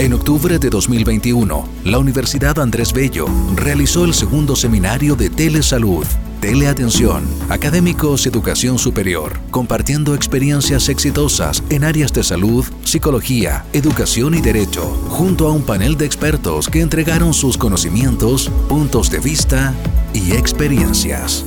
En 0.00 0.14
octubre 0.14 0.58
de 0.58 0.70
2021, 0.70 1.68
la 1.84 1.98
Universidad 1.98 2.58
Andrés 2.58 2.90
Bello 2.94 3.26
realizó 3.54 4.06
el 4.06 4.14
segundo 4.14 4.56
seminario 4.56 5.14
de 5.14 5.28
Telesalud, 5.28 6.06
Teleatención, 6.40 7.26
Académicos 7.50 8.24
Educación 8.24 8.78
Superior, 8.78 9.38
compartiendo 9.50 10.14
experiencias 10.14 10.88
exitosas 10.88 11.62
en 11.68 11.84
áreas 11.84 12.14
de 12.14 12.24
salud, 12.24 12.64
psicología, 12.82 13.66
educación 13.74 14.32
y 14.34 14.40
derecho, 14.40 14.86
junto 15.10 15.46
a 15.46 15.52
un 15.52 15.64
panel 15.64 15.98
de 15.98 16.06
expertos 16.06 16.70
que 16.70 16.80
entregaron 16.80 17.34
sus 17.34 17.58
conocimientos, 17.58 18.50
puntos 18.70 19.10
de 19.10 19.18
vista 19.18 19.74
y 20.14 20.32
experiencias. 20.32 21.44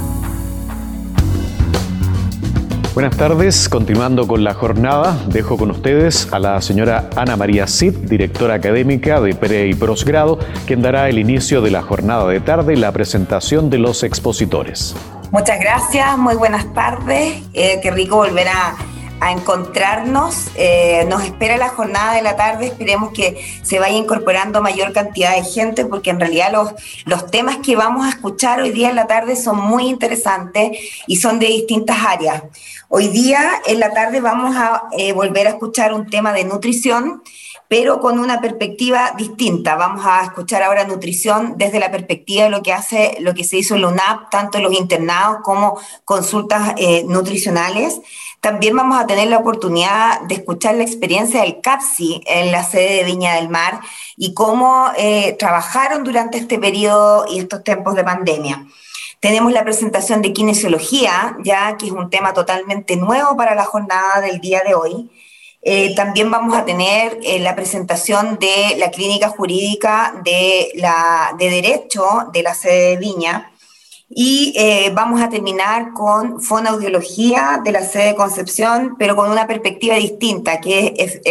Buenas 2.93 3.17
tardes, 3.17 3.69
continuando 3.69 4.27
con 4.27 4.43
la 4.43 4.53
jornada, 4.53 5.17
dejo 5.25 5.57
con 5.57 5.71
ustedes 5.71 6.31
a 6.31 6.37
la 6.37 6.61
señora 6.61 7.09
Ana 7.15 7.35
María 7.35 7.65
Cid, 7.65 7.95
directora 8.07 8.53
académica 8.53 9.20
de 9.20 9.34
pre 9.34 9.65
y 9.65 9.73
posgrado, 9.73 10.38
quien 10.67 10.84
dará 10.84 11.09
el 11.09 11.17
inicio 11.17 11.63
de 11.63 11.71
la 11.71 11.81
jornada 11.81 12.27
de 12.27 12.39
tarde 12.39 12.73
y 12.73 12.75
la 12.75 12.91
presentación 12.91 13.71
de 13.71 13.79
los 13.79 14.03
expositores. 14.03 14.95
Muchas 15.31 15.59
gracias, 15.59 16.15
muy 16.20 16.35
buenas 16.35 16.71
tardes, 16.75 17.41
eh, 17.55 17.79
qué 17.81 17.89
rico 17.89 18.17
volver 18.17 18.48
a 18.49 18.75
a 19.23 19.32
encontrarnos. 19.32 20.48
Eh, 20.55 21.05
nos 21.08 21.23
espera 21.23 21.55
la 21.55 21.70
jornada 21.70 22.13
de 22.13 22.22
la 22.22 22.36
tarde, 22.36 22.68
esperemos 22.68 23.13
que 23.13 23.41
se 23.63 23.80
vaya 23.80 23.96
incorporando 23.96 24.62
mayor 24.62 24.91
cantidad 24.91 25.34
de 25.34 25.44
gente, 25.44 25.86
porque 25.86 26.09
en 26.09 26.20
realidad 26.20 26.52
los, 26.52 26.72
los 27.05 27.32
temas 27.32 27.58
que 27.58 27.77
vamos 27.77 28.05
a 28.05 28.09
escuchar 28.09 28.59
hoy 28.62 28.72
día 28.72 28.90
en 28.90 28.98
la 28.98 29.08
tarde 29.08 29.38
son 29.38 29.58
muy 29.58 29.88
interesantes 29.88 30.77
y 31.08 31.16
son 31.16 31.40
de 31.40 31.48
distintas 31.48 31.98
áreas. 32.05 32.44
Hoy 32.90 33.08
día 33.08 33.62
en 33.66 33.80
la 33.80 33.91
tarde 33.94 34.20
vamos 34.20 34.58
a 34.58 34.84
eh, 34.98 35.13
volver 35.13 35.48
a 35.48 35.52
escuchar 35.52 35.94
un 35.94 36.10
tema 36.10 36.34
de 36.34 36.44
nutrición 36.44 37.24
pero 37.67 37.99
con 37.99 38.20
una 38.20 38.41
perspectiva 38.41 39.13
distinta. 39.17 39.76
Vamos 39.76 40.05
a 40.05 40.23
escuchar 40.23 40.63
ahora 40.63 40.85
nutrición 40.85 41.55
desde 41.57 41.79
la 41.79 41.91
perspectiva 41.91 42.43
de 42.43 42.49
lo 42.49 42.62
que 42.62 42.74
hace, 42.74 43.18
lo 43.20 43.34
que 43.34 43.43
se 43.43 43.57
hizo 43.57 43.76
en 43.76 43.82
la 43.82 43.87
UNAP, 43.87 44.29
tanto 44.29 44.60
los 44.60 44.74
internados 44.74 45.37
como 45.43 45.79
consultas 46.05 46.74
eh, 46.77 47.04
nutricionales. 47.07 47.99
También 48.41 48.76
vamos 48.76 48.99
a 48.99 49.07
tener 49.07 49.29
la 49.29 49.37
oportunidad 49.37 50.21
de 50.24 50.35
escuchar 50.35 50.76
la 50.76 50.84
experiencia 50.84 51.41
del 51.41 51.62
CAPSI 51.62 52.24
en 52.26 52.52
la 52.52 52.63
sede 52.63 52.98
de 52.98 53.04
Viña 53.05 53.35
del 53.35 53.49
Mar 53.49 53.80
y 54.18 54.34
cómo 54.34 54.91
eh, 54.98 55.35
trabajaron 55.40 56.04
durante 56.04 56.37
este 56.37 56.59
periodo 56.59 57.26
y 57.30 57.40
estos 57.40 57.63
tiempos 57.63 57.96
de 57.96 58.04
pandemia. 58.04 58.68
Tenemos 59.24 59.54
la 59.54 59.63
presentación 59.63 60.21
de 60.21 60.34
kinesiología, 60.34 61.37
ya 61.46 61.77
que 61.77 61.85
es 61.85 61.93
un 61.93 62.09
tema 62.09 62.34
totalmente 62.34 62.98
nuevo 62.98 63.37
para 63.37 63.55
la 63.55 63.63
jornada 63.63 64.19
del 64.19 64.41
día 64.41 64.62
de 64.68 64.75
hoy. 64.75 65.09
Eh, 65.66 65.95
también 65.95 66.29
vamos 66.29 66.57
a 66.57 66.66
tener 66.66 67.19
eh, 67.23 67.39
la 67.39 67.56
presentación 67.56 68.38
de 68.38 68.75
la 68.78 68.91
clínica 68.91 69.29
jurídica 69.29 70.13
de, 70.23 70.72
la, 70.75 71.33
de 71.39 71.50
Derecho 71.50 72.03
de 72.33 72.44
la 72.44 72.53
sede 72.53 72.89
de 72.89 72.97
Viña. 72.97 73.50
Y 74.09 74.53
eh, 74.57 74.91
vamos 74.94 75.22
a 75.22 75.29
terminar 75.29 75.94
con 75.94 76.41
fonoaudiología 76.41 77.61
de 77.63 77.72
la 77.72 77.81
sede 77.81 78.07
de 78.07 78.16
Concepción, 78.16 78.95
pero 79.00 79.16
con 79.16 79.31
una 79.31 79.47
perspectiva 79.47 79.95
distinta, 79.95 80.59
que 80.59 80.94
es, 80.97 81.22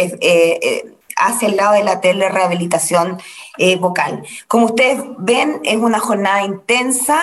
hacia 1.17 1.47
el 1.47 1.55
lado 1.55 1.73
de 1.73 1.83
la 1.83 2.01
telerehabilitación 2.01 3.21
eh, 3.57 3.77
vocal. 3.77 4.23
Como 4.47 4.65
ustedes 4.67 5.01
ven, 5.17 5.59
es 5.63 5.77
una 5.77 5.99
jornada 5.99 6.43
intensa, 6.43 7.19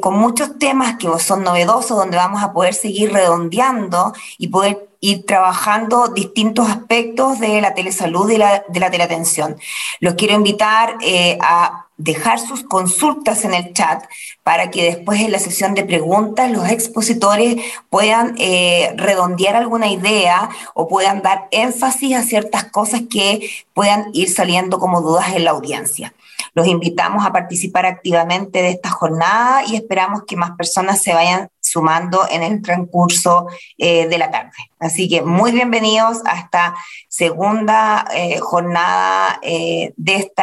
con 0.00 0.14
muchos 0.16 0.58
temas 0.58 0.96
que 0.96 1.08
son 1.18 1.42
novedosos, 1.42 1.96
donde 1.96 2.16
vamos 2.16 2.42
a 2.42 2.52
poder 2.52 2.74
seguir 2.74 3.12
redondeando 3.12 4.12
y 4.38 4.48
poder 4.48 4.90
ir 5.00 5.24
trabajando 5.24 6.08
distintos 6.08 6.68
aspectos 6.68 7.40
de 7.40 7.60
la 7.60 7.74
telesalud 7.74 8.30
y 8.30 8.36
la, 8.36 8.64
de 8.68 8.80
la 8.80 8.90
teleatención. 8.90 9.56
Los 9.98 10.14
quiero 10.14 10.34
invitar 10.34 10.96
eh, 11.00 11.38
a 11.40 11.86
dejar 12.02 12.38
sus 12.38 12.64
consultas 12.64 13.44
en 13.44 13.52
el 13.52 13.74
chat 13.74 14.02
para 14.42 14.70
que 14.70 14.84
después 14.84 15.20
en 15.20 15.32
la 15.32 15.38
sesión 15.38 15.74
de 15.74 15.84
preguntas 15.84 16.50
los 16.50 16.66
expositores 16.68 17.62
puedan 17.90 18.34
eh, 18.38 18.94
redondear 18.96 19.54
alguna 19.54 19.88
idea 19.88 20.48
o 20.74 20.88
puedan 20.88 21.20
dar 21.20 21.48
énfasis 21.50 22.16
a 22.16 22.22
ciertas 22.22 22.64
cosas 22.64 23.02
que 23.10 23.50
puedan 23.74 24.06
ir 24.14 24.30
saliendo 24.30 24.78
como 24.78 25.02
dudas 25.02 25.34
en 25.34 25.44
la 25.44 25.50
audiencia. 25.50 26.14
Los 26.54 26.66
invitamos 26.66 27.24
a 27.24 27.32
participar 27.32 27.84
activamente 27.84 28.62
de 28.62 28.70
esta 28.70 28.90
jornada 28.90 29.62
y 29.66 29.76
esperamos 29.76 30.22
que 30.26 30.36
más 30.36 30.52
personas 30.52 31.02
se 31.02 31.12
vayan 31.12 31.48
sumando 31.60 32.26
en 32.28 32.42
el 32.42 32.62
transcurso 32.62 33.46
eh, 33.76 34.08
de 34.08 34.18
la 34.18 34.30
tarde. 34.30 34.50
Así 34.80 35.08
que 35.08 35.22
muy 35.22 35.52
bienvenidos 35.52 36.22
a 36.24 36.38
esta 36.38 36.74
segunda 37.08 38.06
eh, 38.12 38.38
jornada 38.38 39.38
de 39.42 39.92
este 40.16 40.42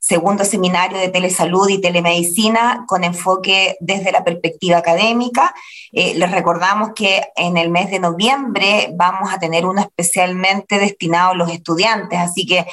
segundo 0.00 0.44
seminario 0.44 0.95
de 0.96 1.08
telesalud 1.08 1.68
y 1.68 1.80
telemedicina 1.80 2.84
con 2.86 3.04
enfoque 3.04 3.76
desde 3.80 4.12
la 4.12 4.24
perspectiva 4.24 4.78
académica. 4.78 5.54
les 5.92 6.30
recordamos 6.30 6.90
que 6.94 7.22
en 7.36 7.56
el 7.56 7.70
mes 7.70 7.90
de 7.90 7.98
noviembre 7.98 8.90
vamos 8.94 9.32
a 9.32 9.38
tener 9.38 9.64
uno 9.64 9.80
especialmente 9.80 10.78
destinado 10.78 11.30
a 11.30 11.34
los 11.34 11.50
estudiantes, 11.50 12.18
así 12.18 12.44
que 12.46 12.66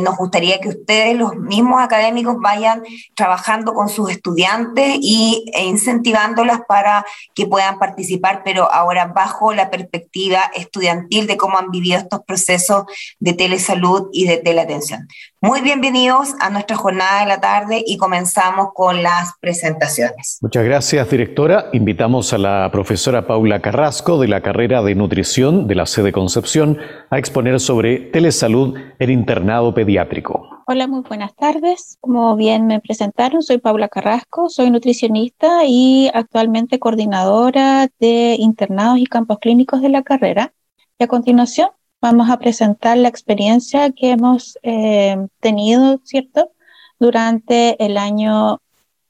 nos 0.00 0.16
gustaría 0.16 0.60
que 0.60 0.70
ustedes, 0.70 1.16
los 1.16 1.36
mismos 1.36 1.80
académicos, 1.80 2.36
vayan 2.40 2.82
trabajando 3.14 3.74
con 3.74 3.88
sus 3.88 4.10
estudiantes 4.10 4.96
y, 5.00 5.44
e 5.52 5.64
incentivándolas 5.64 6.60
para 6.66 7.04
que 7.34 7.46
puedan 7.46 7.78
participar, 7.78 8.42
pero 8.44 8.72
ahora 8.72 9.06
bajo 9.06 9.52
la 9.52 9.70
perspectiva 9.70 10.50
estudiantil 10.54 11.26
de 11.26 11.36
cómo 11.36 11.58
han 11.58 11.70
vivido 11.70 11.98
estos 11.98 12.20
procesos 12.26 12.84
de 13.18 13.32
telesalud 13.32 14.08
y 14.12 14.26
de 14.26 14.38
teleatención. 14.38 15.08
Muy 15.40 15.60
bienvenidos 15.60 16.34
a 16.40 16.50
nuestra 16.50 16.74
jornada 16.74 17.20
de 17.20 17.26
la 17.26 17.40
tarde 17.40 17.84
y 17.86 17.96
comenzamos 17.96 18.70
con 18.74 19.04
las 19.04 19.34
presentaciones. 19.40 20.38
Muchas 20.40 20.64
gracias, 20.64 21.08
directora. 21.08 21.66
Invitamos 21.72 22.32
a 22.32 22.38
la 22.38 22.68
profesora 22.72 23.24
Paula 23.28 23.60
Carrasco 23.60 24.18
de 24.18 24.26
la 24.26 24.40
carrera 24.40 24.82
de 24.82 24.96
nutrición 24.96 25.68
de 25.68 25.76
la 25.76 25.86
sede 25.86 26.10
Concepción 26.10 26.78
a 27.10 27.18
exponer 27.18 27.60
sobre 27.60 27.98
telesalud 27.98 28.76
en 28.98 29.10
internado 29.12 29.72
pediátrico. 29.72 30.64
Hola, 30.66 30.88
muy 30.88 31.02
buenas 31.02 31.36
tardes. 31.36 31.98
Como 32.00 32.34
bien 32.34 32.66
me 32.66 32.80
presentaron, 32.80 33.40
soy 33.40 33.58
Paula 33.58 33.88
Carrasco, 33.88 34.48
soy 34.48 34.72
nutricionista 34.72 35.60
y 35.64 36.10
actualmente 36.14 36.80
coordinadora 36.80 37.86
de 38.00 38.34
internados 38.40 38.98
y 38.98 39.06
campos 39.06 39.38
clínicos 39.38 39.82
de 39.82 39.88
la 39.88 40.02
carrera. 40.02 40.52
Y 40.98 41.04
a 41.04 41.06
continuación 41.06 41.68
vamos 42.00 42.30
a 42.30 42.38
presentar 42.38 42.96
la 42.98 43.08
experiencia 43.08 43.90
que 43.92 44.10
hemos 44.10 44.58
eh, 44.62 45.16
tenido, 45.40 46.00
¿cierto?, 46.04 46.52
durante 46.98 47.82
el 47.84 47.96
año 47.96 48.60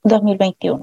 2021. 0.05 0.83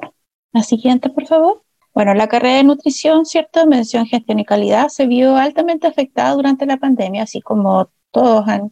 La 0.54 0.64
siguiente, 0.64 1.10
por 1.10 1.28
favor. 1.28 1.64
Bueno, 1.94 2.14
la 2.14 2.28
carrera 2.28 2.58
de 2.58 2.64
nutrición, 2.64 3.26
¿cierto? 3.26 3.66
Mención, 3.68 4.06
gestión 4.06 4.40
y 4.40 4.46
calidad 4.46 4.90
se 4.90 5.08
vio 5.08 5.36
altamente 5.36 5.88
afectada 5.88 6.34
durante 6.34 6.66
la 6.66 6.78
pandemia, 6.78 7.24
así 7.24 7.42
como 7.42 7.90
todos 8.12 8.48
han 8.48 8.72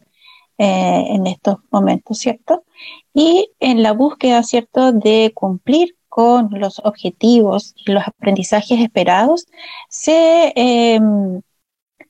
eh, 0.58 1.04
en 1.08 1.26
estos 1.26 1.56
momentos, 1.70 2.18
¿cierto? 2.18 2.64
Y 3.12 3.50
en 3.60 3.82
la 3.82 3.92
búsqueda, 3.92 4.42
¿cierto?, 4.42 4.92
de 4.92 5.32
cumplir 5.34 5.96
con 6.08 6.48
los 6.52 6.80
objetivos 6.84 7.74
y 7.76 7.90
los 7.90 8.06
aprendizajes 8.06 8.80
esperados, 8.80 9.46
se 9.88 10.52
em, 10.54 11.42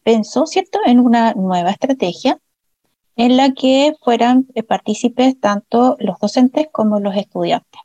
pensó, 0.05 0.47
¿cierto?, 0.47 0.79
en 0.87 1.01
una 1.01 1.35
nueva 1.35 1.71
estrategia 1.71 2.39
en 3.17 3.37
la 3.37 3.53
que 3.53 3.95
fueran 4.03 4.47
eh, 4.55 4.63
partícipes 4.63 5.41
tanto 5.41 5.97
los 5.99 6.19
docentes 6.21 6.69
como 6.71 7.01
los 7.01 7.17
estudiantes 7.17 7.81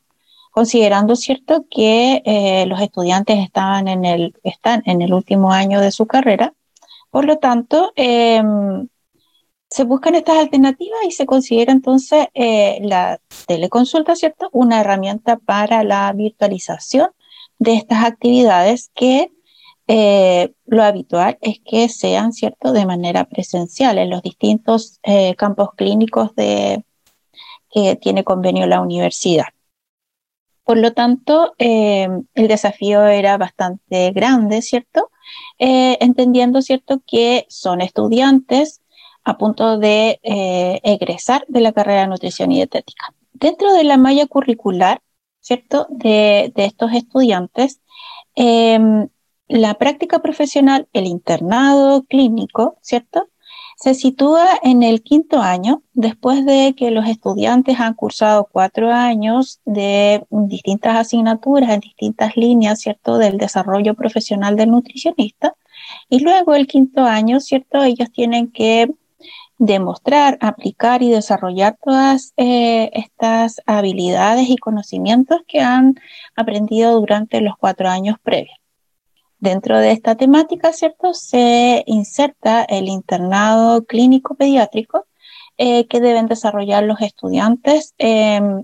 considerando 0.52 1.16
cierto 1.16 1.66
que 1.70 2.22
eh, 2.26 2.66
los 2.66 2.82
estudiantes 2.82 3.40
estaban 3.40 3.88
en 3.88 4.04
el, 4.04 4.36
están 4.44 4.82
en 4.86 5.02
el 5.02 5.14
último 5.14 5.54
año 5.54 5.80
de 5.80 5.92
su 5.92 6.06
carrera, 6.06 6.54
por 7.12 7.26
lo 7.26 7.38
tanto, 7.38 7.94
eh, 7.96 8.42
se 9.70 9.84
buscan 9.84 10.16
estas 10.16 10.38
alternativas 10.38 11.00
y 11.08 11.12
se 11.12 11.26
considera 11.26 11.72
entonces 11.72 12.28
eh, 12.34 12.80
la 12.82 13.20
teleconsulta, 13.48 14.16
¿cierto? 14.16 14.50
Una 14.52 14.82
herramienta 14.82 15.38
para 15.38 15.84
la 15.84 16.12
virtualización 16.14 17.10
de 17.60 17.76
estas 17.76 18.04
actividades 18.04 18.90
que 18.96 19.32
eh, 19.92 20.54
lo 20.68 20.84
habitual 20.84 21.38
es 21.42 21.60
que 21.66 21.90
sean, 21.90 22.32
¿cierto?, 22.32 22.72
de 22.72 22.86
manera 22.86 23.26
presencial 23.26 23.98
en 23.98 24.12
los 24.12 24.22
distintos 24.22 25.00
eh, 25.04 25.36
campos 25.36 25.70
clínicos 25.76 26.36
de, 26.36 26.84
que 27.72 27.96
tiene 27.96 28.24
convenio 28.24 28.68
la 28.68 28.82
universidad. 28.82 29.48
Por 30.64 30.78
lo 30.78 30.94
tanto, 30.94 31.56
el 31.58 32.24
desafío 32.36 33.08
era 33.08 33.38
bastante 33.38 34.12
grande, 34.12 34.62
¿cierto? 34.62 35.10
entendiendo, 35.58 36.62
¿cierto?, 36.62 37.02
que 37.08 37.48
son 37.50 37.82
estudiantes 37.82 38.82
a 39.24 39.38
punto 39.38 39.78
de 39.78 40.20
eh, 40.24 40.80
egresar 40.84 41.46
de 41.48 41.62
la 41.62 41.72
carrera 41.72 42.02
de 42.02 42.08
nutrición 42.08 42.52
y 42.52 42.56
dietética. 42.56 43.14
Dentro 43.34 43.74
de 43.74 43.84
la 43.84 43.98
malla 43.98 44.26
curricular, 44.28 45.02
¿cierto? 45.40 45.88
De, 45.90 46.52
estos 46.56 46.92
estudiantes, 46.94 47.82
la 49.50 49.74
práctica 49.74 50.20
profesional, 50.20 50.88
el 50.94 51.06
internado 51.08 52.04
clínico, 52.04 52.78
¿cierto? 52.82 53.28
se 53.80 53.94
sitúa 53.94 54.46
en 54.62 54.84
el 54.84 55.02
quinto 55.04 55.40
año, 55.40 55.84
después 55.94 56.46
de 56.46 56.76
que 56.76 56.92
los 56.92 57.08
estudiantes 57.08 57.80
han 57.80 57.94
cursado 57.94 58.50
cuatro 58.52 58.92
años 58.92 59.62
de 59.64 60.26
distintas 60.30 60.98
asignaturas 60.98 61.70
en 61.70 61.80
distintas 61.80 62.36
líneas, 62.36 62.82
¿cierto?, 62.82 63.18
del 63.18 63.38
desarrollo 63.38 63.94
profesional 63.94 64.58
del 64.58 64.72
nutricionista. 64.72 65.56
Y 66.10 66.20
luego 66.20 66.56
el 66.56 66.68
quinto 66.68 67.06
año, 67.06 67.40
¿cierto?, 67.40 67.82
ellos 67.82 68.12
tienen 68.12 68.52
que 68.52 68.92
demostrar, 69.58 70.38
aplicar 70.42 71.02
y 71.02 71.10
desarrollar 71.10 71.78
todas 71.82 72.34
eh, 72.36 72.90
estas 72.94 73.62
habilidades 73.66 74.50
y 74.50 74.58
conocimientos 74.58 75.40
que 75.48 75.62
han 75.62 75.96
aprendido 76.36 77.00
durante 77.00 77.40
los 77.40 77.56
cuatro 77.58 77.88
años 77.88 78.18
previos. 78.22 78.60
Dentro 79.40 79.80
de 79.80 79.92
esta 79.92 80.16
temática, 80.16 80.74
¿cierto? 80.74 81.14
Se 81.14 81.84
inserta 81.88 82.64
el 82.64 82.90
internado 82.90 83.86
clínico 83.86 84.36
pediátrico 84.36 85.06
eh, 85.58 85.88
que 85.88 86.02
deben 86.02 86.28
desarrollar 86.28 86.84
los 86.84 87.02
estudiantes 87.02 87.94
em, 87.98 88.64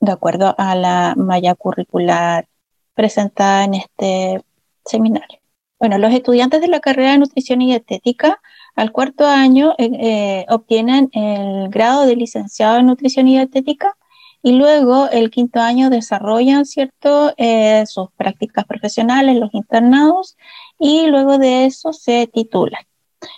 de 0.00 0.12
acuerdo 0.12 0.54
a 0.58 0.74
la 0.74 1.14
malla 1.16 1.54
curricular 1.54 2.48
presentada 2.94 3.64
en 3.64 3.74
este 3.74 4.44
seminario. 4.84 5.40
Bueno, 5.78 5.98
los 5.98 6.12
estudiantes 6.12 6.60
de 6.60 6.68
la 6.68 6.80
carrera 6.80 7.12
de 7.12 7.18
nutrición 7.18 7.62
y 7.62 7.66
dietética 7.66 8.40
al 8.74 8.92
cuarto 8.92 9.26
año 9.26 9.74
eh, 9.78 9.90
eh, 10.00 10.46
obtienen 10.48 11.10
el 11.12 11.68
grado 11.68 12.06
de 12.06 12.16
licenciado 12.16 12.78
en 12.78 12.86
nutrición 12.86 13.28
y 13.28 13.36
dietética 13.36 13.96
y 14.44 14.52
luego 14.52 15.08
el 15.10 15.30
quinto 15.30 15.58
año 15.60 15.88
desarrollan 15.88 16.66
cierto 16.66 17.32
eh, 17.38 17.86
sus 17.86 18.10
prácticas 18.12 18.66
profesionales, 18.66 19.38
los 19.38 19.54
internados 19.54 20.36
y 20.78 21.06
luego 21.06 21.38
de 21.38 21.64
eso 21.64 21.94
se 21.94 22.26
titulan. 22.26 22.82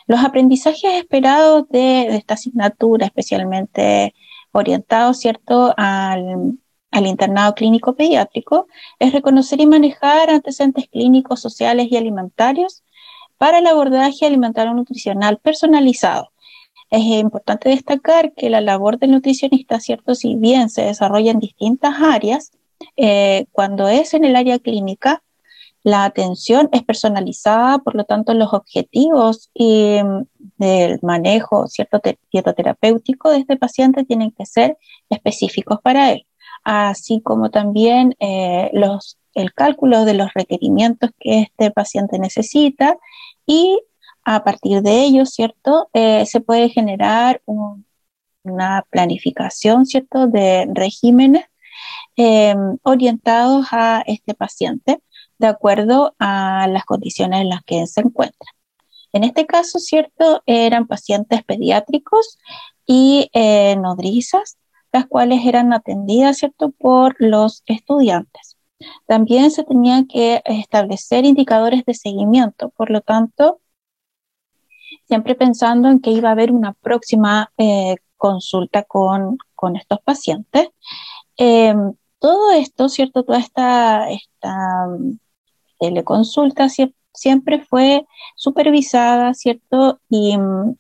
Los 0.08 0.25
aprendizajes 0.25 0.94
esperados 0.94 1.69
de, 1.69 2.17
esta 2.17 2.35
asignatura, 2.35 3.06
especialmente 3.06 4.17
orientados 4.50 5.19
cierto 5.20 5.73
al, 5.76 6.58
al 6.91 7.06
internado 7.06 7.55
clínico 7.55 7.94
pediátrico, 7.94 8.67
es 8.99 9.12
reconocer 9.12 9.61
y 9.61 9.67
manejar 9.67 10.29
antecedentes 10.29 10.88
clínicos, 10.88 11.41
sociales 11.41 11.87
y 11.88 11.97
alimentarios 11.97 12.82
para 13.38 13.61
el 13.61 13.69
abordaje 13.69 14.26
alimentario 14.26 14.75
nutricional 14.75 15.38
personalizado 15.38 16.32
es 16.90 17.02
importante 17.02 17.68
destacar 17.68 18.32
que 18.34 18.50
la 18.50 18.60
labor 18.60 18.98
del 18.98 19.12
nutricionista, 19.12 19.80
cierto, 19.80 20.14
si 20.14 20.34
bien 20.36 20.70
se 20.70 20.82
desarrolla 20.82 21.32
en 21.32 21.40
distintas 21.40 21.94
áreas, 22.00 22.52
eh, 22.96 23.46
cuando 23.52 23.88
es 23.88 24.14
en 24.14 24.24
el 24.24 24.36
área 24.36 24.58
clínica, 24.58 25.22
la 25.82 26.04
atención 26.04 26.68
es 26.72 26.82
personalizada, 26.82 27.78
por 27.78 27.94
lo 27.94 28.04
tanto 28.04 28.34
los 28.34 28.52
objetivos 28.52 29.50
y, 29.54 29.98
mm, 30.02 30.26
del 30.58 30.98
manejo 31.02 31.68
cierto 31.68 32.00
dietoterapéutico 32.32 33.30
de 33.30 33.38
este 33.38 33.56
paciente 33.56 34.04
tienen 34.04 34.32
que 34.32 34.46
ser 34.46 34.78
específicos 35.10 35.78
para 35.82 36.12
él, 36.12 36.26
así 36.64 37.20
como 37.20 37.50
también 37.50 38.16
eh, 38.18 38.70
los, 38.72 39.18
el 39.34 39.52
cálculo 39.54 40.04
de 40.04 40.14
los 40.14 40.32
requerimientos 40.34 41.10
que 41.20 41.42
este 41.42 41.70
paciente 41.70 42.18
necesita 42.18 42.96
y 43.46 43.78
a 44.26 44.43
partir 44.43 44.82
de 44.82 45.05
ello, 45.05 45.25
¿cierto? 45.25 45.88
Eh, 45.93 46.26
se 46.26 46.40
puede 46.40 46.69
generar 46.69 47.40
una 47.46 48.84
planificación, 48.90 49.87
¿cierto? 49.87 50.26
De 50.26 50.69
regímenes 50.75 51.44
em, 52.17 52.76
orientados 52.82 53.69
a 53.70 54.02
este 54.06 54.34
paciente 54.34 55.00
de 55.38 55.46
acuerdo 55.46 56.17
a 56.19 56.67
las 56.69 56.84
condiciones 56.84 57.43
en 57.43 57.50
las 57.50 57.62
que 57.62 57.87
se 57.87 58.00
encuentra. 58.00 58.50
En 59.12 59.23
este 59.23 59.46
caso, 59.46 59.78
¿cierto? 59.78 60.43
Eran 60.46 60.88
pacientes 60.88 61.44
pediátricos 61.44 62.38
y 62.84 63.31
eh, 63.32 63.76
nodrizas, 63.76 64.58
las 64.93 65.06
cuales 65.06 65.46
eran 65.46 65.72
atendidas, 65.72 66.38
¿cierto? 66.38 66.72
Por 66.72 67.14
los 67.20 67.62
estudiantes. 67.67 68.56
También 69.06 69.52
se 69.52 69.62
tenían 69.62 70.08
que 70.08 70.43
establecer 70.46 71.25
indicadores 71.25 71.84
de 71.84 71.94
seguimiento, 71.94 72.70
por 72.70 72.90
lo 72.90 73.02
tanto, 73.02 73.61
siempre 75.08 75.35
pensando 75.35 75.88
en 75.88 76.00
que 76.00 76.11
iba 76.11 76.29
a 76.29 76.32
haber 76.32 76.53
una 76.53 76.73
próxima 76.75 77.53
eh, 77.58 77.97
consulta 78.17 78.82
con, 78.85 79.38
estos 79.76 80.00
pacientes. 80.03 80.69
Em, 81.37 81.94
todo 82.19 82.53
esto, 82.53 82.88
¿cierto? 82.88 83.25
Toda 83.25 83.38
esta, 83.38 84.11
esta 84.11 84.87
mm, 84.88 85.19
teleconsulta 85.81 86.69
siempre 87.12 87.64
fue 87.64 88.06
supervisada, 88.37 89.35
¿cierto? 89.35 90.00
Y, 90.08 90.37
mm, 90.37 90.76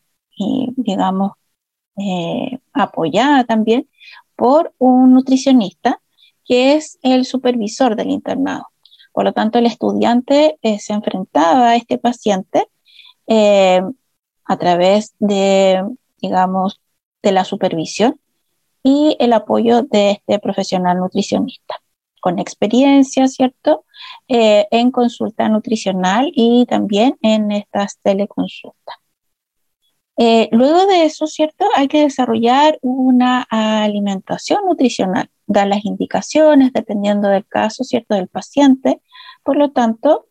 digamos, 0.76 1.32
eh, 1.98 2.58
apoyada 2.72 3.44
también 3.44 3.88
por 4.36 4.74
un 4.78 5.14
nutricionista 5.14 6.00
que 6.44 6.74
es 6.74 6.98
el 7.02 7.24
supervisor 7.24 7.96
del 7.96 8.10
internado. 8.10 8.66
Por 9.12 9.24
lo 9.24 9.32
tanto, 9.32 9.58
el 9.58 9.66
estudiante 9.66 10.58
eh, 10.62 10.78
se 10.78 10.92
enfrentaba 10.92 11.70
a 11.70 11.76
este 11.76 11.98
paciente 11.98 12.68
a 14.46 14.56
través 14.56 15.14
de, 15.18 15.82
digamos, 16.18 16.80
de 17.22 17.32
la 17.32 17.44
supervisión 17.44 18.20
y 18.82 19.16
el 19.18 19.32
apoyo 19.32 19.82
de 19.82 20.12
este 20.12 20.38
profesional 20.38 20.98
nutricionista 20.98 21.76
con 22.26 22.40
experiencia, 22.40 23.28
¿cierto? 23.28 23.84
Eh, 24.26 24.66
en 24.72 24.90
consulta 24.90 25.48
nutricional 25.48 26.32
y 26.34 26.66
también 26.66 27.16
en 27.22 27.52
estas 27.52 28.00
teleconsultas. 28.02 28.96
Eh, 30.16 30.48
luego 30.50 30.86
de 30.86 31.04
eso, 31.04 31.28
¿cierto? 31.28 31.66
Hay 31.76 31.86
que 31.86 32.00
desarrollar 32.00 32.80
una 32.82 33.46
alimentación 33.48 34.58
nutricional, 34.66 35.30
dar 35.46 35.68
las 35.68 35.84
indicaciones 35.84 36.72
dependiendo 36.72 37.28
del 37.28 37.46
caso, 37.46 37.84
¿cierto? 37.84 38.16
Del 38.16 38.26
paciente. 38.26 39.00
Por 39.44 39.56
lo 39.56 39.70
tanto, 39.70 40.26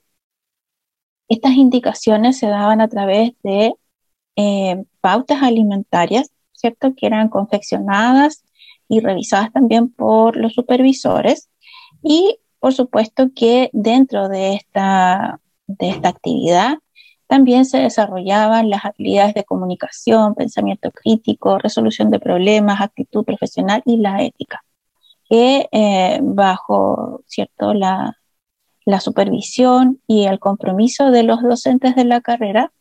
estas 1.30 1.54
indicaciones 1.54 2.38
se 2.38 2.48
daban 2.48 2.82
a 2.82 2.90
través 2.90 3.32
de 3.42 3.74
eh, 4.36 4.84
pautas 5.02 5.42
alimentarias, 5.42 6.32
¿cierto? 6.54 6.94
Que 6.96 7.08
eran 7.08 7.30
confeccionadas 7.30 8.44
y 8.88 9.00
revisadas 9.00 9.52
también 9.52 9.90
por 9.90 10.38
los 10.38 10.54
supervisores. 10.54 11.50
Y 12.04 12.40
por 12.60 12.74
supuesto 12.74 13.30
que 13.36 13.70
dentro 13.74 14.30
de 14.30 14.54
esta, 14.56 15.40
de 15.68 15.90
esta 15.90 16.10
actividad 16.10 16.78
también 17.28 17.66
se 17.66 17.80
desarrollaban 17.80 18.70
las 18.70 18.86
habilidades 18.86 19.34
de 19.34 19.44
comunicación, 19.44 20.36
pensamiento 20.36 20.92
crítico, 20.92 21.58
resolución 21.58 22.12
de 22.12 22.20
problemas, 22.20 22.82
actitud 22.82 23.24
profesional 23.24 23.82
y 23.86 23.98
la 23.98 24.24
ética, 24.24 24.63
que 25.27 25.68
eh, 25.72 26.20
bajo 26.22 27.24
¿cierto? 27.25 27.74
La, 27.74 28.18
la 28.86 29.00
supervisión 29.00 30.01
y 30.08 30.25
el 30.25 30.39
compromiso 30.39 31.10
de 31.12 31.24
los 31.24 31.42
docentes 31.42 31.96
de 31.96 32.06
la 32.06 32.22
carrera 32.22 32.72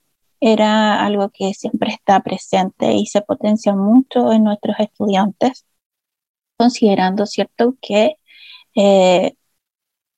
era 0.44 1.02
algo 1.04 1.30
que 1.30 1.54
siempre 1.54 1.90
está 1.90 2.20
presente 2.20 2.92
y 2.92 3.06
se 3.06 3.22
potencia 3.22 3.74
mucho 3.74 4.30
en 4.32 4.44
nuestros 4.44 4.76
estudiantes, 4.78 5.64
considerando, 6.58 7.24
¿cierto?, 7.26 7.76
que 7.80 8.16
eh, 8.76 9.34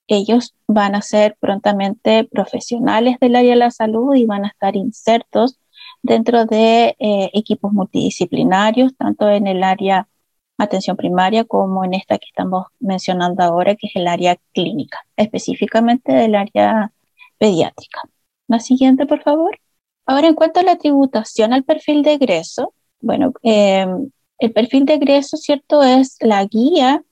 ellos 0.08 0.54
van 0.66 0.96
a 0.96 1.02
ser 1.02 1.36
prontamente 1.40 2.24
profesionales 2.24 3.18
del 3.20 3.36
área 3.36 3.52
de 3.52 3.56
la 3.56 3.70
salud 3.70 4.14
y 4.16 4.26
van 4.26 4.44
a 4.44 4.48
estar 4.48 4.74
insertos 4.76 5.60
dentro 6.02 6.44
de 6.46 6.96
eh, 6.98 7.30
equipos 7.34 7.72
multidisciplinarios, 7.72 8.96
tanto 8.96 9.28
en 9.30 9.46
el 9.46 9.62
área 9.62 10.08
atención 10.58 10.96
primaria 10.96 11.44
como 11.44 11.84
en 11.84 11.94
esta 11.94 12.18
que 12.18 12.26
estamos 12.26 12.66
mencionando 12.80 13.44
ahora, 13.44 13.76
que 13.76 13.88
es 13.88 13.96
el 13.96 14.08
área 14.08 14.36
clínica, 14.52 14.98
específicamente 15.16 16.12
del 16.12 16.34
área 16.34 16.92
pediátrica. 17.38 18.02
La 18.48 18.60
siguiente, 18.60 19.06
por 19.06 19.22
favor. 19.22 19.58
Ahora, 20.06 20.28
en 20.28 20.34
cuanto 20.34 20.60
a 20.60 20.62
la 20.62 20.76
tributación 20.76 21.52
al 21.52 21.64
perfil 21.64 22.02
de 22.02 22.14
egreso, 22.14 22.72
bueno, 23.00 23.32
em, 23.42 24.10
el 24.38 24.52
perfil 24.52 24.84
de 24.84 24.94
egreso, 24.94 25.36
¿cierto? 25.36 25.82
Es 25.82 26.16
la 26.20 26.44
guía 26.44 27.02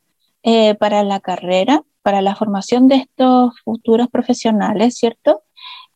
eh, 0.43 0.75
para 0.77 1.03
la 1.05 1.21
carrera, 1.21 1.83
para 2.03 2.23
la 2.23 2.37
formación 2.37 2.89
de 2.89 2.97
estos 2.97 3.59
futuros 3.65 4.09
profesionales, 4.09 4.97
¿cierto? 4.97 5.43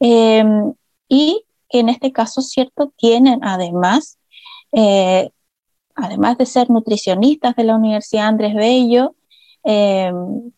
Em, 0.00 0.73
y 1.09 1.45
en 1.71 1.88
este 1.88 2.12
caso, 2.12 2.40
¿cierto? 2.43 2.93
Tienen 2.97 3.40
además, 3.43 4.19
eh, 4.73 5.31
además 5.95 6.38
de 6.38 6.47
ser 6.47 6.71
nutricionistas 6.71 7.57
de 7.57 7.64
la 7.64 7.76
Universidad 7.76 8.28
Andrés 8.28 8.55
Bello, 8.55 9.14
em, 9.64 10.50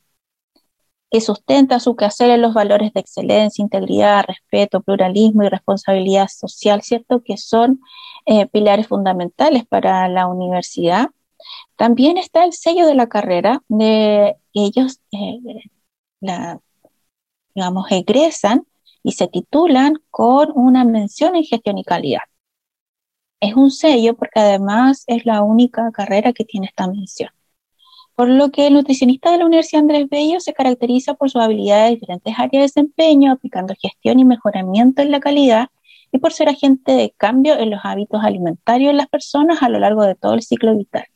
que 1.10 1.20
sustenta 1.20 1.80
su 1.80 1.96
quehacer 1.96 2.30
en 2.30 2.42
los 2.42 2.54
valores 2.54 2.92
de 2.92 3.00
excelencia, 3.00 3.62
integridad, 3.62 4.24
respeto, 4.26 4.80
pluralismo 4.80 5.42
y 5.42 5.48
responsabilidad 5.48 6.28
social, 6.28 6.82
¿cierto? 6.82 7.22
Que 7.24 7.36
son 7.36 7.80
eh, 8.26 8.46
pilares 8.46 8.86
fundamentales 8.86 9.66
para 9.66 10.08
la 10.08 10.26
universidad. 10.28 11.08
También 11.76 12.18
está 12.18 12.44
el 12.44 12.52
sello 12.52 12.86
de 12.86 12.94
la 12.94 13.08
carrera, 13.08 13.62
de 13.68 14.36
ellos, 14.54 15.00
eh, 15.12 15.40
digamos, 17.54 17.90
egresan 17.90 18.66
y 19.02 19.12
se 19.12 19.28
titulan 19.28 19.94
con 20.10 20.52
una 20.54 20.84
mención 20.84 21.34
en 21.36 21.44
gestión 21.44 21.78
y 21.78 21.84
calidad. 21.84 22.20
es 23.40 23.54
un 23.54 23.70
sello 23.70 24.14
porque 24.16 24.40
además 24.40 25.04
es 25.06 25.24
la 25.26 25.42
única 25.42 25.90
carrera 25.92 26.32
que 26.32 26.44
tiene 26.44 26.66
esta 26.66 26.86
mención. 26.86 27.30
Por 28.20 28.28
lo 28.28 28.50
que 28.50 28.66
el 28.66 28.74
nutricionista 28.74 29.30
de 29.30 29.38
la 29.38 29.46
Universidad 29.46 29.80
Andrés 29.80 30.06
Bello 30.10 30.40
se 30.40 30.52
caracteriza 30.52 31.14
por 31.14 31.30
sus 31.30 31.40
habilidades 31.40 31.88
en 31.88 31.94
diferentes 31.94 32.34
áreas 32.34 32.50
de 32.50 32.58
desempeño, 32.58 33.32
aplicando 33.32 33.74
gestión 33.80 34.18
y 34.18 34.26
mejoramiento 34.26 35.00
en 35.00 35.10
la 35.10 35.20
calidad 35.20 35.68
y 36.12 36.18
por 36.18 36.34
ser 36.34 36.50
agente 36.50 36.92
de 36.92 37.14
cambio 37.16 37.58
en 37.58 37.70
los 37.70 37.80
hábitos 37.82 38.22
alimentarios 38.22 38.90
de 38.90 38.98
las 38.98 39.08
personas 39.08 39.62
a 39.62 39.70
lo 39.70 39.78
largo 39.78 40.02
de 40.02 40.16
todo 40.16 40.34
el 40.34 40.42
ciclo 40.42 40.76
vital. 40.76 41.06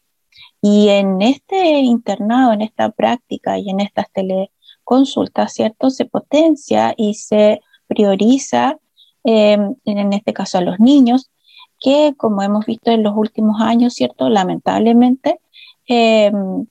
Y 0.63 0.89
en 0.89 1.21
este 1.21 1.81
internado, 1.81 2.55
en 2.55 2.63
esta 2.63 2.89
práctica 2.89 3.59
y 3.59 3.69
en 3.69 3.81
estas 3.81 4.07
teleconsultas, 4.11 5.53
¿cierto? 5.53 5.91
Se 5.91 6.07
potencia 6.07 6.95
y 6.97 7.13
se 7.13 7.61
prioriza, 7.87 8.79
em, 9.25 9.75
en 9.85 10.13
este 10.15 10.33
caso 10.33 10.57
a 10.57 10.63
los 10.63 10.81
niños, 10.81 11.31
que 11.81 12.15
como 12.17 12.41
hemos 12.41 12.65
visto 12.65 12.91
en 12.91 13.03
los 13.03 13.15
últimos 13.15 13.61
años, 13.61 13.93
¿cierto? 13.93 14.31
Lamentablemente, 14.31 15.39
em, 15.87 16.65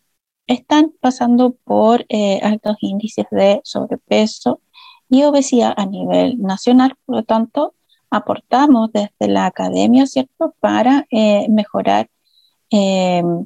están 0.48 0.94
pasando 1.00 1.56
por 1.64 2.06
eh, 2.10 2.40
altos 2.44 2.78
índices 2.82 3.26
de 3.32 3.62
sobrepeso 3.64 4.62
y 5.10 5.24
obesidad 5.24 5.74
a 5.78 5.86
nivel 5.86 6.40
nacional. 6.40 6.96
Por 7.06 7.18
lo 7.18 7.24
tanto, 7.24 7.76
aportamos 8.10 8.92
desde 8.94 9.28
la 9.28 9.46
academia, 9.46 10.06
¿cierto?, 10.08 10.56
para 10.60 11.08
eh, 11.12 11.48
mejorar 11.50 12.10
em, 12.70 13.46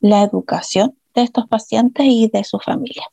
la 0.00 0.22
educación 0.22 0.96
de 1.14 1.22
estos 1.22 1.46
pacientes 1.48 2.06
y 2.06 2.28
de 2.28 2.44
su 2.44 2.58
familia. 2.58 3.04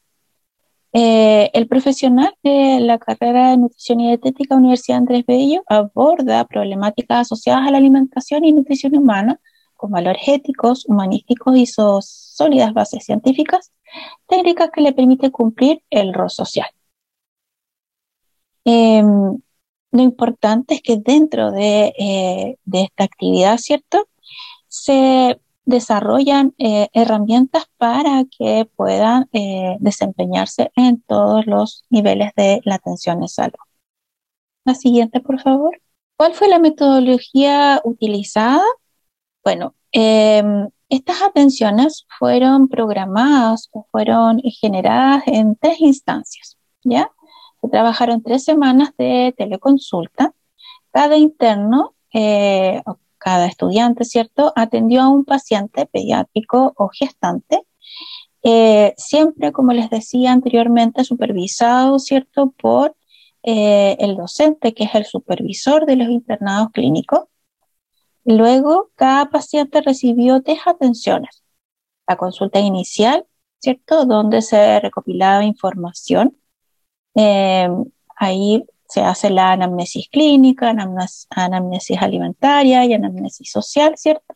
Eh, 0.96 1.50
el 1.54 1.68
profesional 1.68 2.36
de 2.44 2.80
la 2.80 3.00
carrera 3.00 3.50
de 3.50 3.58
nutrición 3.58 4.00
y 4.00 4.08
dietética 4.10 4.56
Universidad 4.56 5.00
Andrés 5.00 5.26
Bello 5.26 5.64
aborda 5.68 6.46
problemáticas 6.46 7.22
asociadas 7.22 7.68
a 7.68 7.72
la 7.72 7.80
alimentación 7.80 8.46
y 8.46 8.52
nutrición 8.52 8.96
humana 8.96 9.40
con 9.76 9.90
valores 9.90 10.22
éticos, 10.28 10.86
humanísticos 10.88 11.58
y 11.58 11.66
sólidas 12.36 12.74
bases 12.74 13.06
científicas, 13.06 13.72
técnicas 14.28 14.70
que 14.72 14.82
le 14.82 14.94
permiten 14.94 15.32
cumplir 15.32 15.84
el 15.90 16.14
rol 16.14 16.30
social. 16.30 16.70
Em, 18.66 19.38
lo 19.92 20.02
importante 20.02 20.76
es 20.76 20.82
que 20.82 20.98
dentro 20.98 21.52
de, 21.52 21.94
eh, 22.00 22.58
esta 22.72 23.04
actividad, 23.04 23.58
¿cierto? 23.58 24.08
Se 24.68 25.40
desarrollan 25.66 26.54
eh, 26.58 26.90
herramientas 26.94 27.66
para 27.78 28.24
que 28.38 28.68
puedan 28.76 29.30
eh, 29.34 29.78
desempeñarse 29.80 30.72
en 30.76 31.02
todos 31.02 31.46
los 31.46 31.86
niveles 31.90 32.32
de 32.36 32.62
la 32.66 32.76
atención 32.76 33.22
de 33.22 33.28
salud. 33.28 33.60
La 34.66 34.76
siguiente, 34.76 35.20
por 35.20 35.40
favor. 35.42 35.80
¿Cuál 36.18 36.34
fue 36.34 36.48
la 36.48 36.60
metodología 36.60 37.82
utilizada? 37.84 38.64
Bueno, 39.44 39.76
em, 39.92 40.70
estas 40.96 41.22
atenciones 41.22 42.06
fueron 42.20 42.68
programadas 42.68 43.70
o 43.72 43.86
fueron 43.92 44.40
generadas 44.62 45.24
en 45.28 45.56
tres 45.56 45.80
instancias, 45.82 46.58
¿ya? 46.84 47.12
Se 47.62 47.70
trabajaron 47.70 48.22
tres 48.22 48.44
semanas 48.44 48.92
de 48.98 49.34
teleconsulta. 49.38 50.34
Cada 50.92 51.18
interno 51.18 51.96
eh, 52.14 52.82
cada 53.24 53.48
estudiante, 53.48 54.04
¿cierto?, 54.04 54.52
atendió 54.56 55.02
a 55.02 55.08
un 55.08 55.24
paciente 55.24 55.86
pediátrico 55.86 56.74
o 56.76 56.90
gestante, 56.90 57.66
eh, 58.44 58.94
siempre, 58.98 59.54
como 59.54 59.72
les 59.72 59.90
decía 59.90 60.34
anteriormente, 60.34 61.06
supervisado, 61.06 62.00
¿cierto?, 62.00 62.54
por 62.62 62.96
eh, 63.44 63.96
el 64.00 64.18
docente, 64.18 64.74
que 64.74 64.84
es 64.84 64.96
el 64.96 65.06
supervisor 65.06 65.86
de 65.86 65.96
los 65.96 66.10
internados 66.10 66.70
clínicos. 66.74 67.22
Luego, 68.26 68.92
cada 68.96 69.30
paciente 69.30 69.82
recibió 69.82 70.42
tres 70.42 70.60
atenciones. 70.66 71.44
La 72.08 72.18
consulta 72.18 72.60
inicial, 72.60 73.26
¿cierto?, 73.60 74.06
donde 74.06 74.42
se 74.42 74.80
recopilaba 74.80 75.44
información 75.44 76.38
eh, 77.16 77.70
ahí 78.16 78.66
se 78.88 79.02
hace 79.02 79.30
la 79.30 79.52
anamnesis 79.52 80.08
clínica, 80.10 80.70
anamnesis, 80.70 81.98
alimentaria 82.02 82.86
y 82.86 82.94
anamnesis 82.94 83.52
social, 83.52 83.94
¿cierto? 83.98 84.36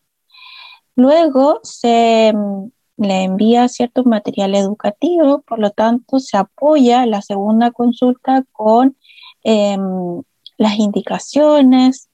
Luego 0.96 1.60
se 1.62 2.32
mm, 2.34 2.70
le 2.98 3.22
envía 3.24 3.68
cierto 3.68 4.04
material 4.04 4.54
educativo, 4.54 5.42
por 5.42 5.58
lo 5.60 5.70
tanto 5.70 6.18
se 6.18 6.36
apoya 6.36 7.06
la 7.06 7.22
segunda 7.22 7.70
consulta 7.70 8.44
con 8.52 8.96
em, 9.44 10.22
las 10.56 10.78
indicaciones 10.78 12.07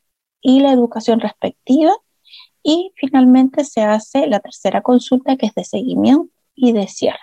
y 0.45 0.61
la 0.61 0.73
educación 0.73 1.21
respectiva 1.21 1.93
y 2.63 2.93
finalmente 2.97 3.65
se 3.65 3.83
hace 3.83 4.27
la 4.29 4.41
tercera 4.41 4.83
consulta 4.83 5.37
que 5.37 5.47
es 5.47 5.55
de 5.55 5.65
seguimiento 5.65 6.33
y 6.55 6.73
de 6.73 6.87
cierre. 6.87 7.19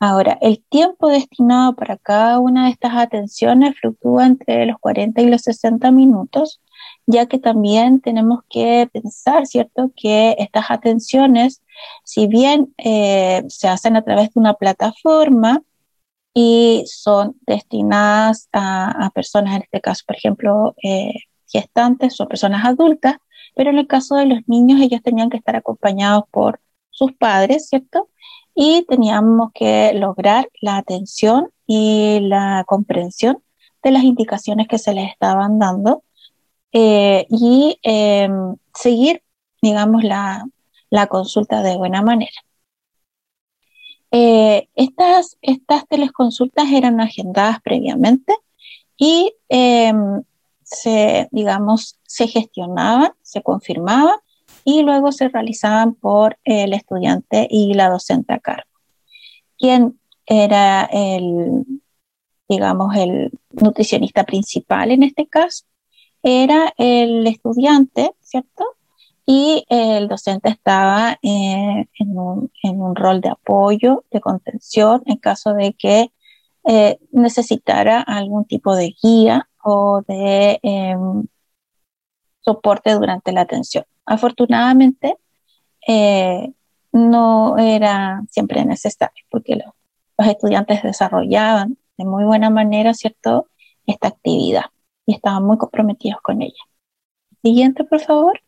Ahora, 0.00 0.38
el 0.40 0.62
tiempo 0.68 1.08
destinado 1.08 1.74
para 1.74 1.96
cada 1.96 2.38
una 2.38 2.66
de 2.66 2.70
estas 2.72 2.94
atenciones 2.94 3.76
fluctúa 3.80 4.26
entre 4.26 4.66
los 4.66 4.78
40 4.78 5.22
y 5.22 5.26
los 5.26 5.42
60 5.42 5.90
minutos, 5.90 6.60
ya 7.06 7.26
que 7.26 7.38
también 7.38 8.00
tenemos 8.00 8.40
que 8.48 8.88
pensar, 8.92 9.46
¿cierto?, 9.46 9.90
que 9.96 10.36
estas 10.38 10.70
atenciones, 10.70 11.62
si 12.04 12.26
bien 12.28 12.74
eh, 12.78 13.42
se 13.48 13.68
hacen 13.68 13.96
a 13.96 14.04
través 14.04 14.32
de 14.34 14.40
una 14.40 14.54
plataforma 14.54 15.62
y 16.34 16.84
son 16.86 17.36
destinadas 17.46 18.48
a, 18.52 19.10
personas, 19.14 19.56
en 19.56 19.62
este 19.62 19.80
caso, 19.80 20.04
por 20.06 20.16
ejemplo, 20.16 20.74
eh, 20.82 21.14
gestantes 21.48 22.20
o 22.20 22.28
personas 22.28 22.64
adultas, 22.64 23.16
pero 23.56 23.70
en 23.70 23.78
el 23.78 23.86
caso 23.86 24.16
de 24.16 24.26
los 24.26 24.40
niños, 24.46 24.80
ellos 24.80 25.02
tenían 25.02 25.30
que 25.30 25.38
estar 25.38 25.56
acompañados 25.56 26.24
por 26.30 26.60
sus 26.90 27.12
padres, 27.12 27.68
¿cierto? 27.68 28.08
y 28.60 28.84
teníamos 28.88 29.52
que 29.54 29.92
lograr 29.94 30.48
la 30.60 30.78
atención 30.78 31.52
y 31.64 32.18
la 32.22 32.64
comprensión 32.66 33.40
de 33.84 33.92
las 33.92 34.02
indicaciones 34.02 34.66
que 34.66 34.78
se 34.78 34.92
les 34.94 35.12
estaban 35.12 35.60
dando 35.60 36.02
eh, 36.72 37.24
y 37.30 37.78
em, 37.84 38.56
seguir, 38.74 39.22
digamos, 39.62 40.02
la, 40.02 40.44
consulta 41.08 41.62
de 41.62 41.76
buena 41.76 42.02
manera. 42.02 42.32
Eh, 44.10 44.68
estas, 44.74 45.38
estas 45.40 45.86
teleconsultas 45.86 46.68
eran 46.72 47.00
agendadas 47.00 47.60
previamente 47.62 48.34
y 48.96 49.34
em, 49.48 50.24
se, 50.70 51.28
digamos, 51.30 51.98
se 52.04 52.26
gestionaban, 52.26 53.12
se 53.22 53.42
confirmaban 53.42 54.16
y 54.64 54.82
luego 54.82 55.12
se 55.12 55.28
realizaban 55.28 55.94
por 55.94 56.38
el 56.44 56.74
estudiante 56.74 57.46
y 57.50 57.74
la 57.74 57.88
docente 57.88 58.34
a 58.34 58.38
cargo. 58.38 58.68
¿Quién 59.58 59.98
era 60.26 60.84
el, 60.92 61.64
digamos, 62.48 62.94
el 62.96 63.30
nutricionista 63.52 64.24
principal 64.24 64.90
en 64.90 65.02
este 65.02 65.26
caso? 65.26 65.64
Era 66.22 66.74
el 66.76 67.26
estudiante, 67.26 68.12
¿cierto? 68.20 68.64
Y 69.24 69.64
el 69.68 70.08
docente 70.08 70.48
estaba 70.48 71.18
eh, 71.22 71.86
en, 71.98 72.18
un, 72.18 72.96
rol 72.96 73.20
de 73.20 73.28
apoyo, 73.28 74.04
de 74.10 74.20
contención, 74.20 75.02
en 75.06 75.16
caso 75.16 75.54
de 75.54 75.74
que 75.74 76.10
eh, 76.70 76.98
necesitara 77.12 78.02
algún 78.02 78.44
tipo 78.44 78.76
de 78.76 78.94
guía 79.02 79.48
o 79.64 80.02
de 80.06 80.60
em, 80.62 81.26
soporte 82.40 82.92
durante 82.92 83.32
la 83.32 83.40
atención. 83.40 83.84
Afortunadamente, 84.04 85.16
eh, 85.86 86.52
no 86.92 87.56
era 87.56 88.22
siempre 88.30 88.66
necesario 88.66 89.24
porque 89.30 89.56
los, 89.56 89.72
estudiantes 90.28 90.82
desarrollaban 90.82 91.78
de 91.96 92.04
muy 92.04 92.24
buena 92.24 92.50
manera, 92.50 92.92
¿cierto?, 92.92 93.46
esta 93.86 94.08
actividad 94.08 94.66
y 95.06 95.14
estaban 95.14 95.44
muy 95.44 95.56
comprometidos 95.56 96.20
con 96.20 96.42
ella. 96.42 96.62
Siguiente, 97.42 97.84
por 97.84 98.00
favor. 98.00 98.42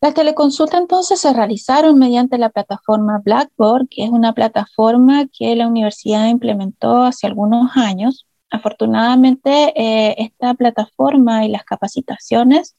Las 0.00 0.12
teleconsultas 0.12 0.80
entonces 0.80 1.20
se 1.20 1.32
realizaron 1.32 1.98
mediante 1.98 2.36
la 2.36 2.50
plataforma 2.50 3.20
Blackboard, 3.24 3.88
que 3.88 4.04
es 4.04 4.10
una 4.10 4.34
plataforma 4.34 5.26
que 5.32 5.56
la 5.56 5.66
universidad 5.66 6.28
implementó 6.28 7.02
hace 7.02 7.26
algunos 7.26 7.76
años. 7.76 8.26
Afortunadamente, 8.50 9.72
eh, 9.74 10.14
esta 10.18 10.54
plataforma 10.54 11.46
y 11.46 11.48
las 11.48 11.64
capacitaciones 11.64 12.76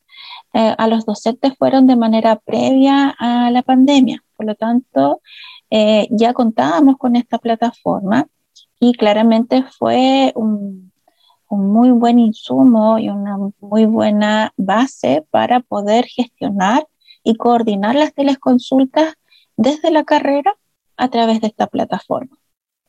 eh, 0.54 0.76
a 0.78 0.88
los 0.88 1.06
docentes 1.06 1.58
fueron 1.58 1.88
de 1.88 1.96
manera 1.96 2.36
previa 2.38 3.16
a 3.18 3.50
la 3.52 3.64
pandemia. 3.64 4.24
Por 4.36 4.46
lo 4.46 4.56
tanto, 4.56 5.22
eh, 5.72 6.08
ya 6.12 6.34
contábamos 6.34 6.98
con 6.98 7.16
esta 7.16 7.40
plataforma 7.40 8.28
y 8.80 8.94
claramente 8.94 9.64
fue 9.78 10.32
un, 10.36 10.92
muy 11.50 11.92
buen 11.92 12.20
insumo 12.20 13.00
y 13.00 13.10
una 13.10 13.38
muy 13.60 13.86
buena 13.86 14.54
base 14.58 15.26
para 15.32 15.62
poder 15.62 16.06
gestionar 16.06 16.86
y 17.28 17.36
coordinar 17.36 17.94
las 17.94 18.14
teleconsultas 18.14 19.16
desde 19.58 19.92
la 19.92 20.06
carrera 20.06 20.56
a 20.96 21.10
través 21.10 21.42
de 21.42 21.48
esta 21.48 21.68
plataforma. 21.68 22.38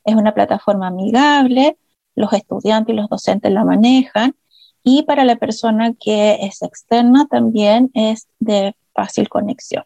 Es 0.04 0.14
una 0.14 0.33
plataforma 0.33 0.87
amigable, 0.87 1.76
los 2.14 2.33
estudiantes 2.33 2.95
y 2.95 2.97
los 2.97 3.09
docentes 3.09 3.50
la 3.52 3.64
manejan 3.64 4.37
y 4.85 5.02
para 5.02 5.25
la 5.25 5.35
persona 5.35 5.92
que 5.99 6.38
es 6.42 6.62
externa 6.62 7.26
también 7.26 7.90
es 7.95 8.28
de 8.38 8.76
fácil 8.95 9.28
conexión. 9.28 9.83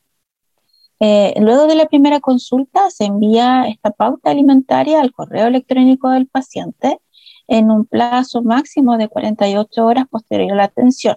Eh, 1.01 1.33
luego 1.41 1.67
de 1.67 1.75
la 1.75 1.87
primera 1.87 2.21
consulta 2.21 2.91
se 2.91 3.07
envía 3.07 3.65
esta 3.69 3.91
pauta 3.91 4.33
alimentaria 4.33 5.01
al 5.01 5.13
correo 5.13 5.47
electrónico 5.47 6.11
del 6.11 6.27
paciente 6.27 6.99
en 7.49 7.71
un 7.71 7.87
plazo 7.87 8.43
máximo 8.43 8.99
de 8.99 9.09
48 9.09 9.87
horas 9.87 10.07
posterior 10.09 10.53
a 10.53 10.57
la 10.57 10.65
atención. 10.65 11.17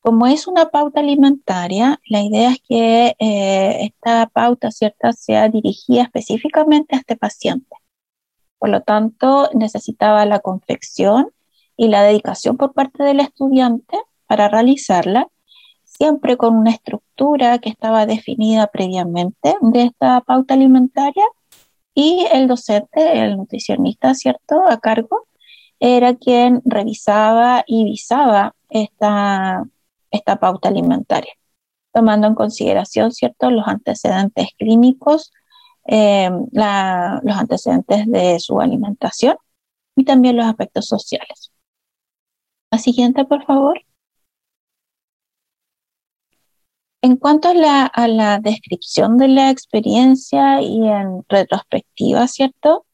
Como 0.00 0.26
es 0.26 0.46
una 0.46 0.70
pauta 0.70 1.00
alimentaria, 1.00 2.00
la 2.06 2.22
idea 2.22 2.50
es 2.52 2.62
que 2.66 3.16
eh, 3.18 3.84
esta 3.84 4.26
pauta 4.26 4.70
cierta 4.70 5.12
sea 5.12 5.48
dirigida 5.48 6.02
específicamente 6.02 6.96
a 6.96 7.00
este 7.00 7.16
paciente. 7.16 7.76
Por 8.58 8.70
lo 8.70 8.82
tanto, 8.82 9.50
necesitaba 9.54 10.24
la 10.24 10.40
confección 10.40 11.30
y 11.76 11.88
la 11.88 12.02
dedicación 12.02 12.56
por 12.56 12.72
parte 12.72 13.02
del 13.04 13.20
estudiante 13.20 13.98
para 14.26 14.48
realizarla 14.48 15.28
siempre 15.84 16.38
con 16.38 16.56
una 16.56 16.70
estructura 16.70 17.58
que 17.58 17.68
estaba 17.68 18.06
definida 18.06 18.68
previamente 18.68 19.54
de 19.60 19.82
esta 19.82 20.22
pauta 20.22 20.54
alimentaria 20.54 21.24
y 21.94 22.26
el 22.32 22.48
docente, 22.48 23.20
el 23.20 23.36
nutricionista, 23.36 24.14
¿cierto?, 24.14 24.62
a 24.66 24.78
cargo, 24.78 25.26
era 25.78 26.14
quien 26.14 26.62
revisaba 26.64 27.64
y 27.66 27.84
visaba 27.84 28.54
esta, 28.70 29.64
esta 30.10 30.36
pauta 30.38 30.68
alimentaria, 30.68 31.32
tomando 31.92 32.26
en 32.26 32.34
consideración, 32.34 33.12
¿cierto?, 33.12 33.50
los 33.50 33.66
antecedentes 33.66 34.48
clínicos, 34.58 35.32
eh, 35.86 36.30
los 36.52 37.36
antecedentes 37.36 38.06
de 38.06 38.38
su 38.40 38.60
alimentación 38.60 39.36
y 39.96 40.04
también 40.04 40.36
los 40.36 40.46
aspectos 40.46 40.86
sociales. 40.86 41.52
La 42.70 42.78
siguiente, 42.78 43.24
por 43.24 43.44
favor. 43.44 43.80
En 47.02 47.16
cuanto 47.16 47.48
a 47.48 47.54
la, 48.08 48.38
descripción 48.42 49.16
de 49.16 49.28
la 49.28 49.50
experiencia 49.50 50.60
y 50.60 50.86
en 50.86 51.24
retrospectiva, 51.28 52.28
¿cierto? 52.28 52.86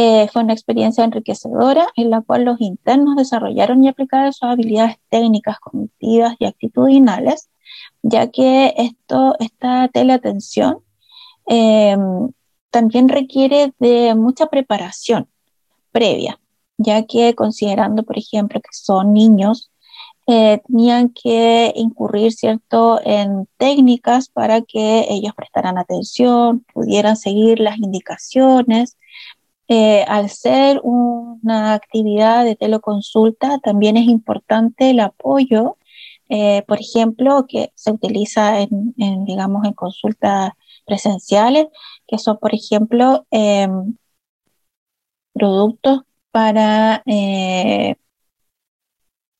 Eh, 0.00 0.28
fue 0.32 0.44
una 0.44 0.52
experiencia 0.52 1.02
enriquecedora 1.02 1.88
en 1.96 2.10
la 2.10 2.20
cual 2.20 2.44
los 2.44 2.60
internos 2.60 3.16
desarrollaron 3.16 3.82
y 3.82 3.88
aplicaron 3.88 4.32
sus 4.32 4.48
habilidades 4.48 4.96
técnicas, 5.10 5.58
cognitivas 5.58 6.36
y 6.38 6.44
actitudinales, 6.44 7.50
ya 8.02 8.30
que 8.30 8.74
esto, 8.76 9.34
esta 9.40 9.88
teleatención 9.88 10.84
em, 11.46 12.30
también 12.70 13.08
requiere 13.08 13.74
de 13.80 14.14
mucha 14.14 14.46
preparación 14.46 15.28
previa, 15.90 16.38
ya 16.76 17.04
que 17.04 17.34
considerando, 17.34 18.04
por 18.04 18.18
ejemplo, 18.18 18.60
que 18.60 18.68
son 18.70 19.12
niños 19.12 19.72
eh, 20.28 20.60
tenían 20.68 21.08
que 21.08 21.72
incurrir 21.74 22.32
cierto 22.32 23.00
en 23.02 23.48
técnicas 23.56 24.28
para 24.28 24.60
que 24.60 25.06
ellos 25.08 25.32
prestaran 25.34 25.78
atención, 25.78 26.66
pudieran 26.72 27.16
seguir 27.16 27.60
las 27.60 27.78
indicaciones. 27.78 28.98
Eh, 29.68 30.04
al 30.08 30.30
ser 30.30 30.80
una 30.82 31.74
actividad 31.74 32.44
de 32.44 32.56
teleconsulta, 32.56 33.58
también 33.58 33.96
es 33.98 34.06
importante 34.08 34.90
el 34.90 35.00
apoyo, 35.00 35.76
eh, 36.30 36.62
por 36.66 36.80
ejemplo, 36.80 37.46
que 37.48 37.72
se 37.74 37.92
utiliza 37.92 38.60
en, 38.60 38.94
digamos, 39.26 39.64
en 39.66 39.74
consultas 39.74 40.52
presenciales, 40.86 41.66
que 42.06 42.18
son, 42.18 42.38
por 42.38 42.54
ejemplo, 42.54 43.26
em, 43.30 43.96
productos 45.34 46.02
para 46.30 47.02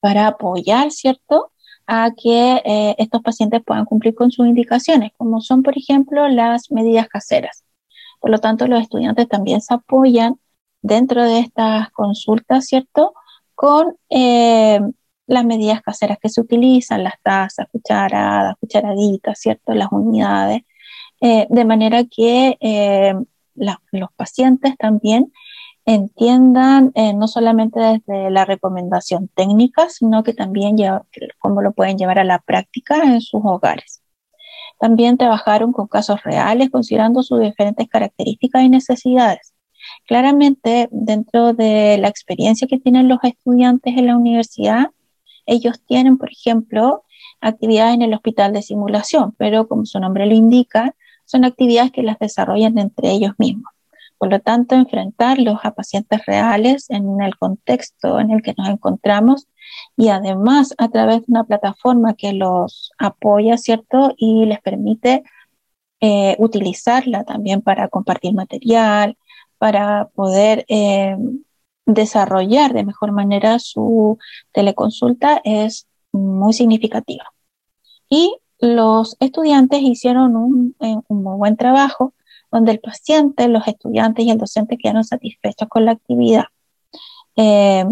para 0.00 0.28
apoyar, 0.28 0.90
¿cierto?, 0.90 1.52
a 1.86 2.10
que 2.16 2.60
eh, 2.64 2.94
estos 2.98 3.22
pacientes 3.22 3.62
puedan 3.64 3.86
cumplir 3.86 4.14
con 4.14 4.30
sus 4.30 4.46
indicaciones, 4.46 5.12
como 5.16 5.40
son, 5.40 5.62
por 5.62 5.76
ejemplo, 5.78 6.28
las 6.28 6.70
medidas 6.70 7.08
caseras. 7.08 7.64
Por 8.20 8.30
lo 8.30 8.38
tanto, 8.38 8.66
los 8.66 8.82
estudiantes 8.82 9.28
también 9.28 9.60
se 9.60 9.74
apoyan 9.74 10.38
dentro 10.82 11.24
de 11.24 11.40
estas 11.40 11.90
consultas, 11.90 12.66
¿cierto?, 12.66 13.14
con 13.54 13.96
eh, 14.10 14.80
las 15.26 15.44
medidas 15.44 15.82
caseras 15.82 16.18
que 16.20 16.28
se 16.28 16.40
utilizan, 16.40 17.04
las 17.04 17.20
tazas, 17.22 17.66
cucharadas, 17.72 18.54
cucharaditas, 18.60 19.38
¿cierto?, 19.38 19.74
las 19.74 19.88
unidades, 19.90 20.62
eh, 21.20 21.46
de 21.50 21.64
manera 21.64 22.04
que 22.04 22.56
los 23.90 24.12
pacientes 24.16 24.76
también 24.76 25.32
entiendan 25.88 26.92
eh, 26.94 27.14
no 27.14 27.26
solamente 27.28 27.80
desde 27.80 28.30
la 28.30 28.44
recomendación 28.44 29.28
técnica, 29.34 29.88
sino 29.88 30.22
que 30.22 30.34
también 30.34 30.76
cómo 31.38 31.62
lo 31.62 31.72
pueden 31.72 31.96
llevar 31.96 32.18
a 32.18 32.24
la 32.24 32.40
práctica 32.40 33.02
en 33.02 33.22
sus 33.22 33.40
hogares. 33.42 33.97
También 34.78 35.18
trabajaron 35.18 35.72
con 35.72 35.88
casos 35.88 36.22
reales, 36.22 36.70
considerando 36.70 37.22
sus 37.22 37.40
diferentes 37.40 37.88
características 37.88 38.62
y 38.62 38.68
necesidades. 38.68 39.54
Claramente, 40.06 40.88
dentro 40.90 41.52
de 41.52 41.98
la 41.98 42.08
experiencia 42.08 42.68
que 42.68 42.78
tienen 42.78 43.08
los 43.08 43.18
estudiantes 43.22 43.96
en 43.96 44.06
la 44.06 44.16
universidad, 44.16 44.90
ellos 45.46 45.82
tienen, 45.86 46.18
por 46.18 46.30
ejemplo, 46.30 47.04
actividades 47.40 47.94
en 47.94 48.02
el 48.02 48.14
hospital 48.14 48.52
de 48.52 48.62
simulación, 48.62 49.34
pero 49.38 49.66
como 49.66 49.86
su 49.86 49.98
nombre 49.98 50.26
lo 50.26 50.34
indica, 50.34 50.94
son 51.24 51.44
actividades 51.44 51.92
que 51.92 52.02
las 52.02 52.18
desarrollan 52.18 52.78
entre 52.78 53.10
ellos 53.10 53.32
mismos. 53.38 53.72
Por 54.18 54.30
lo 54.30 54.40
tanto, 54.40 54.74
enfrentarlos 54.74 55.58
a 55.62 55.72
pacientes 55.72 56.26
reales 56.26 56.90
en 56.90 57.20
el 57.22 57.36
contexto 57.38 58.18
en 58.18 58.32
el 58.32 58.42
que 58.42 58.54
nos 58.58 58.68
encontramos 58.68 59.46
y 59.96 60.08
además 60.08 60.74
a 60.78 60.88
través 60.88 61.18
de 61.18 61.26
una 61.28 61.44
plataforma 61.44 62.14
que 62.14 62.32
los 62.32 62.92
apoya, 62.98 63.56
¿cierto? 63.56 64.14
Y 64.16 64.46
les 64.46 64.60
permite 64.60 65.22
eh, 66.00 66.36
utilizarla 66.38 67.24
también 67.24 67.62
para 67.62 67.88
compartir 67.88 68.34
material, 68.34 69.16
para 69.58 70.08
poder 70.14 70.64
eh, 70.68 71.16
desarrollar 71.86 72.72
de 72.72 72.84
mejor 72.84 73.12
manera 73.12 73.58
su 73.58 74.18
teleconsulta 74.52 75.40
es 75.44 75.86
muy 76.12 76.52
significativa. 76.52 77.24
Y 78.08 78.36
los 78.60 79.16
estudiantes 79.20 79.80
hicieron 79.82 80.36
un, 80.36 80.76
un 80.80 81.22
muy 81.22 81.36
buen 81.36 81.56
trabajo 81.56 82.14
donde 82.50 82.72
el 82.72 82.80
paciente, 82.80 83.48
los 83.48 83.66
estudiantes 83.66 84.24
y 84.24 84.30
el 84.30 84.38
docente 84.38 84.78
quedaron 84.78 85.04
satisfechos 85.04 85.68
con 85.68 85.84
la 85.84 85.92
actividad. 85.92 86.44
Eh, 87.36 87.84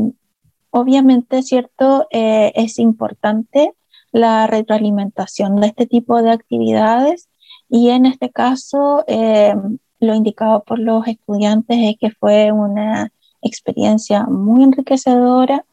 obviamente, 0.70 1.42
¿cierto? 1.42 2.06
Eh, 2.10 2.52
es 2.54 2.78
importante 2.78 3.72
la 4.12 4.46
retroalimentación 4.46 5.56
de 5.56 5.68
este 5.68 5.86
tipo 5.86 6.22
de 6.22 6.30
actividades 6.30 7.28
y 7.68 7.90
en 7.90 8.06
este 8.06 8.30
caso 8.30 9.04
eh, 9.06 9.54
lo 10.00 10.14
indicado 10.14 10.62
por 10.64 10.78
los 10.78 11.06
estudiantes 11.06 11.76
es 11.80 11.96
que 11.98 12.10
fue 12.10 12.52
una 12.52 13.12
experiencia 13.42 14.24
muy 14.24 14.64
enriquecedora 14.64 15.64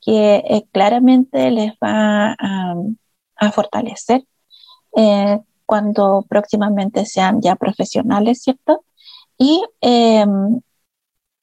que 0.00 0.64
claramente 0.72 1.50
les 1.50 1.72
va 1.82 2.36
a, 2.38 2.74
a 3.36 3.52
fortalecer 3.52 4.24
cuando 5.68 6.24
próximamente 6.26 7.04
sean 7.04 7.42
ya 7.42 7.54
profesionales, 7.54 8.40
¿cierto? 8.40 8.84
Y 9.36 9.62
em, 9.82 10.62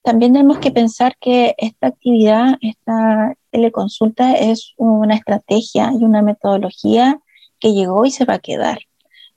también 0.01 0.33
tenemos 0.33 0.57
que 0.57 0.71
pensar 0.71 1.15
que 1.19 1.53
esta 1.59 1.88
actividad, 1.88 2.55
esta 2.61 3.35
teleconsulta 3.51 4.33
es 4.33 4.73
una 4.77 5.13
estrategia 5.13 5.91
y 5.93 6.03
una 6.03 6.23
metodología 6.23 7.19
que 7.59 7.73
llegó 7.73 8.03
y 8.03 8.09
se 8.09 8.25
va 8.25 8.35
a 8.35 8.39
quedar. 8.39 8.79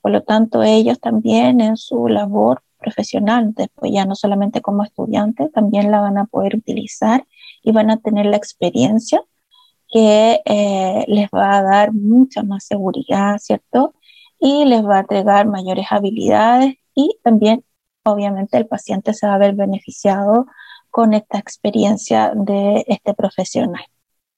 Por 0.01 0.11
lo 0.11 0.23
tanto, 0.23 0.63
ellos 0.63 0.99
también 0.99 1.61
en 1.61 1.77
su 1.77 2.07
labor 2.07 2.63
profesional, 2.79 3.53
después 3.53 3.91
ya 3.93 4.05
no 4.05 4.15
solamente 4.15 4.59
como 4.61 4.83
estudiantes, 4.83 5.51
también 5.51 5.91
la 5.91 6.01
van 6.01 6.17
a 6.17 6.25
poder 6.25 6.55
utilizar 6.55 7.27
y 7.61 7.71
van 7.73 7.91
a 7.91 7.97
tener 7.97 8.25
la 8.25 8.37
experiencia 8.37 9.21
que 9.87 10.41
eh, 10.45 11.05
les 11.07 11.29
va 11.29 11.57
a 11.57 11.63
dar 11.63 11.93
mucha 11.93 12.41
más 12.41 12.65
seguridad, 12.65 13.37
¿cierto? 13.37 13.93
Y 14.39 14.65
les 14.65 14.83
va 14.85 14.97
a 14.97 15.01
entregar 15.01 15.47
mayores 15.47 15.87
habilidades 15.89 16.75
y 16.95 17.17
también 17.23 17.63
obviamente 18.03 18.57
el 18.57 18.67
paciente 18.67 19.13
se 19.13 19.27
va 19.27 19.35
a 19.35 19.39
ver 19.39 19.55
beneficiado 19.55 20.47
con 20.89 21.13
esta 21.13 21.37
experiencia 21.37 22.33
de 22.35 22.83
este 22.87 23.13
profesional. 23.13 23.83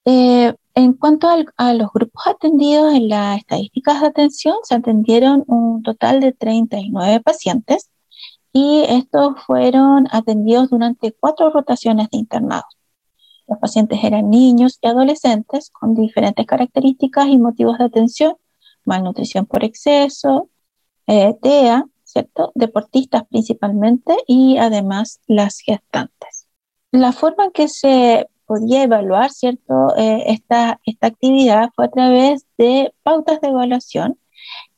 Eh, 0.04 0.54
en 0.74 0.92
cuanto 0.94 1.28
a 1.56 1.74
los 1.74 1.92
grupos 1.92 2.26
atendidos 2.26 2.94
en 2.94 3.08
las 3.08 3.38
estadísticas 3.38 4.00
de 4.00 4.06
atención, 4.08 4.56
se 4.64 4.74
atendieron 4.74 5.44
un 5.46 5.82
total 5.82 6.20
de 6.20 6.32
39 6.32 7.20
pacientes 7.20 7.90
y 8.52 8.84
estos 8.88 9.40
fueron 9.46 10.08
atendidos 10.10 10.70
durante 10.70 11.12
cuatro 11.12 11.50
rotaciones 11.50 12.10
de 12.10 12.18
internados. 12.18 12.76
Los 13.46 13.58
pacientes 13.58 14.02
eran 14.02 14.30
niños 14.30 14.78
y 14.80 14.88
adolescentes 14.88 15.70
con 15.70 15.94
diferentes 15.94 16.46
características 16.46 17.26
y 17.28 17.38
motivos 17.38 17.78
de 17.78 17.84
atención 17.84 18.36
malnutrición 18.84 19.46
por 19.46 19.64
exceso, 19.64 20.50
eh, 21.06 21.34
¿cierto? 22.04 22.52
Deportistas 22.54 23.24
principalmente 23.28 24.14
y 24.26 24.58
además 24.58 25.20
las 25.26 25.60
gestantes. 25.60 26.46
La 26.90 27.12
forma 27.12 27.46
en 27.46 27.52
que 27.52 27.68
se 27.68 28.28
podía 28.46 28.82
evaluar, 28.82 29.30
¿cierto? 29.30 29.96
Eh, 29.96 30.24
esta, 30.26 30.80
esta 30.84 31.06
actividad 31.06 31.70
fue 31.74 31.86
a 31.86 31.90
través 31.90 32.46
de 32.58 32.92
pautas 33.02 33.40
de 33.40 33.48
evaluación 33.48 34.18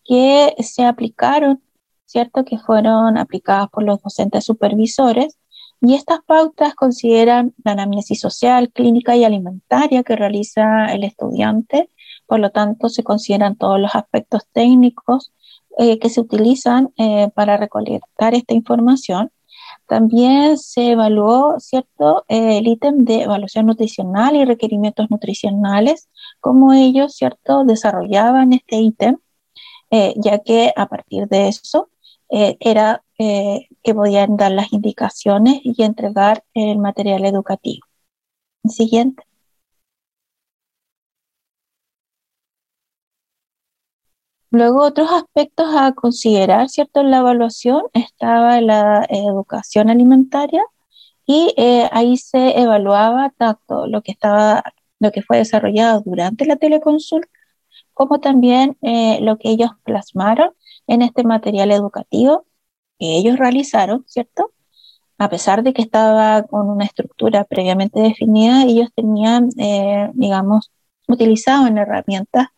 que 0.04 0.54
se 0.60 0.84
aplicaron, 0.84 1.62
¿cierto? 2.04 2.44
Que 2.44 2.58
fueron 2.58 3.18
aplicadas 3.18 3.68
por 3.70 3.82
los 3.82 4.00
docentes 4.02 4.44
supervisores. 4.44 5.38
Y 5.80 5.94
estas 5.94 6.20
pautas 6.24 6.74
consideran 6.74 7.52
la 7.64 7.72
anamnesis 7.72 8.20
social, 8.20 8.70
clínica 8.70 9.16
y 9.16 9.24
alimentaria 9.24 10.02
que 10.02 10.16
realiza 10.16 10.86
el 10.86 11.04
estudiante. 11.04 11.90
Por 12.26 12.40
lo 12.40 12.50
tanto, 12.50 12.88
se 12.88 13.02
consideran 13.02 13.56
todos 13.56 13.80
los 13.80 13.94
aspectos 13.94 14.42
técnicos 14.52 15.32
eh, 15.78 15.98
que 15.98 16.08
se 16.08 16.20
utilizan 16.20 16.92
eh, 16.96 17.30
para 17.34 17.56
recolectar 17.56 18.34
esta 18.34 18.54
información. 18.54 19.32
También 19.88 20.56
se 20.56 20.92
evaluó, 20.92 21.58
¿cierto?, 21.58 22.24
el 22.28 22.66
ítem 22.66 22.98
de 23.04 23.22
evaluación 23.22 23.66
nutricional 23.66 24.37
y 24.37 24.44
requerimientos 24.44 25.10
nutricionales, 25.10 26.08
cómo 26.40 26.72
ellos, 26.72 27.14
¿cierto?, 27.14 27.64
desarrollaban 27.64 28.52
este 28.52 28.76
ítem, 28.76 29.18
eh, 29.90 30.14
ya 30.16 30.38
que 30.38 30.72
a 30.76 30.87
partir 30.87 31.28
de 31.28 31.48
eso 31.48 31.88
era 32.37 33.02
que 33.16 33.94
podían 33.94 34.37
dar 34.37 34.50
las 34.50 34.72
indicaciones 34.72 35.60
y 35.62 35.80
entregar 35.84 36.42
el 36.54 36.78
material 36.78 37.24
educativo. 37.24 37.87
Siguiente. 38.64 39.22
Luego, 44.54 44.84
otros 44.84 45.10
aspectos 45.10 45.66
a 45.76 45.92
considerar, 45.94 46.68
¿cierto? 46.68 47.00
En 47.00 47.10
la 47.10 47.18
evaluación 47.18 47.82
estaba 47.92 48.60
la 48.60 49.04
educación 49.10 49.90
alimentaria 49.90 50.62
y 51.26 51.52
eh, 51.56 51.88
ahí 51.92 52.16
se 52.16 52.60
evaluaba 52.60 53.30
tanto 53.36 53.88
lo 53.88 54.02
que 54.02 54.12
estaba, 54.12 54.62
lo 55.00 55.10
que 55.10 55.22
fue 55.22 55.38
desarrollado 55.38 56.02
durante 56.06 56.46
la 56.46 56.54
teleconsulta, 56.54 57.28
como 57.94 58.20
también 58.20 58.78
eh, 58.82 59.18
lo 59.22 59.38
que 59.38 59.50
ellos 59.50 59.72
plasmaron 59.84 60.50
en 60.86 61.02
este 61.02 61.24
material 61.24 61.72
educativo 61.72 62.46
que 63.00 63.16
ellos 63.16 63.38
realizaron, 63.38 64.04
¿cierto? 64.06 64.52
A 65.18 65.28
pesar 65.30 65.64
de 65.64 65.72
que 65.72 65.82
estaba 65.82 66.44
con 66.44 66.70
una 66.70 66.84
estructura 66.84 67.44
previamente 67.44 68.00
definida, 68.00 68.62
ellos 68.64 68.90
tenían, 68.94 69.48
eh, 69.58 70.10
digamos, 70.14 70.70
utilizaban 71.08 71.76
herramientas 71.78 72.48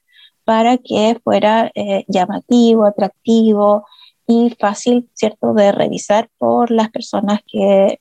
para 0.47 0.79
que 0.79 1.21
fuera 1.25 1.73
eh, 1.75 2.05
llamativo, 2.09 2.87
atractivo 2.87 3.85
y 4.29 4.55
fácil, 4.61 5.11
¿cierto?, 5.15 5.55
de 5.55 5.73
revisar 5.73 6.31
por 6.39 6.71
las 6.71 6.91
personas 6.91 7.41
que 7.49 8.01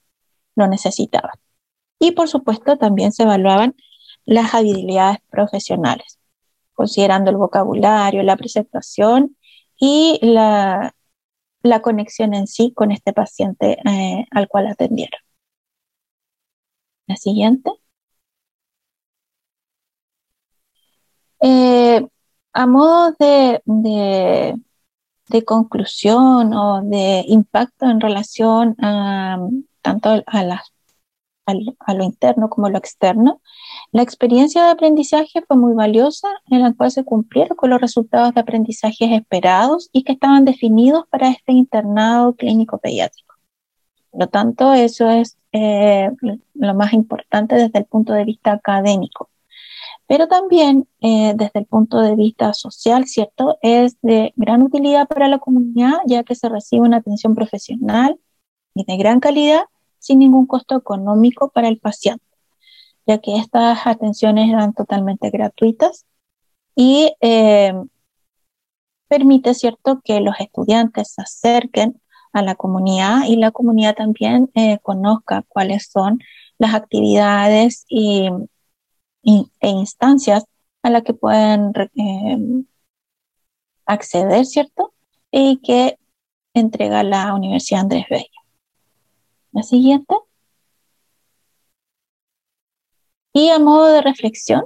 lo 0.55 0.67
necesitaban. 0.67 1.33
Y 1.99 2.11
por 2.11 2.29
supuesto 2.29 2.77
también 2.77 3.13
se 3.13 3.23
evaluaban 3.23 3.75
las 4.25 4.53
habilidades 4.53 5.19
profesionales, 5.31 6.19
considerando 6.73 7.31
el 7.31 7.37
vocabulario, 7.37 8.23
la 8.23 8.37
presentación 8.37 9.37
y 9.79 10.19
la, 10.21 10.93
conexión 11.81 12.35
en 12.35 12.47
sí 12.47 12.73
con 12.75 12.91
este 12.91 13.11
paciente 13.13 13.79
eh, 13.85 14.25
al 14.31 14.47
cual 14.47 14.67
atendieron. 14.67 15.19
La 17.07 17.15
siguiente. 17.15 17.71
Eh, 21.41 22.05
a 22.55 22.67
modo 22.67 23.13
de, 23.19 24.55
conclusión 25.45 26.53
o 26.53 26.81
de 26.83 27.25
impacto 27.27 27.85
en 27.85 27.99
relación 27.99 28.75
a, 28.81 29.37
tanto 29.81 30.09
a, 30.09 30.23
a, 31.45 31.93
lo 31.93 32.03
interno 32.03 32.49
como 32.49 32.67
a 32.67 32.69
lo 32.69 32.77
externo, 32.77 33.41
la 33.91 34.03
experiencia 34.03 34.63
de 34.63 34.71
aprendizaje 34.71 35.43
fue 35.45 35.57
muy 35.57 35.73
valiosa 35.73 36.29
en 36.49 36.61
la 36.61 36.73
cual 36.73 36.91
se 36.91 37.03
cumplieron 37.03 37.57
con 37.57 37.71
los 37.71 37.81
resultados 37.81 38.33
de 38.33 38.39
aprendizajes 38.39 39.11
esperados 39.11 39.89
y 39.91 40.03
que 40.03 40.13
estaban 40.13 40.45
definidos 40.45 41.05
para 41.09 41.29
este 41.29 41.51
internado 41.51 42.35
clínico 42.35 42.77
pediátrico. 42.77 43.35
Por 44.11 44.21
lo 44.21 44.27
tanto, 44.29 44.73
eso 44.73 45.09
es 45.09 45.37
eh, 45.51 46.09
lo 46.53 46.73
más 46.73 46.93
importante 46.93 47.55
desde 47.55 47.79
el 47.79 47.85
punto 47.85 48.13
de 48.13 48.23
vista 48.23 48.53
académico 48.53 49.29
pero 50.07 50.27
también 50.27 50.87
eh, 51.01 51.33
desde 51.35 51.59
el 51.59 51.65
punto 51.65 51.99
de 51.99 52.15
vista 52.15 52.53
social, 52.53 53.05
¿cierto? 53.07 53.57
Es 53.61 53.97
de 54.01 54.33
gran 54.35 54.61
utilidad 54.61 55.07
para 55.07 55.27
la 55.27 55.39
comunidad 55.39 55.99
ya 56.05 56.23
que 56.23 56.35
se 56.35 56.49
recibe 56.49 56.83
una 56.83 56.97
atención 56.97 57.35
profesional 57.35 58.19
y 58.75 58.85
de 58.85 58.97
gran 58.97 59.19
calidad 59.19 59.63
sin 59.99 60.19
ningún 60.19 60.45
costo 60.45 60.75
económico 60.77 61.49
para 61.49 61.67
el 61.67 61.79
paciente, 61.79 62.23
ya 63.07 63.17
que 63.19 63.37
estas 63.37 63.87
atenciones 63.87 64.49
eran 64.49 64.73
totalmente 64.73 65.31
gratuitas 65.31 66.05
y 66.75 67.13
eh, 67.21 67.73
permite, 69.07 69.53
¿cierto?, 69.53 70.01
que 70.03 70.19
los 70.19 70.35
estudiantes 70.39 71.13
se 71.13 71.21
acerquen 71.21 72.01
a 72.33 72.41
la 72.41 72.55
comunidad 72.55 73.23
y 73.27 73.37
la 73.37 73.51
comunidad 73.51 73.95
también 73.95 74.51
eh, 74.55 74.77
conozca 74.83 75.43
cuáles 75.47 75.89
son 75.89 76.19
las 76.57 76.73
actividades 76.73 77.85
y 77.87 78.29
e 79.25 79.69
instancias 79.69 80.45
a 80.83 80.89
las 80.89 81.03
que 81.03 81.13
pueden 81.13 81.73
eh, 81.95 82.63
acceder, 83.85 84.45
¿cierto? 84.45 84.93
Y 85.31 85.57
que 85.57 85.97
entrega 86.53 87.03
la 87.03 87.33
Universidad 87.33 87.81
Andrés 87.81 88.05
Bello. 88.09 88.29
La 89.51 89.63
siguiente. 89.63 90.15
Y 93.33 93.49
a 93.49 93.59
modo 93.59 93.87
de 93.87 94.01
reflexión, 94.01 94.65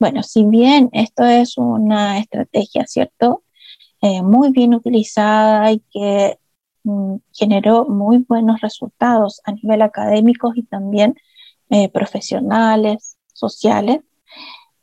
bueno, 0.00 0.22
si 0.22 0.44
bien 0.44 0.90
esto 0.92 1.24
es 1.24 1.56
una 1.58 2.18
estrategia, 2.18 2.86
¿cierto? 2.86 3.44
Eh, 4.02 4.22
muy 4.22 4.50
bien 4.50 4.74
utilizada 4.74 5.72
y 5.72 5.80
que 5.92 6.38
mm, 6.84 7.16
generó 7.32 7.86
muy 7.86 8.18
buenos 8.28 8.60
resultados 8.60 9.40
a 9.44 9.52
nivel 9.52 9.82
académico 9.82 10.52
y 10.54 10.64
también 10.64 11.16
eh, 11.70 11.88
profesionales, 11.90 13.13
sociales, 13.34 14.00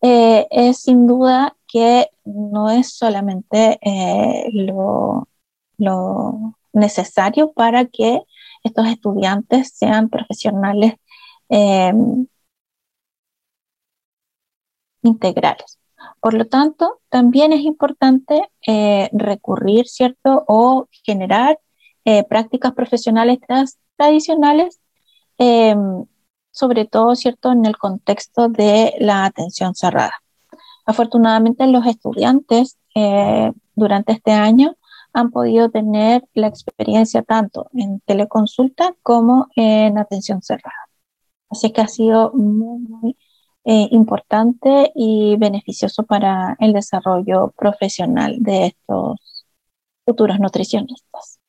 eh, 0.01 0.47
es 0.51 0.79
sin 0.83 1.07
duda 1.07 1.55
que 1.67 2.09
no 2.25 2.69
es 2.71 2.93
solamente 2.97 3.79
eh, 3.81 4.49
lo, 4.53 5.27
necesario 6.73 7.53
para 7.53 7.85
que 7.85 8.21
estos 8.63 8.87
estudiantes 8.87 9.71
sean 9.75 10.09
profesionales 10.09 10.95
em, 11.49 12.27
integrales. 15.03 15.79
Por 16.19 16.33
lo 16.33 16.45
tanto, 16.47 16.99
también 17.09 17.53
es 17.53 17.61
importante 17.61 18.49
eh, 18.67 19.09
recurrir, 19.13 19.87
¿cierto? 19.87 20.43
O 20.47 20.87
generar 21.03 21.59
prácticas 22.29 22.73
profesionales 22.73 23.39
tradicionales 23.95 24.81
em, 25.37 26.05
sobre 26.51 26.85
todo, 26.85 27.15
¿cierto?, 27.15 27.51
en 27.51 27.65
el 27.65 27.77
contexto 27.77 28.49
de 28.49 28.93
la 28.99 29.25
atención 29.25 29.73
cerrada. 29.75 30.13
Afortunadamente, 30.85 31.65
los 31.67 31.85
estudiantes 31.85 32.77
eh, 32.95 33.51
durante 33.75 34.13
este 34.13 34.31
año 34.31 34.75
han 35.13 35.31
podido 35.31 35.69
tener 35.69 36.23
la 36.33 36.47
experiencia 36.47 37.21
tanto 37.23 37.69
en 37.73 37.99
teleconsulta 38.01 38.95
como 39.03 39.47
en 39.55 39.97
atención 39.97 40.41
cerrada. 40.41 40.87
Así 41.49 41.71
que 41.71 41.81
ha 41.81 41.87
sido 41.87 42.31
muy, 42.33 43.17
eh, 43.65 43.87
importante 43.91 44.91
y 44.95 45.35
beneficioso 45.37 46.03
para 46.03 46.55
el 46.59 46.73
desarrollo 46.73 47.53
profesional 47.57 48.37
de 48.39 48.67
estos 48.67 49.45
futuros 50.05 50.39
nutricionistas. 50.39 51.39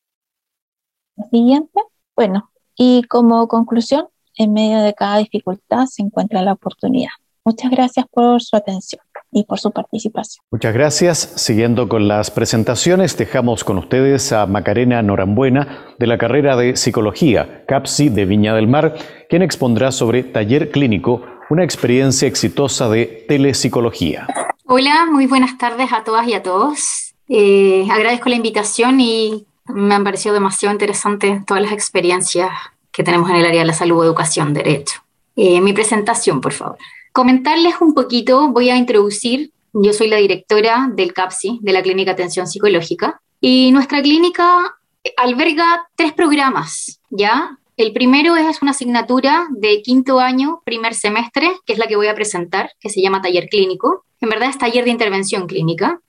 siguiente, 1.31 1.79
bueno, 2.15 2.51
y 2.75 3.03
como 3.03 3.47
conclusión, 3.47 4.07
en 4.37 4.53
medio 4.53 4.81
de 4.81 4.93
cada 4.93 5.17
dificultad 5.17 5.85
se 5.85 6.01
encuentra 6.01 6.41
la 6.41 6.53
oportunidad. 6.53 7.11
Muchas 7.45 7.71
gracias 7.71 8.05
por 8.09 8.41
su 8.41 8.55
atención 8.55 9.01
y 9.31 9.43
por 9.43 9.59
su 9.59 9.71
participación. 9.71 10.45
Muchas 10.49 10.73
gracias. 10.73 11.17
Siguiendo 11.35 11.89
con 11.89 12.07
las 12.07 12.31
presentaciones, 12.31 13.17
dejamos 13.17 13.65
con 13.65 13.77
ustedes 13.77 14.31
a 14.31 14.45
Macarena 14.45 15.01
Norambuena 15.01 15.95
de 15.99 16.07
la 16.07 16.17
carrera 16.17 16.55
de 16.55 16.77
Psicología, 16.77 17.65
CAPSI 17.67 18.09
de 18.09 18.25
Viña 18.25 18.53
del 18.55 18.67
Mar, 18.67 18.95
quien 19.29 19.41
expondrá 19.41 19.91
sobre 19.91 20.23
Taller 20.23 20.71
Clínico, 20.71 21.21
una 21.49 21.65
experiencia 21.65 22.27
exitosa 22.27 22.87
de 22.87 23.25
telepsicología. 23.27 24.27
Hola, 24.65 25.05
muy 25.11 25.27
buenas 25.27 25.57
tardes 25.57 25.91
a 25.91 26.05
todas 26.05 26.25
y 26.27 26.33
a 26.33 26.43
todos. 26.43 27.13
Eh, 27.27 27.85
agradezco 27.91 28.29
la 28.29 28.35
invitación 28.35 29.01
y 29.01 29.45
me 29.65 29.95
han 29.95 30.03
parecido 30.03 30.33
demasiado 30.33 30.73
interesantes 30.73 31.45
todas 31.45 31.63
las 31.63 31.73
experiencias 31.73 32.49
que 32.93 33.03
tenemos 33.03 33.29
en 33.29 33.37
el 33.37 33.45
área 33.45 33.61
de 33.61 33.67
la 33.67 33.73
salud, 33.73 34.03
educación, 34.03 34.53
derecho. 34.53 35.01
Eh, 35.35 35.59
mi 35.59 35.73
presentación, 35.73 36.39
por 36.39 36.53
favor. 36.53 36.77
Comentarles 37.11 37.75
un 37.81 37.93
poquito, 37.93 38.49
voy 38.49 38.69
a 38.69 38.77
introducir, 38.77 39.51
yo 39.73 39.91
soy 39.91 40.07
la 40.07 40.17
directora 40.17 40.89
del 40.93 41.11
CAPSI, 41.11 41.59
de 41.61 41.73
la 41.73 41.81
Clínica 41.81 42.11
Atención 42.11 42.47
Psicológica, 42.47 43.19
y 43.41 43.71
nuestra 43.71 44.01
clínica 44.01 44.77
alberga 45.17 45.87
tres 45.95 46.13
programas, 46.13 47.01
¿ya? 47.09 47.57
El 47.75 47.91
primero 47.91 48.35
es 48.35 48.61
una 48.61 48.71
asignatura 48.71 49.47
de 49.49 49.81
quinto 49.81 50.19
año, 50.19 50.61
primer 50.63 50.93
semestre, 50.93 51.51
que 51.65 51.73
es 51.73 51.79
la 51.79 51.87
que 51.87 51.95
voy 51.95 52.07
a 52.07 52.15
presentar, 52.15 52.71
que 52.79 52.89
se 52.89 53.01
llama 53.01 53.21
taller 53.21 53.49
clínico. 53.49 54.05
En 54.21 54.29
verdad 54.29 54.49
es 54.49 54.59
taller 54.59 54.85
de 54.85 54.91
intervención 54.91 55.47
clínica. 55.47 55.99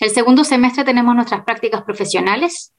El 0.00 0.10
segundo 0.10 0.42
semestre 0.42 0.82
tenemos 0.82 1.14
nuestras 1.14 1.44
prácticas 1.44 1.82
profesionales 1.82 2.72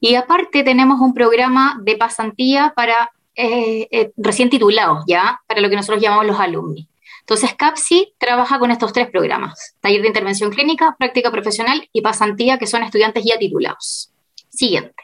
y 0.00 0.14
aparte 0.14 0.64
tenemos 0.64 1.00
un 1.00 1.14
programa 1.14 1.78
de 1.82 1.96
pasantía 1.96 2.72
para 2.74 3.12
eh, 3.34 3.86
eh, 3.90 4.12
recién 4.16 4.50
titulados, 4.50 5.04
¿ya? 5.06 5.40
Para 5.46 5.60
lo 5.60 5.68
que 5.68 5.76
nosotros 5.76 6.02
llamamos 6.02 6.26
los 6.26 6.40
alumni. 6.40 6.88
Entonces, 7.20 7.54
CAPSI 7.54 8.14
trabaja 8.18 8.58
con 8.58 8.70
estos 8.70 8.92
tres 8.92 9.08
programas, 9.10 9.76
taller 9.80 10.02
de 10.02 10.08
intervención 10.08 10.50
clínica, 10.50 10.96
práctica 10.98 11.30
profesional 11.30 11.88
y 11.92 12.00
pasantía, 12.00 12.58
que 12.58 12.66
son 12.66 12.82
estudiantes 12.82 13.24
ya 13.24 13.38
titulados. 13.38 14.10
Siguiente. 14.48 14.96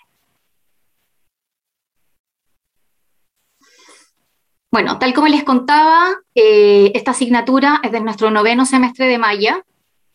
Bueno, 4.73 4.99
tal 4.99 5.15
como 5.15 5.29
les 5.29 5.45
contaba, 5.45 6.09
eh, 6.35 6.91
esta 6.95 7.13
asignatura 7.13 7.81
es 7.83 7.93
de 7.93 8.01
nuestro 8.01 8.31
noveno 8.31 8.67
semestre 8.67 9.07
de 9.07 9.19
Maya 9.19 9.65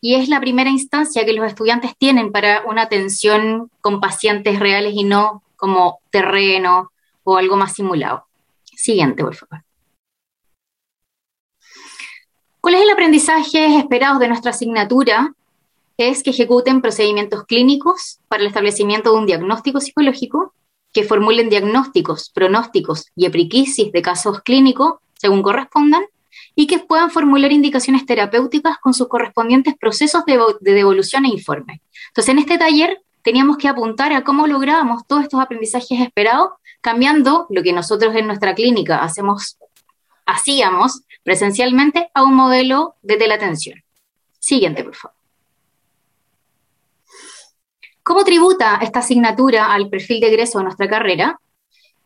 y 0.04 0.16
es 0.16 0.28
la 0.28 0.40
primera 0.40 0.68
instancia 0.68 1.24
que 1.24 1.32
los 1.32 1.46
estudiantes 1.46 1.96
tienen 1.96 2.32
para 2.32 2.64
una 2.66 2.82
atención 2.82 3.70
con 3.80 4.00
pacientes 4.00 4.58
reales 4.58 4.94
y 4.96 5.04
no 5.04 5.44
como 5.56 6.00
terreno 6.10 6.90
o 7.22 7.36
algo 7.36 7.56
más 7.56 7.74
simulado. 7.74 8.26
Siguiente, 8.64 9.22
por 9.22 9.36
favor. 9.36 9.62
¿Cuál 12.60 12.74
es 12.74 12.82
el 12.82 12.90
aprendizaje 12.90 13.78
esperado 13.78 14.18
de 14.18 14.26
nuestra 14.26 14.50
asignatura? 14.50 15.34
Es 15.96 16.24
que 16.24 16.30
ejecuten 16.30 16.82
procedimientos 16.82 17.44
clínicos 17.44 18.18
para 18.26 18.42
el 18.42 18.48
establecimiento 18.48 19.12
de 19.12 19.18
un 19.18 19.26
diagnóstico 19.26 19.80
psicológico, 19.80 20.52
que 20.92 21.04
formulen 21.04 21.48
diagnósticos, 21.48 22.30
pronósticos 22.30 23.06
y 23.14 23.26
epriquisis 23.26 23.92
de 23.92 24.02
casos 24.02 24.40
clínicos 24.42 24.96
según 25.14 25.42
correspondan, 25.42 26.02
y 26.54 26.66
que 26.66 26.78
puedan 26.78 27.10
formular 27.10 27.52
indicaciones 27.52 28.06
terapéuticas 28.06 28.78
con 28.78 28.94
sus 28.94 29.08
correspondientes 29.08 29.74
procesos 29.78 30.24
de, 30.24 30.38
devolución 30.60 31.24
e 31.24 31.28
informe. 31.28 31.80
Entonces, 32.08 32.32
en 32.32 32.38
este 32.38 32.58
taller 32.58 33.02
teníamos 33.22 33.56
que 33.56 33.68
apuntar 33.68 34.12
a 34.12 34.24
cómo 34.24 34.46
lográbamos 34.46 35.06
todos 35.06 35.22
estos 35.22 35.40
aprendizajes 35.40 36.00
esperados, 36.00 36.50
cambiando 36.80 37.46
lo 37.50 37.62
que 37.62 37.72
nosotros 37.72 38.14
en 38.16 38.26
nuestra 38.26 38.54
clínica 38.54 39.02
hacíamos 40.26 41.02
presencialmente 41.22 42.10
a 42.14 42.22
un 42.22 42.34
modelo 42.34 42.96
de 43.02 43.16
teleatención. 43.16 43.82
Siguiente, 44.38 44.82
por 44.82 44.94
favor. 44.94 45.16
¿Cómo 48.02 48.24
tributa 48.24 48.80
esta 48.82 48.98
asignatura 48.98 49.72
al 49.72 49.88
perfil 49.88 50.20
de 50.20 50.26
egreso 50.26 50.58
de 50.58 50.64
nuestra 50.64 50.88
carrera? 50.88 51.40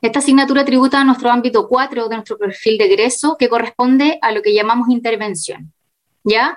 Esta 0.07 0.21
asignatura 0.21 0.65
tributa 0.65 1.01
a 1.01 1.05
nuestro 1.05 1.33
ámbito 1.33 1.67
4 1.67 2.09
de 2.09 2.15
nuestro 2.15 2.39
perfil 2.39 2.79
de 2.79 2.85
egreso, 2.85 3.37
que 3.37 3.49
corresponde 3.49 4.21
a 4.23 4.31
lo 4.31 4.41
que 4.41 4.55
llamamos 4.55 4.89
intervención. 4.89 5.73
¿Ya? 6.23 6.57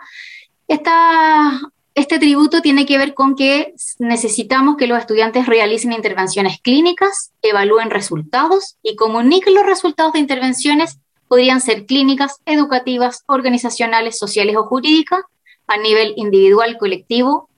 este 0.67 2.19
tributo 2.19 2.62
tiene 2.62 2.85
que 2.85 2.99
ver 2.99 3.15
con 3.15 3.35
que 3.35 3.73
necesitamos 3.97 4.77
que 4.77 4.85
los 4.85 4.99
estudiantes 4.99 5.47
realicen 5.47 5.93
intervenciones 5.93 6.62
clínicas, 6.62 7.31
evalúen 7.41 7.89
resultados 7.89 8.77
y 8.83 8.95
comuniquen 8.95 9.55
los 9.55 9.65
resultados 9.65 10.13
de 10.13 10.19
intervenciones 10.19 10.99
podrían 11.27 11.59
ser 11.59 11.88
clínicas, 11.88 12.38
educativas, 12.45 13.23
organizacionales, 13.25 14.19
sociales 14.19 14.57
o 14.57 14.63
jurídicas, 14.63 15.21
a 15.65 15.77
nivel 15.77 16.13
individual, 16.17 16.77
colectivo 16.77 17.48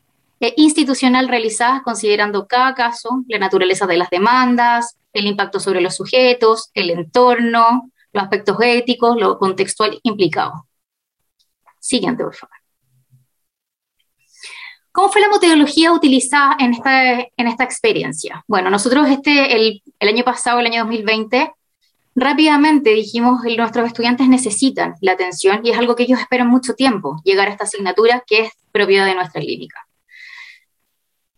e 0.42 0.54
institucional 0.58 1.28
realizadas 1.28 1.84
considerando 1.84 2.48
cada 2.48 2.74
caso, 2.74 3.24
la 3.28 3.38
naturaleza 3.38 3.86
de 3.86 3.98
las 3.98 4.10
demandas, 4.10 4.98
el 5.14 5.28
impacto 5.28 5.60
sobre 5.60 5.82
los 5.82 5.96
sujetos, 5.96 6.72
el 6.74 6.90
entorno, 6.90 7.92
los 8.12 8.24
aspectos 8.24 8.58
éticos, 8.60 9.16
lo 9.18 9.38
contextual 9.38 10.00
implicado. 10.04 10.68
Siguiente, 11.80 12.24
por 12.24 12.36
favor. 12.36 12.56
¿Cómo 14.92 15.10
fue 15.10 15.22
la 15.22 15.30
metodología 15.30 15.94
utilizada 15.94 16.58
en 16.60 16.74
esta, 16.74 17.20
en 17.20 17.48
esta 17.48 17.64
experiencia? 17.64 18.44
Bueno, 18.48 18.70
nosotros 18.70 19.08
este, 19.10 19.56
el, 19.56 19.82
año 20.02 20.24
pasado, 20.24 20.60
el 20.60 20.66
año 20.66 20.82
2020, 20.84 21.54
Rápidamente 22.14 22.90
dijimos 22.90 23.40
nuestros 23.58 23.88
estudiantes 23.88 24.28
necesitan 24.28 24.96
la 25.00 25.14
atención 25.14 25.62
y 25.64 25.70
es 25.70 25.78
algo 25.78 25.96
que 25.96 26.04
ellos 26.04 26.20
esperan 26.20 26.50
mucho 26.50 26.74
tiempo, 26.74 27.22
llegar 27.24 27.48
a 27.48 27.52
esta 27.52 27.64
asignatura 27.64 28.22
que 28.28 28.42
es 28.42 28.52
propiedad 28.74 29.06
de 29.06 29.16
nuestra 29.16 29.40
clínica. 29.40 29.88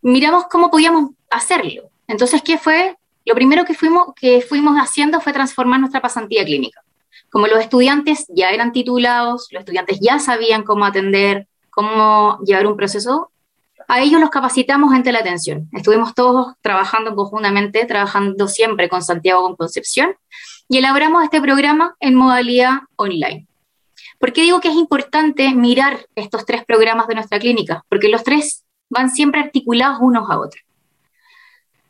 Miramos 0.04 0.44
cómo 0.50 0.70
podíamos 0.70 1.12
hacerlo. 1.30 1.90
Entonces, 2.06 2.42
¿qué 2.42 2.58
fue? 2.58 2.94
Lo 3.24 3.34
primero 3.34 3.64
que 3.64 3.72
fuimos, 3.72 4.08
que 4.14 4.42
fuimos 4.42 4.76
haciendo 4.76 5.18
fue 5.22 5.32
transformar 5.32 5.80
nuestra 5.80 6.02
pasantía 6.02 6.44
clínica. 6.44 6.82
Como 7.30 7.46
los 7.46 7.58
estudiantes 7.58 8.26
ya 8.28 8.50
eran 8.50 8.72
titulados, 8.72 9.48
los 9.50 9.60
estudiantes 9.60 10.00
ya 10.02 10.18
sabían 10.18 10.62
cómo 10.62 10.84
atender, 10.84 11.48
cómo 11.70 12.38
llevar 12.44 12.66
un 12.66 12.76
proceso, 12.76 13.30
a 13.88 14.02
ellos 14.02 14.20
los 14.20 14.28
capacitamos 14.28 14.94
en 14.94 15.16
atención. 15.16 15.70
Estuvimos 15.72 16.14
todos 16.14 16.54
trabajando 16.60 17.14
conjuntamente, 17.16 17.86
trabajando 17.86 18.46
siempre 18.46 18.90
con 18.90 19.02
Santiago 19.02 19.42
con 19.42 19.56
Concepción, 19.56 20.14
y 20.68 20.76
elaboramos 20.76 21.24
este 21.24 21.40
programa 21.40 21.96
en 21.98 22.14
modalidad 22.14 22.80
online. 22.96 23.46
¿Por 24.18 24.34
qué 24.34 24.42
digo 24.42 24.60
que 24.60 24.68
es 24.68 24.74
importante 24.74 25.54
mirar 25.54 26.06
estos 26.14 26.44
tres 26.44 26.62
programas 26.66 27.08
de 27.08 27.14
nuestra 27.14 27.38
clínica? 27.38 27.84
Porque 27.88 28.08
los 28.08 28.22
tres 28.22 28.63
van 28.88 29.10
siempre 29.10 29.40
articulados 29.40 29.98
unos 30.00 30.30
a 30.30 30.38
otros. 30.38 30.62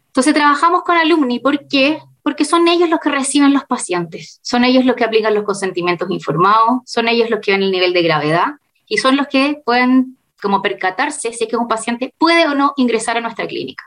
Entonces 0.07 0.35
trabajamos 0.35 0.83
con 0.83 0.97
alumni, 0.97 1.41
¿por 1.41 1.67
qué? 1.67 2.01
Porque 2.23 2.45
son 2.45 2.69
ellos 2.69 2.89
los 2.89 3.01
que 3.01 3.11
reciben 3.11 3.53
los 3.53 3.65
pacientes, 3.65 4.39
son 4.43 4.65
ellos 4.65 4.85
los 4.85 4.97
que 4.97 5.05
aplican 5.05 5.35
los 5.35 5.45
consentimientos 5.45 6.11
informados, 6.11 6.83
son 6.87 7.09
ellos 7.09 7.31
los 7.31 7.41
que 7.41 7.53
ven 7.53 7.63
el 7.63 7.71
nivel 7.71 7.93
de 7.93 8.03
gravedad 8.03 8.47
y 8.87 8.99
son 8.99 9.17
los 9.17 9.27
que 9.27 9.61
pueden 9.65 10.17
como 10.41 10.63
percatarse 10.63 11.33
si 11.33 11.45
es 11.45 11.51
que 11.51 11.57
un 11.57 11.69
paciente 11.69 12.15
puede 12.19 12.47
o 12.47 12.55
no 12.55 12.75
ingresar 12.77 13.17
a 13.17 13.21
nuestra 13.21 13.47
clínica. 13.47 13.85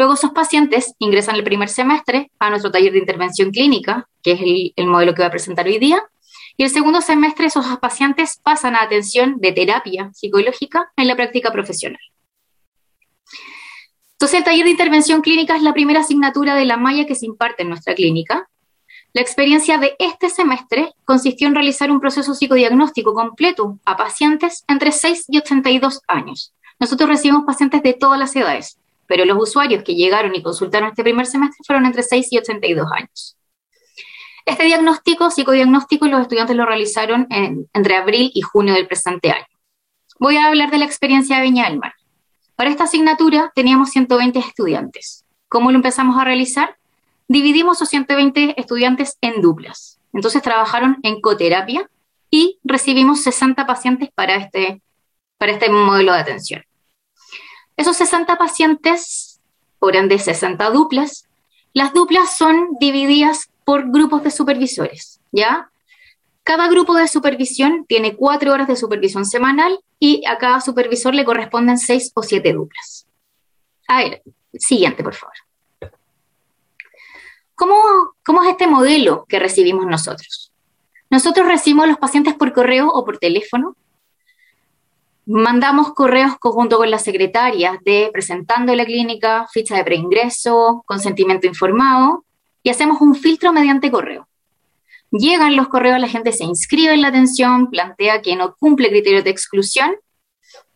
Luego 0.00 0.14
esos 0.14 0.30
pacientes 0.30 0.94
ingresan 0.98 1.36
el 1.36 1.44
primer 1.44 1.68
semestre 1.68 2.30
a 2.38 2.48
nuestro 2.48 2.70
taller 2.70 2.92
de 2.92 2.98
intervención 2.98 3.50
clínica, 3.50 4.08
que 4.22 4.32
es 4.32 4.72
el, 4.76 4.86
modelo 4.86 5.12
que 5.12 5.20
voy 5.20 5.26
a 5.26 5.30
presentar 5.30 5.66
hoy 5.66 5.78
día, 5.78 6.02
y 6.60 6.64
el 6.64 6.68
segundo 6.68 7.00
semestre 7.00 7.46
esos 7.46 7.64
pacientes 7.78 8.38
pasan 8.42 8.76
a 8.76 8.82
atención 8.82 9.36
de 9.38 9.52
terapia 9.52 10.10
psicológica 10.12 10.92
en 10.94 11.06
la 11.06 11.16
práctica 11.16 11.50
profesional. 11.50 12.02
Entonces, 14.12 14.40
el 14.40 14.44
taller 14.44 14.64
de 14.64 14.72
intervención 14.72 15.22
clínica 15.22 15.56
es 15.56 15.62
la 15.62 15.72
primera 15.72 16.00
asignatura 16.00 16.54
de 16.54 16.66
la 16.66 16.76
malla 16.76 17.06
que 17.06 17.14
se 17.14 17.24
imparte 17.24 17.62
en 17.62 17.70
nuestra 17.70 17.94
clínica. 17.94 18.50
La 19.14 19.22
experiencia 19.22 19.78
de 19.78 19.96
este 19.98 20.28
semestre 20.28 20.92
consistió 21.06 21.48
en 21.48 21.54
realizar 21.54 21.90
un 21.90 21.98
proceso 21.98 22.34
psicodiagnóstico 22.34 23.14
completo 23.14 23.78
a 23.86 23.96
pacientes 23.96 24.62
entre 24.68 24.92
6 24.92 25.24
y 25.28 25.38
82 25.38 26.02
años. 26.08 26.52
Nosotros 26.78 27.08
recibimos 27.08 27.44
pacientes 27.46 27.82
de 27.82 27.94
todas 27.94 28.18
las 28.18 28.36
edades, 28.36 28.78
pero 29.06 29.24
los 29.24 29.38
usuarios 29.40 29.82
que 29.82 29.94
llegaron 29.94 30.34
y 30.34 30.42
consultaron 30.42 30.90
este 30.90 31.04
primer 31.04 31.24
semestre 31.24 31.64
fueron 31.66 31.86
entre 31.86 32.02
6 32.02 32.30
y 32.30 32.36
82 32.36 32.86
años. 32.92 33.39
Este 34.50 34.64
diagnóstico, 34.64 35.30
psicodiagnóstico, 35.30 36.08
los 36.08 36.22
estudiantes 36.22 36.56
lo 36.56 36.66
realizaron 36.66 37.28
entre 37.30 37.94
abril 37.94 38.32
y 38.34 38.40
junio 38.40 38.74
del 38.74 38.88
presente 38.88 39.30
año. 39.30 39.46
Voy 40.18 40.38
a 40.38 40.46
hablar 40.46 40.72
de 40.72 40.78
la 40.78 40.86
experiencia 40.86 41.36
de 41.36 41.42
Viña 41.42 41.68
del 41.68 41.78
Mar. 41.78 41.94
Para 42.56 42.68
esta 42.68 42.82
asignatura 42.82 43.52
teníamos 43.54 43.90
120 43.90 44.40
estudiantes. 44.40 45.24
¿Cómo 45.48 45.70
lo 45.70 45.76
empezamos 45.76 46.18
a 46.18 46.24
realizar? 46.24 46.76
Dividimos 47.28 47.76
esos 47.76 47.90
120 47.90 48.60
estudiantes 48.60 49.18
en 49.20 49.40
duplas. 49.40 50.00
Entonces 50.12 50.42
trabajaron 50.42 50.98
en 51.04 51.20
coterapia 51.20 51.88
y 52.28 52.58
recibimos 52.64 53.22
60 53.22 53.68
pacientes 53.68 54.08
para 54.12 54.34
este, 54.34 54.82
para 55.38 55.52
este 55.52 55.70
modelo 55.70 56.12
de 56.12 56.18
atención. 56.18 56.64
Esos 57.76 57.96
60 57.98 58.36
pacientes, 58.36 59.40
por 59.78 59.94
ende 59.94 60.18
60 60.18 60.70
duplas, 60.70 61.28
las 61.72 61.92
duplas 61.94 62.36
son 62.36 62.70
divididas 62.80 63.49
por 63.64 63.90
grupos 63.90 64.22
de 64.22 64.30
supervisores, 64.30 65.20
¿ya? 65.32 65.70
Cada 66.42 66.68
grupo 66.68 66.94
de 66.94 67.08
supervisión 67.08 67.84
tiene 67.86 68.16
cuatro 68.16 68.52
horas 68.52 68.66
de 68.66 68.76
supervisión 68.76 69.24
semanal 69.24 69.80
y 69.98 70.24
a 70.26 70.38
cada 70.38 70.60
supervisor 70.60 71.14
le 71.14 71.24
corresponden 71.24 71.78
seis 71.78 72.10
o 72.14 72.22
siete 72.22 72.52
duplas. 72.52 73.06
A 73.88 73.98
ver, 73.98 74.22
siguiente, 74.54 75.02
por 75.02 75.14
favor. 75.14 75.34
¿Cómo, 77.54 77.74
¿Cómo 78.24 78.42
es 78.42 78.50
este 78.50 78.66
modelo 78.66 79.26
que 79.28 79.38
recibimos 79.38 79.86
nosotros? 79.86 80.52
Nosotros 81.10 81.46
recibimos 81.46 81.84
a 81.84 81.88
los 81.88 81.98
pacientes 81.98 82.34
por 82.34 82.52
correo 82.52 82.88
o 82.88 83.04
por 83.04 83.18
teléfono 83.18 83.76
Mandamos 85.32 85.92
correos 85.92 86.38
conjunto 86.40 86.76
con 86.78 86.90
las 86.90 87.04
secretarias 87.04 87.78
de 87.84 88.10
presentando 88.12 88.74
la 88.74 88.84
clínica, 88.84 89.46
ficha 89.52 89.76
de 89.76 89.84
preingreso, 89.84 90.82
consentimiento 90.86 91.46
informado 91.46 92.24
y 92.62 92.70
hacemos 92.70 93.00
un 93.00 93.14
filtro 93.14 93.52
mediante 93.52 93.90
correo. 93.90 94.28
Llegan 95.10 95.56
los 95.56 95.68
correos, 95.68 95.98
la 95.98 96.08
gente 96.08 96.32
se 96.32 96.44
inscribe 96.44 96.94
en 96.94 97.02
la 97.02 97.08
atención, 97.08 97.70
plantea 97.70 98.22
que 98.22 98.36
no 98.36 98.54
cumple 98.56 98.90
criterios 98.90 99.24
de 99.24 99.30
exclusión 99.30 99.96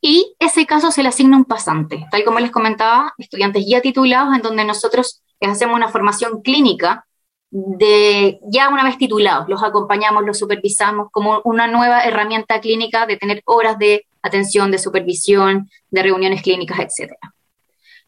y 0.01 0.35
ese 0.38 0.66
caso 0.66 0.90
se 0.90 1.03
le 1.03 1.09
asigna 1.09 1.37
un 1.37 1.44
pasante. 1.44 2.07
Tal 2.11 2.25
como 2.25 2.40
les 2.40 2.51
comentaba, 2.51 3.14
estudiantes 3.16 3.64
ya 3.66 3.81
titulados 3.81 4.35
en 4.35 4.42
donde 4.42 4.64
nosotros 4.64 5.23
les 5.40 5.51
hacemos 5.51 5.77
una 5.77 5.88
formación 5.88 6.42
clínica 6.42 7.07
de 7.51 8.40
ya 8.51 8.68
una 8.68 8.83
vez 8.83 8.99
titulados, 8.99 9.49
los 9.49 9.62
acompañamos, 9.62 10.25
los 10.25 10.38
supervisamos 10.38 11.09
como 11.12 11.40
una 11.44 11.68
nueva 11.68 12.03
herramienta 12.03 12.61
clínica 12.61 13.07
de 13.07 13.16
tener 13.16 13.42
horas 13.44 13.79
de 13.79 14.07
atención, 14.23 14.73
de 14.73 14.79
supervisión, 14.79 15.70
de 15.88 16.03
reuniones 16.03 16.42
clínicas, 16.42 16.81
etc. 16.81 17.12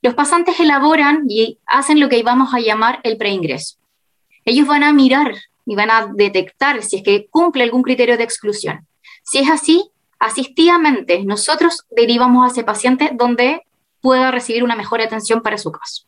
Los 0.03 0.15
pasantes 0.15 0.61
elaboran 0.61 1.25
y 1.29 1.59
hacen 1.67 2.01
lo 2.01 2.09
que 2.09 2.23
vamos 2.23 2.55
a 2.55 2.61
llamar 2.61 3.01
el 3.03 3.17
preingreso. 3.17 3.77
Ellos 4.45 4.67
van 4.67 4.85
a 4.85 4.93
mirar 4.93 5.35
y 5.65 5.75
van 5.75 5.91
a 5.91 6.09
detectar 6.15 6.83
si 6.83 6.97
es 6.97 7.03
que 7.03 7.27
cumple 7.29 7.65
algún 7.65 7.83
criterio 7.83 8.17
de 8.17 8.25
exclusión. 8.25 8.87
Si 9.25 9.39
es 9.39 9.51
así, 9.51 9.91
asistidamente 10.19 11.25
nosotros 11.25 11.85
derivamos 11.91 12.45
a 12.45 12.53
ese 12.53 12.65
paciente 12.65 13.11
donde 13.15 13.67
pueda 14.01 14.31
recibir 14.31 14.63
una 14.63 14.77
mejor 14.77 15.01
atención 15.01 15.43
para 15.43 15.59
su 15.59 15.73
caso. 15.73 16.05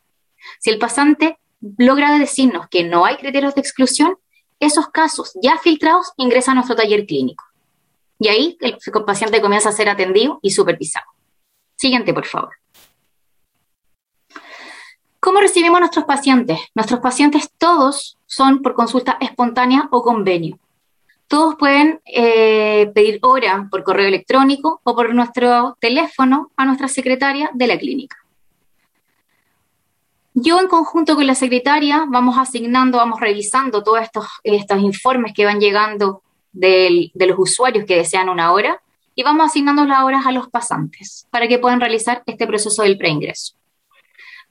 Si 0.61 0.71
el 0.71 0.79
pasante 0.79 1.39
logra 1.77 2.17
decirnos 2.19 2.69
que 2.69 2.85
no 2.85 3.05
hay 3.05 3.17
criterios 3.17 3.55
de 3.55 3.61
exclusión, 3.61 4.17
esos 4.61 4.89
casos 4.89 5.33
ya 5.43 5.59
filtrados 5.59 6.13
ingresan 6.17 6.53
a 6.53 6.55
nuestro 6.57 6.77
taller 6.77 7.07
clínico. 7.07 7.45
Y 8.21 8.29
ahí 8.29 8.59
el 8.61 8.77
paciente 9.05 9.41
comienza 9.41 9.69
a 9.69 9.73
ser 9.73 9.89
atendido 9.89 10.41
y 10.43 10.51
supervisado. 10.51 11.07
Siguiente, 11.77 12.13
por 12.13 12.27
favor. 12.27 12.51
¿Cómo 15.21 15.41
recibimos 15.41 15.79
a 15.79 15.81
nuestros 15.81 16.05
pacientes? 16.05 16.61
Nuestros 16.75 17.01
pacientes 17.01 17.51
todos 17.59 18.19
son 18.27 18.63
por 18.63 18.75
consulta 18.75 19.17
espontánea 19.21 19.89
o 19.91 20.03
convenio. 20.03 20.59
Todos 21.27 21.57
pueden 21.57 22.01
eh, 22.07 22.91
pedir 22.95 23.19
hora 23.23 23.67
por 23.71 23.83
correo 23.83 24.07
electrónico 24.07 24.81
o 24.85 24.95
por 24.95 25.13
nuestro 25.15 25.77
teléfono 25.81 26.53
a 26.57 26.65
nuestra 26.65 26.89
secretaria 26.89 27.51
de 27.53 27.67
la 27.67 27.79
clínica. 27.79 28.17
Yo 30.35 30.61
en 30.61 30.69
conjunto 30.69 31.17
con 31.17 31.27
la 31.27 31.35
secretaria 31.35 32.07
vamos 32.09 32.39
asignando, 32.39 32.99
vamos 32.99 33.21
revisando 33.21 33.83
todos 33.83 34.01
estos, 34.01 34.27
estos 34.45 34.79
informes 34.81 35.33
que 35.35 35.45
van 35.45 35.59
llegando 35.59 36.23
de 36.53 37.11
los 37.15 37.39
usuarios 37.39 37.85
que 37.87 37.97
desean 37.97 38.29
una 38.29 38.53
hora 38.53 38.81
y 39.17 39.25
vamos 39.25 39.47
asignando 39.47 39.85
las 39.85 40.05
horas 40.05 40.27
a 40.27 40.33
los 40.33 40.49
pasantes 40.49 41.27
para 41.31 41.49
que 41.49 41.59
puedan 41.59 41.81
realizar 41.81 42.23
este 42.25 42.47
proceso 42.47 42.85
del 42.85 42.97
preingreso. 42.97 43.58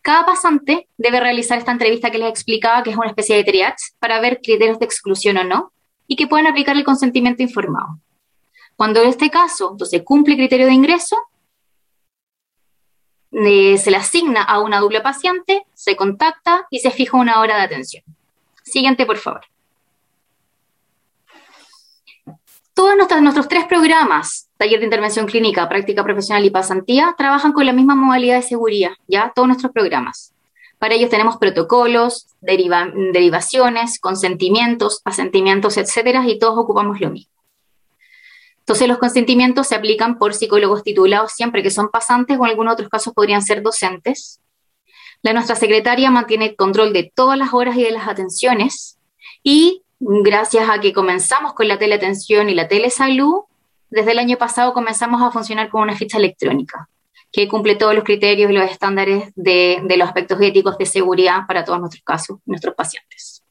Cada 0.01 0.25
pasante 0.25 0.87
debe 0.97 1.19
realizar 1.19 1.57
esta 1.57 1.71
entrevista 1.71 2.09
que 2.09 2.17
les 2.17 2.29
explicaba, 2.29 2.83
que 2.83 2.91
es 2.91 2.97
una 2.97 3.07
especie 3.07 3.35
de 3.35 3.43
triage, 3.43 3.93
para 3.99 4.19
ver 4.21 4.39
criterios 4.41 4.79
de 4.79 4.85
exclusión 4.85 5.37
o 5.37 5.43
no, 5.43 5.71
y 6.07 6.15
que 6.15 6.27
puedan 6.27 6.47
aplicar 6.47 6.75
el 6.75 6.83
consentimiento 6.83 7.43
informado. 7.43 7.99
Cuando 8.75 9.01
en 9.01 9.09
este 9.09 9.29
caso 9.29 9.71
entonces 9.71 10.03
cumple 10.03 10.35
criterio 10.35 10.67
de 10.67 10.73
ingreso, 10.73 11.17
eh, 13.31 13.77
se 13.77 13.91
le 13.91 13.97
asigna 13.97 14.43
a 14.43 14.59
una 14.59 14.79
doble 14.79 15.01
paciente, 15.01 15.65
se 15.73 15.95
contacta 15.95 16.65
y 16.69 16.79
se 16.79 16.91
fija 16.91 17.17
una 17.17 17.39
hora 17.41 17.57
de 17.57 17.63
atención. 17.63 18.03
Siguiente, 18.63 19.05
por 19.05 19.17
favor. 19.17 19.41
Todos 22.73 22.95
nuestros, 22.95 23.47
tres 23.47 23.65
programas, 23.65 24.46
taller 24.57 24.79
de 24.79 24.85
intervención 24.85 25.25
clínica, 25.25 25.69
práctica 25.69 26.03
profesional 26.03 26.43
y 26.45 26.49
pasantía, 26.49 27.15
trabajan 27.17 27.53
con 27.53 27.65
la 27.65 27.73
misma 27.73 27.95
modalidad 27.95 28.37
de 28.37 28.41
seguridad, 28.41 28.91
ya 29.07 29.31
todos 29.35 29.47
nuestros 29.47 29.71
programas. 29.71 30.33
Para 30.79 30.95
ellos 30.95 31.09
tenemos 31.09 31.37
protocolos, 31.37 32.27
derivaciones, 32.41 33.99
consentimientos, 33.99 35.01
asentimientos, 35.05 35.77
etcétera, 35.77 36.23
y 36.27 36.37
todos 36.37 36.57
ocupamos 36.57 36.99
lo 36.99 37.09
mismo. 37.09 37.31
Entonces, 38.59 38.87
los 38.89 38.97
consentimientos 38.97 39.67
se 39.67 39.75
aplican 39.75 40.17
por 40.17 40.33
psicólogos 40.33 40.83
titulados 40.83 41.31
siempre 41.31 41.63
que 41.63 41.71
son 41.71 41.89
pasantes 41.89 42.37
o 42.37 42.43
en 42.43 42.49
algunos 42.49 42.73
otros 42.73 42.89
casos 42.89 43.13
podrían 43.13 43.41
ser 43.41 43.63
docentes. 43.63 44.41
La 45.21 45.33
nuestra 45.33 45.55
secretaria 45.55 46.11
mantiene 46.11 46.55
control 46.55 46.93
de 46.93 47.11
todas 47.15 47.39
las 47.39 47.53
horas 47.53 47.77
y 47.77 47.83
de 47.83 47.91
las 47.91 48.07
atenciones 48.07 48.99
y 49.41 49.83
gracias 49.99 50.69
a 50.69 50.79
que 50.79 50.93
comenzamos 50.93 51.53
con 51.53 51.67
la 51.67 51.79
teleatención 51.79 52.49
y 52.49 52.55
la 52.55 52.67
telesalud, 52.67 53.45
desde 53.89 54.11
el 54.11 54.19
año 54.19 54.37
pasado 54.37 54.73
comenzamos 54.73 55.21
a 55.21 55.31
funcionar 55.31 55.69
con 55.69 55.81
una 55.81 55.95
ficha 55.95 56.17
electrónica 56.17 56.89
que 57.31 57.47
cumple 57.47 57.75
todos 57.75 57.93
los 57.93 58.03
criterios 58.03 58.49
y 58.49 58.53
los 58.53 58.69
estándares 58.69 59.31
de, 59.35 59.83
los 59.97 60.07
aspectos 60.07 60.39
éticos 60.41 60.77
de 60.77 60.85
seguridad 60.85 61.45
para 61.47 61.63
todos 61.63 61.79
nuestros 61.79 62.03
casos, 62.03 62.39
nuestros 62.45 62.73
pacientes. 62.75 63.43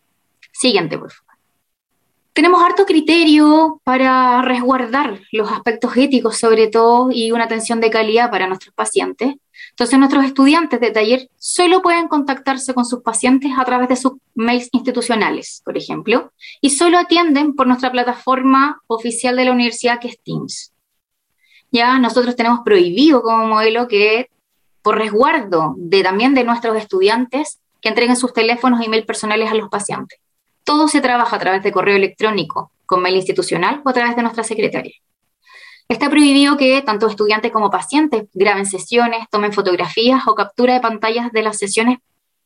Siguiente, 0.53 0.99
por 0.99 1.11
favor 1.11 1.27
tenemos 2.37 2.63
harto 2.63 2.85
criterio 2.85 3.81
para 3.83 4.43
resguardar 4.43 5.21
los 5.33 5.51
aspectos 5.51 5.97
éticos, 5.97 6.37
sobre 6.37 6.67
todo, 6.67 7.09
y 7.11 7.33
una 7.33 7.45
atención 7.45 7.81
de 7.81 7.89
calidad 7.89 8.31
para 8.31 8.47
nuestros 8.47 8.75
pacientes. 8.75 9.37
Entonces, 9.77 9.99
nuestros 9.99 10.25
estudiantes 10.25 10.81
de 10.81 10.91
taller 10.91 11.29
solo 11.37 11.83
pueden 11.83 12.09
contactarse 12.09 12.73
con 12.73 12.87
sus 12.87 13.03
pacientes 13.03 13.53
a 13.59 13.65
través 13.67 13.91
de 13.91 13.97
sus 13.97 14.13
mails 14.35 14.71
institucionales, 14.73 15.61
por 15.67 15.77
ejemplo, 15.77 16.33
y 16.63 16.71
solo 16.71 16.99
atienden 16.99 17.55
por 17.55 17.67
nuestra 17.67 17.93
plataforma 17.93 18.81
oficial 18.87 19.37
de 19.37 19.45
la 19.45 19.53
universidad, 19.53 20.01
que 20.01 20.09
es 20.09 20.19
Teams. 20.25 20.73
Ya 21.71 21.99
nosotros 21.99 22.37
tenemos 22.37 22.61
prohibido 22.65 23.21
como 23.21 23.47
modelo 23.47 23.87
que, 23.87 24.31
por 24.81 24.97
resguardo 24.97 25.75
de 25.77 26.03
también 26.03 26.33
de 26.33 26.45
nuestros 26.45 26.75
estudiantes, 26.79 27.61
que 27.83 27.91
entreguen 27.91 28.17
sus 28.17 28.33
teléfonos 28.33 28.81
e 28.81 28.87
email 28.87 29.05
personales 29.05 29.51
a 29.51 29.55
los 29.55 29.69
pacientes. 29.69 30.19
Todo 30.65 30.89
se 30.89 31.03
trabaja 31.03 31.37
a 31.37 31.39
través 31.39 31.63
de 31.63 31.73
correo 31.73 31.97
electrónico, 31.97 32.73
con 32.87 33.03
mail 33.03 33.17
institucional 33.17 33.83
o 33.85 33.91
a 33.91 33.93
través 33.93 34.17
de 34.17 34.23
nuestra 34.23 34.43
secretaria. 34.43 34.95
Está 35.89 36.11
prohibido 36.11 36.57
que 36.57 36.83
tanto 36.83 37.07
estudiantes 37.07 37.53
como 37.53 37.71
pacientes 37.71 38.25
graben 38.35 38.67
sesiones, 38.67 39.29
tomen 39.31 39.53
fotografías 39.53 40.27
o 40.27 40.35
captura 40.35 40.75
de 40.75 40.81
pantallas 40.81 41.31
de 41.33 41.43
las 41.43 41.59
sesiones 41.59 41.99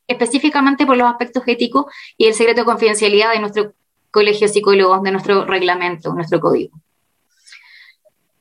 específicamente 0.07 0.85
por 0.85 0.97
los 0.97 1.09
aspectos 1.09 1.43
éticos 1.47 1.85
y 2.17 2.25
el 2.27 2.33
secreto 2.33 2.61
de 2.61 2.65
confidencialidad 2.65 3.31
de 3.31 3.39
nuestro 3.39 3.73
colegio 4.11 4.47
de 4.47 4.53
psicólogos, 4.53 5.01
de 5.03 5.11
nuestro 5.11 5.45
reglamento, 5.45 6.13
nuestro 6.13 6.39
código. 6.39 6.77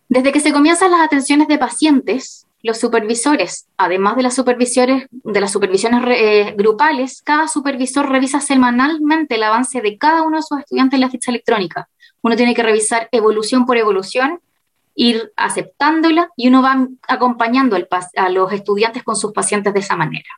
Desde 0.09 0.33
que 0.33 0.41
se 0.41 0.53
comienzan 0.53 0.91
las 0.91 1.01
atenciones 1.01 1.47
de 1.47 1.57
pacientes, 1.57 2.47
los 2.63 2.79
supervisores, 2.79 3.69
además 3.77 4.17
de 4.17 4.25
las, 4.25 4.35
supervisiones, 4.35 5.07
de 5.11 5.41
las 5.41 5.53
supervisiones 5.53 6.03
eh, 6.09 6.55
grupales, 6.59 7.23
cada 7.23 7.49
supervisor 7.49 8.09
revisa 8.09 8.41
semanalmente 8.41 9.37
el 9.37 9.45
avance 9.45 9.81
de 9.81 9.97
cada 9.97 10.23
uno 10.23 10.39
de 10.39 10.43
sus 10.43 10.59
estudiantes 10.59 10.97
en 10.97 11.01
la 11.01 11.11
ficha 11.11 11.31
electrónica. 11.31 11.89
Uno 12.23 12.37
tiene 12.37 12.55
que 12.55 12.63
revisar 12.63 13.09
evolución 13.13 13.65
por 13.65 13.79
evolución, 13.79 14.41
ir 15.01 15.33
aceptándola 15.35 16.29
y 16.37 16.49
uno 16.49 16.61
va 16.61 16.87
acompañando 17.09 17.75
a 18.17 18.29
los 18.29 18.53
estudiantes 18.53 19.03
con 19.03 19.17
sus 19.17 19.33
pacientes 19.33 19.73
de 19.73 19.81
esa 19.81 19.97
manera. 19.97 20.29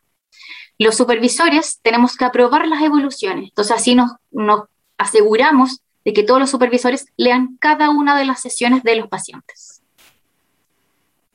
Los 0.78 0.96
supervisores 0.96 1.80
tenemos 1.82 2.16
que 2.16 2.24
aprobar 2.24 2.68
las 2.68 2.80
evoluciones, 2.80 3.48
entonces 3.48 3.74
así 3.74 3.96
nos, 3.96 4.12
nos 4.30 4.62
aseguramos 4.98 5.80
de 6.04 6.12
que 6.12 6.22
todos 6.22 6.38
los 6.38 6.50
supervisores 6.50 7.06
lean 7.16 7.56
cada 7.58 7.90
una 7.90 8.16
de 8.16 8.24
las 8.24 8.40
sesiones 8.40 8.84
de 8.84 8.94
los 8.94 9.08
pacientes. 9.08 9.82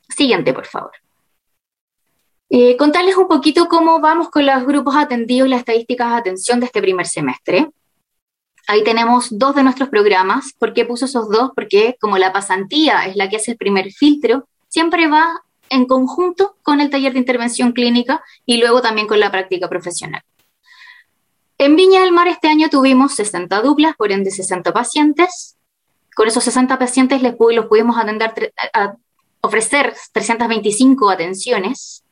Siguiente, 0.08 0.54
por 0.54 0.66
favor. 0.66 0.92
Eh, 2.50 2.78
contarles 2.78 3.18
un 3.18 3.28
poquito 3.28 3.68
cómo 3.68 4.00
vamos 4.00 4.30
con 4.30 4.46
los 4.46 4.66
grupos 4.66 4.96
atendidos 4.96 5.48
y 5.48 5.52
las 5.52 5.60
estadísticas 5.60 6.12
de 6.12 6.16
atención 6.16 6.62
de 6.62 6.68
este 6.68 6.82
primer 6.82 7.06
semestre. 7.06 7.70
Ahí 8.68 8.84
tenemos 8.84 9.28
dos 9.32 9.56
de 9.56 9.64
nuestros 9.64 9.88
programas. 9.88 10.54
¿Por 10.60 10.74
qué 10.74 10.84
puso 10.84 11.06
esos 11.06 11.30
dos? 11.30 11.52
Porque 11.56 11.96
como 12.02 12.18
la 12.18 12.34
pasantía 12.34 13.06
es 13.06 13.16
la 13.16 13.30
que 13.30 13.38
hace 13.38 13.52
el 13.52 13.58
primer 13.58 13.92
filtro, 13.92 14.48
siempre 14.68 15.08
va 15.08 15.42
en 15.70 15.86
conjunto 15.86 16.58
con 16.64 16.82
el 16.82 16.90
taller 16.90 17.14
de 17.14 17.20
intervención 17.20 17.72
clínica 17.72 18.22
y 18.46 18.58
luego 18.58 18.82
también 18.82 19.08
con 19.08 19.20
la 19.22 19.32
práctica 19.32 19.70
profesional. 19.70 20.22
En 21.58 21.76
Viña 21.76 22.02
del 22.02 22.12
Mar 22.12 22.28
este 22.28 22.50
año 22.50 22.70
tuvimos 22.70 23.16
60 23.16 23.62
duplas, 23.62 23.96
por 23.96 24.12
ende 24.12 24.32
60 24.32 24.74
pacientes. 24.74 25.58
Con 26.16 26.28
esos 26.28 26.44
60 26.44 26.78
pacientes 26.78 27.22
les 27.22 27.36
los 27.40 27.66
pudimos 27.68 27.98
atender 27.98 28.54
ofrecer 29.42 29.96
325 30.12 31.10
atenciones. 31.10 32.04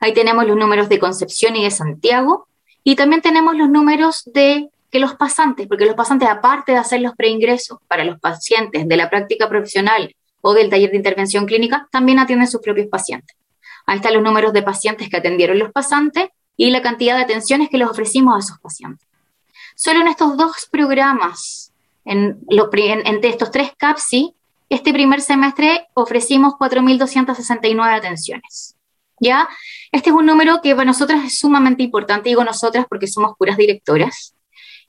Ahí 0.00 0.14
tenemos 0.14 0.46
los 0.46 0.56
números 0.56 0.88
de 0.88 0.98
Concepción 0.98 1.54
y 1.54 1.64
de 1.64 1.70
Santiago. 1.70 2.48
Y 2.82 2.96
también 2.96 3.22
tenemos 3.22 3.56
los 3.56 3.68
números 3.68 4.22
de 4.24 4.70
que 4.92 5.00
los 5.00 5.14
pasantes, 5.14 5.66
porque 5.66 5.86
los 5.86 5.94
pasantes, 5.94 6.28
aparte 6.28 6.72
de 6.72 6.78
hacer 6.78 7.00
los 7.00 7.14
preingresos 7.16 7.78
para 7.88 8.04
los 8.04 8.20
pacientes 8.20 8.86
de 8.86 8.96
la 8.96 9.08
práctica 9.08 9.48
profesional 9.48 10.14
o 10.42 10.52
del 10.52 10.68
taller 10.68 10.90
de 10.90 10.98
intervención 10.98 11.46
clínica, 11.46 11.88
también 11.90 12.18
atienden 12.18 12.46
sus 12.46 12.60
propios 12.60 12.88
pacientes. 12.88 13.34
Ahí 13.86 13.96
están 13.96 14.12
los 14.12 14.22
números 14.22 14.52
de 14.52 14.62
pacientes 14.62 15.08
que 15.08 15.16
atendieron 15.16 15.58
los 15.58 15.72
pasantes 15.72 16.28
y 16.58 16.70
la 16.70 16.82
cantidad 16.82 17.16
de 17.16 17.22
atenciones 17.22 17.70
que 17.70 17.78
les 17.78 17.88
ofrecimos 17.88 18.36
a 18.36 18.38
esos 18.40 18.58
pacientes. 18.58 19.08
Solo 19.74 20.02
en 20.02 20.08
estos 20.08 20.36
dos 20.36 20.68
programas, 20.70 21.72
en, 22.04 22.38
entre 22.50 23.30
estos 23.30 23.50
tres 23.50 23.72
CAPSI, 23.78 24.34
este 24.68 24.92
primer 24.92 25.22
semestre 25.22 25.88
ofrecimos 25.94 26.52
4.269 26.54 27.96
atenciones. 27.96 28.76
¿Ya? 29.20 29.48
Este 29.90 30.10
es 30.10 30.16
un 30.16 30.26
número 30.26 30.60
que 30.60 30.74
para 30.74 30.84
nosotras 30.84 31.24
es 31.24 31.38
sumamente 31.38 31.82
importante, 31.82 32.28
digo 32.28 32.44
nosotras 32.44 32.84
porque 32.88 33.06
somos 33.06 33.32
puras 33.38 33.56
directoras. 33.56 34.34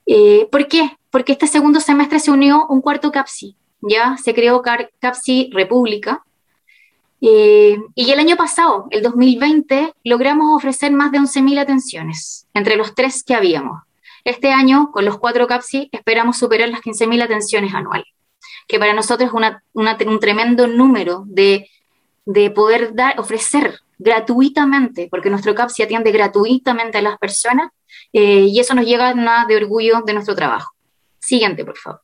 Eh, 0.05 0.47
¿Por 0.51 0.67
qué? 0.67 0.97
Porque 1.09 1.33
este 1.33 1.47
segundo 1.47 1.79
semestre 1.79 2.19
se 2.19 2.31
unió 2.31 2.65
un 2.67 2.81
cuarto 2.81 3.11
CAPSI, 3.11 3.55
¿ya? 3.81 4.17
Se 4.17 4.33
creó 4.33 4.61
CAPSI 4.61 5.51
República. 5.53 6.23
Eh, 7.21 7.77
y 7.95 8.11
el 8.11 8.19
año 8.19 8.35
pasado, 8.35 8.87
el 8.91 9.01
2020, 9.01 9.93
logramos 10.03 10.57
ofrecer 10.57 10.91
más 10.91 11.11
de 11.11 11.19
11.000 11.19 11.59
atenciones 11.59 12.47
entre 12.53 12.75
los 12.75 12.95
tres 12.95 13.23
que 13.23 13.33
habíamos. 13.33 13.81
Este 14.25 14.51
año, 14.51 14.91
con 14.91 15.03
los 15.05 15.17
cuatro 15.17 15.47
CAPSI, 15.47 15.89
esperamos 15.91 16.37
superar 16.37 16.69
las 16.69 16.81
15.000 16.81 17.23
atenciones 17.23 17.73
anuales, 17.73 18.07
que 18.67 18.79
para 18.79 18.93
nosotros 18.93 19.29
es 19.29 20.05
un 20.05 20.19
tremendo 20.19 20.67
número 20.67 21.23
de, 21.27 21.69
poder 22.55 22.95
dar, 22.95 23.19
ofrecer 23.19 23.79
gratuitamente, 23.99 25.07
porque 25.11 25.29
nuestro 25.29 25.53
CAPSI 25.53 25.83
atiende 25.83 26.11
gratuitamente 26.11 26.99
a 26.99 27.01
las 27.01 27.17
personas, 27.17 27.71
eh, 28.13 28.45
y 28.47 28.59
eso 28.59 28.73
nos 28.75 28.85
llega 28.85 29.13
nada 29.13 29.45
de 29.45 29.57
orgullo 29.57 30.01
de 30.05 30.13
nuestro 30.13 30.35
trabajo. 30.35 30.73
Siguiente, 31.19 31.65
por 31.65 31.77
favor. 31.77 32.01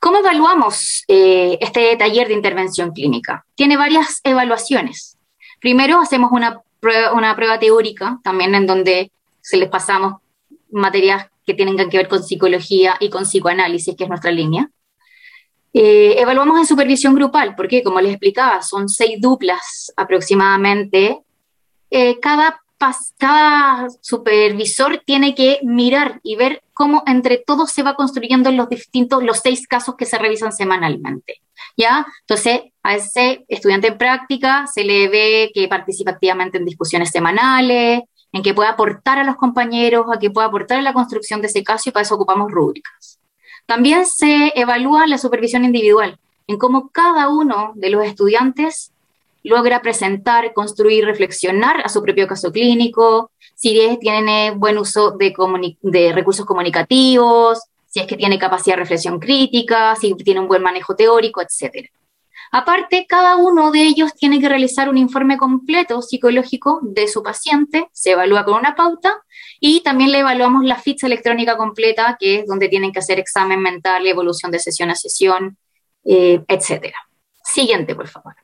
¿Cómo 0.00 0.18
evaluamos 0.18 1.04
eh, 1.08 1.58
este 1.60 1.94
taller 1.96 2.28
de 2.28 2.34
intervención 2.34 2.92
clínica? 2.92 3.44
Tiene 3.54 3.76
varias 3.76 4.20
evaluaciones. 4.24 5.18
Primero 5.60 6.00
hacemos 6.00 6.30
una 6.32 6.62
prueba, 6.80 7.58
teórica, 7.58 8.18
también 8.24 8.54
en 8.54 8.66
donde 8.66 9.12
se 9.42 9.58
les 9.58 9.68
pasamos 9.68 10.22
materias 10.70 11.26
que 11.44 11.52
tienen 11.52 11.76
que 11.76 11.98
ver 11.98 12.08
con 12.08 12.22
psicología 12.22 12.96
y 12.98 13.10
con 13.10 13.24
psicoanálisis, 13.24 13.94
que 13.94 14.04
es 14.04 14.08
nuestra 14.08 14.30
línea. 14.30 14.70
Eh, 15.74 16.14
evaluamos 16.18 16.58
en 16.58 16.66
supervisión 16.66 17.14
grupal, 17.14 17.54
porque 17.54 17.82
como 17.82 18.00
les 18.00 18.12
explicaba, 18.12 18.62
son 18.62 18.88
seis 18.88 19.20
duplas 19.20 19.92
aproximadamente. 19.96 21.20
Eh, 21.90 22.18
cada 22.20 22.59
cada 23.18 23.88
supervisor 24.00 25.02
tiene 25.04 25.34
que 25.34 25.60
mirar 25.62 26.20
y 26.22 26.36
ver 26.36 26.62
cómo 26.72 27.02
entre 27.06 27.38
todos 27.38 27.70
se 27.72 27.82
va 27.82 27.94
construyendo 27.94 28.50
los 28.50 28.68
distintos, 28.68 29.22
los 29.22 29.40
seis 29.40 29.66
casos 29.66 29.96
que 29.96 30.06
se 30.06 30.18
revisan 30.18 30.52
semanalmente. 30.52 31.42
¿Ya? 31.76 32.06
Entonces, 32.22 32.62
a 32.82 32.96
ese 32.96 33.44
estudiante 33.48 33.88
en 33.88 33.98
práctica 33.98 34.66
se 34.66 34.84
le 34.84 35.08
ve 35.08 35.50
que 35.54 35.68
participa 35.68 36.12
activamente 36.12 36.58
en 36.58 36.64
discusiones 36.64 37.10
semanales, 37.10 38.02
en 38.32 38.42
que 38.42 38.54
pueda 38.54 38.70
aportar 38.70 39.18
a 39.18 39.24
los 39.24 39.36
compañeros, 39.36 40.06
a 40.12 40.18
que 40.18 40.30
pueda 40.30 40.46
aportar 40.46 40.78
a 40.78 40.82
la 40.82 40.92
construcción 40.92 41.40
de 41.40 41.48
ese 41.48 41.62
caso 41.62 41.88
y 41.88 41.92
para 41.92 42.02
eso 42.02 42.14
ocupamos 42.14 42.50
rúbricas. 42.50 43.20
También 43.66 44.06
se 44.06 44.52
evalúa 44.56 45.06
la 45.06 45.18
supervisión 45.18 45.64
individual, 45.64 46.18
en 46.46 46.58
cómo 46.58 46.88
cada 46.88 47.28
uno 47.28 47.72
de 47.74 47.90
los 47.90 48.04
estudiantes 48.04 48.92
logra 49.42 49.82
presentar, 49.82 50.52
construir, 50.52 51.04
reflexionar 51.04 51.80
a 51.84 51.88
su 51.88 52.02
propio 52.02 52.26
caso 52.26 52.52
clínico, 52.52 53.30
si 53.54 53.98
tiene 54.00 54.52
buen 54.52 54.78
uso 54.78 55.12
de, 55.12 55.34
de, 55.82 56.12
recursos 56.12 56.46
comunicativos, 56.46 57.62
si 57.86 58.00
es 58.00 58.06
que 58.06 58.16
tiene 58.16 58.38
capacidad 58.38 58.76
de 58.76 58.82
reflexión 58.82 59.18
crítica, 59.18 59.96
si 59.96 60.14
tiene 60.14 60.40
un 60.40 60.48
buen 60.48 60.62
manejo 60.62 60.94
teórico, 60.94 61.42
etc. 61.42 61.90
Aparte, 62.52 63.06
cada 63.08 63.36
uno 63.36 63.70
de 63.70 63.82
ellos 63.82 64.14
tiene 64.14 64.40
que 64.40 64.48
realizar 64.48 64.88
un 64.88 64.98
informe 64.98 65.36
completo 65.36 66.02
psicológico 66.02 66.80
de 66.82 67.06
su 67.06 67.22
paciente, 67.22 67.88
se 67.92 68.12
evalúa 68.12 68.44
con 68.44 68.54
una 68.54 68.74
pauta 68.74 69.22
y 69.60 69.82
también 69.82 70.10
le 70.10 70.20
evaluamos 70.20 70.64
la 70.64 70.76
ficha 70.76 71.06
electrónica 71.06 71.56
completa, 71.56 72.16
que 72.18 72.40
es 72.40 72.46
donde 72.46 72.68
tienen 72.68 72.92
que 72.92 72.98
hacer 72.98 73.20
examen 73.20 73.60
mental, 73.60 74.06
evolución 74.06 74.50
de 74.50 74.58
sesión 74.58 74.90
a 74.90 74.96
sesión, 74.96 75.58
eh, 76.04 76.42
etc. 76.48 76.92
Siguiente, 77.44 77.94
por 77.94 78.08
favor. 78.08 78.34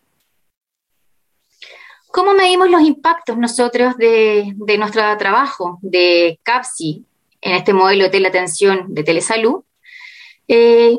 ¿Cómo 2.16 2.32
medimos 2.32 2.70
los 2.70 2.80
impactos 2.80 3.36
nosotros 3.36 3.94
de, 3.98 4.54
nuestro 4.78 5.02
trabajo 5.18 5.78
de 5.82 6.40
CAPSI 6.44 7.04
en 7.42 7.52
este 7.52 7.74
modelo 7.74 8.04
de 8.04 8.10
teleatención 8.10 8.86
de 8.88 9.04
telesalud? 9.04 9.64
Eh, 10.48 10.98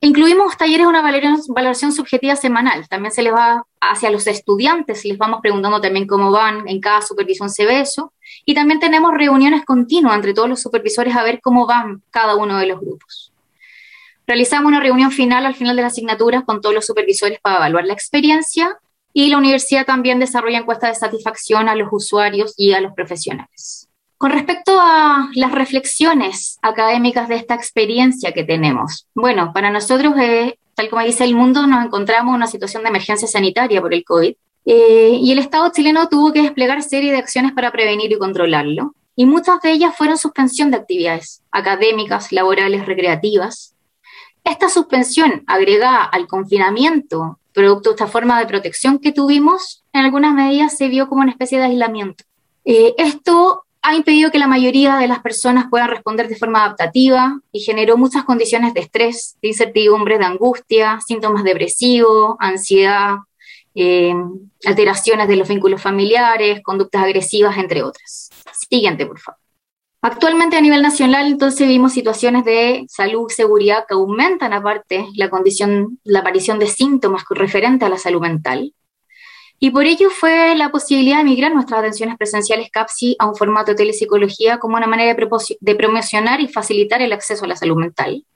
incluimos 0.00 0.56
talleres 0.56 0.86
de 0.86 0.88
una 0.88 1.02
valoración, 1.48 1.92
subjetiva 1.92 2.34
semanal. 2.34 2.88
También 2.88 3.12
se 3.12 3.20
les 3.20 3.34
va 3.34 3.62
hacia 3.78 4.10
los 4.10 4.26
estudiantes, 4.26 5.04
les 5.04 5.18
vamos 5.18 5.40
preguntando 5.42 5.82
también 5.82 6.06
cómo 6.06 6.30
van, 6.30 6.66
en 6.66 6.80
cada 6.80 7.02
supervisión 7.02 7.50
se 7.50 7.66
ve 7.66 7.80
eso. 7.80 8.14
Y 8.46 8.54
también 8.54 8.80
tenemos 8.80 9.12
reuniones 9.12 9.66
continuas 9.66 10.14
entre 10.14 10.32
todos 10.32 10.48
los 10.48 10.62
supervisores 10.62 11.14
a 11.14 11.22
ver 11.22 11.42
cómo 11.42 11.66
van 11.66 12.02
cada 12.10 12.36
uno 12.36 12.56
de 12.56 12.68
los 12.68 12.80
grupos. 12.80 13.34
Realizamos 14.26 14.68
una 14.68 14.80
reunión 14.80 15.12
final 15.12 15.44
al 15.44 15.54
final 15.56 15.76
de 15.76 15.82
la 15.82 15.88
asignatura 15.88 16.40
con 16.40 16.62
todos 16.62 16.74
los 16.74 16.86
supervisores 16.86 17.38
para 17.38 17.56
evaluar 17.58 17.84
la 17.84 17.92
experiencia 17.92 18.78
y 19.16 19.28
la 19.28 19.38
universidad 19.38 19.86
también 19.86 20.18
desarrolla 20.18 20.58
encuestas 20.58 20.90
de 20.90 21.06
satisfacción 21.06 21.68
a 21.68 21.76
los 21.76 21.88
usuarios 21.92 22.52
y 22.56 22.72
a 22.72 22.80
los 22.80 22.92
profesionales. 22.92 23.88
Con 24.18 24.32
respecto 24.32 24.78
a 24.80 25.30
las 25.34 25.52
reflexiones 25.52 26.58
académicas 26.62 27.28
de 27.28 27.36
esta 27.36 27.54
experiencia 27.54 28.32
que 28.32 28.42
tenemos, 28.42 29.06
bueno, 29.14 29.52
para 29.54 29.70
nosotros, 29.70 30.14
eh, 30.20 30.58
tal 30.74 30.90
como 30.90 31.02
dice 31.02 31.24
el 31.24 31.36
mundo, 31.36 31.66
nos 31.66 31.84
encontramos 31.84 32.32
en 32.32 32.36
una 32.36 32.46
situación 32.48 32.82
de 32.82 32.88
emergencia 32.88 33.28
sanitaria 33.28 33.80
por 33.80 33.94
el 33.94 34.04
COVID 34.04 34.34
eh, 34.66 35.18
y 35.20 35.30
el 35.30 35.38
Estado 35.38 35.70
chileno 35.72 36.08
tuvo 36.08 36.32
que 36.32 36.42
desplegar 36.42 36.82
serie 36.82 37.12
de 37.12 37.18
acciones 37.18 37.52
para 37.52 37.70
prevenir 37.70 38.10
y 38.12 38.18
controlarlo. 38.18 38.94
Y 39.14 39.26
muchas 39.26 39.60
de 39.60 39.70
ellas 39.70 39.94
fueron 39.96 40.18
suspensión 40.18 40.72
de 40.72 40.78
actividades 40.78 41.42
académicas, 41.52 42.32
laborales, 42.32 42.86
recreativas. 42.86 43.76
Esta 44.42 44.68
suspensión, 44.68 45.44
agregada 45.46 46.02
al 46.02 46.26
confinamiento 46.26 47.38
producto 47.54 47.90
de 47.90 47.94
esta 47.94 48.06
forma 48.06 48.38
de 48.38 48.46
protección 48.46 48.98
que 48.98 49.12
tuvimos, 49.12 49.84
en 49.92 50.04
algunas 50.04 50.34
medidas 50.34 50.76
se 50.76 50.88
vio 50.88 51.08
como 51.08 51.22
una 51.22 51.30
especie 51.30 51.58
de 51.58 51.66
aislamiento. 51.66 52.24
Eh, 52.64 52.94
esto 52.98 53.64
ha 53.80 53.94
impedido 53.94 54.30
que 54.30 54.38
la 54.38 54.46
mayoría 54.46 54.96
de 54.96 55.06
las 55.06 55.20
personas 55.20 55.66
puedan 55.70 55.88
responder 55.88 56.26
de 56.28 56.36
forma 56.36 56.64
adaptativa 56.64 57.38
y 57.52 57.60
generó 57.60 57.96
muchas 57.96 58.24
condiciones 58.24 58.74
de 58.74 58.80
estrés, 58.80 59.36
de 59.40 59.48
incertidumbre, 59.48 60.18
de 60.18 60.24
angustia, 60.24 60.98
síntomas 61.06 61.44
depresivos, 61.44 62.36
ansiedad, 62.40 63.16
eh, 63.74 64.14
alteraciones 64.64 65.28
de 65.28 65.36
los 65.36 65.48
vínculos 65.48 65.82
familiares, 65.82 66.62
conductas 66.62 67.02
agresivas, 67.02 67.58
entre 67.58 67.82
otras. 67.82 68.30
Siguiente, 68.68 69.06
por 69.06 69.18
favor. 69.18 69.43
Actualmente 70.06 70.58
a 70.58 70.60
nivel 70.60 70.82
nacional, 70.82 71.28
entonces 71.28 71.66
vimos 71.66 71.94
situaciones 71.94 72.44
de 72.44 72.84
salud, 72.90 73.30
seguridad 73.30 73.86
que 73.88 73.94
aumentan 73.94 74.52
aparte 74.52 75.08
la 75.14 75.30
condición, 75.30 75.98
la 76.04 76.18
aparición 76.18 76.58
de 76.58 76.66
síntomas 76.66 77.24
referentes 77.30 77.86
a 77.86 77.88
la 77.88 77.96
salud 77.96 78.20
mental. 78.20 78.74
Y 79.58 79.70
por 79.70 79.86
ello 79.86 80.10
fue 80.10 80.54
la 80.56 80.70
posibilidad 80.70 81.16
de 81.16 81.24
migrar 81.24 81.54
nuestras 81.54 81.80
atenciones 81.80 82.18
presenciales 82.18 82.68
CAPSI 82.70 83.16
a 83.18 83.26
un 83.26 83.34
formato 83.34 83.70
de 83.70 83.76
telepsicología 83.76 84.58
como 84.58 84.76
una 84.76 84.86
manera 84.86 85.14
de, 85.14 85.56
de 85.58 85.74
promocionar 85.74 86.38
y 86.42 86.48
facilitar 86.48 87.00
el 87.00 87.14
acceso 87.14 87.46
a 87.46 87.48
la 87.48 87.56
salud 87.56 87.76
mental. 87.76 88.26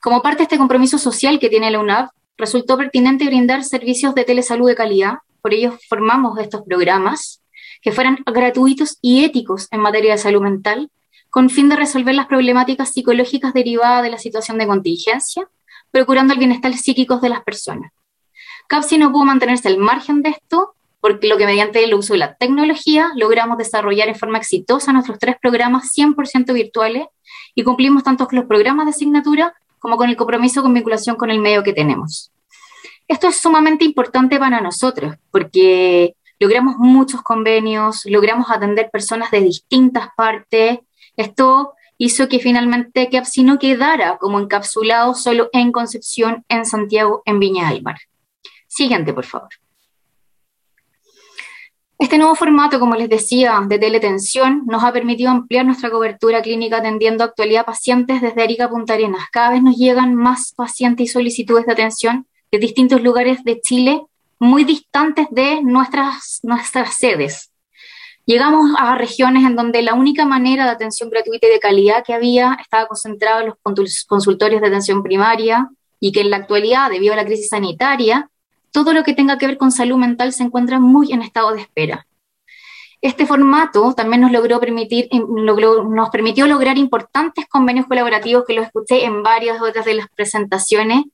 Como 0.00 0.22
parte 0.22 0.38
de 0.38 0.42
este 0.44 0.56
compromiso 0.56 0.96
social 0.96 1.38
que 1.38 1.50
tiene 1.50 1.70
la 1.70 1.80
UNAV, 1.80 2.08
resultó 2.38 2.78
pertinente 2.78 3.26
brindar 3.26 3.62
servicios 3.62 4.14
de 4.14 4.24
telesalud 4.24 4.68
de 4.68 4.74
calidad, 4.74 5.18
por 5.42 5.52
ello 5.52 5.76
formamos 5.86 6.38
estos 6.38 6.62
programas 6.62 7.42
que 7.82 7.92
fueran 7.92 8.18
gratuitos 8.26 8.98
y 9.00 9.24
éticos 9.24 9.68
en 9.70 9.80
materia 9.80 10.12
de 10.12 10.18
salud 10.18 10.42
mental, 10.42 10.90
con 11.30 11.50
fin 11.50 11.68
de 11.68 11.76
resolver 11.76 12.14
las 12.14 12.26
problemáticas 12.26 12.92
psicológicas 12.92 13.52
derivadas 13.52 14.02
de 14.02 14.10
la 14.10 14.18
situación 14.18 14.58
de 14.58 14.66
contingencia, 14.66 15.48
procurando 15.90 16.32
el 16.32 16.38
bienestar 16.38 16.74
psíquico 16.74 17.18
de 17.18 17.28
las 17.28 17.42
personas. 17.42 17.92
CAPSI 18.68 18.98
no 18.98 19.12
pudo 19.12 19.24
mantenerse 19.24 19.68
al 19.68 19.78
margen 19.78 20.22
de 20.22 20.30
esto, 20.30 20.74
porque 21.00 21.28
lo 21.28 21.36
que 21.36 21.46
mediante 21.46 21.82
el 21.84 21.94
uso 21.94 22.14
de 22.14 22.18
la 22.18 22.34
tecnología 22.34 23.12
logramos 23.16 23.56
desarrollar 23.56 24.08
en 24.08 24.16
forma 24.16 24.38
exitosa 24.38 24.92
nuestros 24.92 25.18
tres 25.18 25.36
programas 25.40 25.90
100% 25.96 26.52
virtuales 26.52 27.06
y 27.54 27.62
cumplimos 27.62 28.02
tanto 28.02 28.26
con 28.26 28.36
los 28.36 28.46
programas 28.46 28.86
de 28.86 28.90
asignatura 28.90 29.54
como 29.78 29.96
con 29.96 30.10
el 30.10 30.16
compromiso 30.16 30.62
con 30.62 30.74
vinculación 30.74 31.16
con 31.16 31.30
el 31.30 31.38
medio 31.38 31.62
que 31.62 31.72
tenemos. 31.72 32.32
Esto 33.06 33.28
es 33.28 33.36
sumamente 33.36 33.84
importante 33.84 34.38
para 34.38 34.60
nosotros, 34.60 35.14
porque 35.30 36.14
logramos 36.38 36.76
muchos 36.78 37.22
convenios, 37.22 38.02
logramos 38.04 38.50
atender 38.50 38.90
personas 38.90 39.30
de 39.30 39.40
distintas 39.40 40.08
partes. 40.16 40.78
Esto 41.16 41.74
hizo 41.98 42.28
que 42.28 42.38
finalmente 42.38 43.08
CAPSI 43.10 43.42
no 43.42 43.58
quedara 43.58 44.18
como 44.18 44.38
encapsulado 44.38 45.14
solo 45.14 45.50
en 45.52 45.72
Concepción, 45.72 46.44
en 46.48 46.64
Santiago, 46.64 47.22
en 47.24 47.40
Viña 47.40 47.70
del 47.70 47.82
Mar. 47.82 47.98
Siguiente, 48.68 49.12
por 49.12 49.24
favor. 49.24 49.48
Este 51.98 52.16
nuevo 52.16 52.36
formato, 52.36 52.78
como 52.78 52.94
les 52.94 53.08
decía, 53.08 53.60
de 53.66 53.76
teletensión, 53.76 54.62
nos 54.66 54.84
ha 54.84 54.92
permitido 54.92 55.32
ampliar 55.32 55.66
nuestra 55.66 55.90
cobertura 55.90 56.42
clínica 56.42 56.76
atendiendo 56.76 57.24
actualidad 57.24 57.66
pacientes 57.66 58.22
desde 58.22 58.40
Arica 58.40 58.70
Punta 58.70 58.94
Arenas. 58.94 59.24
Cada 59.32 59.50
vez 59.50 59.64
nos 59.64 59.76
llegan 59.76 60.14
más 60.14 60.54
pacientes 60.56 61.06
y 61.06 61.08
solicitudes 61.08 61.66
de 61.66 61.72
atención 61.72 62.28
de 62.52 62.58
distintos 62.60 63.02
lugares 63.02 63.42
de 63.42 63.60
Chile 63.60 64.02
muy 64.38 64.64
distantes 64.64 65.26
de 65.30 65.62
nuestras, 65.62 66.40
nuestras 66.42 66.94
sedes. 66.94 67.50
Llegamos 68.24 68.72
a 68.78 68.94
regiones 68.94 69.44
en 69.44 69.56
donde 69.56 69.80
la 69.80 69.94
única 69.94 70.26
manera 70.26 70.64
de 70.64 70.70
atención 70.70 71.08
gratuita 71.08 71.46
y 71.46 71.50
de 71.50 71.60
calidad 71.60 72.04
que 72.04 72.12
había 72.12 72.58
estaba 72.60 72.86
concentrada 72.86 73.40
en 73.40 73.46
los 73.46 74.04
consultorios 74.06 74.60
de 74.60 74.66
atención 74.68 75.02
primaria 75.02 75.68
y 75.98 76.12
que 76.12 76.20
en 76.20 76.30
la 76.30 76.36
actualidad, 76.36 76.90
debido 76.90 77.14
a 77.14 77.16
la 77.16 77.24
crisis 77.24 77.48
sanitaria, 77.48 78.30
todo 78.70 78.92
lo 78.92 79.02
que 79.02 79.14
tenga 79.14 79.38
que 79.38 79.46
ver 79.46 79.56
con 79.56 79.72
salud 79.72 79.96
mental 79.96 80.32
se 80.32 80.42
encuentra 80.42 80.78
muy 80.78 81.12
en 81.12 81.22
estado 81.22 81.52
de 81.52 81.62
espera. 81.62 82.06
Este 83.00 83.26
formato 83.26 83.94
también 83.94 84.20
nos 84.20 84.32
logró 84.32 84.60
permitir, 84.60 85.08
nos 85.12 86.10
permitió 86.10 86.46
lograr 86.46 86.76
importantes 86.78 87.46
convenios 87.46 87.86
colaborativos 87.86 88.44
que 88.46 88.54
los 88.54 88.66
escuché 88.66 89.04
en 89.04 89.22
varias 89.22 89.62
otras 89.62 89.84
de 89.84 89.94
las 89.94 90.08
presentaciones 90.10 91.04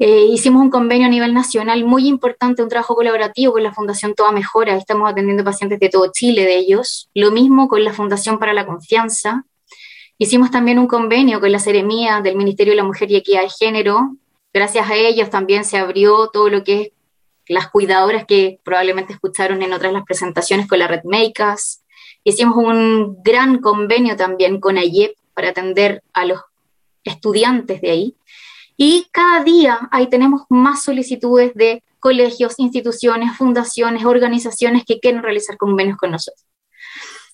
Eh, 0.00 0.26
hicimos 0.26 0.62
un 0.62 0.70
convenio 0.70 1.06
a 1.06 1.10
nivel 1.10 1.34
nacional 1.34 1.84
muy 1.84 2.06
importante, 2.06 2.62
un 2.62 2.68
trabajo 2.68 2.94
colaborativo 2.94 3.52
con 3.52 3.64
la 3.64 3.74
Fundación 3.74 4.14
Toda 4.14 4.30
Mejora. 4.30 4.76
Estamos 4.76 5.10
atendiendo 5.10 5.42
pacientes 5.42 5.80
de 5.80 5.88
todo 5.88 6.12
Chile 6.12 6.44
de 6.44 6.56
ellos. 6.56 7.10
Lo 7.14 7.32
mismo 7.32 7.68
con 7.68 7.82
la 7.82 7.92
Fundación 7.92 8.38
para 8.38 8.52
la 8.52 8.64
Confianza. 8.64 9.44
Hicimos 10.16 10.50
también 10.50 10.78
un 10.78 10.86
convenio 10.86 11.40
con 11.40 11.50
la 11.50 11.58
Seremía 11.58 12.20
del 12.20 12.36
Ministerio 12.36 12.72
de 12.72 12.76
la 12.76 12.84
Mujer 12.84 13.10
y 13.10 13.16
Equidad 13.16 13.42
de 13.42 13.50
Género. 13.50 14.16
Gracias 14.52 14.88
a 14.88 14.94
ellos 14.94 15.30
también 15.30 15.64
se 15.64 15.78
abrió 15.78 16.28
todo 16.28 16.48
lo 16.48 16.62
que 16.62 16.80
es 16.80 16.92
las 17.48 17.68
cuidadoras 17.70 18.24
que 18.26 18.60
probablemente 18.62 19.14
escucharon 19.14 19.62
en 19.62 19.72
otras 19.72 19.92
las 19.92 20.04
presentaciones 20.04 20.68
con 20.68 20.78
la 20.78 20.86
Red 20.86 21.04
Makers. 21.04 21.82
Hicimos 22.22 22.56
un 22.56 23.22
gran 23.22 23.60
convenio 23.60 24.16
también 24.16 24.60
con 24.60 24.76
AYEP 24.76 25.16
para 25.34 25.50
atender 25.50 26.02
a 26.12 26.24
los 26.24 26.40
estudiantes 27.04 27.80
de 27.80 27.90
ahí. 27.90 28.14
Y 28.80 29.08
cada 29.10 29.42
día 29.42 29.88
ahí 29.90 30.08
tenemos 30.08 30.42
más 30.48 30.84
solicitudes 30.84 31.52
de 31.54 31.82
colegios, 31.98 32.54
instituciones, 32.58 33.36
fundaciones, 33.36 34.04
organizaciones 34.04 34.84
que 34.86 35.00
quieren 35.00 35.20
realizar 35.20 35.56
convenios 35.56 35.98
con 35.98 36.12
nosotros. 36.12 36.46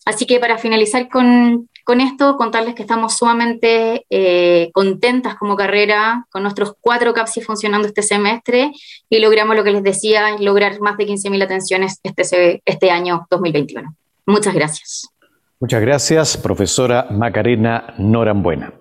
Así 0.07 0.25
que 0.25 0.41
para 0.41 0.57
finalizar 0.57 1.07
con, 1.11 1.69
con 1.85 2.01
esto, 2.01 2.39
contarles 2.39 2.75
que 2.75 2.81
estamos 2.81 3.19
sumamente 3.19 4.07
eh, 4.09 4.71
contentas 4.73 5.35
como 5.35 5.55
carrera 5.55 6.27
con 6.31 6.43
nuestros 6.43 6.75
cuatro 6.81 7.13
CAPSI 7.13 7.43
funcionando 7.43 7.89
este 7.89 8.03
semestre 8.03 8.73
y 9.11 9.19
logramos 9.19 9.55
lo 9.55 9.65
que 9.65 9.73
les 9.73 9.83
decía, 9.83 10.39
lograr 10.41 10.81
más 10.81 10.97
de 10.97 11.07
15.000 11.07 11.43
atenciones 11.43 12.01
este, 12.03 12.63
este 12.65 12.91
año 12.91 13.27
2021. 13.31 13.95
Muchas 14.25 14.55
gracias. 14.55 15.09
Muchas 15.61 15.83
gracias, 15.83 16.39
profesora 16.39 17.07
Macarena 17.11 17.95
Norambuena. 17.99 18.73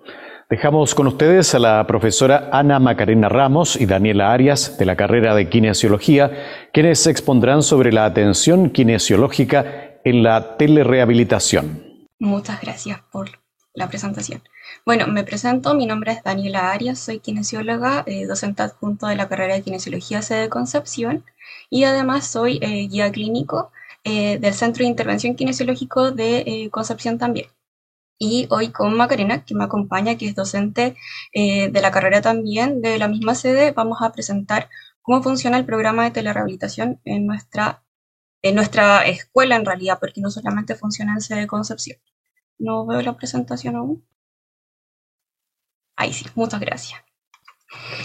Dejamos 0.50 0.94
con 0.94 1.06
ustedes 1.06 1.54
a 1.54 1.58
la 1.58 1.86
profesora 1.86 2.50
Ana 2.52 2.78
Macarena 2.78 3.30
Ramos 3.30 3.80
y 3.80 3.86
Daniela 3.86 4.30
Arias 4.30 4.76
de 4.76 4.84
la 4.84 4.94
carrera 4.94 5.34
de 5.34 5.48
Kinesiología, 5.48 6.68
quienes 6.72 7.06
expondrán 7.06 7.62
sobre 7.62 7.92
la 7.92 8.04
atención 8.04 8.68
kinesiológica 8.68 10.00
en 10.04 10.22
la 10.22 10.58
telerehabilitación. 10.58 12.08
Muchas 12.18 12.60
gracias 12.60 13.00
por 13.10 13.30
la 13.72 13.88
presentación. 13.88 14.42
Bueno, 14.84 15.06
me 15.06 15.24
presento, 15.24 15.74
mi 15.74 15.86
nombre 15.86 16.12
es 16.12 16.22
Daniela 16.22 16.72
Arias, 16.72 16.98
soy 16.98 17.20
kinesióloga, 17.20 18.04
eh, 18.06 18.26
docente 18.26 18.62
adjunto 18.62 19.06
de 19.06 19.16
la 19.16 19.28
carrera 19.28 19.54
de 19.54 19.62
Kinesiología 19.62 20.20
sede 20.20 20.50
Concepción 20.50 21.24
y 21.70 21.84
además 21.84 22.26
soy 22.26 22.58
eh, 22.60 22.86
guía 22.88 23.10
clínico 23.10 23.72
eh, 24.04 24.38
del 24.38 24.52
Centro 24.52 24.84
de 24.84 24.90
Intervención 24.90 25.36
Kinesiológico 25.36 26.10
de 26.10 26.68
Concepción 26.70 27.16
también. 27.16 27.46
Y 28.18 28.46
hoy 28.50 28.70
con 28.70 28.96
Macarena, 28.96 29.44
que 29.44 29.54
me 29.54 29.64
acompaña, 29.64 30.16
que 30.16 30.26
es 30.28 30.34
docente 30.34 30.96
de 31.34 31.80
la 31.82 31.90
carrera 31.90 32.22
también 32.22 32.80
de 32.80 32.98
la 32.98 33.08
misma 33.08 33.34
sede, 33.34 33.72
vamos 33.72 33.98
a 34.02 34.12
presentar 34.12 34.68
cómo 35.02 35.22
funciona 35.22 35.58
el 35.58 35.66
programa 35.66 36.04
de 36.04 36.12
telerehabilitación 36.12 37.00
en 37.04 37.26
nuestra 37.26 37.84
en 38.42 38.54
nuestra 38.56 39.06
escuela 39.06 39.56
en 39.56 39.64
realidad, 39.64 39.98
porque 39.98 40.20
no 40.20 40.30
solamente 40.30 40.74
funciona 40.74 41.14
en 41.14 41.22
sede 41.22 41.46
Concepción. 41.46 41.98
No 42.58 42.86
veo 42.86 43.00
la 43.02 43.16
presentación 43.16 43.76
aún. 43.76 44.06
Ahí 45.96 46.12
sí, 46.12 46.26
muchas 46.34 46.60
gracias. 46.60 47.00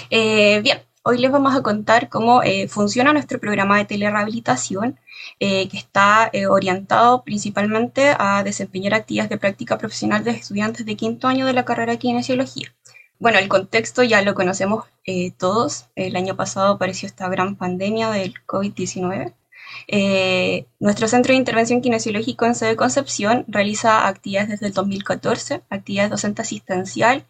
Eh, 0.09 0.61
bien, 0.61 0.81
hoy 1.03 1.17
les 1.17 1.31
vamos 1.31 1.55
a 1.55 1.61
contar 1.61 2.09
cómo 2.09 2.43
eh, 2.43 2.67
funciona 2.67 3.13
nuestro 3.13 3.39
programa 3.39 3.77
de 3.77 3.85
telerehabilitación, 3.85 4.99
eh, 5.39 5.67
que 5.69 5.77
está 5.77 6.31
orientado 6.49 7.23
principalmente 7.23 8.15
a 8.17 8.43
desempeñar 8.43 8.93
actividades 8.93 9.29
de 9.29 9.37
práctica 9.37 9.77
profesional 9.77 10.23
de 10.23 10.31
estudiantes 10.31 10.85
de 10.85 10.95
quinto 10.95 11.27
año 11.27 11.45
de 11.45 11.53
la 11.53 11.65
carrera 11.65 11.93
de 11.93 11.99
kinesiología. 11.99 12.73
Bueno, 13.19 13.39
el 13.39 13.49
contexto 13.49 14.03
ya 14.03 14.21
lo 14.21 14.33
conocemos 14.33 14.85
todos. 15.37 15.89
El 15.95 16.15
año 16.15 16.35
pasado 16.35 16.73
apareció 16.73 17.07
esta 17.07 17.27
gran 17.27 17.55
pandemia 17.55 18.11
del 18.11 18.33
COVID-19 18.45 19.33
eh, 19.87 20.67
nuestro 20.79 21.07
Centro 21.07 21.33
de 21.33 21.37
Intervención 21.37 21.81
Kinesiológico 21.81 22.45
en 22.45 22.55
sede 22.55 22.75
Concepción 22.75 23.45
realiza 23.47 24.07
actividades 24.07 24.49
desde 24.49 24.67
el 24.67 24.73
2014, 24.73 25.61
actividades 25.69 26.11
docente 26.11 26.41
asistencial, 26.41 27.25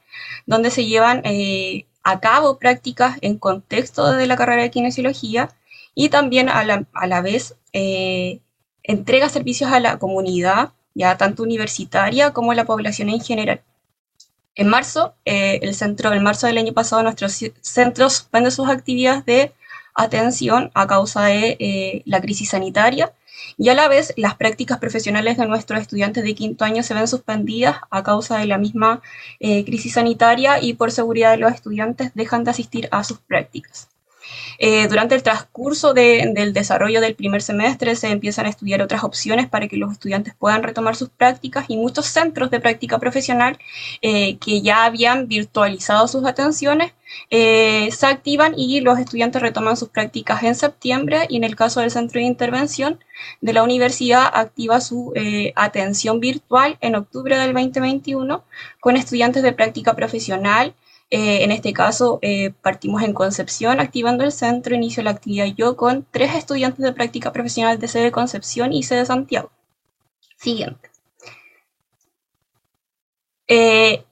donde 0.46 0.72
se 0.72 0.86
llevan 0.86 1.22
eh, 1.26 1.86
a 2.04 2.20
cabo 2.20 2.58
prácticas 2.60 3.18
en 3.22 3.38
contexto 3.38 4.12
de 4.12 4.28
la 4.28 4.38
carrera 4.38 4.64
de 4.64 4.72
kinesiología 4.72 5.50
y 5.96 6.10
también 6.10 6.50
a 6.50 6.64
la, 6.64 7.22
vez 7.22 7.56
eh, 7.74 8.40
entrega 8.84 9.30
servicios 9.30 9.72
a 9.72 9.80
la 9.80 10.00
comunidad, 10.00 10.72
ya 10.94 11.18
tanto 11.18 11.44
universitaria 11.44 12.32
como 12.32 12.52
a 12.52 12.56
la 12.56 12.66
población 12.66 13.10
en 13.10 13.22
general. 13.22 13.62
En 14.56 14.68
marzo, 14.68 15.16
el 15.26 15.74
centro, 15.74 16.12
en 16.14 16.24
marzo 16.24 16.48
del 16.48 16.58
año 16.58 16.74
pasado, 16.74 17.04
nuestro 17.04 17.30
centro 17.30 18.10
suspende 18.10 18.52
sus 18.52 18.68
actividades 18.68 19.26
de 19.26 19.54
atención 19.96 20.72
a 20.74 20.88
causa 20.88 21.26
de 21.26 21.58
eh, 21.60 22.02
la 22.06 22.22
crisis 22.22 22.50
sanitaria 22.50 23.14
y 23.60 23.68
a 23.68 23.76
la 23.76 23.90
vez 23.90 24.14
las 24.16 24.36
prácticas 24.36 24.80
profesionales 24.80 25.38
de 25.38 25.46
nuestros 25.46 25.82
estudiantes 25.82 26.24
de 26.24 26.34
quinto 26.34 26.64
año 26.64 26.82
se 26.82 26.94
ven 26.94 27.10
suspendidas 27.10 27.76
a 27.92 28.04
causa 28.04 28.38
de 28.38 28.46
la 28.46 28.58
misma 28.58 29.02
eh, 29.42 29.66
crisis 29.66 29.94
sanitaria 29.94 30.64
y 30.64 30.76
por 30.76 30.92
seguridad 30.92 31.32
de 31.32 31.38
los 31.38 31.54
estudiantes 31.54 32.12
dejan 32.16 32.46
de 32.46 32.52
asistir 32.52 32.88
a 32.92 33.04
sus 33.04 33.20
prácticas. 33.20 33.90
Eh, 34.62 34.88
durante 34.90 35.16
el 35.16 35.24
transcurso 35.24 35.94
del 35.94 36.54
desarrollo 36.54 37.00
del 37.00 37.16
primer 37.16 37.42
semestre 37.42 37.96
se 37.96 38.10
empiezan 38.10 38.46
a 38.46 38.50
estudiar 38.50 38.82
otras 38.82 39.04
opciones 39.06 39.48
para 39.48 39.68
que 39.70 39.78
los 39.78 39.92
estudiantes 39.92 40.34
puedan 40.36 40.64
retomar 40.64 40.96
sus 40.98 41.10
prácticas 41.10 41.66
y 41.70 41.78
muchos 41.78 42.08
centros 42.08 42.52
de 42.52 42.60
práctica 42.60 43.00
profesional 43.00 43.58
eh, 44.02 44.38
que 44.38 44.62
ya 44.62 44.84
habían 44.84 45.28
virtualizado 45.28 46.08
sus 46.10 46.26
atenciones 46.26 46.94
eh, 47.32 47.90
se 47.92 48.06
activan 48.06 48.54
y 48.58 48.82
los 48.82 49.00
estudiantes 49.00 49.42
retoman 49.42 49.78
sus 49.78 49.90
prácticas 49.90 50.44
en 50.44 50.56
septiembre 50.56 51.26
y 51.30 51.38
en 51.38 51.44
el 51.44 51.56
caso 51.56 51.80
del 51.80 51.90
centro 51.90 52.20
de 52.20 52.28
intervención 52.28 53.00
de 53.42 53.54
la 53.54 53.64
universidad 53.64 54.30
activa 54.32 54.82
su 54.82 55.14
atención 55.56 56.20
virtual 56.20 56.78
en 56.82 56.96
octubre 56.96 57.38
del 57.38 57.54
2021 57.54 58.44
con 58.80 58.98
estudiantes 58.98 59.42
de 59.42 59.54
práctica 59.54 59.96
profesional 59.96 60.74
eh, 61.12 61.44
en 61.44 61.52
este 61.52 61.74
caso, 61.74 62.20
eh, 62.22 62.52
partimos 62.62 63.02
en 63.02 63.14
Concepción, 63.14 63.80
activando 63.80 64.24
el 64.24 64.32
centro, 64.32 64.76
inicio 64.76 65.02
la 65.02 65.10
actividad 65.12 65.48
yo 65.58 65.76
con 65.76 66.06
tres 66.12 66.36
estudiantes 66.36 66.84
de 66.86 66.94
práctica 66.94 67.34
profesional 67.34 67.80
de 67.80 67.88
sede 67.88 68.12
Concepción 68.12 68.74
y 68.74 68.84
sede 68.84 69.06
Santiago. 69.06 69.52
Siguiente. 70.38 70.90
Eh, 73.48 74.06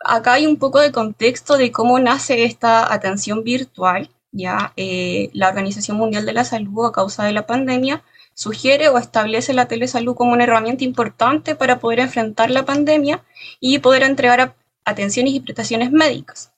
acá 0.00 0.34
hay 0.34 0.46
un 0.46 0.58
poco 0.58 0.80
de 0.80 0.92
contexto 0.92 1.56
de 1.56 1.72
cómo 1.72 1.98
nace 1.98 2.44
esta 2.44 2.92
atención 2.92 3.42
virtual. 3.42 4.10
Ya 4.36 4.72
la 4.76 5.48
Organización 5.48 5.96
Mundial 5.96 6.26
de 6.26 6.32
la 6.32 6.44
Salud, 6.44 6.86
a 6.86 6.92
causa 6.92 7.24
de 7.24 7.32
la 7.32 7.46
pandemia, 7.46 8.02
sugiere 8.34 8.88
o 8.88 8.98
establece 8.98 9.54
la 9.54 9.68
telesalud 9.68 10.16
como 10.16 10.32
una 10.32 10.42
herramienta 10.44 10.84
importante 10.84 11.54
para 11.54 11.78
poder 11.78 12.00
enfrentar 12.00 12.50
la 12.50 12.64
pandemia 12.64 13.24
y 13.60 13.78
poder 13.78 14.02
entregar 14.02 14.40
a 14.40 14.56
atenciones 14.84 15.34
y 15.34 15.40
prestaciones 15.40 15.90
médicas. 15.90 16.52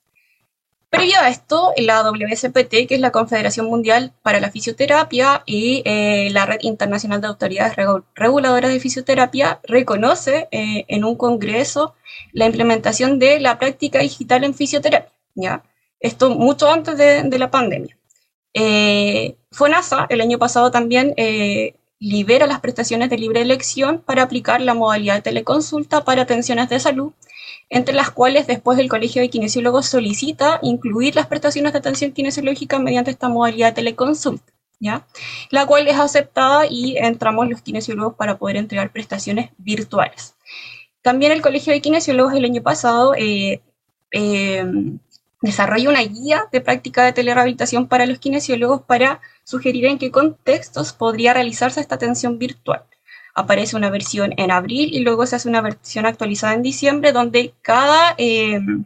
Previo 0.89 1.19
a 1.19 1.29
esto, 1.29 1.73
la 1.77 2.01
WSPT, 2.01 2.87
que 2.87 2.95
es 2.95 3.01
la 3.01 3.11
Confederación 3.11 3.65
Mundial 3.65 4.13
para 4.21 4.39
la 4.39 4.51
Fisioterapia 4.51 5.43
y 5.45 5.81
eh, 5.83 6.29
la 6.31 6.45
Red 6.45 6.59
Internacional 6.61 7.19
de 7.19 7.27
Autoridades 7.27 7.75
Reguladoras 8.15 8.71
de 8.71 8.79
Fisioterapia, 8.79 9.59
reconoce 9.63 10.47
eh, 10.51 10.85
en 10.87 11.03
un 11.03 11.17
congreso 11.17 11.93
la 12.31 12.45
implementación 12.45 13.19
de 13.19 13.41
la 13.41 13.59
práctica 13.59 13.99
digital 13.99 14.45
en 14.45 14.53
fisioterapia. 14.53 15.11
¿ya? 15.35 15.63
Esto 15.99 16.29
mucho 16.29 16.71
antes 16.71 16.97
de, 16.97 17.37
la 17.37 17.51
pandemia. 17.51 17.97
Eh, 18.53 19.35
FONASA 19.51 20.07
el 20.09 20.21
año 20.21 20.39
pasado 20.39 20.71
también 20.71 21.13
eh, 21.17 21.75
libera 21.99 22.47
las 22.47 22.61
prestaciones 22.61 23.09
de 23.09 23.17
libre 23.17 23.41
elección 23.41 23.99
para 23.99 24.23
aplicar 24.23 24.61
la 24.61 24.73
modalidad 24.73 25.15
de 25.15 25.21
teleconsulta 25.21 26.05
para 26.05 26.21
atenciones 26.21 26.69
de 26.69 26.79
salud 26.79 27.11
entre 27.69 27.93
las 27.93 28.11
cuales 28.11 28.47
después 28.47 28.79
el 28.79 28.89
Colegio 28.89 29.21
de 29.21 29.29
Kinesiólogos 29.29 29.87
solicita 29.87 30.59
incluir 30.61 31.15
las 31.15 31.27
prestaciones 31.27 31.73
de 31.73 31.79
atención 31.79 32.11
kinesiológica 32.11 32.79
mediante 32.79 33.11
esta 33.11 33.29
modalidad 33.29 33.67
de 33.67 33.73
teleconsulta, 33.73 34.53
¿ya? 34.79 35.05
la 35.51 35.65
cual 35.65 35.87
es 35.87 35.97
aceptada 35.97 36.65
y 36.69 36.97
entramos 36.97 37.49
los 37.49 37.61
kinesiólogos 37.61 38.15
para 38.15 38.37
poder 38.37 38.57
entregar 38.57 38.91
prestaciones 38.91 39.51
virtuales. 39.57 40.35
También 41.01 41.31
el 41.31 41.41
Colegio 41.41 41.73
de 41.73 41.81
Kinesiólogos 41.81 42.33
el 42.33 42.45
año 42.45 42.61
pasado 42.61 43.13
eh, 43.15 43.61
eh, 44.11 44.65
desarrolla 45.41 45.89
una 45.89 46.03
guía 46.03 46.45
de 46.51 46.61
práctica 46.61 47.03
de 47.03 47.13
telerehabilitación 47.13 47.87
para 47.87 48.05
los 48.05 48.19
kinesiólogos 48.19 48.81
para 48.81 49.21
sugerir 49.43 49.85
en 49.85 49.97
qué 49.97 50.09
contextos 50.11 50.93
podría 50.93 51.33
realizarse 51.33 51.79
esta 51.79 51.95
atención 51.95 52.39
virtual 52.39 52.83
aparece 53.37 53.75
una 53.75 53.91
versión 53.91 54.33
en 54.37 54.49
abril 54.49 54.89
y 54.91 55.01
luego 55.01 55.27
se 55.27 55.35
hace 55.35 55.47
una 55.47 55.61
versión 55.61 56.07
actualizada 56.07 56.55
en 56.55 56.63
diciembre 56.63 57.11
donde 57.11 57.53
cada 57.61 58.15
em, 58.17 58.85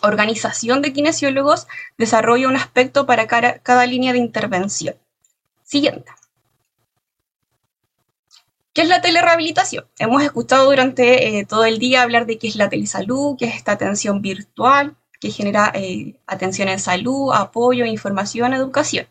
organización 0.00 0.80
de 0.80 0.94
kinesiólogos 0.94 1.66
desarrolla 1.98 2.48
un 2.48 2.56
aspecto 2.56 3.04
para 3.04 3.26
cada, 3.26 3.86
línea 3.86 4.14
de 4.14 4.18
intervención. 4.18 4.96
Siguiente. 5.62 6.10
¿Qué 8.72 8.82
es 8.82 8.88
la 8.88 9.02
telerehabilitación? 9.02 9.84
Hemos 9.98 10.22
escuchado 10.22 10.64
durante 10.64 11.38
eh, 11.38 11.44
todo 11.44 11.66
el 11.66 11.78
día 11.78 12.00
hablar 12.00 12.24
de 12.24 12.38
qué 12.38 12.48
es 12.48 12.56
la 12.56 12.70
telesalud, 12.70 13.36
qué 13.38 13.46
es 13.46 13.56
esta 13.56 13.72
atención 13.72 14.22
virtual, 14.22 14.96
que 15.20 15.30
genera 15.30 15.72
eh, 15.74 16.14
atención 16.26 16.68
en 16.68 16.78
salud, 16.78 17.32
apoyo, 17.34 17.84
información, 17.84 18.54
educación. 18.54 19.06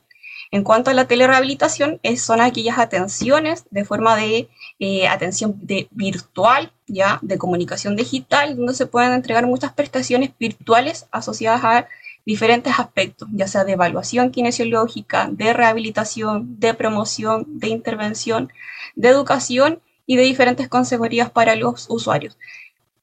En 0.51 0.63
cuanto 0.63 0.89
a 0.89 0.93
la 0.93 1.07
telerehabilitación, 1.07 1.99
son 2.17 2.41
aquellas 2.41 2.79
atenciones 2.79 3.65
de 3.69 3.85
forma 3.85 4.15
de 4.15 4.49
eh, 4.79 5.07
atención 5.07 5.55
de 5.61 5.87
virtual, 5.91 6.71
ya, 6.87 7.19
de 7.21 7.37
comunicación 7.37 7.95
digital, 7.95 8.55
donde 8.55 8.73
se 8.73 8.87
pueden 8.87 9.13
entregar 9.13 9.45
muchas 9.45 9.73
prestaciones 9.73 10.31
virtuales 10.39 11.07
asociadas 11.11 11.63
a 11.63 11.87
diferentes 12.25 12.79
aspectos, 12.79 13.27
ya 13.31 13.47
sea 13.47 13.63
de 13.63 13.73
evaluación 13.73 14.31
kinesiológica, 14.31 15.29
de 15.31 15.53
rehabilitación, 15.53 16.59
de 16.59 16.73
promoción, 16.73 17.45
de 17.59 17.69
intervención, 17.69 18.51
de 18.95 19.09
educación 19.09 19.81
y 20.07 20.15
de 20.15 20.23
diferentes 20.23 20.67
consejerías 20.67 21.29
para 21.29 21.55
los 21.55 21.87
usuarios. 21.89 22.37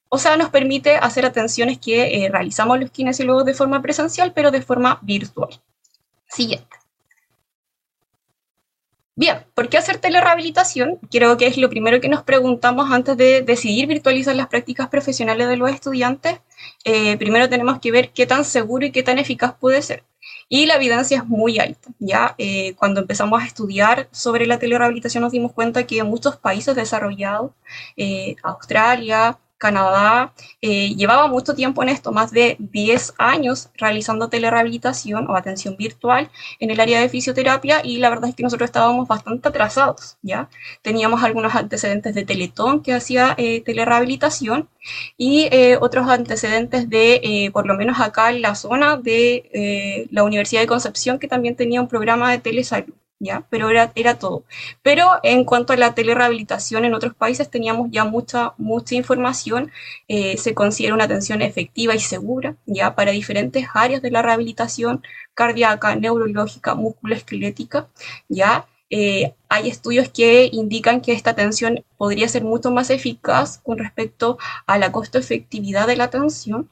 O 0.09 0.19
sea, 0.19 0.37
nos 0.37 0.51
permite 0.51 0.97
hacer 0.97 1.27
atenciones 1.27 1.79
que 1.79 2.25
eh, 2.25 2.29
realizamos 2.29 2.79
los 2.81 2.91
kinesiólogos 2.91 3.45
de 3.45 3.55
forma 3.55 3.83
presencial, 3.83 4.33
pero 4.33 4.51
de 4.51 4.63
forma 4.63 4.99
virtual. 5.03 5.61
Siguiente. 6.29 6.76
Bien, 9.19 9.47
¿por 9.55 9.71
qué 9.71 9.79
hacer 9.79 9.97
telerehabilitación? 9.97 10.99
Creo 11.11 11.39
que 11.39 11.47
es 11.47 11.57
lo 11.57 11.71
primero 11.71 12.01
que 12.03 12.09
nos 12.09 12.23
preguntamos 12.23 12.91
antes 12.93 13.17
de 13.17 13.41
decidir 13.41 13.87
virtualizar 13.87 14.37
las 14.37 14.49
prácticas 14.49 14.89
profesionales 14.89 15.49
de 15.49 15.57
los 15.57 15.71
estudiantes. 15.71 16.41
Eh, 16.85 17.17
primero 17.17 17.49
tenemos 17.49 17.81
que 17.81 17.91
ver 17.91 18.11
qué 18.13 18.27
tan 18.27 18.45
seguro 18.45 18.85
y 18.85 18.93
qué 18.93 19.03
tan 19.03 19.19
eficaz 19.19 19.55
puede 19.59 19.81
ser. 19.81 20.05
Y 20.51 20.67
la 20.67 20.75
evidencia 20.77 21.17
es 21.19 21.25
muy 21.25 21.59
alta. 21.59 21.89
Ya 21.99 22.35
eh, 22.37 22.75
cuando 22.75 23.01
empezamos 23.01 23.43
a 23.43 23.47
estudiar 23.47 24.09
sobre 24.13 24.47
la 24.47 24.59
telerehabilitación 24.59 25.23
nos 25.23 25.33
dimos 25.33 25.53
cuenta 25.53 25.87
que 25.87 25.99
en 25.99 26.07
muchos 26.09 26.37
países 26.37 26.77
desarrollados, 26.77 27.53
eh, 27.97 28.37
Australia, 28.43 29.39
Canadá 29.59 30.35
eh, 30.61 30.95
llevaba 30.95 31.29
mucho 31.29 31.55
tiempo 31.55 31.83
en 31.83 31.89
esto, 31.89 32.13
más 32.13 32.31
de 32.31 32.57
10 32.59 33.15
años 33.19 33.71
realizando 33.75 34.29
telerehabilitación 34.29 35.29
o 35.29 35.37
atención 35.37 35.77
virtual 35.77 36.31
en 36.61 36.71
el 36.71 36.81
área 36.81 37.01
de 37.01 37.09
fisioterapia 37.09 37.81
y 37.85 37.99
la 37.99 38.11
verdad 38.11 38.31
es 38.31 38.37
que 38.37 38.43
nosotros 38.43 38.69
estábamos 38.69 39.09
bastante 39.09 39.49
atrasados, 39.49 40.19
¿ya? 40.23 40.49
Teníamos 40.83 41.23
algunos 41.23 41.55
antecedentes 41.55 42.15
de 42.15 42.25
Teletón 42.25 42.83
que 42.83 42.93
hacía 42.95 43.35
eh, 43.39 43.63
telerehabilitación 43.63 44.69
y 45.17 45.49
eh, 45.51 45.79
otros 45.81 46.09
antecedentes 46.09 46.89
de, 46.91 47.51
por 47.53 47.67
lo 47.67 47.75
menos 47.77 48.01
acá 48.01 48.31
en 48.31 48.43
la 48.43 48.55
zona 48.55 48.97
de 48.97 50.07
la 50.11 50.25
Universidad 50.25 50.61
de 50.61 50.67
Concepción 50.67 51.19
que 51.19 51.29
también 51.29 51.57
tenía 51.57 51.81
un 51.81 51.89
programa 51.89 52.31
de 52.31 52.39
telesalud. 52.39 52.95
¿Ya? 53.19 53.47
Pero 53.51 53.71
era, 53.71 53.93
era 53.95 54.19
todo. 54.19 54.45
Pero 54.83 55.07
en 55.23 55.45
cuanto 55.45 55.73
a 55.73 55.77
la 55.77 55.95
telerehabilitación 55.95 56.85
en 56.85 56.95
otros 56.95 57.15
países 57.15 57.51
teníamos 57.51 57.89
ya 57.91 58.05
mucha, 58.05 58.55
mucha 58.59 58.95
información, 58.95 59.71
eh, 60.09 60.37
se 60.39 60.55
considera 60.55 60.95
una 60.95 61.05
atención 61.05 61.43
efectiva 61.43 61.95
y 61.95 62.01
segura, 62.01 62.57
¿ya? 62.67 62.95
Para 62.95 63.13
diferentes 63.13 63.67
áreas 63.75 64.03
de 64.03 64.11
la 64.11 64.23
rehabilitación 64.23 65.03
cardíaca, 65.35 65.97
neurológica, 65.97 66.75
musculoesquelética, 66.75 67.89
¿ya? 68.29 68.67
Eh, 68.91 69.35
hay 69.49 69.69
estudios 69.69 70.09
que 70.09 70.49
indican 70.53 71.01
que 71.01 71.13
esta 71.13 71.31
atención 71.31 71.85
podría 71.97 72.29
ser 72.29 72.45
mucho 72.45 72.71
más 72.71 72.91
eficaz 72.91 73.59
con 73.59 73.79
respecto 73.79 74.39
a 74.67 74.79
la 74.79 74.93
costo-efectividad 74.93 75.87
de 75.89 75.97
la 75.97 76.05
atención, 76.05 76.71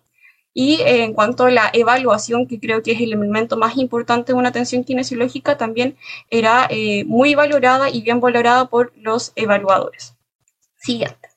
y 0.54 0.80
en 0.86 1.12
cuanto 1.12 1.44
a 1.44 1.50
la 1.50 1.70
evaluación, 1.72 2.46
que 2.46 2.60
creo 2.60 2.82
que 2.82 2.92
es 2.92 3.00
el 3.00 3.12
elemento 3.12 3.56
más 3.56 3.76
importante 3.76 4.32
de 4.32 4.38
una 4.38 4.50
atención 4.50 4.84
kinesiológica, 4.84 5.58
también 5.58 5.96
era 6.30 6.68
eh, 6.70 7.04
muy 7.04 7.34
valorada 7.34 7.90
y 7.90 8.02
bien 8.02 8.20
valorada 8.20 8.70
por 8.70 8.92
los 8.96 9.32
evaluadores. 9.34 10.16
Siguiente. 10.76 11.28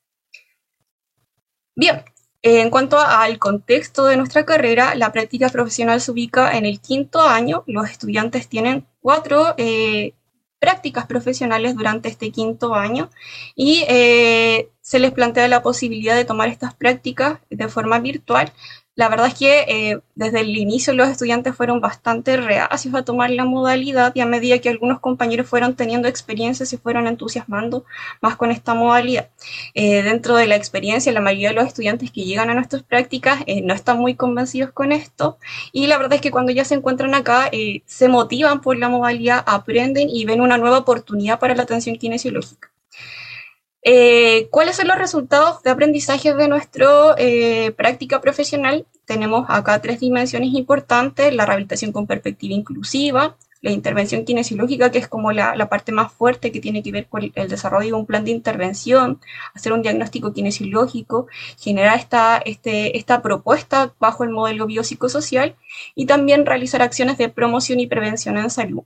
Bien, 1.75 2.03
en 2.43 2.69
cuanto 2.69 2.99
al 2.99 3.39
contexto 3.39 4.05
de 4.05 4.17
nuestra 4.17 4.45
carrera, 4.45 4.93
la 4.95 5.11
práctica 5.11 5.49
profesional 5.49 5.99
se 5.99 6.11
ubica 6.11 6.55
en 6.55 6.65
el 6.65 6.79
quinto 6.79 7.21
año. 7.21 7.63
Los 7.65 7.89
estudiantes 7.89 8.47
tienen 8.47 8.85
cuatro 9.01 9.55
eh, 9.57 10.13
prácticas 10.59 11.07
profesionales 11.07 11.75
durante 11.75 12.09
este 12.09 12.31
quinto 12.31 12.73
año 12.75 13.09
y 13.55 13.83
eh, 13.87 14.69
se 14.81 14.99
les 14.99 15.11
plantea 15.11 15.47
la 15.47 15.61
posibilidad 15.61 16.15
de 16.15 16.25
tomar 16.25 16.49
estas 16.49 16.73
prácticas 16.73 17.39
de 17.49 17.67
forma 17.67 17.99
virtual 17.99 18.51
la 18.97 19.09
verdad 19.09 19.27
es 19.27 19.35
que 19.35 19.59
eh, 19.67 19.99
desde 20.15 20.41
el 20.41 20.57
inicio 20.57 20.91
los 20.91 21.07
estudiantes 21.07 21.55
fueron 21.55 21.79
bastante 21.81 22.35
reacios 22.35 22.95
a 22.95 23.05
tomar 23.05 23.29
la 23.29 23.45
modalidad 23.45 24.11
y 24.15 24.21
a 24.21 24.25
medida 24.25 24.57
que 24.57 24.69
algunos 24.69 24.99
compañeros 24.99 25.47
fueron 25.47 25.75
teniendo 25.75 26.07
experiencias 26.07 26.69
se 26.69 26.79
fueron 26.79 27.05
entusiasmando 27.05 27.85
más 28.21 28.37
con 28.37 28.49
esta 28.49 28.73
modalidad. 28.73 29.29
Eh, 29.75 30.01
dentro 30.01 30.35
de 30.35 30.47
la 30.47 30.55
experiencia, 30.55 31.11
la 31.11 31.21
mayoría 31.21 31.49
de 31.49 31.55
los 31.55 31.67
estudiantes 31.67 32.09
que 32.11 32.23
llegan 32.23 32.49
a 32.49 32.55
nuestras 32.55 32.81
prácticas 32.81 33.43
eh, 33.45 33.61
no 33.61 33.75
están 33.75 33.99
muy 33.99 34.15
convencidos 34.15 34.71
con 34.71 34.91
esto 34.91 35.37
y 35.71 35.85
la 35.85 35.99
verdad 35.99 36.13
es 36.15 36.21
que 36.21 36.31
cuando 36.31 36.51
ya 36.51 36.65
se 36.65 36.73
encuentran 36.73 37.13
acá 37.13 37.51
se 37.85 38.07
motivan 38.09 38.61
por 38.61 38.79
la 38.79 38.89
modalidad, 38.89 39.43
aprenden 39.45 40.09
y 40.09 40.25
ven 40.25 40.41
una 40.41 40.57
nueva 40.57 40.79
oportunidad 40.79 41.39
para 41.39 41.53
la 41.53 41.63
atención 41.63 41.97
kinesiológica. 41.97 42.71
Eh, 43.89 44.49
¿Cuáles 44.51 44.75
son 44.75 44.89
los 44.89 44.97
resultados 44.97 45.63
de 45.63 45.69
aprendizaje 45.69 46.33
de 46.33 46.49
nuestra 46.49 47.15
eh, 47.17 47.71
práctica 47.71 48.19
profesional? 48.19 48.85
Tenemos 49.05 49.45
acá 49.47 49.81
tres 49.81 50.01
dimensiones 50.01 50.49
importantes, 50.55 51.33
la 51.33 51.45
rehabilitación 51.45 51.93
con 51.93 52.05
perspectiva 52.05 52.53
inclusiva, 52.53 53.37
la 53.61 53.71
intervención 53.71 54.25
kinesiológica, 54.25 54.91
que 54.91 54.97
es 54.97 55.07
como 55.07 55.31
la, 55.31 55.69
parte 55.69 55.93
más 55.93 56.11
fuerte 56.11 56.51
que 56.51 56.59
tiene 56.59 56.83
que 56.83 56.91
ver 56.91 57.07
con 57.07 57.31
el 57.33 57.47
desarrollo 57.47 57.87
de 57.87 57.93
un 57.93 58.05
plan 58.05 58.25
de 58.25 58.31
intervención, 58.31 59.21
hacer 59.53 59.71
un 59.71 59.83
diagnóstico 59.83 60.33
kinesiológico, 60.33 61.27
generar 61.57 61.97
esta, 61.97 62.39
este, 62.39 62.97
esta 62.97 63.21
propuesta 63.21 63.93
bajo 64.01 64.25
el 64.25 64.31
modelo 64.31 64.65
biopsicosocial 64.67 65.55
y 65.95 66.07
también 66.07 66.45
realizar 66.45 66.81
acciones 66.81 67.17
de 67.17 67.29
promoción 67.29 67.79
y 67.79 67.87
prevención 67.87 68.37
en 68.37 68.49
salud. 68.49 68.83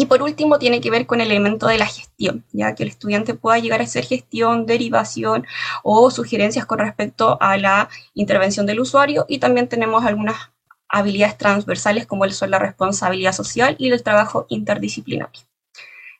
Y 0.00 0.06
por 0.06 0.22
último, 0.22 0.58
tiene 0.58 0.80
que 0.80 0.90
ver 0.90 1.04
con 1.06 1.20
el 1.20 1.30
elemento 1.30 1.66
de 1.66 1.76
la 1.76 1.84
gestión, 1.84 2.42
ya 2.52 2.74
que 2.74 2.84
el 2.84 2.88
estudiante 2.88 3.34
pueda 3.34 3.58
llegar 3.58 3.82
a 3.82 3.84
hacer 3.84 4.06
gestión, 4.06 4.64
derivación 4.64 5.46
o 5.82 6.10
sugerencias 6.10 6.64
con 6.64 6.78
respecto 6.78 7.36
a 7.38 7.58
la 7.58 7.90
intervención 8.14 8.64
del 8.64 8.80
usuario. 8.80 9.26
Y 9.28 9.40
también 9.40 9.68
tenemos 9.68 10.02
algunas 10.06 10.52
habilidades 10.88 11.36
transversales 11.36 12.06
como 12.06 12.26
son 12.30 12.50
la 12.50 12.58
responsabilidad 12.58 13.32
social 13.32 13.76
y 13.78 13.90
el 13.90 14.02
trabajo 14.02 14.46
interdisciplinario. 14.48 15.42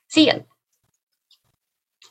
Siguiente. 0.05 0.47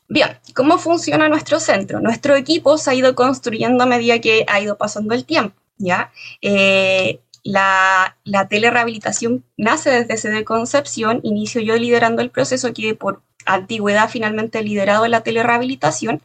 Bien, 0.09 0.41
¿cómo 0.57 0.77
funciona 0.77 1.29
nuestro 1.29 1.61
centro? 1.61 2.01
Nuestro 2.01 2.35
equipo 2.35 2.79
se 2.79 2.91
ha 2.91 2.95
ido 2.95 3.15
construyendo 3.15 3.85
a 3.85 3.87
medida 3.87 4.19
que 4.19 4.45
ha 4.49 4.61
ido 4.61 4.77
pasando 4.77 5.15
el 5.15 5.25
tiempo, 5.25 5.55
¿ya? 5.79 6.11
Eh, 6.43 7.21
la, 7.43 8.17
la 8.25 8.49
telerehabilitación 8.49 9.45
nace 9.57 9.91
desde 9.91 10.15
ese 10.15 10.45
Concepción, 10.45 11.21
inicio 11.23 11.61
yo 11.61 11.77
liderando 11.77 12.23
el 12.23 12.31
proceso 12.31 12.73
que 12.73 12.95
por 12.95 13.23
antigüedad 13.47 14.09
finalmente 14.11 14.63
liderado 14.63 15.07
la 15.09 15.23
telerehabilitación. 15.23 16.23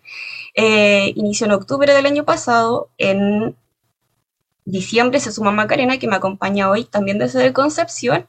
Eh, 0.56 1.14
inició 1.16 1.46
en 1.48 1.54
octubre 1.54 1.94
del 1.94 2.06
año 2.06 2.24
pasado, 2.26 2.90
en 2.98 3.56
diciembre 4.66 5.20
se 5.20 5.32
suma 5.32 5.52
Macarena, 5.52 6.00
que 6.00 6.08
me 6.08 6.16
acompaña 6.16 6.70
hoy 6.70 6.86
también 6.86 7.20
desde 7.20 7.54
Concepción, 7.54 8.28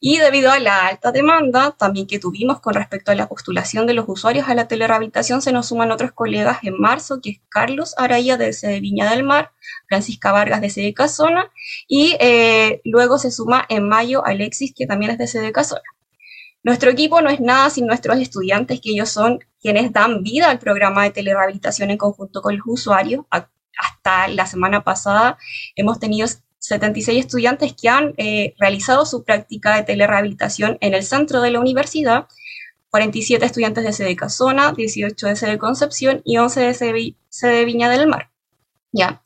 y 0.00 0.18
debido 0.18 0.52
a 0.52 0.60
la 0.60 0.86
alta 0.86 1.10
demanda 1.10 1.72
también 1.72 2.06
que 2.06 2.18
tuvimos 2.18 2.60
con 2.60 2.74
respecto 2.74 3.10
a 3.10 3.14
la 3.16 3.28
postulación 3.28 3.86
de 3.86 3.94
los 3.94 4.04
usuarios 4.08 4.48
a 4.48 4.54
la 4.54 4.68
telerehabilitación, 4.68 5.42
se 5.42 5.52
nos 5.52 5.68
suman 5.68 5.90
otros 5.90 6.12
colegas 6.12 6.58
en 6.62 6.78
marzo, 6.78 7.20
que 7.20 7.30
es 7.30 7.40
Carlos 7.48 7.94
Araya 7.98 8.36
de 8.36 8.80
Viña 8.80 9.10
del 9.10 9.24
Mar, 9.24 9.52
Francisca 9.88 10.30
Vargas 10.30 10.60
de 10.60 10.70
Sede 10.70 10.94
Casona, 10.94 11.50
y 11.88 12.16
eh, 12.20 12.80
luego 12.84 13.18
se 13.18 13.32
suma 13.32 13.66
en 13.68 13.88
mayo 13.88 14.24
Alexis, 14.24 14.72
que 14.74 14.86
también 14.86 15.10
es 15.12 15.18
de 15.18 15.26
Sede 15.26 15.52
Casona. 15.52 15.82
Nuestro 16.62 16.90
equipo 16.90 17.20
no 17.20 17.30
es 17.30 17.40
nada 17.40 17.70
sin 17.70 17.86
nuestros 17.86 18.18
estudiantes, 18.18 18.80
que 18.80 18.90
ellos 18.90 19.08
son 19.08 19.40
quienes 19.60 19.92
dan 19.92 20.22
vida 20.22 20.50
al 20.50 20.58
programa 20.58 21.04
de 21.04 21.10
telerehabilitación 21.10 21.90
en 21.90 21.98
conjunto 21.98 22.42
con 22.42 22.56
los 22.56 22.66
usuarios. 22.66 23.24
Hasta 23.30 24.28
la 24.28 24.46
semana 24.46 24.84
pasada 24.84 25.38
hemos 25.76 25.98
tenido 26.00 26.26
76 26.58 27.18
estudiantes 27.18 27.74
que 27.74 27.88
han 27.88 28.14
eh, 28.16 28.54
realizado 28.58 29.06
su 29.06 29.24
práctica 29.24 29.76
de 29.76 29.84
telerehabilitación 29.84 30.78
en 30.80 30.94
el 30.94 31.04
centro 31.04 31.40
de 31.40 31.50
la 31.50 31.60
universidad, 31.60 32.26
47 32.90 33.44
estudiantes 33.44 33.84
de 33.84 33.92
sede 33.92 34.16
Casona, 34.16 34.72
18 34.72 35.26
de 35.26 35.36
sede 35.36 35.58
Concepción 35.58 36.22
y 36.24 36.38
11 36.38 36.60
de 36.60 37.14
sede, 37.28 37.64
Viña 37.64 37.88
del 37.90 38.06
Mar. 38.06 38.30
Ya. 38.92 39.22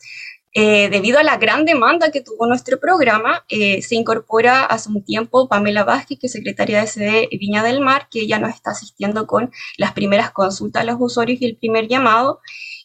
Eh, 0.55 0.91
debido 0.91 1.19
a 1.19 1.23
la 1.23 1.39
gran 1.39 1.65
demanda 1.65 2.11
que 2.11 2.21
tuvo 2.21 2.47
nuestro 2.47 2.79
programa, 2.79 3.45
eh, 3.49 3.81
se 3.81 3.95
incorpora 3.95 4.65
hace 4.65 4.91
un 4.91 5.03
tiempo 5.03 5.49
Pamela 5.49 5.85
Vázquez, 5.85 6.19
que 6.19 6.27
es 6.27 6.33
secretaria 6.33 6.81
de 6.81 6.87
sede 6.87 7.29
Viña 7.33 7.63
del 7.63 7.81
Mar, 7.81 8.09
que 8.11 8.27
ya 8.27 8.39
nos 8.39 8.55
está 8.55 8.73
asistiendo 8.73 9.27
con 9.27 9.51
las 9.79 9.93
primeras 9.93 10.33
consultas 10.33 10.83
a 10.83 10.85
los 10.85 10.97
usuarios 10.99 11.41
y 11.41 11.47
el 11.47 11.57
primer 11.57 11.89
llamado, 11.89 12.41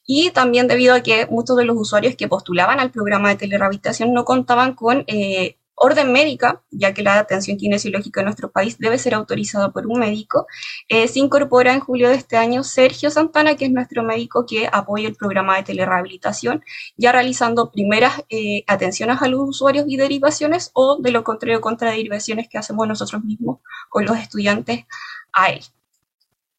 y 0.08 0.32
también 0.32 0.68
debido 0.68 0.96
a 0.96 1.02
que 1.02 1.28
muchos 1.28 1.58
de 1.58 1.66
los 1.66 1.78
usuarios 1.78 2.16
que 2.16 2.30
postulaban 2.30 2.80
al 2.80 2.92
programa 2.92 3.30
de 3.30 3.36
telerehabilitación 3.36 4.14
no 4.14 4.26
contaban 4.26 4.74
con 4.74 5.04
eh, 5.08 5.58
orden 5.76 6.12
médica, 6.12 6.64
ya 6.72 6.94
que 6.94 7.04
la 7.04 7.20
atención 7.20 7.58
kinesiológica 7.58 8.22
en 8.22 8.26
nuestro 8.26 8.50
país 8.52 8.80
debe 8.80 8.98
ser 8.98 9.14
autorizada 9.14 9.72
por 9.72 9.86
un 9.86 10.00
médico, 10.00 10.48
eh, 10.88 11.08
se 11.08 11.20
incorpora 11.20 11.74
en 11.74 11.82
julio 11.82 12.10
de 12.10 12.16
este 12.16 12.38
año 12.38 12.64
Sergio 12.64 13.12
Santana, 13.12 13.56
que 13.56 13.66
es 13.66 13.72
nuestro 13.72 14.02
médico 14.02 14.46
que 14.48 14.68
apoya 14.72 15.08
el 15.08 15.16
programa 15.16 15.58
de 15.58 15.64
telerehabilitación, 15.64 16.64
ya 16.96 17.12
realizando 17.12 17.70
primeras 17.70 18.24
eh, 18.30 18.64
atenciones 18.66 19.22
a 19.22 19.28
los 19.28 19.42
usuarios 19.42 19.86
y 19.88 19.98
derivaciones 19.98 20.72
o 20.74 20.98
de 21.00 21.12
lo 21.12 21.24
contrario 21.24 21.62
contra 21.62 21.92
derivaciones 21.92 22.48
que 22.50 22.58
hacemos 22.58 22.88
nosotros 22.88 23.24
mismos 23.24 23.60
con 23.90 24.06
los 24.06 24.18
estudiantes 24.18 24.86
a 25.34 25.50
él. 25.50 25.64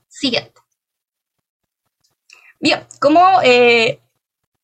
Siguiente. 0.07 0.58
Bien, 2.61 2.81
¿cómo 3.01 3.21
eh, 3.45 4.01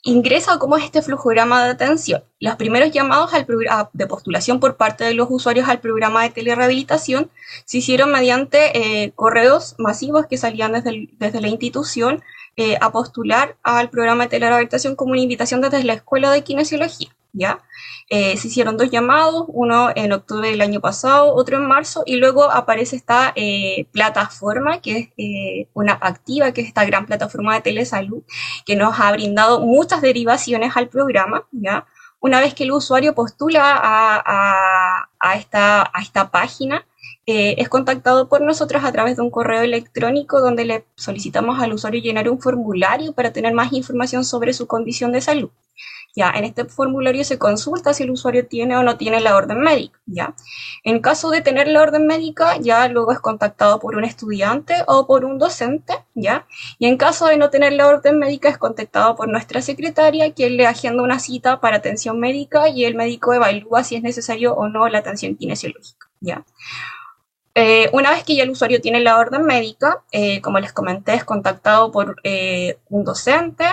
ingresa 0.03 0.55
o 0.55 0.59
cómo 0.59 0.77
es 0.77 0.85
este 0.85 1.01
flujograma 1.01 1.65
de 1.65 1.71
atención? 1.71 2.25
Los 2.41 2.57
primeros 2.57 2.91
llamados 2.91 3.33
al 3.33 3.47
de 3.93 4.07
postulación 4.07 4.59
por 4.59 4.77
parte 4.77 5.05
de 5.05 5.15
los 5.15 5.29
usuarios 5.31 5.69
al 5.69 5.81
programa 5.81 6.25
de 6.25 6.31
telerehabilitación 6.31 7.31
se 7.65 7.79
hicieron 7.79 8.11
mediante 8.11 9.05
eh, 9.05 9.13
correos 9.15 9.77
masivos 9.79 10.27
que 10.27 10.39
salían 10.39 10.73
desde, 10.73 11.09
desde 11.19 11.41
la 11.41 11.49
institución 11.49 12.23
eh, 12.57 12.77
a 12.81 12.91
postular 12.91 13.57
al 13.63 13.91
programa 13.91 14.25
de 14.25 14.31
telerehabilitación 14.31 14.97
como 14.97 15.13
una 15.13 15.21
invitación 15.21 15.61
desde 15.61 15.85
la 15.85 15.95
Escuela 15.95 16.33
de 16.33 16.43
Kinesiología. 16.43 17.15
¿Ya? 17.35 17.63
Eh, 18.09 18.37
se 18.37 18.49
hicieron 18.49 18.77
dos 18.77 18.91
llamados, 18.91 19.45
uno 19.49 19.91
en 19.95 20.13
octubre 20.13 20.51
del 20.51 20.61
año 20.61 20.81
pasado, 20.81 21.35
otro 21.35 21.59
en 21.59 21.67
marzo, 21.67 22.03
y 22.07 22.17
luego 22.17 22.51
aparece 22.51 22.97
esta 22.97 23.33
eh, 23.37 23.87
plataforma, 23.93 24.81
que 24.81 24.99
es 24.99 25.09
eh, 25.19 25.69
una 25.75 25.95
activa, 25.95 26.53
que 26.53 26.63
es 26.63 26.69
esta 26.69 26.85
gran 26.85 27.07
plataforma 27.07 27.55
de 27.55 27.63
telesalud, 27.63 28.23
que 28.65 28.77
nos 28.77 28.99
ha 29.01 29.13
brindado 29.13 29.61
muchas 29.61 30.01
derivaciones 30.01 30.77
al 30.77 30.89
programa, 30.89 31.45
¿ya? 31.53 31.87
Una 32.21 32.41
vez 32.41 32.55
que 32.55 32.65
el 32.65 32.73
usuario 32.73 33.15
postula 33.15 33.79
a, 33.85 35.35
esta, 35.37 35.83
a 35.83 36.03
esta 36.03 36.31
página, 36.31 36.87
es 37.27 37.69
contactado 37.69 38.29
por 38.29 38.41
nosotros 38.41 38.83
a 38.83 38.93
través 38.93 39.17
de 39.17 39.23
un 39.23 39.31
correo 39.31 39.61
electrónico 39.63 40.41
donde 40.41 40.65
le 40.65 40.87
solicitamos 40.97 41.61
al 41.61 41.75
usuario 41.75 42.01
llenar 42.01 42.31
un 42.31 42.41
formulario 42.41 43.13
para 43.13 43.33
tener 43.33 43.53
más 43.53 43.73
información 43.75 44.25
sobre 44.25 44.55
su 44.55 44.67
condición 44.67 45.13
de 45.13 45.21
salud. 45.21 45.51
Ya, 46.17 46.31
en 46.31 46.45
este 46.45 46.65
formulario 46.65 47.25
se 47.25 47.39
consulta 47.39 47.93
si 47.93 48.05
el 48.05 48.11
usuario 48.11 48.47
tiene 48.47 48.77
o 48.77 48.85
no 48.85 48.97
tiene 48.97 49.21
la 49.21 49.35
orden 49.35 49.59
médica, 49.61 49.99
¿ya? 50.07 50.35
En 50.85 51.01
caso 51.01 51.31
de 51.31 51.41
tener 51.41 51.67
la 51.67 51.83
orden 51.83 52.07
médica, 52.07 52.57
ya 52.59 52.87
luego 52.89 53.11
es 53.11 53.19
contactado 53.19 53.81
por 53.81 53.97
un 53.97 54.05
estudiante 54.05 54.77
o 54.87 55.09
por 55.09 55.25
un 55.25 55.39
docente, 55.39 55.95
¿ya? 56.15 56.47
Y 56.79 56.87
en 56.87 56.99
caso 56.99 57.27
de 57.27 57.37
no 57.37 57.51
tener 57.51 57.73
la 57.73 57.89
orden 57.89 58.19
médica, 58.21 58.49
es 58.49 58.59
contactado 58.59 59.17
por 59.17 59.29
nuestra 59.29 59.61
secretaria, 59.61 60.33
quien 60.33 60.57
le 60.57 60.67
agenda 60.67 61.03
una 61.03 61.19
cita 61.19 61.61
para 61.61 61.79
atención 61.79 62.21
médica 62.21 62.69
y 62.69 62.85
el 62.85 62.95
médico 62.95 63.35
evalúa 63.35 63.83
si 63.83 63.97
es 63.97 64.03
necesario 64.03 64.55
o 64.55 64.69
no 64.69 64.89
la 64.89 64.99
atención 64.99 65.35
kinesiológica, 65.37 66.09
¿ya? 66.21 66.45
Eh, 67.57 67.89
una 67.93 68.11
vez 68.11 68.25
que 68.25 68.37
ya 68.37 68.45
el 68.45 68.51
usuario 68.51 68.81
tiene 68.81 69.01
la 69.01 69.19
orden 69.19 69.45
médica, 69.45 70.03
eh, 70.13 70.41
como 70.41 70.59
les 70.61 70.73
comenté, 70.73 71.15
es 71.15 71.25
contactado 71.25 71.91
por 71.93 72.17
eh, 72.25 72.79
un 72.89 73.05
docente 73.05 73.65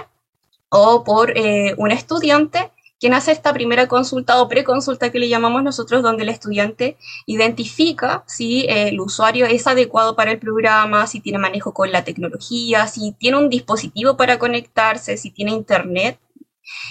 o 0.72 1.04
por 1.04 1.38
eh, 1.38 1.76
un 1.78 1.92
estudiante 1.92 2.72
quien 3.00 3.16
hace 3.16 3.32
esta 3.32 3.52
primera 3.52 3.88
consulta 3.88 4.40
o 4.40 4.48
preconsulta 4.48 5.12
que 5.12 5.18
le 5.18 5.28
llamamos 5.28 5.64
nosotros, 5.64 6.04
donde 6.04 6.22
el 6.22 6.30
estudiante 6.30 6.98
identifica 7.26 8.24
si 8.28 8.62
eh, 8.62 8.90
el 8.90 9.00
usuario 9.02 9.48
es 9.48 9.66
adecuado 9.66 10.16
para 10.16 10.32
el 10.32 10.38
programa, 10.38 11.08
si 11.08 11.20
tiene 11.20 11.40
manejo 11.40 11.74
con 11.74 11.92
la 11.92 12.04
tecnología, 12.04 12.86
si 12.86 13.14
tiene 13.14 13.38
un 13.38 13.50
dispositivo 13.50 14.16
para 14.18 14.38
conectarse, 14.38 15.18
si 15.18 15.32
tiene 15.32 15.52
internet 15.52 16.20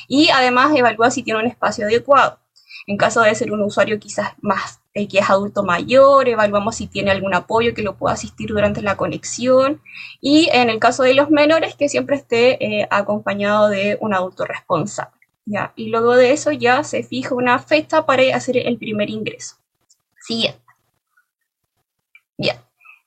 y 0.09 0.31
además 0.31 0.75
evalúa 0.75 1.13
si 1.13 1.23
tiene 1.23 1.41
un 1.41 1.47
espacio 1.47 1.87
adecuado. 1.87 2.41
En 2.89 2.97
caso 2.97 3.21
de 3.21 3.35
ser 3.37 3.53
un 3.53 3.63
usuario 3.63 4.01
quizás 4.01 4.33
más 4.41 4.80
el 4.95 5.09
que 5.09 5.19
es 5.19 5.31
adulto 5.31 5.63
mayor, 5.63 6.29
evaluamos 6.29 6.77
si 6.77 6.87
tiene 6.87 7.11
algún 7.11 7.35
apoyo 7.35 7.75
que 7.75 7.83
lo 7.83 7.97
pueda 7.97 8.15
asistir 8.15 8.49
durante 8.49 8.83
la 8.83 8.97
conexión 8.97 9.81
y 10.21 10.49
en 10.53 10.69
el 10.69 10.79
caso 10.79 11.03
de 11.03 11.15
los 11.15 11.31
menores 11.31 11.77
que 11.77 11.89
siempre 11.89 12.17
esté 12.17 12.65
eh, 12.65 12.89
acompañado 12.91 13.69
de 13.69 13.99
un 14.01 14.15
adulto 14.15 14.45
responsable. 14.45 15.21
¿ya? 15.45 15.73
Y 15.77 15.91
luego 15.91 16.17
de 16.17 16.33
eso 16.33 16.51
ya 16.53 16.83
se 16.85 17.03
fija 17.03 17.35
una 17.35 17.59
fecha 17.59 18.05
para 18.07 18.23
hacer 18.35 18.57
el 18.57 18.79
primer 18.79 19.11
ingreso. 19.11 19.57
Siguiente. 20.21 20.61
Bien. 22.37 22.57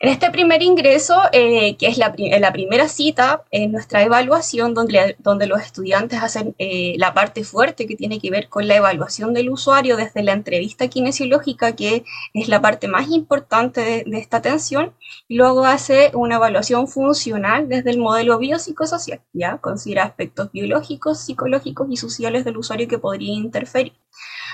En 0.04 0.10
este 0.10 0.32
primer 0.32 0.62
ingreso, 0.62 1.16
eh, 1.32 1.78
que 1.78 1.88
es 1.88 1.98
la, 1.98 2.12
primera 2.12 2.90
cita 2.90 3.46
en 3.52 3.72
nuestra 3.72 4.04
evaluación, 4.04 4.74
donde, 4.74 5.16
donde 5.20 5.48
los 5.48 5.62
estudiantes 5.62 6.22
hacen 6.22 6.54
eh, 6.58 6.96
la 6.98 7.14
parte 7.14 7.46
fuerte 7.46 7.88
que 7.88 7.96
tiene 7.96 8.20
que 8.20 8.30
ver 8.30 8.50
con 8.50 8.68
la 8.68 8.76
evaluación 8.76 9.34
del 9.34 9.50
usuario 9.50 9.96
desde 9.96 10.22
la 10.22 10.34
entrevista 10.34 10.90
kinesiológica, 10.90 11.78
que 11.78 12.04
es 12.34 12.50
la 12.50 12.62
parte 12.62 12.90
más 12.90 13.12
importante 13.12 14.04
de, 14.06 14.18
esta 14.18 14.36
atención, 14.36 14.94
y 15.30 15.38
luego 15.38 15.64
hace 15.64 16.12
una 16.14 16.36
evaluación 16.36 16.90
funcional 16.90 17.70
desde 17.70 17.92
el 17.92 18.00
modelo 18.00 18.38
biopsicosocial, 18.40 19.22
¿ya? 19.32 19.60
Considera 19.60 20.04
aspectos 20.04 20.52
biológicos, 20.52 21.22
psicológicos 21.22 21.88
y 21.90 21.96
sociales 21.96 22.44
del 22.44 22.58
usuario 22.58 22.90
que 22.90 23.00
podría 23.00 23.36
interferir. 23.36 23.94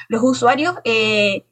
Los 0.09 0.21
usuarios 0.23 0.75
eh, 0.83 1.45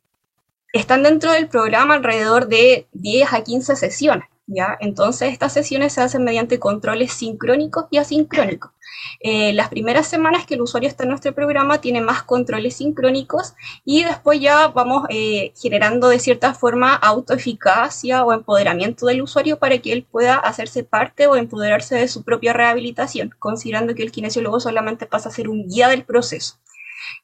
están 0.77 1.03
dentro 1.03 1.31
del 1.31 1.47
programa 1.47 1.95
alrededor 1.95 2.47
de 2.47 2.87
10 2.93 3.33
a 3.33 3.43
15 3.43 3.75
sesiones. 3.75 4.27
¿Ya? 4.49 4.77
Entonces, 4.79 5.33
estas 5.33 5.51
sesiones 5.51 5.91
se 5.91 6.01
hacen 6.01 6.23
mediante 6.23 6.57
controles 6.57 7.11
sincrónicos 7.11 7.85
y 7.91 7.97
asincrónicos. 7.97 8.71
Eh, 9.19 9.53
las 9.53 9.69
primeras 9.69 10.07
semanas 10.07 10.45
que 10.45 10.53
el 10.55 10.61
usuario 10.61 10.87
está 10.87 11.03
en 11.03 11.09
nuestro 11.09 11.33
programa 11.33 11.81
tiene 11.81 12.01
más 12.01 12.23
controles 12.23 12.77
sincrónicos 12.77 13.53
y 13.83 14.03
después 14.03 14.39
ya 14.39 14.67
vamos 14.69 15.03
eh, 15.09 15.53
generando 15.59 16.09
de 16.09 16.19
cierta 16.19 16.53
forma 16.53 16.93
autoeficacia 16.95 18.23
o 18.23 18.33
empoderamiento 18.33 19.05
del 19.07 19.21
usuario 19.21 19.59
para 19.59 19.77
que 19.79 19.91
él 19.93 20.03
pueda 20.09 20.35
hacerse 20.35 20.83
parte 20.83 21.27
o 21.27 21.35
empoderarse 21.35 21.95
de 21.95 22.07
su 22.07 22.23
propia 22.23 22.53
rehabilitación, 22.53 23.33
considerando 23.39 23.95
que 23.95 24.03
el 24.03 24.11
kinesiólogo 24.11 24.59
solamente 24.59 25.05
pasa 25.05 25.29
a 25.29 25.33
ser 25.33 25.49
un 25.49 25.67
guía 25.67 25.89
del 25.89 26.03
proceso. 26.03 26.55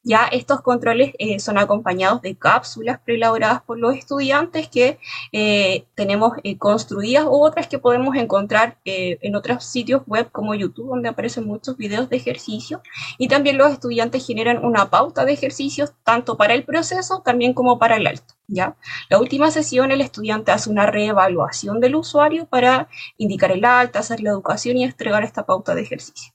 Ya 0.03 0.25
estos 0.31 0.61
controles 0.61 1.13
eh, 1.17 1.39
son 1.39 1.57
acompañados 1.57 2.21
de 2.21 2.35
cápsulas 2.35 2.99
preelaboradas 2.99 3.61
por 3.63 3.77
los 3.77 3.95
estudiantes 3.95 4.67
que 4.67 4.99
eh, 5.31 5.85
tenemos 5.95 6.33
eh, 6.43 6.57
construidas 6.57 7.25
u 7.25 7.43
otras 7.43 7.67
que 7.67 7.79
podemos 7.79 8.15
encontrar 8.15 8.77
en 8.85 9.35
otros 9.35 9.63
sitios 9.65 10.01
web 10.05 10.29
como 10.31 10.55
YouTube, 10.55 10.89
donde 10.89 11.09
aparecen 11.09 11.45
muchos 11.45 11.77
videos 11.77 12.09
de 12.09 12.17
ejercicio. 12.17 12.81
Y 13.17 13.27
también 13.27 13.57
los 13.57 13.71
estudiantes 13.71 14.25
generan 14.25 14.63
una 14.65 14.89
pauta 14.89 15.25
de 15.25 15.33
ejercicios 15.33 15.93
tanto 16.03 16.37
para 16.37 16.53
el 16.53 16.63
proceso 16.63 17.21
también 17.23 17.53
como 17.53 17.79
para 17.79 17.95
el 17.97 18.07
alto. 18.07 18.33
¿ya? 18.47 18.75
La 19.09 19.19
última 19.19 19.51
sesión 19.51 19.91
el 19.91 20.01
estudiante 20.01 20.51
hace 20.51 20.69
una 20.69 20.85
reevaluación 20.85 21.79
del 21.79 21.95
usuario 21.95 22.45
para 22.45 22.89
indicar 23.17 23.51
el 23.51 23.65
alta, 23.65 23.99
hacer 23.99 24.21
la 24.21 24.31
educación 24.31 24.77
y 24.77 24.83
entregar 24.83 25.23
esta 25.23 25.45
pauta 25.45 25.75
de 25.75 25.81
ejercicio. 25.81 26.32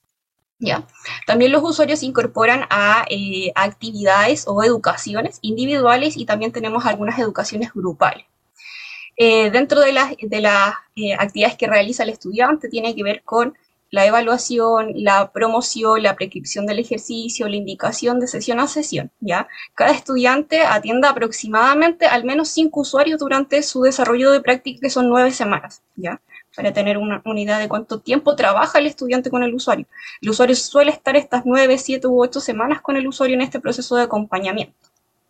¿Ya? 0.59 0.85
También 1.25 1.51
los 1.51 1.63
usuarios 1.63 2.03
incorporan 2.03 2.65
a, 2.69 3.05
eh, 3.09 3.51
actividades 3.55 4.45
o 4.47 4.63
educaciones 4.63 5.39
individuales 5.41 6.17
y 6.17 6.25
también 6.25 6.51
tenemos 6.51 6.85
algunas 6.85 7.17
educaciones 7.19 7.73
grupales. 7.73 8.25
Eh, 9.17 9.51
dentro 9.51 9.81
de 9.81 9.91
las, 9.93 10.15
de 10.21 10.41
las 10.41 10.73
eh, 10.95 11.13
actividades 11.13 11.57
que 11.57 11.67
realiza 11.67 12.03
el 12.03 12.09
estudiante 12.09 12.69
tiene 12.69 12.95
que 12.95 13.03
ver 13.03 13.23
con 13.23 13.57
la 13.91 14.05
evaluación, 14.05 14.91
la 14.95 15.31
promoción, 15.31 16.03
la 16.03 16.15
prescripción 16.15 16.65
del 16.65 16.79
ejercicio, 16.79 17.47
la 17.47 17.55
indicación 17.55 18.19
de 18.19 18.27
sesión 18.27 18.59
a 18.59 18.67
sesión, 18.67 19.11
¿ya? 19.19 19.47
Cada 19.73 19.91
estudiante 19.91 20.61
atiende 20.61 21.07
aproximadamente 21.07 22.05
al 22.05 22.23
menos 22.23 22.49
cinco 22.49 22.81
usuarios 22.81 23.19
durante 23.19 23.63
su 23.63 23.81
desarrollo 23.81 24.31
de 24.31 24.41
práctica, 24.41 24.79
que 24.81 24.89
son 24.89 25.09
nueve 25.09 25.31
semanas, 25.31 25.81
¿ya? 25.95 26.21
Para 26.55 26.73
tener 26.73 26.97
una, 26.97 27.21
unidad 27.25 27.59
de 27.59 27.67
cuánto 27.67 27.99
tiempo 27.99 28.35
trabaja 28.35 28.79
el 28.79 28.87
estudiante 28.87 29.29
con 29.29 29.43
el 29.43 29.53
usuario. 29.53 29.85
El 30.21 30.29
usuario 30.29 30.55
suele 30.55 30.91
estar 30.91 31.15
estas 31.15 31.43
nueve, 31.45 31.77
siete 31.77 32.07
u 32.07 32.21
ocho 32.21 32.39
semanas 32.39 32.81
con 32.81 32.97
el 32.97 33.07
usuario 33.07 33.35
en 33.35 33.41
este 33.41 33.59
proceso 33.59 33.95
de 33.95 34.03
acompañamiento. 34.03 34.75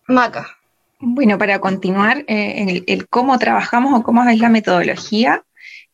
Maca. 0.08 0.58
Bueno, 1.00 1.38
para 1.38 1.60
continuar 1.60 2.26
eh, 2.28 2.84
el, 2.86 3.08
cómo 3.08 3.38
trabajamos 3.40 3.98
o 3.98 4.04
cómo 4.04 4.24
es 4.24 4.40
la 4.40 4.50
metodología, 4.50 5.44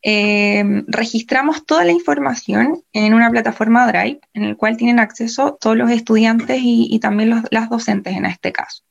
eh, 0.02 0.64
registramos 0.88 1.64
toda 1.64 1.84
la 1.84 1.92
información 1.92 2.82
en 2.92 3.14
una 3.14 3.30
plataforma 3.30 3.86
Drive, 3.86 4.20
en 4.34 4.44
el 4.44 4.56
cual 4.56 4.76
tienen 4.76 4.98
acceso 4.98 5.56
todos 5.60 5.76
los 5.76 5.90
estudiantes 5.90 6.58
y, 6.60 6.98
también 6.98 7.30
los, 7.30 7.42
las 7.50 7.68
docentes 7.68 8.16
en 8.16 8.24
este 8.24 8.52
caso. 8.52 8.82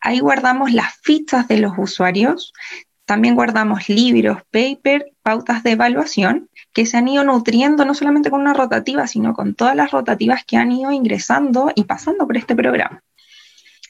Ahí 0.00 0.20
guardamos 0.20 0.72
las 0.72 0.94
fichas 1.02 1.46
de 1.48 1.58
los 1.58 1.72
usuarios, 1.76 2.52
también 3.10 3.34
guardamos 3.34 3.88
libros, 3.88 4.38
paper, 4.52 5.10
pautas 5.24 5.64
de 5.64 5.72
evaluación 5.72 6.48
que 6.72 6.86
se 6.86 6.96
han 6.96 7.08
ido 7.08 7.24
nutriendo 7.24 7.84
no 7.84 7.92
solamente 7.92 8.30
con 8.30 8.40
una 8.40 8.54
rotativa, 8.54 9.08
sino 9.08 9.34
con 9.34 9.56
todas 9.56 9.74
las 9.74 9.90
rotativas 9.90 10.44
que 10.44 10.56
han 10.56 10.70
ido 10.70 10.92
ingresando 10.92 11.72
y 11.74 11.82
pasando 11.82 12.24
por 12.24 12.36
este 12.36 12.54
programa. 12.54 13.02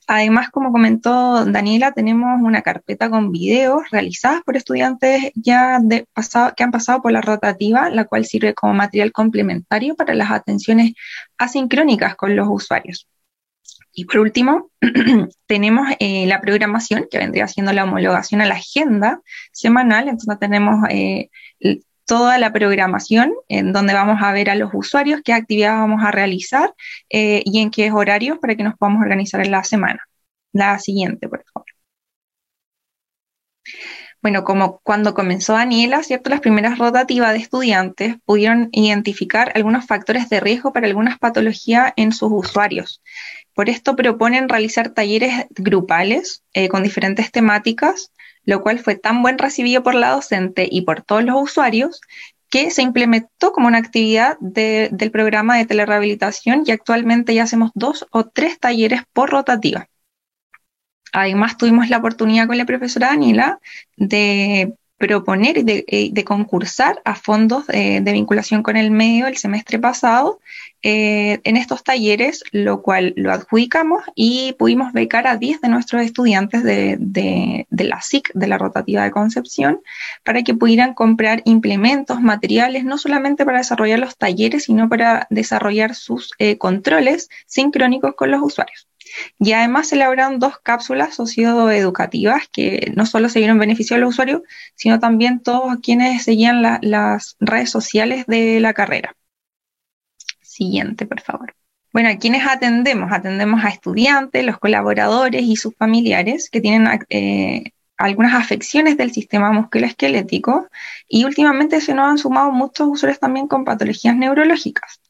Además, 0.06 0.48
como 0.48 0.72
comentó 0.72 1.44
Daniela, 1.44 1.92
tenemos 1.92 2.40
una 2.40 2.62
carpeta 2.62 3.10
con 3.10 3.30
videos 3.30 3.82
realizadas 3.90 4.40
por 4.40 4.56
estudiantes 4.56 5.32
ya 5.34 5.80
de 5.82 6.06
pasado, 6.14 6.54
que 6.56 6.64
han 6.64 6.70
pasado 6.70 7.02
por 7.02 7.12
la 7.12 7.20
rotativa, 7.20 7.90
la 7.90 8.06
cual 8.06 8.24
sirve 8.24 8.54
como 8.54 8.72
material 8.72 9.12
complementario 9.12 9.96
para 9.96 10.14
las 10.14 10.30
atenciones 10.30 10.94
asincrónicas 11.36 12.16
con 12.16 12.34
los 12.34 12.48
usuarios. 12.48 13.06
Y 13.92 14.04
por 14.04 14.18
último, 14.20 14.70
tenemos 15.46 15.88
eh, 15.98 16.26
la 16.26 16.40
programación, 16.40 17.06
que 17.10 17.18
vendría 17.18 17.48
siendo 17.48 17.72
la 17.72 17.84
homologación 17.84 18.40
a 18.40 18.46
la 18.46 18.54
agenda 18.54 19.20
semanal. 19.52 20.08
Entonces 20.08 20.38
tenemos 20.38 20.88
eh, 20.90 21.28
toda 22.10 22.38
la 22.38 22.52
programación 22.52 23.32
en 23.48 23.72
donde 23.72 23.94
vamos 23.94 24.20
a 24.20 24.32
ver 24.32 24.50
a 24.50 24.56
los 24.56 24.70
usuarios 24.72 25.20
qué 25.24 25.32
actividades 25.32 25.78
vamos 25.78 26.02
a 26.04 26.10
realizar 26.10 26.74
eh, 27.08 27.42
y 27.44 27.60
en 27.60 27.70
qué 27.70 27.92
horarios 27.92 28.38
para 28.38 28.56
que 28.56 28.64
nos 28.64 28.76
podamos 28.76 29.02
organizar 29.02 29.40
en 29.40 29.52
la 29.52 29.62
semana. 29.64 30.00
La 30.52 30.78
siguiente, 30.80 31.28
por 31.28 31.44
favor. 31.52 31.66
Bueno, 34.22 34.44
como 34.44 34.80
cuando 34.82 35.14
comenzó 35.14 35.52
Daniela, 35.54 36.02
¿cierto? 36.02 36.28
Las 36.30 36.40
primeras 36.40 36.78
rotativas 36.78 37.32
de 37.32 37.38
estudiantes 37.38 38.16
pudieron 38.24 38.68
identificar 38.72 39.52
algunos 39.54 39.86
factores 39.86 40.28
de 40.28 40.40
riesgo 40.40 40.72
para 40.72 40.88
algunas 40.88 41.18
patologías 41.18 41.92
en 41.96 42.12
sus 42.12 42.30
usuarios. 42.32 43.02
Por 43.60 43.68
esto 43.68 43.94
proponen 43.94 44.48
realizar 44.48 44.88
talleres 44.88 45.44
grupales 45.50 46.42
eh, 46.54 46.70
con 46.70 46.82
diferentes 46.82 47.30
temáticas, 47.30 48.10
lo 48.46 48.62
cual 48.62 48.78
fue 48.78 48.94
tan 48.94 49.20
buen 49.20 49.36
recibido 49.36 49.82
por 49.82 49.94
la 49.94 50.12
docente 50.12 50.66
y 50.70 50.80
por 50.80 51.02
todos 51.02 51.22
los 51.24 51.42
usuarios 51.42 52.00
que 52.48 52.70
se 52.70 52.80
implementó 52.80 53.52
como 53.52 53.68
una 53.68 53.76
actividad 53.76 54.38
del 54.40 55.10
programa 55.10 55.58
de 55.58 55.66
telerehabilitación 55.66 56.62
y 56.64 56.70
actualmente 56.70 57.34
ya 57.34 57.42
hacemos 57.42 57.70
dos 57.74 58.06
o 58.12 58.24
tres 58.24 58.58
talleres 58.58 59.02
por 59.12 59.28
rotativa. 59.28 59.90
Además, 61.12 61.58
tuvimos 61.58 61.90
la 61.90 61.98
oportunidad 61.98 62.46
con 62.46 62.56
la 62.56 62.64
profesora 62.64 63.08
Daniela 63.08 63.60
de 63.94 64.72
proponer 64.96 65.58
y 65.58 66.10
de, 66.12 66.24
concursar 66.24 67.02
a 67.04 67.14
fondos 67.14 67.66
de, 67.66 68.00
vinculación 68.10 68.62
con 68.62 68.78
el 68.78 68.90
medio 68.90 69.26
el 69.26 69.36
semestre 69.36 69.78
pasado 69.78 70.40
eh, 70.82 71.40
en 71.44 71.56
estos 71.56 71.84
talleres, 71.84 72.42
lo 72.52 72.80
cual 72.82 73.12
lo 73.16 73.32
adjudicamos 73.32 74.02
y 74.14 74.54
pudimos 74.58 74.92
becar 74.92 75.26
a 75.26 75.36
10 75.36 75.60
de 75.60 75.68
nuestros 75.68 76.02
estudiantes 76.02 76.64
de, 76.64 76.96
de, 76.98 77.84
la 77.84 78.00
SIC, 78.00 78.30
de 78.34 78.46
la 78.46 78.56
rotativa 78.56 79.04
de 79.04 79.10
Concepción, 79.10 79.80
para 80.24 80.42
que 80.42 80.54
pudieran 80.54 80.94
comprar 80.94 81.42
implementos, 81.44 82.22
materiales, 82.22 82.84
no 82.84 82.96
solamente 82.96 83.44
para 83.44 83.58
desarrollar 83.58 83.98
los 83.98 84.16
talleres, 84.16 84.64
sino 84.64 84.88
para 84.88 85.26
desarrollar 85.30 85.94
sus 85.94 86.32
eh, 86.38 86.56
controles 86.56 87.28
sincrónicos 87.46 88.14
con 88.14 88.30
los 88.30 88.40
usuarios. 88.42 88.88
Y 89.38 89.52
además 89.52 89.88
se 89.88 89.96
elaboraron 89.96 90.38
dos 90.38 90.58
cápsulas 90.60 91.14
socioeducativas 91.14 92.48
que 92.48 92.92
no 92.94 93.06
solo 93.06 93.28
se 93.28 93.40
dieron 93.40 93.58
beneficio 93.58 93.96
a 93.96 93.98
los 93.98 94.10
usuarios, 94.10 94.42
sino 94.74 95.00
también 95.00 95.40
todos 95.40 95.76
quienes 95.82 96.24
seguían 96.24 96.62
las 96.62 97.36
redes 97.40 97.70
sociales 97.70 98.26
de 98.26 98.60
la 98.60 98.72
carrera. 98.72 99.16
Siguiente, 100.60 101.06
por 101.06 101.22
favor. 101.22 101.54
Bueno, 101.90 102.10
¿a 102.10 102.16
quienes 102.16 102.46
atendemos? 102.46 103.10
Atendemos 103.12 103.64
a 103.64 103.70
estudiantes, 103.70 104.44
los 104.44 104.58
colaboradores 104.58 105.42
y 105.42 105.56
sus 105.56 105.74
familiares 105.74 106.50
que 106.50 106.60
tienen 106.60 106.86
eh, 107.08 107.72
algunas 107.96 108.34
afecciones 108.34 108.98
del 108.98 109.10
sistema 109.10 109.52
musculoesquelético 109.52 110.68
y 111.08 111.24
últimamente 111.24 111.80
se 111.80 111.94
nos 111.94 112.10
han 112.10 112.18
sumado 112.18 112.52
muchos 112.52 112.88
usuarios 112.88 113.18
también 113.18 113.48
con 113.48 113.64
patologías 113.64 114.14
neurológicas 114.16 115.00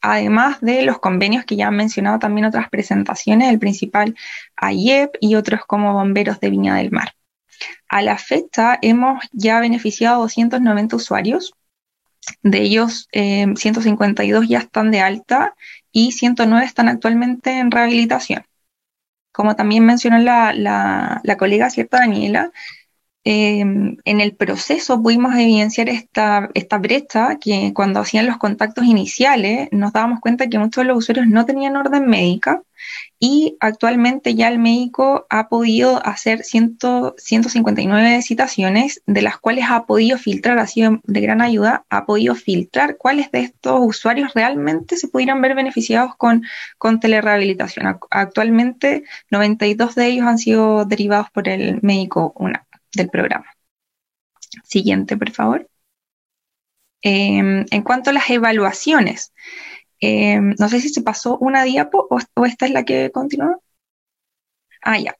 además 0.00 0.60
de 0.60 0.82
los 0.82 0.98
convenios 0.98 1.44
que 1.44 1.56
ya 1.56 1.68
han 1.68 1.76
mencionado 1.76 2.18
también 2.18 2.46
otras 2.46 2.68
presentaciones, 2.68 3.50
el 3.50 3.58
principal 3.58 4.14
AIEP 4.56 5.16
y 5.20 5.34
otros 5.34 5.62
como 5.66 5.92
Bomberos 5.92 6.38
de 6.40 6.50
Viña 6.50 6.76
del 6.76 6.90
Mar. 6.90 7.14
A 7.88 8.02
la 8.02 8.18
fecha 8.18 8.78
hemos 8.82 9.24
ya 9.32 9.58
beneficiado 9.58 10.16
a 10.16 10.18
290 10.20 10.96
usuarios, 10.96 11.52
de 12.42 12.62
ellos 12.62 13.08
152 13.12 14.44
eh, 14.44 14.48
ya 14.48 14.58
están 14.58 14.90
de 14.90 15.00
alta 15.00 15.54
y 15.92 16.12
109 16.12 16.64
están 16.66 16.88
actualmente 16.88 17.58
en 17.58 17.70
rehabilitación. 17.70 18.44
Como 19.32 19.56
también 19.56 19.84
mencionó 19.84 20.18
la, 20.18 20.52
la 20.52 21.36
colega 21.36 21.70
cierta 21.70 21.98
Daniela, 21.98 22.50
Em, 23.30 23.98
en 24.06 24.20
el 24.22 24.34
proceso 24.34 25.02
pudimos 25.02 25.34
evidenciar 25.34 25.90
esta, 25.90 26.48
esta 26.54 26.78
brecha 26.78 27.36
que 27.38 27.72
cuando 27.74 28.00
hacían 28.00 28.26
los 28.26 28.38
contactos 28.38 28.86
iniciales 28.86 29.68
nos 29.70 29.92
dábamos 29.92 30.20
cuenta 30.20 30.48
que 30.48 30.58
muchos 30.58 30.82
de 30.82 30.88
los 30.88 30.96
usuarios 30.96 31.26
no 31.26 31.44
tenían 31.44 31.76
orden 31.76 32.06
médica 32.06 32.62
y 33.20 33.56
actualmente 33.58 34.34
ya 34.34 34.48
el 34.48 34.58
médico 34.60 35.26
ha 35.28 35.48
podido 35.48 36.04
hacer 36.06 36.44
159 36.44 38.22
citaciones, 38.22 39.02
de 39.06 39.22
las 39.22 39.38
cuales 39.38 39.64
ha 39.68 39.86
podido 39.86 40.18
filtrar, 40.18 40.58
ha 40.58 40.66
sido 40.68 41.00
de 41.02 41.20
gran 41.20 41.40
ayuda, 41.40 41.84
ha 41.90 42.06
podido 42.06 42.36
filtrar 42.36 42.96
cuáles 42.96 43.32
de 43.32 43.40
estos 43.40 43.80
usuarios 43.82 44.34
realmente 44.34 44.96
se 44.96 45.08
pudieran 45.08 45.42
ver 45.42 45.56
beneficiados 45.56 46.14
con, 46.16 46.44
con 46.78 47.00
telerehabilitación. 47.00 47.98
Actualmente 48.10 49.02
92 49.30 49.94
de 49.96 50.06
ellos 50.06 50.26
han 50.26 50.38
sido 50.38 50.84
derivados 50.84 51.30
por 51.30 51.48
el 51.48 51.80
médico 51.82 52.32
UNA 52.36 52.66
del 52.94 53.08
programa. 53.08 53.46
Siguiente, 54.64 55.16
por 55.16 55.30
favor. 55.32 55.68
Em, 57.00 57.64
en 57.70 57.82
cuanto 57.82 58.10
a 58.10 58.12
las 58.12 58.28
evaluaciones, 58.30 59.32
em, 60.00 60.54
no 60.58 60.68
sé 60.68 60.80
si 60.80 60.88
se 60.90 61.02
pasó 61.02 61.38
una 61.38 61.64
diapo 61.64 62.06
o, 62.10 62.46
esta 62.46 62.66
es 62.66 62.72
la 62.72 62.84
que 62.84 63.10
continúa. 63.10 63.58
Ah, 64.82 64.98
ya. 64.98 65.14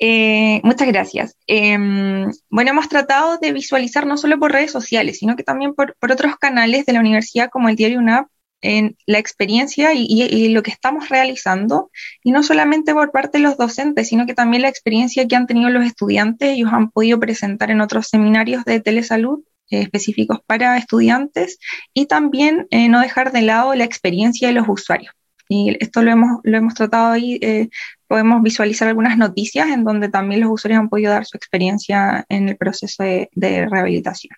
Eh, 0.00 0.60
muchas 0.64 0.88
gracias. 0.88 1.36
Em, 1.46 2.30
bueno, 2.50 2.70
hemos 2.70 2.88
tratado 2.88 3.38
de 3.38 3.52
visualizar 3.52 4.06
no 4.06 4.16
solo 4.16 4.38
por 4.38 4.52
redes 4.52 4.70
sociales, 4.70 5.18
sino 5.18 5.36
que 5.36 5.42
también 5.42 5.74
por, 5.74 5.96
otros 6.00 6.36
canales 6.36 6.86
de 6.86 6.92
la 6.92 7.00
universidad 7.00 7.50
como 7.50 7.68
el 7.68 7.76
diario 7.76 7.98
UNAP 7.98 8.28
en 8.60 8.96
la 9.06 9.18
experiencia 9.18 9.92
y, 9.94 10.48
lo 10.48 10.62
que 10.62 10.70
estamos 10.70 11.08
realizando, 11.08 11.90
y 12.24 12.32
no 12.32 12.42
solamente 12.42 12.92
por 12.92 13.12
parte 13.12 13.38
de 13.38 13.44
los 13.44 13.56
docentes, 13.56 14.08
sino 14.08 14.26
que 14.26 14.34
también 14.34 14.62
la 14.62 14.68
experiencia 14.68 15.26
que 15.28 15.36
han 15.36 15.46
tenido 15.46 15.70
los 15.70 15.84
estudiantes, 15.84 16.50
ellos 16.50 16.72
han 16.72 16.90
podido 16.90 17.20
presentar 17.20 17.70
en 17.70 17.80
otros 17.80 18.08
seminarios 18.08 18.64
de 18.64 18.80
telesalud 18.80 19.40
eh, 19.40 19.57
específicos 19.70 20.40
para 20.46 20.76
estudiantes, 20.76 21.58
y 21.94 22.06
también 22.06 22.66
eh, 22.70 22.88
no 22.88 23.00
dejar 23.00 23.32
de 23.32 23.42
lado 23.42 23.74
la 23.74 23.84
experiencia 23.84 24.48
de 24.48 24.54
los 24.54 24.68
usuarios. 24.68 25.12
Y 25.48 25.76
esto 25.80 26.02
lo 26.02 26.10
hemos, 26.10 26.40
lo 26.42 26.58
hemos 26.58 26.74
tratado 26.74 27.12
ahí, 27.12 27.38
eh, 27.40 27.68
podemos 28.06 28.42
visualizar 28.42 28.88
algunas 28.88 29.16
noticias 29.16 29.68
en 29.68 29.84
donde 29.84 30.08
también 30.08 30.42
los 30.42 30.50
usuarios 30.50 30.80
han 30.80 30.88
podido 30.88 31.12
dar 31.12 31.24
su 31.26 31.36
experiencia 31.36 32.26
en 32.28 32.48
el 32.48 32.56
proceso 32.56 33.02
de 33.02 33.28
rehabilitación. 33.70 34.36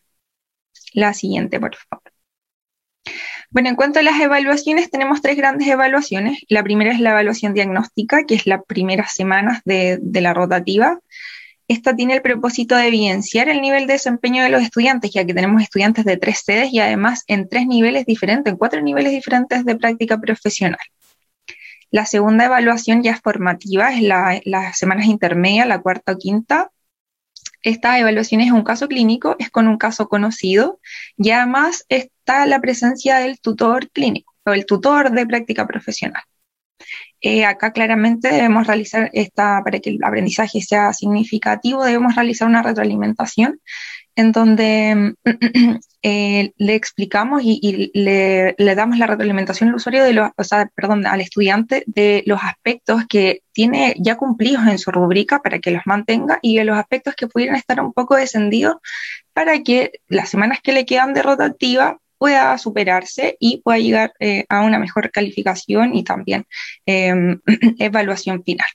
La 0.93 1.15
siguiente, 1.15 1.59
por 1.61 1.75
favor. 1.77 2.11
Bueno, 3.51 3.69
en 3.69 3.75
cuanto 3.75 3.99
a 3.99 4.03
las 4.03 4.21
evaluaciones, 4.21 4.91
tenemos 4.91 5.23
tres 5.23 5.37
grandes 5.37 5.67
evaluaciones. 5.67 6.39
La 6.49 6.63
primera 6.63 6.93
es 6.93 7.01
la 7.01 7.11
evaluación 7.11 7.53
diagnóstica, 7.53 8.25
que 8.25 8.37
es 8.37 8.47
las 8.47 8.63
primeras 8.65 9.13
semanas 9.13 9.61
de, 9.65 9.99
la 10.13 10.35
rotativa. 10.35 11.01
Esta 11.71 11.95
tiene 11.95 12.15
el 12.15 12.21
propósito 12.21 12.75
de 12.75 12.89
evidenciar 12.89 13.49
el 13.49 13.61
nivel 13.61 13.87
de 13.87 13.93
desempeño 13.93 14.43
de 14.43 14.49
los 14.49 14.61
estudiantes, 14.61 15.13
ya 15.13 15.25
que 15.25 15.35
tenemos 15.35 15.63
estudiantes 15.63 16.05
de 16.05 16.17
tres 16.17 16.43
sedes 16.45 16.73
y 16.73 16.81
además 16.81 17.23
en 17.29 17.49
tres 17.49 17.69
niveles 17.69 18.07
diferentes, 18.07 18.53
en 18.53 18.59
cuatro 18.59 18.81
niveles 18.81 19.13
diferentes 19.13 19.65
de 19.65 19.77
práctica 19.77 20.21
profesional. 20.21 20.81
La 21.93 22.07
segunda 22.07 22.47
evaluación 22.47 23.05
ya 23.05 23.13
es 23.13 23.21
formativa, 23.21 23.95
es 23.95 24.03
la, 24.03 24.41
las 24.47 24.79
semanas 24.79 25.07
intermedias, 25.07 25.69
la 25.69 25.81
cuarta 25.81 26.11
o 26.11 26.19
quinta, 26.19 26.73
esta 27.63 28.01
evaluación 28.01 28.41
es 28.41 28.51
un 28.51 28.65
caso 28.65 28.89
clínico, 28.89 29.37
es 29.39 29.49
con 29.49 29.69
un 29.69 29.79
caso 29.79 30.09
conocido 30.09 30.81
y 31.17 31.31
además 31.31 31.85
está 31.89 32.47
la 32.47 32.61
presencia 32.61 33.19
del 33.19 33.41
tutor 33.41 33.89
clínico 33.91 34.35
o 34.45 34.51
el 34.51 34.67
tutor 34.67 35.13
de 35.13 35.25
práctica 35.25 35.69
profesional. 35.69 36.25
Eh, 37.23 37.45
acá 37.45 37.73
claramente 37.73 38.33
debemos 38.33 38.67
realizar 38.67 39.11
esta, 39.13 39.63
para 39.63 39.79
que 39.79 39.91
el 39.91 39.99
aprendizaje 40.03 40.63
sea 40.63 40.93
significativo, 40.93 41.85
debemos 41.85 42.15
realizar 42.15 42.49
una 42.49 42.63
retroalimentación 42.63 43.61
en 44.17 44.33
donde 44.33 45.15
eh, 46.03 46.53
le 46.57 46.75
explicamos 46.75 47.43
y, 47.45 47.91
le, 47.95 48.55
damos 48.75 48.99
la 48.99 49.07
retroalimentación 49.07 49.69
al 49.69 49.77
usuario, 49.77 50.05
de 50.05 50.15
los, 50.15 50.31
o 50.37 50.45
sea, 50.45 50.71
perdón, 50.75 51.07
al 51.07 51.21
estudiante 51.21 51.85
de 51.87 52.23
los 52.27 52.41
aspectos 52.43 53.05
que 53.09 53.43
tiene 53.53 53.95
ya 53.99 54.17
cumplidos 54.17 54.67
en 54.67 54.79
su 54.79 54.91
rúbrica 54.91 55.41
para 55.41 55.59
que 55.59 55.71
los 55.71 55.83
mantenga 55.87 56.39
y 56.43 56.57
de 56.57 56.65
los 56.65 56.79
aspectos 56.79 57.15
que 57.15 57.29
pudieran 57.29 57.57
estar 57.57 57.81
un 57.81 57.93
poco 57.93 58.17
descendidos 58.17 58.77
para 59.33 59.63
que 59.63 59.93
las 60.09 60.29
semanas 60.31 60.61
que 60.63 60.73
le 60.73 60.87
quedan 60.87 61.15
de 61.15 61.23
rotativa 61.23 61.99
pueda 62.21 62.59
superarse 62.59 63.39
y 63.41 63.63
pueda 63.63 63.79
llegar 63.79 64.13
eh, 64.21 64.45
a 64.51 64.61
una 64.61 64.79
mejor 64.79 65.11
calificación 65.11 65.97
y 65.97 66.05
también 66.05 66.45
em, 66.85 67.41
evaluación 67.79 68.45
final. 68.45 68.69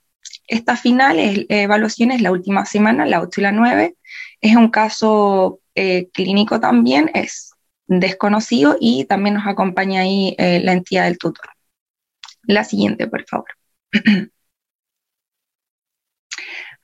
Esta 0.47 0.75
final, 0.75 1.19
es, 1.19 1.45
evaluación 1.49 2.09
es 2.09 2.23
la 2.23 2.31
última 2.31 2.65
semana, 2.65 3.05
la 3.05 3.21
8 3.21 3.41
y 3.41 3.43
la 3.43 3.51
9, 3.51 3.95
es 4.41 4.55
un 4.55 4.69
caso 4.69 5.59
eh, 5.75 6.09
clínico 6.11 6.59
también, 6.59 7.11
es 7.13 7.51
desconocido 7.85 8.77
y 8.79 9.05
también 9.05 9.35
nos 9.35 9.45
acompaña 9.45 10.01
ahí 10.01 10.35
eh, 10.39 10.59
la 10.63 10.73
entidad 10.73 11.03
del 11.03 11.19
tutor. 11.19 11.45
La 12.47 12.63
siguiente, 12.63 13.05
por 13.07 13.25
favor. 13.27 13.49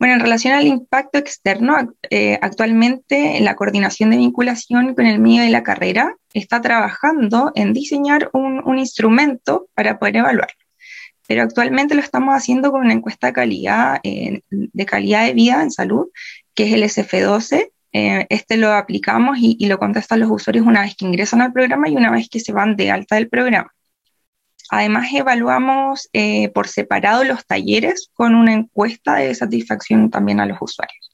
Bueno, 0.02 0.16
en 0.16 0.20
relación 0.20 0.56
al 0.56 0.66
impacto 0.66 1.20
externo, 1.20 1.76
eh, 2.10 2.40
actualmente 2.42 3.40
la 3.40 3.56
coordinación 3.56 4.10
de 4.10 4.18
vinculación 4.18 4.96
con 4.96 5.06
el 5.06 5.20
medio 5.20 5.44
de 5.44 5.52
la 5.52 5.62
carrera 5.62 6.16
está 6.34 6.60
trabajando 6.60 7.52
en 7.54 7.72
diseñar 7.72 8.32
un, 8.34 8.80
instrumento 8.80 9.68
para 9.76 10.00
poder 10.00 10.16
evaluarlo. 10.16 10.56
pero 11.28 11.44
actualmente 11.44 11.94
lo 11.94 12.02
estamos 12.02 12.34
haciendo 12.34 12.72
con 12.72 12.82
una 12.82 12.94
encuesta 12.94 13.28
de 13.28 13.34
calidad, 13.34 14.02
de 14.02 14.86
calidad 14.88 15.28
de 15.28 15.34
vida 15.34 15.62
en 15.62 15.70
salud, 15.70 16.08
que 16.56 16.64
es 16.64 16.74
el 16.74 16.82
SF12. 16.82 17.72
Eh, 17.94 18.26
este 18.30 18.58
lo 18.58 18.72
aplicamos 18.72 19.38
y, 19.38 19.56
y, 19.60 19.68
lo 19.68 19.78
contestan 19.78 20.22
los 20.22 20.32
usuarios 20.32 20.66
una 20.66 20.82
vez 20.82 20.96
que 20.96 21.06
ingresan 21.06 21.42
al 21.42 21.54
programa 21.54 21.90
y 21.90 21.96
una 21.96 22.10
vez 22.10 22.28
que 22.28 22.40
se 22.40 22.54
van 22.54 22.76
de 22.76 22.90
alta 22.90 23.18
del 23.18 23.30
programa. 23.30 23.72
Además, 24.74 25.10
evaluamos 25.14 26.10
eh, 26.14 26.48
por 26.50 26.70
separado 26.70 27.26
los 27.26 27.46
talleres 27.46 28.10
con 28.14 28.36
una 28.36 28.54
encuesta 28.54 29.16
de 29.16 29.36
satisfacción 29.36 30.10
también 30.10 30.40
a 30.40 30.46
los 30.46 30.58
usuarios. 30.62 31.12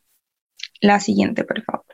La 0.79 0.99
siguiente, 0.99 1.43
por 1.43 1.63
favor. 1.63 1.85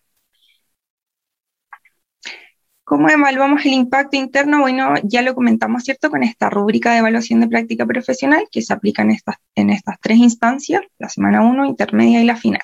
¿Cómo 2.83 3.07
evaluamos 3.09 3.65
el 3.65 3.71
impacto 3.71 4.17
interno? 4.17 4.59
Bueno, 4.59 4.95
ya 5.03 5.21
lo 5.21 5.33
comentamos, 5.33 5.83
¿cierto? 5.83 6.09
Con 6.09 6.23
esta 6.23 6.49
rúbrica 6.49 6.91
de 6.91 6.97
evaluación 6.99 7.39
de 7.39 7.47
práctica 7.47 7.85
profesional 7.85 8.43
que 8.51 8.61
se 8.61 8.73
aplica 8.73 9.03
en 9.03 9.11
estas, 9.11 9.37
en 9.55 9.69
estas 9.69 9.95
tres 10.01 10.17
instancias, 10.17 10.81
la 10.99 11.07
semana 11.07 11.43
1, 11.43 11.65
intermedia 11.65 12.21
y 12.21 12.25
la 12.25 12.35
final. 12.35 12.61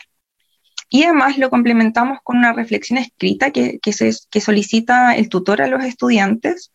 Y 0.90 1.04
además 1.04 1.38
lo 1.38 1.50
complementamos 1.50 2.20
con 2.22 2.38
una 2.38 2.52
reflexión 2.52 3.00
escrita 3.00 3.52
que, 3.52 3.80
que, 3.80 4.42
solicita 4.42 5.16
el 5.16 5.30
tutor 5.30 5.62
a 5.62 5.68
los 5.68 5.86
estudiantes 5.86 6.74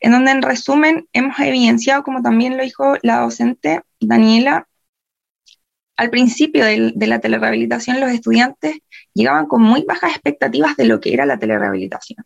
en 0.00 0.12
donde 0.12 0.30
en 0.30 0.42
resumen 0.42 1.08
hemos 1.12 1.38
evidenciado, 1.38 2.02
como 2.02 2.22
también 2.22 2.56
lo 2.56 2.62
dijo 2.62 2.96
la 3.02 3.20
docente 3.20 3.82
Daniela, 4.00 4.68
al 5.96 6.10
principio 6.10 6.64
de, 6.64 6.92
la 7.06 7.20
telerehabilitación 7.20 8.00
los 8.00 8.10
estudiantes 8.10 8.76
llegaban 9.14 9.46
con 9.46 9.62
muy 9.62 9.82
bajas 9.82 10.12
expectativas 10.12 10.76
de 10.76 10.84
lo 10.84 11.00
que 11.00 11.14
era 11.14 11.24
la 11.24 11.38
telerehabilitación. 11.38 12.24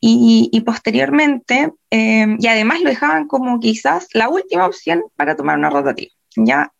Y, 0.00 0.60
posteriormente, 0.66 1.72
eh, 1.90 2.26
y 2.38 2.46
además 2.48 2.80
lo 2.80 2.90
dejaban 2.90 3.28
como 3.28 3.60
quizás 3.60 4.08
la 4.12 4.28
última 4.28 4.66
opción 4.66 5.04
para 5.14 5.36
tomar 5.36 5.56
una 5.56 5.70
rotativa. 5.70 6.10
Ya 6.34 6.72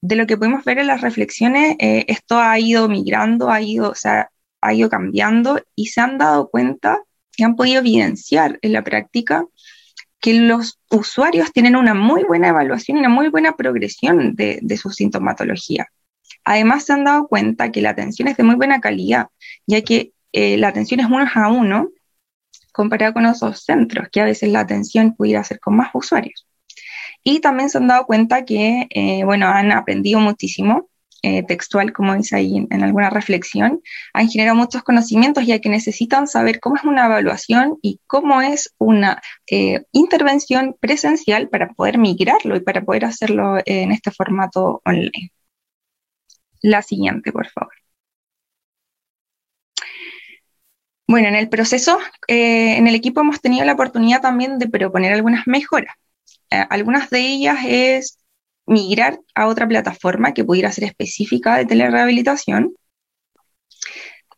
de 0.00 0.16
lo 0.16 0.26
que 0.26 0.36
pudimos 0.36 0.64
ver 0.64 0.78
en 0.78 0.88
las 0.88 1.00
reflexiones, 1.00 1.76
eh, 1.78 2.04
esto 2.08 2.38
ha 2.38 2.58
ido 2.58 2.88
migrando, 2.88 3.50
ha 3.50 3.60
ido, 3.60 3.90
o 3.90 3.94
sea, 3.94 4.30
ha 4.60 4.74
ido 4.74 4.88
cambiando 4.88 5.60
y 5.74 5.86
se 5.86 6.00
han 6.00 6.18
dado 6.18 6.48
cuenta 6.48 7.02
que 7.36 7.44
han 7.44 7.56
podido 7.56 7.80
evidenciar 7.80 8.58
en 8.62 8.72
la 8.72 8.84
práctica 8.84 9.44
que 10.20 10.34
los 10.34 10.78
usuarios 10.88 11.52
tienen 11.52 11.74
una 11.74 11.94
muy 11.94 12.22
buena 12.22 12.48
evaluación 12.48 12.96
y 12.96 13.00
una 13.00 13.08
muy 13.08 13.28
buena 13.28 13.56
progresión 13.56 14.36
de, 14.36 14.76
su 14.76 14.90
sintomatología. 14.90 15.88
Además, 16.44 16.84
se 16.84 16.92
han 16.92 17.04
dado 17.04 17.26
cuenta 17.26 17.72
que 17.72 17.82
la 17.82 17.90
atención 17.90 18.28
es 18.28 18.36
de 18.36 18.44
muy 18.44 18.54
buena 18.54 18.80
calidad, 18.80 19.28
ya 19.66 19.82
que 19.82 20.12
eh, 20.32 20.56
la 20.58 20.68
atención 20.68 21.00
es 21.00 21.06
uno 21.06 21.26
a 21.34 21.48
uno 21.48 21.88
comparado 22.72 23.14
con 23.14 23.26
otros 23.26 23.64
centros, 23.64 24.08
que 24.10 24.20
a 24.20 24.24
veces 24.24 24.50
la 24.50 24.60
atención 24.60 25.14
pudiera 25.14 25.42
ser 25.42 25.58
con 25.58 25.76
más 25.76 25.90
usuarios. 25.92 26.46
Y 27.24 27.40
también 27.40 27.68
se 27.68 27.78
han 27.78 27.88
dado 27.88 28.06
cuenta 28.06 28.44
que, 28.44 28.86
eh, 28.90 29.24
bueno, 29.24 29.48
han 29.48 29.72
aprendido 29.72 30.20
muchísimo 30.20 30.88
eh, 31.22 31.44
textual, 31.44 31.92
como 31.92 32.14
dice 32.16 32.36
ahí 32.36 32.66
en, 32.68 32.82
alguna 32.82 33.08
reflexión, 33.08 33.80
han 34.12 34.28
generado 34.28 34.56
muchos 34.56 34.82
conocimientos 34.82 35.46
ya 35.46 35.60
que 35.60 35.68
necesitan 35.68 36.26
saber 36.26 36.58
cómo 36.60 36.76
es 36.76 36.84
una 36.84 37.06
evaluación 37.06 37.78
y 37.80 38.00
cómo 38.08 38.42
es 38.42 38.74
una 38.78 39.22
eh, 39.46 39.84
intervención 39.92 40.76
presencial 40.80 41.48
para 41.48 41.68
poder 41.74 41.98
migrarlo 41.98 42.56
y 42.56 42.60
para 42.60 42.82
poder 42.84 43.04
hacerlo 43.04 43.58
en 43.64 43.92
este 43.92 44.10
formato 44.10 44.82
online. 44.84 45.32
La 46.62 46.82
siguiente, 46.82 47.32
por 47.32 47.48
favor. 47.48 47.72
Bueno, 51.06 51.28
en 51.28 51.36
el 51.36 51.48
proceso, 51.48 51.98
eh, 52.26 52.76
en 52.78 52.86
el 52.88 52.94
equipo 52.94 53.20
hemos 53.20 53.40
tenido 53.40 53.64
la 53.64 53.74
oportunidad 53.74 54.22
también 54.22 54.58
de 54.58 54.68
proponer 54.68 55.12
algunas 55.12 55.46
mejoras. 55.46 55.94
algunas 56.70 57.10
de 57.10 57.20
ellas 57.20 57.58
es 57.66 58.21
migrar 58.66 59.18
a 59.34 59.46
otra 59.46 59.66
plataforma 59.66 60.32
que 60.34 60.44
pudiera 60.44 60.72
ser 60.72 60.84
específica 60.84 61.56
de 61.56 61.66
telerehabilitación. 61.66 62.74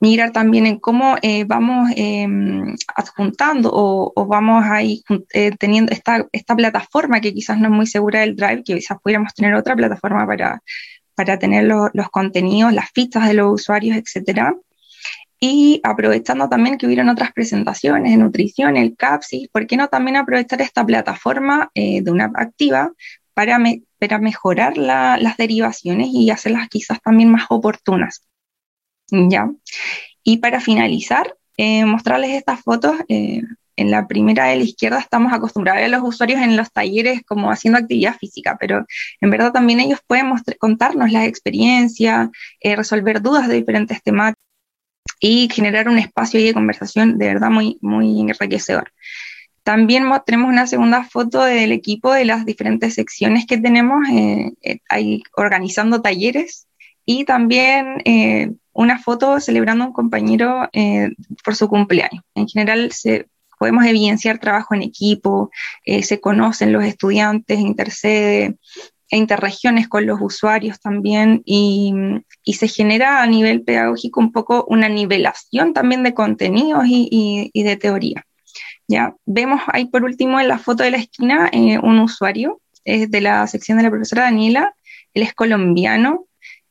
Migrar 0.00 0.32
también 0.32 0.66
en 0.66 0.78
cómo 0.80 1.16
eh, 1.22 1.44
vamos 1.44 1.90
em, 1.96 2.74
adjuntando 2.94 3.70
o, 3.72 4.26
vamos 4.26 4.64
ahí 4.66 5.02
eh, 5.32 5.52
teniendo 5.58 5.92
esta, 5.92 6.26
esta 6.32 6.56
plataforma 6.56 7.20
que 7.20 7.32
quizás 7.32 7.58
no 7.58 7.66
es 7.66 7.72
muy 7.72 7.86
segura 7.86 8.20
del 8.20 8.36
Drive, 8.36 8.64
que 8.64 8.74
quizás 8.74 8.98
pudiéramos 9.02 9.32
tener 9.34 9.54
otra 9.54 9.76
plataforma 9.76 10.26
para, 10.26 10.62
para 11.14 11.38
tener 11.38 11.64
los 11.64 12.10
contenidos, 12.10 12.72
las 12.72 12.90
fichas 12.92 13.26
de 13.28 13.34
los 13.34 13.54
usuarios, 13.54 13.96
etcétera 13.96 14.54
y 15.46 15.78
aprovechando 15.82 16.48
también 16.48 16.78
que 16.78 16.86
hubieron 16.86 17.10
otras 17.10 17.32
presentaciones 17.32 18.12
de 18.12 18.16
nutrición, 18.16 18.78
el 18.78 18.96
CAPSIS, 18.96 19.48
¿por 19.48 19.66
qué 19.66 19.76
no 19.76 19.88
también 19.88 20.16
aprovechar 20.16 20.62
esta 20.62 20.86
plataforma 20.86 21.70
eh, 21.74 22.00
de 22.00 22.10
una 22.10 22.32
activa 22.34 22.92
para, 23.34 23.58
mejorar 24.18 24.76
las 24.78 25.36
derivaciones 25.36 26.08
y 26.12 26.30
hacerlas 26.30 26.68
quizás 26.68 27.00
también 27.02 27.30
más 27.30 27.46
oportunas. 27.50 28.26
¿Ya? 29.10 29.50
Y 30.22 30.38
para 30.38 30.60
finalizar, 30.60 31.36
eh, 31.56 31.84
mostrarles 31.84 32.30
estas 32.30 32.62
fotos. 32.62 32.96
Eh, 33.08 33.42
en 33.76 33.90
la 33.90 34.06
primera 34.06 34.46
de 34.46 34.56
la 34.56 34.62
izquierda 34.62 34.98
estamos 35.00 35.32
acostumbrados 35.32 35.82
a 35.82 35.88
los 35.88 36.02
usuarios 36.02 36.40
en 36.40 36.56
los 36.56 36.70
talleres 36.72 37.22
como 37.26 37.50
haciendo 37.50 37.78
actividad 37.78 38.16
física, 38.16 38.56
pero 38.58 38.86
en 39.20 39.30
verdad 39.30 39.52
también 39.52 39.80
ellos 39.80 39.98
pueden 40.06 40.30
contarnos 40.58 41.10
las 41.10 41.26
experiencias, 41.26 42.28
eh, 42.60 42.76
resolver 42.76 43.20
dudas 43.20 43.48
de 43.48 43.56
diferentes 43.56 44.02
temas 44.02 44.34
y 45.20 45.48
generar 45.50 45.88
un 45.88 45.98
espacio 45.98 46.40
de 46.40 46.54
conversación 46.54 47.18
de 47.18 47.26
verdad 47.26 47.50
muy, 47.50 47.78
muy 47.80 48.20
enriquecedor. 48.20 48.92
También 49.64 50.04
tenemos 50.26 50.50
una 50.50 50.66
segunda 50.66 51.04
foto 51.04 51.42
del 51.42 51.72
equipo 51.72 52.12
de 52.12 52.26
las 52.26 52.44
diferentes 52.44 52.94
secciones 52.94 53.46
que 53.46 53.56
tenemos 53.56 54.06
eh, 54.10 54.52
eh, 54.62 54.78
ahí 54.90 55.22
organizando 55.36 56.02
talleres 56.02 56.68
y 57.06 57.24
también 57.24 58.02
eh, 58.04 58.52
una 58.74 58.98
foto 58.98 59.40
celebrando 59.40 59.86
un 59.86 59.92
compañero 59.94 60.68
por 61.42 61.56
su 61.56 61.68
cumpleaños. 61.68 62.22
En 62.34 62.46
general 62.46 62.92
se, 62.92 63.26
podemos 63.58 63.86
evidenciar 63.86 64.38
trabajo 64.38 64.74
en 64.74 64.82
equipo, 64.82 65.50
se 65.84 66.20
conocen 66.20 66.72
los 66.72 66.84
estudiantes, 66.84 67.58
intercede, 67.58 68.58
e 69.10 69.16
interregiones 69.16 69.86
con 69.88 70.06
los 70.06 70.18
usuarios 70.20 70.80
también 70.80 71.42
y, 71.44 71.94
y, 72.42 72.54
se 72.54 72.68
genera 72.68 73.22
a 73.22 73.26
nivel 73.26 73.62
pedagógico 73.62 74.18
un 74.20 74.32
poco 74.32 74.64
una 74.68 74.88
nivelación 74.88 75.72
también 75.72 76.02
de 76.02 76.14
contenidos 76.14 76.84
y, 76.86 77.50
y 77.52 77.62
de 77.62 77.76
teoría. 77.76 78.26
¿Ya? 78.88 79.14
Vemos 79.26 79.62
ahí 79.68 79.86
por 79.86 80.04
último 80.04 80.40
en 80.40 80.48
la 80.48 80.58
foto 80.58 80.82
de 80.82 80.90
la 80.90 80.98
esquina 80.98 81.48
eh, 81.52 81.78
un 81.78 81.98
usuario, 82.00 82.60
es 82.84 83.10
de 83.10 83.20
la 83.20 83.46
sección 83.46 83.78
de 83.78 83.84
la 83.84 83.90
profesora 83.90 84.24
Daniela, 84.24 84.74
él 85.14 85.22
es 85.22 85.34
colombiano 85.34 86.26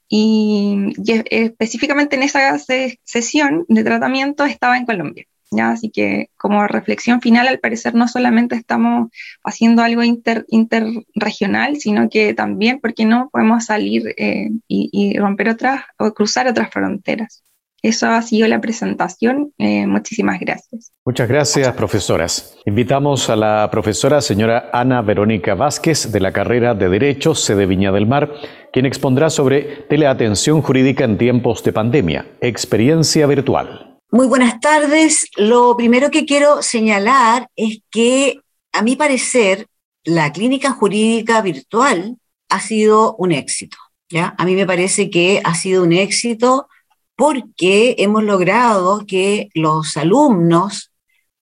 y, 0.08 0.94
específicamente 1.32 2.16
en 2.16 2.24
esa 2.24 2.58
sesión 3.04 3.66
de 3.68 3.84
tratamiento 3.84 4.46
estaba 4.46 4.78
en 4.78 4.86
Colombia. 4.86 5.26
¿Ya? 5.56 5.70
Así 5.70 5.92
que 5.92 6.30
como 6.36 6.68
reflexión 6.68 7.22
final, 7.22 7.48
al 7.48 7.60
parecer 7.60 7.94
no 7.94 8.08
solamente 8.08 8.56
estamos 8.56 9.10
haciendo 9.44 9.84
algo 9.84 10.02
interregional, 10.04 11.78
sino 11.78 12.10
que 12.10 12.34
también, 12.34 12.80
¿por 12.80 12.96
qué 12.96 13.06
no 13.06 13.30
podemos 13.32 13.66
salir 13.66 14.16
eh, 14.18 14.50
y, 14.68 14.90
y, 14.92 15.20
romper 15.20 15.50
otras 15.50 15.84
o 16.00 16.12
cruzar 16.12 16.48
otras 16.48 16.72
fronteras? 16.72 17.44
Eso 17.84 18.08
ha 18.08 18.22
sido 18.22 18.48
la 18.48 18.62
presentación. 18.62 19.54
Eh, 19.58 19.86
muchísimas 19.86 20.40
gracias. 20.40 20.94
Muchas 21.06 21.28
gracias, 21.28 21.76
profesoras. 21.76 22.58
Invitamos 22.66 23.30
a 23.30 23.36
la 23.36 23.68
profesora 23.70 24.22
señora 24.22 24.70
Ana 24.72 25.02
Verónica 25.02 25.54
Vázquez 25.54 26.10
de 26.10 26.22
la 26.22 26.32
carrera 26.32 26.74
de 26.76 26.88
Derecho, 26.88 27.36
sede 27.36 27.66
Viña 27.66 27.92
del 27.92 28.08
Mar, 28.08 28.34
quien 28.72 28.86
expondrá 28.86 29.30
sobre 29.30 29.84
teleatención 29.90 30.62
jurídica 30.62 31.04
en 31.04 31.18
tiempos 31.18 31.62
de 31.62 31.74
pandemia, 31.74 32.26
experiencia 32.40 33.28
virtual. 33.28 34.00
Muy 34.12 34.28
buenas 34.28 34.62
tardes. 34.62 35.28
Lo 35.36 35.76
primero 35.76 36.10
que 36.10 36.26
quiero 36.26 36.62
señalar 36.62 37.50
es 37.58 37.80
que, 37.92 38.40
a 38.72 38.82
mi 38.82 38.96
parecer, 38.96 39.68
la 40.06 40.32
clínica 40.32 40.72
jurídica 40.72 41.42
virtual 41.42 42.16
ha 42.48 42.62
sido 42.62 43.16
un 43.18 43.34
éxito. 43.34 43.76
¿ya? 44.10 44.36
A 44.38 44.46
mí 44.46 44.56
me 44.56 44.66
parece 44.66 45.10
que 45.10 45.42
ha 45.44 45.54
sido 45.56 45.84
un 45.84 45.92
éxito 45.92 46.68
porque 47.16 47.96
hemos 48.00 48.24
logrado 48.24 49.06
que 49.06 49.50
los 49.54 49.98
alumnos 49.98 50.94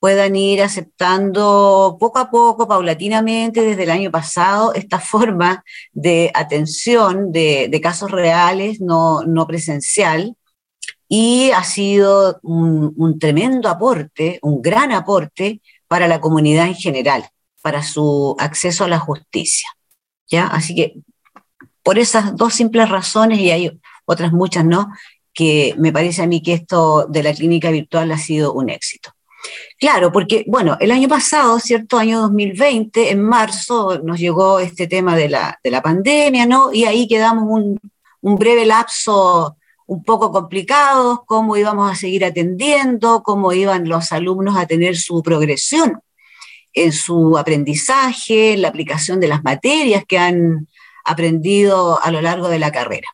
puedan 0.01 0.35
ir 0.35 0.63
aceptando 0.63 1.95
poco 1.99 2.17
a 2.17 2.31
poco, 2.31 2.67
paulatinamente, 2.67 3.61
desde 3.61 3.83
el 3.83 3.91
año 3.91 4.09
pasado, 4.09 4.73
esta 4.73 4.99
forma 5.13 5.63
de 5.91 6.31
atención 6.33 7.31
de, 7.31 7.79
casos 7.83 8.09
reales, 8.09 8.81
no, 8.81 9.23
presencial, 9.47 10.35
y 11.07 11.51
ha 11.51 11.63
sido 11.63 12.39
un, 12.41 13.19
tremendo 13.19 13.69
aporte, 13.69 14.39
un 14.41 14.61
gran 14.61 14.91
aporte 14.91 15.61
para 15.87 16.07
la 16.07 16.19
comunidad 16.19 16.67
en 16.67 16.75
general, 16.75 17.29
para 17.61 17.83
su 17.83 18.35
acceso 18.39 18.85
a 18.85 18.87
la 18.87 18.99
justicia. 18.99 19.69
¿ya? 20.27 20.47
Así 20.47 20.73
que 20.73 20.95
por 21.83 21.99
esas 21.99 22.35
dos 22.35 22.55
simples 22.55 22.89
razones, 22.89 23.37
y 23.37 23.51
hay 23.51 23.79
otras 24.05 24.33
muchas, 24.33 24.65
¿no? 24.65 24.87
Que 25.33 25.75
me 25.77 25.91
parece 25.91 26.21
a 26.21 26.27
mí 26.27 26.41
que 26.41 26.53
esto 26.53 27.05
de 27.07 27.23
la 27.23 27.33
clínica 27.33 27.71
virtual 27.71 28.11
ha 28.11 28.17
sido 28.17 28.53
un 28.53 28.69
éxito. 28.69 29.11
Claro, 29.79 30.11
porque, 30.11 30.43
bueno, 30.47 30.77
el 30.79 30.91
año 30.91 31.07
pasado, 31.07 31.59
¿cierto? 31.59 31.97
Año 31.97 32.21
2020, 32.21 33.11
en 33.11 33.21
marzo, 33.23 33.99
nos 34.03 34.19
llegó 34.19 34.59
este 34.59 34.87
tema 34.87 35.15
de 35.15 35.29
la, 35.29 35.59
de 35.63 35.71
la 35.71 35.81
pandemia, 35.81 36.45
¿no? 36.45 36.71
Y 36.71 36.85
ahí 36.85 37.07
quedamos 37.07 37.45
un, 37.47 37.79
un 38.21 38.35
breve 38.35 38.65
lapso 38.65 39.57
un 39.87 40.03
poco 40.03 40.31
complicado, 40.31 41.23
cómo 41.25 41.57
íbamos 41.57 41.91
a 41.91 41.95
seguir 41.95 42.23
atendiendo, 42.23 43.23
cómo 43.23 43.51
iban 43.51 43.89
los 43.89 44.11
alumnos 44.11 44.55
a 44.55 44.65
tener 44.65 44.95
su 44.95 45.21
progresión 45.21 46.01
en 46.73 46.93
su 46.93 47.37
aprendizaje, 47.37 48.53
en 48.53 48.61
la 48.61 48.69
aplicación 48.69 49.19
de 49.19 49.27
las 49.27 49.43
materias 49.43 50.03
que 50.07 50.17
han 50.17 50.67
aprendido 51.03 52.01
a 52.01 52.11
lo 52.11 52.21
largo 52.21 52.47
de 52.47 52.59
la 52.59 52.71
carrera. 52.71 53.09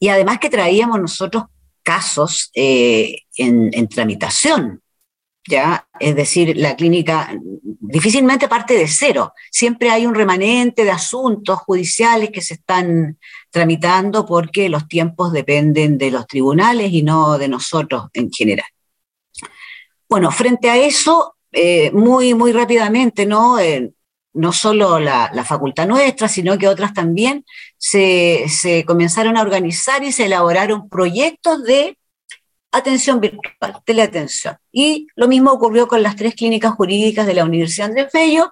Y 0.00 0.08
además 0.08 0.38
que 0.38 0.50
traíamos 0.50 1.00
nosotros 1.00 1.44
casos 1.82 2.50
eh, 2.54 3.22
en, 3.36 3.88
tramitación, 3.88 4.82
¿ya? 5.48 5.88
Es 5.98 6.14
decir, 6.14 6.56
la 6.56 6.76
clínica 6.76 7.34
difícilmente 7.80 8.48
parte 8.48 8.74
de 8.74 8.86
cero, 8.86 9.32
siempre 9.50 9.90
hay 9.90 10.04
un 10.04 10.14
remanente 10.14 10.84
de 10.84 10.90
asuntos 10.90 11.58
judiciales 11.60 12.30
que 12.30 12.42
se 12.42 12.54
están 12.54 13.18
tramitando 13.50 14.26
porque 14.26 14.68
los 14.68 14.86
tiempos 14.86 15.32
dependen 15.32 15.96
de 15.96 16.10
los 16.10 16.26
tribunales 16.26 16.92
y 16.92 17.02
no 17.02 17.38
de 17.38 17.48
nosotros 17.48 18.08
en 18.12 18.30
general. 18.30 18.66
Bueno, 20.08 20.30
frente 20.30 20.68
a 20.68 20.76
eso, 20.76 21.36
eh, 21.52 21.90
muy, 21.92 22.34
muy 22.34 22.52
rápidamente, 22.52 23.24
¿no? 23.24 23.58
Eh, 23.58 23.92
no 24.38 24.52
solo 24.52 25.00
la, 25.00 25.44
facultad 25.44 25.88
nuestra, 25.88 26.28
sino 26.28 26.56
que 26.56 26.68
otras 26.68 26.94
también, 26.94 27.44
se, 27.76 28.46
comenzaron 28.86 29.36
a 29.36 29.42
organizar 29.42 30.04
y 30.04 30.12
se 30.12 30.26
elaboraron 30.26 30.88
proyectos 30.88 31.64
de 31.64 31.98
atención 32.70 33.20
virtual, 33.20 33.82
teleatención. 33.84 34.56
Y 34.70 35.08
lo 35.16 35.26
mismo 35.26 35.50
ocurrió 35.50 35.88
con 35.88 36.02
las 36.02 36.14
tres 36.14 36.34
clínicas 36.34 36.72
jurídicas 36.74 37.26
de 37.26 37.34
la 37.34 37.44
Universidad 37.44 37.88
Andrés 37.88 38.10
Bello, 38.12 38.50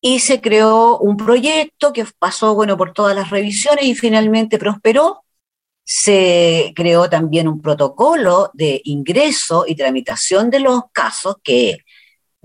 y 0.00 0.20
se 0.20 0.40
creó 0.40 0.98
un 0.98 1.16
proyecto 1.16 1.92
que 1.92 2.06
pasó, 2.18 2.54
bueno, 2.54 2.76
por 2.76 2.92
todas 2.92 3.16
las 3.16 3.30
revisiones 3.30 3.86
y 3.86 3.94
finalmente 3.96 4.56
prosperó. 4.56 5.24
Se 5.82 6.72
creó 6.76 7.10
también 7.10 7.48
un 7.48 7.60
protocolo 7.60 8.50
de 8.54 8.80
ingreso 8.84 9.64
y 9.66 9.74
tramitación 9.74 10.50
de 10.50 10.60
los 10.60 10.82
casos 10.92 11.36
que 11.42 11.78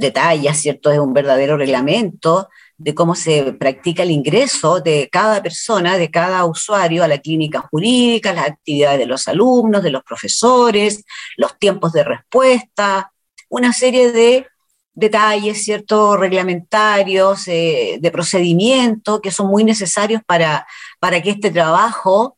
detalla, 0.02 0.54
¿cierto? 0.54 0.92
Es 0.92 1.00
un 1.00 1.14
verdadero 1.14 1.56
reglamento 1.58 2.50
de 2.78 2.96
cómo 2.96 3.16
se 3.16 3.54
practica 3.54 4.04
el 4.04 4.12
ingreso 4.12 4.82
de 4.82 5.08
cada 5.12 5.42
persona, 5.42 5.98
de 5.98 6.10
cada 6.10 6.46
usuario 6.46 7.04
a 7.04 7.08
la 7.08 7.20
clínica 7.20 7.62
jurídica, 7.62 8.34
las 8.34 8.48
actividades 8.48 9.00
de 9.00 9.06
los 9.06 9.28
alumnos, 9.28 9.84
de 9.84 9.92
los 9.92 10.04
profesores, 10.04 11.06
los 11.38 11.58
tiempos 11.60 11.94
de 11.94 12.04
respuesta, 12.04 13.14
una 13.50 13.72
serie 13.72 14.12
de 14.12 14.48
detalles, 14.94 15.64
¿cierto? 15.64 16.18
Reglamentarios, 16.18 17.48
eh, 17.48 17.98
de 18.02 18.12
procedimiento 18.12 19.22
que 19.22 19.32
son 19.32 19.48
muy 19.48 19.64
necesarios 19.64 20.22
para, 20.26 20.68
para 21.00 21.22
que 21.22 21.30
este 21.32 21.52
trabajo 21.52 22.38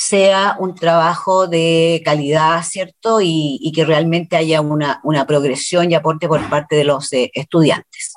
sea 0.00 0.54
un 0.60 0.76
trabajo 0.76 1.48
de 1.48 2.00
calidad, 2.04 2.62
¿cierto? 2.62 3.18
Y, 3.20 3.72
que 3.74 3.84
realmente 3.84 4.36
haya 4.36 4.60
una, 4.60 5.26
progresión 5.26 5.90
y 5.90 5.96
aporte 5.96 6.28
por 6.28 6.48
parte 6.48 6.76
de 6.76 6.84
los 6.84 7.12
eh, 7.12 7.32
estudiantes. 7.34 8.12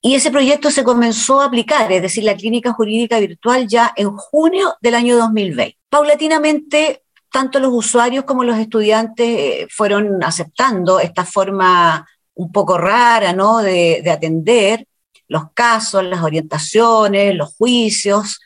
Y 0.00 0.14
ese 0.14 0.30
proyecto 0.30 0.70
se 0.70 0.82
comenzó 0.82 1.42
a 1.42 1.44
aplicar, 1.44 1.92
es 1.92 2.00
decir, 2.00 2.24
la 2.24 2.34
clínica 2.34 2.72
jurídica 2.72 3.20
virtual 3.20 3.68
ya 3.68 3.92
en 3.96 4.16
junio 4.16 4.76
del 4.80 4.94
año 4.94 5.18
2020. 5.18 5.76
Paulatinamente, 5.90 7.02
tanto 7.30 7.60
los 7.60 7.74
usuarios 7.74 8.24
como 8.24 8.42
los 8.42 8.56
estudiantes 8.56 9.26
eh, 9.28 9.68
fueron 9.70 10.24
aceptando 10.24 11.00
esta 11.00 11.26
forma 11.26 12.08
un 12.32 12.50
poco 12.50 12.78
rara, 12.78 13.34
¿no? 13.34 13.58
De, 13.58 14.00
de 14.02 14.10
atender 14.10 14.86
los 15.28 15.52
casos, 15.52 16.02
las 16.02 16.22
orientaciones, 16.22 17.34
los 17.34 17.54
juicios, 17.56 18.40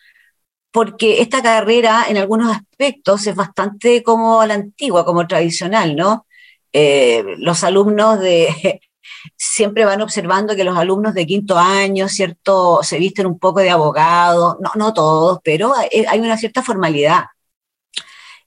porque 0.75 1.21
esta 1.21 1.41
carrera 1.41 2.07
en 2.09 2.17
algunos 2.17 2.51
aspectos 2.51 3.29
es 3.29 3.37
bastante 3.37 4.03
como 4.03 4.45
la 4.45 4.55
antigua, 4.55 5.05
como 5.05 5.25
tradicional, 5.25 5.95
¿no? 5.95 6.27
Eh, 6.73 7.23
los 7.39 7.63
alumnos 7.63 8.19
de 8.19 8.81
siempre 9.37 9.85
van 9.85 10.03
observando 10.03 10.57
que 10.57 10.65
los 10.65 10.77
alumnos 10.77 11.15
de 11.15 11.27
quinto 11.27 11.57
año, 11.57 12.09
¿cierto? 12.09 12.81
Se 12.83 12.99
visten 12.99 13.27
un 13.27 13.39
poco 13.39 13.61
de 13.61 13.71
abogado, 13.71 14.59
no, 14.61 14.73
no 14.75 14.93
todos, 14.93 15.39
pero 15.45 15.75
hay 15.77 16.19
una 16.19 16.37
cierta 16.37 16.61
formalidad. 16.61 17.27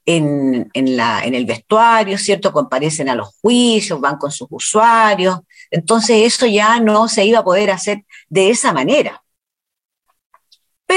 En, 0.05 0.69
en 0.73 1.34
el 1.34 1.45
vestuario, 1.45 2.17
¿cierto? 2.17 2.51
Comparecen 2.51 3.07
a 3.07 3.15
los 3.15 3.38
juicios, 3.41 4.01
van 4.01 4.17
con 4.17 4.32
sus 4.32 4.47
usuarios. 4.51 5.39
Entonces 5.71 6.17
eso 6.25 6.45
ya 6.45 6.82
no 6.82 7.07
se 7.07 7.23
iba 7.25 7.39
a 7.39 7.43
poder 7.45 7.71
hacer 7.71 8.03
de 8.28 8.49
esa 8.49 8.73
manera. 8.73 9.23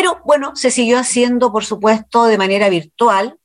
Pero 0.00 0.18
bueno, 0.24 0.56
se 0.56 0.70
siguió 0.70 0.98
haciendo, 0.98 1.52
por 1.52 1.62
supuesto, 1.62 2.24
de 2.24 2.38
manera 2.38 2.70
virtual. 2.70 3.36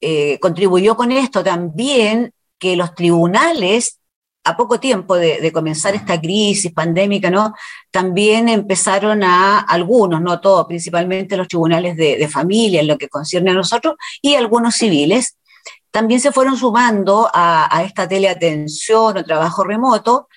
Eh, 0.00 0.38
contribuyó 0.38 0.96
con 0.96 1.10
esto 1.10 1.42
también 1.42 2.32
que 2.56 2.76
los 2.76 2.94
tribunales, 2.94 3.98
a 4.44 4.56
poco 4.56 4.78
tiempo 4.78 5.16
de, 5.16 5.50
comenzar 5.52 5.96
esta 5.96 6.20
crisis 6.20 6.72
pandémica, 6.72 7.32
¿no? 7.32 7.52
También 7.90 8.48
empezaron 8.48 9.24
a, 9.24 9.58
algunos, 9.58 10.22
no 10.22 10.38
todos, 10.40 10.68
principalmente 10.68 11.36
los 11.36 11.48
tribunales 11.48 11.96
de, 11.96 12.28
familia, 12.28 12.80
en 12.80 12.86
lo 12.86 12.96
que 12.96 13.08
concierne 13.08 13.50
a 13.50 13.54
nosotros, 13.54 13.96
y 14.22 14.36
algunos 14.36 14.76
civiles, 14.76 15.36
también 15.90 16.20
se 16.20 16.30
fueron 16.30 16.56
sumando 16.56 17.28
a, 17.34 17.76
a 17.76 17.82
esta 17.82 18.06
teleatención 18.06 19.16
o 19.16 19.24
trabajo 19.24 19.64
remoto 19.64 20.28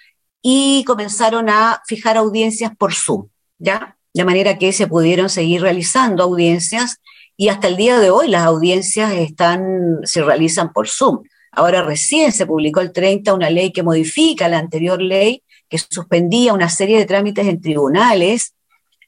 y 0.41 0.83
comenzaron 0.85 1.49
a 1.51 1.83
fijar 1.85 2.17
audiencias 2.17 2.75
por 2.75 2.95
Zoom, 2.95 3.27
¿ya? 3.59 3.95
De 4.13 4.25
manera 4.25 4.57
que 4.57 4.73
se 4.73 4.87
pudieron 4.87 5.29
seguir 5.29 5.61
realizando 5.61 6.23
audiencias 6.23 6.97
y 7.37 7.49
hasta 7.49 7.67
el 7.67 7.77
día 7.77 7.99
de 7.99 8.09
hoy 8.09 8.27
las 8.27 8.43
audiencias 8.43 9.13
están, 9.13 9.99
se 10.03 10.21
realizan 10.21 10.73
por 10.73 10.87
Zoom. 10.87 11.23
Ahora 11.51 11.81
recién 11.81 12.31
se 12.31 12.45
publicó 12.45 12.81
el 12.81 12.91
30 12.91 13.33
una 13.33 13.49
ley 13.49 13.71
que 13.71 13.83
modifica 13.83 14.47
la 14.47 14.59
anterior 14.59 15.01
ley 15.01 15.43
que 15.71 15.77
suspendía 15.77 16.53
una 16.53 16.69
serie 16.69 16.97
de 16.97 17.05
trámites 17.05 17.47
en 17.47 17.61
tribunales 17.61 18.53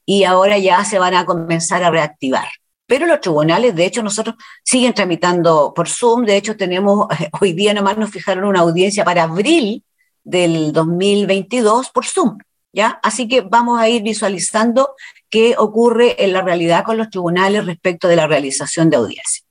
y 0.05 0.23
ahora 0.23 0.57
ya 0.57 0.83
se 0.85 0.97
van 0.97 1.13
a 1.13 1.25
comenzar 1.25 1.83
a 1.83 1.91
reactivar. 1.91 2.47
Pero 2.87 3.05
los 3.05 3.19
tribunales, 3.19 3.75
de 3.75 3.85
hecho, 3.85 4.01
nosotros 4.01 4.35
siguen 4.63 4.93
tramitando 4.93 5.73
por 5.75 5.89
Zoom. 5.89 6.25
De 6.25 6.37
hecho, 6.37 6.55
tenemos, 6.55 7.07
hoy 7.41 7.51
día 7.53 7.73
nomás 7.73 7.97
nos 7.97 8.11
fijaron 8.11 8.45
una 8.45 8.61
audiencia 8.61 9.03
para 9.03 9.23
abril 9.23 9.83
del 10.23 10.71
2022 10.71 11.89
por 11.89 12.05
Zoom. 12.05 12.37
Así 12.81 13.27
que 13.27 13.41
vamos 13.41 13.79
a 13.79 13.87
ir 13.87 14.01
visualizando 14.01 14.95
qué 15.29 15.55
ocurre 15.57 16.23
en 16.23 16.33
la 16.33 16.41
realidad 16.41 16.83
con 16.83 16.97
los 16.97 17.09
tribunales 17.09 17.65
respecto 17.65 18.07
de 18.07 18.15
la 18.15 18.27
realización 18.27 18.89
de 18.89 18.97
audiencias. 18.97 19.45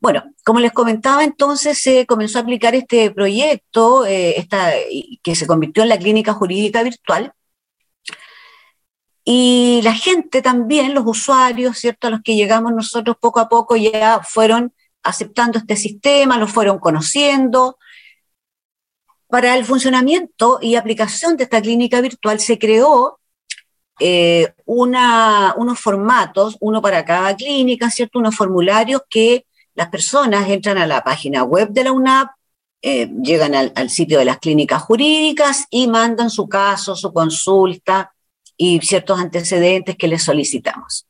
Bueno, 0.00 0.24
como 0.44 0.60
les 0.60 0.72
comentaba, 0.72 1.24
entonces 1.24 1.80
se 1.80 2.06
comenzó 2.06 2.38
a 2.38 2.42
aplicar 2.42 2.74
este 2.74 3.10
proyecto 3.10 4.06
eh, 4.06 4.46
que 5.22 5.34
se 5.34 5.46
convirtió 5.46 5.82
en 5.82 5.88
la 5.88 5.98
clínica 5.98 6.34
jurídica 6.34 6.82
virtual. 6.82 7.32
Y 9.24 9.80
la 9.82 9.92
gente 9.92 10.40
también, 10.40 10.94
los 10.94 11.04
usuarios, 11.06 11.78
¿cierto? 11.78 12.06
A 12.06 12.10
los 12.10 12.22
que 12.22 12.34
llegamos 12.34 12.72
nosotros 12.72 13.16
poco 13.20 13.40
a 13.40 13.48
poco 13.48 13.76
ya 13.76 14.20
fueron 14.22 14.72
aceptando 15.02 15.58
este 15.58 15.76
sistema, 15.76 16.38
lo 16.38 16.46
fueron 16.46 16.78
conociendo, 16.78 17.78
para 19.28 19.56
el 19.56 19.64
funcionamiento 19.64 20.58
y 20.60 20.74
aplicación 20.74 21.36
de 21.36 21.44
esta 21.44 21.60
clínica 21.60 22.00
virtual 22.00 22.40
se 22.40 22.58
creó 22.58 23.18
eh, 24.00 24.52
unos 24.64 25.80
formatos, 25.80 26.56
uno 26.60 26.80
para 26.80 27.04
cada 27.04 27.34
clínica, 27.36 27.90
¿cierto? 27.90 28.18
Unos 28.18 28.36
formularios 28.36 29.02
que 29.08 29.44
las 29.74 29.88
personas 29.88 30.48
entran 30.48 30.78
a 30.78 30.86
la 30.86 31.02
página 31.04 31.44
web 31.44 31.68
de 31.70 31.84
la 31.84 31.92
UNAP, 31.92 32.30
eh, 32.80 33.10
llegan 33.22 33.54
al, 33.54 33.90
sitio 33.90 34.18
de 34.18 34.24
las 34.24 34.38
clínicas 34.38 34.82
jurídicas 34.82 35.66
y 35.70 35.88
mandan 35.88 36.30
su 36.30 36.48
caso, 36.48 36.94
su 36.94 37.12
consulta 37.12 38.12
y 38.56 38.80
ciertos 38.80 39.18
antecedentes 39.20 39.96
que 39.96 40.08
les 40.08 40.22
solicitamos. 40.22 41.06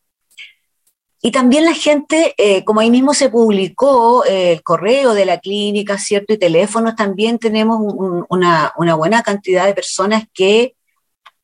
Y 1.20 1.32
también 1.32 1.65
la 1.65 1.74
gente, 1.74 2.35
eh, 2.39 2.65
como 2.65 2.81
ahí 2.81 2.90
mismo 2.90 3.12
se 3.12 3.28
publicó 3.28 4.24
eh, 4.24 4.53
el 4.53 4.62
correo 4.62 5.15
de 5.15 5.24
la 5.24 5.39
clínica, 5.40 5.99
¿cierto? 5.99 6.32
Y 6.32 6.39
teléfonos, 6.39 6.95
también 6.95 7.39
tenemos 7.39 7.81
una, 8.28 8.73
buena 8.97 9.23
cantidad 9.23 9.66
de 9.66 9.74
personas 9.74 10.24
que 10.32 10.77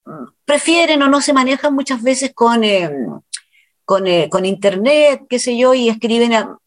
mm, 0.05 0.27
prefieren 0.45 1.03
o 1.03 1.09
no 1.09 1.21
se 1.21 1.33
manejan 1.33 1.75
muchas 1.75 2.03
veces 2.03 2.33
con, 2.35 2.63
eh, 2.63 2.89
con, 3.85 4.47
internet, 4.47 5.23
qué 5.29 5.39
sé 5.41 5.57
yo, 5.57 5.75
y 5.75 5.89
escriben 5.89 6.35
a, 6.35 6.59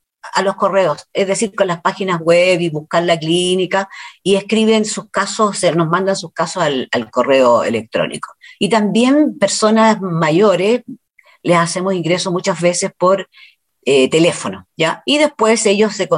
los 0.43 0.55
correos, 0.57 1.07
es 1.13 1.25
decir, 1.25 1.55
con 1.55 1.67
las 1.67 1.79
páginas 1.81 2.19
web 2.19 2.59
y 2.59 2.69
buscar 2.69 3.03
la 3.03 3.17
clínica, 3.17 3.87
y 4.21 4.35
escriben 4.35 4.83
sus 4.83 5.09
casos, 5.09 5.63
nos 5.75 5.87
mandan 5.87 6.17
sus 6.17 6.33
casos 6.33 6.63
al 6.63 7.11
correo 7.11 7.63
electrónico. 7.63 8.33
Y 8.59 8.67
también 8.67 9.39
personas 9.39 10.01
mayores, 10.01 10.83
les 11.47 11.57
hacemos 11.57 11.93
ingreso 11.93 12.29
muchas 12.29 12.59
veces 12.59 12.91
por 12.97 13.29
eh, 13.85 14.09
teléfono, 14.09 14.67
¿ya? 14.75 15.01
Y 15.05 15.17
después 15.17 15.65
ellos 15.65 15.95
se, 15.95 16.09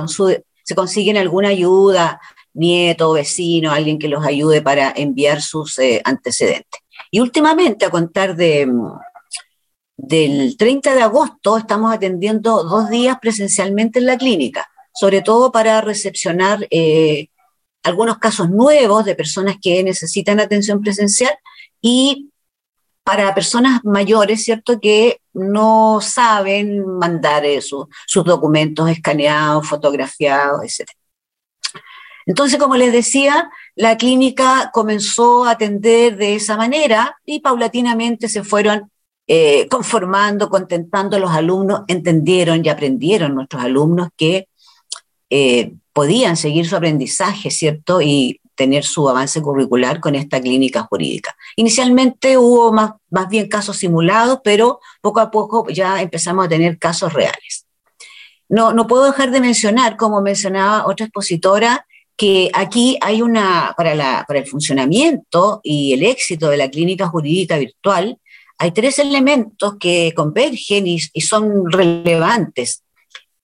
se 0.64 0.76
consiguen 0.76 1.18
alguna 1.18 1.50
ayuda 1.50 2.20
nieto, 2.54 3.14
vecino, 3.14 3.72
alguien 3.72 4.00
que 4.00 4.08
los 4.08 4.26
ayude 4.26 4.64
para 4.64 4.92
enviar 4.96 5.44
sus 5.44 5.78
eh, 5.78 6.02
antecedentes. 6.04 6.82
Y 7.12 7.20
últimamente, 7.20 7.86
a 7.86 7.92
contar 7.92 8.36
de, 8.36 8.68
del 9.96 10.58
30 10.58 10.96
de 10.96 11.02
agosto, 11.02 11.58
estamos 11.60 11.94
atendiendo 11.94 12.64
dos 12.64 12.90
días 12.90 13.20
presencialmente 13.22 14.00
en 14.00 14.08
la 14.08 14.18
clínica, 14.18 14.68
sobre 14.92 15.22
todo 15.22 15.52
para 15.52 15.80
recepcionar 15.82 16.68
eh, 16.72 17.28
algunos 17.84 18.18
casos 18.18 18.50
nuevos 18.50 19.06
de 19.06 19.14
personas 19.14 19.58
que 19.62 19.84
necesitan 19.84 20.40
atención 20.40 20.82
presencial 20.82 21.38
y 21.82 22.30
para 23.10 23.34
personas 23.34 23.84
mayores, 23.84 24.44
¿cierto?, 24.44 24.80
que 24.80 25.20
no 25.34 26.00
saben 26.00 26.86
mandar 26.86 27.44
sus 27.60 28.24
documentos 28.24 28.88
escaneados, 28.88 29.68
fotografiados, 29.68 30.62
etc. 30.64 30.88
Entonces, 32.28 32.60
como 32.60 32.76
les 32.76 32.94
decía, 32.94 33.50
la 33.76 33.98
clínica 33.98 34.70
comenzó 34.72 35.46
a 35.46 35.52
atender 35.52 36.18
de 36.18 36.36
esa 36.36 36.56
manera 36.56 37.18
y 37.26 37.40
paulatinamente 37.40 38.30
se 38.30 38.44
fueron 38.44 38.92
eh, 39.26 39.68
conformando, 39.70 40.48
contentando 40.48 41.18
a 41.18 41.20
los 41.20 41.32
alumnos, 41.32 41.82
entendieron 41.88 42.64
y 42.64 42.70
aprendieron 42.70 43.34
nuestros 43.34 43.64
alumnos 43.64 44.10
que 44.16 44.48
eh, 45.32 45.74
podían 45.94 46.38
seguir 46.38 46.68
su 46.68 46.76
aprendizaje, 46.76 47.50
¿cierto? 47.50 48.02
Y 48.04 48.40
tener 48.60 48.84
su 48.84 49.08
avance 49.08 49.42
curricular 49.42 50.02
con 50.02 50.16
esta 50.16 50.42
clínica 50.42 50.84
jurídica. 50.84 51.34
Inicialmente 51.56 52.38
hubo 52.38 52.74
más, 52.74 52.92
más 53.10 53.30
bien 53.30 53.48
casos 53.48 53.78
simulados, 53.78 54.42
pero 54.44 54.82
poco 55.00 55.22
a 55.22 55.32
poco 55.32 55.70
ya 55.70 56.02
empezamos 56.02 56.46
a 56.46 56.50
tener 56.50 56.78
casos 56.78 57.14
reales. 57.14 57.66
No, 58.50 58.74
no 58.74 58.86
puedo 58.86 59.06
dejar 59.06 59.32
de 59.32 59.40
mencionar, 59.40 59.96
como 59.96 60.22
mencionaba 60.22 60.88
otra 60.88 61.06
expositora, 61.06 61.86
que 62.18 62.52
aquí 62.54 62.98
hay 63.00 63.22
una, 63.22 63.74
para, 63.78 63.96
la, 63.96 64.26
para 64.28 64.40
el 64.40 64.46
funcionamiento 64.46 65.62
y 65.64 65.94
el 65.94 66.04
éxito 66.04 66.50
de 66.50 66.58
la 66.58 66.70
clínica 66.70 67.08
jurídica 67.08 67.58
virtual, 67.58 68.18
hay 68.58 68.72
tres 68.72 69.00
elementos 69.00 69.78
que 69.80 70.12
convergen 70.14 70.86
y, 70.86 71.00
y 71.14 71.22
son 71.22 71.72
relevantes 71.72 72.84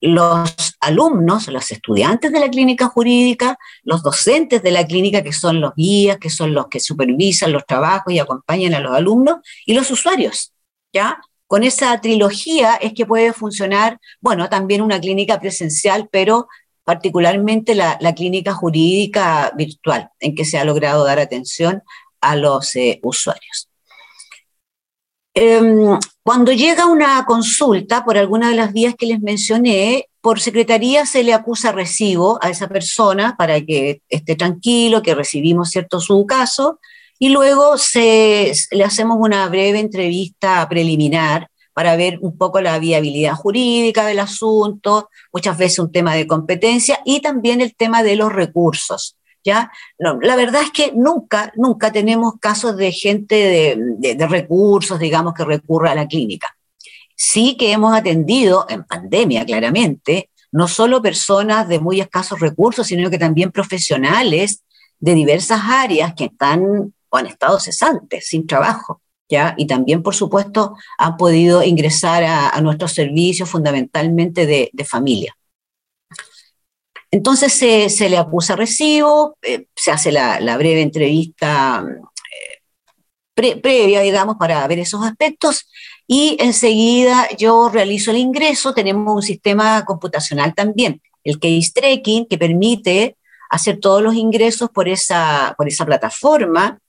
los 0.06 0.78
alumnos, 0.80 1.48
los 1.48 1.72
estudiantes 1.72 2.32
de 2.32 2.40
la 2.40 2.50
clínica 2.50 2.88
jurídica, 2.88 3.58
los 3.84 4.04
docentes 4.04 4.62
de 4.62 4.72
la 4.72 4.86
clínica, 4.86 5.24
que 5.24 5.34
son 5.34 5.60
los 5.60 5.74
guías, 5.76 6.18
que 6.18 6.30
son 6.30 6.54
los 6.54 6.68
que 6.68 6.80
supervisan 6.80 7.52
los 7.52 7.66
trabajos 7.66 8.14
y 8.14 8.20
acompañan 8.20 8.76
a 8.76 8.80
los 8.80 8.96
alumnos, 8.96 9.38
y 9.66 9.74
los 9.74 9.90
usuarios, 9.90 10.54
¿ya? 10.94 11.20
Con 11.48 11.64
esa 11.64 12.00
trilogía 12.02 12.76
es 12.76 12.94
que 12.94 13.06
puede 13.06 13.34
funcionar, 13.34 14.00
bueno, 14.20 14.50
también 14.50 14.82
una 14.82 15.00
clínica 15.00 15.40
presencial, 15.40 16.08
pero 16.12 16.48
particularmente 16.84 17.74
la, 17.74 17.98
clínica 18.16 18.54
jurídica 18.54 19.52
virtual, 19.56 20.10
en 20.20 20.36
que 20.36 20.46
se 20.46 20.60
ha 20.60 20.66
logrado 20.66 21.04
dar 21.04 21.20
atención 21.20 21.82
a 22.22 22.36
los 22.36 22.76
eh, 22.76 23.00
usuarios. 23.02 23.70
Em, 25.38 26.00
cuando 26.24 26.54
llega 26.54 26.86
una 26.86 27.26
consulta 27.26 28.06
por 28.06 28.18
alguna 28.18 28.50
de 28.50 28.56
las 28.56 28.72
vías 28.72 28.96
que 28.98 29.06
les 29.06 29.20
mencioné, 29.20 30.08
por 30.22 30.40
secretaría 30.40 31.06
se 31.06 31.24
le 31.24 31.34
acusa 31.34 31.74
recibo 31.74 32.40
a 32.42 32.50
esa 32.50 32.70
persona 32.70 33.36
para 33.38 33.60
que 33.60 34.02
esté 34.08 34.38
tranquilo, 34.38 35.02
que 35.02 35.14
recibimos 35.14 35.72
cierto 35.72 36.00
su 36.00 36.26
caso, 36.26 36.80
y 37.20 37.30
luego 37.30 37.78
se, 37.78 38.54
le 38.72 38.84
hacemos 38.86 39.18
una 39.20 39.48
breve 39.50 39.80
entrevista 39.80 40.68
preliminar 40.70 41.50
para 41.74 41.98
ver 41.98 42.18
un 42.22 42.38
poco 42.38 42.62
la 42.62 42.80
viabilidad 42.80 43.34
jurídica 43.34 44.06
del 44.06 44.20
asunto, 44.20 45.10
muchas 45.34 45.58
veces 45.58 45.80
un 45.80 45.92
tema 45.92 46.16
de 46.16 46.28
competencia 46.28 47.02
y 47.04 47.20
también 47.20 47.60
el 47.60 47.76
tema 47.76 48.04
de 48.04 48.16
los 48.16 48.32
recursos. 48.32 49.18
La 49.46 50.36
verdad 50.36 50.64
es 50.64 50.72
que 50.72 50.92
nunca, 50.94 51.52
nunca 51.56 51.92
tenemos 51.92 52.34
casos 52.40 52.76
de 52.78 52.92
gente 52.92 53.78
de, 54.00 54.28
recursos, 54.28 55.00
digamos, 55.00 55.34
que 55.34 55.46
recurra 55.46 55.92
a 55.92 55.96
la 55.96 56.08
clínica. 56.08 56.56
Sí 57.16 57.56
que 57.58 57.72
hemos 57.72 57.96
atendido 57.96 58.66
en 58.70 58.84
pandemia, 58.84 59.46
claramente, 59.46 60.30
no 60.52 60.68
solo 60.68 61.02
personas 61.02 61.68
de 61.68 61.80
muy 61.80 62.02
escasos 62.02 62.40
recursos, 62.40 62.88
sino 62.88 63.10
que 63.10 63.18
también 63.18 63.52
profesionales 63.52 64.64
de 65.00 65.14
diversas 65.14 65.62
áreas 65.64 66.14
que 66.16 66.26
están 66.26 66.94
o 67.10 67.18
han 67.18 67.28
estado 67.28 67.60
cesantes, 67.60 68.28
sin 68.28 68.48
trabajo. 68.48 69.02
¿Ya? 69.28 69.56
Y 69.58 69.66
también, 69.66 70.04
por 70.04 70.14
supuesto, 70.14 70.76
han 71.00 71.18
podido 71.18 71.64
ingresar 71.64 72.24
a, 72.24 72.62
nuestros 72.62 72.94
servicios 72.94 73.50
fundamentalmente 73.50 74.46
de 74.46 74.86
familia. 74.86 75.36
Entonces 77.16 77.54
se, 77.54 78.10
le 78.10 78.18
acusa 78.18 78.58
recibo, 78.58 79.38
eh, 79.42 79.68
se 79.74 79.90
hace 79.90 80.12
la, 80.12 80.58
breve 80.58 80.82
entrevista 80.82 81.82
eh, 83.38 83.56
previa, 83.62 84.02
digamos, 84.02 84.36
para 84.36 84.68
ver 84.68 84.80
esos 84.80 85.02
aspectos 85.02 85.66
y 86.08 86.36
enseguida 86.42 87.30
yo 87.38 87.70
realizo 87.70 88.12
el 88.12 88.18
ingreso. 88.18 88.74
Tenemos 88.74 89.16
un 89.16 89.22
sistema 89.22 89.86
computacional 89.86 90.54
también, 90.54 91.02
el 91.24 91.40
case 91.40 91.72
tracking, 91.74 92.26
que 92.26 92.38
permite 92.38 93.16
hacer 93.50 93.80
todos 93.80 94.02
los 94.02 94.16
ingresos 94.16 94.70
por 94.70 94.90
esa, 94.90 95.56
por 95.58 95.70
esa 95.70 95.86
plataforma. 95.86 96.80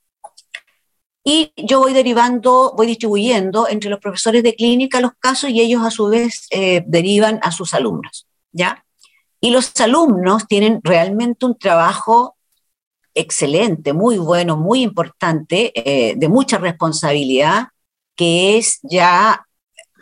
Y 1.22 1.52
yo 1.56 1.78
voy 1.78 1.92
derivando, 1.92 2.74
voy 2.76 2.88
distribuyendo 2.88 3.68
entre 3.68 3.90
los 3.90 4.00
profesores 4.00 4.42
de 4.42 4.56
clínica 4.56 5.00
los 5.00 5.12
casos 5.20 5.50
y 5.50 5.60
ellos 5.60 5.84
a 5.84 5.92
su 5.92 6.08
vez 6.08 6.48
eh, 6.50 6.82
derivan 6.84 7.38
a 7.44 7.52
sus 7.52 7.74
alumnos. 7.74 8.26
¿Ya? 8.50 8.85
Y 9.40 9.50
los 9.50 9.72
alumnos 9.80 10.46
tienen 10.46 10.80
realmente 10.82 11.46
un 11.46 11.58
trabajo 11.58 12.36
excelente, 13.14 13.92
muy 13.92 14.18
bueno, 14.18 14.56
muy 14.56 14.82
importante, 14.82 15.72
eh, 15.74 16.14
de 16.16 16.28
mucha 16.28 16.58
responsabilidad, 16.58 17.68
que 18.14 18.58
es 18.58 18.78
ya 18.82 19.46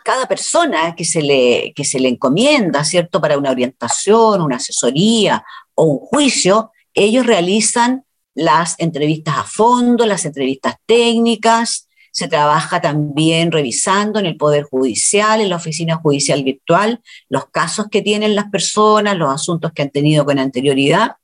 cada 0.03 0.27
persona 0.27 0.95
que 0.95 1.05
se, 1.05 1.21
le, 1.21 1.73
que 1.75 1.83
se 1.83 1.99
le 1.99 2.09
encomienda, 2.09 2.83
¿cierto?, 2.83 3.19
para 3.19 3.37
una 3.37 3.51
orientación, 3.51 4.41
una 4.41 4.57
asesoría 4.57 5.43
o 5.73 5.85
un 5.85 5.97
juicio, 5.97 6.71
ellos 6.93 7.25
realizan 7.25 8.05
las 8.35 8.75
entrevistas 8.79 9.37
a 9.37 9.43
fondo, 9.43 10.05
las 10.05 10.25
entrevistas 10.25 10.75
técnicas, 10.85 11.84
se 12.15 12.29
trabaja 12.29 12.79
también 12.79 13.51
revisando 13.51 14.19
en 14.19 14.25
el 14.25 14.37
Poder 14.37 14.63
Judicial, 14.63 15.41
en 15.41 15.49
la 15.49 15.57
Oficina 15.57 15.97
Judicial 15.97 16.45
Virtual, 16.45 17.01
los 17.27 17.47
casos 17.49 17.87
que 17.91 18.01
tienen 18.01 18.35
las 18.35 18.49
personas, 18.49 19.17
los 19.17 19.33
asuntos 19.33 19.73
que 19.73 19.81
han 19.81 19.89
tenido 19.89 20.23
con 20.23 20.39
anterioridad. 20.39 21.17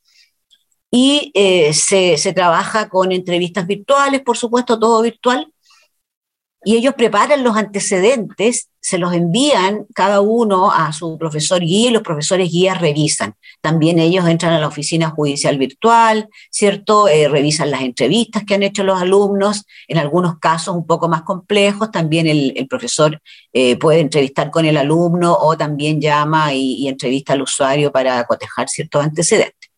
Y 0.92 1.32
eh, 1.34 1.74
se, 1.74 2.18
se 2.18 2.34
trabaja 2.34 2.90
con 2.90 3.14
entrevistas 3.14 3.66
virtuales, 3.68 4.20
por 4.20 4.36
supuesto, 4.36 4.78
todo 4.78 5.02
virtual, 5.02 5.48
y 6.64 6.76
ellos 6.76 6.94
preparan 6.94 7.44
los 7.44 7.58
antecedentes, 7.58 8.70
se 8.80 9.00
los 9.00 9.14
envían 9.14 9.86
cada 9.96 10.22
uno 10.22 10.72
a 10.72 10.94
su 10.94 11.18
profesor 11.18 11.60
guía 11.62 11.90
y 11.90 11.94
los 11.94 12.04
profesores 12.04 12.52
guías 12.52 12.80
revisan. 12.80 13.36
También 13.62 13.98
ellos 13.98 14.28
entran 14.28 14.54
a 14.54 14.60
la 14.60 14.68
oficina 14.68 15.10
judicial 15.10 15.58
virtual, 15.58 16.30
¿cierto? 16.52 17.08
Eh, 17.08 17.28
revisan 17.28 17.72
las 17.72 17.82
entrevistas 17.82 18.44
que 18.44 18.54
han 18.54 18.64
hecho 18.64 18.84
los 18.84 19.02
alumnos, 19.02 19.66
en 19.88 19.98
algunos 19.98 20.38
casos 20.38 20.76
un 20.76 20.86
poco 20.86 21.08
más 21.08 21.24
complejos, 21.24 21.90
también 21.90 22.28
el, 22.28 22.68
profesor 22.70 23.20
eh, 23.54 23.76
puede 23.78 24.00
entrevistar 24.00 24.52
con 24.52 24.66
el 24.66 24.78
alumno 24.78 25.36
o 25.40 25.58
también 25.58 26.00
llama 26.00 26.54
y, 26.54 26.76
y 26.76 26.88
entrevista 26.88 27.34
al 27.34 27.42
usuario 27.42 27.92
para 27.92 28.24
cotejar 28.26 28.70
ciertos 28.70 29.04
antecedentes. 29.04 29.72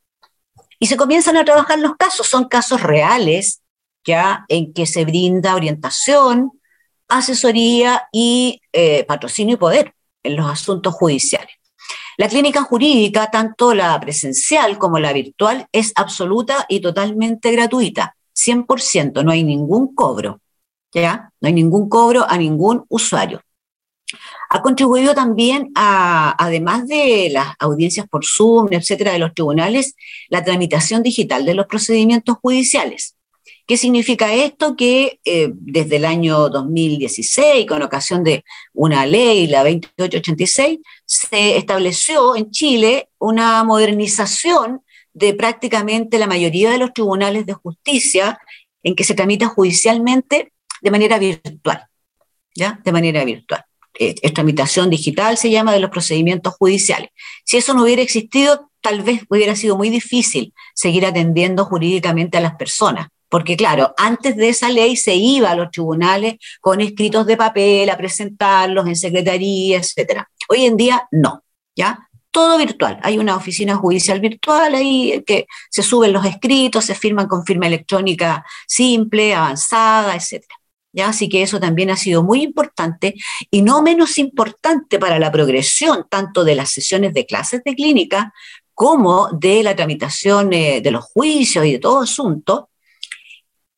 Y 0.79 0.87
se 0.87 0.97
comienzan 0.97 1.37
a 1.37 1.45
trabajar 1.45 1.79
los 1.79 1.95
casos, 1.95 2.27
son 2.27 2.49
casos 2.49 2.81
reales, 2.81 3.61
ya 4.05 4.43
en 4.49 4.73
que 4.73 4.85
se 4.85 5.05
brinda 5.05 5.55
orientación, 5.55 6.51
asesoría 7.07 8.03
y 8.11 8.61
eh, 8.71 9.03
patrocinio 9.05 9.55
y 9.55 9.57
poder 9.57 9.93
en 10.23 10.35
los 10.35 10.49
asuntos 10.49 10.93
judiciales. 10.93 11.55
La 12.17 12.27
clínica 12.27 12.61
jurídica, 12.61 13.31
tanto 13.31 13.73
la 13.73 13.99
presencial 13.99 14.77
como 14.77 14.99
la 14.99 15.13
virtual, 15.13 15.67
es 15.71 15.91
absoluta 15.95 16.65
y 16.69 16.79
totalmente 16.79 17.51
gratuita, 17.51 18.15
100%, 18.35 19.23
no 19.23 19.31
hay 19.31 19.43
ningún 19.43 19.95
cobro, 19.95 20.39
¿ya? 20.93 21.31
No 21.41 21.47
hay 21.47 21.53
ningún 21.53 21.89
cobro 21.89 22.25
a 22.27 22.37
ningún 22.37 22.85
usuario. 22.87 23.41
Ha 24.49 24.61
contribuido 24.61 25.15
también 25.15 25.71
a, 25.75 26.35
además 26.37 26.87
de 26.87 27.29
las 27.31 27.55
audiencias 27.57 28.07
por 28.07 28.23
Zoom, 28.25 28.67
etcétera, 28.71 29.13
de 29.13 29.19
los 29.19 29.33
tribunales, 29.33 29.95
la 30.29 30.43
tramitación 30.43 31.01
digital 31.01 31.45
de 31.45 31.55
los 31.55 31.65
procedimientos 31.65 32.37
judiciales. 32.41 33.15
¿Qué 33.65 33.77
significa 33.77 34.33
esto? 34.33 34.75
Que 34.75 35.19
eh, 35.23 35.51
desde 35.53 35.95
el 35.95 36.05
año 36.05 36.49
2016, 36.49 37.65
con 37.65 37.81
ocasión 37.81 38.23
de 38.23 38.43
una 38.73 39.05
ley, 39.05 39.47
la 39.47 39.63
2886, 39.63 40.79
se 41.05 41.57
estableció 41.57 42.35
en 42.35 42.51
Chile 42.51 43.09
una 43.19 43.63
modernización 43.63 44.81
de 45.13 45.33
prácticamente 45.33 46.17
la 46.17 46.27
mayoría 46.27 46.71
de 46.71 46.77
los 46.77 46.93
tribunales 46.93 47.45
de 47.45 47.53
justicia 47.53 48.39
en 48.81 48.95
que 48.95 49.05
se 49.05 49.13
tramita 49.13 49.47
judicialmente 49.47 50.51
de 50.81 50.91
manera 50.91 51.17
virtual, 51.17 51.87
¿ya? 52.53 52.81
De 52.83 52.91
manera 52.91 53.23
virtual. 53.23 53.63
Eh, 53.97 54.15
es 54.21 54.33
tramitación 54.33 54.89
digital 54.89 55.37
se 55.37 55.51
llama 55.51 55.71
de 55.71 55.79
los 55.79 55.89
procedimientos 55.89 56.55
judiciales. 56.55 57.09
Si 57.45 57.57
eso 57.57 57.73
no 57.73 57.83
hubiera 57.83 58.01
existido, 58.01 58.71
tal 58.81 59.01
vez 59.01 59.21
hubiera 59.29 59.55
sido 59.55 59.77
muy 59.77 59.89
difícil 59.89 60.53
seguir 60.73 61.05
atendiendo 61.05 61.63
jurídicamente 61.63 62.37
a 62.37 62.41
las 62.41 62.55
personas. 62.55 63.07
Porque 63.33 63.57
claro, 63.57 63.95
antes 63.97 64.35
de 64.35 64.49
esa 64.49 64.69
ley 64.69 64.95
se 64.95 65.15
iba 65.15 65.49
a 65.49 65.55
los 65.55 65.71
tribunales 65.71 66.35
con 66.61 66.81
escritos 66.81 67.25
de 67.25 67.35
papel 67.35 67.89
a 67.89 67.97
presentarlos 67.97 68.85
en 68.85 68.95
secretaría, 68.95 69.79
etcétera. 69.79 70.29
Hoy 70.49 70.65
en 70.65 70.77
día 70.77 71.07
no, 71.09 71.43
¿ya? 71.75 72.07
Todo 72.29 72.59
virtual. 72.59 72.99
Hay 73.01 73.17
una 73.17 73.35
oficina 73.35 73.75
judicial 73.75 74.19
virtual 74.19 74.75
ahí 74.75 75.23
que 75.25 75.47
se 75.71 75.81
suben 75.81 76.13
los 76.13 76.23
escritos, 76.27 76.85
se 76.85 76.93
firman 76.93 77.27
con 77.27 77.43
firma 77.43 77.65
electrónica 77.65 78.45
simple, 78.67 79.33
avanzada, 79.33 80.15
etcétera. 80.15 80.53
¿Ya? 80.91 81.07
Así 81.07 81.27
que 81.27 81.41
eso 81.41 81.59
también 81.59 81.89
ha 81.89 81.97
sido 81.97 82.21
muy 82.21 82.43
importante 82.43 83.15
y 83.49 83.63
no 83.63 83.81
menos 83.81 84.19
importante 84.19 84.99
para 84.99 85.17
la 85.17 85.31
progresión 85.31 86.05
tanto 86.07 86.43
de 86.43 86.53
las 86.53 86.69
sesiones 86.69 87.15
de 87.15 87.25
clases 87.25 87.63
de 87.63 87.73
clínica 87.73 88.31
como 88.75 89.29
de 89.31 89.63
la 89.63 89.75
tramitación 89.75 90.53
eh, 90.53 90.81
de 90.81 90.91
los 90.91 91.03
juicios 91.05 91.65
y 91.65 91.71
de 91.71 91.79
todo 91.79 92.01
asunto, 92.01 92.69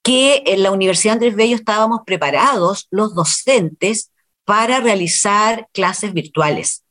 que 0.06 0.44
en 0.46 0.62
la 0.62 0.70
Universidad 0.70 1.14
Andrés 1.14 1.36
Bello 1.36 1.56
estábamos 1.56 2.02
preparados 2.06 2.88
los 2.92 3.16
docentes 3.16 4.12
para 4.46 4.80
realizar 4.80 5.68
clases 5.74 6.14
virtuales, 6.14 6.84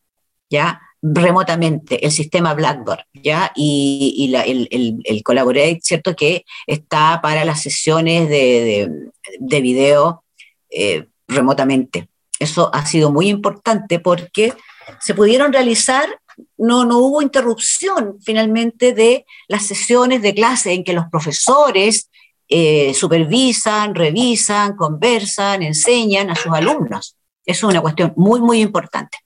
¿ya? 0.50 0.80
remotamente, 1.00 2.04
el 2.04 2.10
sistema 2.10 2.54
Blackboard, 2.54 3.04
¿ya? 3.12 3.52
Y, 3.54 4.32
el, 4.34 4.98
el, 5.04 5.22
Collaborate, 5.22 5.78
¿cierto? 5.82 6.16
Que 6.16 6.44
está 6.66 7.20
para 7.22 7.44
las 7.44 7.62
sesiones 7.62 8.28
de, 8.28 8.90
de, 9.38 9.60
video 9.60 10.24
eh, 10.70 11.06
remotamente. 11.28 12.08
Eso 12.40 12.74
ha 12.74 12.84
sido 12.86 13.12
muy 13.12 13.28
importante 13.28 14.00
porque 14.00 14.54
se 14.98 15.14
pudieron 15.14 15.52
realizar, 15.52 16.08
no, 16.56 16.84
no 16.84 16.98
hubo 16.98 17.22
interrupción 17.22 18.16
finalmente 18.24 18.92
de 18.92 19.24
las 19.46 19.66
sesiones 19.66 20.20
de 20.22 20.34
clase 20.34 20.72
en 20.72 20.82
que 20.82 20.94
los 20.94 21.04
profesores 21.12 22.10
eh, 22.48 22.92
supervisan, 22.94 23.94
revisan, 23.94 24.76
conversan, 24.76 25.62
enseñan 25.62 26.30
a 26.30 26.36
sus 26.36 26.52
alumnos. 26.52 27.16
Eso 27.44 27.66
es 27.66 27.72
una 27.72 27.80
cuestión 27.80 28.12
muy, 28.16 28.40
muy 28.40 28.60
importante. 28.60 29.18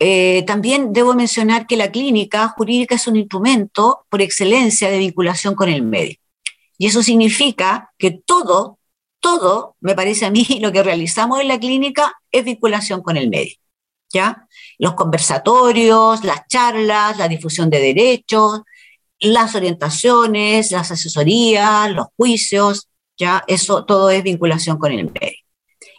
Eh, 0.00 0.44
también 0.46 0.92
debo 0.92 1.14
mencionar 1.14 1.66
que 1.66 1.76
la 1.76 1.90
clínica 1.90 2.48
jurídica 2.48 2.94
es 2.94 3.08
un 3.08 3.16
instrumento 3.16 4.06
por 4.08 4.22
excelencia 4.22 4.90
de 4.90 4.98
vinculación 4.98 5.54
con 5.54 5.68
el 5.68 5.82
medio. 5.82 6.16
Y 6.78 6.86
eso 6.86 7.02
significa 7.02 7.92
que 7.98 8.12
todo, 8.12 8.78
todo, 9.20 9.76
me 9.80 9.96
parece 9.96 10.26
a 10.26 10.30
mí, 10.30 10.46
lo 10.60 10.70
que 10.72 10.82
realizamos 10.82 11.40
en 11.40 11.48
la 11.48 11.58
clínica 11.58 12.12
es 12.30 12.44
vinculación 12.44 13.02
con 13.02 13.16
el 13.16 13.28
medio. 13.28 13.56
¿Ya? 14.10 14.48
Los 14.78 14.94
conversatorios, 14.94 16.24
las 16.24 16.46
charlas, 16.48 17.18
la 17.18 17.28
difusión 17.28 17.68
de 17.68 17.80
derechos, 17.80 18.62
las 19.20 19.54
orientaciones, 19.54 20.70
las 20.70 20.90
asesorías, 20.90 21.90
los 21.90 22.06
juicios, 22.16 22.88
ya 23.16 23.44
eso 23.46 23.84
todo 23.84 24.10
es 24.10 24.22
vinculación 24.22 24.78
con 24.78 24.92
el 24.92 25.10
medio. 25.10 25.38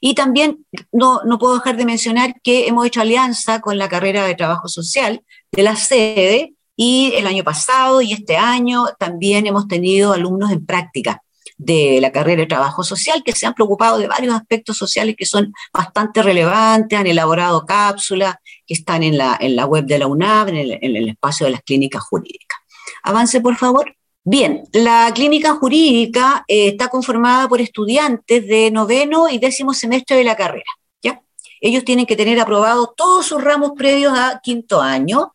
Y 0.02 0.14
también 0.16 0.66
no, 0.92 1.22
no 1.26 1.38
puedo 1.38 1.56
dejar 1.56 1.76
de 1.76 1.86
mencionar 1.86 2.36
que 2.42 2.68
hemos 2.68 2.86
hecho 2.86 3.02
alianza 3.02 3.60
con 3.60 3.78
la 3.78 3.90
carrera 3.90 4.26
de 4.26 4.36
trabajo 4.36 4.68
social 4.68 5.22
de 5.52 5.64
la 5.64 5.76
sede 5.76 6.54
y 6.76 7.14
el 7.16 7.28
año 7.28 7.44
pasado 7.44 8.02
y 8.02 8.14
este 8.14 8.38
año 8.38 8.86
también 8.98 9.46
hemos 9.48 9.68
tenido 9.68 10.14
alumnos 10.14 10.52
en 10.52 10.66
práctica 10.66 11.22
de 11.58 12.00
la 12.00 12.14
carrera 12.14 12.44
de 12.44 12.48
trabajo 12.48 12.84
social 12.86 13.22
que 13.24 13.34
se 13.34 13.46
han 13.46 13.54
preocupado 13.54 13.98
de 13.98 14.08
varios 14.08 14.34
aspectos 14.34 14.78
sociales 14.78 15.16
que 15.18 15.26
son 15.26 15.54
bastante 15.74 16.24
relevantes, 16.24 16.98
han 16.98 17.06
elaborado 17.06 17.66
cápsulas 17.66 18.36
que 18.66 18.76
están 18.76 19.04
en 19.04 19.18
la, 19.18 19.38
en 19.40 19.58
la 19.58 19.66
web 19.66 19.86
de 19.86 20.00
la 20.00 20.08
UNAV, 20.08 20.50
en 20.50 20.56
el, 20.56 20.72
en 20.82 20.96
el 20.96 21.10
espacio 21.10 21.46
de 21.46 21.52
las 21.52 21.62
clínicas 21.62 22.02
jurídicas. 22.02 22.59
Avance, 23.04 23.42
por 23.42 23.56
favor. 23.56 23.96
Bien, 24.24 24.64
la 24.74 25.12
clínica 25.14 25.56
jurídica 25.56 26.44
eh, 26.48 26.68
está 26.68 26.90
conformada 26.90 27.48
por 27.48 27.62
estudiantes 27.62 28.48
de 28.48 28.70
noveno 28.70 29.30
y 29.30 29.40
décimo 29.40 29.74
semestre 29.74 30.18
de 30.18 30.24
la 30.24 30.36
carrera. 30.36 30.70
¿ya? 31.02 31.22
Ellos 31.62 31.86
tienen 31.86 32.06
que 32.06 32.16
tener 32.16 32.40
aprobados 32.40 32.90
todos 32.96 33.26
sus 33.26 33.44
ramos 33.44 33.72
previos 33.76 34.14
a 34.18 34.40
quinto 34.44 34.82
año 34.82 35.34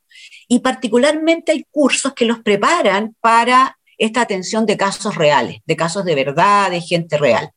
y 0.49 0.61
particularmente 0.61 1.53
hay 1.53 1.65
cursos 1.71 2.13
que 2.13 2.25
los 2.25 2.41
preparan 2.41 3.17
para 3.21 3.79
esta 3.99 4.21
atención 4.21 4.67
de 4.67 4.77
casos 4.77 5.15
reales, 5.15 5.61
de 5.65 5.77
casos 5.77 6.05
de 6.05 6.15
verdad, 6.15 6.71
de 6.71 6.81
gente 6.81 7.17
real. 7.17 7.51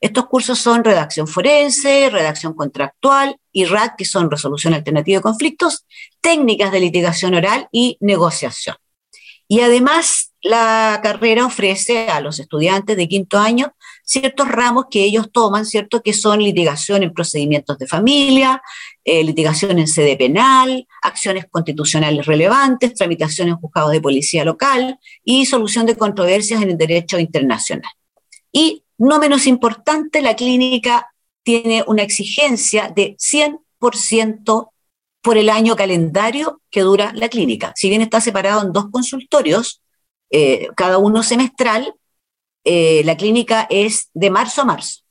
Estos 0.00 0.26
cursos 0.26 0.58
son 0.60 0.84
redacción 0.84 1.26
forense, 1.26 2.08
redacción 2.10 2.54
contractual 2.54 3.36
y 3.50 3.64
RAT, 3.64 3.96
que 3.96 4.04
son 4.04 4.30
resolución 4.30 4.74
alternativa 4.74 5.18
de 5.18 5.22
conflictos, 5.22 5.86
técnicas 6.20 6.70
de 6.70 6.80
litigación 6.80 7.34
oral 7.34 7.68
y 7.72 7.96
negociación. 8.00 8.76
Y 9.48 9.60
además, 9.60 10.34
la 10.42 11.00
carrera 11.02 11.46
ofrece 11.46 12.10
a 12.10 12.20
los 12.20 12.38
estudiantes 12.38 12.96
de 12.96 13.08
quinto 13.08 13.38
año 13.38 13.74
ciertos 14.04 14.48
ramos 14.48 14.86
que 14.90 15.04
ellos 15.04 15.30
toman, 15.32 15.66
¿cierto? 15.66 16.02
Que 16.02 16.12
son 16.12 16.42
litigación 16.42 17.02
en 17.02 17.12
procedimientos 17.12 17.78
de 17.78 17.86
familia, 17.86 18.62
eh, 19.04 19.24
litigación 19.24 19.78
en 19.78 19.88
sede 19.88 20.16
penal, 20.16 20.86
acciones 21.02 21.46
constitucionales 21.50 22.26
relevantes, 22.26 22.94
tramitación 22.94 23.48
en 23.48 23.56
juzgados 23.56 23.92
de 23.92 24.00
policía 24.00 24.44
local 24.44 24.98
y 25.24 25.46
solución 25.46 25.86
de 25.86 25.96
controversias 25.96 26.62
en 26.62 26.70
el 26.70 26.78
derecho 26.78 27.18
internacional. 27.18 27.90
Y 28.52 28.84
no 28.98 29.18
menos 29.18 29.46
importante, 29.46 30.22
la 30.22 30.36
clínica 30.36 31.12
tiene 31.42 31.84
una 31.86 32.02
exigencia 32.02 32.92
de 32.94 33.16
100% 33.18 34.70
por 35.22 35.36
el 35.36 35.50
año 35.50 35.76
calendario 35.76 36.62
que 36.70 36.80
dura 36.80 37.12
la 37.14 37.28
clínica. 37.28 37.72
Si 37.76 37.88
bien 37.88 38.02
está 38.02 38.20
separado 38.20 38.62
en 38.62 38.72
dos 38.72 38.86
consultorios, 38.90 39.82
eh, 40.30 40.68
cada 40.76 40.98
uno 40.98 41.22
semestral, 41.22 41.94
eh, 42.64 43.02
la 43.04 43.16
clínica 43.16 43.66
es 43.70 44.10
de 44.14 44.30
marzo 44.30 44.62
a 44.62 44.64
marzo 44.64 45.02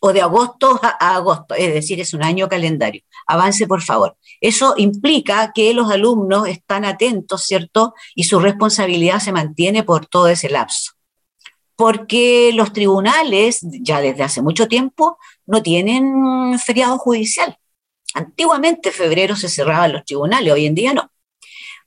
o 0.00 0.12
de 0.12 0.22
agosto 0.22 0.80
a, 0.82 1.14
agosto, 1.14 1.54
es 1.54 1.72
decir, 1.74 2.00
es 2.00 2.14
un 2.14 2.24
año 2.24 2.48
calendario. 2.48 3.02
Avance, 3.26 3.66
por 3.66 3.82
favor. 3.82 4.16
Eso 4.40 4.74
implica 4.76 5.52
que 5.54 5.74
los 5.74 5.90
alumnos 5.90 6.48
están 6.48 6.84
atentos, 6.84 7.44
¿cierto? 7.44 7.94
Y 8.14 8.24
su 8.24 8.40
responsabilidad 8.40 9.20
se 9.20 9.32
mantiene 9.32 9.84
por 9.84 10.06
todo 10.06 10.28
ese 10.28 10.48
lapso. 10.48 10.92
Porque 11.76 12.50
los 12.54 12.72
tribunales, 12.72 13.60
ya 13.62 14.00
desde 14.00 14.22
hace 14.22 14.42
mucho 14.42 14.68
tiempo, 14.68 15.18
no 15.46 15.62
tienen 15.62 16.58
feriado 16.58 16.98
judicial. 16.98 17.59
Antiguamente 18.14 18.90
febrero 18.90 19.36
se 19.36 19.48
cerraban 19.48 19.92
los 19.92 20.04
tribunales, 20.04 20.52
hoy 20.52 20.66
en 20.66 20.74
día 20.74 20.94
no. 20.94 21.10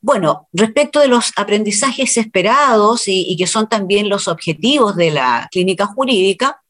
Bueno, 0.04 0.50
respecto 0.52 1.00
de 1.00 1.08
los 1.08 1.32
aprendizajes 1.38 2.18
esperados 2.18 3.04
y, 3.08 3.38
que 3.38 3.48
son 3.48 3.70
también 3.70 4.10
los 4.10 4.28
objetivos 4.28 4.98
de 4.98 5.12
la 5.12 5.48
clínica 5.50 5.86
jurídica, 5.86 6.62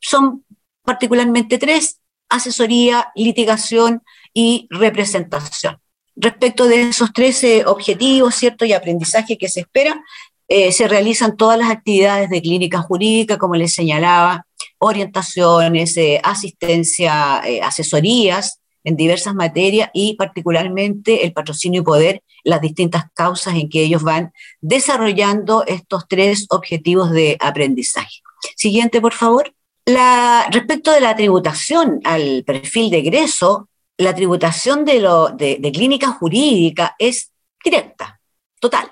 son 0.00 0.46
particularmente 0.84 1.58
tres, 1.58 2.00
asesoría, 2.30 3.12
litigación 3.14 4.02
y 4.32 4.66
representación. 4.70 5.78
Respecto 6.16 6.66
de 6.66 6.88
esos 6.88 7.12
tres 7.12 7.44
eh, 7.44 7.64
objetivos, 7.66 8.34
¿cierto? 8.34 8.64
Y 8.64 8.72
aprendizaje 8.72 9.36
que 9.36 9.50
se 9.50 9.60
espera, 9.60 10.02
eh, 10.48 10.72
se 10.72 10.88
realizan 10.88 11.36
todas 11.36 11.58
las 11.58 11.70
actividades 11.70 12.30
de 12.30 12.40
clínica 12.40 12.80
jurídica, 12.80 13.36
como 13.36 13.54
les 13.54 13.74
señalaba, 13.74 14.46
orientaciones, 14.78 15.94
eh, 15.98 16.22
asistencia, 16.24 17.42
asesorías, 17.62 18.57
en 18.84 18.96
diversas 18.96 19.34
materias 19.34 19.90
y 19.92 20.14
particularmente 20.14 21.24
el 21.24 21.32
patrocinio 21.32 21.82
y 21.82 21.84
poder, 21.84 22.22
las 22.44 22.60
distintas 22.60 23.04
causas 23.14 23.54
en 23.54 23.68
que 23.68 23.82
ellos 23.82 24.02
van 24.02 24.32
desarrollando 24.60 25.64
estos 25.66 26.06
tres 26.08 26.46
objetivos 26.50 27.10
de 27.10 27.36
aprendizaje. 27.40 28.22
Siguiente, 28.56 29.00
por 29.00 29.12
favor. 29.12 29.52
Respecto 30.50 30.92
de 30.92 31.00
la 31.00 31.16
tributación 31.16 32.00
al 32.04 32.44
perfil 32.44 32.90
de 32.90 32.98
egreso, 32.98 33.68
la 33.96 34.14
tributación 34.14 34.84
de, 34.84 35.00
lo, 35.00 35.28
de, 35.30 35.58
clínica 35.72 36.08
jurídica 36.12 36.94
es 36.98 37.32
directa, 37.62 38.20
total, 38.60 38.90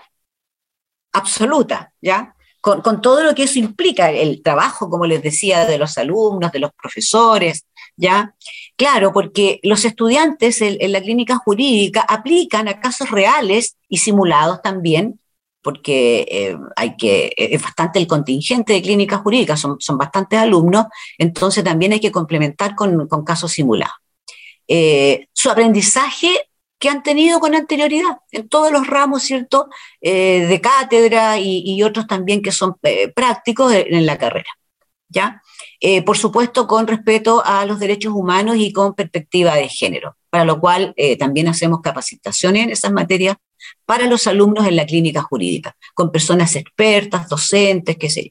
absoluta, 1.13 1.93
¿ya? 2.01 2.35
Con, 2.61 3.01
todo 3.01 3.23
lo 3.23 3.35
que 3.35 3.45
eso 3.45 3.61
implica, 3.61 4.11
el 4.11 4.43
trabajo, 4.43 4.91
como 4.91 5.07
les 5.07 5.23
decía, 5.23 5.67
de 5.67 5.79
los 5.79 5.97
alumnos, 5.99 6.51
de 6.51 6.59
los 6.59 6.73
profesores, 6.73 7.65
¿ya? 7.97 8.35
Claro, 8.77 9.12
porque 9.12 9.59
los 9.62 9.86
estudiantes 9.86 10.61
en, 10.61 10.93
la 10.93 11.01
clínica 11.01 11.36
jurídica 11.36 12.03
aplican 12.03 12.69
a 12.69 12.78
casos 12.78 13.11
reales 13.11 13.78
y 13.89 13.98
simulados 13.98 14.61
también, 14.61 15.19
porque 15.62 16.27
eh, 16.31 16.57
hay 16.77 16.94
que, 16.97 17.32
es 17.36 17.62
bastante 17.62 17.98
el 17.98 18.07
contingente 18.07 18.74
de 18.74 18.82
clínica 18.82 19.16
jurídica, 19.19 19.57
son, 19.57 19.81
son 19.81 19.97
bastantes 19.97 20.39
alumnos, 20.39 20.85
entonces 21.16 21.65
también 21.65 21.93
hay 21.93 22.01
que 22.01 22.12
complementar 22.12 22.74
con, 22.74 23.09
casos 23.24 23.53
simulados. 23.53 23.97
Eh, 24.69 25.28
su 25.32 25.51
aprendizaje 25.51 26.51
que 26.78 26.90
han 26.90 27.03
tenido 27.03 27.40
con 27.40 27.55
anterioridad 27.55 28.19
en 28.31 28.47
todos 28.47 28.70
los 28.70 28.86
ramos, 28.86 29.23
¿cierto?, 29.23 29.70
eh, 30.03 30.47
de 30.47 30.61
cátedra 30.61 31.39
y, 31.39 31.62
y, 31.65 31.82
otros 31.82 32.07
también 32.07 32.43
que 32.43 32.53
son 32.53 32.77
prácticos 33.15 33.73
en 33.73 34.05
la 34.05 34.19
carrera, 34.19 34.51
¿ya? 35.09 35.40
Eh, 35.81 36.03
por 36.03 36.16
supuesto 36.16 36.66
con 36.66 36.86
respeto 36.86 37.43
a 37.44 37.66
los 37.66 37.78
derechos 37.78 38.15
humanos 38.15 38.57
y 38.59 38.73
con 38.73 38.94
perspectiva 38.94 39.57
de 39.57 39.69
género, 39.69 40.16
para 40.31 40.44
lo 40.44 40.59
cual 40.59 40.94
eh, 40.97 41.16
también 41.16 41.48
hacemos 41.48 41.81
capacitaciones 41.82 42.65
en 42.65 42.70
esas 42.70 42.93
materias 42.93 43.36
para 43.85 44.07
los 44.07 44.27
alumnos 44.27 44.66
en 44.66 44.77
la 44.77 44.86
clínica 44.86 45.23
jurídica, 45.23 45.77
con 45.94 46.11
personas 46.11 46.57
expertas, 46.57 47.28
docentes, 47.28 47.97
qué 47.98 48.09
sé 48.09 48.24
yo. 48.24 48.31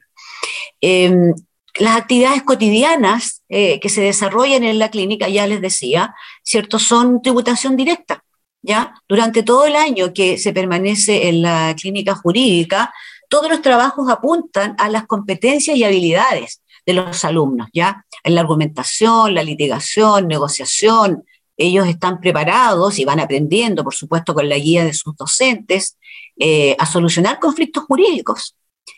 Em, 0.80 1.34
las 1.78 1.96
actividades 1.96 2.42
cotidianas 2.42 3.42
eh, 3.48 3.78
que 3.80 3.88
se 3.88 4.00
desarrollan 4.00 4.64
en 4.64 4.78
la 4.78 4.90
clínica, 4.90 5.28
ya 5.28 5.46
les 5.46 5.60
decía, 5.60 6.14
¿cierto? 6.42 6.78
Son 6.78 7.22
tributación 7.22 7.76
directa. 7.76 8.22
¿Ya? 8.62 8.94
Durante 9.08 9.44
todo 9.44 9.64
el 9.66 9.76
año 9.76 10.12
que 10.12 10.38
se 10.38 10.52
permanece 10.52 11.28
en 11.28 11.42
la 11.42 11.76
clínica 11.80 12.16
jurídica, 12.16 12.92
todos 13.28 13.48
los 13.48 13.62
trabajos 13.62 14.10
apuntan 14.10 14.74
a 14.78 14.88
las 14.88 15.06
competencias 15.06 15.76
y 15.76 15.84
habilidades 15.84 16.62
de 16.86 16.94
los 16.94 17.24
alumnos, 17.24 17.68
¿ya? 17.72 18.06
En 18.22 18.36
la 18.36 18.40
argumentación, 18.42 19.34
la 19.34 19.42
litigación, 19.42 20.28
negociación, 20.28 21.24
ellos 21.56 21.86
están 21.88 22.20
preparados 22.20 22.98
y 22.98 23.04
van 23.04 23.18
aprendiendo, 23.18 23.82
por 23.82 23.94
supuesto, 23.94 24.34
con 24.34 24.48
la 24.48 24.56
guía 24.56 24.84
de 24.84 24.94
sus 24.94 25.16
docentes, 25.16 25.98
eh, 26.38 26.76
a 26.78 26.86
solucionar 26.86 27.40
conflictos 27.40 27.84
jurídicos. 27.84 28.56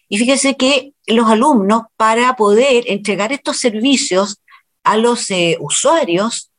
Y 0.09 0.19
fíjese 0.19 0.57
que 0.57 0.93
los 1.07 1.29
alumnos, 1.29 1.83
para 1.97 2.37
poder 2.37 2.85
entregar 2.89 3.33
estos 3.33 3.59
servicios 3.59 4.41
a 4.85 4.97
los 4.97 5.31
eh, 5.31 5.57
usuarios 5.61 6.51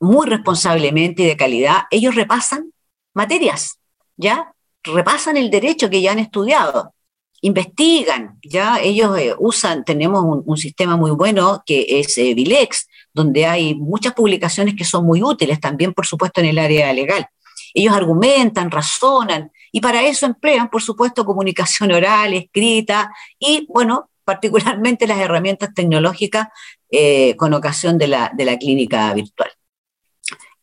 muy 0.00 0.26
responsablemente 0.26 1.22
y 1.22 1.26
de 1.26 1.36
calidad, 1.36 1.82
ellos 1.90 2.14
repasan 2.14 2.72
materias, 3.14 3.78
¿ya? 4.16 4.54
Repasan 4.84 5.36
el 5.36 5.50
derecho 5.50 5.90
que 5.90 6.00
ya 6.00 6.12
han 6.12 6.18
estudiado 6.18 6.94
investigan, 7.42 8.38
ya 8.42 8.80
ellos 8.80 9.18
eh, 9.18 9.34
usan, 9.38 9.84
tenemos 9.84 10.42
un, 10.44 10.56
sistema 10.56 10.96
muy 10.96 11.10
bueno 11.10 11.62
que 11.66 11.84
es 11.88 12.16
eh, 12.16 12.34
Vilex, 12.34 12.88
donde 13.12 13.46
hay 13.46 13.74
muchas 13.74 14.14
publicaciones 14.14 14.74
que 14.76 14.84
son 14.84 15.04
muy 15.04 15.22
útiles, 15.22 15.60
también 15.60 15.92
por 15.92 16.06
supuesto 16.06 16.40
en 16.40 16.46
el 16.46 16.58
área 16.58 16.92
legal. 16.92 17.26
Ellos 17.74 17.94
argumentan, 17.94 18.70
razonan, 18.70 19.50
y 19.72 19.80
para 19.80 20.02
eso 20.02 20.26
emplean, 20.26 20.70
por 20.70 20.82
supuesto, 20.82 21.24
comunicación 21.24 21.90
oral, 21.92 22.32
escrita, 22.34 23.10
y 23.38 23.66
bueno, 23.68 24.10
particularmente 24.24 25.08
las 25.08 25.18
herramientas 25.18 25.74
tecnológicas 25.74 26.48
eh, 26.90 27.34
con 27.36 27.54
ocasión 27.54 27.98
de 27.98 28.06
la, 28.06 28.30
de 28.34 28.44
la 28.44 28.56
clínica 28.56 29.12
virtual. 29.14 29.50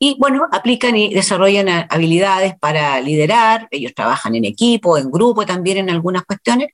Y 0.01 0.15
bueno, 0.17 0.47
aplican 0.51 0.95
y 0.95 1.13
desarrollan 1.13 1.87
habilidades 1.89 2.57
para 2.57 3.01
liderar, 3.01 3.67
ellos 3.69 3.93
trabajan 3.93 4.33
en 4.33 4.45
equipo, 4.45 4.97
en 4.97 5.11
grupo 5.11 5.45
también 5.45 5.77
en 5.77 5.89
algunas 5.89 6.23
cuestiones, 6.23 6.69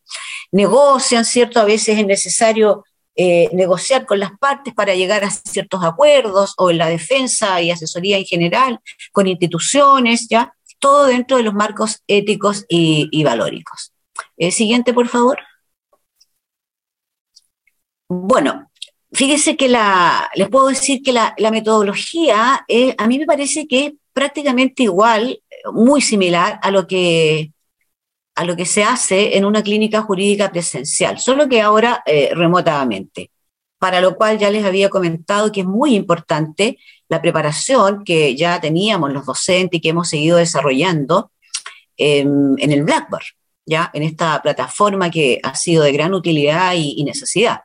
negocian, 0.52 1.26
¿cierto? 1.26 1.60
A 1.60 1.66
veces 1.66 1.98
es 1.98 2.06
necesario 2.06 2.84
eh, 3.16 3.50
negociar 3.54 4.06
con 4.06 4.20
las 4.20 4.38
partes 4.38 4.74
para 4.74 4.94
llegar 4.94 5.24
a 5.24 5.32
ciertos 5.32 5.84
acuerdos 5.84 6.54
o 6.58 6.70
en 6.70 6.78
la 6.78 6.88
defensa 6.88 7.62
y 7.62 7.72
asesoría 7.72 8.18
en 8.18 8.26
general, 8.26 8.80
con 9.12 9.26
instituciones, 9.28 10.28
¿ya? 10.30 10.54
Todo 10.80 11.06
dentro 11.06 11.38
de 11.38 11.44
los 11.44 11.54
marcos 11.54 12.04
éticos 12.08 12.66
y, 12.70 13.24
valóricos. 13.24 13.94
Eh, 14.38 14.52
siguiente, 14.52 14.94
por 14.94 15.08
favor. 15.08 15.40
Bueno, 18.08 18.65
Fíjese 19.16 19.56
que 19.56 19.70
la, 19.70 20.30
les 20.36 20.50
puedo 20.50 20.68
decir 20.68 21.02
que 21.02 21.14
la, 21.14 21.34
metodología 21.50 22.66
a 22.98 23.08
mí 23.08 23.18
me 23.18 23.26
parece 23.26 23.66
que 23.66 23.86
es 23.86 23.94
prácticamente 24.12 24.84
igual, 24.84 25.42
muy 25.72 26.02
similar 26.02 26.60
a 26.62 26.70
lo 26.70 26.86
que 26.86 27.52
a 28.36 28.44
lo 28.44 28.58
que 28.58 28.66
se 28.66 28.84
hace 28.84 29.38
en 29.38 29.46
una 29.46 29.64
clínica 29.64 30.02
jurídica 30.02 30.52
presencial, 30.52 31.20
solo 31.20 31.48
que 31.48 31.62
ahora 31.62 32.04
eh, 32.06 32.32
remotamente, 32.36 33.32
para 33.80 34.02
lo 34.02 34.18
cual 34.18 34.38
ya 34.38 34.50
les 34.52 34.66
había 34.66 34.90
comentado 34.90 35.54
que 35.54 35.62
es 35.62 35.66
muy 35.66 35.96
importante 35.96 36.78
la 37.08 37.22
preparación 37.22 38.04
que 38.04 38.36
ya 38.36 38.60
teníamos 38.60 39.14
los 39.14 39.26
docentes 39.26 39.78
y 39.78 39.82
que 39.82 39.90
hemos 39.90 40.10
seguido 40.10 40.38
desarrollando 40.38 41.32
en 41.96 42.58
el 42.60 42.84
Blackboard, 42.84 43.24
ya 43.66 43.90
en 43.94 44.04
esta 44.04 44.42
plataforma 44.42 45.10
que 45.10 45.40
ha 45.42 45.56
sido 45.56 45.84
de 45.84 45.94
gran 45.94 46.14
utilidad 46.14 46.74
y 46.76 47.02
necesidad. 47.06 47.62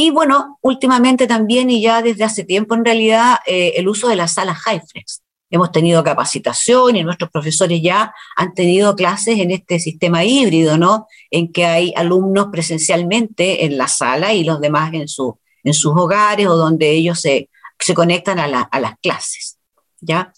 Y 0.00 0.10
bueno, 0.12 0.60
últimamente 0.62 1.26
también 1.26 1.70
y 1.70 1.82
ya 1.82 2.02
desde 2.02 2.22
hace 2.22 2.44
tiempo 2.44 2.76
en 2.76 2.84
realidad 2.84 3.38
eh, 3.46 3.72
el 3.74 3.88
uso 3.88 4.06
de 4.06 4.14
las 4.14 4.34
salas 4.34 4.58
HiFlex. 4.64 5.22
Hemos 5.50 5.72
tenido 5.72 6.04
capacitación 6.04 6.94
y 6.94 7.02
nuestros 7.02 7.32
profesores 7.32 7.82
ya 7.82 8.14
han 8.36 8.54
tenido 8.54 8.94
clases 8.94 9.40
en 9.40 9.50
este 9.50 9.80
sistema 9.80 10.22
híbrido, 10.24 10.78
¿no? 10.78 11.08
En 11.32 11.50
que 11.50 11.66
hay 11.66 11.92
alumnos 11.96 12.46
presencialmente 12.52 13.64
en 13.64 13.76
la 13.76 13.88
sala 13.88 14.32
y 14.32 14.44
los 14.44 14.60
demás 14.60 14.94
en, 14.94 15.08
su, 15.08 15.36
en 15.64 15.74
sus 15.74 15.92
hogares 15.96 16.46
o 16.46 16.56
donde 16.56 16.92
ellos 16.92 17.20
se, 17.20 17.50
se 17.80 17.92
conectan 17.92 18.38
a, 18.38 18.44
a 18.44 18.78
las 18.78 18.94
clases, 19.02 19.58
¿ya? 20.00 20.32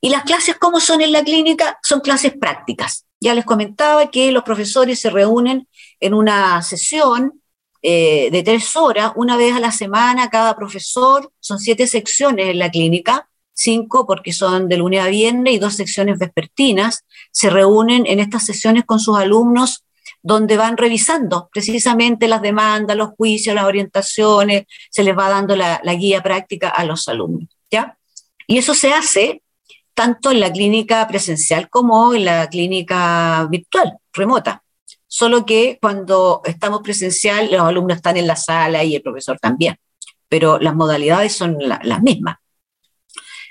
Y 0.00 0.10
las 0.10 0.24
clases, 0.24 0.56
¿cómo 0.56 0.80
son 0.80 1.00
en 1.00 1.12
la 1.12 1.22
clínica? 1.22 1.78
Son 1.80 2.00
clases 2.00 2.32
prácticas. 2.36 3.06
Ya 3.20 3.34
les 3.34 3.44
comentaba 3.44 4.10
que 4.10 4.32
los 4.32 4.42
profesores 4.42 4.98
se 4.98 5.10
reúnen 5.10 5.68
en 6.00 6.12
una 6.12 6.60
sesión 6.62 7.40
eh, 7.88 8.32
de 8.32 8.42
tres 8.42 8.74
horas, 8.74 9.12
una 9.14 9.36
vez 9.36 9.54
a 9.54 9.60
la 9.60 9.70
semana, 9.70 10.28
cada 10.28 10.56
profesor, 10.56 11.30
son 11.38 11.60
siete 11.60 11.86
secciones 11.86 12.48
en 12.48 12.58
la 12.58 12.68
clínica, 12.68 13.28
cinco 13.52 14.08
porque 14.08 14.32
son 14.32 14.68
de 14.68 14.76
lunes 14.76 15.00
a 15.04 15.06
viernes 15.06 15.54
y 15.54 15.58
dos 15.60 15.74
secciones 15.74 16.18
vespertinas, 16.18 17.04
se 17.30 17.48
reúnen 17.48 18.04
en 18.04 18.18
estas 18.18 18.44
sesiones 18.44 18.84
con 18.84 18.98
sus 18.98 19.16
alumnos 19.16 19.84
donde 20.20 20.56
van 20.56 20.76
revisando 20.76 21.48
precisamente 21.52 22.26
las 22.26 22.42
demandas, 22.42 22.96
los 22.96 23.10
juicios, 23.10 23.54
las 23.54 23.66
orientaciones, 23.66 24.64
se 24.90 25.04
les 25.04 25.16
va 25.16 25.28
dando 25.28 25.54
la, 25.54 25.80
la 25.84 25.94
guía 25.94 26.24
práctica 26.24 26.70
a 26.70 26.84
los 26.84 27.06
alumnos, 27.06 27.48
¿ya? 27.70 27.96
Y 28.48 28.58
eso 28.58 28.74
se 28.74 28.92
hace 28.92 29.42
tanto 29.94 30.32
en 30.32 30.40
la 30.40 30.50
clínica 30.50 31.06
presencial 31.06 31.70
como 31.70 32.14
en 32.14 32.24
la 32.24 32.48
clínica 32.48 33.46
virtual, 33.48 33.96
remota 34.12 34.64
solo 35.16 35.46
que 35.46 35.78
cuando 35.80 36.42
estamos 36.44 36.82
presencial 36.82 37.50
los 37.50 37.62
alumnos 37.62 37.96
están 37.96 38.18
en 38.18 38.26
la 38.26 38.36
sala 38.36 38.84
y 38.84 38.96
el 38.96 39.00
profesor 39.00 39.38
también, 39.40 39.78
pero 40.28 40.58
las 40.58 40.74
modalidades 40.74 41.32
son 41.32 41.56
las 41.58 42.02
mismas. 42.02 42.36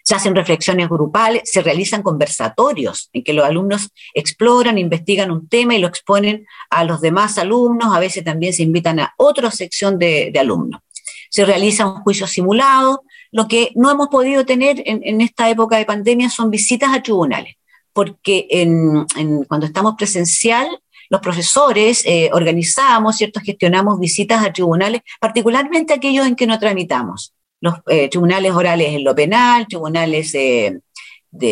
Se 0.03 0.13
hacen 0.13 0.35
reflexiones 0.35 0.87
grupales, 0.87 1.41
se 1.45 1.63
realizan 1.63 2.03
conversatorios 2.03 3.09
en 3.13 3.23
que 3.23 3.33
los 3.33 3.43
alumnos 3.43 3.89
exploran, 4.13 4.77
investigan 4.77 5.31
un 5.31 5.49
tema 5.49 5.73
y 5.73 5.79
lo 5.79 5.87
exponen 5.87 6.45
a 6.69 6.83
los 6.83 7.01
demás 7.01 7.39
alumnos, 7.39 7.95
a 7.95 7.99
veces 7.99 8.23
también 8.23 8.53
se 8.53 8.61
invitan 8.61 8.99
a 8.99 9.15
otra 9.17 9.49
sección 9.49 9.97
de, 9.97 10.31
alumnos. 10.39 10.81
Se 11.31 11.45
realiza 11.45 11.87
un 11.87 12.03
juicio 12.03 12.27
simulado, 12.27 13.01
lo 13.31 13.47
que 13.47 13.71
no 13.73 13.89
hemos 13.89 14.09
podido 14.09 14.45
tener 14.45 14.83
en, 14.85 15.19
esta 15.19 15.49
época 15.49 15.77
de 15.77 15.85
pandemia 15.85 16.29
son 16.29 16.51
visitas 16.51 16.93
a 16.93 17.01
tribunales, 17.01 17.55
porque 17.91 18.47
cuando 19.47 19.65
estamos 19.65 19.95
presencial 19.97 20.67
los 21.09 21.21
profesores 21.21 22.03
eh, 22.05 22.29
organizamos, 22.33 23.17
¿cierto? 23.17 23.39
gestionamos 23.39 23.99
visitas 23.99 24.45
a 24.45 24.51
tribunales, 24.51 25.01
particularmente 25.19 25.93
aquellos 25.93 26.25
en 26.25 26.35
que 26.35 26.47
no 26.47 26.59
tramitamos. 26.59 27.33
Los 27.61 27.75
eh, 27.87 28.09
tribunales 28.09 28.51
orales 28.53 28.93
en 28.93 29.03
lo 29.03 29.15
penal, 29.15 29.67
tribunales 29.67 30.33
eh, 30.35 30.79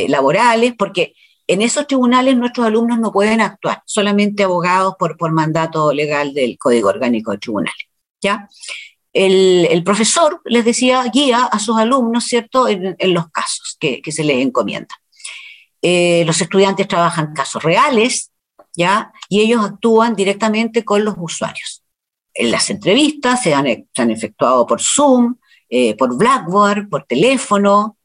laborales, 0.07 0.73
porque 0.77 1.13
en 1.47 1.61
esos 1.61 1.87
tribunales 1.87 2.37
nuestros 2.37 2.65
alumnos 2.65 2.99
no 2.99 3.11
pueden 3.11 3.41
actuar, 3.41 3.81
solamente 3.85 4.43
abogados 4.43 4.95
por, 4.97 5.17
por 5.17 5.31
mandato 5.31 5.91
legal 5.91 6.33
del 6.33 6.57
Código 6.57 6.89
Orgánico 6.89 7.31
de 7.31 7.37
Tribunales. 7.37 7.87
¿ya? 8.21 8.47
El, 9.11 9.83
profesor, 9.83 10.41
les 10.45 10.65
decía, 10.65 11.03
guía 11.13 11.45
a 11.45 11.59
sus 11.59 11.77
alumnos, 11.77 12.25
¿cierto?, 12.25 12.67
en, 12.67 12.95
los 13.13 13.29
casos 13.29 13.77
que, 13.79 14.01
se 14.07 14.23
les 14.23 14.37
encomienda. 14.37 14.95
los 15.81 16.41
estudiantes 16.41 16.87
trabajan 16.87 17.33
casos 17.33 17.61
reales, 17.61 18.31
¿ya? 18.75 19.11
Y 19.33 19.41
ellos 19.41 19.65
actúan 19.65 20.15
directamente 20.15 20.85
con 20.85 21.03
los 21.03 21.15
usuarios. 21.17 21.83
En 22.35 22.51
las 22.51 22.69
entrevistas 22.69 23.41
se 23.41 23.55
han, 23.55 23.65
efectuado 24.11 24.67
por 24.67 24.79
Zoom, 24.79 25.37
eh, 25.69 25.95
por 25.97 26.15
Blackboard, 26.15 26.87
por 26.87 27.05
teléfono, 27.05 27.97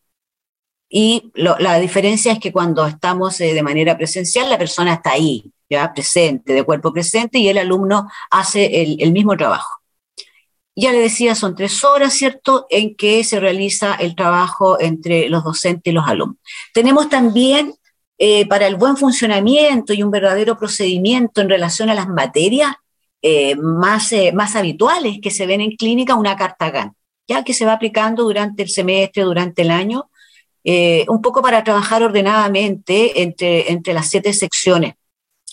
y 0.88 1.30
la 1.34 1.78
diferencia 1.78 2.32
es 2.32 2.38
que 2.38 2.52
cuando 2.52 2.86
estamos 2.86 3.38
eh, 3.42 3.52
de 3.52 3.62
manera 3.62 3.96
presencial, 3.96 4.48
la 4.48 4.56
persona 4.56 4.94
está 4.94 5.12
ahí, 5.12 5.52
ya 5.68 5.92
presente, 5.92 6.54
de 6.54 6.62
cuerpo 6.62 6.92
presente, 6.92 7.38
y 7.38 7.48
el 7.48 7.58
alumno 7.58 8.08
hace 8.30 8.82
el, 8.82 9.12
mismo 9.12 9.36
trabajo. 9.36 9.82
Ya 10.74 10.92
le 10.92 11.00
decía, 11.00 11.34
son 11.34 11.54
tres 11.54 11.84
horas, 11.84 12.14
¿cierto?, 12.14 12.66
en 12.70 12.94
que 12.94 13.22
se 13.22 13.38
realiza 13.38 13.96
el 13.96 14.14
trabajo 14.14 14.80
entre 14.80 15.28
los 15.28 15.44
docentes 15.44 15.90
y 15.90 15.94
los 15.94 16.08
alumnos. 16.08 16.38
Tenemos 16.72 17.10
también 17.10 17.74
eh, 18.20 18.48
para 18.48 18.66
el 18.66 18.74
buen 18.74 18.96
funcionamiento 18.96 19.92
y 19.92 20.02
un 20.02 20.10
verdadero 20.10 20.58
procedimiento 20.58 21.40
en 21.40 21.48
relación 21.48 21.88
a 21.88 21.94
las 21.94 22.08
materias 22.08 22.74
eh, 23.22 23.54
más, 23.54 24.10
eh, 24.10 24.32
más 24.32 24.56
habituales 24.56 25.18
que 25.22 25.30
se 25.30 25.46
ven 25.46 25.60
en 25.60 25.76
clínica, 25.76 26.16
una 26.16 26.36
carta 26.36 26.70
GAN, 26.70 26.94
ya 27.28 27.44
que 27.44 27.54
se 27.54 27.64
va 27.64 27.74
aplicando 27.74 28.24
durante 28.24 28.64
el 28.64 28.70
semestre, 28.70 29.22
durante 29.22 29.62
el 29.62 29.70
año, 29.70 30.10
un 31.08 31.22
poco 31.22 31.40
para 31.40 31.64
trabajar 31.64 32.02
ordenadamente 32.02 33.22
entre, 33.22 33.72
entre 33.72 33.94
las 33.94 34.10
siete 34.10 34.34
secciones. 34.34 34.94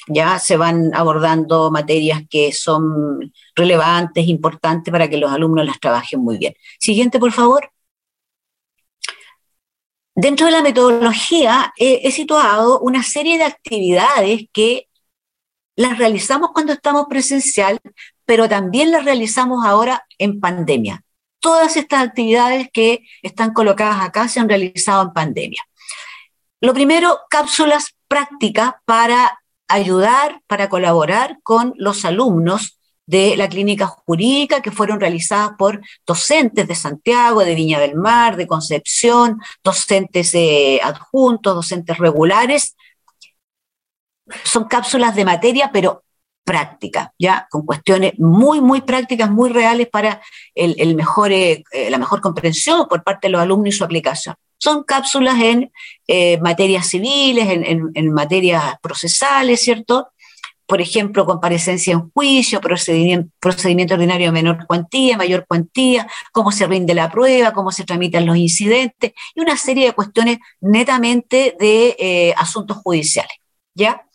Ya 0.07 0.39
se 0.39 0.57
van 0.57 0.91
abordando 0.93 1.71
materias 1.71 2.23
que 2.29 2.51
son 2.51 3.31
relevantes, 3.55 4.27
importantes 4.27 4.91
para 4.91 5.07
que 5.07 5.15
los 5.15 5.31
alumnos 5.31 5.65
las 5.65 5.79
trabajen 5.79 6.19
muy 6.19 6.37
bien. 6.37 6.53
Siguiente, 6.79 7.17
por 7.17 7.31
favor. 7.31 7.71
Dentro 10.15 10.45
de 10.45 10.53
la 10.53 10.61
metodología 10.61 11.73
he 11.77 12.09
situado 12.11 12.79
una 12.79 13.03
serie 13.03 13.37
de 13.37 13.43
actividades 13.43 14.45
que 14.53 14.87
las 15.75 15.97
realizamos 15.97 16.51
cuando 16.53 16.71
estamos 16.71 17.07
presencial, 17.09 17.79
pero 18.25 18.47
también 18.47 18.91
las 18.91 19.03
realizamos 19.03 19.65
ahora 19.65 20.05
en 20.17 20.39
pandemia. 20.39 21.03
Todas 21.39 21.75
estas 21.75 22.01
actividades 22.01 22.69
que 22.71 23.01
están 23.21 23.53
colocadas 23.53 24.01
acá 24.01 24.27
se 24.29 24.39
han 24.39 24.47
realizado 24.47 25.03
en 25.03 25.13
pandemia. 25.13 25.61
Lo 26.61 26.73
primero, 26.73 27.19
cápsulas 27.29 27.95
prácticas 28.07 28.73
para 28.85 29.37
ayudar, 29.67 30.41
para 30.47 30.69
colaborar 30.69 31.39
con 31.43 31.73
los 31.75 32.05
alumnos 32.05 32.79
de 33.06 33.38
la 33.38 33.48
clínica 33.48 33.86
jurídica 33.88 34.61
que 34.61 34.72
fueron 34.72 34.99
realizadas 34.99 35.52
por 35.57 35.82
docentes 36.06 36.68
de 36.68 36.76
Santiago, 36.76 37.44
de 37.44 37.56
Viña 37.56 37.80
del 37.80 37.95
Mar, 37.95 38.36
de 38.36 38.48
Concepción, 38.48 39.40
docentes 39.64 40.34
eh, 40.34 40.80
adjuntos, 40.84 41.56
docentes 41.56 41.98
regulares. 41.98 42.76
Son 44.44 44.65
cápsulas 44.65 45.15
de 45.15 45.26
materia, 45.26 45.69
pero 45.72 46.03
práctica, 46.44 47.11
ya 47.18 47.48
con 47.49 47.65
cuestiones 47.65 48.14
muy, 48.19 48.61
muy 48.61 48.82
prácticas, 48.82 49.30
muy 49.32 49.49
reales 49.49 49.88
para 49.88 50.22
el, 50.53 50.95
mejor, 50.95 51.32
eh, 51.32 51.64
eh, 51.72 51.90
la 51.90 51.98
mejor 51.98 52.22
comprensión 52.22 52.88
por 52.88 53.03
parte 53.03 53.27
de 53.27 53.32
los 53.32 53.41
alumnos 53.41 53.69
y 53.69 53.77
su 53.77 53.84
aplicación. 53.84 54.36
Son 54.57 54.84
cápsulas 54.84 55.36
en 55.41 55.72
materias 56.41 56.88
civiles, 56.88 57.45
en, 57.49 58.14
materias 58.14 58.76
procesales, 58.82 59.60
¿cierto? 59.60 60.07
Por 60.67 60.81
ejemplo, 60.81 61.25
comparecencia 61.25 61.93
en 61.93 62.09
juicio, 62.11 62.59
procedimiento, 62.61 63.93
ordinario 63.93 64.27
de 64.27 64.31
menor 64.31 64.65
cuantía, 64.67 65.17
mayor 65.17 65.45
cuantía, 65.47 66.07
cómo 66.31 66.51
se 66.51 66.65
rinde 66.65 66.93
la 66.93 67.11
prueba, 67.11 67.53
cómo 67.53 67.71
se 67.71 67.83
tramitan 67.83 68.25
los 68.25 68.37
incidentes 68.37 69.13
y 69.35 69.41
una 69.41 69.57
serie 69.57 69.85
de 69.85 69.93
cuestiones 69.93 70.39
netamente 70.61 71.55
de 71.59 72.33
asuntos 72.37 72.77
judiciales, 72.77 73.37
¿ya? 73.75 74.05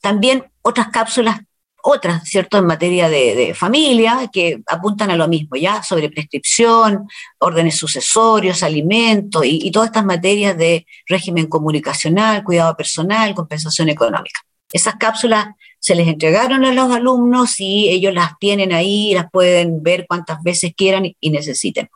También 0.00 0.44
otras 0.62 0.88
cápsulas, 0.88 1.40
otras, 1.86 2.24
¿cierto?, 2.24 2.56
en 2.56 2.64
materia 2.66 3.10
de, 3.10 3.52
familia, 3.54 4.30
que 4.32 4.62
apuntan 4.66 5.10
a 5.10 5.16
lo 5.16 5.28
mismo, 5.28 5.56
¿ya? 5.56 5.82
Sobre 5.82 6.08
prescripción, 6.08 7.06
órdenes 7.38 7.76
sucesorios, 7.76 8.62
alimentos 8.62 9.42
y, 9.44 9.70
todas 9.70 9.88
estas 9.88 10.04
materias 10.04 10.56
de 10.56 10.86
régimen 11.06 11.46
comunicacional, 11.46 12.42
cuidado 12.42 12.74
personal, 12.74 13.34
compensación 13.34 13.90
económica. 13.90 14.40
Esas 14.74 14.96
cápsulas 14.96 15.46
se 15.78 15.94
les 15.94 16.08
entregaron 16.08 16.64
a 16.64 16.72
los 16.72 16.90
alumnos 16.90 17.60
y 17.60 17.88
ellos 17.88 18.12
las 18.12 18.38
tienen 18.40 18.72
ahí, 18.72 19.14
las 19.14 19.30
pueden 19.30 19.82
ver 19.82 20.06
cuantas 20.08 20.42
veces 20.42 20.74
quieran 20.76 21.04
y, 21.18 21.30
necesiten. 21.30 21.88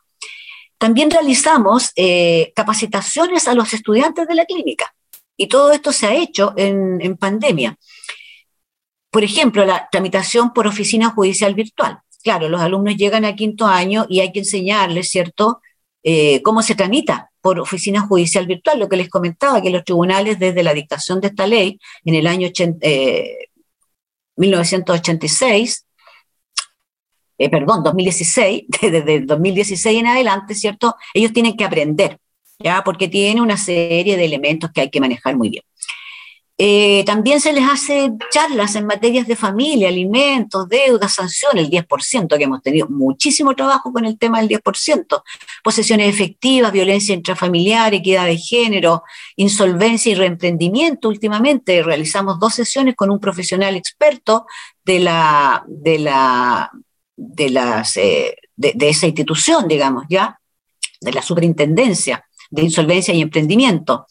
También 0.78 1.10
realizamos 1.10 1.90
eh, 1.96 2.52
capacitaciones 2.54 3.48
a 3.48 3.54
los 3.54 3.74
estudiantes 3.74 4.28
de 4.28 4.34
la 4.36 4.44
clínica 4.44 4.94
y 5.36 5.48
todo 5.48 5.72
esto 5.72 5.92
se 5.92 6.06
ha 6.06 6.14
hecho 6.14 6.54
en 6.56 7.16
pandemia. 7.16 7.76
Por 9.10 9.24
ejemplo, 9.24 9.64
la 9.64 9.88
tramitación 9.90 10.52
por 10.52 10.66
oficina 10.66 11.10
judicial 11.10 11.54
virtual. 11.54 11.98
Claro, 12.22 12.48
los 12.48 12.60
alumnos 12.60 12.96
llegan 12.96 13.24
a 13.24 13.34
quinto 13.34 13.66
año 13.66 14.06
y 14.08 14.20
hay 14.20 14.32
que 14.32 14.40
enseñarles, 14.40 15.08
¿cierto?, 15.08 15.60
eh, 16.10 16.40
cómo 16.40 16.62
se 16.62 16.74
tramita 16.74 17.30
por 17.42 17.60
oficina 17.60 18.00
judicial 18.00 18.46
virtual, 18.46 18.78
lo 18.78 18.88
que 18.88 18.96
les 18.96 19.10
comentaba, 19.10 19.60
que 19.60 19.68
los 19.68 19.84
tribunales 19.84 20.38
desde 20.38 20.62
la 20.62 20.72
dictación 20.72 21.20
de 21.20 21.28
esta 21.28 21.46
ley 21.46 21.78
en 22.02 22.14
el 22.14 22.26
año 22.26 22.48
1986, 24.36 25.84
eh, 27.36 27.44
eh, 27.44 27.50
perdón, 27.50 27.82
2016, 27.82 28.64
desde 28.80 29.20
2016 29.20 30.00
en 30.00 30.06
adelante, 30.06 30.54
¿cierto? 30.54 30.96
Ellos 31.12 31.34
tienen 31.34 31.58
que 31.58 31.64
aprender, 31.66 32.18
¿ya? 32.58 32.82
Porque 32.82 33.08
tiene 33.08 33.42
una 33.42 33.58
serie 33.58 34.16
de 34.16 34.24
elementos 34.24 34.70
que 34.72 34.80
hay 34.80 34.88
que 34.88 35.00
manejar 35.00 35.36
muy 35.36 35.50
bien. 35.50 35.64
Eh, 36.60 37.04
también 37.06 37.40
se 37.40 37.52
les 37.52 37.62
hace 37.62 38.10
charlas 38.32 38.74
en 38.74 38.84
materias 38.84 39.28
de 39.28 39.36
familia, 39.36 39.88
alimentos, 39.88 40.68
deudas, 40.68 41.14
sanciones, 41.14 41.64
el 41.64 41.70
10%, 41.70 42.36
que 42.36 42.42
hemos 42.42 42.62
tenido 42.62 42.88
muchísimo 42.88 43.54
trabajo 43.54 43.92
con 43.92 44.04
el 44.04 44.18
tema 44.18 44.40
del 44.40 44.48
10%, 44.48 45.22
posesiones 45.62 46.12
efectivas, 46.12 46.72
violencia 46.72 47.14
intrafamiliar, 47.14 47.94
equidad 47.94 48.26
de 48.26 48.36
género, 48.36 49.04
insolvencia 49.36 50.10
y 50.10 50.16
reemprendimiento. 50.16 51.08
Últimamente 51.08 51.80
realizamos 51.84 52.40
dos 52.40 52.54
sesiones 52.54 52.96
con 52.96 53.10
un 53.10 53.20
profesional 53.20 53.76
experto 53.76 54.44
de, 54.84 54.98
la, 54.98 55.64
de, 55.68 56.00
la, 56.00 56.72
de, 57.16 57.84
eh, 57.96 58.36
de 58.56 58.88
esa 58.88 59.06
institución, 59.06 59.68
digamos, 59.68 60.06
ya, 60.08 60.40
de 61.00 61.12
la 61.12 61.22
superintendencia 61.22 62.24
de 62.50 62.62
insolvencia 62.62 63.14
y 63.14 63.20
emprendimiento. 63.20 64.06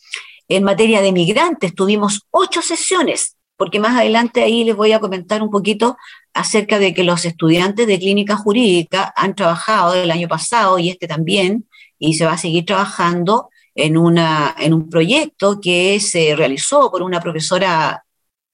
En 0.48 0.64
materia 0.64 1.02
de 1.02 1.12
migrantes. 1.12 1.76
Tuvimos 1.76 2.22
ocho 2.32 2.62
sesiones, 2.62 3.36
porque 3.58 3.80
más 3.80 3.98
adelante 3.98 4.44
ahí 4.44 4.64
les 4.64 4.76
voy 4.76 4.94
a 4.94 5.00
comentar 5.00 5.42
un 5.42 5.50
poquito 5.50 5.98
acerca 6.34 6.80
de 6.80 6.94
que 6.94 7.04
los 7.04 7.26
estudiantes 7.26 7.88
de 7.88 8.00
clínica 8.00 8.36
jurídica 8.36 9.14
han 9.16 9.36
trabajado 9.36 9.96
el 9.96 10.12
año 10.12 10.28
pasado 10.28 10.80
y 10.80 10.90
este 10.90 11.08
también, 11.08 11.68
y 12.00 12.14
se 12.14 12.26
va 12.26 12.34
a 12.34 12.38
seguir 12.38 12.66
trabajando 12.66 13.50
en, 13.78 13.98
una, 13.98 14.56
en 14.60 14.74
un 14.74 14.90
proyecto 14.90 15.60
que 15.62 16.00
se 16.00 16.36
realizó 16.36 16.92
por 16.92 17.02
una 17.02 17.20
profesora 17.20 18.04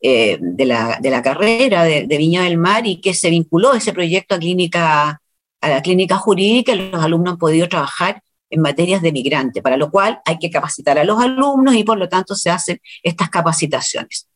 eh, 0.01 0.37
de, 0.39 0.65
la, 0.65 0.99
de, 1.01 1.09
la, 1.09 1.21
carrera 1.21 1.83
de, 1.83 2.05
de, 2.05 2.17
Viña 2.17 2.43
del 2.43 2.57
Mar 2.57 2.85
y 2.85 2.99
que 2.99 3.13
se 3.13 3.29
vinculó 3.29 3.73
ese 3.73 3.93
proyecto 3.93 4.35
a, 4.35 4.39
clínica, 4.39 5.21
a 5.61 5.69
la 5.69 5.81
clínica 5.81 6.17
jurídica 6.17 6.75
los 6.75 7.01
alumnos 7.01 7.33
han 7.33 7.37
podido 7.37 7.69
trabajar 7.69 8.21
en 8.53 8.61
materias 8.61 9.01
de 9.01 9.11
migrante, 9.11 9.63
para 9.63 9.77
lo 9.77 9.89
cual 9.89 10.21
hay 10.25 10.37
que 10.37 10.51
capacitar 10.51 10.99
a 10.99 11.03
los 11.03 11.19
alumnos 11.19 11.73
y 11.73 11.83
por 11.83 11.97
lo 11.97 12.07
tanto 12.07 12.35
se 12.35 12.51
hacen 12.51 12.79
estas 13.01 13.29
capacitaciones. 13.31 14.27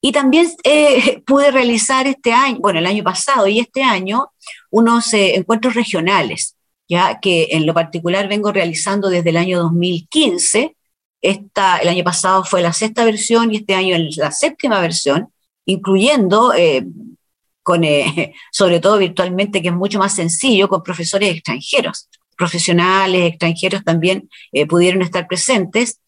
Y 0.00 0.12
también 0.12 0.50
eh, 0.64 1.20
pude 1.26 1.50
realizar 1.50 2.06
este 2.06 2.32
año, 2.32 2.58
bueno, 2.60 2.78
el 2.78 2.86
año 2.86 3.04
pasado 3.04 3.46
y 3.46 3.58
este 3.58 3.82
año, 3.82 4.32
unos 4.70 5.12
eh, 5.12 5.36
encuentros 5.36 5.74
regionales, 5.74 6.56
ya 6.88 7.20
que 7.20 7.48
en 7.50 7.66
lo 7.66 7.74
particular 7.74 8.28
vengo 8.28 8.50
realizando 8.50 9.10
desde 9.10 9.28
el 9.28 9.36
año 9.36 9.58
2015. 9.60 10.74
Esta, 11.20 11.78
el 11.78 11.88
año 11.88 12.04
pasado 12.04 12.44
fue 12.44 12.62
la 12.62 12.72
sexta 12.72 13.04
versión 13.04 13.52
y 13.52 13.58
este 13.58 13.74
año 13.74 13.96
la 14.16 14.30
séptima 14.30 14.80
versión, 14.80 15.28
incluyendo, 15.66 16.54
eh, 16.54 16.86
con, 17.62 17.82
sobre 18.52 18.80
todo 18.80 18.96
virtualmente, 18.96 19.60
que 19.60 19.68
es 19.68 19.74
mucho 19.74 19.98
más 19.98 20.14
sencillo, 20.14 20.70
con 20.70 20.82
profesores 20.82 21.30
extranjeros 21.30 22.08
profesionales 22.36 23.30
extranjeros 23.30 23.84
también 23.84 24.28
eh, 24.52 24.66
pudieron 24.66 25.02
estar 25.02 25.26
presentes 25.26 26.00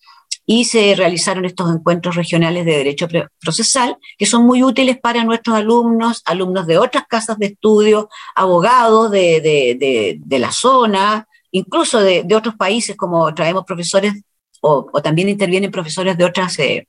y 0.46 0.64
se 0.64 0.94
realizaron 0.94 1.44
estos 1.44 1.74
encuentros 1.74 2.14
regionales 2.14 2.64
de 2.64 2.76
derecho 2.76 3.08
procesal 3.40 3.96
que 4.16 4.26
son 4.26 4.46
muy 4.46 4.62
útiles 4.62 4.96
para 4.98 5.24
nuestros 5.24 5.56
alumnos, 5.56 6.22
alumnos 6.24 6.66
de 6.68 6.78
otras 6.78 7.04
casas 7.08 7.36
de 7.38 7.46
estudio, 7.46 8.08
abogados 8.36 9.10
de, 9.10 10.20
la 10.28 10.52
zona, 10.52 11.26
incluso 11.50 12.00
de, 12.00 12.24
otros 12.34 12.54
países, 12.54 12.96
como 12.96 13.34
traemos 13.34 13.64
profesores 13.64 14.14
o, 14.60 14.84
también 15.02 15.28
intervienen 15.28 15.70
profesores 15.70 16.16
de. 16.16 16.24
Eh, 16.58 16.86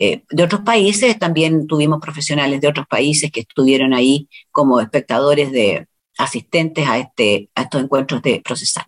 eh, 0.00 0.22
de 0.30 0.44
otros 0.44 0.60
países, 0.60 1.18
también 1.18 1.66
tuvimos 1.66 2.00
profesionales 2.00 2.60
de 2.60 2.68
otros 2.68 2.86
países 2.86 3.32
que 3.32 3.40
estuvieron 3.40 3.92
ahí 3.92 4.28
como 4.52 4.80
espectadores 4.80 5.50
de, 5.50 5.88
asistentes 6.18 6.86
a, 6.86 6.98
este, 6.98 7.48
a 7.54 7.62
estos 7.62 7.82
encuentros 7.82 8.20
de 8.22 8.40
procesal. 8.40 8.84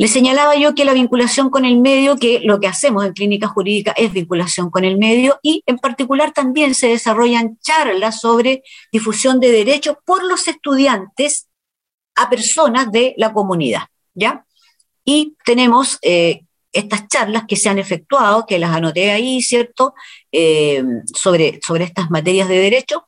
Le 0.00 0.06
señalaba 0.06 0.54
yo 0.54 0.76
que 0.76 0.84
la 0.84 0.92
vinculación 0.92 1.50
con 1.50 1.64
el 1.64 1.80
medio, 1.80 2.18
que 2.18 2.38
lo 2.44 2.60
que 2.60 2.68
hacemos 2.68 3.04
en 3.04 3.14
clínica 3.14 3.48
jurídica 3.48 3.90
es 3.96 4.12
vinculación 4.12 4.70
con 4.70 4.84
el 4.84 4.96
medio 4.96 5.40
y 5.42 5.64
en 5.66 5.78
particular 5.78 6.30
también 6.32 6.76
se 6.76 6.86
desarrollan 6.86 7.58
charlas 7.58 8.20
sobre 8.20 8.62
difusión 8.92 9.40
de 9.40 9.50
derechos 9.50 9.96
por 10.04 10.22
los 10.22 10.46
estudiantes 10.46 11.48
a 12.14 12.30
personas 12.30 12.92
de 12.92 13.14
la 13.16 13.32
comunidad, 13.32 13.88
¿ya? 14.14 14.46
Y 15.04 15.34
tenemos 15.44 15.98
eh, 16.02 16.42
estas 16.72 17.08
charlas 17.08 17.44
que 17.48 17.56
se 17.56 17.68
han 17.68 17.80
efectuado, 17.80 18.46
que 18.46 18.60
las 18.60 18.76
anoté 18.76 19.10
ahí, 19.10 19.42
¿cierto?, 19.42 19.94
eh, 20.30 20.84
sobre, 21.12 21.58
sobre 21.66 21.84
estas 21.84 22.08
materias 22.08 22.48
de 22.48 22.58
derecho, 22.58 23.07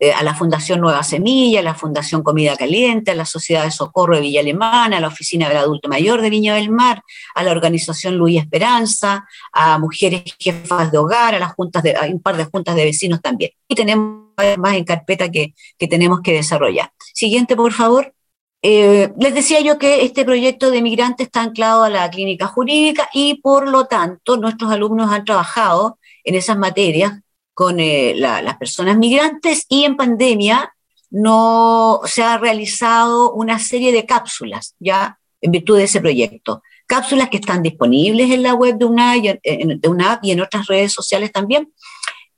eh, 0.00 0.12
a 0.12 0.22
la 0.22 0.34
Fundación 0.34 0.80
Nueva 0.80 1.02
Semilla, 1.02 1.60
a 1.60 1.62
la 1.62 1.74
Fundación 1.74 2.22
Comida 2.22 2.56
Caliente, 2.56 3.10
a 3.10 3.14
la 3.14 3.24
Sociedad 3.24 3.64
de 3.64 3.70
Socorro 3.70 4.14
de 4.14 4.22
Villa 4.22 4.40
Alemana, 4.40 4.98
a 4.98 5.00
la 5.00 5.08
Oficina 5.08 5.48
del 5.48 5.56
Adulto 5.56 5.88
Mayor 5.88 6.20
de 6.22 6.30
Viña 6.30 6.54
del 6.54 6.70
Mar, 6.70 7.02
a 7.34 7.42
la 7.42 7.50
Organización 7.50 8.16
Luis 8.16 8.40
Esperanza, 8.40 9.26
a 9.52 9.78
mujeres 9.78 10.22
jefas 10.38 10.92
de 10.92 10.98
hogar, 10.98 11.34
a 11.34 11.38
las 11.38 11.52
juntas 11.54 11.82
de, 11.82 11.96
un 12.12 12.22
par 12.22 12.36
de 12.36 12.44
juntas 12.44 12.76
de 12.76 12.84
vecinos 12.84 13.20
también. 13.20 13.50
Y 13.66 13.74
tenemos 13.74 14.28
más 14.58 14.74
en 14.74 14.84
carpeta 14.84 15.30
que, 15.30 15.54
que 15.76 15.88
tenemos 15.88 16.20
que 16.22 16.32
desarrollar. 16.32 16.92
Siguiente, 17.12 17.56
por 17.56 17.72
favor. 17.72 18.14
Eh, 18.62 19.12
les 19.18 19.34
decía 19.34 19.60
yo 19.60 19.78
que 19.78 20.04
este 20.04 20.24
proyecto 20.24 20.70
de 20.70 20.82
migrante 20.82 21.22
está 21.22 21.42
anclado 21.42 21.84
a 21.84 21.90
la 21.90 22.10
clínica 22.10 22.48
jurídica 22.48 23.08
y 23.12 23.40
por 23.40 23.68
lo 23.68 23.86
tanto 23.86 24.36
nuestros 24.36 24.72
alumnos 24.72 25.12
han 25.12 25.24
trabajado 25.24 25.98
en 26.24 26.34
esas 26.34 26.58
materias 26.58 27.20
con 27.58 27.80
eh, 27.80 28.14
las 28.14 28.56
personas 28.56 28.96
migrantes 28.98 29.66
y 29.68 29.82
en 29.82 29.96
pandemia 29.96 30.72
no 31.10 32.00
se 32.04 32.22
ha 32.22 32.38
realizado 32.38 33.32
una 33.32 33.58
serie 33.58 33.90
de 33.90 34.06
cápsulas, 34.06 34.76
ya 34.78 35.18
en 35.40 35.50
virtud 35.50 35.76
de 35.76 35.82
ese 35.82 36.00
proyecto. 36.00 36.62
Cápsulas 36.86 37.28
que 37.28 37.38
están 37.38 37.64
disponibles 37.64 38.30
en 38.30 38.44
la 38.44 38.54
web 38.54 38.76
de 38.76 38.84
UNAP 38.84 40.20
y 40.22 40.30
en 40.30 40.40
otras 40.40 40.68
redes 40.68 40.92
sociales 40.92 41.32
también, 41.32 41.72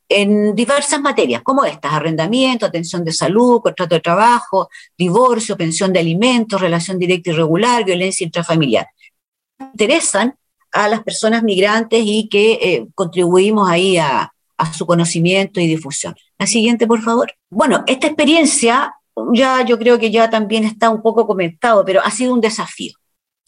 en 0.08 0.54
diversas 0.54 1.02
materias, 1.02 1.42
como 1.42 1.66
estas, 1.66 1.92
arrendamiento, 1.92 2.64
atención 2.64 3.04
de 3.04 3.12
salud, 3.12 3.60
contrato 3.60 3.96
de 3.96 4.00
trabajo, 4.00 4.70
divorcio, 4.96 5.54
pensión 5.54 5.92
de 5.92 6.00
alimentos, 6.00 6.62
relación 6.62 6.98
directa 6.98 7.28
y 7.28 7.34
regular, 7.34 7.84
violencia 7.84 8.24
intrafamiliar. 8.24 8.86
Interesan 9.58 10.34
a 10.72 10.88
las 10.88 11.02
personas 11.02 11.42
migrantes 11.42 12.02
y 12.02 12.26
que 12.26 12.52
eh, 12.52 12.86
contribuimos 12.94 13.68
ahí 13.68 13.98
a, 13.98 14.32
a 14.60 14.72
su 14.72 14.86
conocimiento 14.86 15.58
y 15.60 15.66
difusión. 15.66 16.14
La 16.38 16.46
siguiente, 16.46 16.86
por 16.86 17.00
favor. 17.00 17.32
Bueno, 17.48 17.82
esta 17.86 18.06
experiencia 18.06 18.94
ya 19.32 19.64
yo 19.64 19.78
creo 19.78 19.98
que 19.98 20.10
ya 20.10 20.28
también 20.28 20.64
está 20.64 20.90
un 20.90 21.02
poco 21.02 21.26
comentado, 21.26 21.84
pero 21.84 22.02
ha 22.04 22.10
sido 22.10 22.34
un 22.34 22.40
desafío. 22.40 22.92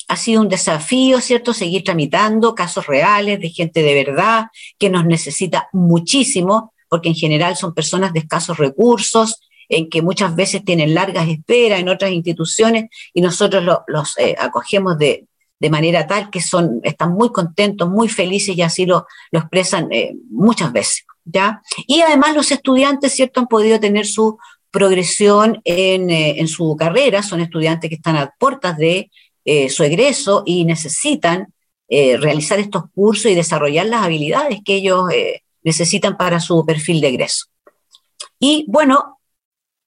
Ha 0.08 0.16
sido 0.16 0.40
un 0.40 0.48
desafío, 0.48 1.20
¿cierto? 1.20 1.52
Seguir 1.52 1.84
tramitando 1.84 2.54
casos 2.54 2.86
reales 2.86 3.40
de 3.40 3.50
gente 3.50 3.82
de 3.82 3.94
verdad 4.04 4.46
que 4.78 4.90
nos 4.90 5.04
necesita 5.04 5.68
muchísimo, 5.72 6.72
porque 6.88 7.10
en 7.10 7.14
general 7.14 7.56
son 7.56 7.74
personas 7.74 8.12
de 8.12 8.20
escasos 8.20 8.56
recursos, 8.58 9.40
en 9.68 9.88
que 9.88 10.02
muchas 10.02 10.34
veces 10.34 10.64
tienen 10.64 10.94
largas 10.94 11.28
esperas 11.28 11.80
en 11.80 11.88
otras 11.88 12.10
instituciones 12.10 12.90
y 13.14 13.20
nosotros 13.20 13.64
los 13.86 14.18
eh, 14.18 14.34
acogemos 14.38 14.98
de, 14.98 15.26
de, 15.62 15.70
manera 15.70 16.06
tal 16.06 16.30
que 16.30 16.40
son, 16.40 16.80
están 16.82 17.12
muy 17.12 17.30
contentos, 17.30 17.88
muy 17.88 18.08
felices 18.08 18.56
y 18.56 18.62
así 18.62 18.86
lo, 18.86 19.06
lo 19.30 19.38
expresan 19.38 19.88
eh, 19.92 20.14
muchas 20.30 20.72
veces. 20.72 21.04
¿ya? 21.24 21.62
Y 21.86 22.00
además 22.00 22.34
los 22.34 22.50
estudiantes, 22.50 23.12
¿cierto?, 23.12 23.40
han 23.40 23.46
podido 23.46 23.78
tener 23.80 24.06
su 24.06 24.38
progresión 24.70 25.60
en, 25.64 26.10
eh, 26.10 26.40
en 26.40 26.48
su 26.48 26.76
carrera, 26.76 27.22
son 27.22 27.40
estudiantes 27.40 27.88
que 27.88 27.96
están 27.96 28.16
a 28.16 28.34
puertas 28.38 28.76
de 28.76 29.10
eh, 29.44 29.68
su 29.68 29.84
egreso 29.84 30.42
y 30.46 30.64
necesitan 30.64 31.52
realizar 31.88 32.58
estos 32.58 32.84
cursos 32.94 33.30
y 33.30 33.34
desarrollar 33.34 33.84
las 33.84 34.02
habilidades 34.02 34.60
que 34.64 34.76
ellos 34.76 35.04
necesitan 35.62 36.16
para 36.16 36.40
su 36.40 36.64
perfil 36.64 37.02
de 37.02 37.08
egreso. 37.08 37.48
Y 38.38 38.64
bueno, 38.66 39.18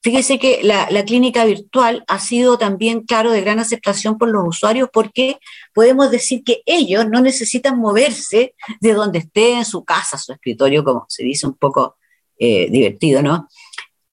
fíjese 0.06 0.38
que 0.38 0.60
la, 0.61 1.03
clínica 1.03 1.45
virtual 1.45 2.03
ha 2.07 2.19
sido 2.19 2.60
también, 2.60 3.02
claro, 3.02 3.32
de 3.32 3.41
gran 3.41 3.57
aceptación 3.57 4.19
por 4.19 4.30
los 4.30 4.48
usuarios 4.48 4.88
porque 4.94 5.40
podemos 5.73 6.11
decir 6.11 6.44
que 6.44 6.61
ellos 6.68 7.07
no 7.10 7.22
necesitan 7.22 7.80
moverse 7.80 8.53
de 8.82 8.94
donde 8.94 9.18
esté 9.18 9.53
en 9.53 9.65
su 9.65 9.84
casa, 9.84 10.19
su 10.19 10.32
escritorio, 10.32 10.84
como 10.84 11.07
se 11.10 11.23
dice 11.23 11.48
un 11.48 11.56
poco 11.56 11.98
divertido, 12.38 13.23
¿no? 13.23 13.48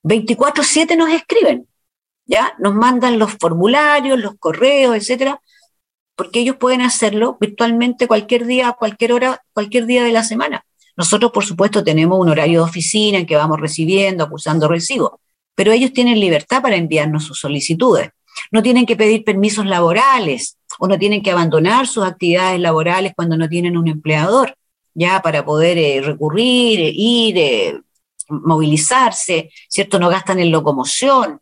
24/7 0.02 0.97
nos 0.97 1.10
escriben, 1.10 1.69
¿ya? 2.24 2.55
Nos 2.59 2.74
mandan 2.74 3.19
los 3.19 3.32
formularios, 3.32 4.19
los 4.19 4.36
correos, 4.39 4.97
etcétera, 4.97 5.43
porque 6.16 6.40
ellos 6.40 6.56
pueden 6.56 6.81
hacerlo 6.81 7.36
virtualmente 7.39 8.06
cualquier 8.06 8.47
día, 8.47 8.73
cualquier 8.78 9.12
hora, 9.12 9.44
cualquier 9.52 9.85
día 9.85 10.05
de 10.05 10.12
la 10.12 10.24
semana. 10.24 10.64
Nosotros, 10.97 11.32
por 11.32 11.44
supuesto, 11.44 11.85
tenemos 11.85 12.19
un 12.19 12.31
horario 12.31 12.60
de 12.60 12.70
oficina 12.70 13.19
en 13.19 13.27
que 13.27 13.36
vamos 13.36 13.60
recibiendo, 13.60 14.24
acusando 14.24 14.69
recibos, 14.69 15.20
pero 15.54 15.72
ellos 15.72 15.92
tienen 15.92 16.20
libertad 16.20 16.62
para 16.62 16.76
enviarnos 16.76 17.24
sus 17.24 17.38
solicitudes. 17.38 18.10
No 18.50 18.62
tienen 18.62 18.86
que 18.86 18.96
pedir 18.96 19.24
permisos 19.24 19.66
laborales 19.66 20.58
o 20.78 20.88
no 20.88 20.98
tienen 20.98 21.22
que 21.22 21.30
abandonar 21.30 21.86
sus 21.86 22.04
actividades 22.04 22.60
laborales 22.60 23.12
cuando 23.14 23.36
no 23.36 23.48
tienen 23.48 23.76
un 23.76 23.88
empleador, 23.88 24.56
ya 24.94 25.20
para 25.22 25.44
poder 25.44 25.78
eh, 25.78 26.00
recurrir, 26.02 26.80
eh, 26.80 26.92
ir, 26.94 27.38
eh, 27.38 27.80
movilizarse, 28.28 29.50
¿cierto? 29.68 29.98
No 29.98 30.08
gastan 30.08 30.38
en 30.38 30.50
locomoción. 30.50 31.40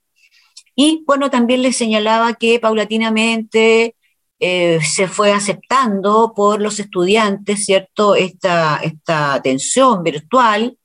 Y 0.74 1.04
bueno, 1.06 1.30
también 1.30 1.62
les 1.62 1.76
señalaba 1.76 2.34
que 2.34 2.58
paulatinamente 2.58 3.94
se 4.42 5.06
fue 5.06 5.32
aceptando 5.32 6.32
por 6.34 6.62
los 6.62 6.80
estudiantes, 6.80 7.66
¿cierto? 7.66 8.14
Esta, 8.14 8.80
esta 8.82 9.34
atención 9.34 10.02
virtual. 10.02 10.78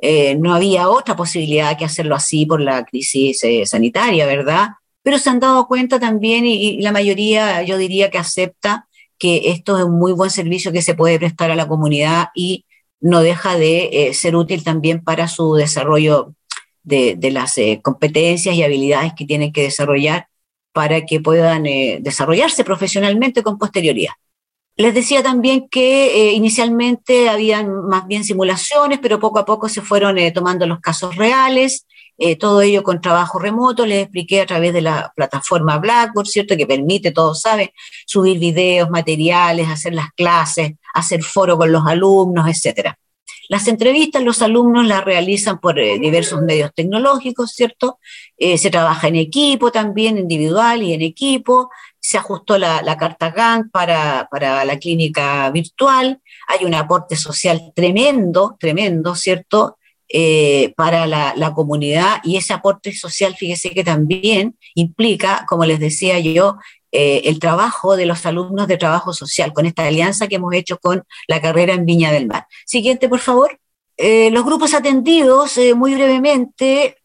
Eh, 0.00 0.36
no 0.36 0.54
había 0.54 0.88
otra 0.88 1.16
posibilidad 1.16 1.76
que 1.76 1.84
hacerlo 1.84 2.14
así 2.14 2.46
por 2.46 2.60
la 2.60 2.84
crisis 2.84 3.42
eh, 3.42 3.66
sanitaria, 3.66 4.26
¿verdad? 4.26 4.68
Pero 5.02 5.18
se 5.18 5.30
han 5.30 5.40
dado 5.40 5.66
cuenta 5.66 5.98
también 5.98 6.46
y, 6.46 6.80
la 6.80 6.92
mayoría, 6.92 7.62
yo 7.62 7.78
diría 7.78 8.10
que 8.10 8.18
acepta 8.18 8.86
que 9.18 9.50
esto 9.50 9.76
es 9.76 9.84
un 9.84 9.98
muy 9.98 10.12
buen 10.12 10.30
servicio 10.30 10.70
que 10.70 10.82
se 10.82 10.94
puede 10.94 11.18
prestar 11.18 11.50
a 11.50 11.56
la 11.56 11.66
comunidad 11.66 12.28
y 12.34 12.64
no 13.00 13.20
deja 13.22 13.56
de 13.56 14.08
eh, 14.08 14.14
ser 14.14 14.36
útil 14.36 14.62
también 14.62 15.02
para 15.02 15.26
su 15.26 15.54
desarrollo 15.54 16.34
de, 16.84 17.18
las 17.32 17.56
competencias 17.82 18.54
y 18.54 18.62
habilidades 18.62 19.12
que 19.14 19.26
tienen 19.26 19.52
que 19.52 19.62
desarrollar 19.62 20.28
para 20.72 21.04
que 21.04 21.20
puedan 21.20 21.64
desarrollarse 22.00 22.64
profesionalmente 22.64 23.42
con 23.42 23.58
posterioridad. 23.58 24.12
Les 24.78 24.94
decía 24.94 25.22
también 25.22 25.68
que 25.68 26.32
inicialmente 26.32 27.28
habían 27.28 27.86
más 27.88 28.06
bien 28.06 28.24
simulaciones, 28.24 28.98
pero 29.02 29.20
poco 29.20 29.38
a 29.38 29.44
poco 29.44 29.68
se 29.68 29.82
fueron 29.82 30.16
tomando 30.32 30.66
los 30.66 30.80
casos 30.80 31.16
reales 31.16 31.84
eh, 32.20 32.34
todo 32.34 32.60
ello 32.62 32.82
con 32.82 33.00
trabajo 33.00 33.38
remoto, 33.38 33.86
les 33.86 34.02
expliqué 34.02 34.40
a 34.40 34.46
través 34.46 34.72
de 34.72 34.80
la 34.82 35.12
plataforma 35.14 35.78
Blackboard, 35.78 36.26
¿cierto? 36.26 36.56
Que 36.56 36.66
permite, 36.66 37.12
todos 37.12 37.40
saben, 37.40 37.70
subir 38.06 38.40
videos, 38.40 38.90
materiales, 38.90 39.68
hacer 39.68 39.94
las 39.94 40.10
clases, 40.16 40.72
hacer 40.94 41.22
foro 41.22 41.56
con 41.56 41.70
los 41.70 41.86
alumnos, 41.86 42.48
etcétera. 42.48 42.98
Las 43.48 43.68
entrevistas 43.68 44.22
los 44.22 44.42
alumnos 44.42 44.84
las 44.86 45.04
realizan 45.04 45.60
por 45.60 45.78
eh, 45.78 45.98
diversos 46.00 46.42
medios 46.42 46.72
tecnológicos, 46.74 47.52
¿cierto? 47.52 48.00
Eh, 48.36 48.58
se 48.58 48.68
trabaja 48.70 49.06
en 49.06 49.14
equipo 49.14 49.70
también, 49.70 50.18
individual 50.18 50.82
y 50.82 50.94
en 50.94 51.02
equipo. 51.02 51.70
Se 52.08 52.16
ajustó 52.16 52.56
la, 52.56 52.80
la 52.80 52.96
carta 52.96 53.30
GAN 53.30 53.68
para, 53.68 54.28
para, 54.30 54.64
la 54.64 54.78
clínica 54.78 55.50
virtual. 55.50 56.22
Hay 56.46 56.64
un 56.64 56.74
aporte 56.74 57.16
social 57.16 57.72
tremendo, 57.74 58.56
tremendo, 58.58 59.14
¿cierto? 59.14 59.76
Eh, 60.10 60.72
para 60.74 61.06
la, 61.06 61.52
comunidad 61.54 62.20
y 62.24 62.36
ese 62.36 62.54
aporte 62.54 62.94
social, 62.94 63.36
fíjese 63.36 63.70
que 63.70 63.84
también 63.84 64.56
implica, 64.74 65.44
como 65.46 65.66
les 65.66 65.80
decía 65.80 66.18
yo, 66.18 66.56
eh, 66.92 67.22
el 67.24 67.38
trabajo 67.38 67.94
de 67.94 68.06
los 68.06 68.24
alumnos 68.24 68.68
de 68.68 68.78
trabajo 68.78 69.12
social, 69.12 69.52
con 69.52 69.66
esta 69.66 69.86
alianza 69.86 70.26
que 70.26 70.36
hemos 70.36 70.54
hecho 70.54 70.78
con 70.78 71.04
la 71.26 71.42
carrera 71.42 71.74
en 71.74 71.84
Viña 71.84 72.10
del 72.10 72.26
Mar. 72.26 72.46
Siguiente, 72.64 73.06
por 73.06 73.20
favor. 73.20 73.60
Eh, 73.98 74.30
los 74.30 74.46
grupos 74.46 74.72
atendidos, 74.72 75.60
muy 75.76 75.94
brevemente, 75.94 76.96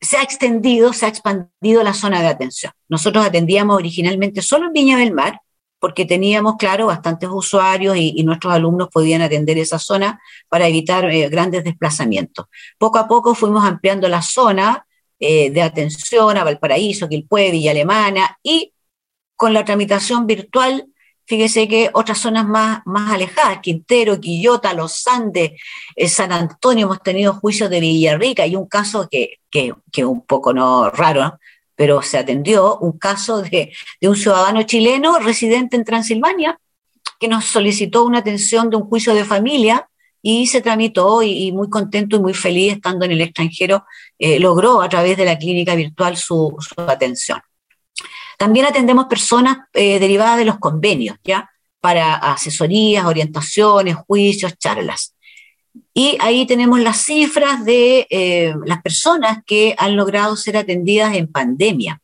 se 0.00 0.16
ha 0.16 0.22
extendido, 0.22 0.92
se 0.92 1.06
ha 1.06 1.08
expandido 1.08 1.82
la 1.82 1.94
zona 1.94 2.20
de 2.20 2.28
atención. 2.28 2.72
Nosotros 2.88 3.24
atendíamos 3.24 3.76
originalmente 3.76 4.42
solo 4.42 4.66
en 4.66 4.72
Viña 4.72 4.98
del 4.98 5.12
Mar, 5.12 5.40
porque 5.78 6.04
teníamos, 6.04 6.56
claro, 6.56 6.86
bastantes 6.86 7.28
usuarios 7.30 7.96
y, 7.96 8.22
nuestros 8.24 8.52
alumnos 8.52 8.88
podían 8.90 9.22
atender 9.22 9.58
esa 9.58 9.78
zona 9.78 10.20
para 10.48 10.66
evitar 10.66 11.04
eh, 11.10 11.28
grandes 11.28 11.64
desplazamientos. 11.64 12.46
Poco 12.78 12.98
a 12.98 13.06
poco 13.06 13.34
fuimos 13.34 13.64
ampliando 13.64 14.08
la 14.08 14.22
zona 14.22 14.86
eh, 15.18 15.50
de 15.50 15.62
atención 15.62 16.36
a 16.36 16.44
Valparaíso, 16.44 17.08
Quilpue, 17.08 17.50
Villa 17.50 17.70
Alemana 17.70 18.38
y 18.42 18.72
con 19.36 19.52
la 19.52 19.64
tramitación 19.64 20.26
virtual, 20.26 20.86
fíjese 21.26 21.68
que 21.68 21.90
otras 21.92 22.18
zonas 22.18 22.46
más, 22.46 22.80
más 22.86 23.12
alejadas, 23.12 23.58
Quintero, 23.60 24.20
Quillota, 24.20 24.72
Los 24.72 25.06
Andes, 25.06 25.52
eh, 25.94 26.08
San 26.08 26.32
Antonio, 26.32 26.86
hemos 26.86 27.02
tenido 27.02 27.34
juicios 27.34 27.68
de 27.70 27.80
Villarrica 27.80 28.46
y 28.46 28.56
un 28.56 28.66
caso 28.66 29.08
que, 29.10 29.40
que, 29.50 29.74
que 29.92 30.04
un 30.04 30.22
poco 30.22 30.52
no 30.52 30.90
raro, 30.90 31.22
¿no? 31.22 31.38
pero 31.76 32.02
se 32.02 32.18
atendió 32.18 32.78
un 32.78 32.98
caso 32.98 33.42
de, 33.42 33.72
un 34.00 34.16
ciudadano 34.16 34.62
chileno 34.64 35.18
residente 35.18 35.76
en 35.76 35.84
Transilvania 35.84 36.58
que 37.20 37.28
nos 37.28 37.44
solicitó 37.44 38.04
una 38.04 38.18
atención 38.18 38.70
de 38.70 38.76
un 38.76 38.84
juicio 38.84 39.14
de 39.14 39.24
familia 39.24 39.88
y 40.22 40.48
se 40.48 40.60
tramitó 40.60 41.22
y, 41.22 41.52
muy 41.52 41.68
contento 41.68 42.16
y 42.16 42.20
muy 42.20 42.34
feliz 42.34 42.72
estando 42.72 43.04
en 43.04 43.12
el 43.12 43.20
extranjero, 43.20 43.84
eh, 44.18 44.40
logró 44.40 44.82
a 44.82 44.88
través 44.88 45.16
de 45.16 45.24
la 45.24 45.38
clínica 45.38 45.74
virtual 45.76 46.16
su, 46.16 46.56
atención. 46.76 47.40
También 48.36 48.66
atendemos 48.66 49.06
personas 49.06 49.58
eh, 49.72 49.98
derivadas 49.98 50.38
de 50.38 50.44
los 50.44 50.58
convenios, 50.58 51.16
¿ya? 51.24 51.50
Para 51.80 52.14
asesorías, 52.16 53.04
orientaciones, 53.04 53.96
juicios, 53.96 54.58
charlas. 54.58 55.14
Y 55.94 56.16
ahí 56.20 56.46
tenemos 56.46 56.80
las 56.80 56.98
cifras 57.04 57.64
de 57.64 58.06
eh, 58.10 58.54
las 58.64 58.82
personas 58.82 59.38
que 59.46 59.74
han 59.78 59.96
logrado 59.96 60.36
ser 60.36 60.56
atendidas 60.56 61.14
en 61.14 61.30
pandemia. 61.30 62.00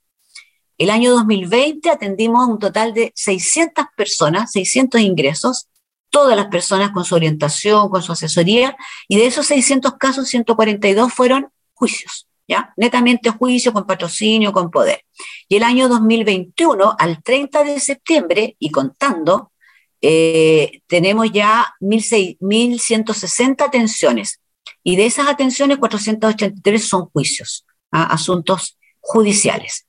El 0.79 0.91
año 0.91 1.13
2020 1.13 1.91
atendimos 1.91 2.49
un 2.49 2.59
total 2.59 2.95
de 2.95 3.13
600 3.15 3.85
personas, 3.97 4.51
600 4.53 5.01
ingresos, 5.01 5.69
todas 6.11 6.37
las 6.37 6.47
personas 6.47 6.91
con 6.91 7.05
su 7.05 7.15
orientación, 7.15 7.89
con 7.89 8.03
su 8.03 8.13
asesoría, 8.13 8.77
y 9.09 9.17
de 9.17 9.27
esos 9.27 9.47
600 9.47 9.95
casos, 9.95 10.29
142 10.29 11.13
fueron 11.13 11.49
juicios, 11.73 12.27
¿ya? 12.47 12.73
Netamente 12.77 13.31
juicios 13.31 13.73
con 13.73 13.87
patrocinio, 13.87 14.53
con 14.53 14.71
poder. 14.71 15.05
Y 15.49 15.57
el 15.57 15.63
año 15.63 15.89
2021, 15.89 16.97
al 16.99 17.23
30 17.23 17.65
de 17.65 17.81
septiembre, 17.81 18.57
y 18.59 18.71
contando, 18.71 19.53
eh, 20.01 20.81
tenemos 20.89 21.31
ya 21.31 21.75
1.160 21.81 23.65
atenciones 23.65 24.41
y 24.83 24.97
de 24.97 25.07
esas 25.07 25.29
atenciones 25.29 25.79
483 25.79 26.89
son 26.89 27.07
juicios, 27.07 27.65
¿ah? 27.93 28.13
asuntos 28.13 28.77
judiciales. 29.01 29.87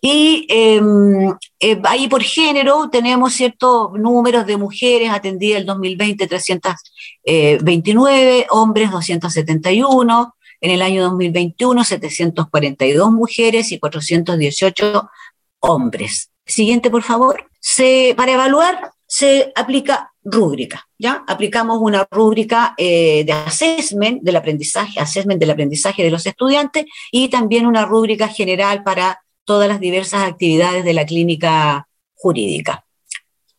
Y 0.00 0.46
em, 0.50 1.34
eh, 1.60 1.80
ahí 1.84 2.08
por 2.08 2.22
género 2.22 2.90
tenemos 2.90 3.32
ciertos 3.32 3.92
números 3.94 4.44
de 4.46 4.58
mujeres 4.58 5.10
atendidas 5.10 5.60
el 5.60 5.66
2020, 5.66 6.26
329, 6.26 8.46
hombres 8.50 8.90
271, 8.90 10.34
en 10.64 10.70
el 10.70 10.80
año 10.80 11.02
2021 11.02 11.84
742 11.84 13.12
mujeres 13.12 13.70
y 13.70 13.78
418 13.78 15.10
hombres. 15.60 16.30
Siguiente, 16.46 16.90
por 16.90 17.02
favor. 17.02 17.44
Se, 17.60 18.14
para 18.16 18.32
evaluar 18.32 18.92
se 19.06 19.52
aplica 19.54 20.10
rúbrica, 20.24 20.88
¿ya? 20.98 21.22
Aplicamos 21.28 21.78
una 21.82 22.08
rúbrica 22.10 22.74
eh, 22.78 23.24
de 23.26 23.32
assessment 23.32 24.22
del 24.22 24.36
aprendizaje, 24.36 24.98
assessment 24.98 25.38
del 25.38 25.50
aprendizaje 25.50 26.02
de 26.02 26.10
los 26.10 26.24
estudiantes 26.24 26.86
y 27.12 27.28
también 27.28 27.66
una 27.66 27.84
rúbrica 27.84 28.28
general 28.28 28.82
para 28.82 29.20
todas 29.44 29.68
las 29.68 29.80
diversas 29.80 30.26
actividades 30.26 30.82
de 30.82 30.94
la 30.94 31.04
clínica 31.04 31.88
jurídica. 32.14 32.86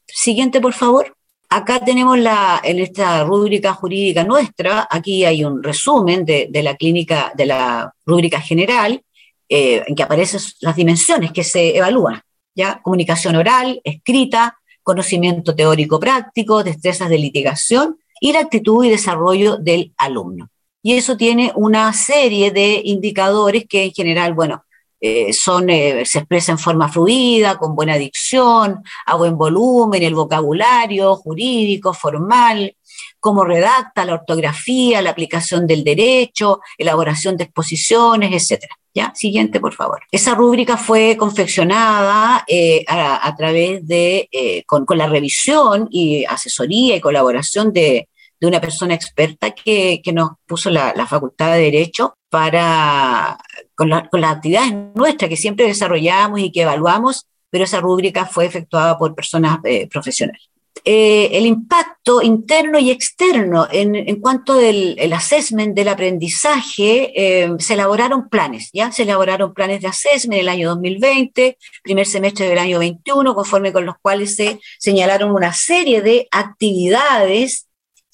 Siguiente, 0.07 0.59
por 0.59 0.73
favor. 0.73 1.15
Acá 1.49 1.79
tenemos 1.79 2.17
la, 2.17 2.59
en 2.63 2.79
esta 2.79 3.23
rúbrica 3.23 3.73
jurídica 3.73 4.23
nuestra, 4.23 4.87
aquí 4.89 5.25
hay 5.25 5.43
un 5.43 5.61
resumen 5.61 6.25
de, 6.25 6.49
la 6.63 6.75
clínica, 6.75 7.31
de 7.35 7.45
la 7.45 7.93
rúbrica 8.05 8.41
general, 8.41 9.01
eh, 9.47 9.83
en 9.85 9.95
que 9.95 10.03
aparecen 10.03 10.41
las 10.61 10.75
dimensiones 10.75 11.31
que 11.31 11.43
se 11.43 11.77
evalúan, 11.77 12.21
¿ya? 12.55 12.81
Comunicación 12.81 13.35
oral, 13.35 13.79
escrita, 13.83 14.57
conocimiento 14.81 15.55
teórico 15.55 15.99
práctico, 15.99 16.63
destrezas 16.63 17.09
de 17.09 17.19
litigación 17.19 17.97
y 18.19 18.33
la 18.33 18.39
actitud 18.39 18.83
y 18.83 18.89
desarrollo 18.89 19.57
del 19.57 19.93
alumno. 19.97 20.49
Y 20.81 20.93
eso 20.93 21.17
tiene 21.17 21.51
una 21.55 21.93
serie 21.93 22.51
de 22.51 22.81
indicadores 22.83 23.65
que 23.67 23.85
en 23.85 23.91
general, 23.91 24.33
bueno, 24.33 24.64
eh, 24.99 25.33
son, 25.33 25.69
eh, 25.69 26.05
se 26.05 26.19
expresa 26.19 26.51
en 26.51 26.57
forma 26.57 26.89
fluida, 26.89 27.57
con 27.57 27.75
buena 27.75 27.95
dicción, 27.95 28.83
a 29.05 29.15
buen 29.15 29.37
volumen, 29.37 30.01
el 30.01 30.15
vocabulario 30.15 31.15
jurídico, 31.17 31.93
formal, 31.93 32.75
cómo 33.19 33.43
redacta 33.43 34.05
la 34.05 34.13
ortografía, 34.13 35.01
la 35.01 35.09
aplicación 35.11 35.67
del 35.67 35.83
derecho, 35.83 36.61
elaboración 36.77 37.35
de 37.37 37.43
exposiciones, 37.43 38.51
etc. 38.51 38.63
¿Ya? 38.93 39.11
Siguiente, 39.13 39.59
por 39.59 39.73
favor. 39.73 40.01
Esa 40.09 40.33
rúbrica 40.33 40.77
fue 40.77 41.17
confeccionada 41.17 42.45
eh, 42.47 42.85
a, 42.87 43.35
través 43.37 43.85
de, 43.85 44.63
con, 44.65 44.85
la 44.97 45.07
revisión 45.07 45.89
y 45.91 46.23
asesoría 46.23 46.95
y 46.95 47.01
colaboración 47.01 47.73
de, 47.73 48.07
una 48.41 48.61
persona 48.61 48.93
experta 48.93 49.51
que, 49.51 50.01
nos 50.13 50.31
puso 50.45 50.69
la, 50.69 50.93
la, 50.95 51.07
Facultad 51.07 51.53
de 51.53 51.61
Derecho 51.61 52.15
para 52.29 53.37
con, 53.75 53.89
las 53.89 54.07
actividades 54.13 54.73
nuestras 54.93 55.29
que 55.29 55.37
siempre 55.37 55.67
desarrollamos 55.67 56.39
y 56.39 56.51
que 56.51 56.63
evaluamos, 56.63 57.27
pero 57.49 57.63
esa 57.63 57.79
rúbrica 57.79 58.25
fue 58.25 58.45
efectuada 58.45 58.97
por 58.97 59.15
personas 59.15 59.59
eh, 59.63 59.87
profesionales. 59.87 60.49
Eh, 60.83 61.29
el 61.31 61.45
impacto 61.45 62.21
interno 62.21 62.77
y 62.77 62.91
externo 62.91 63.67
en, 63.71 63.95
en 63.95 64.19
cuanto 64.19 64.55
del 64.55 64.95
el 64.99 65.13
assessment 65.13 65.73
del 65.73 65.87
aprendizaje, 65.87 67.13
eh, 67.15 67.49
se 67.57 67.73
elaboraron 67.73 68.29
planes, 68.29 68.69
¿ya? 68.73 68.91
Se 68.91 69.03
elaboraron 69.03 69.53
planes 69.53 69.81
de 69.81 69.87
assessment 69.87 70.33
en 70.33 70.41
el 70.41 70.49
año 70.49 70.69
2020, 70.69 71.57
primer 71.81 72.05
semestre 72.05 72.47
del 72.49 72.59
año 72.59 72.79
21, 72.79 73.33
conforme 73.33 73.71
con 73.71 73.85
los 73.85 73.95
cuales 74.01 74.35
se 74.35 74.59
señalaron 74.77 75.31
una 75.31 75.53
serie 75.53 76.01
de 76.01 76.27
actividades 76.29 77.64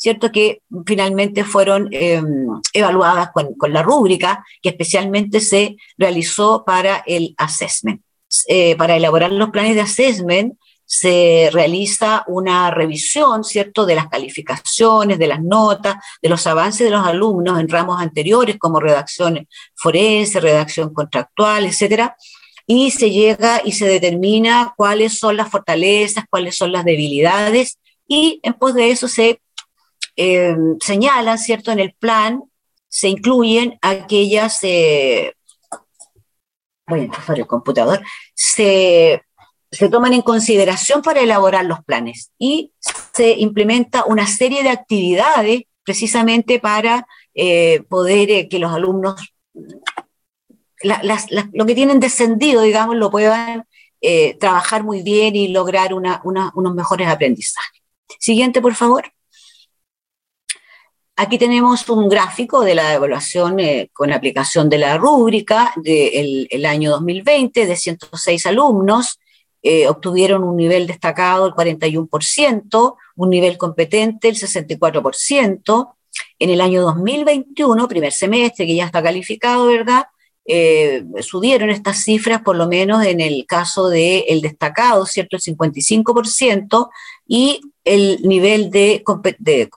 ¿cierto? 0.01 0.31
Que 0.31 0.63
finalmente 0.83 1.43
fueron 1.43 1.87
em, 1.91 2.47
evaluadas 2.73 3.29
con, 3.31 3.55
la 3.71 3.83
rúbrica 3.83 4.43
que 4.59 4.69
especialmente 4.69 5.39
se 5.39 5.75
realizó 5.95 6.65
para 6.65 7.03
el 7.05 7.35
assessment. 7.37 8.01
Eh, 8.47 8.75
para 8.77 8.95
elaborar 8.95 9.31
los 9.31 9.51
planes 9.51 9.75
de 9.75 9.81
assessment 9.81 10.55
se 10.87 11.49
realiza 11.53 12.23
una 12.25 12.71
revisión, 12.71 13.43
¿cierto?, 13.43 13.85
de 13.85 13.93
las 13.93 14.07
calificaciones, 14.07 15.19
de 15.19 15.27
las 15.27 15.43
notas, 15.43 15.97
de 16.19 16.29
los 16.29 16.47
avances 16.47 16.83
de 16.83 16.91
los 16.91 17.05
alumnos 17.05 17.59
en 17.59 17.69
ramos 17.69 18.01
anteriores 18.01 18.57
como 18.57 18.79
redacción 18.79 19.47
forense, 19.75 20.39
redacción 20.39 20.95
contractual, 20.95 21.65
etcétera, 21.65 22.15
y 22.65 22.89
se 22.89 23.11
llega 23.11 23.61
y 23.63 23.73
se 23.73 23.85
determina 23.85 24.73
cuáles 24.75 25.19
son 25.19 25.37
las 25.37 25.49
fortalezas, 25.49 26.25
cuáles 26.27 26.57
son 26.57 26.71
las 26.71 26.85
debilidades, 26.85 27.77
y 28.07 28.39
en 28.41 28.53
pos 28.53 28.73
de 28.73 28.89
eso 28.89 29.07
se 29.07 29.39
eh, 30.15 30.55
señalan, 30.79 31.38
¿cierto? 31.38 31.71
En 31.71 31.79
el 31.79 31.93
plan 31.93 32.43
se 32.91 33.07
incluyen 33.07 33.79
aquellas, 33.81 34.59
eh, 34.63 35.33
voy 36.85 37.09
a 37.09 37.33
el 37.33 37.47
computador, 37.47 38.03
se, 38.35 39.23
se 39.71 39.89
toman 39.89 40.13
en 40.13 40.21
consideración 40.21 41.01
para 41.01 41.21
elaborar 41.21 41.63
los 41.63 41.83
planes 41.85 42.31
y 42.38 42.73
se 43.13 43.31
implementa 43.39 44.03
una 44.05 44.27
serie 44.27 44.61
de 44.63 44.69
actividades 44.69 45.61
precisamente 45.83 46.59
para 46.59 47.07
eh, 47.33 47.83
poder 47.89 48.29
eh, 48.29 48.49
que 48.49 48.59
los 48.59 48.73
alumnos, 48.73 49.33
lo 50.83 51.65
que 51.65 51.75
tienen 51.75 52.01
descendido, 52.01 52.61
digamos, 52.61 52.97
lo 52.97 53.09
puedan 53.09 53.65
trabajar 54.39 54.83
muy 54.83 55.03
bien 55.03 55.35
y 55.35 55.49
lograr 55.49 55.93
unos 55.93 56.75
mejores 56.75 57.07
aprendizajes. 57.07 57.83
Siguiente, 58.19 58.59
por 58.59 58.73
favor. 58.73 59.13
Aquí 61.17 61.38
tenemos 61.38 61.88
un 61.89 62.09
gráfico 62.09 62.61
de 62.61 62.73
la 62.73 62.93
evaluación 62.93 63.59
eh, 63.59 63.89
con 63.93 64.11
aplicación 64.11 64.69
de 64.69 64.77
la 64.77 64.97
rúbrica 64.97 65.73
del 65.75 66.47
el 66.49 66.65
año 66.65 66.91
2020 66.91 67.65
de 67.65 67.75
106 67.75 68.45
alumnos. 68.45 69.19
Eh, 69.61 69.88
obtuvieron 69.88 70.43
un 70.43 70.55
nivel 70.55 70.88
destacado 70.88 71.45
el 71.45 71.53
41%, 71.53 72.95
un 73.15 73.29
nivel 73.29 73.57
competente 73.57 74.29
el 74.29 74.35
64%. 74.35 75.93
En 76.39 76.49
el 76.49 76.59
año 76.59 76.81
2021, 76.81 77.88
primer 77.88 78.11
semestre, 78.11 78.65
que 78.65 78.75
ya 78.75 78.85
está 78.85 79.03
calificado, 79.03 79.67
¿verdad? 79.67 80.05
Eh, 80.45 81.03
subieron 81.22 81.69
estas 81.69 82.03
cifras, 82.03 82.41
por 82.41 82.55
lo 82.55 82.68
menos 82.68 83.05
en 83.05 83.22
el 83.22 83.45
caso 83.45 83.89
del 83.89 84.23
el 84.27 84.41
destacado, 84.41 85.05
¿cierto? 85.05 85.38
El 85.38 85.41
55%, 85.41 86.89
y 87.27 87.61
el 87.84 88.19
nivel 88.23 88.72
de, 88.72 89.03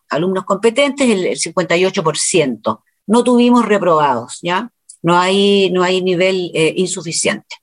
alumnos 0.08 0.44
competentes, 0.44 1.08
el, 1.08 1.26
58%. 1.38 2.80
No 3.06 3.24
tuvimos 3.24 3.66
reprobados, 3.66 4.38
¿ya? 4.42 4.70
No 5.02 5.18
hay, 5.18 5.70
no 5.70 5.82
hay 5.82 6.02
nivel 6.02 6.50
eh, 6.54 6.72
insuficiente, 6.76 7.56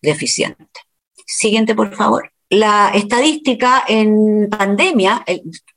deficiente. 0.00 0.80
Siguiente, 1.26 1.74
por 1.74 1.94
favor. 1.94 2.32
La 2.48 2.90
estadística 2.94 3.84
en 3.86 4.48
pandemia, 4.48 5.24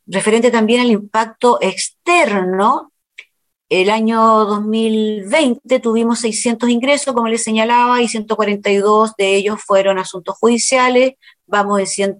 referente 0.05 0.51
también 0.51 0.81
al 0.81 0.91
impacto 0.91 1.57
externo, 1.61 2.88
el 3.69 3.91
año 3.91 4.45
2020 4.45 5.79
tuvimos 5.79 6.19
600 6.19 6.69
ingresos, 6.69 7.13
como 7.13 7.27
les 7.27 7.43
señalaba, 7.43 8.01
y 8.01 8.07
142 8.07 9.15
de 9.15 9.35
ellos 9.35 9.59
fueron 9.63 9.99
asuntos 9.99 10.35
judiciales, 10.37 11.13
vamos 11.45 11.79
en 11.99 12.17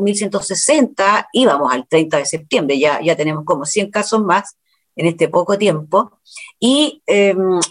1160 0.00 1.28
y 1.32 1.46
vamos 1.46 1.72
al 1.72 1.86
30 1.88 2.18
de 2.18 2.26
septiembre, 2.26 2.78
ya, 2.78 3.00
ya 3.02 3.16
tenemos 3.16 3.44
como 3.44 3.64
100 3.64 3.90
casos 3.90 4.22
más 4.22 4.56
en 4.94 5.06
este 5.06 5.28
poco 5.28 5.58
tiempo, 5.58 6.20
y 6.60 7.02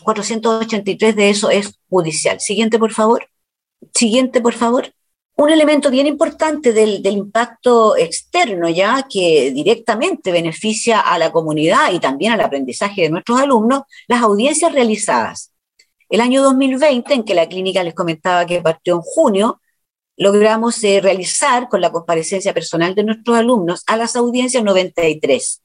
483 0.04 1.10
em, 1.10 1.16
de 1.16 1.30
eso 1.30 1.50
es 1.50 1.80
judicial. 1.90 2.42
Siguiente, 2.42 2.78
por 2.78 2.92
favor. 2.92 3.30
Siguiente, 3.94 4.42
por 4.42 4.54
favor. 4.54 4.94
Un 5.36 5.50
elemento 5.50 5.90
bien 5.90 6.06
importante 6.06 6.74
del, 6.74 7.02
del, 7.02 7.18
impacto 7.18 7.98
externo, 7.98 8.70
ya 8.70 9.08
que 9.10 9.52
directamente 9.52 10.32
beneficia 10.32 11.00
a 11.00 11.18
la 11.18 11.32
comunidad 11.32 11.92
y 11.92 12.00
también 12.00 12.34
al 12.34 12.42
aprendizaje 12.42 13.02
de 13.02 13.10
nuestros 13.10 13.40
alumnos, 13.40 13.82
las 14.08 14.22
audiencias 14.22 14.72
realizadas. 14.72 15.52
El 16.10 16.22
año 16.22 16.44
2020, 16.44 17.14
en 17.14 17.24
que 17.24 17.34
la 17.34 17.50
clínica 17.50 17.84
les 17.84 17.96
comentaba 17.96 18.46
que 18.46 18.62
partió 18.62 18.96
en 18.96 19.02
junio, 19.02 19.60
logramos 20.16 20.84
eh, 20.84 21.02
realizar 21.02 21.70
con 21.70 21.82
la 21.82 21.92
comparecencia 21.92 22.54
personal 22.54 22.94
de 22.96 23.04
nuestros 23.04 23.38
alumnos 23.38 23.84
a 23.88 23.98
las 23.98 24.16
audiencias 24.16 24.64
93. 24.64 25.62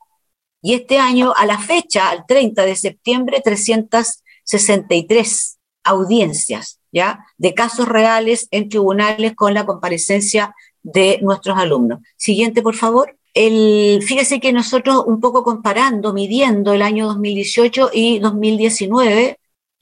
Y 0.62 0.74
este 0.74 0.99
año, 0.99 1.32
a 1.36 1.47
la 1.47 1.59
fecha, 1.59 2.11
al 2.11 2.27
30 2.27 2.65
de 2.65 2.77
septiembre, 2.77 3.40
363 3.45 5.59
audiencias, 5.85 6.77
¿ya? 6.93 7.24
De 7.36 7.55
casos 7.55 7.89
reales 7.89 8.48
en 8.51 8.69
tribunales 8.69 9.35
con 9.35 9.55
la 9.55 9.66
comparecencia 9.66 10.55
de 10.82 11.19
nuestros 11.23 11.59
alumnos. 11.59 12.01
Siguiente, 12.16 12.62
por 12.62 12.74
favor. 12.74 13.16
El, 13.35 14.02
fíjese 14.02 14.40
que 14.40 14.52
nosotros 14.52 15.05
un 15.06 15.20
poco 15.20 15.44
comparando, 15.44 16.12
midiendo 16.12 16.73
el 16.73 16.82
año 16.82 17.06
2018 17.06 17.90
y 17.93 18.19
2019, 18.19 19.39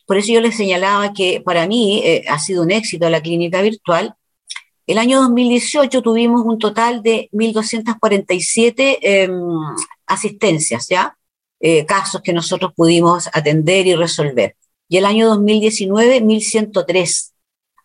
por 0.07 0.17
eso 0.17 0.33
yo 0.33 0.41
les 0.41 0.57
señalaba 0.57 1.13
que 1.13 1.41
para 1.41 1.67
mí 1.67 2.03
eh, 2.05 2.25
ha 2.29 2.39
sido 2.39 2.63
un 2.63 2.71
éxito 2.71 3.09
la 3.09 3.21
clínica 3.21 3.63
virtual, 3.63 4.15
el 4.87 4.99
año 4.99 5.21
2018 5.21 6.01
tuvimos 6.01 6.43
un 6.45 6.59
total 6.59 7.03
de 7.03 7.29
1.247 7.33 8.99
em, 9.03 9.33
asistencias, 10.07 10.87
¿ya? 10.89 11.17
Eh, 11.59 11.85
casos 11.87 12.23
que 12.23 12.33
nosotros 12.33 12.73
pudimos 12.77 13.29
atender 13.33 13.87
y 13.89 13.97
resolver. 13.97 14.55
Y 14.89 14.99
el 14.99 15.05
año 15.05 15.27
2019, 15.29 16.23
1.103 16.23 17.33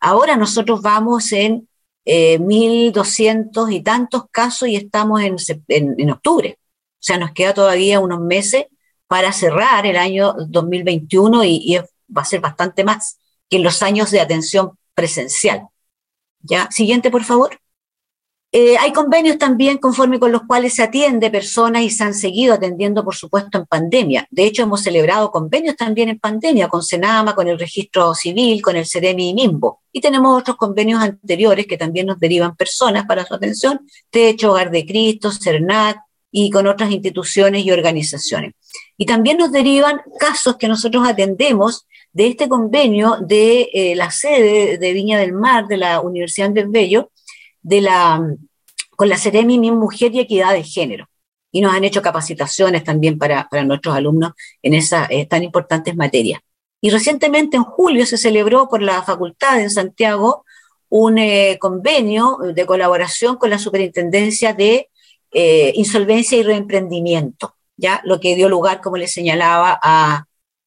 Ahora 0.04 0.36
nosotros 0.36 0.82
vamos 0.82 1.30
en 1.30 1.68
1.200 2.04 3.72
y 3.72 3.82
tantos 3.82 4.24
casos 4.32 4.68
y 4.68 4.74
estamos 4.74 5.22
en, 5.22 5.36
en, 5.68 6.10
octubre. 6.10 6.58
O 6.58 6.98
sea, 6.98 7.18
nos 7.18 7.30
queda 7.30 7.54
todavía 7.54 8.00
unos 8.00 8.20
meses 8.20 8.66
para 9.06 9.32
cerrar 9.32 9.86
el 9.86 9.96
año 9.96 10.34
2021 10.48 11.44
y, 11.44 11.60
y 11.64 11.76
va 11.76 12.22
a 12.22 12.24
ser 12.24 12.40
bastante 12.40 12.82
más 12.82 13.18
que 13.48 13.58
en 13.58 13.62
los 13.62 13.80
años 13.80 14.10
de 14.10 14.20
atención 14.20 14.76
presencial. 14.92 15.68
¿Ya? 16.40 16.68
Siguiente, 16.72 17.08
por 17.12 17.22
favor. 17.22 17.61
Eh, 18.54 18.76
hay 18.76 18.92
convenios 18.92 19.38
también 19.38 19.78
conforme 19.78 20.20
con 20.20 20.30
los 20.30 20.42
cuales 20.42 20.74
se 20.74 20.82
atiende 20.82 21.30
personas 21.30 21.82
y 21.82 21.88
se 21.88 22.04
han 22.04 22.12
seguido 22.12 22.52
atendiendo, 22.52 23.02
por 23.02 23.14
supuesto, 23.14 23.56
en 23.56 23.64
pandemia. 23.64 24.26
De 24.30 24.44
hecho, 24.44 24.64
hemos 24.64 24.82
celebrado 24.82 25.30
convenios 25.30 25.74
también 25.74 26.10
en 26.10 26.18
pandemia 26.18 26.68
con 26.68 26.82
Senama, 26.82 27.34
con 27.34 27.48
el 27.48 27.58
registro 27.58 28.14
civil, 28.14 28.60
con 28.60 28.76
el 28.76 28.86
CEREMI 28.86 29.30
y 29.30 29.34
MIMBO. 29.34 29.80
Y 29.90 30.02
tenemos 30.02 30.38
otros 30.38 30.58
convenios 30.58 31.00
anteriores 31.02 31.66
que 31.66 31.78
también 31.78 32.06
nos 32.06 32.20
derivan 32.20 32.54
personas 32.54 33.06
para 33.06 33.24
su 33.24 33.32
atención, 33.32 33.80
Techo, 34.10 34.50
Hogar 34.50 34.70
de 34.70 34.84
Cristo, 34.84 35.32
CERNAC 35.32 35.96
y 36.30 36.50
con 36.50 36.66
otras 36.66 36.90
instituciones 36.90 37.64
y 37.64 37.70
organizaciones. 37.70 38.52
Y 38.98 39.06
también 39.06 39.38
nos 39.38 39.50
derivan 39.50 40.02
casos 40.18 40.56
que 40.56 40.68
nosotros 40.68 41.08
atendemos 41.08 41.86
de 42.12 42.26
este 42.26 42.50
convenio 42.50 43.16
de 43.18 43.70
eh, 43.72 43.94
la 43.96 44.10
sede 44.10 44.76
de 44.76 44.92
Viña 44.92 45.18
del 45.18 45.32
Mar, 45.32 45.68
de 45.68 45.78
la 45.78 46.02
Universidad 46.02 46.48
Andrés 46.48 46.66
Bello, 46.70 47.11
de 47.62 47.80
la, 47.80 48.20
con 48.96 49.08
la 49.08 49.16
Ceremi 49.16 49.58
Mi 49.58 49.70
Mujer 49.70 50.14
y 50.14 50.20
Equidad 50.20 50.52
de 50.52 50.64
Género. 50.64 51.08
Y 51.50 51.60
nos 51.60 51.74
han 51.74 51.84
hecho 51.84 52.02
capacitaciones 52.02 52.82
también 52.84 53.18
para, 53.18 53.48
nuestros 53.64 53.94
alumnos 53.94 54.32
en 54.62 54.74
esas 54.74 55.08
eh, 55.10 55.26
tan 55.26 55.42
importantes 55.42 55.94
materias. 55.96 56.40
Y 56.80 56.90
recientemente, 56.90 57.56
en 57.56 57.64
julio, 57.64 58.06
se 58.06 58.16
celebró 58.16 58.68
por 58.68 58.82
la 58.82 59.02
facultad 59.02 59.60
en 59.60 59.70
Santiago 59.70 60.44
un 60.88 61.18
eh, 61.18 61.58
convenio 61.60 62.38
de 62.54 62.66
colaboración 62.66 63.36
con 63.36 63.50
la 63.50 63.58
Superintendencia 63.58 64.52
de 64.52 64.88
eh, 65.32 65.72
Insolvencia 65.74 66.36
y 66.36 66.42
Reemprendimiento, 66.42 67.54
¿ya? 67.76 68.00
lo 68.04 68.18
que 68.18 68.34
dio 68.34 68.48
lugar, 68.48 68.80
como 68.80 68.96
les 68.96 69.12
señalaba, 69.12 69.78
a 69.82 70.24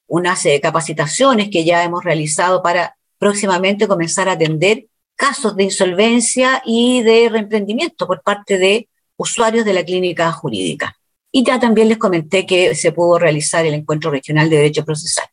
unas 0.08 0.44
capacitaciones 0.62 1.50
que 1.50 1.66
ya 1.66 1.84
hemos 1.84 2.04
realizado 2.04 2.62
para 2.62 2.96
próximamente 3.18 3.88
comenzar 3.88 4.30
a 4.30 4.34
atender 4.34 4.86
casos 5.16 5.56
de 5.56 5.64
insolvencia 5.64 6.62
y 6.66 7.02
de 7.02 7.30
reemprendimiento 7.30 8.08
por 8.08 8.22
parte 8.22 8.58
de 8.58 8.90
usuarios 9.18 9.66
de 9.66 9.74
la 9.74 9.84
clínica 9.84 10.32
jurídica. 10.32 10.96
Y 11.32 11.44
ya 11.44 11.60
también 11.60 11.90
les 11.90 11.98
comenté 11.98 12.46
que 12.46 12.76
se 12.76 12.92
pudo 12.92 13.20
realizar 13.20 13.66
el 13.66 13.74
encuentro 13.74 14.12
regional 14.12 14.50
de 14.50 14.58
derecho 14.58 14.86
procesal. 14.86 15.26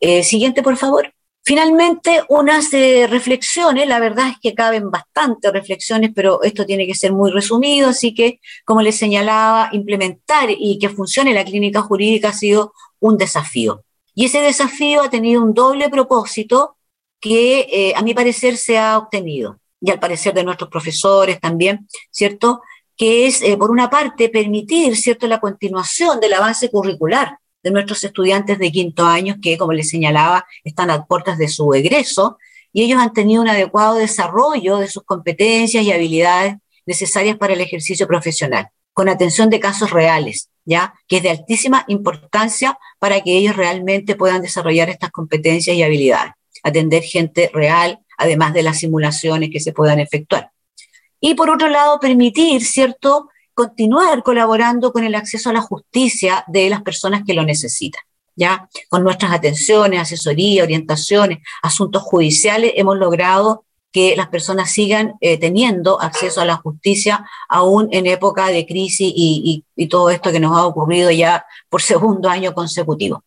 Eh, 0.00 0.22
siguiente, 0.22 0.62
por 0.62 0.76
favor. 0.76 1.12
Finalmente, 1.42 2.24
unas 2.28 2.72
eh, 2.74 3.06
reflexiones, 3.08 3.86
la 3.86 4.00
verdad 4.00 4.30
es 4.30 4.36
que 4.42 4.54
caben 4.54 4.90
bastantes 4.90 5.52
reflexiones, 5.52 6.10
pero 6.12 6.42
esto 6.42 6.66
tiene 6.66 6.88
que 6.88 6.94
ser 6.96 7.12
muy 7.12 7.30
resumido, 7.30 7.88
así 7.88 8.14
que, 8.14 8.40
como 8.64 8.82
les 8.82 8.96
señalaba, 8.96 9.68
implementar 9.72 10.48
y 10.50 10.78
que 10.80 10.88
funcione 10.88 11.32
la 11.32 11.44
clínica 11.44 11.82
jurídica 11.82 12.30
ha 12.30 12.32
sido 12.32 12.72
un 12.98 13.16
desafío. 13.16 13.84
Y 14.12 14.24
ese 14.24 14.40
desafío 14.40 15.02
ha 15.02 15.10
tenido 15.10 15.40
un 15.40 15.54
doble 15.54 15.88
propósito 15.88 16.75
que 17.20 17.66
eh, 17.70 17.92
a 17.96 18.02
mi 18.02 18.14
parecer 18.14 18.56
se 18.56 18.78
ha 18.78 18.98
obtenido, 18.98 19.58
y 19.80 19.90
al 19.90 20.00
parecer 20.00 20.34
de 20.34 20.44
nuestros 20.44 20.70
profesores 20.70 21.40
también, 21.40 21.88
¿cierto? 22.10 22.60
Que 22.96 23.26
es, 23.26 23.42
eh, 23.42 23.56
por 23.56 23.70
una 23.70 23.90
parte, 23.90 24.28
permitir, 24.28 24.96
¿cierto?, 24.96 25.26
la 25.26 25.40
continuación 25.40 26.20
del 26.20 26.34
avance 26.34 26.70
curricular 26.70 27.38
de 27.62 27.70
nuestros 27.70 28.02
estudiantes 28.04 28.58
de 28.58 28.70
quinto 28.70 29.04
año, 29.04 29.36
que, 29.42 29.58
como 29.58 29.72
les 29.72 29.90
señalaba, 29.90 30.46
están 30.64 30.90
a 30.90 31.04
puertas 31.04 31.38
de 31.38 31.48
su 31.48 31.72
egreso, 31.74 32.38
y 32.72 32.82
ellos 32.82 33.00
han 33.00 33.12
tenido 33.12 33.42
un 33.42 33.48
adecuado 33.48 33.96
desarrollo 33.96 34.78
de 34.78 34.88
sus 34.88 35.02
competencias 35.02 35.82
y 35.82 35.92
habilidades 35.92 36.56
necesarias 36.84 37.36
para 37.36 37.54
el 37.54 37.60
ejercicio 37.60 38.06
profesional, 38.06 38.68
con 38.92 39.08
atención 39.08 39.50
de 39.50 39.60
casos 39.60 39.90
reales, 39.90 40.50
¿ya? 40.64 40.94
Que 41.08 41.16
es 41.16 41.22
de 41.22 41.30
altísima 41.30 41.84
importancia 41.88 42.78
para 42.98 43.20
que 43.20 43.36
ellos 43.36 43.56
realmente 43.56 44.14
puedan 44.14 44.42
desarrollar 44.42 44.88
estas 44.90 45.10
competencias 45.10 45.76
y 45.76 45.82
habilidades 45.82 46.32
atender 46.66 47.02
gente 47.04 47.48
real, 47.54 48.00
además 48.18 48.52
de 48.52 48.64
las 48.64 48.78
simulaciones 48.80 49.50
que 49.52 49.60
se 49.60 49.72
puedan 49.72 50.00
efectuar. 50.00 50.50
Y 51.20 51.34
por 51.34 51.48
otro 51.48 51.68
lado, 51.68 52.00
permitir, 52.00 52.64
¿cierto?, 52.64 53.28
continuar 53.54 54.22
colaborando 54.22 54.92
con 54.92 55.04
el 55.04 55.14
acceso 55.14 55.48
a 55.48 55.52
la 55.52 55.60
justicia 55.60 56.44
de 56.48 56.68
las 56.68 56.82
personas 56.82 57.22
que 57.26 57.34
lo 57.34 57.44
necesitan. 57.44 58.02
¿Ya? 58.38 58.68
Con 58.90 59.02
nuestras 59.02 59.32
atenciones, 59.32 59.98
asesoría, 59.98 60.62
orientaciones, 60.62 61.38
asuntos 61.62 62.02
judiciales, 62.02 62.72
hemos 62.76 62.98
logrado 62.98 63.64
que 63.92 64.14
las 64.14 64.28
personas 64.28 64.70
sigan 64.70 65.14
eh, 65.22 65.38
teniendo 65.38 65.98
acceso 66.02 66.42
a 66.42 66.44
la 66.44 66.56
justicia 66.56 67.24
aún 67.48 67.88
en 67.92 68.06
época 68.06 68.48
de 68.48 68.66
crisis 68.66 69.10
y, 69.16 69.64
y 69.74 69.86
todo 69.88 70.10
esto 70.10 70.32
que 70.32 70.40
nos 70.40 70.54
ha 70.54 70.66
ocurrido 70.66 71.10
ya 71.10 71.46
por 71.70 71.80
segundo 71.92 72.28
año 72.28 72.52
consecutivo. 72.52 73.24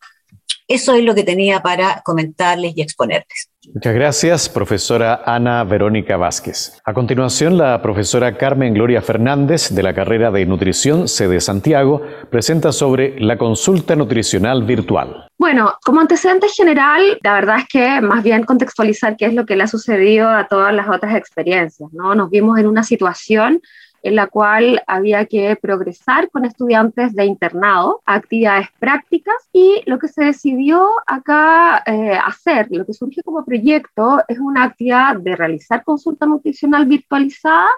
Eso 0.70 0.94
es 0.94 1.02
lo 1.02 1.16
que 1.16 1.24
tenía 1.24 1.62
para 1.62 2.00
comentarles 2.04 2.76
y 2.76 2.80
exponerles. 2.80 3.50
Muchas 3.74 3.92
gracias, 3.92 4.48
profesora 4.48 5.20
Ana 5.26 5.64
Verónica 5.64 6.16
Vázquez. 6.16 6.80
A 6.84 6.94
continuación, 6.94 7.58
la 7.58 7.82
profesora 7.82 8.38
Carmen 8.38 8.72
Gloria 8.72 9.02
Fernández, 9.02 9.70
de 9.70 9.82
la 9.82 9.92
carrera 9.92 10.30
de 10.30 10.46
Nutrición, 10.46 11.08
sede 11.08 11.40
Santiago, 11.40 12.02
presenta 12.30 12.70
sobre 12.70 13.18
la 13.18 13.36
consulta 13.36 13.96
nutricional 13.96 14.62
virtual. 14.62 15.26
Bueno, 15.38 15.74
como 15.84 16.02
antecedente 16.02 16.46
general, 16.48 17.18
la 17.20 17.34
verdad 17.34 17.56
es 17.58 17.66
que 17.66 18.00
más 18.00 18.22
bien 18.22 18.44
contextualizar 18.44 19.16
qué 19.16 19.26
es 19.26 19.34
lo 19.34 19.46
que 19.46 19.56
le 19.56 19.64
ha 19.64 19.66
sucedido 19.66 20.28
a 20.28 20.46
todas 20.46 20.72
las 20.72 20.88
otras 20.88 21.16
experiencias, 21.16 21.92
¿no? 21.92 22.14
Nos 22.14 22.30
vimos 22.30 22.56
en 22.60 22.68
una 22.68 22.84
situación 22.84 23.60
en 24.02 24.16
la 24.16 24.26
cual 24.26 24.82
había 24.86 25.26
que 25.26 25.56
progresar 25.56 26.30
con 26.30 26.44
estudiantes 26.44 27.14
de 27.14 27.26
internado 27.26 28.02
actividades 28.06 28.68
prácticas 28.78 29.34
y 29.52 29.82
lo 29.86 29.98
que 29.98 30.08
se 30.08 30.24
decidió 30.24 30.88
acá 31.06 31.82
eh, 31.86 32.18
hacer, 32.24 32.68
lo 32.70 32.86
que 32.86 32.94
surge 32.94 33.22
como 33.22 33.44
proyecto 33.44 34.22
es 34.28 34.38
una 34.38 34.64
actividad 34.64 35.16
de 35.16 35.36
realizar 35.36 35.84
consulta 35.84 36.26
nutricional 36.26 36.86
virtualizada 36.86 37.68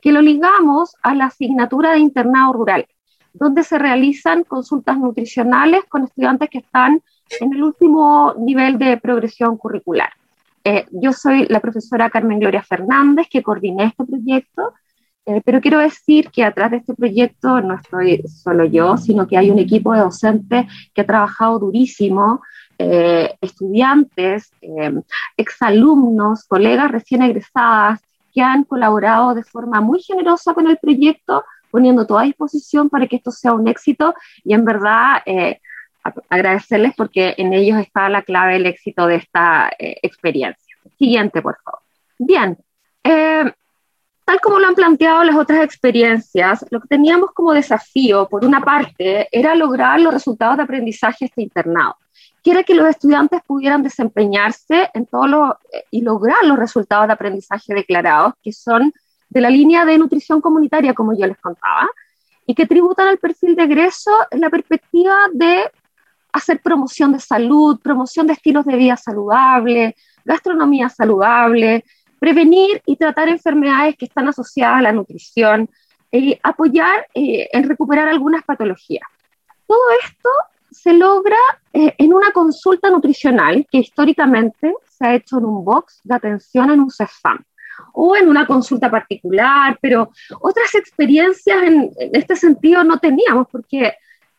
que 0.00 0.12
lo 0.12 0.20
ligamos 0.20 0.94
a 1.02 1.14
la 1.14 1.26
asignatura 1.26 1.92
de 1.92 1.98
internado 1.98 2.52
rural, 2.52 2.86
donde 3.32 3.64
se 3.64 3.78
realizan 3.78 4.44
consultas 4.44 4.98
nutricionales 4.98 5.84
con 5.88 6.04
estudiantes 6.04 6.48
que 6.50 6.58
están 6.58 7.02
en 7.40 7.52
el 7.54 7.62
último 7.62 8.34
nivel 8.38 8.78
de 8.78 8.98
progresión 8.98 9.56
curricular. 9.56 10.12
Eh, 10.64 10.86
yo 10.92 11.12
soy 11.12 11.46
la 11.48 11.58
profesora 11.58 12.08
Carmen 12.08 12.38
Gloria 12.38 12.62
Fernández, 12.62 13.26
que 13.28 13.42
coordiné 13.42 13.86
este 13.86 14.04
proyecto 14.04 14.74
eh, 15.24 15.40
pero 15.44 15.60
quiero 15.60 15.78
decir 15.78 16.30
que 16.30 16.42
atrás 16.42 16.72
de 16.72 16.78
este 16.78 16.94
proyecto 16.94 17.60
no 17.60 17.74
estoy 17.74 18.22
solo 18.26 18.64
yo, 18.64 18.96
sino 18.96 19.28
que 19.28 19.38
hay 19.38 19.50
un 19.50 19.58
equipo 19.60 19.92
de 19.92 20.00
docentes 20.00 20.66
que 20.92 21.00
ha 21.00 21.06
trabajado 21.06 21.60
durísimo, 21.60 22.42
eh, 22.76 23.32
estudiantes, 23.40 24.50
eh, 24.60 24.92
exalumnos, 25.36 26.44
colegas 26.44 26.90
recién 26.90 27.22
egresadas, 27.22 28.00
que 28.34 28.42
han 28.42 28.64
colaborado 28.64 29.34
de 29.34 29.44
forma 29.44 29.80
muy 29.80 30.02
generosa 30.02 30.54
con 30.54 30.66
el 30.66 30.78
proyecto, 30.78 31.44
poniendo 31.70 32.04
toda 32.04 32.22
disposición 32.22 32.90
para 32.90 33.06
que 33.06 33.16
esto 33.16 33.30
sea 33.30 33.52
un 33.52 33.68
éxito 33.68 34.14
y 34.42 34.54
en 34.54 34.64
verdad 34.64 35.22
agradecerles 36.28 36.94
porque 36.96 37.34
en 37.38 37.52
ellos 37.52 37.78
está 37.78 38.08
la 38.08 38.22
clave 38.22 38.54
del 38.54 38.66
éxito 38.66 39.06
de 39.06 39.16
esta 39.16 39.70
experiencia. 39.78 40.76
Siguiente, 40.98 41.40
por 41.40 41.58
favor. 41.62 41.80
Bien, 42.18 42.58
Tal 44.24 44.40
como 44.40 44.58
lo 44.58 44.68
han 44.68 44.74
planteado 44.74 45.24
las 45.24 45.36
otras 45.36 45.64
experiencias, 45.64 46.64
lo 46.70 46.80
que 46.80 46.88
teníamos 46.88 47.32
como 47.32 47.52
desafío, 47.52 48.28
por 48.28 48.44
una 48.44 48.60
parte, 48.60 49.28
era 49.32 49.54
lograr 49.54 50.00
los 50.00 50.14
resultados 50.14 50.56
de 50.56 50.62
aprendizaje 50.62 51.24
este 51.24 51.42
internado, 51.42 51.96
que 52.42 52.52
era 52.52 52.62
que 52.62 52.74
los 52.74 52.88
estudiantes 52.88 53.40
pudieran 53.46 53.82
desempeñarse 53.82 54.90
en 54.94 55.06
todo 55.06 55.26
lo, 55.26 55.58
eh, 55.72 55.84
y 55.90 56.02
lograr 56.02 56.44
los 56.44 56.56
resultados 56.56 57.08
de 57.08 57.14
aprendizaje 57.14 57.74
declarados, 57.74 58.34
que 58.42 58.52
son 58.52 58.92
de 59.28 59.40
la 59.40 59.50
línea 59.50 59.84
de 59.84 59.98
nutrición 59.98 60.40
comunitaria, 60.40 60.94
como 60.94 61.14
yo 61.14 61.26
les 61.26 61.38
contaba, 61.38 61.88
y 62.46 62.54
que 62.54 62.66
tributan 62.66 63.08
al 63.08 63.18
perfil 63.18 63.56
de 63.56 63.64
egreso 63.64 64.10
en 64.30 64.40
la 64.40 64.50
perspectiva 64.50 65.16
de 65.32 65.64
hacer 66.32 66.60
promoción 66.60 67.12
de 67.12 67.20
salud, 67.20 67.80
promoción 67.80 68.26
de 68.26 68.34
estilos 68.34 68.64
de 68.64 68.76
vida 68.76 68.96
saludable, 68.96 69.96
gastronomía 70.24 70.88
saludable, 70.88 71.84
prevenir 72.22 72.80
y 72.86 72.94
tratar 72.94 73.28
enfermedades 73.28 73.96
que 73.96 74.04
están 74.04 74.28
asociadas 74.28 74.78
a 74.78 74.82
la 74.82 74.92
nutrición 74.92 75.68
y 76.08 76.38
apoyar 76.40 77.08
eh, 77.14 77.48
en 77.52 77.68
recuperar 77.68 78.06
algunas 78.06 78.44
patologías. 78.44 79.02
Todo 79.66 79.80
esto 80.04 80.28
se 80.70 80.92
logra 80.92 81.42
eh, 81.72 81.96
en 81.98 82.14
una 82.14 82.30
consulta 82.30 82.90
nutricional 82.90 83.66
que 83.68 83.78
históricamente 83.78 84.72
se 84.88 85.04
ha 85.04 85.14
hecho 85.16 85.38
en 85.38 85.46
un 85.46 85.64
box 85.64 85.98
de 86.04 86.14
atención 86.14 86.70
en 86.70 86.78
un 86.78 86.92
CEFAM 86.92 87.42
o 87.92 88.14
en 88.14 88.28
una 88.28 88.46
consulta 88.46 88.88
particular, 88.88 89.76
pero 89.82 90.12
otras 90.38 90.76
experiencias 90.76 91.60
en, 91.64 91.90
este 92.12 92.36
sentido 92.36 92.84
no 92.84 93.00
teníamos 93.00 93.48
porque 93.50 93.94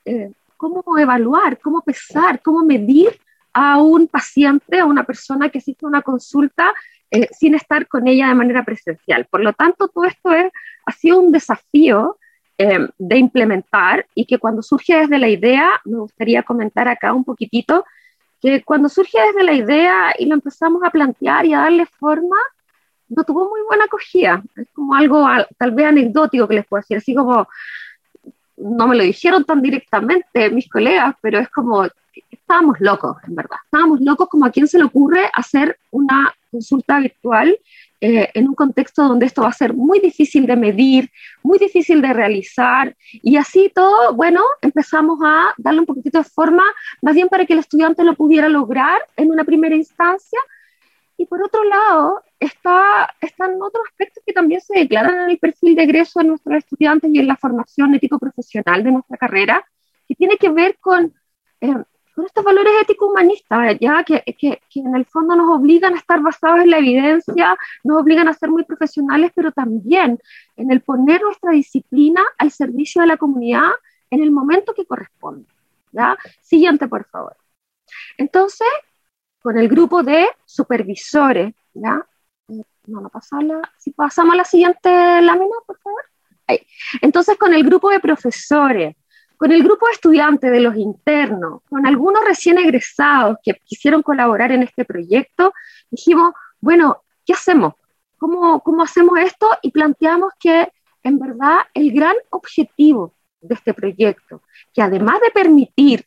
eh, 0.06 0.32
cómo 0.56 0.82
evaluar, 0.98 1.60
cómo 1.60 1.82
pesar, 1.82 2.42
cómo 2.42 2.64
medir 2.64 3.20
a 3.52 3.82
un 3.82 4.08
paciente, 4.08 4.80
a 4.80 4.86
una 4.86 5.04
persona 5.04 5.50
que 5.50 5.58
asiste 5.58 5.86
a 5.86 5.90
una 5.90 6.02
consulta 6.02 6.74
eh, 7.16 7.30
sin 7.32 7.54
estar 7.54 7.88
con 7.88 8.08
ella 8.08 8.28
de 8.28 8.34
manera 8.34 8.66
presencial. 8.66 9.28
Por 9.30 9.42
lo 9.42 9.54
tanto, 9.54 9.88
todo 9.88 10.06
esto 10.06 10.32
es, 10.32 10.52
ha 10.84 10.92
sido 10.92 11.20
un 11.20 11.32
desafío 11.32 12.18
eh, 12.58 12.88
de 12.98 13.18
implementar 13.20 14.08
y 14.16 14.26
que 14.26 14.40
cuando 14.40 14.64
surge 14.64 14.98
desde 14.98 15.20
la 15.20 15.30
idea, 15.30 15.70
me 15.86 16.00
gustaría 16.00 16.42
comentar 16.42 16.88
acá 16.88 17.14
un 17.14 17.24
poquitito, 17.24 17.86
que 18.42 18.64
cuando 18.64 18.90
surge 18.90 19.20
desde 19.28 19.44
la 19.44 19.54
idea 19.54 20.16
y 20.18 20.26
lo 20.26 20.34
empezamos 20.34 20.82
a 20.84 20.90
plantear 20.90 21.46
y 21.46 21.54
a 21.54 21.60
darle 21.60 21.86
forma, 21.86 22.38
no 23.10 23.24
tuvo 23.24 23.48
muy 23.48 23.62
buena 23.68 23.84
acogida. 23.84 24.42
Es 24.56 24.68
como 24.74 24.96
algo 24.96 25.28
tal 25.60 25.70
vez 25.70 25.86
anecdótico 25.86 26.48
que 26.48 26.56
les 26.56 26.66
puedo 26.66 26.82
decir, 26.82 26.98
así 26.98 27.14
como, 27.14 27.48
no 28.58 28.88
me 28.88 28.96
lo 28.96 29.04
dijeron 29.04 29.46
tan 29.46 29.62
directamente 29.62 30.50
mis 30.50 30.68
colegas, 30.68 31.14
pero 31.22 31.38
es 31.38 31.50
como, 31.50 31.88
estábamos 32.30 32.80
locos, 32.80 33.18
en 33.28 33.36
verdad. 33.36 33.58
Estábamos 33.66 34.02
locos 34.02 34.28
como 34.30 34.46
a 34.46 34.52
quién 34.52 34.68
se 34.68 34.78
le 34.78 34.86
ocurre 34.86 35.30
hacer 35.34 35.78
una 35.92 36.34
consulta 36.52 37.00
virtual 37.00 37.58
eh, 38.00 38.30
en 38.34 38.48
un 38.50 38.54
contexto 38.54 39.08
donde 39.08 39.26
esto 39.26 39.44
va 39.44 39.48
a 39.48 39.54
ser 39.54 39.74
muy 39.74 40.00
difícil 40.00 40.46
de 40.46 40.56
medir, 40.56 41.10
muy 41.42 41.58
difícil 41.58 42.02
de 42.02 42.12
realizar, 42.12 42.96
y 43.12 43.38
así 43.38 43.72
todo, 43.74 44.14
bueno, 44.14 44.42
empezamos 44.62 45.20
a 45.24 45.54
darle 45.58 45.80
un 45.80 45.86
poquitito 45.86 46.18
de 46.18 46.26
forma, 46.26 46.64
más 47.02 47.16
bien 47.16 47.30
para 47.30 47.46
que 47.46 47.54
el 47.54 47.60
estudiante 47.60 48.04
lo 48.04 48.14
pudiera 48.14 48.50
lograr 48.50 49.02
en 49.16 49.32
una 49.32 49.46
primera 49.46 49.76
instancia. 49.76 50.40
Y 51.16 51.26
por 51.28 51.42
otro 51.44 51.64
lado, 51.64 52.22
está, 52.40 53.16
están 53.22 53.54
otros 53.62 53.86
aspectos 53.90 54.22
que 54.26 54.34
también 54.34 54.60
se 54.60 54.80
declaran 54.80 55.22
en 55.22 55.30
el 55.30 55.38
perfil 55.38 55.76
de 55.76 55.84
egreso 55.84 56.20
de 56.20 56.26
nuestros 56.26 56.58
estudiantes 56.58 57.10
y 57.14 57.20
en 57.20 57.28
la 57.28 57.38
formación 57.38 57.96
ético-profesional 57.96 58.84
de 58.84 58.92
nuestra 58.92 59.18
carrera, 59.18 59.66
que 60.08 60.16
tiene 60.16 60.38
que 60.38 60.50
ver 60.50 60.78
con 60.82 61.14
eh, 61.62 61.74
con 62.14 62.26
estos 62.26 62.44
valores 62.44 62.74
éticos 62.82 63.10
humanistas, 63.10 63.78
ya 63.80 64.04
que, 64.04 64.22
que, 64.38 64.62
que, 64.70 64.80
en 64.80 64.96
el 64.96 65.06
fondo 65.06 65.36
nos 65.36 65.50
obligan 65.50 65.94
a 65.94 65.98
estar 65.98 66.22
basados 66.22 66.62
en 66.62 66.70
la 66.70 66.78
evidencia, 66.78 67.58
nos 67.84 68.02
obligan 68.02 68.28
a 68.28 68.34
ser 68.34 68.50
muy 68.50 68.64
profesionales, 68.64 69.32
pero 69.36 69.52
también 69.52 70.20
en 70.56 70.72
el 70.72 70.82
poner 70.82 71.22
nuestra 71.22 71.52
disciplina 71.52 72.22
al 72.38 72.52
servicio 72.52 73.02
de 73.02 73.08
la 73.08 73.18
comunidad 73.18 73.72
en 74.10 74.22
el 74.22 74.32
momento 74.32 74.74
que 74.74 74.86
corresponde. 74.86 75.48
¿ya? 75.92 76.18
Siguiente, 76.42 76.88
por 76.88 77.06
favor. 77.06 77.36
Entonces, 78.18 78.68
con 79.42 79.58
el 79.58 79.68
grupo 79.68 80.04
de 80.04 80.28
supervisores, 80.46 81.54
¿ya? 81.74 82.06
No, 82.48 83.00
no 83.02 83.10
pasamos 83.10 83.62
si 83.78 83.92
pasamos 83.92 84.34
a 84.34 84.38
la 84.38 84.46
siguiente 84.46 84.90
lámina, 85.22 85.56
por 85.66 85.80
favor. 85.80 86.02
Ahí. 86.48 86.60
Entonces, 87.02 87.38
con 87.38 87.54
el 87.54 87.64
grupo 87.64 87.90
de 87.90 88.00
profesores, 88.00 88.96
con 89.44 89.52
el 89.52 89.62
grupo 89.62 89.88
de 89.88 89.92
estudiantes 89.92 90.50
de 90.50 90.62
los 90.62 90.78
internos, 90.78 91.60
con 91.70 91.86
algunos 91.86 92.24
recién 92.24 92.58
egresados 92.58 93.36
que 93.44 93.56
quisieron 93.66 94.02
colaborar 94.02 94.54
en 94.54 94.64
este 94.64 94.86
proyecto, 94.86 95.54
dijimos, 95.92 96.34
bueno, 96.62 97.04
¿qué 97.26 97.34
hacemos? 97.34 97.74
¿Cómo, 98.18 98.62
cómo 98.62 98.84
hacemos 98.84 99.20
esto? 99.20 99.50
Y 99.62 99.72
planteamos 99.72 100.32
que 100.40 100.72
en 101.04 101.20
verdad 101.20 101.58
el 101.74 101.92
gran 101.92 102.16
objetivo 102.30 103.16
de 103.42 103.56
este 103.56 103.74
proyecto, 103.74 104.44
que 104.74 104.82
además 104.82 105.20
de 105.20 105.32
permitir 105.32 106.06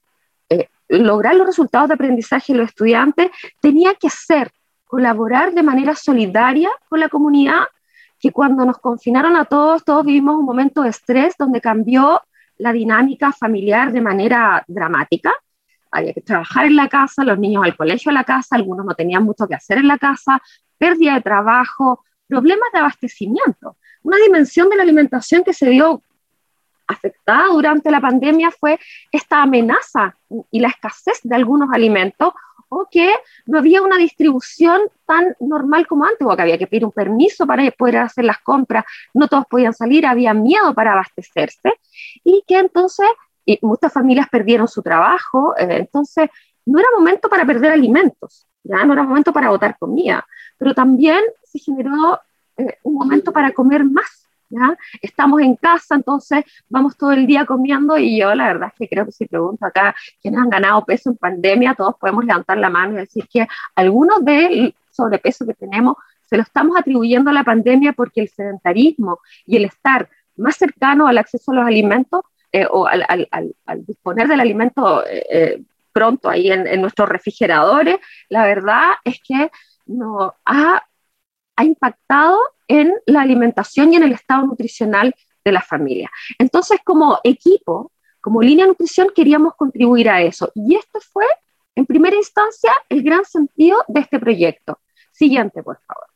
eh, 0.49 0.71
lograr 0.89 1.35
los 1.35 1.47
resultados 1.47 1.89
de 1.89 1.95
aprendizaje 1.95 2.55
de 2.55 2.61
los 2.61 2.69
estudiantes, 2.71 3.29
tenía 3.61 3.93
que 3.97 4.09
ser 4.09 4.51
colaborar 4.87 5.53
de 5.53 5.63
manera 5.63 5.95
solidaria 5.95 6.71
con 6.89 7.01
la 7.01 7.11
comunidad, 7.11 7.65
que 8.19 8.33
cuando 8.33 8.65
nos 8.65 8.79
confinaron 8.79 9.37
a 9.37 9.45
todos, 9.45 9.85
todos 9.85 10.07
vivimos 10.07 10.37
un 10.37 10.47
momento 10.47 10.81
de 10.81 10.89
estrés 10.89 11.35
donde 11.39 11.61
cambió 11.61 12.23
la 12.59 12.73
dinámica 12.73 13.33
familiar 13.33 13.93
de 13.93 14.01
manera 14.01 14.65
dramática. 14.66 15.33
Había 15.91 16.12
que 16.12 16.20
trabajar 16.20 16.66
en 16.66 16.77
la 16.77 16.89
casa, 16.89 17.24
los 17.24 17.39
niños 17.39 17.65
al 17.65 17.77
colegio 17.77 18.11
a 18.11 18.15
la 18.15 18.24
casa, 18.24 18.57
algunos 18.57 18.85
no 18.85 18.95
tenían 18.95 19.24
mucho 19.24 19.47
que 19.47 19.55
hacer 19.55 19.78
en 19.78 19.89
la 19.89 19.99
casa, 19.99 20.43
pérdida 20.78 21.15
de 21.15 21.20
trabajo, 21.23 22.05
problemas 22.27 22.69
de 22.73 22.81
abastecimiento. 22.81 23.77
Una 24.03 24.16
dimensión 24.19 24.69
de 24.69 24.77
la 24.77 24.83
alimentación 24.83 25.43
que 25.45 25.53
se 25.53 25.70
vio 25.70 26.03
afectada 26.87 27.49
durante 27.49 27.91
la 27.91 28.01
pandemia 28.01 28.51
fue 28.51 28.78
esta 29.11 29.43
amenaza 29.43 30.16
y 30.51 30.61
la 30.61 30.69
escasez 30.69 31.20
de 31.23 31.35
algunos 31.35 31.70
alimentos 31.73 32.33
o 32.69 32.87
que 32.91 33.15
no 33.47 33.59
había 33.59 33.83
una 33.83 33.97
distribución 33.97 34.81
tan 35.05 35.37
normal 35.41 35.87
como 35.87 36.05
antes, 36.05 36.27
o 36.27 36.35
que 36.35 36.43
había 36.43 36.59
que 36.59 36.67
pedir 36.67 36.85
un 36.85 36.93
permiso 36.93 37.47
para 37.47 37.71
poder 37.71 37.99
hacer 37.99 38.25
las 38.25 38.39
compras, 38.39 38.85
no 39.15 39.29
todos 39.29 39.45
podían 39.47 39.73
salir, 39.73 40.07
había 40.07 40.35
miedo 40.35 40.75
para 40.75 40.93
abastecerse, 40.93 41.75
y 42.25 42.43
que 42.47 42.59
entonces 42.59 43.07
muchas 43.63 43.93
familias 43.93 44.29
perdieron 44.29 44.67
su 44.69 44.83
trabajo, 44.83 45.55
eh, 45.57 45.79
entonces 45.79 46.29
no 46.65 46.79
era 46.79 46.89
momento 46.97 47.29
para 47.29 47.47
perder 47.47 47.73
alimentos, 47.73 48.47
ya 48.65 48.85
no 48.85 48.93
era 48.93 49.05
momento 49.05 49.33
para 49.33 49.51
botar 49.51 49.79
comida, 49.79 50.27
pero 50.59 50.75
también 50.75 51.21
se 51.45 51.59
generó 51.61 52.21
eh, 52.57 52.79
un 52.83 52.95
momento 52.95 53.33
para 53.33 53.53
comer 53.53 53.85
más 53.85 54.26
Estamos 55.02 55.40
en 55.40 55.56
casa, 55.56 55.94
entonces 55.94 56.44
vamos 56.68 56.97
todo 56.97 57.12
el 57.12 57.27
día 57.27 57.47
comiendo 57.47 57.98
y 57.98 58.18
yo 58.18 58.35
la 58.35 58.47
verdad 58.47 58.68
es 58.73 58.78
que 58.78 58.89
creo 58.89 59.05
que 59.05 59.12
si 59.12 59.27
pregunto 59.27 59.66
acá 59.66 59.94
quiénes 60.23 60.40
han 60.40 60.51
ganado 60.51 60.85
peso 60.85 61.10
en 61.10 61.16
pandemia, 61.16 61.74
todos 61.74 61.97
podemos 61.98 62.24
levantar 62.24 62.59
la 62.59 62.70
mano 62.70 62.94
y 62.94 62.97
decir 62.97 63.27
que 63.32 63.47
algunos 63.74 64.24
del 64.24 64.74
sobrepeso 64.90 65.47
que 65.47 65.55
tenemos 65.55 65.97
se 66.28 66.36
lo 66.36 66.43
estamos 66.43 66.77
atribuyendo 66.77 67.31
a 67.31 67.32
la 67.32 67.44
pandemia 67.44 67.93
porque 67.93 68.23
el 68.23 68.28
sedentarismo 68.28 69.20
y 69.47 69.56
el 69.56 69.64
estar 69.64 70.09
más 70.36 70.56
cercano 70.56 71.06
al 71.06 71.18
acceso 71.18 71.52
a 71.52 71.56
los 71.56 71.66
alimentos 71.66 72.23
eh, 72.52 72.66
o 72.70 72.86
al, 72.86 73.05
al, 73.09 73.55
al, 73.66 73.86
disponer 73.86 74.28
del 74.28 74.40
alimento 74.40 75.06
eh, 75.06 75.27
eh, 75.31 75.62
pronto 75.93 76.28
ahí 76.28 76.51
en, 76.51 76.66
en, 76.66 76.81
nuestros 76.81 77.09
refrigeradores, 77.09 77.98
la 78.28 78.44
verdad 78.44 78.90
es 79.05 79.20
que 79.27 79.51
nos 79.86 80.32
ha, 80.44 80.82
ha 81.57 81.65
impactado 81.65 82.39
en 82.69 82.95
la 83.07 83.23
alimentación 83.23 83.93
y 83.93 83.97
en 83.97 84.05
el 84.05 84.12
estado 84.12 84.47
nutricional 84.47 85.15
de 85.45 85.53
la 85.53 85.62
familia. 85.62 86.11
Entonces, 86.39 86.81
como 86.85 87.19
equipo, 87.24 87.93
como 88.20 88.43
línea 88.43 88.66
nutrición, 88.66 89.09
queríamos 89.15 89.55
contribuir 89.55 90.11
a 90.11 90.20
eso. 90.20 90.51
Y 90.55 90.74
esto 90.74 91.01
fue, 91.01 91.27
en 91.74 91.87
primera 91.87 92.16
instancia, 92.16 92.73
el 92.89 93.03
gran 93.03 93.24
sentido 93.24 93.85
de 93.89 94.01
este 94.01 94.19
proyecto. 94.19 94.81
Siguiente, 95.12 95.62
por 95.62 95.78
favor. 95.87 96.07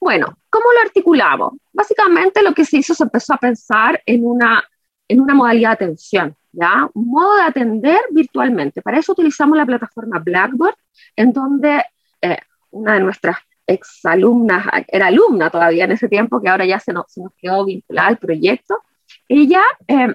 Bueno, 0.00 0.38
¿cómo 0.48 0.66
lo 0.72 0.80
articulamos? 0.80 1.54
Básicamente 1.72 2.42
lo 2.42 2.54
que 2.54 2.64
se 2.64 2.78
hizo, 2.78 2.94
se 2.94 3.02
empezó 3.02 3.34
a 3.34 3.38
pensar 3.38 4.00
en 4.06 4.24
una, 4.24 4.62
en 5.08 5.20
una 5.20 5.34
modalidad 5.34 5.70
de 5.70 5.86
atención, 5.86 6.36
¿ya? 6.52 6.88
Un 6.94 7.06
modo 7.06 7.36
de 7.36 7.42
atender 7.42 8.00
virtualmente. 8.10 8.80
Para 8.80 8.98
eso 8.98 9.12
utilizamos 9.12 9.56
la 9.56 9.66
plataforma 9.66 10.20
Blackboard, 10.20 10.76
en 11.16 11.32
donde 11.32 11.82
eh, 12.20 12.38
una 12.70 12.94
de 12.94 13.00
nuestras 13.00 13.38
exalumna, 13.66 14.84
era 14.88 15.08
alumna 15.08 15.50
todavía 15.50 15.84
en 15.84 15.92
ese 15.92 16.08
tiempo, 16.08 16.40
que 16.40 16.48
ahora 16.48 16.64
ya 16.64 16.80
se 16.80 16.92
nos, 16.92 17.12
se 17.12 17.22
nos 17.22 17.32
quedó 17.34 17.66
vinculada 17.66 18.08
al 18.08 18.18
proyecto, 18.18 18.82
ella 19.28 19.62
eh, 19.86 20.14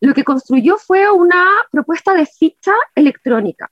lo 0.00 0.14
que 0.14 0.24
construyó 0.24 0.78
fue 0.78 1.10
una 1.10 1.44
propuesta 1.70 2.14
de 2.14 2.26
ficha 2.26 2.72
electrónica. 2.94 3.70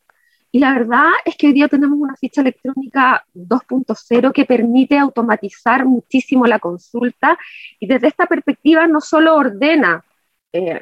Y 0.52 0.60
la 0.60 0.72
verdad 0.72 1.08
es 1.24 1.36
que 1.36 1.48
hoy 1.48 1.52
día 1.52 1.68
tenemos 1.68 1.98
una 1.98 2.14
ficha 2.14 2.40
electrónica 2.40 3.24
2.0 3.34 4.32
que 4.32 4.44
permite 4.44 4.96
automatizar 4.96 5.84
muchísimo 5.84 6.46
la 6.46 6.60
consulta 6.60 7.36
y 7.80 7.88
desde 7.88 8.06
esta 8.06 8.26
perspectiva 8.26 8.86
no 8.86 9.00
solo 9.00 9.34
ordena 9.34 10.04
eh, 10.52 10.80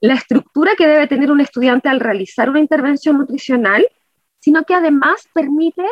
la 0.00 0.14
estructura 0.14 0.72
que 0.78 0.86
debe 0.86 1.06
tener 1.08 1.30
un 1.30 1.40
estudiante 1.40 1.90
al 1.90 2.00
realizar 2.00 2.48
una 2.48 2.60
intervención 2.60 3.18
nutricional, 3.18 3.86
sino 4.40 4.64
que 4.64 4.74
además 4.74 5.28
permite 5.34 5.84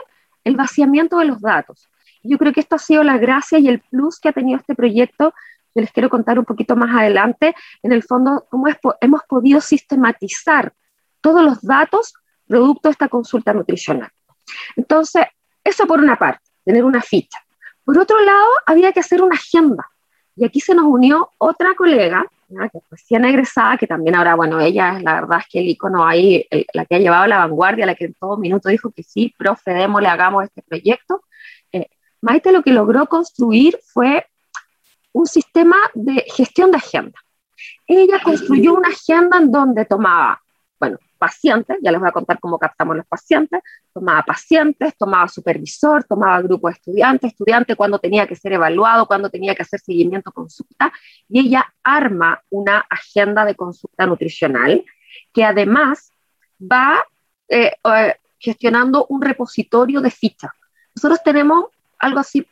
el 0.44 0.56
vaciamiento 0.56 1.18
de 1.18 1.26
los 1.26 1.40
datos. 1.40 1.88
Yo 2.22 2.38
creo 2.38 2.52
que 2.52 2.60
esto 2.60 2.76
ha 2.76 2.78
sido 2.78 3.02
la 3.02 3.18
gracia 3.18 3.58
y 3.58 3.68
el 3.68 3.80
plus 3.80 4.18
que 4.20 4.28
ha 4.28 4.32
tenido 4.32 4.58
este 4.58 4.74
proyecto, 4.74 5.32
que 5.74 5.80
les 5.80 5.92
quiero 5.92 6.10
contar 6.10 6.38
un 6.38 6.44
poquito 6.44 6.76
más 6.76 6.94
adelante, 6.94 7.54
en 7.82 7.92
el 7.92 8.02
fondo, 8.02 8.46
cómo 8.50 8.66
hemos 9.00 9.22
podido 9.28 9.60
sistematizar 9.60 10.72
todos 11.20 11.42
los 11.42 11.62
datos 11.62 12.14
producto 12.46 12.88
de 12.88 12.92
esta 12.92 13.08
consulta 13.08 13.52
nutricional. 13.52 14.10
Entonces, 14.76 15.24
eso 15.62 15.86
por 15.86 16.00
una 16.00 16.16
parte, 16.16 16.42
tener 16.64 16.84
una 16.84 17.00
ficha. 17.00 17.38
Por 17.84 17.98
otro 17.98 18.18
lado, 18.20 18.48
había 18.66 18.92
que 18.92 19.00
hacer 19.00 19.22
una 19.22 19.36
agenda. 19.36 19.88
Y 20.34 20.44
aquí 20.44 20.60
se 20.60 20.74
nos 20.74 20.84
unió 20.84 21.32
otra 21.38 21.74
colega, 21.76 22.24
que 22.72 22.78
recién 22.90 23.24
egresada, 23.24 23.76
que 23.76 23.86
también 23.86 24.16
ahora, 24.16 24.34
bueno, 24.34 24.60
ella 24.60 24.98
la 25.00 25.14
verdad 25.20 25.38
es 25.40 25.46
que 25.48 25.60
el 25.60 25.68
icono 25.68 26.06
ahí, 26.06 26.46
la 26.72 26.84
que 26.84 26.96
ha 26.96 26.98
llevado 26.98 27.26
la 27.26 27.38
vanguardia, 27.38 27.86
la 27.86 27.94
que 27.94 28.06
en 28.06 28.14
todo 28.14 28.36
minuto 28.36 28.68
dijo 28.68 28.90
que 28.90 29.02
sí, 29.02 29.34
profe, 29.38 29.72
le 29.74 30.08
hagamos 30.08 30.44
este 30.44 30.62
proyecto. 30.62 31.22
Eh, 31.72 31.88
Maite 32.20 32.52
lo 32.52 32.62
que 32.62 32.72
logró 32.72 33.06
construir 33.06 33.78
fue 33.84 34.26
un 35.12 35.26
sistema 35.26 35.76
de 35.94 36.24
gestión 36.34 36.70
de 36.70 36.78
agenda. 36.78 37.18
Ella 37.86 38.20
construyó 38.22 38.74
una 38.74 38.88
agenda 38.88 39.38
en 39.38 39.50
donde 39.50 39.84
tomaba, 39.84 40.40
pacientes, 41.20 41.76
ya 41.82 41.92
les 41.92 42.00
voy 42.00 42.08
a 42.08 42.12
contar 42.12 42.40
cómo 42.40 42.58
captamos 42.58 42.96
los 42.96 43.06
pacientes, 43.06 43.60
tomaba 43.92 44.22
pacientes, 44.22 44.96
tomaba 44.96 45.28
supervisor, 45.28 46.02
tomaba 46.04 46.40
grupo 46.40 46.68
de 46.68 46.74
estudiantes, 46.74 47.32
estudiante 47.32 47.76
cuando 47.76 47.98
tenía 47.98 48.26
que 48.26 48.34
ser 48.34 48.54
evaluado, 48.54 49.06
cuando 49.06 49.28
tenía 49.28 49.54
que 49.54 49.62
hacer 49.62 49.80
seguimiento 49.80 50.32
consulta, 50.32 50.90
y 51.28 51.40
ella 51.40 51.72
arma 51.84 52.42
una 52.48 52.86
agenda 52.88 53.44
de 53.44 53.54
consulta 53.54 54.06
nutricional 54.06 54.82
que 55.34 55.44
además 55.44 56.10
va 56.60 57.04
eh, 57.48 57.72
eh, 57.84 58.14
gestionando 58.38 59.04
un 59.10 59.20
repositorio 59.20 60.00
de 60.00 60.10
fichas. 60.10 60.52
Nosotros 60.96 61.20
tenemos 61.22 61.66
algo 61.98 62.20
así, 62.20 62.46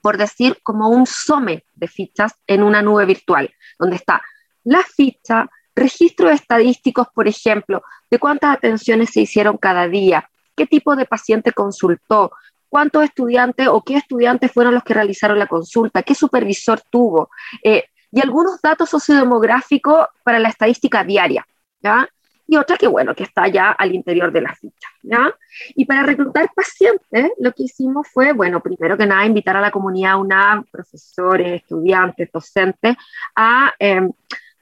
por 0.00 0.16
decir, 0.16 0.58
como 0.62 0.88
un 0.88 1.06
SOME 1.06 1.64
de 1.74 1.88
fichas 1.88 2.32
en 2.46 2.62
una 2.62 2.80
nube 2.80 3.04
virtual, 3.04 3.52
donde 3.78 3.96
está 3.96 4.22
la 4.64 4.82
ficha, 4.82 5.48
registros 5.76 6.32
estadísticos, 6.32 7.06
por 7.14 7.28
ejemplo, 7.28 7.82
de 8.10 8.18
cuántas 8.18 8.56
atenciones 8.56 9.10
se 9.10 9.20
hicieron 9.20 9.58
cada 9.58 9.86
día, 9.86 10.28
qué 10.56 10.66
tipo 10.66 10.96
de 10.96 11.04
paciente 11.04 11.52
consultó, 11.52 12.32
cuántos 12.68 13.04
estudiantes 13.04 13.68
o 13.68 13.82
qué 13.82 13.96
estudiantes 13.96 14.50
fueron 14.50 14.74
los 14.74 14.82
que 14.82 14.94
realizaron 14.94 15.38
la 15.38 15.46
consulta, 15.46 16.02
qué 16.02 16.14
supervisor 16.14 16.80
tuvo, 16.90 17.30
eh, 17.62 17.84
y 18.10 18.20
algunos 18.20 18.60
datos 18.62 18.88
sociodemográficos 18.88 20.06
para 20.24 20.38
la 20.38 20.48
estadística 20.48 21.04
diaria, 21.04 21.46
¿ya? 21.80 22.08
Y 22.48 22.56
otra 22.56 22.76
que, 22.76 22.86
bueno, 22.86 23.14
que 23.14 23.24
está 23.24 23.48
ya 23.48 23.72
al 23.72 23.92
interior 23.92 24.32
de 24.32 24.40
la 24.40 24.54
ficha, 24.54 24.88
¿ya? 25.02 25.34
Y 25.74 25.84
para 25.84 26.04
reclutar 26.04 26.48
pacientes, 26.54 27.32
lo 27.38 27.52
que 27.52 27.64
hicimos 27.64 28.06
fue, 28.08 28.32
bueno, 28.32 28.60
primero 28.60 28.96
que 28.96 29.04
nada, 29.04 29.26
invitar 29.26 29.56
a 29.56 29.60
la 29.60 29.72
comunidad 29.72 30.20
UNAM, 30.20 30.64
profesores, 30.70 31.62
estudiantes, 31.62 32.30
docentes, 32.32 32.96
a, 33.34 33.74
em, 33.78 34.12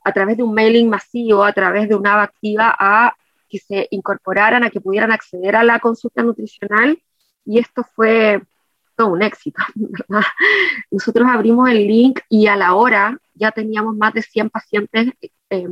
a 0.04 0.12
través 0.12 0.36
de 0.36 0.42
un 0.42 0.54
mailing 0.54 0.88
masivo, 0.88 1.42
a 1.42 1.52
través 1.52 1.88
de 1.88 1.94
una 1.94 2.22
activa, 2.22 2.74
a 2.78 3.16
que 3.48 3.58
se 3.58 3.88
incorporaran, 3.90 4.62
a 4.64 4.70
que 4.70 4.80
pudieran 4.80 5.12
acceder 5.12 5.56
a 5.56 5.64
la 5.64 5.80
consulta 5.80 6.22
nutricional 6.22 7.00
y 7.44 7.58
esto 7.58 7.84
fue 7.94 8.42
todo 8.96 9.08
un 9.08 9.22
éxito. 9.22 9.62
Nosotros 10.90 11.28
abrimos 11.28 11.68
el 11.68 11.86
link 11.86 12.20
y 12.28 12.46
a 12.46 12.56
la 12.56 12.74
hora 12.74 13.18
ya 13.34 13.50
teníamos 13.50 13.96
más 13.96 14.14
de 14.14 14.22
100 14.22 14.50
pacientes 14.50 15.12
eh, 15.50 15.68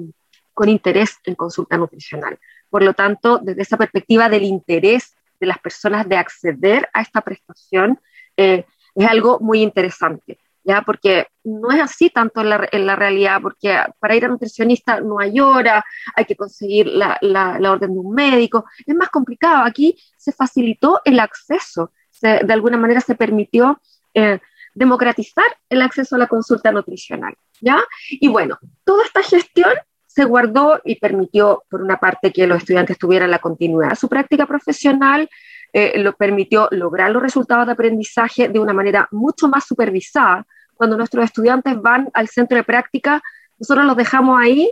con 0.52 0.68
interés 0.68 1.18
en 1.24 1.34
consulta 1.34 1.76
nutricional. 1.76 2.38
Por 2.68 2.82
lo 2.82 2.94
tanto, 2.94 3.38
desde 3.38 3.62
esa 3.62 3.76
perspectiva 3.76 4.28
del 4.28 4.44
interés 4.44 5.14
de 5.40 5.46
las 5.46 5.58
personas 5.58 6.08
de 6.08 6.16
acceder 6.16 6.88
a 6.92 7.02
esta 7.02 7.20
prestación, 7.20 8.00
eh, 8.36 8.64
es 8.94 9.06
algo 9.06 9.40
muy 9.40 9.62
interesante. 9.62 10.38
¿Ya? 10.64 10.82
Porque 10.82 11.26
no 11.44 11.70
es 11.70 11.80
así 11.80 12.10
tanto 12.10 12.40
en 12.40 12.50
la, 12.50 12.68
en 12.70 12.86
la, 12.86 12.96
realidad, 12.96 13.40
porque 13.42 13.78
para 13.98 14.14
ir 14.14 14.24
a 14.24 14.28
nutricionista 14.28 15.00
no 15.00 15.18
hay 15.18 15.40
hora, 15.40 15.84
hay 16.14 16.24
que 16.24 16.36
conseguir 16.36 16.86
la, 16.86 17.18
la, 17.20 17.58
la 17.58 17.72
orden 17.72 17.92
de 17.92 17.98
un 17.98 18.14
médico, 18.14 18.64
es 18.86 18.94
más 18.94 19.08
complicado. 19.08 19.64
Aquí 19.64 19.96
se 20.16 20.32
facilitó 20.32 21.00
el 21.04 21.20
acceso, 21.20 21.92
se, 22.10 22.40
de 22.44 22.52
alguna 22.52 22.76
manera 22.76 23.00
se 23.00 23.14
permitió 23.14 23.80
eh, 24.14 24.38
democratizar 24.74 25.46
el 25.68 25.82
acceso 25.82 26.16
a 26.16 26.18
la 26.18 26.26
consulta 26.26 26.72
nutricional, 26.72 27.34
¿ya? 27.60 27.82
Y 28.08 28.28
bueno, 28.28 28.58
toda 28.84 29.04
esta 29.04 29.22
gestión 29.22 29.72
se 30.06 30.24
guardó 30.24 30.80
y 30.84 30.96
permitió, 30.96 31.64
por 31.70 31.82
una 31.82 31.98
parte, 31.98 32.32
que 32.32 32.46
los 32.46 32.58
estudiantes 32.58 32.98
tuvieran 32.98 33.30
la 33.30 33.38
continuidad 33.38 33.90
de 33.90 33.96
su 33.96 34.08
práctica 34.08 34.46
profesional, 34.46 35.28
eh, 35.72 35.98
lo 35.98 36.12
permitió 36.14 36.68
lograr 36.70 37.10
los 37.10 37.22
resultados 37.22 37.66
de 37.66 37.72
aprendizaje 37.72 38.48
de 38.48 38.58
una 38.58 38.72
manera 38.72 39.08
mucho 39.10 39.48
más 39.48 39.64
supervisada. 39.64 40.46
Cuando 40.74 40.96
nuestros 40.96 41.24
estudiantes 41.24 41.80
van 41.80 42.10
al 42.12 42.28
centro 42.28 42.56
de 42.56 42.64
práctica, 42.64 43.22
nosotros 43.58 43.86
los 43.86 43.96
dejamos 43.96 44.40
ahí 44.40 44.70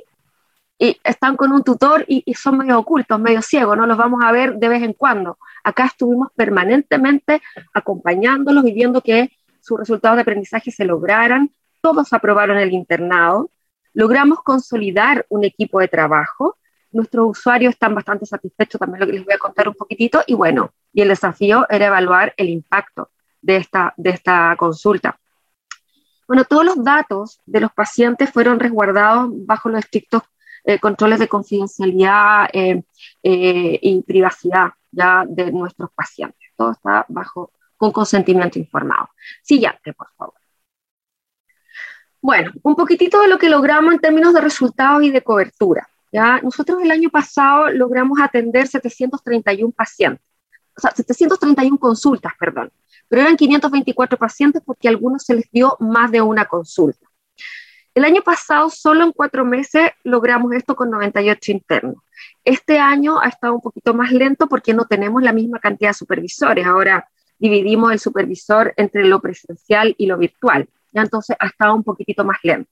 y 0.78 0.98
están 1.04 1.36
con 1.36 1.52
un 1.52 1.62
tutor 1.62 2.04
y, 2.08 2.22
y, 2.24 2.34
son 2.34 2.58
medio 2.58 2.78
ocultos, 2.78 3.20
medio 3.20 3.42
ciegos, 3.42 3.76
no 3.76 3.86
los 3.86 3.96
vamos 3.96 4.20
a 4.24 4.32
ver 4.32 4.56
de 4.56 4.68
vez 4.68 4.82
en 4.82 4.94
cuando. 4.94 5.38
Acá 5.62 5.86
estuvimos 5.86 6.28
permanentemente 6.34 7.42
acompañándolos 7.72 8.64
y 8.66 8.72
viendo 8.72 9.00
que 9.02 9.30
sus 9.60 9.78
resultados 9.78 10.16
de 10.16 10.22
aprendizaje 10.22 10.70
se 10.70 10.84
lograran, 10.84 11.50
todos 11.80 12.12
aprobaron 12.12 12.58
el 12.58 12.72
internado, 12.72 13.50
logramos 13.92 14.42
consolidar 14.42 15.26
un 15.28 15.44
equipo 15.44 15.80
de 15.80 15.88
trabajo, 15.88 16.56
nuestros 16.92 17.38
usuarios 17.38 17.74
están 17.74 17.94
bastante 17.94 18.26
satisfechos, 18.26 18.78
también 18.78 19.00
lo 19.00 19.06
que 19.06 19.12
les 19.12 19.24
voy 19.24 19.34
a 19.34 19.38
contar 19.38 19.68
un 19.68 19.74
poquitito, 19.74 20.22
y 20.26 20.34
bueno, 20.34 20.72
y 20.92 21.02
el 21.02 21.08
desafío 21.08 21.66
era 21.68 21.86
evaluar 21.86 22.34
el 22.36 22.48
impacto 22.48 23.10
de 23.40 23.56
esta, 23.56 23.94
de 23.96 24.10
esta 24.10 24.54
consulta. 24.56 25.18
Bueno, 26.26 26.44
todos 26.44 26.64
los 26.64 26.84
datos 26.84 27.40
de 27.44 27.60
los 27.60 27.72
pacientes 27.72 28.30
fueron 28.30 28.60
resguardados 28.60 29.30
bajo 29.32 29.68
los 29.68 29.80
estrictos 29.80 30.22
eh, 30.62 30.78
controles 30.78 31.18
de 31.18 31.28
confidencialidad 31.28 32.48
eh, 32.52 32.84
eh, 33.22 33.78
y 33.82 34.02
privacidad 34.02 34.70
ya 34.92 35.24
de 35.26 35.50
nuestros 35.50 35.90
pacientes. 35.92 36.50
Todo 36.56 36.72
está 36.72 37.04
bajo 37.08 37.52
con 37.76 37.90
consentimiento 37.90 38.58
informado. 38.58 39.08
Siguiente, 39.42 39.92
por 39.94 40.08
favor. 40.16 40.34
Bueno, 42.20 42.52
un 42.62 42.76
poquitito 42.76 43.20
de 43.20 43.28
lo 43.28 43.38
que 43.38 43.48
logramos 43.48 43.94
en 43.94 43.98
términos 43.98 44.32
de 44.32 44.40
resultados 44.40 45.02
y 45.02 45.10
de 45.10 45.22
cobertura. 45.22 45.89
¿Ya? 46.12 46.40
Nosotros 46.42 46.80
el 46.82 46.90
año 46.90 47.10
pasado 47.10 47.70
logramos 47.70 48.18
atender 48.20 48.66
731 48.66 49.72
pacientes, 49.72 50.24
o 50.76 50.80
sea, 50.80 50.90
731 50.92 51.78
consultas, 51.78 52.32
perdón, 52.38 52.70
pero 53.08 53.22
eran 53.22 53.36
524 53.36 54.18
pacientes 54.18 54.62
porque 54.64 54.88
a 54.88 54.90
algunos 54.90 55.24
se 55.24 55.34
les 55.34 55.50
dio 55.50 55.76
más 55.80 56.10
de 56.10 56.20
una 56.20 56.44
consulta. 56.46 57.06
El 57.92 58.04
año 58.04 58.22
pasado, 58.22 58.70
solo 58.70 59.04
en 59.04 59.12
cuatro 59.12 59.44
meses, 59.44 59.90
logramos 60.04 60.52
esto 60.52 60.76
con 60.76 60.90
98 60.90 61.50
internos. 61.50 61.96
Este 62.44 62.78
año 62.78 63.20
ha 63.20 63.28
estado 63.28 63.54
un 63.54 63.60
poquito 63.60 63.94
más 63.94 64.12
lento 64.12 64.48
porque 64.48 64.72
no 64.72 64.84
tenemos 64.84 65.22
la 65.22 65.32
misma 65.32 65.58
cantidad 65.58 65.90
de 65.90 65.94
supervisores. 65.94 66.66
Ahora 66.66 67.08
dividimos 67.38 67.90
el 67.90 67.98
supervisor 67.98 68.72
entre 68.76 69.04
lo 69.04 69.20
presencial 69.20 69.94
y 69.98 70.06
lo 70.06 70.18
virtual. 70.18 70.68
Ya 70.92 71.02
entonces 71.02 71.36
ha 71.40 71.46
estado 71.46 71.74
un 71.74 71.82
poquitito 71.82 72.24
más 72.24 72.38
lento. 72.44 72.70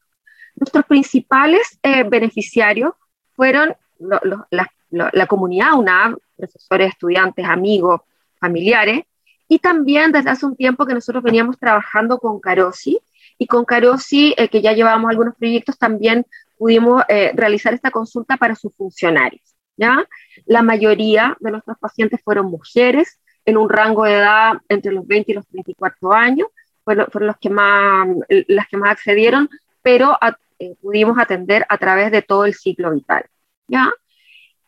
Nuestros 0.55 0.85
principales 0.85 1.79
eh, 1.83 2.05
beneficiarios 2.05 2.93
fueron 3.39 3.77
lo, 4.01 4.19
lo, 4.25 4.47
la, 4.51 4.67
lo, 4.91 5.09
la, 5.13 5.27
comunidad 5.29 5.75
UNAV, 5.75 6.19
profesores, 6.37 6.89
estudiantes, 6.91 7.45
amigos, 7.47 8.01
familiares, 8.41 9.05
y 9.47 9.61
también 9.61 10.11
desde 10.11 10.31
hace 10.31 10.45
un 10.45 10.57
tiempo 10.57 10.85
que 10.85 10.93
nosotros 10.93 11.23
veníamos 11.23 11.57
trabajando 11.57 12.19
con 12.19 12.41
Carosi, 12.41 12.99
y 13.39 13.47
con 13.47 13.65
Carosi, 13.65 14.35
eh, 14.37 14.49
que 14.49 14.61
ya 14.61 14.73
llevamos 14.73 15.09
algunos 15.09 15.37
proyectos, 15.37 15.79
también 15.79 16.27
pudimos 16.57 17.05
eh, 17.07 17.31
realizar 17.33 17.73
esta 17.73 17.93
consulta 17.93 18.37
para 18.37 18.57
sus 18.57 18.75
funcionarios. 18.75 19.55
¿ya? 19.77 20.05
La 20.45 20.63
mayoría 20.63 21.37
de 21.39 21.53
nuestros 21.53 21.79
pacientes 21.79 22.21
fueron 22.25 22.47
mujeres, 22.47 23.21
en 23.45 23.57
un 23.57 23.71
rango 23.71 24.05
de 24.05 24.15
edad 24.15 24.55
entre 24.69 24.93
los 24.93 25.07
20 25.07 25.31
y 25.31 25.35
los 25.37 25.47
34 25.47 26.13
años, 26.13 26.49
fueron, 26.85 27.07
fueron 27.07 27.29
los 27.29 27.39
que 27.39 27.51
más, 27.51 28.09
las 28.49 28.67
que 28.67 28.77
más 28.77 28.91
accedieron, 28.91 29.49
pero 29.81 30.19
a, 30.21 30.37
eh, 30.59 30.75
pudimos 30.81 31.19
atender 31.19 31.65
a 31.69 31.79
través 31.79 32.11
de 32.11 32.23
todo 32.23 32.45
el 32.45 32.55
ciclo 32.55 32.91
vital. 32.91 33.25
¿ya? 33.67 33.91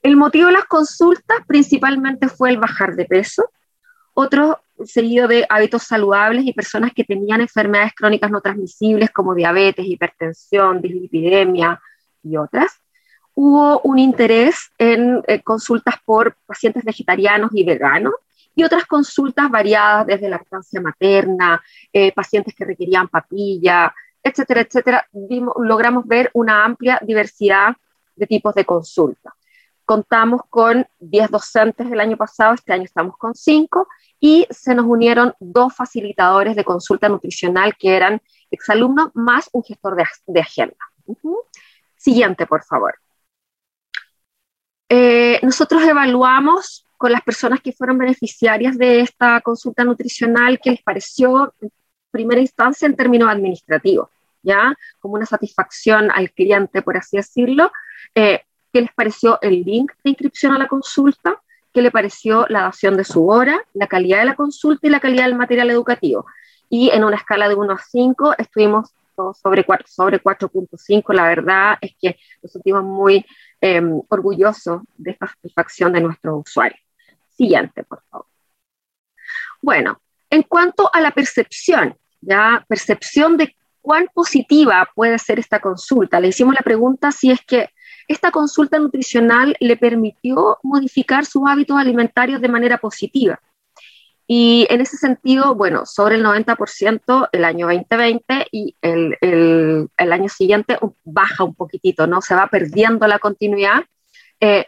El 0.03 0.17
motivo 0.17 0.47
de 0.47 0.53
las 0.53 0.65
consultas 0.65 1.39
principalmente 1.47 2.29
fue 2.29 2.51
el 2.51 2.59
bajar 2.59 2.95
de 2.97 3.05
peso, 3.05 3.51
otro 4.15 4.61
seguido 4.85 5.29
de 5.29 5.47
hábitos 5.49 5.83
saludables 5.83 6.45
y 6.47 6.53
personas 6.53 6.93
que 6.95 7.05
tenían 7.05 7.41
enfermedades 7.41 7.93
crónicas 7.95 8.31
no 8.31 8.41
transmisibles 8.41 9.11
como 9.11 9.35
diabetes, 9.35 9.87
hipertensión, 9.87 10.81
dislipidemia 10.81 11.81
y 12.23 12.37
otras. 12.37 12.81
Hubo 13.35 13.81
un 13.81 13.99
interés 13.99 14.71
en 14.79 15.23
eh, 15.27 15.43
consultas 15.43 15.97
por 16.05 16.37
pacientes 16.47 16.85
vegetarianos 16.85 17.51
y 17.55 17.65
veganos 17.65 18.15
y 18.55 18.65
otras 18.65 18.85
consultas 18.87 19.51
variadas 19.51 20.07
desde 20.07 20.29
lactancia 20.29 20.81
materna, 20.81 21.63
eh, 21.93 22.13
pacientes 22.13 22.55
que 22.55 22.65
requerían 22.65 23.09
papilla, 23.09 23.95
etcétera, 24.23 24.61
etcétera. 24.61 25.09
Logramos 25.57 26.07
ver 26.07 26.31
una 26.35 26.65
amplia 26.65 26.99
diversidad 27.03 27.77
de 28.17 28.27
tipos 28.27 28.55
de 28.55 28.65
consulta. 28.65 29.35
Contamos 29.85 30.43
con 30.49 30.87
10 31.01 31.31
docentes 31.31 31.91
el 31.91 31.99
año 31.99 32.17
pasado, 32.17 32.55
este 32.55 32.73
año 32.73 32.85
estamos 32.85 33.17
con 33.17 33.35
5 33.35 33.89
y 34.21 34.47
se 34.51 34.75
nos 34.75 34.87
unieron 34.87 35.35
dos 35.41 35.75
facilitadores 35.75 36.55
de 36.55 36.65
consulta 36.65 37.09
nutricional 37.09 37.75
que 37.77 37.97
eran 37.97 38.21
exalumnos 38.51 39.11
más 39.15 39.49
un 39.53 39.65
gestor 39.65 39.97
de, 40.27 40.41
agenda. 40.41 40.77
Siguiente, 41.97 42.47
por 42.47 42.63
favor. 42.63 42.95
Eh, 44.89 45.41
nosotros 45.43 45.83
evaluamos 45.83 46.87
con 46.97 47.13
las 47.13 47.23
personas 47.23 47.61
que 47.61 47.73
fueron 47.73 47.97
beneficiarias 47.97 48.77
de 48.77 49.01
esta 49.01 49.41
consulta 49.41 49.85
nutricional 49.85 50.61
qué 50.63 50.73
les 50.73 50.83
pareció 50.83 51.55
primera 52.11 52.41
instancia 52.41 52.87
en 52.87 52.97
términos 52.97 53.31
administrativos, 53.31 54.09
¿ya? 54.43 54.75
Como 55.01 55.15
una 55.15 55.27
satisfacción 55.27 56.11
al 56.11 56.31
cliente, 56.31 56.83
por 56.83 56.97
así 56.97 57.17
decirlo, 57.17 57.73
eh, 58.15 58.43
qué 58.73 58.83
les 58.83 58.93
pareció 58.93 59.39
el 59.43 59.63
link 59.63 59.93
de 60.05 60.11
inscripción 60.11 60.53
a 60.53 60.59
la 60.59 60.69
consulta, 60.69 61.41
qué 61.73 61.83
le 61.83 61.91
pareció 61.91 62.47
la 62.49 62.63
dación 62.63 62.97
de 62.97 63.05
su 63.05 63.29
hora, 63.29 63.63
la 63.75 63.87
calidad 63.87 64.19
de 64.19 64.27
la 64.27 64.35
consulta 64.35 64.87
y 64.87 64.91
la 64.91 65.01
calidad 65.01 65.25
del 65.25 65.37
material 65.37 65.71
educativo. 65.71 66.27
Y 66.69 66.91
en 66.91 67.05
una 67.05 67.17
escala 67.17 67.49
de 67.49 67.55
1 67.55 67.73
a 67.73 67.79
5 67.79 68.35
estuvimos 68.39 68.91
sobre 69.43 69.67
4.5, 69.67 69.87
sobre 69.87 70.23
4.5, 70.23 71.13
la 71.13 71.29
verdad 71.29 71.79
es 71.81 71.95
que 72.01 72.17
nos 72.43 72.53
sentimos 72.53 72.85
muy 72.85 73.25
eh, 73.61 73.83
orgullosos 74.09 74.83
de 74.97 75.11
esta 75.11 75.27
satisfacción 75.27 75.93
de 75.93 76.01
nuestros 76.01 76.43
usuarios. 76.47 76.81
Siguiente, 77.37 77.85
por 77.85 78.03
favor. 78.11 78.27
Bueno, 79.61 80.01
en 80.31 80.43
cuanto 80.43 80.91
a 80.93 81.01
la 81.01 81.11
percepción, 81.11 81.97
ya 82.21 82.65
percepción 82.69 83.37
de 83.37 83.57
cuán 83.83 84.07
positiva 84.15 84.89
puede 84.95 85.19
ser 85.19 85.39
esta 85.39 85.61
consulta, 85.61 86.21
le 86.21 86.29
hicimos 86.29 86.55
la 86.55 86.63
pregunta 86.63 87.11
si 87.11 87.31
es 87.31 87.41
que 87.47 87.71
esta 88.09 88.31
consulta 88.31 88.79
nutricional 88.79 89.57
le 89.61 89.77
permitió 89.77 90.59
modificar 90.63 91.25
sus 91.25 91.43
hábitos 91.47 91.77
alimentarios 91.77 92.41
de 92.41 92.49
manera 92.49 92.79
positiva. 92.79 93.41
Y 94.27 94.67
en 94.71 94.81
ese 94.81 94.97
sentido, 94.97 95.57
bueno, 95.57 95.87
sobre 95.87 96.15
el 96.15 96.25
90% 96.25 97.29
el 97.33 97.45
año 97.45 97.67
2020 97.67 98.47
y 98.53 98.77
el, 98.81 99.89
año 99.99 100.29
siguiente 100.29 100.79
baja 101.05 101.43
un 101.43 101.55
poquitito, 101.55 102.07
¿no? 102.07 102.21
Se 102.21 102.37
va 102.37 102.47
perdiendo 102.47 103.09
la 103.09 103.19
continuidad, 103.19 103.85
eh, 104.41 104.67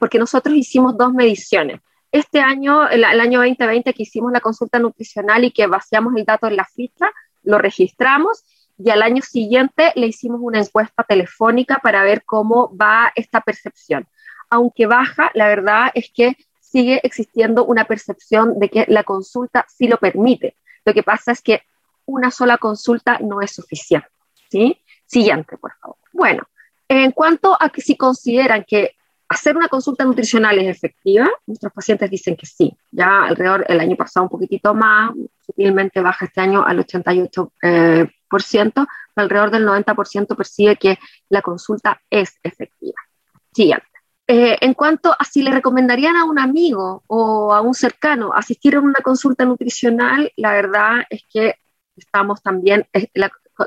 porque 0.00 0.18
nosotros 0.18 0.54
hicimos 0.56 0.96
dos 0.96 1.12
mediciones. 1.12 1.80
Este 2.12 2.40
año, 2.40 2.88
el, 2.88 3.04
el, 3.04 3.20
año 3.20 3.40
2020, 3.40 3.94
que 3.94 4.02
hicimos 4.02 4.32
la 4.32 4.40
consulta 4.40 4.78
nutricional 4.78 5.44
y 5.44 5.50
que 5.50 5.66
vaciamos 5.66 6.14
el 6.16 6.24
dato 6.24 6.46
en 6.46 6.56
la 6.56 6.64
ficha, 6.64 7.10
lo 7.42 7.58
registramos 7.58 8.44
y 8.78 8.90
al 8.90 9.02
año 9.02 9.22
siguiente 9.22 9.92
le 9.94 10.06
hicimos 10.08 10.40
una 10.42 10.58
encuesta 10.58 11.04
telefónica 11.04 11.78
para 11.82 12.02
ver 12.02 12.24
cómo 12.24 12.74
va 12.76 13.12
esta 13.14 13.40
percepción. 13.40 14.06
Aunque 14.50 14.86
baja, 14.86 15.30
la 15.34 15.48
verdad 15.48 15.90
es 15.94 16.10
que 16.14 16.36
sigue 16.60 17.00
existiendo 17.02 17.64
una 17.64 17.84
percepción 17.84 18.58
de 18.58 18.68
que 18.68 18.84
la 18.88 19.04
consulta 19.04 19.66
sí 19.68 19.88
lo 19.88 19.98
permite. 19.98 20.56
Lo 20.84 20.94
que 20.94 21.02
pasa 21.02 21.32
es 21.32 21.42
que 21.42 21.62
una 22.06 22.30
sola 22.30 22.58
consulta 22.58 23.18
no 23.20 23.40
es 23.40 23.52
suficiente. 23.52 24.08
¿sí? 24.50 24.78
Siguiente, 25.06 25.56
por 25.58 25.74
favor. 25.78 25.96
Bueno, 26.12 26.42
en 26.88 27.12
cuanto 27.12 27.56
a 27.60 27.68
que 27.68 27.80
si 27.80 27.96
consideran 27.96 28.64
que 28.66 28.96
hacer 29.32 29.56
una 29.56 29.68
consulta 29.68 30.04
nutricional 30.04 30.58
es 30.58 30.76
efectiva, 30.76 31.28
nuestros 31.46 31.72
pacientes 31.72 32.10
dicen 32.10 32.36
que 32.36 32.46
sí. 32.46 32.76
Ya 32.90 33.24
alrededor, 33.24 33.64
el 33.68 33.80
año 33.80 33.96
pasado 33.96 34.24
un 34.24 34.30
poquitito 34.30 34.74
más, 34.74 35.12
sutilmente 35.44 36.00
baja 36.00 36.26
este 36.26 36.40
año 36.40 36.64
al 36.64 36.78
88%, 36.78 37.50
eh, 37.62 38.86
alrededor 39.16 39.50
del 39.50 39.66
90% 39.66 40.36
percibe 40.36 40.76
que 40.76 40.98
la 41.28 41.42
consulta 41.42 42.00
es 42.10 42.38
efectiva. 42.42 43.00
Siguiente. 43.52 43.86
Eh, 44.26 44.56
en 44.60 44.74
cuanto 44.74 45.14
a 45.18 45.24
si 45.24 45.42
le 45.42 45.50
recomendarían 45.50 46.16
a 46.16 46.24
un 46.24 46.38
amigo 46.38 47.02
o 47.06 47.52
a 47.52 47.60
un 47.60 47.74
cercano 47.74 48.32
asistir 48.32 48.76
a 48.76 48.80
una 48.80 49.00
consulta 49.02 49.44
nutricional, 49.44 50.32
la 50.36 50.52
verdad 50.52 51.04
es 51.10 51.22
que 51.28 51.56
estamos 51.96 52.42
también, 52.42 52.86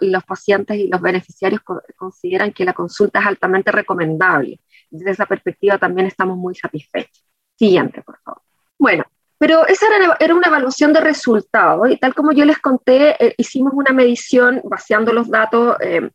los 0.02 0.24
pacientes 0.24 0.78
y 0.78 0.88
los 0.88 1.02
beneficiarios 1.02 1.62
consideran 1.96 2.52
que 2.52 2.66
la 2.66 2.74
consulta 2.74 3.20
es 3.20 3.28
altamente 3.28 3.72
recomendable. 3.72 4.60
Desde 4.98 5.12
esa 5.12 5.26
perspectiva 5.26 5.78
también 5.78 6.08
estamos 6.08 6.38
muy 6.38 6.56
satisfechos. 6.56 7.24
Siguiente, 7.58 8.02
por 8.02 8.18
favor. 8.20 8.42
Bueno, 8.78 9.06
pero 9.38 9.68
esa 9.68 9.86
era, 10.20 10.36
una 10.36 10.48
evaluación 10.48 10.94
de 10.94 11.02
resultados 11.02 11.90
y 11.92 11.98
tal 11.98 12.14
como 12.14 12.32
yo 12.32 12.46
les 12.46 12.60
conté, 12.60 13.24
eh, 13.24 13.36
hicimos 13.38 13.74
una 13.74 13.92
medición 13.92 14.62
vaciando 14.64 15.12
los 15.12 15.30
datos, 15.30 15.76
eh, 15.82 16.10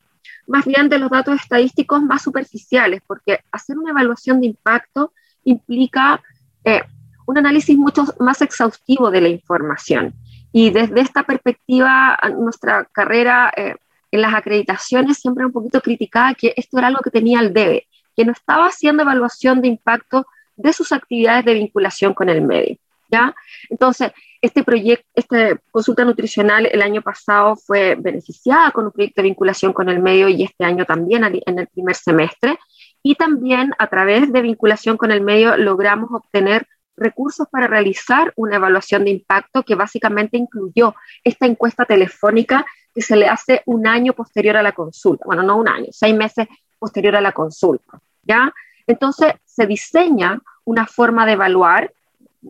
más 0.47 0.65
bien 0.65 0.89
de 0.89 0.97
los 0.97 1.09
datos 1.09 1.39
estadísticos 1.39 2.01
más 2.01 2.23
superficiales, 2.23 3.01
porque 3.05 3.39
hacer 3.51 3.77
una 3.77 3.91
evaluación 3.91 4.41
de 4.41 4.47
impacto 4.47 5.13
implica 5.43 6.21
eh, 6.63 6.81
un 7.27 7.37
análisis 7.37 7.77
mucho 7.77 8.05
más 8.19 8.41
exhaustivo 8.41 9.11
de 9.11 9.21
la 9.21 9.29
información. 9.29 10.13
Y 10.51 10.71
desde 10.71 10.99
esta 10.99 11.23
perspectiva, 11.23 12.19
nuestra 12.37 12.85
carrera 12.91 13.53
en 13.55 14.21
las 14.21 14.33
acreditaciones 14.33 15.19
siempre 15.19 15.45
un 15.45 15.53
poquito 15.53 15.79
criticada 15.79 16.33
que 16.33 16.53
esto 16.57 16.77
era 16.77 16.87
algo 16.87 16.99
que 17.01 17.11
tenía 17.11 17.39
el 17.39 17.53
debe, 17.53 17.87
que 18.15 18.25
no 18.25 18.31
estaba 18.31 18.67
haciendo 18.67 19.03
evaluación 19.03 19.61
de 19.61 19.69
impacto 19.69 20.25
de 20.55 20.73
sus 20.73 20.91
actividades 20.91 21.45
de 21.45 21.53
vinculación 21.53 22.13
con 22.13 22.29
el 22.29 22.41
medio. 22.41 22.77
¿ya? 23.09 23.35
Entonces, 23.69 24.11
este 24.41 24.63
proyecto, 24.63 25.07
esta 25.13 25.59
consulta 25.69 26.03
nutricional 26.03 26.67
el 26.71 26.81
año 26.81 27.01
pasado 27.01 27.55
fue 27.55 27.95
beneficiada 27.95 28.71
con 28.71 28.85
un 28.85 28.91
proyecto 28.91 29.21
de 29.21 29.27
vinculación 29.27 29.73
con 29.73 29.89
el 29.89 29.99
medio 29.99 30.29
y 30.29 30.43
este 30.43 30.65
año 30.65 30.85
también 30.85 31.23
en 31.23 31.59
el 31.59 31.67
primer 31.67 31.95
semestre. 31.95 32.57
Y 33.03 33.15
también 33.15 33.73
a 33.77 33.87
través 33.87 34.31
de 34.31 34.41
vinculación 34.41 34.97
con 34.97 35.11
el 35.11 35.21
medio 35.21 35.57
logramos 35.57 36.09
obtener 36.11 36.67
recursos 36.95 37.47
para 37.51 37.67
realizar 37.67 38.31
una 38.35 38.57
evaluación 38.57 39.05
de 39.05 39.11
impacto 39.11 39.63
que 39.63 39.75
básicamente 39.75 40.37
incluyó 40.37 40.95
esta 41.23 41.45
encuesta 41.47 41.85
telefónica 41.85 42.65
que 42.93 43.01
se 43.01 43.15
le 43.15 43.27
hace 43.27 43.61
un 43.65 43.87
año 43.87 44.13
posterior 44.13 44.57
a 44.57 44.63
la 44.63 44.73
consulta. 44.73 45.25
Bueno, 45.25 45.43
no 45.43 45.57
un 45.57 45.67
año, 45.67 45.87
seis 45.91 46.15
meses 46.15 46.47
posterior 46.81 47.15
a 47.15 47.21
la 47.21 47.31
consulta. 47.31 48.01
¿ya? 48.23 48.51
Entonces 48.87 49.33
se 49.45 49.67
diseña 49.67 50.41
una 50.65 50.87
forma 50.87 51.25
de 51.25 51.33
evaluar 51.33 51.93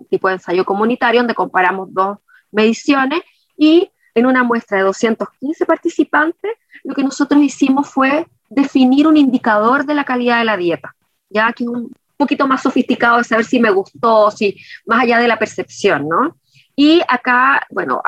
tipo 0.09 0.29
ensayo 0.29 0.63
comunitario 0.63 1.19
donde 1.19 1.35
comparamos 1.35 1.93
dos 1.93 2.17
mediciones 2.51 3.21
y 3.57 3.91
en 4.15 4.25
una 4.25 4.43
muestra 4.43 4.77
de 4.77 4.83
215 4.83 5.65
participantes, 5.65 6.51
lo 6.83 6.95
que 6.95 7.03
nosotros 7.03 7.41
hicimos 7.41 7.89
fue 7.89 8.27
definir 8.49 9.07
un 9.07 9.17
indicador 9.17 9.85
de 9.85 9.93
la 9.93 10.03
calidad 10.03 10.39
de 10.39 10.45
la 10.45 10.57
dieta, 10.57 10.95
ya 11.29 11.51
que 11.53 11.63
es 11.63 11.69
un 11.69 11.93
poquito 12.17 12.47
más 12.47 12.61
sofisticado 12.61 13.17
de 13.17 13.23
saber 13.23 13.45
si 13.45 13.59
me 13.59 13.69
gustó, 13.69 14.31
si 14.31 14.57
más 14.85 15.03
allá 15.03 15.19
de 15.19 15.27
la 15.27 15.39
percepción, 15.39 16.07
¿no? 16.07 16.37
Y 16.75 17.01
acá, 17.07 17.65
bueno, 17.69 18.01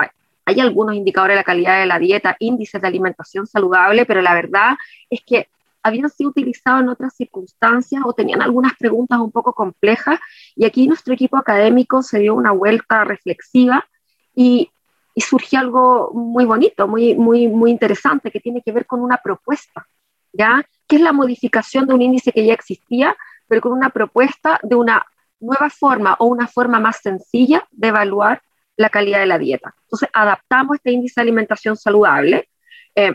hay 0.46 0.60
algunos 0.60 0.96
indicadores 0.96 1.36
de 1.36 1.40
la 1.40 1.44
calidad 1.44 1.80
de 1.80 1.86
la 1.86 2.00
dieta, 2.00 2.36
índices 2.40 2.82
de 2.82 2.88
alimentación 2.88 3.48
saludable, 3.48 4.06
pero 4.06 4.22
la 4.22 4.34
verdad 4.34 4.76
es 5.10 5.22
que 5.26 5.48
habían 5.84 6.10
sido 6.10 6.30
utilizados 6.30 6.82
en 6.82 6.90
otras 6.90 7.14
circunstancias 7.16 8.02
o 8.06 8.14
tenían 8.14 8.42
algunas 8.42 8.74
preguntas 8.78 9.20
un 9.20 9.32
poco 9.32 9.54
complejas 9.54 10.20
y 10.56 10.66
aquí 10.66 10.88
nuestro 10.88 11.14
equipo 11.14 11.38
académico 11.38 12.02
se 12.02 12.20
dio 12.20 12.34
una 12.34 12.52
vuelta 12.52 13.04
reflexiva 13.04 13.86
y, 14.34 14.72
y 15.14 15.22
surgió 15.22 15.60
algo 15.60 16.12
muy 16.14 16.46
bonito, 16.46 16.88
muy, 16.88 17.16
muy, 17.16 17.48
muy 17.48 17.72
interesante 17.72 18.32
que 18.32 18.40
tiene 18.40 18.62
que 18.62 18.72
ver 18.72 18.86
con 18.86 19.02
una 19.02 19.18
propuesta, 19.18 19.86
¿ya? 20.32 20.66
Que 20.88 20.96
es 20.96 21.02
la 21.02 21.12
modificación 21.12 21.86
de 21.86 21.94
un 21.94 22.02
índice 22.02 22.32
que 22.32 22.46
ya 22.46 22.54
existía, 22.54 23.16
pero 23.48 23.62
con 23.62 23.74
una 23.74 23.90
propuesta 23.90 24.60
de 24.64 24.76
una 24.76 25.06
nueva 25.40 25.70
forma 25.70 26.16
o 26.20 26.26
una 26.26 26.48
forma 26.48 26.80
más 26.80 27.02
sencilla 27.02 27.68
de 27.72 27.90
evaluar 27.90 28.42
la 28.78 28.90
calidad 28.90 29.20
de 29.20 29.26
la 29.26 29.38
dieta. 29.38 29.76
Entonces, 29.84 30.10
adaptamos 30.14 30.78
este 30.78 30.92
índice 30.92 31.16
de 31.18 31.24
alimentación 31.24 31.76
saludable. 31.76 32.50
Eh, 32.96 33.14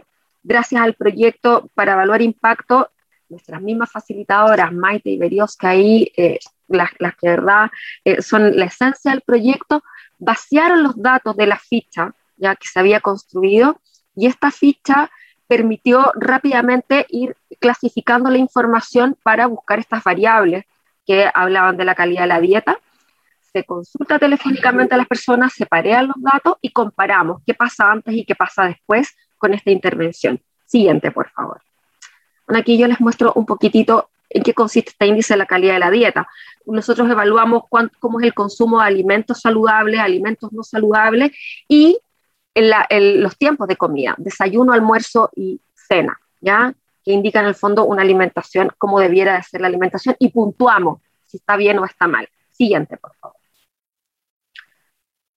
gracias 0.49 0.81
al 0.81 0.95
proyecto 0.95 1.71
para 1.75 1.93
evaluar 1.93 2.23
impacto, 2.23 2.91
nuestras 3.29 3.61
mismas 3.61 3.93
facilitadoras, 3.93 4.73
Maite 4.73 5.11
y 5.11 5.19
Berioska, 5.19 5.69
ahí, 5.69 6.11
eh, 6.17 6.39
las, 6.69 6.91
las, 6.99 7.15
que 7.17 7.29
de 7.29 7.37
verdad 7.37 7.71
eh, 8.03 8.23
son 8.23 8.57
la 8.57 8.65
esencia 8.65 9.11
del 9.11 9.21
proyecto, 9.21 9.83
vaciaron 10.19 10.83
los 10.83 11.01
datos 11.01 11.37
de 11.37 11.47
la 11.47 11.59
ficha 11.59 12.15
ya 12.39 12.57
que 12.57 12.67
se 12.67 12.79
había 12.81 13.01
construido 13.01 13.81
y 14.17 14.27
esta 14.27 14.51
ficha 14.51 15.11
permitió 15.47 16.13
rápidamente 16.15 17.05
ir 17.11 17.37
clasificando 17.61 18.31
la 18.31 18.39
información 18.39 19.19
para 19.23 19.47
buscar 19.47 19.79
estas 19.79 20.03
variables 20.03 20.65
que 21.07 21.29
hablaban 21.35 21.77
de 21.77 21.85
la 21.85 21.95
calidad 21.95 22.23
de 22.23 22.29
la 22.29 22.41
dieta. 22.41 22.79
Se 23.53 23.65
consulta 23.65 24.19
telefónicamente 24.19 24.95
a 24.95 24.99
las 24.99 25.09
personas, 25.09 25.53
se 25.53 25.67
parean 25.67 26.07
los 26.07 26.17
datos 26.19 26.57
y 26.63 26.71
comparamos 26.71 27.43
qué 27.47 27.55
pasa 27.55 27.91
antes 27.91 28.15
y 28.15 28.25
qué 28.25 28.35
pasa 28.35 28.65
después 28.65 29.15
con 29.39 29.55
esta 29.55 29.71
intervención. 29.71 30.41
Siguiente, 30.67 31.11
por 31.11 31.31
favor. 31.31 31.61
Aquí 32.49 32.77
yo 32.77 32.87
les 32.87 33.01
muestro 33.01 33.33
un 33.35 33.47
poquitito 33.47 34.11
en 34.31 34.43
qué 34.43 34.53
consiste 34.53 34.91
este 34.91 35.07
índice 35.07 35.35
de 35.35 35.39
la 35.39 35.47
calidad 35.47 35.75
de 35.75 35.79
la 35.79 35.91
dieta. 35.91 36.29
Nosotros 36.67 37.09
evaluamos 37.11 37.63
cómo 37.99 38.21
es 38.21 38.27
el 38.27 38.35
consumo 38.35 38.81
de 38.81 38.87
alimentos 38.87 39.41
saludables, 39.41 40.01
alimentos 40.01 40.53
no 40.53 40.63
saludables 40.63 41.33
y 41.67 41.99
los 42.55 43.37
tiempos 43.39 43.69
de 43.69 43.77
comida, 43.77 44.15
desayuno, 44.19 44.73
almuerzo 44.73 45.31
y 45.35 45.61
cena, 45.75 46.19
¿ya? 46.41 46.75
Que 47.05 47.13
indican 47.13 47.45
en 47.45 47.51
el 47.51 47.55
fondo 47.55 47.85
una 47.85 48.03
alimentación, 48.03 48.73
cómo 48.77 48.99
debiera 49.01 49.37
de 49.37 49.43
ser 49.45 49.61
la 49.61 49.69
alimentación 49.69 50.17
y 50.19 50.29
puntuamos 50.31 51.01
si 51.27 51.37
está 51.39 51.57
bien 51.57 51.79
o 51.79 51.85
está 51.85 52.07
mal. 52.07 52.29
Siguiente, 52.51 52.97
por 52.97 53.15
favor. 53.15 53.37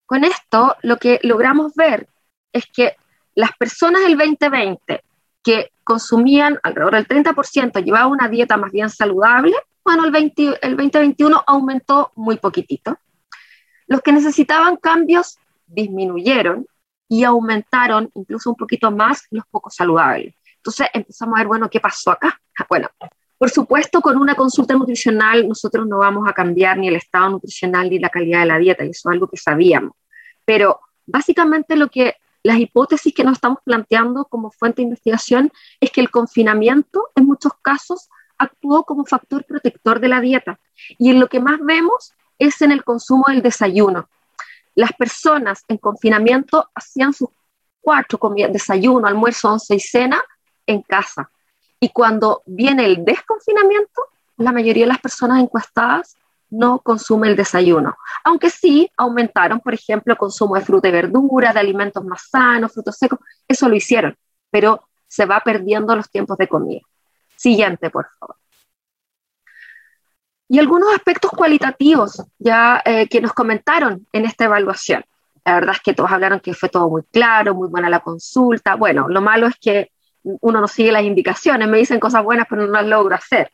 Con 0.07 0.25
esto, 0.25 0.77
lo 0.83 0.97
que 0.97 1.21
logramos 1.23 1.75
ver 1.75 2.09
es 2.53 2.67
que 2.67 2.97
las 3.41 3.57
personas 3.57 4.03
del 4.03 4.19
2020 4.19 5.03
que 5.43 5.73
consumían 5.83 6.59
alrededor 6.63 6.95
del 6.95 7.09
30%, 7.09 7.83
llevaban 7.83 8.13
una 8.13 8.29
dieta 8.29 8.59
más 8.59 8.71
bien 8.71 8.91
saludable, 8.91 9.55
bueno, 9.83 10.05
el, 10.05 10.13
2021 10.13 11.43
aumentó 11.47 12.13
muy 12.15 12.37
poquitito. 12.37 12.99
Los 13.87 14.03
que 14.03 14.13
necesitaban 14.13 14.77
cambios 14.77 15.39
disminuyeron 15.67 16.67
y 17.09 17.25
aumentaron 17.25 18.11
incluso 18.15 18.51
un 18.51 18.57
poquito 18.57 18.91
más 18.91 19.25
los 19.31 19.45
pocos 19.51 19.75
saludables. 19.75 20.35
Entonces 20.57 20.89
empezamos 20.93 21.35
a 21.35 21.41
ver, 21.41 21.49
bueno, 21.49 21.71
¿qué 21.71 21.81
pasó 21.81 22.11
acá? 22.11 22.39
Bueno, 22.69 22.91
por 23.39 23.49
supuesto, 23.49 24.03
con 24.03 24.19
una 24.19 24.35
consulta 24.35 24.75
nutricional 24.75 25.49
nosotros 25.49 25.87
no 25.87 25.97
vamos 25.97 26.29
a 26.29 26.35
cambiar 26.35 26.77
ni 26.77 26.89
el 26.89 26.97
estado 26.97 27.31
nutricional 27.31 27.89
ni 27.89 27.99
la 27.99 28.11
calidad 28.11 28.41
de 28.41 28.47
la 28.47 28.59
dieta, 28.59 28.85
y 28.85 28.91
eso 28.91 29.09
es 29.09 29.15
algo 29.15 29.29
que 29.29 29.39
sabíamos. 29.39 29.93
Pero 30.45 30.79
básicamente 31.07 31.75
lo 31.75 31.89
que 31.89 32.17
las 32.43 32.59
hipótesis 32.59 33.15
que 33.15 33.25
nos 33.25 33.35
estamos 33.35 33.59
planteando 33.65 34.25
como 34.25 34.51
fuente 34.51 34.77
de 34.77 34.85
investigación 34.85 35.53
es 35.81 35.91
que 35.91 36.01
el 36.01 36.11
confinamiento 36.11 37.09
en 37.15 37.27
muchos 37.27 37.53
casos 37.61 38.09
actuó 38.39 38.85
como 38.85 39.05
factor 39.05 39.45
protector 39.45 40.01
de 40.01 40.09
la 40.09 40.21
dieta. 40.21 40.59
Y 40.99 41.11
en 41.11 41.21
lo 41.21 41.29
que 41.29 41.41
más 41.41 41.61
vemos 41.61 42.13
es 42.39 42.63
en 42.63 42.73
el 42.73 42.83
consumo 42.83 43.25
del 43.29 43.43
desayuno. 43.43 44.09
Las 44.75 44.93
personas 44.95 45.65
en 45.69 45.77
confinamiento 45.77 46.71
hacían 46.75 47.13
sus 47.13 47.29
cuatro 47.81 48.19
comidas, 48.19 48.53
desayuno, 48.53 49.07
almuerzo, 49.07 49.53
once 49.53 49.75
y 49.75 49.81
cena 49.81 50.23
en 50.67 50.81
casa. 50.83 51.31
Y 51.79 51.91
cuando 51.91 52.43
viene 52.47 52.87
el 52.87 53.05
desconfinamiento, 53.05 54.03
la 54.39 54.53
mayoría 54.53 54.85
de 54.85 54.93
las 54.93 55.01
personas 55.01 55.43
encuestadas 55.43 56.17
no 56.51 56.81
consume 56.81 57.29
el 57.29 57.37
desayuno, 57.37 57.97
aunque 58.25 58.51
sí 58.51 58.91
aumentaron, 58.97 59.61
por 59.61 59.75
ejemplo, 59.75 60.13
el 60.13 60.19
consumo 60.19 60.57
de 60.57 60.63
fruta 60.63 60.89
y 60.89 60.93
verdura, 60.93 61.53
de 61.53 61.61
alimentos 61.61 62.05
más 62.05 62.29
sanos, 62.31 62.73
frutos 62.73 62.97
secos, 62.97 63.19
eso 63.47 63.69
lo 63.69 63.77
hicieron, 63.77 64.17
pero 64.51 64.89
se 65.07 65.27
va 65.27 65.41
perdiendo 65.41 65.95
los 65.97 66.11
tiempos 66.11 66.37
de 66.39 66.49
comida. 66.49 66.81
Siguiente, 67.37 67.91
por 67.91 68.07
favor. 68.19 68.37
Y 70.49 70.59
algunos 70.59 70.93
aspectos 70.93 71.31
cualitativos 71.31 72.25
ya 72.39 72.83
eh, 72.85 73.09
que 73.09 73.21
nos 73.21 73.33
comentaron 73.33 74.07
en 74.13 74.25
esta 74.25 74.47
evaluación. 74.47 75.05
La 75.45 75.55
verdad 75.55 75.77
es 75.77 75.81
que 75.81 75.95
todos 75.95 76.11
hablaron 76.11 76.41
que 76.41 76.55
fue 76.55 76.69
todo 76.69 76.91
muy 76.91 77.03
claro, 77.05 77.55
muy 77.55 77.69
buena 77.69 77.89
la 77.89 78.01
consulta. 78.01 78.75
Bueno, 78.75 79.09
lo 79.09 79.21
malo 79.21 79.47
es 79.47 79.55
que 79.61 79.93
uno 80.23 80.61
no 80.61 80.69
sigue 80.69 80.93
las 80.93 81.05
indicaciones, 81.05 81.69
me 81.69 81.79
dicen 81.79 82.01
cosas 82.01 82.25
buenas, 82.25 82.47
pero 82.51 82.67
no 82.67 82.73
las 82.73 82.87
logro 82.87 83.15
hacer. 83.15 83.51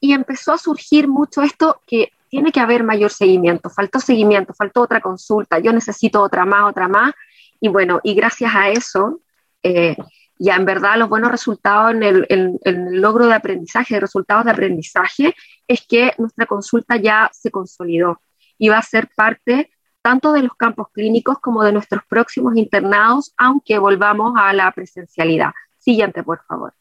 Y 0.00 0.12
empezó 0.12 0.52
a 0.52 0.58
surgir 0.58 1.08
mucho 1.08 1.42
esto 1.42 1.80
que 1.86 2.10
tiene 2.36 2.52
que 2.52 2.60
haber 2.60 2.84
mayor 2.84 3.10
seguimiento, 3.10 3.70
faltó 3.70 3.98
seguimiento, 3.98 4.52
faltó 4.52 4.82
otra 4.82 5.00
consulta, 5.00 5.58
yo 5.58 5.72
necesito 5.72 6.20
otra 6.20 6.44
más, 6.44 6.68
otra 6.68 6.86
más. 6.86 7.14
Y 7.60 7.68
bueno, 7.68 7.98
y 8.02 8.12
gracias 8.14 8.54
a 8.54 8.68
eso, 8.68 9.22
eh, 9.62 9.96
ya 10.38 10.56
en 10.56 10.66
verdad 10.66 10.98
los 10.98 11.08
buenos 11.08 11.30
resultados 11.30 11.92
en 11.92 12.02
el, 12.02 12.26
en 12.28 12.58
el, 12.64 13.00
logro 13.00 13.26
de 13.26 13.32
aprendizaje, 13.32 13.94
de 13.94 14.00
resultados 14.00 14.44
de 14.44 14.50
aprendizaje, 14.50 15.34
es 15.66 15.86
que 15.88 16.12
nuestra 16.18 16.44
consulta 16.44 16.96
ya 16.96 17.30
se 17.32 17.50
consolidó 17.50 18.20
y 18.58 18.68
va 18.68 18.76
a 18.76 18.82
ser 18.82 19.08
parte 19.16 19.70
tanto 20.02 20.34
de 20.34 20.42
los 20.42 20.54
campos 20.56 20.88
clínicos 20.92 21.38
como 21.38 21.64
de 21.64 21.72
nuestros 21.72 22.04
próximos 22.04 22.54
internados, 22.58 23.32
aunque 23.38 23.78
volvamos 23.78 24.34
a 24.36 24.52
la 24.52 24.70
presencialidad. 24.72 25.52
Siguiente, 25.78 26.22
por 26.22 26.44
favor. 26.44 26.74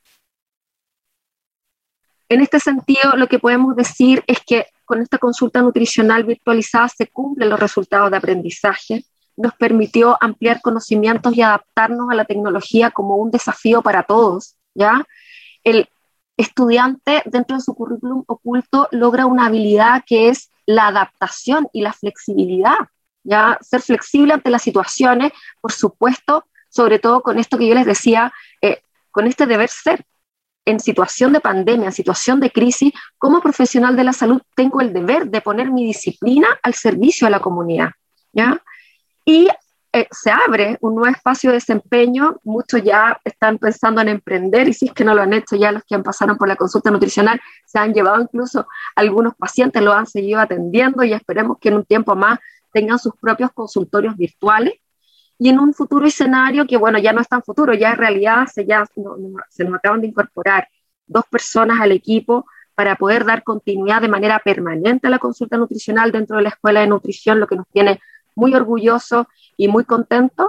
En 2.28 2.42
este 2.42 2.60
sentido, 2.60 3.16
lo 3.16 3.28
que 3.28 3.40
podemos 3.40 3.74
decir 3.78 4.22
es 4.28 4.42
que 4.46 4.66
con 4.86 5.02
esta 5.02 5.18
consulta 5.18 5.62
nutricional 5.62 6.24
virtualizada 6.24 6.88
se 6.90 7.08
cumplen 7.08 7.50
los 7.50 7.60
resultados 7.60 8.12
de 8.12 8.18
aprendizaje, 8.18 9.06
nos 9.38 9.54
permitió 9.56 10.18
ampliar 10.22 10.62
conocimientos 10.62 11.36
y 11.36 11.42
adaptarnos 11.42 12.10
a 12.10 12.16
la 12.16 12.26
tecnología 12.26 12.92
como 12.92 13.16
un 13.16 13.32
desafío 13.32 13.82
para 13.82 14.04
todos, 14.04 14.56
¿ya? 14.74 15.06
El 15.64 15.90
estudiante 16.38 17.22
dentro 17.26 17.58
de 17.58 17.64
su 17.64 17.74
currículum 17.76 18.24
oculto 18.28 18.88
logra 18.92 19.26
una 19.26 19.48
habilidad 19.48 20.04
que 20.06 20.30
es 20.30 20.50
la 20.66 20.88
adaptación 20.88 21.68
y 21.74 21.82
la 21.82 21.94
flexibilidad, 21.94 22.78
¿ya? 23.24 23.58
Ser 23.62 23.82
flexible 23.82 24.34
ante 24.34 24.50
las 24.50 24.62
situaciones, 24.62 25.34
por 25.62 25.72
supuesto, 25.72 26.46
sobre 26.70 27.00
todo 27.00 27.22
con 27.22 27.40
esto 27.40 27.58
que 27.58 27.68
yo 27.68 27.76
les 27.76 27.86
decía, 27.86 28.34
eh, 28.62 28.82
con 29.12 29.28
este 29.28 29.46
deber 29.46 29.70
ser. 29.70 30.06
En 30.66 30.80
situación 30.80 31.32
de 31.34 31.40
pandemia, 31.40 31.88
en 31.88 31.94
situación 31.94 32.40
de 32.40 32.52
crisis, 32.52 32.92
como 33.18 33.42
profesional 33.42 33.96
de 33.96 34.04
la 34.04 34.14
salud, 34.14 34.42
tengo 34.56 34.82
el 34.82 34.94
deber 34.94 35.30
de 35.30 35.42
poner 35.42 35.72
mi 35.72 35.86
disciplina 35.86 36.48
al 36.64 36.74
servicio 36.74 37.28
de 37.28 37.32
la 37.32 37.40
comunidad. 37.40 37.92
¿ya? 38.34 38.62
Y 39.24 39.48
eh, 39.94 40.08
se 40.12 40.30
abre 40.30 40.78
un 40.82 40.96
nuevo 40.96 41.16
espacio 41.16 41.52
de 41.52 41.56
desempeño, 41.56 42.36
muchos 42.44 42.84
ya 42.84 43.18
están 43.24 43.58
pensando 43.58 44.02
en 44.02 44.10
emprender 44.10 44.68
y 44.68 44.74
si 44.74 44.88
es 44.88 44.94
que 44.94 45.06
no 45.06 45.16
lo 45.16 45.22
han 45.22 45.32
hecho 45.32 45.56
ya 45.56 45.72
los 45.72 45.84
que 45.86 45.98
pasado 46.00 46.36
por 46.36 46.50
la 46.50 46.58
consulta 46.58 46.92
nutricional, 46.92 47.40
se 47.66 47.80
han 47.80 47.94
llevado 47.94 48.22
incluso 48.22 48.68
algunos 48.94 49.36
pacientes, 49.36 49.82
lo 49.82 49.94
han 49.94 50.06
seguido 50.06 50.42
atendiendo 50.42 51.02
y 51.06 51.14
esperemos 51.14 51.60
que 51.62 51.70
en 51.70 51.76
un 51.76 51.86
tiempo 51.86 52.14
más 52.14 52.40
tengan 52.74 53.00
sus 53.00 53.14
propios 53.16 53.52
consultorios 53.54 54.18
virtuales 54.18 54.74
y 55.38 55.50
en 55.50 55.60
un 55.60 55.74
futuro 55.74 56.06
escenario 56.06 56.66
que, 56.66 56.78
bueno, 56.78 56.98
ya 56.98 57.14
no 57.14 57.22
es 57.22 57.28
tan 57.28 57.44
futuro, 57.44 57.74
ya 57.74 57.92
en 57.92 57.98
realidad 57.98 58.48
se, 58.48 58.66
ya, 58.66 58.86
se 59.50 59.64
nos 59.64 59.76
acaban 59.76 60.02
de 60.02 60.08
incorporar 60.08 60.68
dos 61.08 61.26
personas 61.30 61.80
al 61.82 61.92
equipo 61.92 62.46
para 62.74 62.96
poder 62.96 63.26
dar 63.26 63.44
continuidad 63.44 64.02
de 64.02 64.08
manera 64.08 64.40
permanente 64.40 65.08
a 65.08 65.10
la 65.10 65.20
consulta 65.20 65.58
nutricional 65.58 66.12
dentro 66.12 66.38
de 66.38 66.44
la 66.44 66.50
Escuela 66.50 66.82
de 66.82 66.88
Nutrición, 66.88 67.40
lo 67.40 67.48
que 67.48 67.56
nos 67.56 67.68
tiene 67.70 68.00
muy 68.36 68.54
orgullosos 68.54 69.28
y 69.58 69.68
muy 69.68 69.86
contentos, 69.86 70.48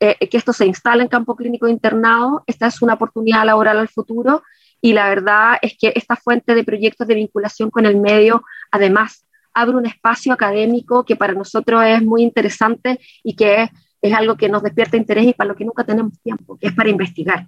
eh, 0.00 0.16
que 0.28 0.36
esto 0.36 0.52
se 0.52 0.66
instale 0.66 1.02
en 1.02 1.08
campo 1.08 1.36
clínico 1.36 1.68
internado. 1.68 2.42
Esta 2.46 2.66
es 2.66 2.82
una 2.82 2.94
oportunidad 2.94 3.44
laboral 3.44 3.78
al 3.78 3.88
futuro 3.88 4.42
y 4.80 4.92
la 4.92 5.08
verdad 5.08 5.58
es 5.62 5.76
que 5.78 5.92
esta 5.94 6.16
fuente 6.16 6.54
de 6.54 6.64
proyectos 6.64 7.06
de 7.06 7.14
vinculación 7.14 7.70
con 7.70 7.86
el 7.86 7.96
medio, 7.96 8.44
además, 8.70 9.24
abre 9.54 9.76
un 9.76 9.86
espacio 9.86 10.32
académico 10.32 11.04
que 11.04 11.16
para 11.16 11.32
nosotros 11.32 11.82
es 11.84 12.02
muy 12.02 12.22
interesante 12.22 13.00
y 13.24 13.34
que 13.34 13.62
es 13.62 13.70
es 14.00 14.14
algo 14.14 14.36
que 14.36 14.48
nos 14.48 14.62
despierta 14.62 14.96
interés 14.96 15.26
y 15.26 15.34
para 15.34 15.48
lo 15.48 15.56
que 15.56 15.64
nunca 15.64 15.84
tenemos 15.84 16.20
tiempo, 16.20 16.56
que 16.58 16.68
es 16.68 16.74
para 16.74 16.88
investigar. 16.88 17.46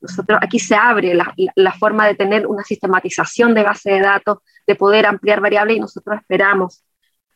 Nosotros 0.00 0.38
aquí 0.42 0.58
se 0.58 0.74
abre 0.74 1.14
la, 1.14 1.34
la, 1.54 1.72
forma 1.72 2.06
de 2.06 2.14
tener 2.14 2.46
una 2.46 2.62
sistematización 2.62 3.54
de 3.54 3.62
base 3.62 3.90
de 3.92 4.00
datos, 4.00 4.38
de 4.66 4.74
poder 4.74 5.06
ampliar 5.06 5.40
variables 5.40 5.78
y 5.78 5.80
nosotros 5.80 6.18
esperamos 6.18 6.84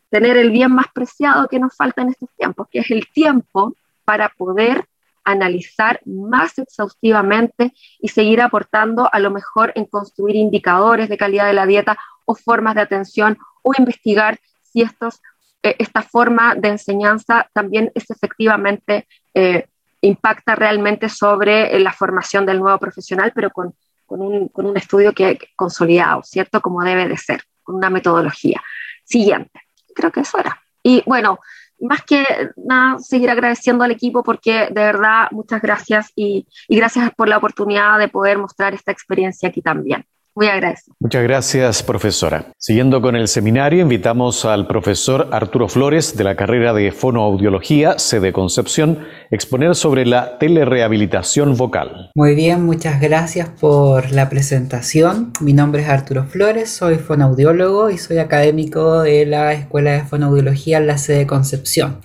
tener 0.09 0.37
el 0.37 0.51
bien 0.51 0.71
más 0.71 0.87
preciado 0.93 1.47
que 1.47 1.59
nos 1.59 1.75
falta 1.75 2.01
en 2.01 2.09
estos 2.09 2.29
tiempos, 2.37 2.67
que 2.69 2.79
es 2.79 2.91
el 2.91 3.07
tiempo 3.11 3.73
para 4.05 4.29
poder 4.29 4.85
analizar 5.23 6.01
más 6.05 6.57
exhaustivamente 6.59 7.73
y 7.99 8.09
seguir 8.09 8.41
aportando 8.41 9.09
a 9.11 9.19
lo 9.19 9.31
mejor 9.31 9.71
en 9.75 9.85
construir 9.85 10.35
indicadores 10.35 11.09
de 11.09 11.17
calidad 11.17 11.45
de 11.45 11.53
la 11.53 11.65
dieta 11.65 11.97
o 12.25 12.35
formas 12.35 12.75
de 12.75 12.81
atención 12.81 13.37
o 13.63 13.73
investigar 13.77 14.39
si 14.61 14.81
estos 14.81 15.21
esta 15.61 16.01
forma 16.01 16.55
de 16.55 16.69
enseñanza 16.69 17.49
también 17.53 17.91
es 17.93 18.09
efectivamente, 18.09 19.07
eh, 19.33 19.67
impacta 20.01 20.55
realmente 20.55 21.09
sobre 21.09 21.75
eh, 21.75 21.79
la 21.79 21.93
formación 21.93 22.45
del 22.45 22.59
nuevo 22.59 22.77
profesional, 22.79 23.31
pero 23.35 23.51
con, 23.51 23.73
con, 24.05 24.21
un, 24.21 24.47
con 24.49 24.65
un, 24.65 24.77
estudio 24.77 25.13
que, 25.13 25.37
consolidado, 25.55 26.23
¿cierto? 26.23 26.61
Como 26.61 26.83
debe 26.83 27.07
de 27.07 27.17
ser, 27.17 27.43
con 27.63 27.75
una 27.75 27.89
metodología. 27.89 28.61
Siguiente, 29.03 29.61
creo 29.93 30.11
que 30.11 30.21
eso 30.21 30.39
era. 30.39 30.59
Y 30.81 31.03
bueno, 31.05 31.39
más 31.79 32.03
que 32.03 32.25
nada, 32.57 32.99
seguir 32.99 33.29
agradeciendo 33.29 33.83
al 33.83 33.91
equipo 33.91 34.23
porque 34.23 34.67
de 34.71 34.81
verdad 34.81 35.27
muchas 35.31 35.61
gracias 35.61 36.11
y, 36.15 36.47
y 36.67 36.75
gracias 36.75 37.11
por 37.15 37.27
la 37.27 37.37
oportunidad 37.37 37.99
de 37.99 38.07
poder 38.07 38.37
mostrar 38.37 38.73
esta 38.73 38.91
experiencia 38.91 39.49
aquí 39.49 39.61
también. 39.61 40.05
Muy 40.33 40.47
agradecido. 40.47 40.95
Muchas 40.99 41.23
gracias, 41.23 41.83
profesora. 41.83 42.53
Siguiendo 42.57 43.01
con 43.01 43.17
el 43.17 43.27
seminario, 43.27 43.81
invitamos 43.81 44.45
al 44.45 44.65
profesor 44.65 45.27
Arturo 45.31 45.67
Flores 45.67 46.15
de 46.15 46.23
la 46.23 46.37
carrera 46.37 46.73
de 46.73 46.93
Fonoaudiología, 46.93 47.99
sede 47.99 48.31
Concepción, 48.31 48.99
exponer 49.29 49.75
sobre 49.75 50.05
la 50.05 50.37
telerehabilitación 50.37 51.57
vocal. 51.57 52.11
Muy 52.15 52.33
bien, 52.35 52.63
muchas 52.63 53.01
gracias 53.01 53.49
por 53.49 54.11
la 54.11 54.29
presentación. 54.29 55.33
Mi 55.41 55.51
nombre 55.51 55.81
es 55.81 55.89
Arturo 55.89 56.23
Flores, 56.23 56.69
soy 56.69 56.95
fonoaudiólogo 56.95 57.89
y 57.89 57.97
soy 57.97 58.19
académico 58.19 59.01
de 59.01 59.25
la 59.25 59.51
Escuela 59.51 59.91
de 59.91 60.03
Fonoaudiología 60.03 60.77
en 60.77 60.87
la 60.87 60.97
sede 60.97 61.27
Concepción. 61.27 61.99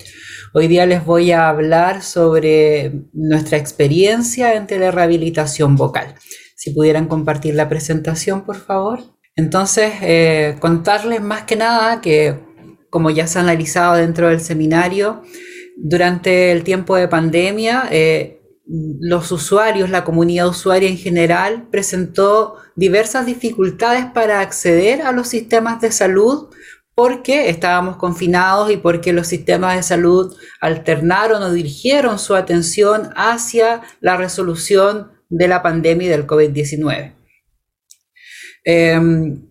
Hoy 0.52 0.66
día 0.66 0.84
les 0.86 1.04
voy 1.04 1.30
a 1.30 1.48
hablar 1.48 2.02
sobre 2.02 3.04
nuestra 3.12 3.56
experiencia 3.56 4.54
en 4.54 4.66
telerehabilitación 4.66 5.76
vocal. 5.76 6.14
Si 6.66 6.72
pudieran 6.72 7.06
compartir 7.06 7.54
la 7.54 7.68
presentación, 7.68 8.44
por 8.44 8.56
favor. 8.56 8.98
Entonces, 9.36 9.92
eh, 10.02 10.56
contarles 10.58 11.22
más 11.22 11.44
que 11.44 11.54
nada 11.54 12.00
que, 12.00 12.40
como 12.90 13.10
ya 13.10 13.28
se 13.28 13.38
ha 13.38 13.42
analizado 13.42 13.94
dentro 13.94 14.30
del 14.30 14.40
seminario, 14.40 15.22
durante 15.76 16.50
el 16.50 16.64
tiempo 16.64 16.96
de 16.96 17.06
pandemia, 17.06 17.86
eh, 17.92 18.42
los 18.66 19.30
usuarios, 19.30 19.90
la 19.90 20.02
comunidad 20.02 20.48
usuaria 20.48 20.88
en 20.88 20.96
general, 20.96 21.68
presentó 21.70 22.56
diversas 22.74 23.26
dificultades 23.26 24.06
para 24.06 24.40
acceder 24.40 25.02
a 25.02 25.12
los 25.12 25.28
sistemas 25.28 25.80
de 25.80 25.92
salud 25.92 26.48
porque 26.96 27.48
estábamos 27.48 27.94
confinados 27.96 28.72
y 28.72 28.76
porque 28.76 29.12
los 29.12 29.28
sistemas 29.28 29.76
de 29.76 29.84
salud 29.84 30.34
alternaron 30.60 31.44
o 31.44 31.52
dirigieron 31.52 32.18
su 32.18 32.34
atención 32.34 33.10
hacia 33.14 33.82
la 34.00 34.16
resolución 34.16 35.14
de 35.28 35.48
la 35.48 35.62
pandemia 35.62 36.10
del 36.10 36.26
COVID-19. 36.26 37.14
Em, 38.64 39.50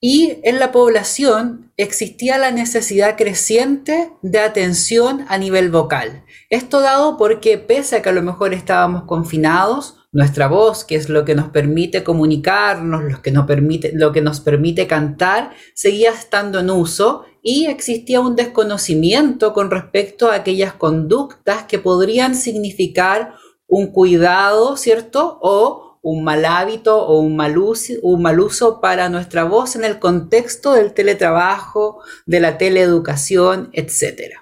y 0.00 0.38
en 0.42 0.58
la 0.58 0.70
población 0.70 1.72
existía 1.76 2.38
la 2.38 2.50
necesidad 2.50 3.16
creciente 3.16 4.10
de 4.22 4.38
atención 4.38 5.24
a 5.28 5.38
nivel 5.38 5.70
vocal. 5.70 6.24
Esto 6.50 6.80
dado 6.80 7.16
porque 7.16 7.58
pese 7.58 7.96
a 7.96 8.02
que 8.02 8.10
a 8.10 8.12
lo 8.12 8.22
mejor 8.22 8.54
estábamos 8.54 9.04
confinados, 9.04 9.96
nuestra 10.12 10.46
voz, 10.46 10.84
que 10.84 10.94
es 10.94 11.08
lo 11.08 11.24
que 11.24 11.34
nos 11.34 11.48
permite 11.48 12.04
comunicarnos, 12.04 13.02
lo 13.02 13.20
que 13.20 13.32
nos 13.32 13.46
permite, 13.46 13.90
lo 13.94 14.12
que 14.12 14.20
nos 14.20 14.40
permite 14.40 14.86
cantar, 14.86 15.50
seguía 15.74 16.10
estando 16.10 16.60
en 16.60 16.70
uso 16.70 17.24
y 17.42 17.66
existía 17.66 18.20
un 18.20 18.36
desconocimiento 18.36 19.52
con 19.52 19.70
respecto 19.70 20.30
a 20.30 20.36
aquellas 20.36 20.74
conductas 20.74 21.64
que 21.64 21.80
podrían 21.80 22.36
significar 22.36 23.34
un 23.66 23.92
cuidado, 23.92 24.76
¿cierto? 24.76 25.38
O 25.42 25.98
un 26.02 26.22
mal 26.22 26.44
hábito 26.44 27.04
o 27.06 27.18
un 27.18 27.36
mal, 27.36 27.58
uso, 27.58 28.80
para 28.80 29.08
nuestra 29.08 29.44
voz 29.44 29.74
en 29.74 29.84
el 29.84 29.98
contexto 29.98 30.74
del 30.74 30.92
teletrabajo, 30.92 32.02
de 32.26 32.40
la 32.40 32.58
teleeducación, 32.58 33.70
etc. 33.72 34.34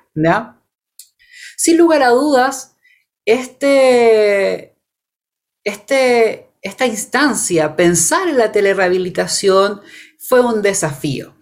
Sin 1.56 1.78
lugar 1.78 2.02
a 2.02 2.08
dudas, 2.08 2.76
este, 3.24 4.76
este 5.62 6.52
esta 6.62 6.86
instancia, 6.86 7.74
pensar 7.74 8.28
en 8.28 8.38
la 8.38 8.52
telerehabilitación 8.52 9.82
fue 10.18 10.40
un 10.40 10.62
desafío. 10.62 11.34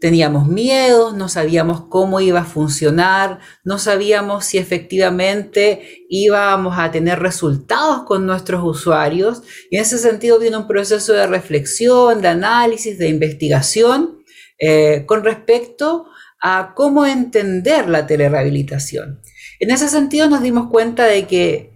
Teníamos 0.00 0.48
miedos, 0.48 1.14
no 1.14 1.28
sabíamos 1.28 1.82
cómo 1.88 2.20
iba 2.20 2.40
a 2.40 2.44
funcionar, 2.44 3.40
no 3.62 3.78
sabíamos 3.78 4.46
si 4.46 4.58
efectivamente 4.58 6.04
íbamos 6.08 6.78
a 6.78 6.90
tener 6.90 7.18
resultados 7.18 8.04
con 8.04 8.26
nuestros 8.26 8.64
usuarios. 8.64 9.42
Y 9.70 9.76
en 9.76 9.82
ese 9.82 9.98
sentido 9.98 10.38
viene 10.38 10.56
un 10.56 10.66
proceso 10.66 11.12
de 11.12 11.26
reflexión, 11.26 12.22
de 12.22 12.28
análisis, 12.28 12.98
de 12.98 13.08
investigación 13.08 14.22
eh, 14.58 15.04
con 15.06 15.24
respecto 15.24 16.06
a 16.40 16.72
cómo 16.74 17.04
entender 17.04 17.88
la 17.88 18.06
telerehabilitación. 18.06 19.20
En 19.60 19.70
ese 19.70 19.88
sentido 19.88 20.28
nos 20.28 20.42
dimos 20.42 20.68
cuenta 20.70 21.04
de 21.04 21.26
que 21.26 21.67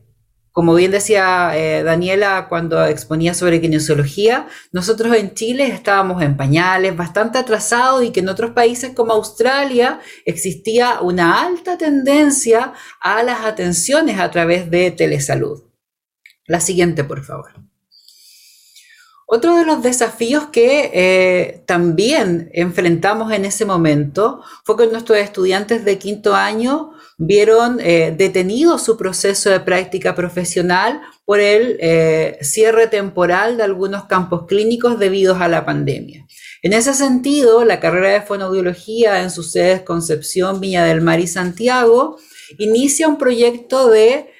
como 0.53 0.75
bien 0.75 0.91
decía 0.91 1.53
eh, 1.55 1.83
Daniela 1.83 2.47
cuando 2.49 2.85
exponía 2.85 3.35
sobre 3.35 3.61
kinesiología, 3.61 4.47
nosotros 4.71 5.17
en 5.17 5.35
Chile 5.35 5.67
estábamos 5.69 6.23
en 6.23 6.37
pañales, 6.37 6.97
bastante 6.97 7.39
atrasados 7.39 8.05
y 8.05 8.11
que 8.11 8.21
en 8.21 8.29
otros 8.29 8.53
países 8.53 8.93
como 8.95 9.13
Australia 9.13 10.01
existía 10.27 11.01
una 11.01 11.43
alta 11.43 11.79
tendencia 11.79 12.75
a 13.01 13.23
las 13.23 13.45
atenciones 13.45 14.19
a 14.19 14.31
través 14.31 14.71
de 14.71 14.91
telesalud. 14.91 15.63
La 16.47 16.61
siguiente, 16.61 17.05
por 17.05 17.25
favor. 17.25 17.72
Otro 19.35 19.57
de 19.57 19.65
los 19.65 19.83
desafíos 19.83 20.49
que 20.53 20.91
eh, 20.93 21.63
también 21.65 22.51
enfrentamos 22.53 23.33
en 23.33 23.47
ese 23.47 23.65
momento 23.65 24.43
fue 24.63 24.77
que 24.77 24.87
nuestros 24.89 25.17
estudiantes 25.17 25.87
de 25.87 25.97
quinto 25.97 26.35
año 26.35 26.93
vieron 27.17 27.81
eh, 27.81 28.15
detenido 28.15 28.77
su 28.77 28.99
proceso 28.99 29.49
de 29.49 29.61
práctica 29.61 30.15
profesional 30.15 31.01
por 31.25 31.41
el 31.41 31.79
eh, 31.81 32.37
cierre 32.43 32.89
temporal 32.89 33.57
de 33.57 33.63
algunos 33.63 34.05
campos 34.05 34.45
clínicos 34.47 34.99
debido 34.99 35.35
a 35.37 35.49
la 35.49 35.65
pandemia. 35.65 36.27
En 36.61 36.75
ese 36.75 36.93
sentido, 36.93 37.65
la 37.65 37.81
carrera 37.81 38.11
de 38.11 38.21
fonoaudiología 38.21 39.23
en 39.23 39.31
sus 39.31 39.51
sedes 39.51 39.81
Concepción, 39.81 40.61
Viña 40.61 40.85
del 40.85 41.01
Mar 41.01 41.21
y 41.21 41.27
Santiago 41.27 42.19
inicia 42.59 43.09
un 43.09 43.17
proyecto 43.17 43.89
de 43.89 44.32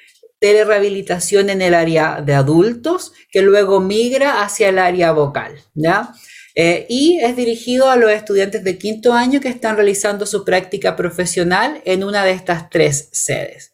telerehabilitación 0.43 1.49
en 1.49 1.61
el 1.61 1.73
área 1.73 2.19
de 2.21 2.33
adultos 2.33 3.13
que 3.31 3.41
luego 3.41 3.79
migra 3.79 4.43
hacia 4.43 4.67
el 4.67 4.77
área 4.77 5.13
vocal. 5.13 5.55
¿ya? 5.73 6.13
Eh, 6.53 6.85
y 6.89 7.17
es 7.21 7.37
dirigido 7.37 7.89
a 7.89 7.95
los 7.95 8.11
estudiantes 8.11 8.61
de 8.61 8.77
quinto 8.77 9.13
año 9.13 9.39
que 9.39 9.47
están 9.47 9.77
realizando 9.77 10.25
su 10.25 10.43
práctica 10.43 10.97
profesional 10.97 11.81
en 11.85 12.03
una 12.03 12.25
de 12.25 12.31
estas 12.31 12.69
tres 12.69 13.07
sedes. 13.13 13.73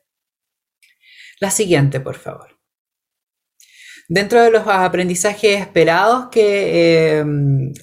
La 1.39 1.49
siguiente, 1.49 1.99
por 1.99 2.17
favor. 2.17 2.58
Dentro 4.11 4.41
de 4.41 4.49
los 4.49 4.63
aprendizajes 4.65 5.61
esperados 5.61 6.29
que, 6.31 7.19
eh, 7.19 7.25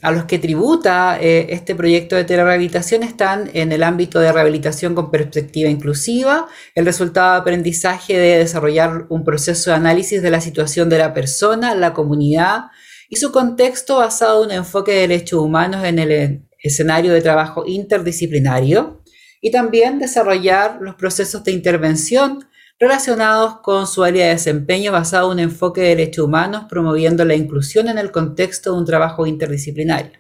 a 0.03 0.11
los 0.11 0.25
que 0.25 0.41
tributa 0.41 1.21
eh, 1.21 1.47
este 1.51 1.77
proyecto 1.77 2.17
de 2.17 2.25
telerehabilitación 2.25 3.05
están 3.05 3.49
en 3.53 3.71
el 3.71 3.85
ámbito 3.85 4.19
de 4.19 4.33
rehabilitación 4.33 4.97
con 4.97 5.13
perspectiva 5.13 5.71
inclusiva, 5.71 6.49
el 6.75 6.85
resultado 6.85 7.35
de 7.35 7.41
aprendizaje 7.43 8.19
de 8.19 8.39
desarrollar 8.39 9.07
un 9.09 9.23
proceso 9.23 9.71
de 9.71 9.77
análisis 9.77 10.21
de 10.21 10.33
la 10.33 10.41
situación 10.41 10.89
de 10.89 10.99
la 10.99 11.15
persona, 11.15 11.77
la 11.77 11.93
comunidad 11.93 12.65
y 13.09 13.17
su 13.17 13.31
contexto 13.31 13.99
basado 13.99 14.43
en 14.43 14.51
un 14.51 14.57
enfoque 14.57 14.95
de 14.95 15.01
derechos 15.03 15.39
humanos 15.39 15.85
en 15.85 16.01
el 16.01 16.43
escenario 16.61 17.13
de 17.13 17.23
trabajo 17.23 17.63
interdisciplinario 17.69 19.01
y 19.41 19.53
también 19.53 20.01
desarrollar 20.01 20.79
los 20.81 20.97
procesos 20.97 21.45
de 21.45 21.53
intervención 21.53 22.47
relacionados 22.79 23.61
con 23.61 23.87
su 23.87 24.05
área 24.05 24.27
de 24.27 24.33
desempeño 24.33 24.93
basado 24.93 25.33
en 25.33 25.39
un 25.39 25.45
enfoque 25.45 25.81
de 25.81 25.89
derechos 25.89 26.27
humanos, 26.27 26.67
promoviendo 26.69 27.25
la 27.25 27.35
inclusión 27.35 27.89
en 27.89 27.99
el 27.99 28.11
contexto 28.11 28.73
de 28.73 28.79
un 28.79 28.85
trabajo 28.85 29.27
interdisciplinario. 29.27 30.13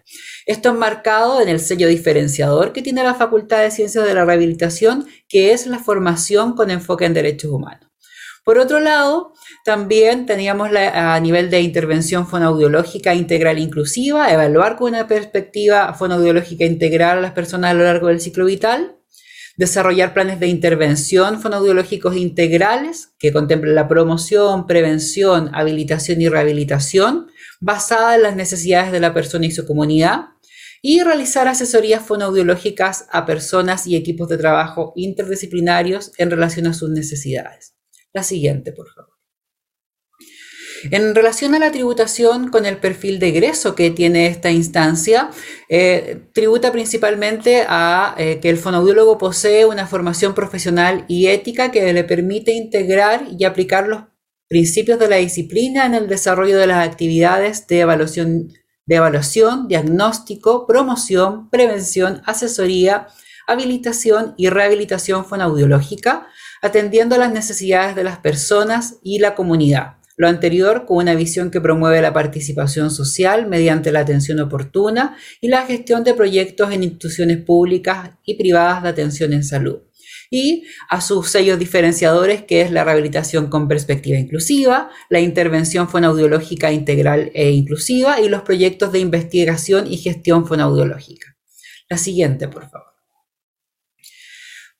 Esto 0.46 0.70
es 0.70 0.74
marcado 0.76 1.40
en 1.40 1.48
el 1.48 1.60
sello 1.60 1.88
diferenciador 1.88 2.72
que 2.72 2.82
tiene 2.82 3.02
la 3.02 3.14
Facultad 3.14 3.62
de 3.62 3.70
Ciencias 3.70 4.04
de 4.04 4.14
la 4.14 4.24
Rehabilitación, 4.24 5.06
que 5.28 5.52
es 5.52 5.66
la 5.66 5.78
formación 5.78 6.54
con 6.54 6.70
enfoque 6.70 7.04
en 7.04 7.14
derechos 7.14 7.50
humanos. 7.50 7.90
Por 8.46 8.58
otro 8.58 8.78
lado, 8.78 9.32
también 9.64 10.24
teníamos 10.24 10.70
a 10.72 11.18
nivel 11.18 11.50
de 11.50 11.62
intervención 11.62 12.28
fonoaudiológica 12.28 13.12
integral 13.12 13.58
inclusiva, 13.58 14.32
evaluar 14.32 14.76
con 14.76 14.90
una 14.94 15.08
perspectiva 15.08 15.92
fonoaudiológica 15.94 16.64
integral 16.64 17.18
a 17.18 17.22
las 17.22 17.32
personas 17.32 17.72
a 17.72 17.74
lo 17.74 17.82
largo 17.82 18.06
del 18.06 18.20
ciclo 18.20 18.44
vital, 18.44 18.95
desarrollar 19.56 20.12
planes 20.12 20.38
de 20.38 20.48
intervención 20.48 21.40
fonoaudiológicos 21.40 22.16
integrales 22.16 23.14
que 23.18 23.32
contemplen 23.32 23.74
la 23.74 23.88
promoción, 23.88 24.66
prevención, 24.66 25.50
habilitación 25.54 26.20
y 26.20 26.28
rehabilitación 26.28 27.28
basada 27.60 28.16
en 28.16 28.22
las 28.22 28.36
necesidades 28.36 28.92
de 28.92 29.00
la 29.00 29.14
persona 29.14 29.46
y 29.46 29.50
su 29.50 29.66
comunidad 29.66 30.26
y 30.82 31.02
realizar 31.02 31.48
asesorías 31.48 32.04
fonoaudiológicas 32.04 33.06
a 33.10 33.24
personas 33.24 33.86
y 33.86 33.96
equipos 33.96 34.28
de 34.28 34.38
trabajo 34.38 34.92
interdisciplinarios 34.94 36.12
en 36.18 36.30
relación 36.30 36.66
a 36.66 36.74
sus 36.74 36.90
necesidades. 36.90 37.74
La 38.12 38.22
siguiente, 38.22 38.72
por 38.72 38.88
favor. 38.92 39.05
En 40.84 41.14
relación 41.14 41.54
a 41.54 41.58
la 41.58 41.72
tributación 41.72 42.48
con 42.50 42.66
el 42.66 42.78
perfil 42.78 43.18
de 43.18 43.28
egreso 43.28 43.74
que 43.74 43.90
tiene 43.90 44.26
esta 44.26 44.50
instancia, 44.50 45.30
eh, 45.68 46.28
tributa 46.32 46.72
principalmente 46.72 47.64
a 47.66 48.14
eh, 48.18 48.40
que 48.40 48.50
el 48.50 48.58
fonoaudiólogo 48.58 49.18
posee 49.18 49.64
una 49.64 49.86
formación 49.86 50.34
profesional 50.34 51.04
y 51.08 51.26
ética 51.26 51.70
que 51.70 51.92
le 51.92 52.04
permite 52.04 52.52
integrar 52.52 53.26
y 53.38 53.44
aplicar 53.44 53.88
los 53.88 54.02
principios 54.48 54.98
de 54.98 55.08
la 55.08 55.16
disciplina 55.16 55.86
en 55.86 55.94
el 55.94 56.08
desarrollo 56.08 56.58
de 56.58 56.66
las 56.66 56.86
actividades 56.86 57.66
de 57.66 57.80
evaluación, 57.80 58.48
de 58.84 58.96
evaluación 58.96 59.68
diagnóstico, 59.68 60.66
promoción, 60.66 61.50
prevención, 61.50 62.22
asesoría, 62.26 63.08
habilitación 63.48 64.34
y 64.36 64.48
rehabilitación 64.50 65.24
fonoaudiológica, 65.24 66.26
atendiendo 66.62 67.14
a 67.14 67.18
las 67.18 67.32
necesidades 67.32 67.96
de 67.96 68.04
las 68.04 68.18
personas 68.18 68.98
y 69.02 69.18
la 69.18 69.34
comunidad 69.34 69.96
lo 70.16 70.28
anterior 70.28 70.86
con 70.86 70.98
una 70.98 71.14
visión 71.14 71.50
que 71.50 71.60
promueve 71.60 72.00
la 72.00 72.12
participación 72.12 72.90
social 72.90 73.46
mediante 73.46 73.92
la 73.92 74.00
atención 74.00 74.40
oportuna 74.40 75.16
y 75.40 75.48
la 75.48 75.66
gestión 75.66 76.04
de 76.04 76.14
proyectos 76.14 76.72
en 76.72 76.82
instituciones 76.82 77.38
públicas 77.38 78.12
y 78.24 78.36
privadas 78.36 78.82
de 78.82 78.88
atención 78.88 79.32
en 79.32 79.44
salud. 79.44 79.80
Y 80.30 80.64
a 80.88 81.00
sus 81.00 81.30
sellos 81.30 81.58
diferenciadores, 81.58 82.42
que 82.42 82.62
es 82.62 82.72
la 82.72 82.82
rehabilitación 82.82 83.48
con 83.48 83.68
perspectiva 83.68 84.18
inclusiva, 84.18 84.90
la 85.08 85.20
intervención 85.20 85.88
fonoaudiológica 85.88 86.72
integral 86.72 87.30
e 87.34 87.50
inclusiva 87.50 88.20
y 88.20 88.28
los 88.28 88.42
proyectos 88.42 88.90
de 88.90 88.98
investigación 88.98 89.86
y 89.86 89.98
gestión 89.98 90.46
fonoaudiológica. 90.46 91.36
La 91.88 91.98
siguiente, 91.98 92.48
por 92.48 92.68
favor. 92.68 92.85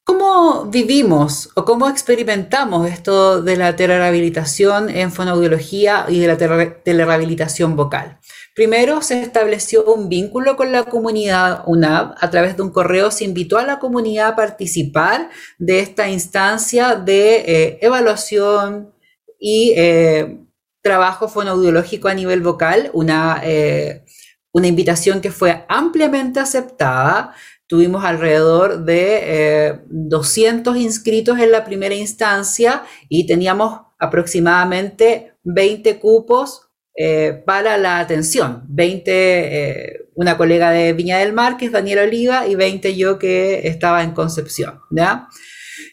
¿Cómo 0.06 0.66
vivimos 0.66 1.50
o 1.56 1.64
cómo 1.64 1.88
experimentamos 1.88 2.88
esto 2.88 3.42
de 3.42 3.56
la 3.56 3.74
telerehabilitación 3.74 4.88
en 4.88 5.10
fonoaudiología 5.10 6.06
y 6.08 6.20
de 6.20 6.28
la 6.28 6.36
telerehabilitación 6.36 7.74
vocal? 7.74 8.20
Primero 8.54 9.02
se 9.02 9.20
estableció 9.20 9.84
un 9.84 10.08
vínculo 10.08 10.56
con 10.56 10.70
la 10.70 10.84
comunidad 10.84 11.64
UNAV. 11.66 12.14
A 12.20 12.30
través 12.30 12.56
de 12.56 12.62
un 12.62 12.70
correo 12.70 13.10
se 13.10 13.24
invitó 13.24 13.58
a 13.58 13.64
la 13.64 13.80
comunidad 13.80 14.28
a 14.28 14.36
participar 14.36 15.28
de 15.58 15.80
esta 15.80 16.08
instancia 16.08 16.94
de 16.94 17.38
eh, 17.38 17.78
evaluación 17.80 18.94
y 19.40 19.72
eh, 19.76 20.38
trabajo 20.82 21.26
fonoaudiológico 21.26 22.06
a 22.06 22.14
nivel 22.14 22.42
vocal, 22.42 22.90
una, 22.92 23.40
eh, 23.42 24.04
una 24.52 24.68
invitación 24.68 25.20
que 25.20 25.32
fue 25.32 25.64
ampliamente 25.68 26.38
aceptada 26.38 27.34
Tuvimos 27.68 28.04
alrededor 28.04 28.84
de 28.84 29.80
200 29.88 30.76
eh, 30.76 30.80
inscritos 30.80 31.38
en 31.40 31.50
la 31.50 31.64
primera 31.64 31.96
instancia 31.96 32.84
y 33.08 33.26
teníamos 33.26 33.80
aproximadamente 33.98 35.32
20 35.42 35.98
cupos 35.98 36.68
eh, 36.96 37.42
para 37.44 37.76
la 37.76 37.98
atención. 37.98 38.62
20, 38.68 39.10
eh, 39.10 40.08
una 40.14 40.36
colega 40.36 40.70
de 40.70 40.92
Viña 40.92 41.18
del 41.18 41.32
Mar, 41.32 41.56
que 41.56 41.66
es 41.66 41.72
Daniela 41.72 42.04
Oliva, 42.04 42.46
y 42.46 42.54
20 42.54 42.96
yo 42.96 43.18
que 43.18 43.66
estaba 43.66 44.04
en 44.04 44.12
Concepción. 44.12 44.80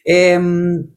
Em, 0.04 0.94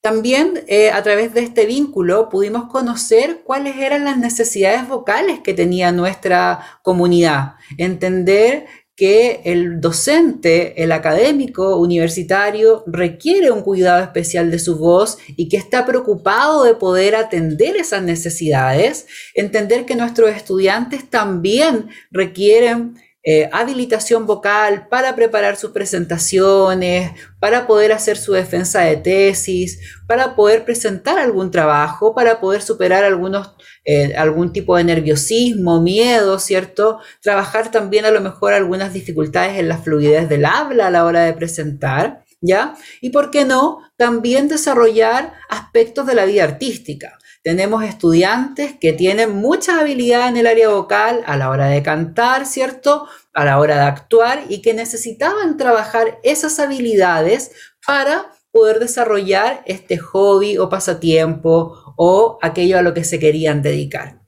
también 0.00 0.64
a 0.92 1.02
través 1.02 1.32
de 1.34 1.42
este 1.42 1.66
vínculo 1.66 2.28
pudimos 2.28 2.64
conocer 2.68 3.42
cuáles 3.44 3.76
eran 3.76 4.04
las 4.04 4.18
necesidades 4.18 4.88
vocales 4.88 5.40
que 5.40 5.54
tenía 5.54 5.92
nuestra 5.92 6.80
comunidad, 6.82 7.54
entender 7.78 8.66
que 8.96 9.40
el 9.44 9.80
docente, 9.80 10.82
el 10.82 10.92
académico 10.92 11.76
universitario 11.76 12.84
requiere 12.86 13.50
un 13.50 13.62
cuidado 13.62 14.02
especial 14.02 14.50
de 14.50 14.58
su 14.58 14.78
voz 14.78 15.18
y 15.36 15.48
que 15.48 15.56
está 15.56 15.86
preocupado 15.86 16.64
de 16.64 16.74
poder 16.74 17.16
atender 17.16 17.76
esas 17.76 18.02
necesidades, 18.02 19.06
entender 19.34 19.86
que 19.86 19.96
nuestros 19.96 20.30
estudiantes 20.30 21.08
también 21.08 21.88
requieren 22.10 22.96
eh, 23.24 23.48
habilitación 23.52 24.26
vocal 24.26 24.88
para 24.88 25.14
preparar 25.14 25.56
sus 25.56 25.70
presentaciones, 25.70 27.12
para 27.38 27.68
poder 27.68 27.92
hacer 27.92 28.16
su 28.16 28.32
defensa 28.32 28.80
de 28.80 28.96
tesis, 28.96 29.78
para 30.08 30.34
poder 30.34 30.64
presentar 30.64 31.20
algún 31.20 31.52
trabajo, 31.52 32.16
para 32.16 32.40
poder 32.40 32.62
superar 32.62 33.04
algunos, 33.04 33.54
eh, 33.84 34.14
algún 34.16 34.52
tipo 34.52 34.76
de 34.76 34.82
nerviosismo, 34.82 35.80
miedo, 35.80 36.40
¿cierto? 36.40 36.98
Trabajar 37.20 37.70
también 37.70 38.06
a 38.06 38.10
lo 38.10 38.20
mejor 38.20 38.54
algunas 38.54 38.92
dificultades 38.92 39.56
en 39.56 39.68
la 39.68 39.78
fluidez 39.78 40.28
del 40.28 40.44
habla 40.44 40.88
a 40.88 40.90
la 40.90 41.04
hora 41.04 41.22
de 41.22 41.32
presentar, 41.32 42.24
¿ya? 42.40 42.74
Y 43.00 43.10
por 43.10 43.30
qué 43.30 43.44
no, 43.44 43.78
también 43.96 44.48
desarrollar 44.48 45.34
aspectos 45.48 46.06
de 46.06 46.16
la 46.16 46.24
vida 46.24 46.42
artística. 46.42 47.18
Tenemos 47.42 47.82
estudiantes 47.82 48.78
que 48.78 48.92
tienen 48.92 49.34
mucha 49.34 49.80
habilidad 49.80 50.28
en 50.28 50.36
el 50.36 50.46
área 50.46 50.68
vocal 50.68 51.22
a 51.26 51.36
la 51.36 51.50
hora 51.50 51.66
de 51.66 51.82
cantar, 51.82 52.46
¿cierto? 52.46 53.08
A 53.32 53.44
la 53.44 53.58
hora 53.58 53.76
de 53.76 53.82
actuar 53.82 54.44
y 54.48 54.62
que 54.62 54.74
necesitaban 54.74 55.56
trabajar 55.56 56.20
esas 56.22 56.60
habilidades 56.60 57.50
para 57.84 58.30
poder 58.52 58.78
desarrollar 58.78 59.62
este 59.66 59.98
hobby 59.98 60.56
o 60.58 60.68
pasatiempo 60.68 61.94
o 61.96 62.38
aquello 62.42 62.78
a 62.78 62.82
lo 62.82 62.94
que 62.94 63.02
se 63.02 63.18
querían 63.18 63.60
dedicar. 63.60 64.20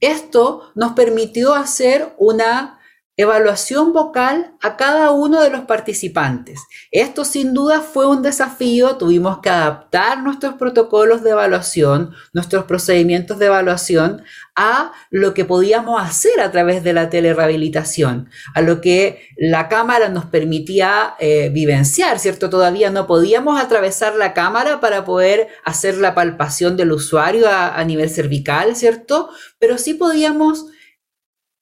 Esto 0.00 0.70
nos 0.76 0.92
permitió 0.92 1.54
hacer 1.54 2.14
una 2.18 2.79
evaluación 3.20 3.92
vocal 3.92 4.52
a 4.60 4.76
cada 4.76 5.10
uno 5.10 5.42
de 5.42 5.50
los 5.50 5.62
participantes. 5.62 6.60
Esto 6.90 7.24
sin 7.24 7.54
duda 7.54 7.80
fue 7.80 8.06
un 8.06 8.22
desafío, 8.22 8.96
tuvimos 8.96 9.38
que 9.38 9.50
adaptar 9.50 10.22
nuestros 10.22 10.54
protocolos 10.54 11.22
de 11.22 11.30
evaluación, 11.30 12.12
nuestros 12.32 12.64
procedimientos 12.64 13.38
de 13.38 13.46
evaluación 13.46 14.22
a 14.56 14.92
lo 15.10 15.32
que 15.34 15.44
podíamos 15.44 16.02
hacer 16.02 16.40
a 16.40 16.50
través 16.50 16.84
de 16.84 16.92
la 16.92 17.08
telerehabilitación, 17.08 18.28
a 18.54 18.60
lo 18.60 18.80
que 18.80 19.22
la 19.38 19.68
cámara 19.68 20.08
nos 20.08 20.26
permitía 20.26 21.14
eh, 21.18 21.50
vivenciar, 21.52 22.18
¿cierto? 22.18 22.50
Todavía 22.50 22.90
no 22.90 23.06
podíamos 23.06 23.60
atravesar 23.60 24.16
la 24.16 24.34
cámara 24.34 24.80
para 24.80 25.04
poder 25.04 25.48
hacer 25.64 25.96
la 25.96 26.14
palpación 26.14 26.76
del 26.76 26.92
usuario 26.92 27.48
a, 27.48 27.74
a 27.74 27.84
nivel 27.84 28.10
cervical, 28.10 28.76
¿cierto? 28.76 29.30
Pero 29.58 29.78
sí 29.78 29.94
podíamos 29.94 30.66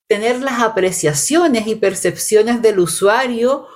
tener 0.09 0.41
las 0.41 0.61
apreciaciones 0.61 1.67
y 1.67 1.77
percepciones 1.77 2.63
del 2.63 2.81
usuario 2.81 3.67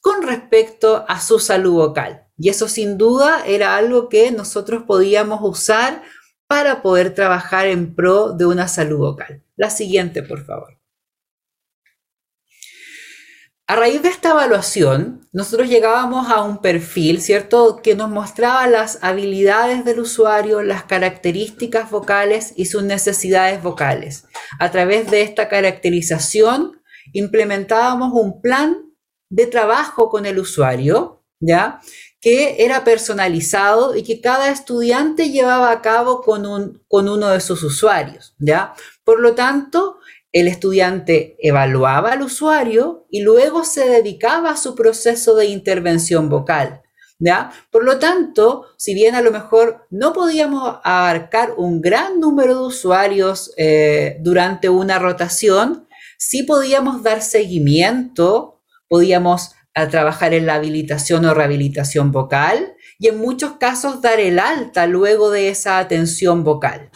con 0.00 0.22
respecto 0.22 1.04
a 1.06 1.20
su 1.20 1.38
salud 1.38 1.74
vocal. 1.74 2.26
Y 2.38 2.48
eso 2.48 2.68
sin 2.68 2.96
duda 2.96 3.44
era 3.46 3.76
algo 3.76 4.08
que 4.08 4.30
nosotros 4.32 4.84
podíamos 4.84 5.40
usar 5.42 6.02
para 6.46 6.82
poder 6.82 7.14
trabajar 7.14 7.66
en 7.66 7.94
pro 7.94 8.32
de 8.32 8.46
una 8.46 8.66
salud 8.66 8.98
vocal. 8.98 9.44
La 9.56 9.70
siguiente, 9.70 10.22
por 10.22 10.44
favor. 10.44 10.79
A 13.70 13.76
raíz 13.76 14.02
de 14.02 14.08
esta 14.08 14.30
evaluación, 14.30 15.28
nosotros 15.30 15.68
llegábamos 15.68 16.28
a 16.28 16.42
un 16.42 16.58
perfil, 16.60 17.20
¿cierto?, 17.22 17.80
que 17.80 17.94
nos 17.94 18.10
mostraba 18.10 18.66
las 18.66 18.98
habilidades 19.00 19.84
del 19.84 20.00
usuario, 20.00 20.64
las 20.64 20.82
características 20.82 21.88
vocales 21.88 22.52
y 22.56 22.66
sus 22.66 22.82
necesidades 22.82 23.62
vocales. 23.62 24.24
A 24.58 24.72
través 24.72 25.08
de 25.08 25.22
esta 25.22 25.48
caracterización, 25.48 26.82
implementábamos 27.12 28.10
un 28.12 28.42
plan 28.42 28.92
de 29.28 29.46
trabajo 29.46 30.08
con 30.08 30.26
el 30.26 30.40
usuario, 30.40 31.22
¿ya? 31.38 31.80
que 32.20 32.64
era 32.64 32.82
personalizado 32.82 33.94
y 33.94 34.02
que 34.02 34.20
cada 34.20 34.50
estudiante 34.50 35.30
llevaba 35.30 35.70
a 35.70 35.80
cabo 35.80 36.22
con, 36.22 36.44
un, 36.44 36.82
con 36.88 37.08
uno 37.08 37.28
de 37.28 37.40
sus 37.40 37.62
usuarios, 37.62 38.34
¿ya? 38.38 38.74
Por 39.04 39.20
lo 39.20 39.34
tanto, 39.34 39.98
el 40.32 40.48
estudiante 40.48 41.36
evaluaba 41.40 42.12
al 42.12 42.22
usuario 42.22 43.06
y 43.10 43.22
luego 43.22 43.64
se 43.64 43.88
dedicaba 43.88 44.50
a 44.50 44.56
su 44.56 44.74
proceso 44.74 45.34
de 45.34 45.46
intervención 45.46 46.28
vocal. 46.28 46.82
¿ya? 47.18 47.52
Por 47.70 47.84
lo 47.84 47.98
tanto, 47.98 48.66
si 48.76 48.94
bien 48.94 49.14
a 49.14 49.22
lo 49.22 49.30
mejor 49.30 49.86
no 49.90 50.12
podíamos 50.12 50.78
abarcar 50.82 51.54
un 51.56 51.80
gran 51.80 52.20
número 52.20 52.54
de 52.60 52.66
usuarios 52.66 53.52
eh, 53.56 54.16
durante 54.20 54.68
una 54.68 54.98
rotación, 54.98 55.86
sí 56.18 56.42
podíamos 56.42 57.02
dar 57.02 57.22
seguimiento, 57.22 58.62
podíamos 58.88 59.52
a 59.74 59.88
trabajar 59.88 60.34
en 60.34 60.46
la 60.46 60.54
habilitación 60.54 61.24
o 61.24 61.34
rehabilitación 61.34 62.10
vocal 62.10 62.74
y 62.98 63.08
en 63.08 63.18
muchos 63.18 63.52
casos 63.52 64.02
dar 64.02 64.18
el 64.18 64.38
alta 64.38 64.86
luego 64.86 65.30
de 65.30 65.48
esa 65.48 65.78
atención 65.78 66.42
vocal. 66.42 66.90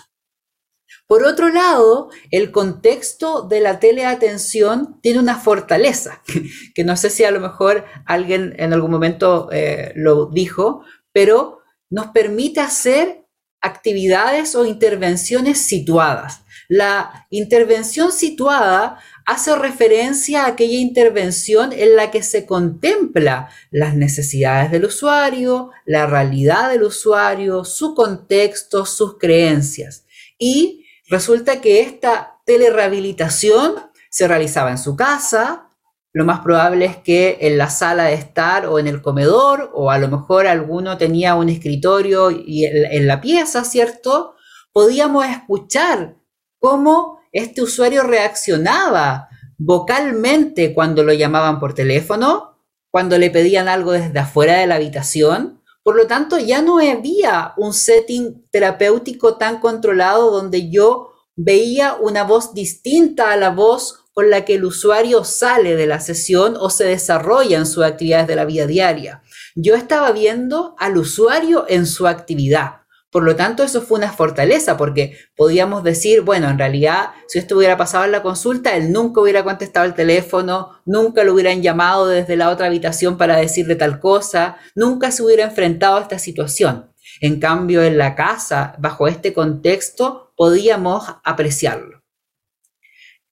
Por 1.06 1.24
otro 1.24 1.50
lado, 1.50 2.10
el 2.30 2.50
contexto 2.50 3.42
de 3.42 3.60
la 3.60 3.78
teleatención 3.78 5.00
tiene 5.02 5.18
una 5.18 5.38
fortaleza, 5.38 6.22
que 6.74 6.84
no 6.84 6.96
sé 6.96 7.10
si 7.10 7.24
a 7.24 7.30
lo 7.30 7.40
mejor 7.40 7.84
alguien 8.06 8.54
en 8.58 8.72
algún 8.72 8.90
momento 8.90 9.48
eh, 9.52 9.92
lo 9.96 10.26
dijo, 10.26 10.82
pero 11.12 11.60
nos 11.90 12.06
permite 12.08 12.60
hacer 12.60 13.24
actividades 13.60 14.54
o 14.54 14.66
intervenciones 14.66 15.58
situadas. 15.58 16.42
La 16.68 17.26
intervención 17.30 18.12
situada 18.12 18.98
hace 19.26 19.56
referencia 19.56 20.44
a 20.44 20.48
aquella 20.48 20.78
intervención 20.78 21.72
en 21.72 21.96
la 21.96 22.10
que 22.10 22.22
se 22.22 22.46
contempla 22.46 23.48
las 23.70 23.94
necesidades 23.94 24.70
del 24.70 24.84
usuario, 24.84 25.70
la 25.86 26.06
realidad 26.06 26.70
del 26.70 26.82
usuario, 26.82 27.64
su 27.64 27.94
contexto, 27.94 28.84
sus 28.84 29.18
creencias. 29.18 30.04
Y 30.38 30.83
Resulta 31.14 31.60
que 31.60 31.80
esta 31.80 32.40
telerehabilitación 32.44 33.76
se 34.10 34.26
realizaba 34.26 34.72
en 34.72 34.78
su 34.78 34.96
casa, 34.96 35.68
lo 36.12 36.24
más 36.24 36.40
probable 36.40 36.86
es 36.86 36.96
que 36.96 37.38
en 37.42 37.56
la 37.56 37.70
sala 37.70 38.06
de 38.06 38.14
estar 38.14 38.66
o 38.66 38.80
en 38.80 38.88
el 38.88 39.00
comedor, 39.00 39.70
o 39.74 39.92
a 39.92 39.98
lo 39.98 40.08
mejor 40.08 40.48
alguno 40.48 40.98
tenía 40.98 41.36
un 41.36 41.50
escritorio 41.50 42.32
y 42.32 42.64
en, 42.64 43.06
la 43.06 43.20
pieza, 43.20 43.62
¿cierto? 43.62 44.34
Podíamos 44.72 45.24
escuchar 45.26 46.16
cómo 46.58 47.20
este 47.30 47.62
usuario 47.62 48.02
reaccionaba 48.02 49.28
vocalmente 49.56 50.74
cuando 50.74 51.04
lo 51.04 51.12
llamaban 51.12 51.60
por 51.60 51.74
teléfono, 51.74 52.58
cuando 52.90 53.18
le 53.18 53.30
pedían 53.30 53.68
algo 53.68 53.92
desde 53.92 54.18
afuera 54.18 54.54
de 54.54 54.66
la 54.66 54.74
habitación, 54.74 55.62
por 55.84 55.96
lo 55.96 56.06
tanto, 56.06 56.38
ya 56.38 56.62
no 56.62 56.78
había 56.78 57.52
un 57.58 57.74
setting 57.74 58.48
terapéutico 58.50 59.36
tan 59.36 59.60
controlado 59.60 60.30
donde 60.30 60.70
yo 60.70 61.10
veía 61.36 61.94
una 62.00 62.24
voz 62.24 62.54
distinta 62.54 63.32
a 63.32 63.36
la 63.36 63.50
voz 63.50 64.00
con 64.14 64.30
la 64.30 64.46
que 64.46 64.54
el 64.54 64.64
usuario 64.64 65.24
sale 65.24 65.76
de 65.76 65.86
la 65.86 66.00
sesión 66.00 66.56
o 66.58 66.70
se 66.70 66.84
desarrolla 66.84 67.58
en 67.58 67.66
sus 67.66 67.84
actividades 67.84 68.28
de 68.28 68.36
la 68.36 68.46
vida 68.46 68.66
diaria. 68.66 69.22
Yo 69.54 69.74
estaba 69.74 70.10
viendo 70.12 70.74
al 70.78 70.96
usuario 70.96 71.66
en 71.68 71.84
su 71.84 72.06
actividad. 72.06 72.83
Por 73.14 73.22
lo 73.22 73.36
tanto, 73.36 73.62
eso 73.62 73.80
fue 73.80 73.98
una 73.98 74.12
fortaleza 74.12 74.76
porque 74.76 75.16
podíamos 75.36 75.84
decir, 75.84 76.22
bueno, 76.22 76.50
en 76.50 76.58
realidad, 76.58 77.10
si 77.28 77.38
esto 77.38 77.56
hubiera 77.56 77.76
pasado 77.76 78.04
en 78.04 78.10
la 78.10 78.24
consulta, 78.24 78.74
él 78.74 78.90
nunca 78.90 79.20
hubiera 79.20 79.44
contestado 79.44 79.86
el 79.86 79.94
teléfono, 79.94 80.80
nunca 80.84 81.22
lo 81.22 81.32
hubieran 81.32 81.62
llamado 81.62 82.08
desde 82.08 82.36
la 82.36 82.50
otra 82.50 82.66
habitación 82.66 83.16
para 83.16 83.36
decirle 83.36 83.76
tal 83.76 84.00
cosa, 84.00 84.56
nunca 84.74 85.12
se 85.12 85.22
hubiera 85.22 85.44
enfrentado 85.44 85.98
a 85.98 86.00
esta 86.00 86.18
situación. 86.18 86.90
En 87.20 87.38
cambio, 87.38 87.84
en 87.84 87.98
la 87.98 88.16
casa, 88.16 88.74
bajo 88.80 89.06
este 89.06 89.32
contexto, 89.32 90.32
podíamos 90.36 91.04
apreciarlo. 91.22 92.02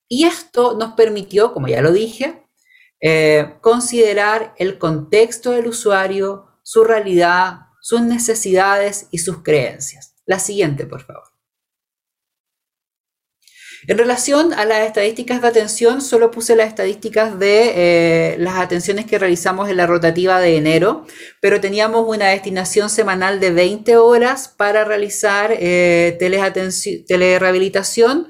Y 0.07 0.23
esto 0.23 0.77
nos 0.79 0.93
permitió, 0.93 1.51
como 1.51 1.67
ya 1.67 1.81
lo 1.81 1.91
dije, 1.91 2.47
eh, 3.01 3.55
considerar 3.59 4.53
el 4.57 4.77
contexto 4.77 5.51
del 5.51 5.67
usuario, 5.67 6.47
su 6.63 6.85
realidad, 6.85 7.62
sus 7.83 8.01
necesidades 8.01 9.07
y 9.11 9.17
sus 9.17 9.43
creencias. 9.43 10.15
La 10.25 10.39
siguiente, 10.39 10.85
por 10.85 11.03
favor. 11.03 11.25
En 13.87 13.97
relación 13.97 14.53
a 14.53 14.63
las 14.63 14.87
estadísticas 14.87 15.41
de 15.41 15.49
atención, 15.49 16.01
solo 16.01 16.31
puse 16.31 16.55
las 16.55 16.69
estadísticas 16.69 17.37
de 17.37 17.73
eh, 17.75 18.37
las 18.39 18.55
atenciones 18.55 19.05
que 19.05 19.19
realizamos 19.19 19.67
en 19.69 19.75
la 19.75 19.85
rotativa 19.85 20.39
de 20.39 20.55
enero, 20.55 21.05
pero 21.41 21.59
teníamos 21.59 22.07
una 22.07 22.29
destinación 22.29 22.89
semanal 22.89 23.41
de 23.41 23.51
20 23.51 23.97
horas 23.97 24.47
para 24.47 24.85
realizar 24.85 25.51
eh, 25.51 26.15
telerehabilitación 27.05 28.29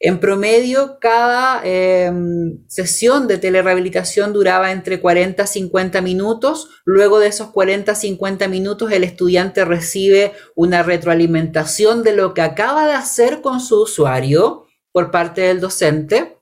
en 0.00 0.20
promedio, 0.20 0.98
cada 1.00 1.60
em, 1.64 2.64
sesión 2.68 3.26
de 3.26 3.36
telerehabilitación 3.36 4.32
duraba 4.32 4.70
entre 4.70 5.00
40 5.00 5.42
a 5.42 5.46
50 5.46 6.00
minutos. 6.02 6.68
Luego 6.84 7.18
de 7.18 7.26
esos 7.26 7.50
40 7.50 7.92
a 7.92 7.94
50 7.96 8.46
minutos, 8.46 8.92
el 8.92 9.02
estudiante 9.02 9.64
recibe 9.64 10.34
una 10.54 10.84
retroalimentación 10.84 12.04
de 12.04 12.14
lo 12.14 12.32
que 12.32 12.42
acaba 12.42 12.86
de 12.86 12.92
hacer 12.92 13.40
con 13.40 13.60
su 13.60 13.82
usuario 13.82 14.66
por 14.92 15.10
parte 15.10 15.40
del 15.40 15.60
docente. 15.60 16.38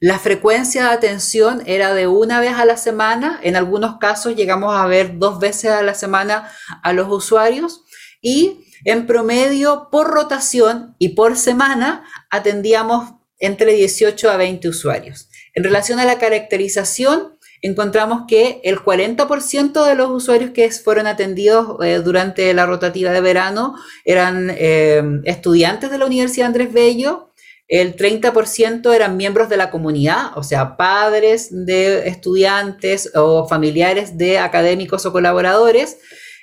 La 0.00 0.18
frecuencia 0.18 0.84
de 0.84 0.90
atención 0.90 1.62
era 1.64 1.94
de 1.94 2.08
una 2.08 2.40
vez 2.40 2.54
a 2.54 2.64
la 2.64 2.76
semana. 2.76 3.38
En 3.42 3.54
algunos 3.54 3.98
casos 3.98 4.34
llegamos 4.34 4.74
a 4.74 4.86
ver 4.86 5.18
dos 5.18 5.38
veces 5.38 5.70
a 5.70 5.82
la 5.82 5.94
semana 5.94 6.50
a 6.82 6.92
los 6.92 7.06
usuarios. 7.08 7.84
Y 8.20 8.64
en 8.84 9.06
promedio, 9.06 9.88
por 9.90 10.08
rotación 10.08 10.94
y 10.98 11.10
por 11.10 11.36
semana, 11.36 12.04
atendíamos 12.30 13.14
entre 13.38 13.72
18 13.72 14.30
a 14.30 14.36
20 14.36 14.68
usuarios. 14.68 15.28
En 15.54 15.64
relación 15.64 15.98
a 16.00 16.04
la 16.04 16.18
caracterización, 16.18 17.38
encontramos 17.62 18.22
que 18.28 18.60
el 18.64 18.78
40% 18.78 19.84
de 19.84 19.94
los 19.94 20.10
usuarios 20.10 20.50
que 20.50 20.70
fueron 20.70 21.06
atendidos 21.06 21.84
eh, 21.84 22.00
durante 22.04 22.52
la 22.54 22.66
rotativa 22.66 23.10
de 23.10 23.20
verano 23.20 23.74
eran 24.04 24.50
eh, 24.56 25.02
estudiantes 25.24 25.90
de 25.90 25.98
la 25.98 26.06
Universidad 26.06 26.46
Andrés 26.46 26.72
Bello, 26.72 27.28
el 27.68 27.96
30% 27.96 28.94
eran 28.94 29.18
miembros 29.18 29.50
de 29.50 29.58
la 29.58 29.70
comunidad, 29.70 30.36
o 30.36 30.42
sea, 30.42 30.78
padres 30.78 31.48
de 31.50 32.08
estudiantes 32.08 33.12
o 33.14 33.46
familiares 33.46 34.16
de 34.16 34.38
académicos 34.38 35.04
o 35.04 35.12
colaboradores, 35.12 35.98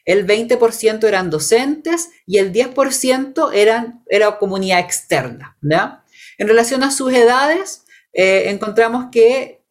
el 0.06 0.26
20% 0.26 1.03
eran 1.07 1.30
docentes 1.30 2.11
y 2.26 2.38
el 2.38 2.53
10% 2.53 3.52
eran, 3.53 4.03
era 4.07 4.38
comunidad 4.38 4.80
externa. 4.80 5.57
En 6.38 6.48
relación 6.48 6.84
a 6.84 6.91
sus 6.91 7.11
edades, 7.14 7.86
eh, 8.14 8.49
encontramos 8.49 9.07
que 9.11 9.65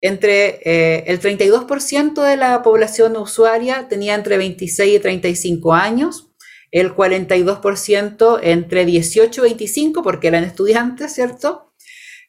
entre 0.00 0.60
eh, 0.64 1.04
el 1.06 1.20
32% 1.20 2.22
de 2.22 2.36
la 2.36 2.62
población 2.62 3.16
usuaria 3.16 3.88
tenía 3.88 4.14
entre 4.14 4.36
26 4.36 4.96
y 4.96 4.98
35 4.98 5.72
años, 5.72 6.30
el 6.70 6.94
42% 6.94 8.40
entre 8.42 8.84
18 8.84 9.40
y 9.40 9.48
25 9.48 10.02
porque 10.02 10.28
eran 10.28 10.44
estudiantes, 10.44 11.14
¿cierto? 11.14 11.72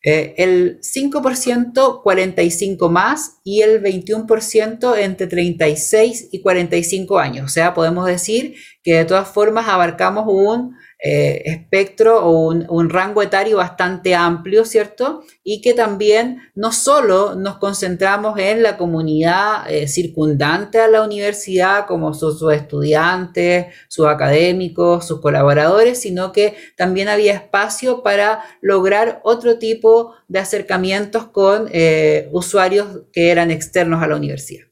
Eh, 0.08 0.36
el 0.38 0.80
5% 0.82 2.04
45 2.04 2.90
más 2.90 3.40
y 3.44 3.62
el 3.62 3.82
21% 3.82 5.00
entre 5.00 5.26
36 5.26 6.30
y 6.32 6.42
45 6.42 7.18
años. 7.18 7.46
O 7.46 7.50
sea, 7.50 7.74
podemos 7.74 8.06
decir 8.06 8.54
que 8.84 8.98
de 8.98 9.06
todas 9.06 9.28
formas 9.28 9.68
abarcamos 9.68 10.26
un 10.28 10.76
eh, 11.08 11.44
espectro 11.46 12.26
o 12.26 12.48
un, 12.50 12.90
rango 12.90 13.22
etario 13.22 13.58
bastante 13.58 14.16
amplio, 14.16 14.66
¿cierto? 14.66 15.24
Y 15.44 15.62
que 15.62 15.76
también 15.76 16.42
no 16.56 16.72
solo 16.72 17.36
nos 17.36 17.58
concentramos 17.58 18.40
en 18.40 18.64
la 18.64 18.76
comunidad 18.76 19.70
eh, 19.70 19.88
circundante 19.88 20.80
a 20.80 20.88
la 20.88 21.04
universidad, 21.04 21.86
como 21.86 22.16
sus, 22.16 22.42
estudiantes, 22.52 23.68
sus 23.88 24.08
académicos, 24.08 25.08
sus 25.08 25.22
colaboradores, 25.22 26.02
sino 26.02 26.32
que 26.32 26.56
también 26.76 27.08
había 27.08 27.34
espacio 27.34 28.02
para 28.02 28.44
lograr 28.62 29.22
otro 29.24 29.60
tipo 29.60 30.16
de 30.28 30.40
acercamientos 30.40 31.28
con 31.28 31.70
eh, 31.72 32.30
usuarios 32.32 33.04
que 33.14 33.30
eran 33.30 33.52
externos 33.52 34.02
a 34.02 34.08
la 34.08 34.16
universidad. 34.16 34.66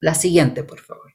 La 0.00 0.14
siguiente, 0.14 0.64
por 0.64 0.80
favor. 0.80 1.11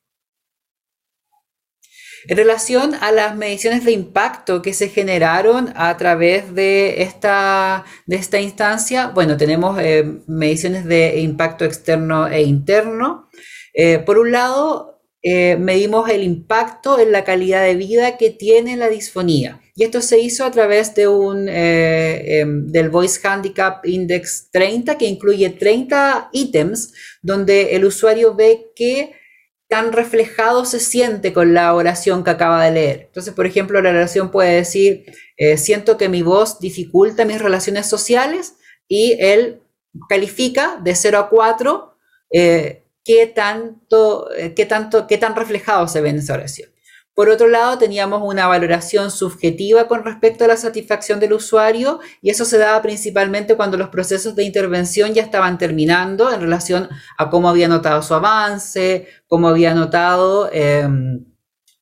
En 2.30 2.36
relación 2.36 2.94
a 2.96 3.14
las 3.14 3.38
mediciones 3.38 3.86
de 3.86 3.94
impacto 3.94 4.62
que 4.62 4.74
se 4.74 4.90
generaron 4.90 5.72
a 5.78 5.96
través 5.96 6.54
de 6.54 7.02
esta, 7.04 7.86
de 8.06 8.18
esta 8.18 8.42
instancia, 8.42 9.08
bueno, 9.08 9.38
tenemos 9.38 9.80
eh, 9.80 10.04
mediciones 10.28 10.84
de 10.84 11.22
impacto 11.22 11.64
externo 11.64 12.28
e 12.28 12.42
interno. 12.44 13.30
Eh, 13.74 14.00
por 14.00 14.20
un 14.20 14.34
lado, 14.34 15.00
eh, 15.24 15.56
medimos 15.56 16.10
el 16.10 16.22
impacto 16.22 17.00
en 17.00 17.14
la 17.14 17.24
calidad 17.24 17.64
de 17.64 17.76
vida 17.76 18.18
que 18.18 18.30
tiene 18.32 18.76
la 18.76 18.90
disfonía. 18.90 19.62
Y 19.76 19.86
esto 19.86 20.02
se 20.02 20.20
hizo 20.20 20.44
a 20.44 20.52
través 20.52 20.96
de 20.96 21.08
un, 21.08 21.48
em, 21.48 22.68
del 22.68 22.90
Voice 22.90 23.26
Handicap 23.26 23.86
Index 23.86 24.50
30, 24.52 24.98
que 24.98 25.06
incluye 25.06 25.50
30 25.52 26.30
ítems, 26.34 26.94
donde 27.22 27.76
el 27.76 27.86
usuario 27.86 28.36
ve 28.36 28.72
que 28.76 29.14
tan 29.68 29.92
reflejado 29.92 30.66
se 30.66 30.80
siente 30.80 31.34
con 31.34 31.54
la 31.54 31.74
oración 31.74 32.24
que 32.24 32.30
acaba 32.30 32.64
de 32.64 32.72
leer. 32.72 33.02
Entonces, 33.08 33.34
por 33.34 33.46
ejemplo, 33.46 33.82
la 33.82 33.90
oración 33.90 34.32
puede 34.32 34.56
decir, 34.56 35.06
eh, 35.36 35.58
siento 35.58 35.98
que 35.98 36.10
mi 36.10 36.22
voz 36.22 36.60
dificulta 36.60 37.26
mis 37.26 37.42
relaciones 37.42 37.86
sociales 37.86 38.56
y 38.88 39.18
él 39.20 39.62
califica 40.08 40.80
de 40.82 40.96
0 40.96 41.18
a 41.18 41.30
4 41.30 41.98
eh, 42.32 42.84
qué, 43.04 43.28
tanto, 43.28 44.32
eh, 44.34 44.54
qué, 44.54 44.66
tanto, 44.66 45.08
qué 45.08 45.18
tan 45.18 45.36
reflejado 45.36 45.88
se 45.88 46.02
ve 46.02 46.10
en 46.10 46.18
esa 46.18 46.34
oración. 46.34 46.70
Por 47.18 47.32
otro 47.32 47.48
lado, 47.48 47.80
teníamos 47.80 48.22
una 48.24 48.46
valoración 48.46 49.10
subjetiva 49.10 49.88
con 49.88 50.06
respecto 50.06 50.44
a 50.44 50.48
la 50.50 50.56
satisfacción 50.56 51.20
del 51.20 51.34
usuario 51.34 52.00
y 52.22 52.30
eso 52.30 52.46
se 52.46 52.60
daba 52.60 52.80
principalmente 52.84 53.56
cuando 53.56 53.76
los 53.76 53.90
procesos 53.90 54.36
de 54.36 54.44
intervención 54.44 55.16
ya 55.16 55.24
estaban 55.24 55.58
terminando 55.58 56.32
en 56.32 56.40
relación 56.40 56.90
a 57.18 57.32
cómo 57.32 57.50
había 57.50 57.68
notado 57.68 58.04
su 58.04 58.14
avance, 58.14 59.08
cómo 59.26 59.48
había 59.48 59.74
notado... 59.74 60.52
Em, 60.54 61.26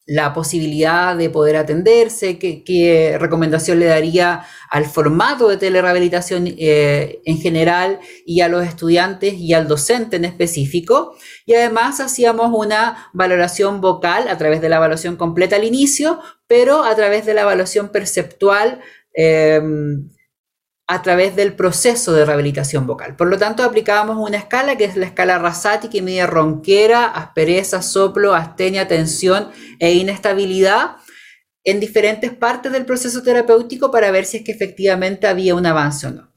la 0.08 0.34
posibilidad 0.34 1.16
de 1.16 1.30
poder 1.32 1.56
atenderse, 1.56 2.38
qué, 2.38 3.18
recomendación 3.20 3.80
le 3.80 3.88
daría 3.88 4.46
al 4.70 4.86
formato 4.86 5.50
de 5.50 5.58
telerehabilitación 5.58 6.46
eh, 6.48 7.22
en 7.26 7.40
general 7.40 8.00
y 8.26 8.42
a 8.42 8.48
los 8.48 8.66
estudiantes 8.66 9.34
y 9.34 9.54
al 9.54 9.68
docente 9.68 10.18
en 10.18 10.26
específico. 10.26 11.16
Y 11.46 11.56
además 11.56 12.00
hacíamos 12.00 12.52
una 12.54 13.10
valoración 13.14 13.82
vocal 13.82 14.28
a 14.28 14.38
través 14.38 14.62
de 14.62 14.70
la 14.70 14.78
evaluación 14.78 15.16
completa 15.16 15.56
al 15.56 15.64
inicio, 15.64 16.20
pero 16.48 16.84
a 16.84 16.96
través 16.96 17.26
de 17.26 17.34
la 17.34 17.42
evaluación 17.42 17.90
perceptual 17.90 18.82
em, 19.14 20.10
a 20.88 21.02
través 21.02 21.36
del 21.36 21.56
proceso 21.56 22.14
de 22.14 22.26
rehabilitación 22.26 22.86
vocal. 22.86 23.16
Por 23.16 23.28
lo 23.28 23.38
tanto, 23.38 23.64
aplicábamos 23.64 24.18
una 24.18 24.38
escala 24.38 24.76
que 24.76 24.86
es 24.86 24.96
la 24.96 25.08
escala 25.08 25.40
Rasati, 25.40 25.88
que 25.90 26.02
mide 26.02 26.28
ronquera, 26.28 27.06
aspereza, 27.08 27.82
soplo, 27.82 28.36
astenia, 28.36 28.88
tensión 28.88 29.50
e 29.80 29.94
inestabilidad 29.94 30.98
en 31.64 31.80
diferentes 31.80 32.32
partes 32.32 32.72
del 32.72 32.86
proceso 32.86 33.24
terapéutico 33.24 33.90
para 33.90 34.12
ver 34.12 34.26
si 34.26 34.38
es 34.38 34.44
que 34.44 34.52
efectivamente 34.52 35.26
había 35.26 35.56
un 35.56 35.66
avance 35.66 36.06
o 36.06 36.12
no. 36.12 36.32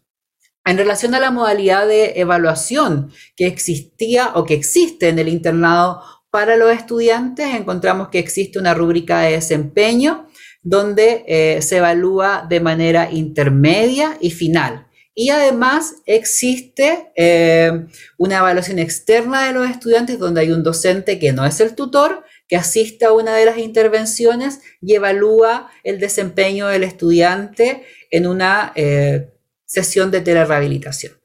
En 0.64 0.78
relación 0.78 1.14
a 1.14 1.20
la 1.20 1.30
modalidad 1.30 1.86
de 1.86 2.20
evaluación 2.20 3.12
que 3.36 3.46
existía 3.46 4.32
o 4.34 4.44
que 4.44 4.54
existe 4.54 5.08
en 5.08 5.18
el 5.18 5.28
internado 5.28 6.02
para 6.30 6.56
los 6.56 6.70
estudiantes, 6.72 7.54
encontramos 7.54 8.08
que 8.08 8.18
existe 8.18 8.58
una 8.58 8.74
rúbrica 8.74 9.20
de 9.20 9.32
desempeño 9.32 10.27
donde 10.62 11.24
eh, 11.26 11.62
se 11.62 11.78
evalúa 11.78 12.46
de 12.48 12.60
manera 12.60 13.10
intermedia 13.10 14.16
y 14.20 14.30
final. 14.30 14.86
Y 15.14 15.30
además 15.30 15.96
existe 16.06 17.10
eh, 17.16 17.86
una 18.18 18.38
evaluación 18.38 18.78
externa 18.78 19.46
de 19.46 19.52
los 19.52 19.68
estudiantes 19.68 20.18
donde 20.18 20.42
hay 20.42 20.52
un 20.52 20.62
docente 20.62 21.18
que 21.18 21.32
no 21.32 21.44
es 21.44 21.58
el 21.60 21.74
tutor, 21.74 22.24
que 22.46 22.56
asiste 22.56 23.04
a 23.04 23.12
una 23.12 23.34
de 23.34 23.44
las 23.44 23.58
intervenciones 23.58 24.60
y 24.80 24.94
evalúa 24.94 25.72
el 25.82 25.98
desempeño 25.98 26.68
del 26.68 26.84
estudiante 26.84 27.84
en 28.12 28.28
una 28.28 28.72
eh, 28.76 29.34
sesión 29.64 30.12
de 30.12 30.20
telerehabilitación. 30.20 31.20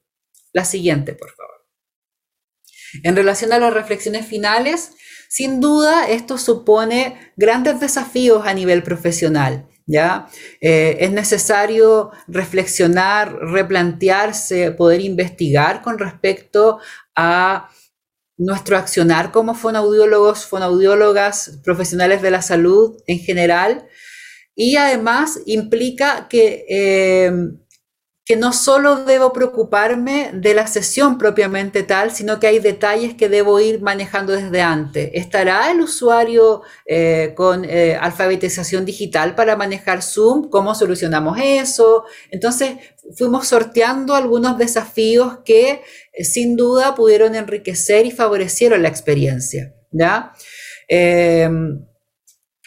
La 0.53 0.65
siguiente, 0.65 1.13
por 1.13 1.31
favor. 1.31 1.67
En 3.03 3.15
relación 3.15 3.53
a 3.53 3.59
las 3.59 3.73
reflexiones 3.73 4.25
finales, 4.25 4.91
sin 5.33 5.59
duda, 5.61 6.07
esto 6.09 6.37
supone 6.37 7.17
grandes 7.35 7.79
desafíos 7.79 8.45
a 8.45 8.53
nivel 8.53 8.83
profesional. 8.83 9.67
¿ya? 9.87 10.27
Eh, 10.61 10.97
es 10.99 11.11
necesario 11.11 12.11
reflexionar, 12.27 13.33
replantearse, 13.39 14.69
poder 14.69 15.01
investigar 15.01 15.81
con 15.81 15.97
respecto 15.97 16.77
a 17.15 17.67
nuestro 18.37 18.77
accionar 18.77 19.31
como 19.31 19.55
fonoaudiólogos, 19.55 20.45
fonoaudiólogas, 20.45 21.61
profesionales 21.63 22.21
de 22.21 22.29
la 22.29 22.43
salud 22.43 23.01
en 23.07 23.17
general. 23.17 23.87
Y 24.53 24.75
además 24.75 25.39
implica 25.47 26.27
que 26.27 26.63
eh, 26.69 27.31
que 28.25 28.37
no 28.37 28.53
solo 28.53 29.03
debo 29.03 29.33
preocuparme 29.33 30.31
de 30.33 30.53
la 30.53 30.65
sesión 30.65 31.17
propiamente 31.17 31.83
tal, 31.83 32.11
sino 32.11 32.39
que 32.39 32.47
hay 32.47 32.59
detalles 32.59 33.15
que 33.15 33.27
debo 33.27 33.59
ir 33.59 33.81
manejando 33.81 34.31
desde 34.31 34.61
antes. 34.61 35.09
¿Estará 35.13 35.69
el 35.71 35.81
usuario 35.81 36.61
eh, 36.85 37.33
con 37.35 37.65
eh, 37.65 37.97
alfabetización 37.99 38.85
digital 38.85 39.35
para 39.35 39.57
manejar 39.57 40.01
Zoom? 40.01 40.49
¿Cómo 40.49 40.73
solucionamos 40.73 41.37
eso? 41.43 42.05
Entonces, 42.31 42.77
fuimos 43.17 43.47
sorteando 43.47 44.15
algunos 44.15 44.57
desafíos 44.57 45.39
que 45.43 45.81
eh, 46.13 46.23
sin 46.23 46.55
duda 46.55 46.95
pudieron 46.95 47.35
enriquecer 47.35 48.05
y 48.05 48.11
favorecieron 48.11 48.83
la 48.83 48.87
experiencia. 48.87 49.73
¿ya? 49.91 50.31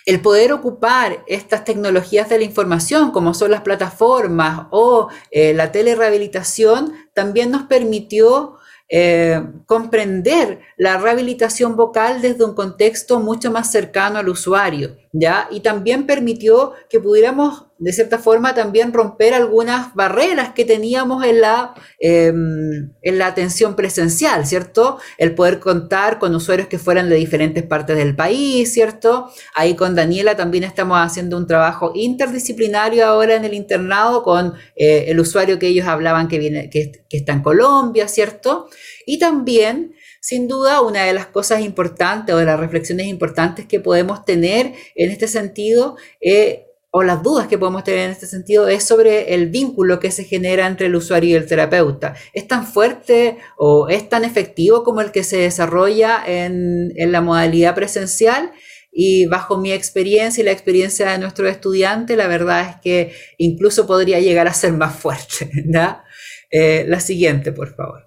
El 0.06 0.20
poder 0.20 0.52
ocupar 0.52 1.24
estas 1.26 1.64
tecnologías 1.64 2.28
de 2.28 2.38
la 2.38 2.44
información, 2.44 3.10
como 3.10 3.34
son 3.34 3.50
las 3.50 3.62
plataformas 3.62 4.68
o 4.70 5.08
eh, 5.32 5.52
la 5.52 5.72
telerehabilitación, 5.72 6.94
también 7.12 7.50
nos 7.50 7.64
permitió 7.64 8.54
eh, 8.88 9.42
comprender 9.66 10.60
la 10.76 10.96
rehabilitación 10.96 11.74
vocal 11.74 12.22
desde 12.22 12.44
un 12.44 12.54
contexto 12.54 13.18
mucho 13.18 13.50
más 13.50 13.72
cercano 13.72 14.20
al 14.20 14.28
usuario. 14.28 14.96
¿Ya? 15.18 15.48
Y 15.50 15.60
también 15.60 16.06
permitió 16.06 16.72
que 16.90 17.00
pudiéramos, 17.00 17.64
de 17.78 17.92
cierta 17.92 18.18
forma, 18.18 18.54
también 18.54 18.92
romper 18.92 19.32
algunas 19.32 19.94
barreras 19.94 20.50
que 20.52 20.66
teníamos 20.66 21.24
en 21.24 21.40
la, 21.40 21.74
em, 21.98 22.92
en 23.00 23.18
la 23.18 23.26
atención 23.26 23.76
presencial, 23.76 24.46
¿cierto? 24.46 24.98
El 25.16 25.34
poder 25.34 25.58
contar 25.58 26.18
con 26.18 26.34
usuarios 26.34 26.68
que 26.68 26.78
fueran 26.78 27.08
de 27.08 27.16
diferentes 27.16 27.64
partes 27.64 27.96
del 27.96 28.14
país, 28.14 28.70
¿cierto? 28.72 29.30
Ahí 29.54 29.74
con 29.74 29.94
Daniela 29.94 30.36
también 30.36 30.64
estamos 30.64 30.98
haciendo 30.98 31.38
un 31.38 31.46
trabajo 31.46 31.92
interdisciplinario 31.94 33.06
ahora 33.06 33.36
en 33.36 33.44
el 33.46 33.54
internado 33.54 34.22
con 34.22 34.52
eh, 34.76 35.06
el 35.08 35.18
usuario 35.18 35.58
que 35.58 35.68
ellos 35.68 35.86
hablaban 35.86 36.28
que, 36.28 36.38
viene, 36.38 36.68
que, 36.68 36.92
que 37.08 37.16
está 37.16 37.32
en 37.32 37.42
Colombia, 37.42 38.06
¿cierto? 38.06 38.68
Y 39.06 39.18
también 39.18 39.94
sin 40.26 40.48
duda, 40.48 40.80
una 40.80 41.04
de 41.04 41.12
las 41.12 41.26
cosas 41.26 41.60
importantes 41.60 42.34
o 42.34 42.38
de 42.38 42.44
las 42.44 42.58
reflexiones 42.58 43.06
importantes 43.06 43.64
que 43.64 43.78
podemos 43.78 44.24
tener 44.24 44.72
en 44.96 45.12
este 45.12 45.28
sentido, 45.28 45.96
eh, 46.20 46.66
o 46.90 47.04
las 47.04 47.22
dudas 47.22 47.46
que 47.46 47.58
podemos 47.58 47.84
tener 47.84 48.00
en 48.00 48.10
este 48.10 48.26
sentido, 48.26 48.66
es 48.66 48.82
sobre 48.82 49.34
el 49.34 49.50
vínculo 49.50 50.00
que 50.00 50.10
se 50.10 50.24
genera 50.24 50.66
entre 50.66 50.86
el 50.86 50.96
usuario 50.96 51.30
y 51.30 51.34
el 51.34 51.46
terapeuta. 51.46 52.16
¿Es 52.32 52.48
tan 52.48 52.66
fuerte 52.66 53.38
o 53.56 53.88
es 53.88 54.08
tan 54.08 54.24
efectivo 54.24 54.82
como 54.82 55.00
el 55.00 55.12
que 55.12 55.22
se 55.22 55.36
desarrolla 55.36 56.24
en, 56.26 56.92
la 56.96 57.20
modalidad 57.20 57.76
presencial? 57.76 58.50
Y 58.90 59.26
bajo 59.26 59.58
mi 59.58 59.70
experiencia 59.70 60.42
y 60.42 60.44
la 60.44 60.50
experiencia 60.50 61.08
de 61.12 61.18
nuestros 61.18 61.48
estudiantes, 61.52 62.16
la 62.16 62.26
verdad 62.26 62.68
es 62.68 62.76
que 62.82 63.12
incluso 63.38 63.86
podría 63.86 64.18
llegar 64.18 64.48
a 64.48 64.54
ser 64.54 64.72
más 64.72 64.96
fuerte. 64.96 65.52
Eh, 66.48 66.84
la 66.86 67.00
siguiente, 67.00 67.50
por 67.50 67.74
favor. 67.74 68.05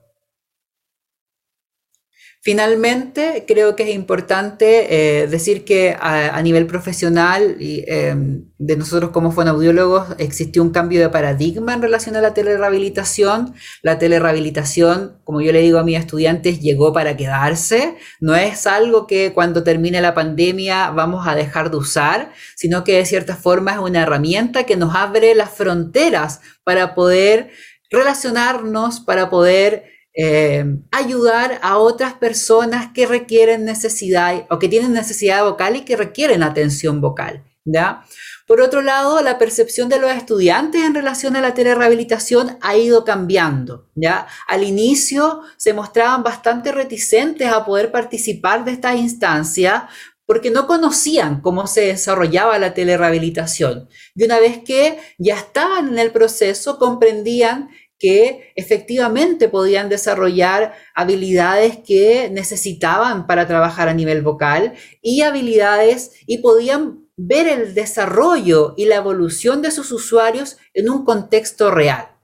Finalmente, 2.42 3.44
creo 3.46 3.76
que 3.76 3.84
es 3.84 3.90
importante 3.90 5.24
eh, 5.24 5.28
decir 5.28 5.66
que 5.66 5.98
a, 6.00 6.42
nivel 6.42 6.68
profesional 6.68 7.58
y, 7.60 7.84
em, 7.86 8.46
de 8.58 8.78
nosotros 8.78 9.12
como 9.12 9.34
fonoaudiólogos 9.34 10.16
existió 10.20 10.64
un 10.64 10.70
cambio 10.70 11.02
de 11.02 11.10
paradigma 11.10 11.74
en 11.74 11.82
relación 11.82 12.16
a 12.16 12.22
la 12.22 12.34
telerehabilitación. 12.34 13.54
La 13.82 14.00
telerehabilitación, 14.00 15.20
como 15.26 15.42
yo 15.42 15.52
le 15.52 15.60
digo 15.60 15.80
a 15.80 15.84
mis 15.84 16.00
estudiantes, 16.00 16.62
llegó 16.62 16.94
para 16.94 17.18
quedarse. 17.18 17.98
No 18.22 18.36
es 18.36 18.66
algo 18.68 19.06
que 19.06 19.34
cuando 19.34 19.64
termine 19.64 20.00
la 20.00 20.14
pandemia 20.14 20.92
vamos 20.92 21.28
a 21.28 21.36
dejar 21.36 21.70
de 21.72 21.78
usar, 21.78 22.32
sino 22.56 22.86
que 22.86 22.96
de 22.96 23.06
cierta 23.06 23.36
forma 23.36 23.74
es 23.74 23.80
una 23.80 24.04
herramienta 24.04 24.64
que 24.64 24.78
nos 24.78 24.96
abre 24.96 25.36
las 25.36 25.50
fronteras 25.50 26.40
para 26.64 26.96
poder 26.96 27.50
relacionarnos, 27.92 29.02
para 29.02 29.30
poder 29.30 29.99
eh, 30.14 30.66
ayudar 30.92 31.60
a 31.62 31.78
otras 31.78 32.14
personas 32.14 32.92
que 32.94 33.06
requieren 33.06 33.66
necesidad 33.66 34.46
o 34.50 34.60
que 34.60 34.68
tienen 34.68 34.94
necesidad 34.94 35.44
vocal 35.44 35.76
y 35.76 35.82
que 35.82 35.96
requieren 35.96 36.44
atención 36.44 37.00
vocal. 37.00 37.44
¿ya? 37.64 38.04
Por 38.48 38.62
otro 38.62 38.82
lado, 38.82 39.22
la 39.22 39.38
percepción 39.38 39.90
de 39.90 40.00
los 40.00 40.12
estudiantes 40.12 40.84
en 40.84 40.96
relación 40.96 41.36
a 41.36 41.42
la 41.42 41.54
telerehabilitación 41.54 42.58
ha 42.62 42.76
ido 42.76 43.06
cambiando. 43.06 43.90
¿ya? 43.96 44.28
Al 44.48 44.64
inicio 44.64 45.42
se 45.58 45.74
mostraban 45.74 46.24
bastante 46.24 46.72
reticentes 46.72 47.48
a 47.48 47.66
poder 47.66 47.92
participar 47.92 48.66
de 48.66 48.72
estas 48.72 48.96
instancias 48.96 49.84
porque 50.26 50.52
no 50.52 50.68
conocían 50.68 51.42
cómo 51.42 51.66
se 51.66 51.82
desarrollaba 51.82 52.60
la 52.60 52.76
telerehabilitación. 52.76 53.90
Y 54.14 54.26
una 54.26 54.40
vez 54.40 54.60
que 54.64 55.00
ya 55.18 55.36
estaban 55.36 55.88
en 55.88 55.98
el 55.98 56.12
proceso, 56.12 56.78
comprendían 56.78 57.70
que 58.00 58.54
efectivamente 58.56 59.50
podían 59.50 59.90
desarrollar 59.90 60.74
habilidades 60.96 61.78
que 61.78 62.30
necesitaban 62.32 63.28
para 63.28 63.46
trabajar 63.46 63.90
a 63.90 63.94
nivel 63.94 64.22
vocal 64.22 64.74
y 65.02 65.22
habilidades 65.22 66.14
y 66.26 66.38
podían 66.40 67.10
ver 67.18 67.48
el 67.48 67.74
desarrollo 67.74 68.74
y 68.78 68.86
la 68.86 68.96
evolución 68.96 69.62
de 69.62 69.72
sus 69.72 69.92
usuarios 69.92 70.58
en 70.74 70.90
un 70.90 71.04
contexto 71.04 71.70
real. 71.70 72.16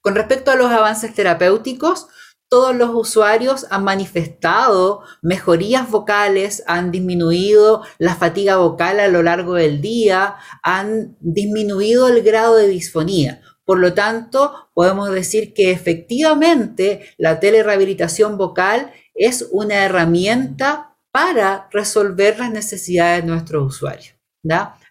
Con 0.00 0.14
respecto 0.14 0.50
a 0.50 0.56
los 0.56 0.70
avances 0.70 1.14
terapéuticos, 1.14 2.08
todos 2.48 2.74
los 2.74 2.90
usuarios 2.92 3.66
han 3.70 3.84
manifestado 3.84 5.02
mejorías 5.22 5.88
vocales, 5.88 6.64
han 6.66 6.90
disminuido 6.90 7.82
la 7.98 8.16
fatiga 8.16 8.56
vocal 8.56 8.98
a 8.98 9.06
lo 9.08 9.22
largo 9.22 9.54
del 9.54 9.80
día, 9.80 10.36
han 10.62 11.16
disminuido 11.20 12.08
el 12.08 12.22
grado 12.22 12.56
de 12.56 12.66
disfonía. 12.66 13.42
Por 13.70 13.78
lo 13.78 13.94
tanto, 13.94 14.68
podemos 14.74 15.12
decir 15.12 15.54
que 15.54 15.70
efectivamente 15.70 17.02
la 17.18 17.38
telerehabilitación 17.38 18.36
vocal 18.36 18.90
es 19.14 19.48
una 19.52 19.84
herramienta 19.84 20.96
para 21.12 21.68
resolver 21.70 22.40
las 22.40 22.50
necesidades 22.50 23.22
de 23.22 23.30
nuestros 23.30 23.76
usuarios. 23.76 24.16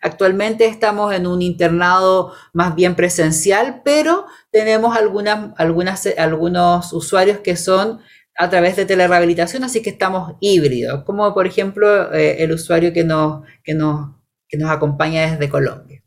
Actualmente 0.01 0.66
estamos 0.66 1.14
en 1.14 1.27
un 1.27 1.41
internado 1.41 2.32
más 2.53 2.74
bien 2.74 2.95
presencial, 2.95 3.82
pero 3.83 4.27
tenemos 4.49 4.95
algunas, 4.95 6.08
algunos 6.17 6.93
usuarios 6.93 7.40
que 7.40 7.58
son 7.58 7.99
a 8.38 8.49
través 8.49 8.77
de 8.77 8.85
telerehabilitación, 8.85 9.66
así 9.66 9.82
que 9.82 9.90
estamos 9.90 10.38
híbridos, 10.40 11.03
como 11.03 11.33
por 11.33 11.48
ejemplo 11.48 12.14
eh, 12.14 12.41
el 12.41 12.53
usuario 12.53 12.93
que 12.93 13.03
nos, 13.03 13.45
que, 13.61 13.74
nos, 13.74 14.16
que 14.48 14.58
nos 14.58 14.72
acompaña 14.72 15.30
desde 15.30 15.49
Colombia. 15.49 16.01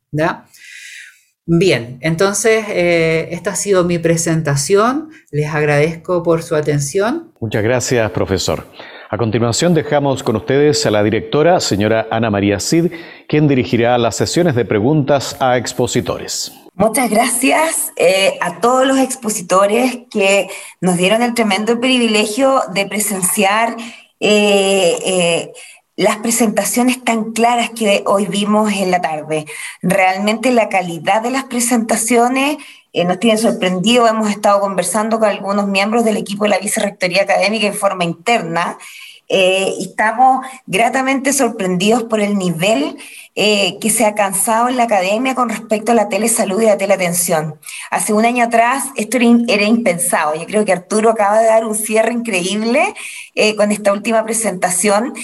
Bien, 1.44 1.98
entonces 2.02 2.64
eh, 2.68 3.28
esta 3.32 3.50
ha 3.50 3.56
sido 3.56 3.84
mi 3.84 3.98
presentación. 3.98 5.10
Les 5.32 5.52
agradezco 5.52 6.22
por 6.22 6.42
su 6.42 6.54
atención. 6.54 7.32
Muchas 7.40 7.64
gracias, 7.64 8.10
profesor. 8.12 8.64
A 9.10 9.18
continuación 9.18 9.74
dejamos 9.74 10.22
con 10.22 10.36
ustedes 10.36 10.86
a 10.86 10.90
la 10.90 11.02
directora, 11.02 11.60
señora 11.60 12.06
Ana 12.10 12.30
María 12.30 12.60
Cid, 12.60 12.92
quien 13.28 13.48
dirigirá 13.48 13.98
las 13.98 14.16
sesiones 14.16 14.54
de 14.54 14.64
preguntas 14.64 15.36
a 15.40 15.58
expositores. 15.58 16.52
Muchas 16.74 17.10
gracias 17.10 17.92
eh, 17.96 18.38
a 18.40 18.60
todos 18.60 18.86
los 18.86 18.98
expositores 18.98 19.98
que 20.10 20.48
nos 20.80 20.96
dieron 20.96 21.22
el 21.22 21.34
tremendo 21.34 21.78
privilegio 21.80 22.62
de 22.72 22.86
presenciar 22.86 23.76
eh, 24.18 25.52
las 26.02 26.16
presentaciones 26.16 27.02
tan 27.04 27.32
claras 27.32 27.70
que 27.70 28.02
hoy 28.06 28.26
vimos 28.26 28.72
en 28.72 28.90
la 28.90 29.00
tarde. 29.00 29.46
Realmente 29.82 30.50
la 30.50 30.68
calidad 30.68 31.22
de 31.22 31.30
las 31.30 31.44
presentaciones 31.44 32.56
eh, 32.92 33.04
nos 33.04 33.20
tiene 33.20 33.38
sorprendido. 33.38 34.08
Hemos 34.08 34.28
estado 34.28 34.60
conversando 34.60 35.20
con 35.20 35.28
algunos 35.28 35.68
miembros 35.68 36.04
del 36.04 36.16
equipo 36.16 36.44
de 36.44 36.50
la 36.50 36.58
Vicerrectoría 36.58 37.22
Académica 37.22 37.68
en 37.68 37.74
forma 37.74 38.04
interna 38.04 38.78
eh, 39.34 39.76
estamos 39.80 40.44
gratamente 40.66 41.32
sorprendidos 41.32 42.02
por 42.02 42.20
el 42.20 42.36
nivel 42.36 42.98
eh, 43.34 43.78
que 43.80 43.88
se 43.88 44.04
ha 44.04 44.08
alcanzado 44.08 44.68
en 44.68 44.76
la 44.76 44.82
academia 44.82 45.34
con 45.34 45.48
respecto 45.48 45.92
a 45.92 45.94
la 45.94 46.10
telesalud 46.10 46.60
y 46.60 46.66
la 46.66 46.76
teleatención. 46.76 47.58
Hace 47.90 48.12
un 48.12 48.26
año 48.26 48.44
atrás 48.44 48.84
esto 48.94 49.16
era, 49.16 49.64
impensado. 49.64 50.34
Yo 50.34 50.44
creo 50.44 50.66
que 50.66 50.72
Arturo 50.72 51.08
acaba 51.08 51.38
de 51.38 51.46
dar 51.46 51.64
un 51.64 51.74
cierre 51.74 52.12
increíble 52.12 52.94
eh, 53.34 53.56
con 53.56 53.72
esta 53.72 53.94
última 53.94 54.22
presentación, 54.22 55.14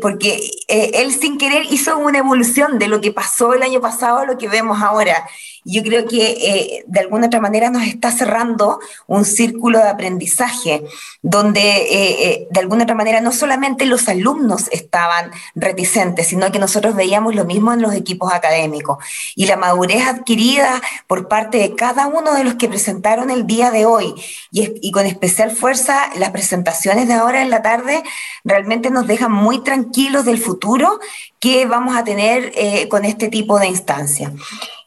porque 0.00 0.38
él 0.68 1.12
sin 1.12 1.36
querer 1.36 1.64
hizo 1.70 1.98
una 1.98 2.18
evolución 2.18 2.78
de 2.78 2.86
lo 2.86 3.00
que 3.00 3.10
pasó 3.10 3.52
el 3.52 3.64
año 3.64 3.80
pasado 3.80 4.18
a 4.18 4.26
lo 4.26 4.38
que 4.38 4.46
vemos 4.46 4.80
ahora 4.80 5.26
yo 5.64 5.82
creo 5.82 6.06
que 6.06 6.22
eh, 6.32 6.84
de 6.86 7.00
alguna 7.00 7.26
otra 7.26 7.40
manera 7.40 7.70
nos 7.70 7.84
está 7.84 8.10
cerrando 8.10 8.78
un 9.06 9.24
círculo 9.24 9.78
de 9.78 9.88
aprendizaje, 9.88 10.84
donde 11.22 11.60
eh, 11.60 12.28
eh, 12.28 12.48
de 12.50 12.60
alguna 12.60 12.84
otra 12.84 12.94
manera 12.94 13.22
no 13.22 13.32
solamente 13.32 13.86
los 13.86 14.08
alumnos 14.08 14.68
estaban 14.72 15.30
reticentes, 15.54 16.28
sino 16.28 16.52
que 16.52 16.58
nosotros 16.58 16.94
veíamos 16.94 17.34
lo 17.34 17.46
mismo 17.46 17.72
en 17.72 17.80
los 17.80 17.94
equipos 17.94 18.32
académicos. 18.32 18.98
Y 19.34 19.46
la 19.46 19.56
madurez 19.56 20.06
adquirida 20.06 20.82
por 21.06 21.28
parte 21.28 21.58
de 21.58 21.74
cada 21.74 22.08
uno 22.08 22.34
de 22.34 22.44
los 22.44 22.54
que 22.54 22.68
presentaron 22.68 23.30
el 23.30 23.46
día 23.46 23.70
de 23.70 23.86
hoy, 23.86 24.14
y, 24.50 24.90
con 24.92 25.06
especial 25.06 25.50
fuerza 25.50 26.10
las 26.16 26.30
presentaciones 26.30 27.08
de 27.08 27.14
ahora 27.14 27.42
en 27.42 27.50
la 27.50 27.62
tarde, 27.62 28.02
realmente 28.44 28.90
nos 28.90 29.06
dejan 29.06 29.32
muy 29.32 29.62
tranquilos 29.64 30.26
del 30.26 30.38
futuro 30.38 31.00
que 31.40 31.66
vamos 31.66 31.96
a 31.96 32.04
tener 32.04 32.52
con 32.88 33.04
este 33.04 33.28
tipo 33.28 33.58
de 33.58 33.66
instancias. 33.66 34.32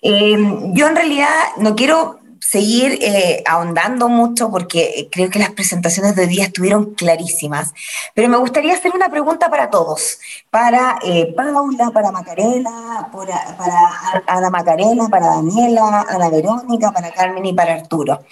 Em, 0.02 0.74
yo 0.74 0.88
en 0.88 0.96
realidad 0.96 1.30
no 1.58 1.76
quiero 1.76 2.20
seguir 2.40 3.00
eh, 3.02 3.44
ahondando 3.46 4.08
mucho 4.08 4.50
porque 4.50 5.10
creo 5.12 5.30
que 5.30 5.40
las 5.40 5.52
presentaciones 5.52 6.16
de 6.16 6.22
hoy 6.24 6.28
día 6.30 6.46
estuvieron 6.46 6.94
clarísimas, 6.94 7.74
pero 8.14 8.30
me 8.30 8.38
gustaría 8.38 8.74
hacer 8.74 8.94
una 8.96 9.10
pregunta 9.10 9.50
para 9.50 9.70
todos, 9.70 10.20
para 10.50 10.98
eh, 11.04 11.34
Paula, 11.36 11.92
para 11.92 12.12
Macarela, 12.12 13.10
para, 13.12 14.24
Ana 14.28 14.50
Macarela, 14.50 15.08
para 15.10 15.28
Daniela, 15.28 16.06
Ana 16.08 16.30
Verónica, 16.30 16.92
para 16.92 17.12
Carmen 17.12 17.46
y 17.46 17.54
para 17.54 17.74
Arturo. 17.74 18.24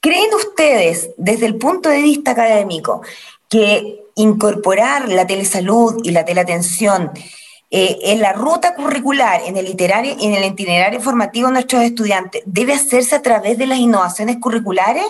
¿Creen 0.00 0.34
ustedes, 0.34 1.10
desde 1.16 1.46
el 1.46 1.56
punto 1.56 1.88
de 1.88 2.02
vista 2.02 2.32
académico, 2.32 3.02
que 3.48 4.04
incorporar 4.14 5.08
la 5.08 5.26
telesalud 5.26 6.00
y 6.04 6.10
la 6.10 6.24
teleatención 6.24 7.10
eh, 7.74 7.98
en 8.12 8.20
la 8.20 8.34
ruta 8.34 8.74
curricular, 8.74 9.40
en 9.46 9.56
el, 9.56 9.66
itinerario, 9.66 10.14
en 10.20 10.34
el 10.34 10.44
itinerario 10.44 11.00
formativo 11.00 11.46
de 11.46 11.54
nuestros 11.54 11.82
estudiantes, 11.82 12.42
¿debe 12.44 12.74
hacerse 12.74 13.14
a 13.14 13.22
través 13.22 13.56
de 13.56 13.66
las 13.66 13.78
innovaciones 13.78 14.36
curriculares 14.36 15.06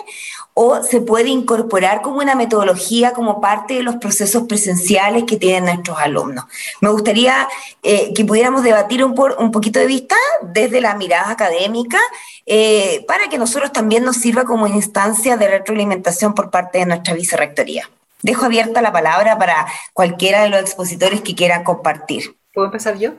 o 0.53 0.81
se 0.81 1.01
puede 1.01 1.27
incorporar 1.27 2.01
como 2.01 2.19
una 2.19 2.35
metodología 2.35 3.11
como 3.11 3.41
parte 3.41 3.73
de 3.73 3.83
los 3.83 3.97
procesos 3.97 4.43
presenciales 4.43 5.25
que 5.25 5.35
tienen 5.35 5.65
nuestros 5.65 5.97
alumnos? 5.99 6.45
Me 6.79 6.87
gustaría 6.87 7.49
eh, 7.83 8.13
que 8.13 8.23
pudiéramos 8.23 8.63
debatir 8.63 9.03
un, 9.03 9.13
un, 9.39 9.51
poquito 9.51 9.79
de 9.79 9.87
vista 9.87 10.15
desde 10.41 10.79
la 10.79 10.95
mirada 10.95 11.31
académica 11.31 11.99
eh, 12.45 13.03
para 13.09 13.27
que 13.27 13.37
nosotros 13.37 13.73
también 13.73 14.05
nos 14.05 14.15
sirva 14.15 14.45
como 14.45 14.67
instancia 14.67 15.35
de 15.35 15.49
retroalimentación 15.49 16.33
por 16.33 16.49
parte 16.49 16.77
de 16.77 16.85
nuestra 16.85 17.13
vicerrectoría. 17.13 17.89
Dejo 18.21 18.45
abierta 18.45 18.81
la 18.81 18.93
palabra 18.93 19.37
para 19.37 19.67
cualquiera 19.91 20.43
de 20.43 20.49
los 20.49 20.61
expositores 20.61 21.19
que 21.19 21.35
quieran 21.35 21.65
compartir. 21.65 22.37
¿Puedo 22.53 22.67
empezar 22.67 22.97
yo? 22.99 23.15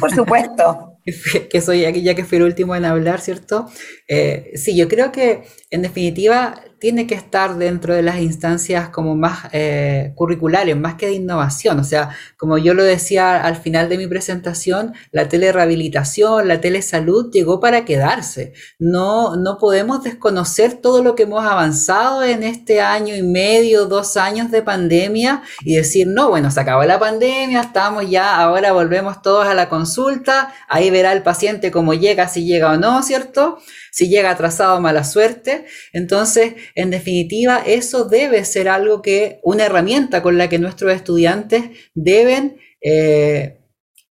por 0.00 0.14
supuesto. 0.14 0.98
que 1.50 1.60
soy 1.60 1.84
aquí 1.84 2.02
ya 2.02 2.14
que 2.14 2.24
fui 2.24 2.38
el 2.38 2.44
último 2.44 2.76
en 2.76 2.84
hablar, 2.84 3.20
¿cierto? 3.20 3.68
Eh, 4.08 4.52
sí, 4.54 4.76
yo 4.76 4.88
creo 4.88 5.10
que 5.10 5.44
en 5.72 5.82
definitiva 5.82 6.62
tiene 6.78 7.06
que 7.06 7.14
estar 7.14 7.58
dentro 7.58 7.94
de 7.94 8.02
las 8.02 8.18
instancias 8.18 8.88
como 8.88 9.14
más 9.14 9.48
eh, 9.52 10.12
curriculares, 10.16 10.76
más 10.76 10.96
que 10.96 11.06
de 11.06 11.12
innovación. 11.12 11.78
O 11.78 11.84
sea, 11.84 12.10
como 12.36 12.58
yo 12.58 12.74
lo 12.74 12.82
decía 12.82 13.40
al 13.40 13.54
final 13.54 13.88
de 13.88 13.98
mi 13.98 14.08
presentación, 14.08 14.92
la 15.12 15.28
telerehabilitación, 15.28 16.48
la 16.48 16.60
telesalud 16.60 17.30
llegó 17.32 17.60
para 17.60 17.84
quedarse. 17.84 18.52
No, 18.80 19.36
no 19.36 19.58
podemos 19.58 20.02
desconocer 20.02 20.74
todo 20.74 21.04
lo 21.04 21.14
que 21.14 21.22
hemos 21.22 21.44
avanzado 21.44 22.24
en 22.24 22.42
este 22.42 22.80
año 22.80 23.14
y 23.14 23.22
medio, 23.22 23.86
dos 23.86 24.16
años 24.16 24.50
de 24.50 24.62
pandemia 24.62 25.42
y 25.60 25.76
decir, 25.76 26.08
no, 26.08 26.30
bueno, 26.30 26.50
se 26.50 26.58
acabó 26.60 26.82
la 26.82 26.98
pandemia, 26.98 27.60
estamos 27.60 28.10
ya, 28.10 28.34
ahora 28.34 28.72
volvemos 28.72 29.22
todos 29.22 29.46
a 29.46 29.54
la 29.54 29.68
consulta, 29.68 30.52
ahí 30.68 30.90
verá 30.90 31.12
el 31.12 31.22
paciente 31.22 31.70
cómo 31.70 31.94
llega, 31.94 32.26
si 32.26 32.44
llega 32.44 32.72
o 32.72 32.76
no, 32.76 33.04
¿cierto? 33.04 33.58
Si 33.92 34.08
llega 34.08 34.30
atrasado, 34.30 34.80
mala 34.80 35.04
suerte. 35.04 35.61
Entonces, 35.92 36.54
en 36.74 36.90
definitiva, 36.90 37.62
eso 37.64 38.04
debe 38.04 38.44
ser 38.44 38.68
algo 38.68 39.02
que, 39.02 39.40
una 39.42 39.66
herramienta 39.66 40.22
con 40.22 40.38
la 40.38 40.48
que 40.48 40.58
nuestros 40.58 40.92
estudiantes 40.92 41.64
deben 41.94 42.58
eh, 42.80 43.58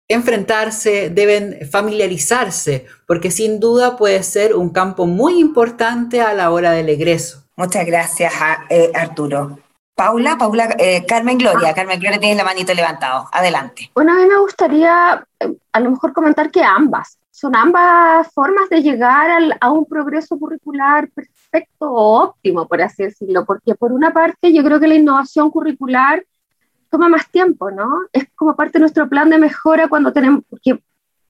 enfrentarse, 0.07 1.09
deben 1.09 1.67
familiarizarse, 1.69 2.85
porque 3.07 3.31
sin 3.31 3.59
duda 3.59 3.97
puede 3.97 4.21
ser 4.23 4.55
un 4.55 4.69
campo 4.69 5.07
muy 5.07 5.39
importante 5.39 6.21
a 6.21 6.33
la 6.33 6.51
hora 6.51 6.71
del 6.71 6.89
egreso. 6.89 7.43
Muchas 7.55 7.85
gracias, 7.85 8.33
eh, 8.69 8.91
Arturo. 8.93 9.64
Paula, 9.95 10.37
Paula, 10.37 10.75
eh, 10.77 11.05
Carmen 11.07 11.37
Gloria, 11.37 11.73
Carmen 11.73 11.99
Gloria 11.99 12.19
tiene 12.19 12.35
la 12.35 12.43
manito 12.43 12.73
levantado. 12.73 13.27
Adelante. 13.31 13.91
Bueno, 13.95 14.11
a 14.11 14.15
mí 14.15 14.25
me 14.25 14.37
gustaría 14.39 15.25
a 15.71 15.79
lo 15.79 15.91
mejor 15.91 16.11
comentar 16.11 16.51
que 16.51 16.61
ambas, 16.61 17.17
son 17.31 17.55
ambas 17.55 18.31
formas 18.33 18.69
de 18.69 18.81
llegar 18.81 19.29
a 19.59 19.71
un 19.71 19.85
progreso 19.85 20.37
curricular 20.37 21.09
perfecto 21.09 21.91
o 21.91 22.23
óptimo, 22.23 22.67
por 22.67 22.81
así 22.81 23.03
decirlo, 23.03 23.45
porque 23.45 23.75
por 23.75 23.91
una 23.91 24.13
parte 24.13 24.53
yo 24.53 24.63
creo 24.63 24.79
que 24.79 24.87
la 24.87 24.95
innovación 24.95 25.49
curricular 25.49 26.25
toma 26.89 27.09
más 27.09 27.29
tiempo, 27.29 27.71
¿no? 27.71 27.89
Es 28.13 28.25
como 28.35 28.55
parte 28.55 28.73
de 28.73 28.81
nuestro 28.81 29.09
plan 29.09 29.29
de 29.29 29.37
mejora 29.37 29.87
cuando 29.87 30.13
tenemos, 30.13 30.43
porque 30.49 30.81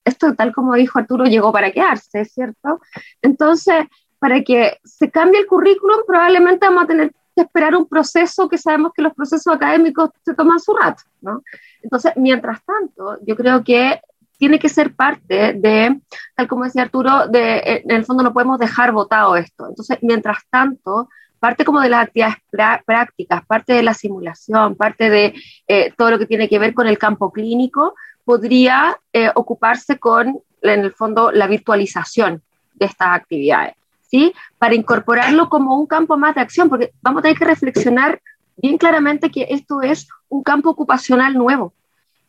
esto 0.04 0.34
tal 0.34 0.52
como 0.52 0.74
dijo 0.74 0.98
Arturo 0.98 1.24
llegó 1.24 1.52
para 1.52 1.72
quedarse, 1.72 2.24
¿cierto? 2.24 2.80
Entonces, 3.22 3.86
para 4.18 4.42
que 4.42 4.78
se 4.84 5.10
cambie 5.10 5.40
el 5.40 5.46
currículum 5.46 5.98
probablemente 6.06 6.66
vamos 6.66 6.84
a 6.84 6.86
tener 6.86 7.12
que 7.36 7.42
esperar 7.42 7.76
un 7.76 7.86
proceso 7.86 8.48
que 8.48 8.58
sabemos 8.58 8.92
que 8.94 9.02
los 9.02 9.14
procesos 9.14 9.54
académicos 9.54 10.10
se 10.24 10.34
toman 10.34 10.58
su 10.58 10.74
rato, 10.74 11.02
¿no? 11.20 11.42
Entonces, 11.82 12.12
mientras 12.16 12.64
tanto, 12.64 13.18
yo 13.24 13.36
creo 13.36 13.62
que 13.62 14.00
tiene 14.38 14.58
que 14.58 14.68
ser 14.68 14.94
parte 14.94 15.52
de, 15.52 16.00
tal 16.34 16.48
como 16.48 16.64
decía 16.64 16.82
Arturo, 16.82 17.28
de, 17.28 17.82
en 17.84 17.90
el 17.90 18.04
fondo 18.04 18.22
no 18.22 18.32
podemos 18.32 18.58
dejar 18.58 18.92
votado 18.92 19.36
esto. 19.36 19.68
Entonces, 19.68 19.98
mientras 20.02 20.38
tanto, 20.50 21.08
parte 21.38 21.64
como 21.64 21.80
de 21.80 21.90
las 21.90 22.04
actividades 22.04 22.36
prácticas, 22.84 23.46
parte 23.46 23.74
de 23.74 23.82
la 23.82 23.94
simulación, 23.94 24.74
parte 24.74 25.10
de 25.10 25.34
eh, 25.68 25.92
todo 25.96 26.10
lo 26.10 26.18
que 26.18 26.26
tiene 26.26 26.48
que 26.48 26.58
ver 26.58 26.74
con 26.74 26.86
el 26.86 26.98
campo 26.98 27.30
clínico, 27.30 27.94
podría 28.24 28.98
eh, 29.12 29.30
ocuparse 29.34 29.98
con, 29.98 30.40
en 30.62 30.80
el 30.80 30.92
fondo, 30.92 31.30
la 31.30 31.46
virtualización 31.46 32.42
de 32.74 32.86
estas 32.86 33.08
actividades, 33.08 33.74
¿sí? 34.08 34.32
Para 34.58 34.74
incorporarlo 34.74 35.48
como 35.48 35.78
un 35.78 35.86
campo 35.86 36.16
más 36.16 36.34
de 36.34 36.40
acción, 36.40 36.68
porque 36.68 36.92
vamos 37.02 37.20
a 37.20 37.22
tener 37.22 37.38
que 37.38 37.44
reflexionar 37.44 38.20
bien 38.56 38.78
claramente 38.78 39.30
que 39.30 39.46
esto 39.50 39.82
es 39.82 40.08
un 40.28 40.42
campo 40.42 40.70
ocupacional 40.70 41.34
nuevo. 41.34 41.72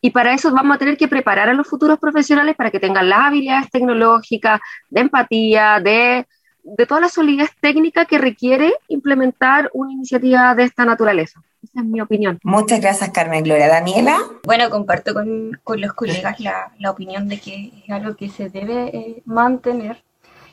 Y 0.00 0.10
para 0.10 0.32
eso 0.32 0.52
vamos 0.52 0.76
a 0.76 0.78
tener 0.78 0.96
que 0.96 1.08
preparar 1.08 1.48
a 1.48 1.54
los 1.54 1.66
futuros 1.66 1.98
profesionales 1.98 2.54
para 2.54 2.70
que 2.70 2.78
tengan 2.78 3.08
las 3.08 3.26
habilidades 3.26 3.70
tecnológicas, 3.70 4.60
de 4.90 5.00
empatía, 5.00 5.80
de, 5.82 6.26
de 6.62 6.86
toda 6.86 7.00
la 7.00 7.08
solidez 7.08 7.50
técnica 7.60 8.04
que 8.04 8.18
requiere 8.18 8.74
implementar 8.86 9.70
una 9.72 9.92
iniciativa 9.92 10.54
de 10.54 10.64
esta 10.64 10.84
naturaleza. 10.84 11.42
Esa 11.62 11.80
es 11.80 11.86
mi 11.86 12.00
opinión. 12.00 12.38
Muchas 12.44 12.80
gracias, 12.80 13.10
Carmen 13.10 13.42
Gloria. 13.42 13.66
Daniela. 13.66 14.18
Bueno, 14.44 14.70
comparto 14.70 15.12
con, 15.12 15.58
con 15.64 15.80
los 15.80 15.92
colegas 15.92 16.38
la, 16.38 16.72
la, 16.78 16.90
opinión 16.90 17.28
de 17.28 17.40
que 17.40 17.72
es 17.84 17.90
algo 17.90 18.14
que 18.14 18.28
se 18.28 18.48
debe 18.48 18.96
eh, 18.96 19.22
mantener, 19.24 20.04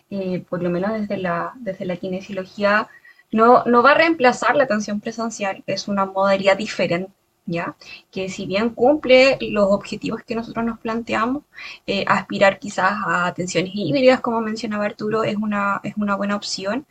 eh, 0.09 0.43
por 0.49 0.61
lo 0.61 0.69
menos 0.69 0.93
desde 0.93 1.17
la, 1.17 1.53
desde 1.55 1.85
la 1.85 1.97
kinesiología. 1.97 2.87
No, 3.31 3.63
no 3.65 3.83
va 3.83 3.91
a 3.91 3.95
reemplazar 3.95 4.55
la 4.55 4.65
atención 4.65 5.01
presencial, 5.01 5.63
es 5.67 5.87
una 5.87 6.05
modalidad 6.05 6.57
diferente 6.57 7.11
¿ya? 7.45 7.75
Que 8.11 8.29
si 8.29 8.45
bien 8.45 8.69
cumple 8.71 9.37
los 9.41 9.67
objetivos 9.71 10.23
que 10.23 10.35
nosotros 10.35 10.65
nos 10.65 10.79
planteamos, 10.79 11.43
eh, 11.87 12.03
aspirar 12.07 12.59
quizás 12.59 12.93
a 13.05 13.27
atenciones 13.27 13.71
híbridas, 13.75 14.21
como 14.21 14.41
mencionaba 14.41 14.85
Arturo, 14.85 15.23
es 15.23 15.35
una, 15.37 15.79
es 15.83 15.95
una 15.97 16.15
buena 16.15 16.35
opción. 16.35 16.85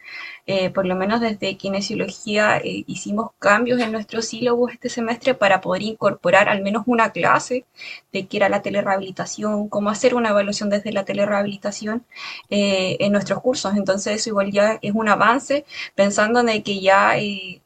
Eh, 0.46 0.70
por 0.70 0.86
lo 0.86 0.94
menos 0.96 1.20
desde 1.20 1.56
kinesiología 1.56 2.58
eh, 2.58 2.84
hicimos 2.86 3.30
cambios 3.38 3.80
en 3.80 3.92
nuestro 3.92 4.20
sílabus 4.22 4.72
este 4.72 4.88
semestre 4.90 5.34
para 5.34 5.60
poder 5.60 5.82
incorporar 5.82 6.48
al 6.48 6.62
menos 6.62 6.84
una 6.86 7.10
clase 7.12 7.64
de 8.12 8.26
qué 8.26 8.36
era 8.38 8.48
la 8.48 8.62
telerehabilitación, 8.62 9.68
cómo 9.68 9.90
hacer 9.90 10.14
una 10.14 10.30
evaluación 10.30 10.70
desde 10.70 10.92
la 10.92 11.04
telerehabilitación 11.04 12.04
en 12.50 13.12
nuestros 13.12 13.40
cursos. 13.40 13.74
Entonces 13.76 14.16
eso 14.16 14.30
igual 14.30 14.50
ya 14.52 14.78
es 14.82 14.92
un 14.94 15.08
avance, 15.08 15.64
pensando 15.94 16.40
en 16.40 16.62
que 16.62 16.80
ya 16.80 17.14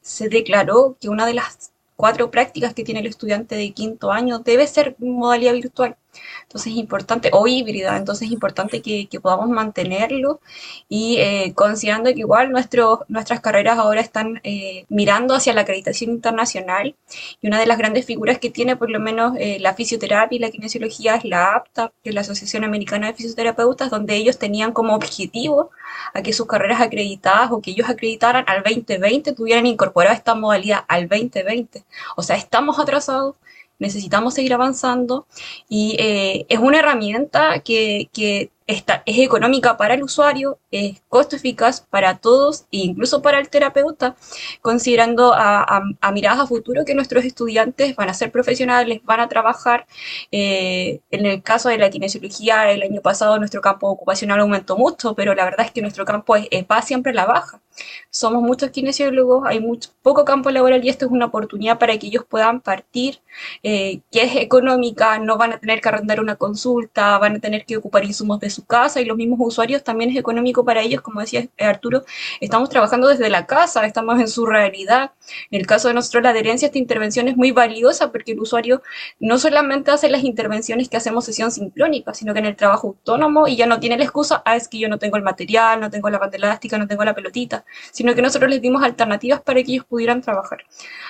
se 0.01 0.29
declaró 0.29 0.97
que 1.01 1.09
una 1.09 1.27
de 1.27 1.35
las 1.35 1.73
cuatro 1.99 2.31
prácticas 2.31 2.75
que 2.75 2.85
tiene 2.85 3.01
el 3.01 3.07
estudiante 3.07 3.57
de 3.57 3.73
quinto 3.73 4.13
año 4.13 4.39
debe 4.39 4.69
ser 4.69 4.95
modalidad 5.01 5.55
virtual. 5.55 5.97
Entonces 6.43 6.73
es 6.73 6.79
importante, 6.79 7.31
o 7.33 7.47
híbrida, 7.47 7.97
entonces 7.97 8.27
es 8.29 8.33
importante 8.33 8.81
que, 8.81 9.09
podamos 9.21 9.49
mantenerlo 9.49 10.41
y 10.89 11.17
eh, 11.19 11.53
considerando 11.55 12.13
que 12.15 12.21
igual 12.21 12.51
nuestro, 12.53 13.05
nuestras 13.09 13.41
carreras 13.41 13.79
ahora 13.79 14.01
están 14.01 14.41
eh, 14.45 14.85
mirando 14.89 15.35
hacia 15.35 15.53
la 15.53 15.63
acreditación 15.63 16.11
internacional 16.13 16.95
y 17.41 17.49
una 17.49 17.59
de 17.59 17.67
las 17.67 17.79
grandes 17.79 18.07
figuras 18.07 18.39
que 18.39 18.51
tiene 18.51 18.77
por 18.77 18.91
lo 18.91 19.01
menos 19.01 19.35
eh, 19.39 19.59
la 19.61 19.75
fisioterapia 19.75 20.37
y 20.37 20.39
la 20.39 20.51
kinesiología 20.51 21.17
es 21.17 21.25
la 21.25 21.55
APTA, 21.55 21.93
que 22.03 22.11
es 22.11 22.15
la 22.15 22.23
Asociación 22.23 22.65
Americana 22.65 23.09
de 23.09 23.15
Fisioterapeutas, 23.15 23.91
donde 23.91 24.15
ellos 24.15 24.39
tenían 24.39 24.73
como 24.73 24.95
objetivo 24.95 25.71
a 26.15 26.23
que 26.23 26.33
sus 26.33 26.47
carreras 26.47 26.81
acreditadas 26.81 27.51
o 27.51 27.61
que 27.61 27.73
ellos 27.73 27.89
acreditaran 27.89 28.45
al 28.47 28.63
2020 28.63 29.33
tuvieran 29.33 29.67
incorporado 29.67 30.15
esta 30.15 30.35
modalidad 30.35 30.85
al 30.89 31.09
2020. 31.09 31.85
O 32.17 32.23
sea, 32.23 32.37
estamos 32.37 32.79
atrasados 32.79 33.37
necesitamos 33.79 34.35
seguir 34.35 34.55
avanzando 34.55 35.27
y 35.69 35.97
eh, 35.99 36.47
es 36.49 36.59
una 36.59 36.79
herramienta 36.81 37.61
que, 37.61 38.09
que 38.13 38.51
es 38.69 39.19
económica 39.19 39.79
para 39.79 39.95
el 39.95 40.03
usuario, 40.03 40.59
es 40.71 41.01
costo 41.09 41.37
eficaz 41.37 41.81
para 41.81 42.19
todos 42.19 42.67
e 42.71 42.79
incluso 42.79 43.23
para 43.23 43.41
el 43.41 43.49
terapeuta, 43.49 44.15
considerando 44.61 45.33
a, 45.35 45.83
miradas 46.13 46.41
a 46.41 46.47
futuro 46.47 46.85
que 46.85 46.95
nuestros 46.95 47.25
estudiantes 47.25 47.97
van 47.97 48.11
a 48.11 48.15
ser 48.15 48.31
profesionales, 48.31 49.01
van 49.05 49.21
a 49.21 49.29
trabajar. 49.29 49.87
Eh, 50.31 51.01
en 51.11 51.25
el 51.25 51.43
caso 51.43 51.71
de 51.71 51.79
la 51.79 51.89
kinesiología, 51.89 52.71
el 52.71 52.83
año 52.83 53.01
pasado 53.01 53.39
nuestro 53.39 53.63
campo 53.63 53.89
ocupacional 53.89 54.41
aumentó 54.41 54.77
mucho, 54.77 55.15
pero 55.15 55.35
la 55.35 55.45
verdad 55.45 55.65
es 55.67 55.73
que 55.73 55.81
nuestro 55.81 56.05
campo 56.05 56.37
es, 56.37 56.49
va 56.71 56.83
siempre 56.83 57.13
a 57.13 57.15
la 57.15 57.27
baja. 57.27 57.63
Somos 58.11 58.43
muchos 58.43 58.71
kinesiólogos, 58.71 59.45
hay 59.47 59.61
mucho, 59.61 59.91
poco 60.03 60.25
campo 60.25 60.51
laboral 60.51 60.85
y 60.85 60.89
esto 60.91 61.07
es 61.07 61.13
una 61.13 61.27
oportunidad 61.27 61.79
para 61.79 61.97
que 61.99 62.09
ellos 62.09 62.25
puedan 62.29 62.61
partir, 62.61 63.21
eh, 63.63 64.01
que 64.11 64.23
es 64.23 64.37
económica, 64.37 65.19
no 65.19 65.39
van 65.39 65.53
a 65.53 65.59
tener 65.59 65.81
que 65.81 65.89
arrendar 65.89 66.21
una 66.21 66.37
consulta, 66.37 67.19
van 67.19 67.37
a 67.37 67.39
tener 67.41 67.65
que 67.65 67.77
ocupar 67.77 68.05
insumos 68.05 68.41
de 68.41 68.51
su 68.59 68.67
casa 68.67 69.01
y 69.01 69.05
los 69.05 69.17
mismos 69.17 69.39
usuarios 69.41 69.85
también 69.85 70.11
es 70.11 70.17
económico 70.17 70.65
para 70.65 70.81
ellos, 70.83 71.01
como 71.01 71.21
decía 71.21 71.49
Arturo, 71.59 72.05
estamos 72.41 72.69
trabajando 72.69 73.09
desde 73.09 73.31
la 73.31 73.47
casa, 73.47 73.87
estamos 73.87 74.19
en 74.21 74.29
su 74.29 74.47
realidad. 74.47 75.13
En 75.51 75.61
el 75.61 75.67
caso 75.67 75.89
de 75.89 75.95
nosotros 75.95 76.23
la 76.25 76.31
adherencia 76.31 76.67
a 76.67 76.69
esta 76.69 76.79
intervención 76.79 77.29
es 77.29 77.37
muy 77.37 77.53
valiosa 77.53 78.11
porque 78.11 78.33
el 78.33 78.41
usuario 78.41 78.83
no 79.21 79.39
solamente 79.39 79.91
hace 79.91 80.09
las 80.09 80.25
intervenciones 80.25 80.89
que 80.89 80.97
hacemos 80.97 81.25
sesión 81.25 81.51
sincrónica, 81.53 82.15
sino 82.15 82.33
que 82.33 82.41
en 82.41 82.47
el 82.47 82.57
trabajo 82.57 82.89
autónomo 82.89 83.47
y 83.47 83.57
ya 83.57 83.67
no 83.67 83.79
tiene 83.79 83.97
la 83.97 84.05
excusa, 84.05 84.43
ah, 84.45 84.57
es 84.57 84.69
que 84.69 84.79
yo 84.79 84.89
no 84.89 84.99
tengo 84.99 85.17
el 85.17 85.23
material, 85.23 85.81
no 85.81 85.91
tengo 85.91 86.11
la 86.11 86.19
banda 86.19 86.37
elástica, 86.37 86.79
no 86.79 86.89
tengo 86.89 87.05
la 87.05 87.15
pelotita, 87.15 87.65
sino 87.93 88.15
que 88.15 88.23
nosotros 88.23 88.51
les 88.51 88.61
dimos 88.61 88.83
alternativas 88.83 89.41
para 89.41 89.63
que 89.63 89.73
ellos 89.73 89.85
pudieran 89.85 90.21
trabajar. 90.21 90.65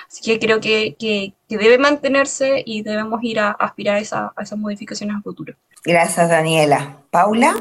Así 0.07 0.21
que 0.23 0.39
creo 0.39 0.59
que, 0.59 0.95
que 0.99 1.33
debe 1.57 1.77
mantenerse 1.77 2.63
y 2.65 2.83
debemos 2.83 3.23
ir 3.23 3.39
a, 3.39 3.51
aspirar 3.51 3.95
a, 3.95 3.99
esa, 3.99 4.33
a, 4.35 4.43
esas 4.43 4.57
modificaciones 4.57 5.15
a 5.17 5.21
futuro. 5.21 5.55
Gracias, 5.83 6.29
Daniela. 6.29 7.03
Paula. 7.11 7.55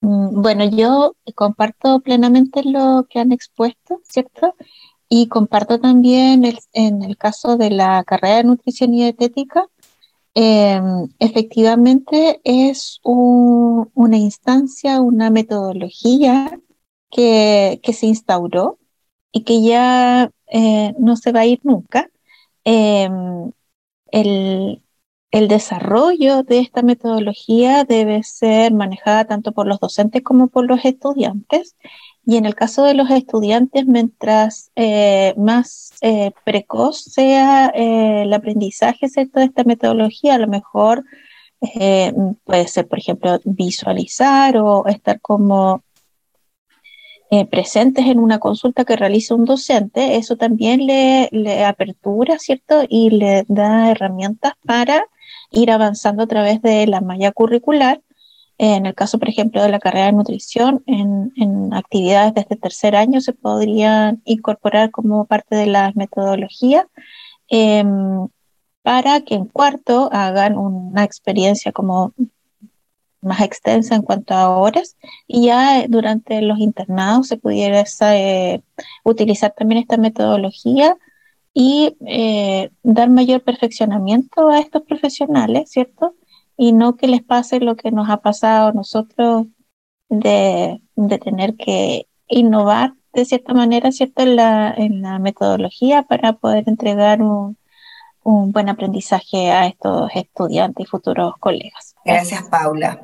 Mm, 0.00 0.42
bueno, 0.42 0.64
yo 0.64 1.14
comparto 1.34 2.00
plenamente 2.00 2.62
lo 2.64 3.06
que 3.08 3.20
han 3.20 3.32
expuesto, 3.32 4.00
¿cierto? 4.04 4.54
Y 5.08 5.28
comparto 5.28 5.80
también 5.80 6.44
en 6.72 7.02
el 7.02 7.16
caso 7.16 7.56
de 7.56 7.70
la 7.70 8.02
carrera 8.04 8.36
de 8.38 8.44
nutrición 8.44 8.94
y 8.94 9.02
dietética, 9.02 9.66
eh, 10.34 10.80
efectivamente 11.18 12.40
es 12.44 13.00
un, 13.04 13.90
una 13.94 14.16
instancia, 14.16 15.00
una 15.00 15.30
metodología 15.30 16.58
que, 17.10 17.80
se 17.92 18.06
instauró 18.06 18.78
y 19.32 19.44
que 19.44 19.62
ya 19.62 20.30
eh, 20.46 20.94
no 20.98 21.16
se 21.16 21.32
va 21.32 21.40
a 21.40 21.46
ir 21.46 21.60
nunca. 21.64 22.10
Eh, 22.64 23.08
el, 24.12 24.82
el 25.32 25.48
desarrollo 25.48 26.42
de 26.42 26.58
esta 26.58 26.82
metodología 26.82 27.84
debe 27.84 28.22
ser 28.22 28.72
manejada 28.74 29.24
tanto 29.24 29.52
por 29.52 29.66
los 29.66 29.80
docentes 29.80 30.22
como 30.22 30.48
por 30.48 30.66
los 30.66 30.84
estudiantes. 30.84 31.74
Y 32.26 32.36
en 32.36 32.44
el 32.44 32.54
caso 32.54 32.84
de 32.84 32.92
los 32.94 33.10
estudiantes, 33.10 33.86
mientras 33.86 34.70
eh, 34.76 35.34
más 35.38 35.94
eh, 36.02 36.32
precoz 36.44 37.02
sea 37.04 37.72
eh, 37.74 38.22
el 38.24 38.32
aprendizaje 38.32 39.08
¿cierto? 39.08 39.40
de 39.40 39.46
esta 39.46 39.64
metodología, 39.64 40.34
a 40.34 40.38
lo 40.38 40.48
mejor 40.48 41.04
puede 42.44 42.66
ser, 42.66 42.88
por 42.88 42.98
ejemplo, 42.98 43.38
visualizar 43.44 44.56
o 44.56 44.84
estar 44.88 45.20
como 45.20 45.84
presentes 47.50 48.04
en 48.06 48.18
una 48.18 48.40
consulta 48.40 48.84
que 48.84 48.96
realiza 48.96 49.36
un 49.36 49.44
docente, 49.44 50.16
eso 50.16 50.36
también 50.36 50.86
le, 50.86 51.28
le, 51.30 51.64
apertura, 51.64 52.38
¿cierto? 52.40 52.82
Y 52.88 53.10
le 53.10 53.44
da 53.46 53.92
herramientas 53.92 54.54
para 54.66 55.06
ir 55.52 55.70
avanzando 55.70 56.24
a 56.24 56.26
través 56.26 56.62
de 56.62 56.86
la 56.86 57.00
malla 57.00 57.32
curricular. 57.32 58.00
En 58.58 58.86
el 58.86 58.94
caso, 58.94 59.18
por 59.18 59.28
ejemplo, 59.28 59.62
de 59.62 59.70
la 59.70 59.78
carrera 59.78 60.06
de 60.06 60.12
nutrición, 60.12 60.82
en, 60.86 61.72
actividades 61.72 62.34
de 62.34 62.42
este 62.42 62.56
tercer 62.56 62.94
año 62.96 63.20
se 63.20 63.32
podrían 63.32 64.20
incorporar 64.24 64.90
como 64.90 65.24
parte 65.24 65.56
de 65.56 65.66
las 65.66 65.96
metodologías 65.96 66.84
eh, 67.50 67.82
para 68.82 69.20
que 69.22 69.34
en 69.34 69.46
cuarto 69.46 70.10
hagan 70.12 70.58
una 70.58 71.04
experiencia 71.04 71.72
como 71.72 72.12
más 73.22 73.40
extensa 73.40 73.94
en 73.94 74.02
cuanto 74.02 74.34
a 74.34 74.50
horas 74.58 74.96
y 75.26 75.46
ya 75.46 75.86
durante 75.88 76.42
los 76.42 76.58
internados 76.58 77.28
se 77.28 77.36
pudiera 77.36 77.84
eh, 78.12 78.62
utilizar 79.04 79.54
también 79.56 79.80
esta 79.80 79.96
metodología 79.96 80.96
y 81.54 81.96
eh, 82.06 82.70
dar 82.82 83.10
mayor 83.10 83.42
perfeccionamiento 83.42 84.48
a 84.48 84.58
estos 84.58 84.82
profesionales, 84.82 85.70
¿cierto? 85.70 86.14
Y 86.56 86.72
no 86.72 86.96
que 86.96 87.08
les 87.08 87.22
pase 87.22 87.60
lo 87.60 87.76
que 87.76 87.90
nos 87.90 88.08
ha 88.08 88.18
pasado 88.18 88.68
a 88.68 88.72
nosotros 88.72 89.46
de, 90.08 90.80
de 90.96 91.18
tener 91.18 91.56
que 91.56 92.06
innovar 92.28 92.94
de 93.12 93.24
cierta 93.24 93.52
manera, 93.52 93.92
¿cierto? 93.92 94.22
En 94.22 94.36
la, 94.36 94.72
en 94.76 95.02
la 95.02 95.18
metodología 95.18 96.02
para 96.02 96.34
poder 96.34 96.64
entregar 96.68 97.22
un, 97.22 97.58
un 98.22 98.52
buen 98.52 98.68
aprendizaje 98.68 99.50
a 99.50 99.66
estos 99.66 100.10
estudiantes 100.14 100.86
y 100.86 100.88
futuros 100.88 101.34
colegas. 101.38 101.94
Gracias, 102.04 102.42
Paula. 102.44 103.02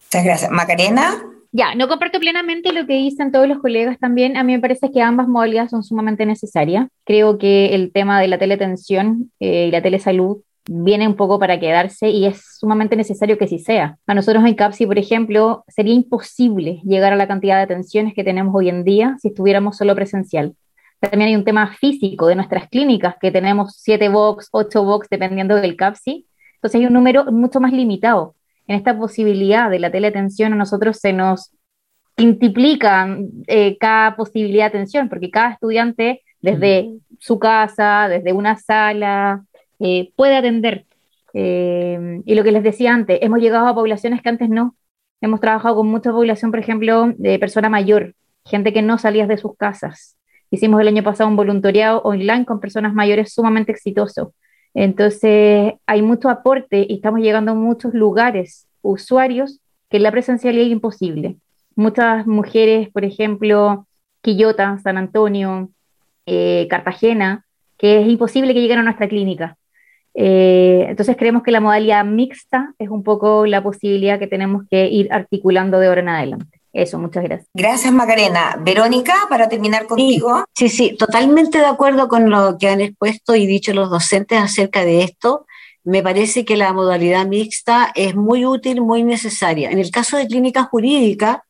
Muchas 0.00 0.24
gracias. 0.24 0.50
Macarena. 0.50 1.33
Ya, 1.56 1.76
no 1.76 1.86
comparto 1.86 2.18
plenamente 2.18 2.72
lo 2.72 2.84
que 2.84 2.94
dicen 2.94 3.30
todos 3.30 3.46
los 3.46 3.58
colegas 3.58 3.96
también. 4.00 4.36
A 4.36 4.42
mí 4.42 4.54
me 4.54 4.58
parece 4.58 4.90
que 4.90 5.00
ambas 5.00 5.28
modalidades 5.28 5.70
son 5.70 5.84
sumamente 5.84 6.26
necesarias. 6.26 6.88
Creo 7.04 7.38
que 7.38 7.76
el 7.76 7.92
tema 7.92 8.20
de 8.20 8.26
la 8.26 8.38
teletensión 8.38 9.30
eh, 9.38 9.66
y 9.68 9.70
la 9.70 9.80
telesalud 9.80 10.38
viene 10.68 11.06
un 11.06 11.14
poco 11.14 11.38
para 11.38 11.60
quedarse 11.60 12.08
y 12.08 12.26
es 12.26 12.58
sumamente 12.58 12.96
necesario 12.96 13.38
que 13.38 13.46
sí 13.46 13.60
sea. 13.60 13.98
A 14.08 14.14
nosotros 14.14 14.44
en 14.44 14.54
CAPSI, 14.54 14.84
por 14.84 14.98
ejemplo, 14.98 15.62
sería 15.68 15.94
imposible 15.94 16.80
llegar 16.84 17.12
a 17.12 17.16
la 17.16 17.28
cantidad 17.28 17.58
de 17.58 17.62
atenciones 17.62 18.14
que 18.14 18.24
tenemos 18.24 18.52
hoy 18.52 18.68
en 18.68 18.82
día 18.82 19.16
si 19.22 19.28
estuviéramos 19.28 19.76
solo 19.76 19.94
presencial. 19.94 20.56
También 20.98 21.28
hay 21.28 21.36
un 21.36 21.44
tema 21.44 21.72
físico 21.74 22.26
de 22.26 22.34
nuestras 22.34 22.68
clínicas, 22.68 23.14
que 23.20 23.30
tenemos 23.30 23.76
7 23.78 24.08
box, 24.08 24.48
8 24.50 24.82
box, 24.82 25.06
dependiendo 25.08 25.54
del 25.54 25.76
CAPSI. 25.76 26.26
Entonces 26.56 26.80
hay 26.80 26.86
un 26.86 26.94
número 26.94 27.30
mucho 27.30 27.60
más 27.60 27.72
limitado 27.72 28.34
en 28.66 28.76
esta 28.76 28.96
posibilidad 28.96 29.70
de 29.70 29.78
la 29.78 29.90
teleatención 29.90 30.52
a 30.52 30.56
nosotros 30.56 30.98
se 30.98 31.12
nos 31.12 31.52
multiplica 32.16 33.18
eh, 33.46 33.76
cada 33.78 34.16
posibilidad 34.16 34.64
de 34.64 34.78
atención, 34.78 35.08
porque 35.08 35.30
cada 35.30 35.52
estudiante 35.52 36.22
desde 36.40 36.90
su 37.18 37.38
casa, 37.38 38.08
desde 38.08 38.32
una 38.32 38.56
sala, 38.56 39.44
eh, 39.80 40.12
puede 40.16 40.36
atender. 40.36 40.84
Eh, 41.32 42.20
y 42.24 42.34
lo 42.34 42.44
que 42.44 42.52
les 42.52 42.62
decía 42.62 42.94
antes, 42.94 43.18
hemos 43.22 43.40
llegado 43.40 43.66
a 43.66 43.74
poblaciones 43.74 44.22
que 44.22 44.28
antes 44.28 44.48
no. 44.48 44.76
Hemos 45.20 45.40
trabajado 45.40 45.76
con 45.76 45.88
mucha 45.88 46.12
población, 46.12 46.50
por 46.50 46.60
ejemplo, 46.60 47.12
de 47.16 47.38
persona 47.38 47.68
mayor, 47.68 48.14
gente 48.44 48.72
que 48.72 48.82
no 48.82 48.98
salía 48.98 49.26
de 49.26 49.38
sus 49.38 49.56
casas. 49.56 50.16
Hicimos 50.50 50.80
el 50.80 50.88
año 50.88 51.02
pasado 51.02 51.28
un 51.28 51.36
voluntariado 51.36 52.02
online 52.02 52.44
con 52.44 52.60
personas 52.60 52.94
mayores 52.94 53.32
sumamente 53.32 53.72
exitoso. 53.72 54.34
Entonces, 54.74 55.74
hay 55.86 56.02
mucho 56.02 56.28
aporte 56.28 56.84
y 56.88 56.94
estamos 56.94 57.20
llegando 57.20 57.52
a 57.52 57.54
muchos 57.54 57.94
lugares, 57.94 58.66
usuarios, 58.82 59.60
que 59.88 60.00
la 60.00 60.10
presencialidad 60.10 60.66
es 60.66 60.72
imposible. 60.72 61.36
Muchas 61.76 62.26
mujeres, 62.26 62.90
por 62.90 63.04
ejemplo, 63.04 63.86
Quillota, 64.20 64.78
San 64.82 64.98
Antonio, 64.98 65.70
eh, 66.26 66.66
Cartagena, 66.68 67.44
que 67.78 68.00
es 68.00 68.08
imposible 68.08 68.54
que 68.54 68.60
lleguen 68.60 68.80
a 68.80 68.82
nuestra 68.82 69.08
clínica. 69.08 69.56
Eh, 70.14 70.86
entonces 70.88 71.16
creemos 71.16 71.42
que 71.42 71.50
la 71.50 71.60
modalidad 71.60 72.04
mixta 72.04 72.72
es 72.78 72.88
un 72.88 73.02
poco 73.02 73.46
la 73.46 73.62
posibilidad 73.62 74.18
que 74.18 74.28
tenemos 74.28 74.64
que 74.70 74.86
ir 74.86 75.12
articulando 75.12 75.78
de 75.78 75.88
ahora 75.88 76.00
en 76.00 76.08
adelante. 76.08 76.60
Eso, 76.74 76.98
muchas 76.98 77.22
gracias. 77.22 77.48
Gracias, 77.54 77.92
Macarena. 77.92 78.58
Verónica, 78.60 79.14
para 79.28 79.48
terminar 79.48 79.86
contigo. 79.86 80.44
Sí, 80.54 80.68
sí, 80.68 80.96
totalmente 80.98 81.58
de 81.58 81.66
acuerdo 81.66 82.08
con 82.08 82.28
lo 82.28 82.58
que 82.58 82.68
han 82.68 82.80
expuesto 82.80 83.36
y 83.36 83.46
dicho 83.46 83.72
los 83.72 83.90
docentes 83.90 84.40
acerca 84.40 84.84
de 84.84 85.04
esto. 85.04 85.46
Me 85.84 86.02
parece 86.02 86.44
que 86.44 86.56
la 86.56 86.72
modalidad 86.72 87.26
mixta 87.26 87.92
es 87.94 88.16
muy 88.16 88.44
útil, 88.44 88.80
muy 88.80 89.04
necesaria. 89.04 89.70
En 89.70 89.78
el 89.78 89.92
caso 89.92 90.16
de 90.16 90.26
clínica 90.26 90.64
jurídica, 90.64 91.44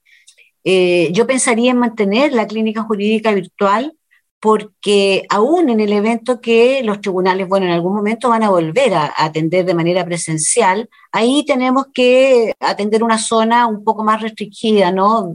eh, 0.62 1.08
yo 1.12 1.26
pensaría 1.26 1.70
en 1.70 1.78
mantener 1.78 2.34
la 2.34 2.46
clínica 2.46 2.82
jurídica 2.82 3.32
virtual 3.32 3.94
porque 4.40 5.24
aún 5.30 5.70
en 5.70 5.80
el 5.80 5.92
evento 5.92 6.40
que 6.40 6.82
los 6.82 7.00
tribunales, 7.00 7.48
bueno, 7.48 7.66
en 7.66 7.72
algún 7.72 7.94
momento 7.94 8.28
van 8.28 8.42
a 8.42 8.50
volver 8.50 8.94
a, 8.94 9.12
atender 9.16 9.64
de 9.64 9.74
manera 9.74 10.04
presencial, 10.04 10.88
ahí 11.12 11.44
tenemos 11.46 11.86
que 11.94 12.54
atender 12.60 13.02
una 13.02 13.18
zona 13.18 13.66
un 13.66 13.84
poco 13.84 14.04
más 14.04 14.20
restringida, 14.20 14.92
¿no? 14.92 15.34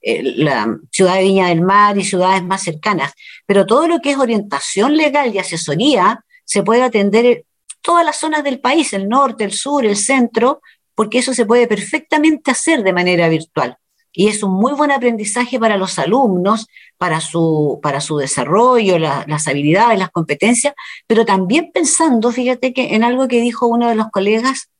Eh, 0.00 0.22
la 0.36 0.78
ciudad 0.92 1.14
de 1.16 1.22
Viña 1.22 1.48
del 1.48 1.62
Mar 1.62 1.98
y 1.98 2.04
ciudades 2.04 2.44
más 2.44 2.62
cercanas. 2.62 3.12
Pero 3.46 3.66
todo 3.66 3.88
lo 3.88 4.00
que 4.00 4.12
es 4.12 4.18
orientación 4.18 4.96
legal 4.96 5.34
y 5.34 5.38
asesoría 5.38 6.24
se 6.44 6.62
puede 6.62 6.82
atender 6.82 7.26
en 7.26 7.42
todas 7.82 8.04
las 8.04 8.16
zonas 8.16 8.44
del 8.44 8.60
país, 8.60 8.92
el 8.92 9.08
norte, 9.08 9.42
el 9.42 9.52
sur, 9.52 9.84
el 9.84 9.96
centro, 9.96 10.60
porque 10.94 11.18
eso 11.18 11.34
se 11.34 11.46
puede 11.46 11.66
perfectamente 11.66 12.52
hacer 12.52 12.84
de 12.84 12.92
manera 12.92 13.28
virtual 13.28 13.76
y 14.18 14.28
es 14.28 14.42
un 14.42 14.52
muy 14.52 14.72
buen 14.72 14.90
aprendizaje 14.90 15.60
para 15.60 15.76
los 15.76 15.98
alumnos, 15.98 16.66
para 16.96 17.20
su, 17.20 17.78
para 17.82 18.00
su 18.00 18.16
desarrollo, 18.16 18.98
la, 18.98 19.24
las 19.28 19.46
habilidades, 19.46 19.98
las 19.98 20.10
competencias, 20.10 20.72
pero 21.06 21.26
también 21.26 21.70
pensando, 21.72 22.32
fíjate 22.32 22.72
que 22.72 22.94
en 22.94 23.04
algo 23.04 23.28
que 23.28 23.42
dijo 23.42 23.66
uno 23.66 23.90
de 23.90 23.94
los 23.94 24.08
colegas 24.08 24.70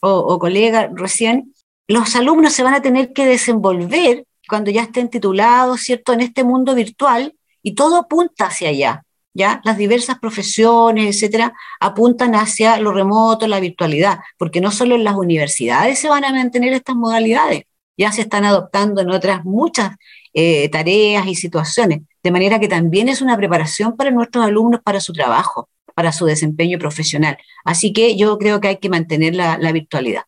o, 0.00 0.10
o 0.10 0.38
colega 0.38 0.90
recién, 0.94 1.52
los 1.86 2.16
alumnos 2.16 2.54
se 2.54 2.62
van 2.62 2.72
a 2.72 2.80
tener 2.80 3.12
que 3.12 3.26
desenvolver 3.26 4.24
cuando 4.48 4.70
ya 4.70 4.84
estén 4.84 5.10
titulados, 5.10 5.82
¿cierto?, 5.82 6.14
en 6.14 6.22
este 6.22 6.42
mundo 6.42 6.74
virtual 6.74 7.34
y 7.62 7.74
todo 7.74 7.96
apunta 7.96 8.46
hacia 8.46 8.70
allá. 8.70 9.02
¿Ya? 9.34 9.60
Las 9.64 9.76
diversas 9.76 10.18
profesiones, 10.18 11.14
etcétera, 11.14 11.52
apuntan 11.78 12.34
hacia 12.34 12.78
lo 12.78 12.90
remoto, 12.90 13.46
la 13.46 13.60
virtualidad, 13.60 14.20
porque 14.38 14.62
no 14.62 14.70
solo 14.70 14.94
en 14.94 15.04
las 15.04 15.14
universidades 15.14 15.98
se 15.98 16.08
van 16.08 16.24
a 16.24 16.32
mantener 16.32 16.72
estas 16.72 16.96
modalidades, 16.96 17.64
ya 17.96 18.12
se 18.12 18.22
están 18.22 18.44
adoptando 18.44 19.00
en 19.00 19.10
otras 19.10 19.44
muchas 19.44 19.96
eh, 20.34 20.68
tareas 20.68 21.26
y 21.26 21.34
situaciones, 21.34 22.02
de 22.22 22.30
manera 22.30 22.58
que 22.60 22.68
también 22.68 23.08
es 23.08 23.22
una 23.22 23.36
preparación 23.36 23.96
para 23.96 24.10
nuestros 24.10 24.44
alumnos 24.44 24.80
para 24.82 25.00
su 25.00 25.12
trabajo, 25.12 25.68
para 25.94 26.12
su 26.12 26.26
desempeño 26.26 26.78
profesional. 26.78 27.38
Así 27.64 27.92
que 27.92 28.16
yo 28.16 28.36
creo 28.38 28.60
que 28.60 28.68
hay 28.68 28.76
que 28.76 28.90
mantener 28.90 29.34
la, 29.34 29.58
la 29.58 29.72
virtualidad. 29.72 30.22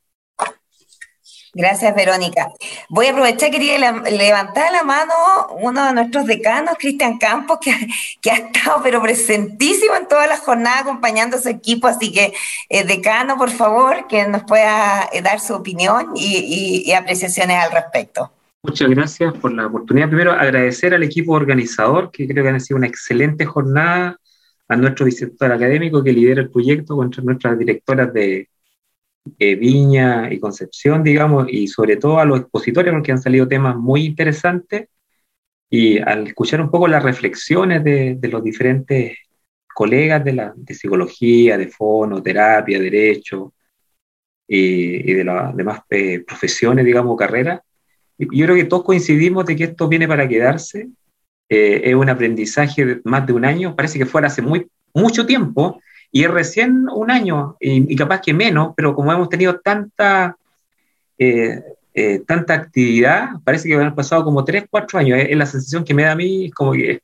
Gracias, 1.58 1.92
Verónica. 1.92 2.52
Voy 2.88 3.06
a 3.06 3.10
aprovechar, 3.10 3.50
quería 3.50 3.80
levantar 3.80 4.70
la 4.70 4.84
mano 4.84 5.12
uno 5.60 5.86
de 5.86 5.92
nuestros 5.92 6.24
decanos, 6.24 6.76
Cristian 6.78 7.18
Campos, 7.18 7.58
que, 7.60 7.72
que, 8.22 8.30
ha 8.30 8.36
estado 8.36 8.80
pero 8.80 9.02
presentísimo 9.02 9.96
en 9.96 10.06
toda 10.06 10.28
la 10.28 10.36
jornada 10.36 10.82
acompañando 10.82 11.36
a 11.36 11.40
su 11.40 11.48
equipo. 11.48 11.88
Así 11.88 12.12
que, 12.12 12.32
eh, 12.68 12.84
decano, 12.84 13.36
por 13.36 13.50
favor, 13.50 14.06
que 14.06 14.28
nos 14.28 14.44
pueda 14.44 15.08
eh, 15.12 15.20
dar 15.20 15.40
su 15.40 15.52
opinión 15.52 16.12
y, 16.14 16.92
apreciaciones 16.92 17.56
al 17.56 17.72
respecto. 17.72 18.30
Muchas 18.62 18.88
gracias 18.88 19.34
por 19.34 19.52
la 19.52 19.66
oportunidad. 19.66 20.06
Primero, 20.06 20.30
agradecer 20.34 20.94
al 20.94 21.02
equipo 21.02 21.32
organizador, 21.32 22.12
que 22.12 22.28
creo 22.28 22.44
que 22.44 22.50
ha 22.50 22.60
sido 22.60 22.76
una 22.76 22.86
excelente 22.86 23.44
jornada 23.46 24.16
a 24.68 24.76
nuestro 24.76 25.06
director 25.06 25.50
académico 25.50 26.04
que 26.04 26.12
lidera 26.12 26.42
el 26.42 26.50
proyecto, 26.50 26.94
con 26.94 27.10
nuestras 27.24 27.58
directoras 27.58 28.12
de 28.12 28.48
Viña 29.38 30.32
y 30.32 30.38
Concepción, 30.38 31.02
digamos, 31.02 31.46
y 31.50 31.68
sobre 31.68 31.96
todo 31.96 32.18
a 32.18 32.24
los 32.24 32.40
expositores, 32.40 32.92
porque 32.92 33.12
han 33.12 33.22
salido 33.22 33.46
temas 33.46 33.76
muy 33.76 34.04
interesantes. 34.04 34.88
Y 35.70 35.98
al 35.98 36.26
escuchar 36.28 36.60
un 36.60 36.70
poco 36.70 36.88
las 36.88 37.02
reflexiones 37.02 37.84
de, 37.84 38.16
de 38.18 38.28
los 38.28 38.42
diferentes 38.42 39.18
colegas 39.74 40.24
de, 40.24 40.32
la, 40.32 40.52
de 40.56 40.74
psicología, 40.74 41.58
de 41.58 41.68
fonoterapia, 41.68 42.80
derecho 42.80 43.54
y, 44.46 45.10
y 45.10 45.14
de 45.14 45.24
las 45.24 45.54
demás 45.54 45.82
eh, 45.90 46.20
profesiones, 46.26 46.84
digamos, 46.84 47.16
carreras, 47.16 47.60
yo 48.18 48.44
creo 48.44 48.56
que 48.56 48.64
todos 48.64 48.82
coincidimos 48.82 49.46
de 49.46 49.54
que 49.54 49.64
esto 49.64 49.88
viene 49.88 50.08
para 50.08 50.26
quedarse. 50.26 50.88
Eh, 51.48 51.82
es 51.84 51.94
un 51.94 52.10
aprendizaje 52.10 52.84
de 52.84 53.00
más 53.04 53.26
de 53.26 53.32
un 53.32 53.44
año, 53.44 53.76
parece 53.76 53.98
que 53.98 54.06
fuera 54.06 54.26
hace 54.26 54.42
muy, 54.42 54.66
mucho 54.92 55.24
tiempo, 55.24 55.80
y 56.10 56.24
es 56.24 56.30
recién 56.30 56.88
un 56.88 57.10
año, 57.10 57.56
y, 57.60 57.94
capaz 57.96 58.20
que 58.20 58.32
menos, 58.32 58.72
pero 58.76 58.94
como 58.94 59.12
hemos 59.12 59.28
tenido 59.28 59.60
tanta, 59.60 60.36
eh, 61.18 61.62
eh, 61.94 62.22
tanta 62.26 62.54
actividad, 62.54 63.30
parece 63.44 63.68
que 63.68 63.74
han 63.74 63.94
pasado 63.94 64.24
como 64.24 64.44
tres, 64.44 64.64
cuatro 64.70 64.98
años. 64.98 65.18
Es, 65.20 65.36
la 65.36 65.46
sensación 65.46 65.84
que 65.84 65.94
me 65.94 66.04
da 66.04 66.12
a 66.12 66.16
mí, 66.16 66.46
es 66.46 66.54
como 66.54 66.72
que 66.72 67.00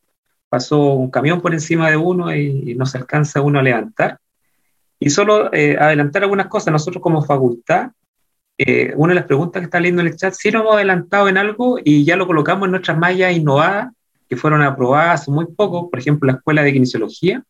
pasó 0.49 0.95
un 0.95 1.11
camión 1.11 1.41
por 1.41 1.53
encima 1.53 1.91
de 1.91 1.97
uno 1.97 2.35
y, 2.35 2.75
no 2.75 2.87
se 2.87 2.99
alcanza 2.99 3.43
uno 3.43 3.59
a 3.59 3.63
levantar. 3.63 4.19
Y 4.99 5.11
solo 5.11 5.51
adelantar 5.53 6.23
algunas 6.23 6.47
cosas, 6.47 6.73
nosotros 6.73 7.03
como 7.03 7.23
facultad, 7.23 7.91
una 8.97 9.13
de 9.13 9.21
las 9.21 9.27
preguntas 9.27 9.61
que 9.61 9.65
está 9.65 9.81
leyendo 9.81 10.01
en 10.01 10.09
el 10.09 10.17
chat, 10.17 10.33
si 10.33 10.51
nos 10.51 10.63
hemos 10.63 10.77
adelantado 10.77 11.29
en 11.29 11.37
algo 11.37 11.79
y 11.83 12.05
ya 12.05 12.17
lo 12.17 12.27
colocamos 12.27 12.67
en 12.67 12.71
nuestras 12.71 12.97
mallas 12.97 13.37
innovadas, 13.37 13.93
que 14.29 14.37
fueron 14.37 14.63
aprobadas 14.63 15.23
hace 15.23 15.31
muy 15.31 15.47
poco, 15.47 15.91
por 15.91 15.99
ejemplo, 15.99 16.27
la 16.27 16.39
Escuela 16.39 16.63
de 16.63 16.73
Kinesiología, 16.73 17.45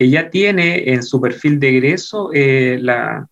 ella 0.00 0.30
tiene 0.30 0.94
en 0.94 1.02
su 1.02 1.20
perfil 1.20 1.60
de 1.60 1.68
egreso 1.68 2.30
eh, 2.32 2.78
la, 2.80 3.28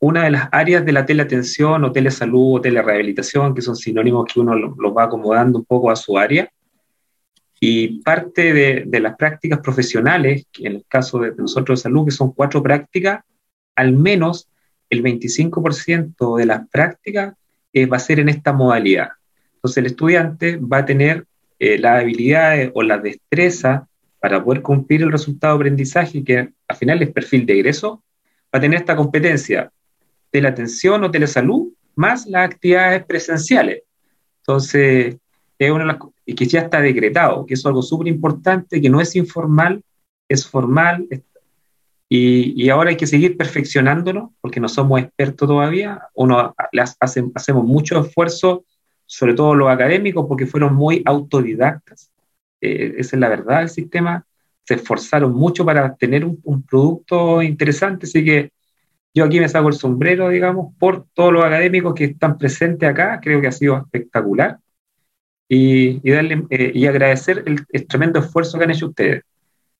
una 0.00 0.24
de 0.24 0.30
las 0.32 0.48
áreas 0.52 0.84
de 0.84 0.92
la 0.92 1.06
teleatención 1.06 1.82
o 1.82 1.90
telesalud 1.90 2.56
o 2.56 2.60
telerehabilitación, 2.60 3.54
que 3.54 3.62
son 3.62 3.74
sinónimos 3.74 4.26
que 4.30 4.38
uno 4.38 4.54
los 4.54 4.94
va 4.94 5.04
acomodando 5.04 5.58
un 5.58 5.64
poco 5.64 5.90
a 5.90 5.96
su 5.96 6.18
área. 6.18 6.52
Y 7.58 8.02
parte 8.02 8.52
de, 8.52 9.00
las 9.00 9.16
prácticas 9.16 9.60
profesionales, 9.60 10.44
en 10.58 10.76
el 10.76 10.84
caso 10.86 11.20
de 11.20 11.34
nosotros 11.34 11.78
de 11.78 11.84
salud, 11.84 12.04
que 12.04 12.10
son 12.10 12.32
cuatro 12.32 12.62
prácticas, 12.62 13.24
al 13.74 13.92
menos 13.92 14.50
el 14.90 15.02
25% 15.02 16.36
de 16.36 16.44
las 16.44 16.68
prácticas 16.68 17.34
eh, 17.72 17.86
va 17.86 17.96
a 17.96 18.00
ser 18.00 18.20
en 18.20 18.28
esta 18.28 18.52
modalidad. 18.52 19.08
Entonces 19.54 19.78
el 19.78 19.86
estudiante 19.86 20.58
va 20.58 20.78
a 20.78 20.84
tener 20.84 21.24
eh, 21.58 21.78
las 21.78 22.02
habilidades 22.02 22.72
o 22.74 22.82
la 22.82 22.98
destreza 22.98 23.88
para 24.20 24.42
poder 24.42 24.62
cumplir 24.62 25.02
el 25.02 25.12
resultado 25.12 25.54
de 25.54 25.60
aprendizaje, 25.60 26.24
que 26.24 26.50
al 26.66 26.76
final 26.76 27.02
es 27.02 27.10
perfil 27.10 27.46
de 27.46 27.54
egreso, 27.54 28.02
va 28.54 28.58
a 28.58 28.60
tener 28.60 28.80
esta 28.80 28.96
competencia 28.96 29.70
de 30.32 30.42
la 30.42 30.50
atención 30.50 31.04
o 31.04 31.08
de 31.08 31.18
la 31.18 31.26
salud, 31.26 31.68
más 31.94 32.26
las 32.26 32.50
actividades 32.50 33.04
presenciales. 33.04 33.82
Entonces, 34.40 35.16
es 35.58 35.70
una 35.70 35.84
de 35.84 35.92
las 35.92 35.98
y 36.24 36.34
que 36.34 36.46
ya 36.46 36.60
está 36.60 36.80
decretado, 36.80 37.46
que 37.46 37.54
es 37.54 37.64
algo 37.64 37.80
súper 37.80 38.08
importante, 38.08 38.80
que 38.80 38.90
no 38.90 39.00
es 39.00 39.16
informal, 39.16 39.82
es 40.28 40.46
formal, 40.46 41.08
y, 42.10 42.62
y, 42.62 42.70
ahora 42.70 42.90
hay 42.90 42.96
que 42.96 43.06
seguir 43.06 43.36
perfeccionándolo, 43.36 44.32
porque 44.40 44.60
no 44.60 44.68
somos 44.68 45.00
expertos 45.00 45.46
todavía, 45.46 46.02
uno 46.14 46.54
hace, 47.00 47.24
hacemos 47.34 47.64
mucho 47.64 48.00
esfuerzo 48.00 48.64
sobre 49.08 49.32
todo 49.32 49.54
los 49.54 49.70
académicos, 49.70 50.26
porque 50.28 50.46
fueron 50.46 50.74
muy 50.74 51.02
autodidactas. 51.06 52.10
Eh, 52.60 52.94
esa 52.98 53.16
es 53.16 53.20
la 53.20 53.28
verdad 53.28 53.60
del 53.60 53.68
sistema. 53.68 54.24
Se 54.64 54.74
esforzaron 54.74 55.32
mucho 55.32 55.64
para 55.64 55.94
tener 55.96 56.24
un, 56.24 56.62
producto 56.62 57.42
interesante, 57.42 58.06
así 58.06 58.24
que 58.24 58.52
yo 59.14 59.24
aquí 59.24 59.40
me 59.40 59.48
saco 59.48 59.68
el 59.68 59.74
sombrero, 59.74 60.28
digamos, 60.28 60.74
por 60.78 61.06
todos 61.14 61.32
los 61.32 61.44
académicos 61.44 61.94
que 61.94 62.04
están 62.04 62.36
presentes 62.38 62.88
acá, 62.88 63.18
creo 63.22 63.40
que 63.40 63.48
ha 63.48 63.52
sido 63.52 63.78
espectacular. 63.78 64.58
Y, 65.50 66.00
darle, 66.10 66.44
eh, 66.50 66.72
y 66.74 66.86
agradecer 66.86 67.42
el, 67.46 67.86
tremendo 67.86 68.18
esfuerzo 68.18 68.58
que 68.58 68.64
han 68.64 68.70
hecho 68.70 68.88
ustedes. 68.88 69.22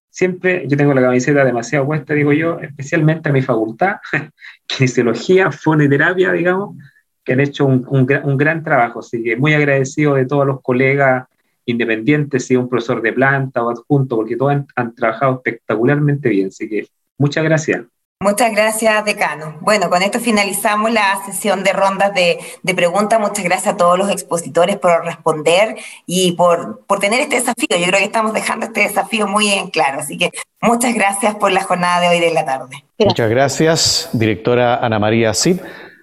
Siempre 0.08 0.66
yo 0.66 0.78
tengo 0.78 0.94
la 0.94 1.02
camiseta 1.02 1.44
demasiado 1.44 1.84
puesta, 1.84 2.14
digo 2.14 2.32
yo, 2.32 2.58
especialmente 2.60 3.28
a 3.28 3.32
mi 3.32 3.42
facultad, 3.42 3.96
kinesiología, 4.66 5.52
fonoterapia, 5.52 6.32
digamos, 6.32 6.76
que 7.22 7.34
han 7.34 7.40
hecho 7.40 7.66
un, 7.66 7.86
un, 7.90 8.36
gran 8.38 8.62
trabajo. 8.64 9.00
Así 9.00 9.22
que 9.22 9.36
muy 9.36 9.52
agradecido 9.52 10.14
de 10.14 10.24
todos 10.24 10.46
los 10.46 10.62
colegas 10.62 11.26
independientes, 11.68 12.46
si 12.46 12.56
un 12.56 12.68
profesor 12.68 13.02
de 13.02 13.12
planta 13.12 13.62
o 13.62 13.70
adjunto, 13.70 14.16
porque 14.16 14.36
todos 14.36 14.56
han, 14.74 14.94
trabajado 14.94 15.34
espectacularmente 15.36 16.28
bien. 16.28 16.48
Así 16.48 16.68
que 16.68 16.86
muchas 17.18 17.44
gracias. 17.44 17.82
Muchas 18.20 18.50
gracias, 18.50 19.04
decano. 19.04 19.58
Bueno, 19.60 19.88
con 19.88 20.02
esto 20.02 20.18
finalizamos 20.18 20.90
la 20.90 21.20
sesión 21.24 21.62
de 21.62 21.72
rondas 21.72 22.12
de, 22.14 22.38
de, 22.64 22.74
preguntas. 22.74 23.20
Muchas 23.20 23.44
gracias 23.44 23.74
a 23.74 23.76
todos 23.76 23.96
los 23.96 24.10
expositores 24.10 24.76
por 24.76 25.04
responder 25.04 25.76
y 26.04 26.32
por, 26.32 26.84
por 26.86 26.98
tener 26.98 27.20
este 27.20 27.36
desafío. 27.36 27.78
Yo 27.78 27.86
creo 27.86 27.98
que 27.98 28.06
estamos 28.06 28.32
dejando 28.32 28.66
este 28.66 28.80
desafío 28.80 29.28
muy 29.28 29.48
en 29.48 29.70
claro. 29.70 30.00
Así 30.00 30.18
que 30.18 30.32
muchas 30.60 30.94
gracias 30.94 31.36
por 31.36 31.52
la 31.52 31.62
jornada 31.62 32.00
de 32.00 32.08
hoy 32.08 32.18
de 32.18 32.32
la 32.32 32.44
tarde. 32.44 32.84
Muchas 32.98 33.30
gracias, 33.30 34.10
directora 34.12 34.84
Ana 34.84 34.98
María 34.98 35.32
Cid. 35.32 35.60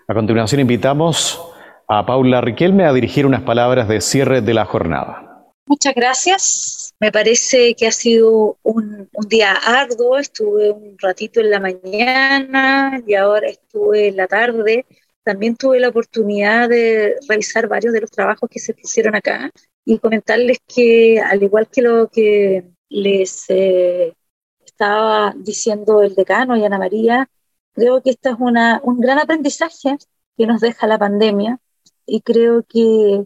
A 0.07 0.13
continuación 0.13 0.61
invitamos 0.61 1.41
a 1.87 2.05
Paula 2.05 2.39
Riquelme 2.39 2.85
a 2.85 2.93
dirigir 2.93 3.25
unas 3.25 3.41
palabras 3.41 3.87
de 3.87 3.99
cierre 3.99 4.41
de 4.41 4.53
la 4.53 4.65
jornada. 4.65 5.24
Muchas 5.67 5.95
gracias. 5.95 6.93
Me 6.99 7.11
parece 7.11 7.75
que 7.75 7.87
ha 7.87 7.91
sido 7.91 8.57
un, 8.63 9.09
un, 9.11 9.27
día 9.27 9.53
arduo. 9.53 10.17
Estuve 10.17 10.71
un 10.71 10.97
ratito 10.99 11.39
en 11.39 11.49
la 11.51 11.59
mañana 11.59 13.01
y 13.05 13.15
ahora 13.15 13.47
estuve 13.47 14.09
en 14.09 14.17
la 14.17 14.27
tarde. 14.27 14.85
También 15.23 15.55
tuve 15.55 15.79
la 15.79 15.89
oportunidad 15.89 16.69
de 16.69 17.15
revisar 17.27 17.67
varios 17.67 17.93
de 17.93 18.01
los 18.01 18.11
trabajos 18.11 18.49
que 18.49 18.59
se 18.59 18.75
pusieron 18.75 19.15
acá 19.15 19.51
y 19.83 19.97
comentarles 19.99 20.59
que, 20.67 21.19
al 21.19 21.41
igual 21.41 21.67
que 21.67 21.81
lo 21.81 22.09
que 22.09 22.65
les 22.89 23.45
eh, 23.49 24.13
estaba 24.63 25.33
diciendo 25.35 26.03
el 26.03 26.13
decano 26.13 26.55
y 26.55 26.63
Ana 26.63 26.77
María, 26.77 27.27
Creo 27.75 28.01
que 28.01 28.11
esto 28.11 28.29
es 28.29 28.37
una, 28.39 28.79
un 28.83 29.01
gran 29.01 29.19
aprendizaje 29.19 29.97
que 30.37 30.47
nos 30.47 30.61
deja 30.61 30.87
la 30.87 30.97
pandemia 30.97 31.59
y 32.05 32.21
creo 32.21 32.63
que 32.63 33.25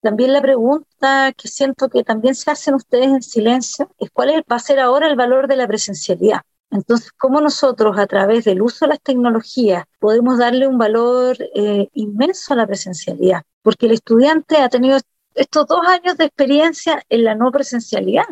también 0.00 0.32
la 0.32 0.42
pregunta 0.42 0.88
que 1.36 1.48
siento 1.48 1.88
que 1.88 2.04
también 2.04 2.34
se 2.34 2.50
hacen 2.50 2.74
ustedes 2.74 3.08
en 3.08 3.22
silencio 3.22 3.90
es 3.98 4.10
cuál 4.10 4.44
va 4.50 4.56
a 4.56 4.58
ser 4.58 4.80
ahora 4.80 5.06
el 5.08 5.16
valor 5.16 5.48
de 5.48 5.56
la 5.56 5.66
presencialidad. 5.66 6.40
Entonces, 6.70 7.12
¿cómo 7.12 7.40
nosotros 7.40 7.98
a 7.98 8.06
través 8.06 8.44
del 8.44 8.62
uso 8.62 8.84
de 8.84 8.90
las 8.90 9.00
tecnologías 9.00 9.84
podemos 10.00 10.38
darle 10.38 10.66
un 10.66 10.78
valor 10.78 11.36
eh, 11.54 11.88
inmenso 11.92 12.52
a 12.52 12.56
la 12.56 12.66
presencialidad? 12.66 13.42
Porque 13.62 13.86
el 13.86 13.92
estudiante 13.92 14.56
ha 14.58 14.68
tenido 14.68 14.98
estos 15.34 15.66
dos 15.66 15.86
años 15.86 16.16
de 16.16 16.24
experiencia 16.24 17.02
en 17.08 17.24
la 17.24 17.34
no 17.34 17.52
presencialidad. 17.52 18.26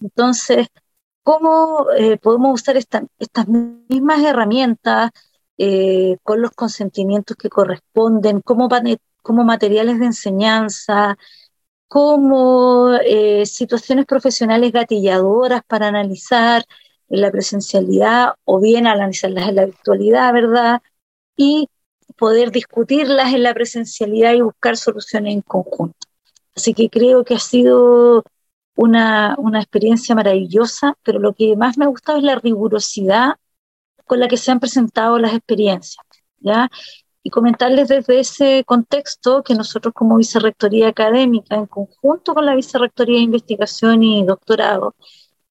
Entonces, 0.00 0.66
cómo 1.22 1.86
eh, 1.96 2.16
podemos 2.18 2.54
usar 2.54 2.76
estas 2.76 3.48
mismas 3.48 4.22
herramientas 4.22 5.10
eh, 5.58 6.16
con 6.22 6.40
los 6.40 6.52
consentimientos 6.52 7.36
que 7.36 7.50
corresponden, 7.50 8.40
como, 8.40 8.68
como 9.22 9.44
materiales 9.44 9.98
de 10.00 10.06
enseñanza, 10.06 11.16
como 11.90 12.92
eh, 13.04 13.44
situaciones 13.46 14.06
profesionales 14.06 14.70
gatilladoras 14.70 15.62
para 15.66 15.88
analizar 15.88 16.64
la 17.08 17.32
presencialidad 17.32 18.34
o 18.44 18.60
bien 18.60 18.86
analizarlas 18.86 19.48
en 19.48 19.56
la 19.56 19.64
virtualidad, 19.64 20.32
¿verdad? 20.32 20.82
Y 21.36 21.68
poder 22.16 22.52
discutirlas 22.52 23.34
en 23.34 23.42
la 23.42 23.54
presencialidad 23.54 24.34
y 24.34 24.40
buscar 24.40 24.76
soluciones 24.76 25.34
en 25.34 25.40
conjunto. 25.42 26.06
Así 26.54 26.74
que 26.74 26.88
creo 26.88 27.24
que 27.24 27.34
ha 27.34 27.40
sido 27.40 28.22
una, 28.76 29.34
una 29.38 29.58
experiencia 29.58 30.14
maravillosa, 30.14 30.96
pero 31.02 31.18
lo 31.18 31.32
que 31.32 31.56
más 31.56 31.76
me 31.76 31.86
ha 31.86 31.88
gustado 31.88 32.18
es 32.18 32.24
la 32.24 32.36
rigurosidad 32.36 33.34
con 34.06 34.20
la 34.20 34.28
que 34.28 34.36
se 34.36 34.52
han 34.52 34.60
presentado 34.60 35.18
las 35.18 35.34
experiencias, 35.34 36.06
¿ya? 36.38 36.70
Y 37.22 37.30
comentarles 37.30 37.88
desde 37.88 38.20
ese 38.20 38.64
contexto 38.64 39.42
que 39.42 39.54
nosotros 39.54 39.92
como 39.94 40.16
Vicerrectoría 40.16 40.88
Académica, 40.88 41.56
en 41.56 41.66
conjunto 41.66 42.34
con 42.34 42.46
la 42.46 42.54
Vicerrectoría 42.54 43.16
de 43.16 43.24
Investigación 43.24 44.02
y 44.02 44.24
Doctorado, 44.24 44.94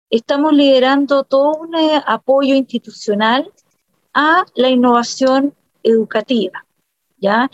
estamos 0.10 0.54
liderando 0.54 1.24
todo 1.24 1.54
un 1.54 1.76
eh, 1.76 2.02
apoyo 2.06 2.56
institucional 2.56 3.52
a 4.14 4.46
la 4.56 4.70
innovación 4.70 5.54
educativa, 5.84 6.66
¿ya? 7.18 7.50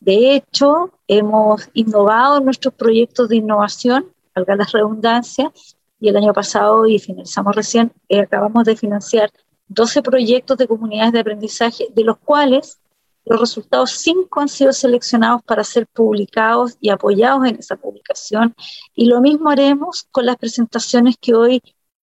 De 0.00 0.34
hecho, 0.34 0.92
hemos 1.06 1.68
innovado 1.74 2.40
nuestros 2.40 2.74
proyectos 2.74 3.28
de 3.28 3.36
innovación 3.36 4.12
valga 4.34 4.56
la 4.56 4.64
redundancia, 4.64 5.52
y 6.00 6.08
el 6.08 6.16
año 6.16 6.32
pasado, 6.32 6.86
y 6.86 6.98
finalizamos 6.98 7.54
recién, 7.54 7.92
eh, 8.08 8.20
acabamos 8.20 8.64
de 8.64 8.76
financiar 8.76 9.30
12 9.68 10.02
proyectos 10.02 10.56
de 10.56 10.66
comunidades 10.66 11.12
de 11.12 11.20
aprendizaje, 11.20 11.88
de 11.94 12.04
los 12.04 12.18
cuales 12.18 12.79
los 13.24 13.40
resultados 13.40 13.90
5 13.92 14.40
han 14.40 14.48
sido 14.48 14.72
seleccionados 14.72 15.42
para 15.42 15.64
ser 15.64 15.86
publicados 15.86 16.76
y 16.80 16.90
apoyados 16.90 17.46
en 17.46 17.56
esa 17.56 17.76
publicación. 17.76 18.54
Y 18.94 19.06
lo 19.06 19.20
mismo 19.20 19.50
haremos 19.50 20.06
con 20.10 20.26
las 20.26 20.36
presentaciones 20.36 21.16
que 21.20 21.34
hoy 21.34 21.62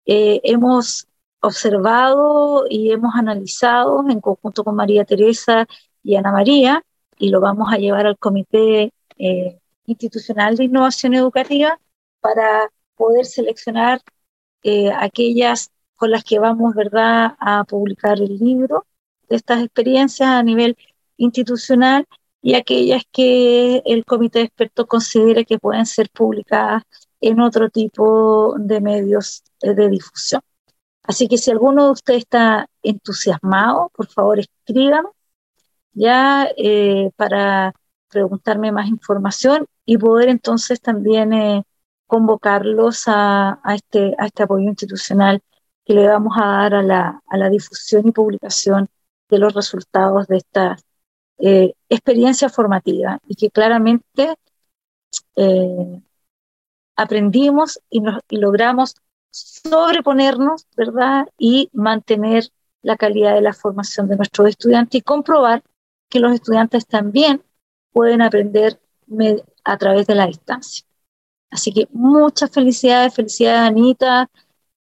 eh, 0.06 0.42
hemos 0.44 1.08
observado 1.42 2.66
y 2.70 2.92
hemos 2.92 3.16
analizado 3.16 4.04
en 4.10 4.22
conjunto 4.22 4.64
con 4.64 4.76
María 4.76 5.06
Teresa 5.06 5.66
y 6.04 6.16
Ana 6.16 6.32
María, 6.32 6.84
y 7.18 7.30
lo 7.30 7.42
vamos 7.42 7.72
a 7.72 7.78
llevar 7.78 8.08
al 8.08 8.18
Comité 8.18 8.92
eh, 9.18 9.60
Institucional 9.86 10.56
de 10.56 10.66
Innovación 10.66 11.14
Educativa 11.14 11.80
para 12.20 12.72
poder 12.96 13.26
seleccionar 13.26 14.02
eh, 14.64 14.92
aquellas 14.92 15.72
con 15.96 16.12
las 16.12 16.24
que 16.24 16.40
vamos 16.40 16.74
¿verdad? 16.74 17.36
a 17.40 17.64
publicar 17.66 18.20
el 18.20 18.38
libro 18.38 18.86
de 19.30 19.36
estas 19.36 19.64
experiencias 19.64 20.30
a 20.30 20.44
nivel 20.44 20.76
institucional 21.18 22.08
y 22.42 22.56
aquellas 22.56 23.04
que 23.12 23.82
el 23.86 24.06
comité 24.06 24.40
de 24.40 24.46
expertos 24.46 24.88
considere 24.88 25.46
que 25.46 25.60
pueden 25.60 25.86
ser 25.86 26.10
publicadas 26.10 26.84
en 27.22 27.40
otro 27.40 27.70
tipo 27.70 28.56
de 28.58 28.82
medios 28.82 29.44
de 29.62 29.90
difusión. 29.90 30.42
Así 31.04 31.28
que 31.28 31.38
si 31.38 31.52
alguno 31.52 31.86
de 31.86 31.92
ustedes 31.92 32.20
está 32.20 32.68
entusiasmado, 32.84 33.92
por 33.96 34.08
favor 34.08 34.40
escríbanme 34.40 35.10
ya 35.94 36.50
eh, 36.58 37.12
para 37.16 37.74
preguntarme 38.10 38.72
más 38.72 38.88
información 38.88 39.66
y 39.86 39.98
poder 39.98 40.30
entonces 40.30 40.82
también 40.82 41.34
eh, 41.34 41.64
convocarlos 42.08 43.04
a, 43.08 43.60
este, 43.76 44.16
a 44.18 44.28
este 44.28 44.44
apoyo 44.44 44.68
institucional 44.68 45.42
que 45.86 45.94
le 45.94 46.08
vamos 46.08 46.38
a 46.38 46.46
dar 46.46 46.76
a 46.76 46.84
la, 46.84 47.22
a 47.28 47.38
la 47.38 47.50
difusión 47.50 48.08
y 48.08 48.12
publicación 48.12 48.90
de 49.30 49.40
los 49.40 49.54
resultados 49.54 50.28
de 50.28 50.38
esta 50.38 50.78
eh, 51.42 51.74
experiencia 51.90 52.50
formativa 52.50 53.20
y 53.28 53.36
que 53.36 53.50
claramente 53.50 54.36
aprendimos 56.95 57.80
y, 57.90 58.02
y 58.30 58.38
logramos 58.38 58.95
sobreponernos, 59.32 60.68
¿verdad? 60.76 61.28
Y 61.38 61.70
mantener 61.74 62.50
la 62.82 62.98
calidad 62.98 63.34
de 63.34 63.42
la 63.42 63.53
formación 63.53 64.08
de 64.08 64.18
nuestros 64.18 64.50
estudiantes 64.50 65.00
y 65.00 65.02
comprobar 65.02 65.64
que 66.10 66.20
los 66.20 66.34
estudiantes 66.34 66.86
también 66.86 67.44
pueden 67.92 68.22
aprender 68.22 68.80
a 69.64 69.78
través 69.78 70.08
de 70.08 70.16
la 70.16 70.28
distancia. 70.28 70.86
Así 71.50 71.74
que 71.74 71.88
muchas 71.92 72.50
felicidades, 72.52 73.14
felicidades 73.14 73.70
Anita, 73.70 74.30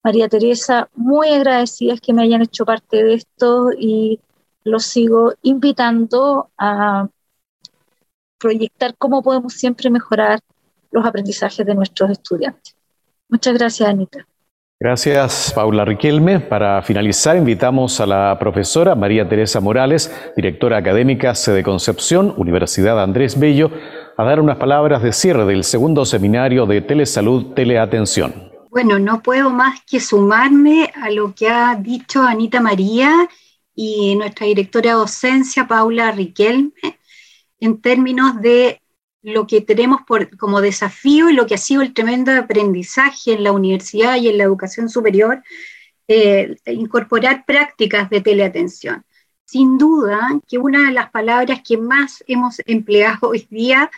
María 0.03 0.29
Teresa, 0.29 0.89
muy 0.95 1.29
agradecidas 1.31 2.01
que 2.01 2.13
me 2.13 2.23
hayan 2.23 2.43
hecho 2.43 2.65
parte 2.65 3.03
de 3.03 3.15
esto 3.15 3.71
y 3.77 4.21
los 4.65 4.85
sigo 4.85 5.35
invitando 5.43 6.51
a 6.59 7.09
proyectar 8.39 8.95
cómo 8.97 9.23
podemos 9.23 9.53
siempre 9.55 9.91
mejorar 9.91 10.41
los 10.91 11.05
aprendizajes 11.05 11.65
de 11.65 11.75
nuestros 11.75 12.11
estudiantes. 12.11 12.75
Muchas 13.29 13.55
gracias, 13.55 13.89
Anita. 13.89 14.27
Gracias, 14.83 15.53
Paula 15.55 15.85
Riquelme. 15.85 16.41
Para 16.41 16.81
finalizar, 16.81 17.37
invitamos 17.37 18.01
a 18.01 18.07
la 18.07 18.39
profesora 18.41 18.95
María 18.95 19.29
Teresa 19.29 19.61
Morales, 19.61 20.11
directora 20.35 20.79
académica 20.79 21.35
sede 21.35 21.63
Concepción, 21.63 22.33
Universidad 22.39 23.01
Andrés 23.03 23.39
Bello, 23.39 23.71
a 24.17 24.25
dar 24.25 24.41
unas 24.41 24.57
palabras 24.57 25.03
de 25.03 25.13
cierre 25.13 25.45
del 25.45 25.65
segundo 25.65 26.07
seminario 26.07 26.65
de 26.65 26.81
Telesalud 26.81 27.53
Teleatención. 27.53 28.51
Bueno, 28.71 28.99
no 28.99 29.21
puedo 29.21 29.51
más 29.51 29.81
que 29.83 30.01
sumarme 30.01 30.91
a 30.95 31.11
lo 31.11 31.35
que 31.35 31.49
ha 31.49 31.75
dicho 31.75 32.23
Anita 32.23 32.63
María 32.63 33.29
y 33.75 34.15
nuestra 34.17 34.47
directora 34.47 34.91
de 34.91 34.97
docencia, 34.97 35.67
Paula 35.67 36.13
Riquelme, 36.13 36.99
en 37.61 37.81
términos 37.81 38.41
de 38.41 38.81
lo 39.23 39.47
que 39.47 39.61
tenemos 39.61 40.01
por, 40.07 40.37
como 40.37 40.61
desafío 40.61 41.29
y 41.29 41.35
lo 41.35 41.47
que 41.47 41.55
ha 41.55 41.59
sido 41.59 41.83
el 41.83 41.93
tremendo 41.93 42.33
aprendizaje 42.33 43.33
en 43.33 43.45
la 43.45 43.53
universidad 43.53 44.17
y 44.17 44.29
en 44.29 44.39
la 44.39 44.45
educación 44.45 44.89
superior, 44.89 45.43
eh, 46.09 46.57
incorporar 46.67 47.45
prácticas 47.47 48.09
de 48.11 48.21
teleatención. 48.21 49.05
Sin 49.45 49.79
duda 49.79 50.41
que 50.49 50.59
una 50.59 50.87
de 50.87 50.93
las 50.93 51.11
palabras 51.11 51.61
que 51.67 51.77
más 51.77 52.25
hemos 52.27 52.61
empleado 52.67 53.29
hoy 53.29 53.47
día 53.51 53.91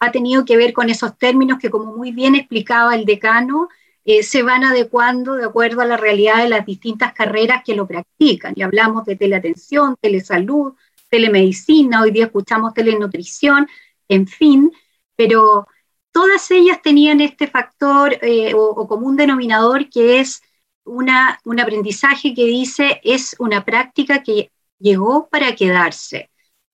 ha 0.00 0.12
tenido 0.12 0.44
que 0.44 0.56
ver 0.56 0.72
con 0.72 0.90
esos 0.90 1.18
términos 1.18 1.58
que, 1.58 1.70
como 1.70 1.96
muy 1.96 2.12
bien 2.12 2.34
explicaba 2.34 2.94
el 2.94 3.04
decano, 3.04 3.68
eh, 4.10 4.22
se 4.22 4.42
van 4.42 4.64
adecuando 4.64 5.34
de 5.34 5.44
acuerdo 5.44 5.82
a 5.82 5.84
la 5.84 5.98
realidad 5.98 6.42
de 6.42 6.48
las 6.48 6.64
distintas 6.64 7.12
carreras 7.12 7.62
que 7.62 7.74
lo 7.74 7.86
practican. 7.86 8.54
Y 8.56 8.62
hablamos 8.62 9.04
de 9.04 9.16
teleatención, 9.16 9.96
telesalud, 10.00 10.72
telemedicina, 11.10 12.00
hoy 12.00 12.10
día 12.10 12.24
escuchamos 12.24 12.72
telenutrición, 12.72 13.68
en 14.08 14.26
fin, 14.26 14.72
pero 15.14 15.66
todas 16.10 16.50
ellas 16.50 16.80
tenían 16.80 17.20
este 17.20 17.48
factor 17.48 18.16
eh, 18.22 18.54
o, 18.54 18.88
común 18.88 19.14
denominador 19.14 19.90
que 19.90 20.20
es 20.20 20.40
una, 20.84 21.38
un 21.44 21.60
aprendizaje 21.60 22.32
que 22.32 22.46
dice 22.46 23.02
es 23.04 23.36
una 23.38 23.62
práctica 23.66 24.22
que 24.22 24.50
llegó 24.78 25.28
para 25.28 25.54
quedarse. 25.54 26.30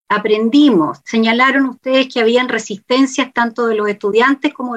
Aprendimos, 0.08 1.00
señalaron 1.04 1.66
ustedes 1.66 2.14
que 2.14 2.20
habían 2.20 2.48
resistencias 2.48 3.32
tanto 3.32 3.66
de 3.66 3.74
los 3.74 3.88
estudiantes 3.88 4.54
como, 4.54 4.76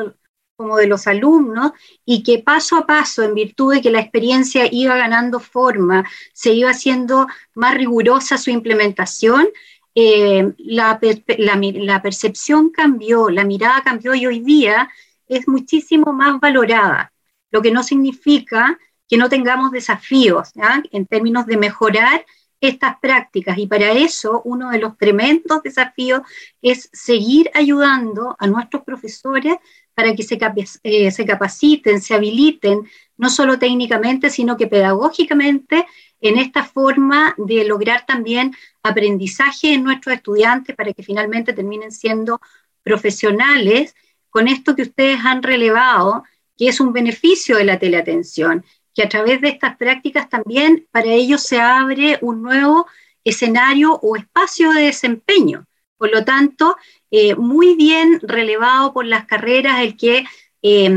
como 0.57 0.77
de 0.77 0.87
los 0.87 1.05
alumnos 1.05 1.71
y 2.03 2.23
que 2.23 2.39
paso 2.39 2.75
a 2.77 2.87
paso, 2.87 3.23
en 3.23 3.35
virtud 3.35 3.75
de 3.75 3.81
que 3.81 3.91
la 3.91 4.01
experiencia 4.01 4.67
iba 4.69 4.97
ganando 4.97 5.39
forma, 5.39 6.03
se 6.33 6.51
iba 6.51 6.71
haciendo 6.71 7.27
más 7.53 7.75
rigurosa 7.75 8.37
su 8.39 8.49
implementación, 8.49 9.47
eh, 9.93 10.51
la, 10.57 10.99
la, 11.37 12.01
percepción 12.01 12.71
cambió, 12.71 13.29
la 13.29 13.45
mirada 13.45 13.81
cambió 13.83 14.15
y 14.15 14.25
hoy 14.25 14.39
día 14.39 14.89
es 15.27 15.47
muchísimo 15.47 16.11
más 16.11 16.39
valorada, 16.39 17.13
lo 17.51 17.61
que 17.61 17.71
no 17.71 17.83
significa 17.83 18.77
que 19.07 19.17
no 19.17 19.29
tengamos 19.29 19.71
desafíos 19.71 20.51
en 20.91 21.05
términos 21.05 21.45
de 21.45 21.57
mejorar 21.57 22.25
estas 22.59 22.99
prácticas. 22.99 23.57
Y 23.57 23.67
para 23.67 23.91
eso 23.91 24.41
uno 24.43 24.71
de 24.71 24.79
los 24.79 24.97
tremendos 24.97 25.63
desafíos 25.63 26.21
es 26.61 26.89
seguir 26.91 27.49
ayudando 27.53 28.35
a 28.39 28.47
nuestros 28.47 28.83
profesores 28.83 29.55
para 29.97 30.13
que 30.13 30.21
se, 30.21 30.37
eh, 30.83 31.09
se 31.09 31.25
capaciten, 31.25 32.03
se 32.03 32.13
habiliten, 32.13 32.87
no 33.17 33.31
solo 33.31 33.57
técnicamente, 33.57 34.29
sino 34.29 34.55
que 34.55 34.67
pedagógicamente 34.67 35.87
en 36.21 36.37
esta 36.37 36.63
forma 36.63 37.33
de 37.39 37.63
lograr 37.63 38.05
también 38.05 38.55
aprendizaje 38.83 39.73
en 39.73 39.83
nuestros 39.83 40.13
estudiantes 40.13 40.75
para 40.75 40.93
que 40.93 41.01
finalmente 41.01 41.51
terminen 41.51 41.91
siendo 41.91 42.39
profesionales 42.83 43.95
con 44.29 44.47
esto 44.47 44.75
que 44.75 44.83
ustedes 44.83 45.19
han 45.25 45.41
relevado, 45.41 46.25
que 46.55 46.67
es 46.67 46.79
un 46.79 46.93
beneficio 46.93 47.57
de 47.57 47.63
la 47.63 47.79
teleatención, 47.79 48.63
que 48.93 49.01
a 49.01 49.09
través 49.09 49.41
de 49.41 49.49
estas 49.49 49.77
prácticas 49.77 50.29
también 50.29 50.87
para 50.91 51.07
ellos 51.07 51.41
se 51.41 51.59
abre 51.59 52.19
un 52.21 52.43
nuevo 52.43 52.85
escenario 53.23 53.93
o 53.93 54.15
espacio 54.15 54.71
de 54.73 54.83
desempeño. 54.83 55.66
Por 55.97 56.11
lo 56.11 56.23
tanto, 56.23 56.77
eh, 57.11 57.35
muy 57.35 57.75
bien 57.75 58.19
relevado 58.21 58.93
por 58.93 59.05
las 59.05 59.25
carreras 59.25 59.81
el 59.81 59.97
que 59.97 60.25
eh, 60.61 60.91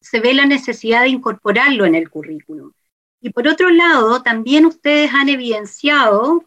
se 0.00 0.20
ve 0.20 0.34
la 0.34 0.46
necesidad 0.46 1.02
de 1.02 1.08
incorporarlo 1.08 1.84
en 1.84 1.94
el 1.94 2.08
currículum. 2.08 2.72
Y 3.20 3.30
por 3.30 3.48
otro 3.48 3.70
lado, 3.70 4.22
también 4.22 4.64
ustedes 4.64 5.12
han 5.12 5.28
evidenciado 5.28 6.44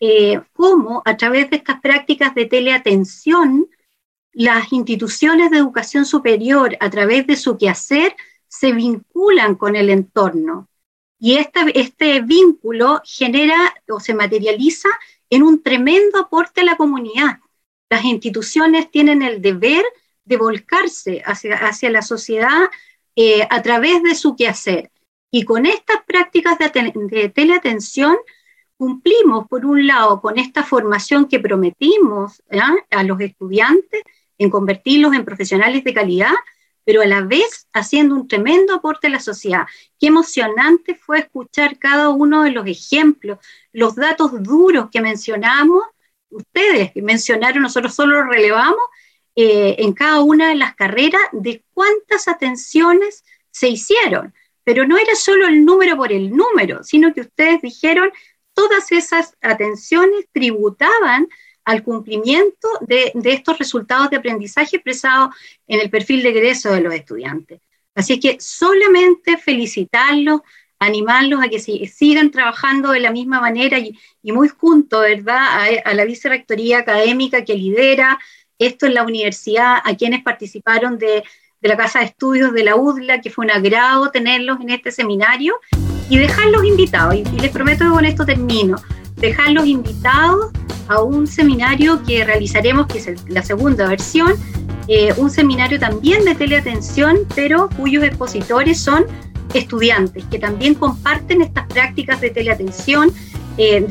eh, 0.00 0.40
cómo 0.52 1.02
a 1.04 1.16
través 1.16 1.50
de 1.50 1.56
estas 1.56 1.80
prácticas 1.80 2.34
de 2.34 2.46
teleatención, 2.46 3.68
las 4.32 4.72
instituciones 4.72 5.50
de 5.50 5.58
educación 5.58 6.06
superior, 6.06 6.76
a 6.80 6.90
través 6.90 7.26
de 7.26 7.36
su 7.36 7.58
quehacer, 7.58 8.14
se 8.48 8.72
vinculan 8.72 9.56
con 9.56 9.76
el 9.76 9.90
entorno. 9.90 10.68
Y 11.18 11.36
este 11.36 12.20
vínculo 12.22 13.00
genera 13.04 13.74
o 13.88 14.00
se 14.00 14.14
materializa 14.14 14.88
en 15.32 15.42
un 15.42 15.62
tremendo 15.62 16.18
aporte 16.18 16.60
a 16.60 16.64
la 16.64 16.76
comunidad. 16.76 17.38
Las 17.88 18.04
instituciones 18.04 18.90
tienen 18.90 19.22
el 19.22 19.40
deber 19.40 19.82
de 20.26 20.36
volcarse 20.36 21.22
hacia, 21.24 21.56
hacia 21.56 21.88
la 21.88 22.02
sociedad 22.02 22.68
eh, 23.16 23.46
a 23.48 23.62
través 23.62 24.02
de 24.02 24.14
su 24.14 24.36
quehacer. 24.36 24.90
Y 25.30 25.44
con 25.44 25.64
estas 25.64 26.04
prácticas 26.06 26.58
de, 26.58 27.32
teleatención 27.34 28.18
cumplimos, 28.76 29.48
por 29.48 29.64
un 29.64 29.86
lado, 29.86 30.20
con 30.20 30.38
esta 30.38 30.64
formación 30.64 31.26
que 31.26 31.40
prometimos 31.40 32.42
a 32.90 33.02
los 33.02 33.18
estudiantes 33.18 34.02
en 34.36 34.50
convertirlos 34.50 35.14
en 35.14 35.24
profesionales 35.24 35.82
de 35.82 35.94
calidad, 35.94 36.34
pero 36.84 37.02
a 37.02 37.06
la 37.06 37.22
vez 37.22 37.68
haciendo 37.72 38.14
un 38.14 38.28
tremendo 38.28 38.74
aporte 38.74 39.06
a 39.06 39.10
la 39.10 39.20
sociedad. 39.20 39.66
Qué 39.98 40.08
emocionante 40.08 40.94
fue 40.94 41.20
escuchar 41.20 41.78
cada 41.78 42.10
uno 42.10 42.42
de 42.42 42.50
los 42.50 42.66
ejemplos, 42.66 43.38
los 43.72 43.94
datos 43.94 44.42
duros 44.42 44.88
que 44.90 45.00
mencionamos, 45.00 45.84
ustedes 46.30 46.92
que 46.92 47.02
mencionaron, 47.02 47.62
nosotros 47.62 47.94
solo 47.94 48.24
relevamos, 48.24 48.82
eh, 49.34 49.76
en 49.78 49.92
cada 49.92 50.20
una 50.20 50.48
de 50.48 50.56
las 50.56 50.74
carreras 50.74 51.22
de 51.32 51.64
cuántas 51.72 52.28
atenciones 52.28 53.24
se 53.50 53.68
hicieron 53.68 54.34
pero 54.64 54.86
no 54.86 54.96
era 54.98 55.14
solo 55.14 55.46
el 55.46 55.64
número 55.64 55.96
por 55.96 56.12
el 56.12 56.34
número, 56.34 56.82
sino 56.84 57.12
que 57.12 57.22
ustedes 57.22 57.60
dijeron 57.62 58.10
todas 58.54 58.92
esas 58.92 59.36
atenciones 59.40 60.26
tributaban 60.32 61.28
al 61.64 61.82
cumplimiento 61.82 62.68
de, 62.80 63.12
estos 63.24 63.58
resultados 63.58 64.10
de 64.10 64.16
aprendizaje 64.16 64.76
expresados 64.76 65.34
en 65.66 65.80
el 65.80 65.90
perfil 65.90 66.22
de 66.22 66.30
egreso 66.30 66.72
de 66.72 66.80
los 66.80 66.94
estudiantes. 66.94 67.60
Así 67.94 68.18
que 68.18 68.38
solamente 68.40 69.36
felicitarlos, 69.36 70.40
animarlos 70.78 71.40
a 71.42 71.48
que 71.48 71.60
sigan 71.60 72.30
trabajando 72.30 72.90
de 72.90 73.00
la 73.00 73.12
misma 73.12 73.40
manera 73.40 73.78
y, 73.78 73.96
muy 74.22 74.48
juntos, 74.48 75.02
¿verdad? 75.02 75.80
A, 75.84 75.94
la 75.94 76.04
vicerrectoría 76.04 76.78
académica 76.78 77.44
que 77.44 77.54
lidera 77.54 78.18
esto 78.58 78.86
en 78.86 78.94
la 78.94 79.02
universidad, 79.02 79.78
a 79.84 79.96
quienes 79.96 80.22
participaron 80.22 80.98
de, 80.98 81.22
la 81.60 81.76
Casa 81.76 82.00
de 82.00 82.06
Estudios 82.06 82.52
de 82.52 82.64
la 82.64 82.74
UDLA, 82.74 83.20
que 83.20 83.30
fue 83.30 83.44
un 83.44 83.52
agrado 83.52 84.10
tenerlos 84.10 84.60
en 84.60 84.70
este 84.70 84.90
seminario, 84.90 85.54
y 86.08 86.18
dejarlos 86.18 86.64
invitados, 86.64 87.14
y, 87.14 87.24
les 87.24 87.50
prometo 87.50 87.84
que 87.84 87.90
con 87.90 88.04
esto 88.04 88.26
termino, 88.26 88.76
dejarlos 89.22 89.66
invitados 89.66 90.50
a 90.88 91.00
un 91.00 91.26
seminario 91.26 92.02
que 92.02 92.24
realizaremos, 92.24 92.86
que 92.88 92.98
es 92.98 93.28
la 93.28 93.42
segunda 93.42 93.88
versión, 93.88 94.32
eh, 94.88 95.14
un 95.16 95.30
seminario 95.30 95.78
también 95.78 96.24
de 96.24 96.34
teleatención, 96.34 97.20
pero 97.34 97.70
cuyos 97.76 98.04
expositores 98.04 98.80
son 98.80 99.06
estudiantes 99.54 100.24
que 100.30 100.38
también 100.38 100.74
comparten 100.74 101.40
estas 101.40 101.66
prácticas 101.66 102.20
de 102.20 102.30
teleatención 102.30 103.12
eh, 103.58 103.86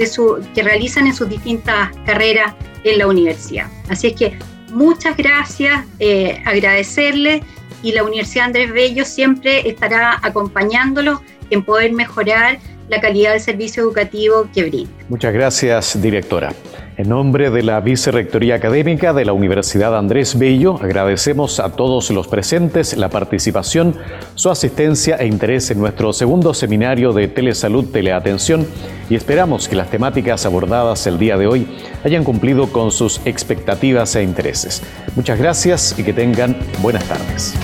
que 0.53 0.63
realizan 0.63 1.07
en 1.07 1.15
sus 1.15 1.29
distintas 1.29 1.89
carreras 2.05 2.53
en 2.83 2.97
la 2.97 3.07
universidad. 3.07 3.67
Así 3.89 4.07
es 4.07 4.13
que 4.13 4.37
muchas 4.73 5.15
gracias, 5.15 5.85
eh, 5.99 6.41
agradecerles 6.45 7.41
y 7.83 7.93
la 7.93 8.03
Universidad 8.03 8.47
Andrés 8.47 8.71
Bello 8.73 9.05
siempre 9.05 9.67
estará 9.69 10.19
acompañándolos 10.21 11.19
en 11.51 11.63
poder 11.63 11.93
mejorar 11.93 12.59
la 12.89 12.99
calidad 12.99 13.31
del 13.31 13.41
servicio 13.41 13.83
educativo 13.83 14.47
que 14.53 14.63
brinda. 14.63 14.91
Muchas 15.09 15.33
gracias, 15.33 16.01
directora. 16.01 16.53
En 16.97 17.09
nombre 17.09 17.49
de 17.49 17.63
la 17.63 17.79
Vicerrectoría 17.79 18.55
Académica 18.55 19.13
de 19.13 19.25
la 19.25 19.33
Universidad 19.33 19.97
Andrés 19.97 20.37
Bello, 20.37 20.77
agradecemos 20.79 21.59
a 21.59 21.71
todos 21.71 22.11
los 22.11 22.27
presentes 22.27 22.95
la 22.95 23.09
participación, 23.09 23.95
su 24.35 24.51
asistencia 24.51 25.15
e 25.15 25.25
interés 25.25 25.71
en 25.71 25.79
nuestro 25.79 26.13
segundo 26.13 26.53
seminario 26.53 27.11
de 27.13 27.27
Telesalud 27.27 27.85
Teleatención 27.85 28.67
y 29.09 29.15
esperamos 29.15 29.67
que 29.67 29.77
las 29.77 29.89
temáticas 29.89 30.45
abordadas 30.45 31.07
el 31.07 31.17
día 31.17 31.37
de 31.37 31.47
hoy 31.47 31.67
hayan 32.03 32.23
cumplido 32.23 32.71
con 32.71 32.91
sus 32.91 33.19
expectativas 33.25 34.15
e 34.15 34.21
intereses. 34.21 34.83
Muchas 35.15 35.39
gracias 35.39 35.97
y 35.97 36.03
que 36.03 36.13
tengan 36.13 36.55
buenas 36.81 37.05
tardes. 37.05 37.55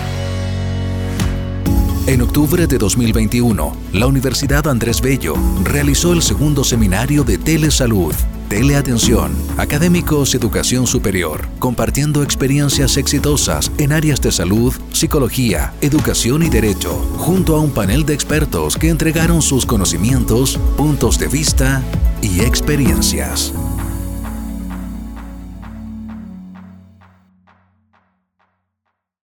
En 2.08 2.22
octubre 2.22 2.68
de 2.68 2.78
2021, 2.78 3.76
la 3.92 4.08
Universidad 4.08 4.66
Andrés 4.70 5.02
Bello 5.02 5.36
realizó 5.66 6.14
el 6.14 6.22
segundo 6.22 6.64
seminario 6.64 7.26
de 7.26 7.38
Telesalud 7.38 8.14
Teleatención, 8.48 9.36
académicos 9.58 10.34
educación 10.34 10.88
superior, 10.88 11.50
compartiendo 11.60 12.24
experiencias 12.24 12.96
exitosas 12.96 13.70
en 13.78 13.92
áreas 13.92 14.22
de 14.22 14.32
salud, 14.32 14.74
psicología, 14.94 15.74
educación 15.82 16.44
y 16.44 16.50
derecho, 16.50 16.94
junto 17.18 17.58
a 17.58 17.60
un 17.60 17.72
panel 17.72 18.06
de 18.06 18.14
expertos 18.14 18.78
que 18.78 18.88
entregaron 18.88 19.42
sus 19.42 19.66
conocimientos, 19.66 20.58
puntos 20.78 21.20
de 21.20 21.28
vista 21.28 21.84
y 22.22 22.40
experiencias. 22.40 23.54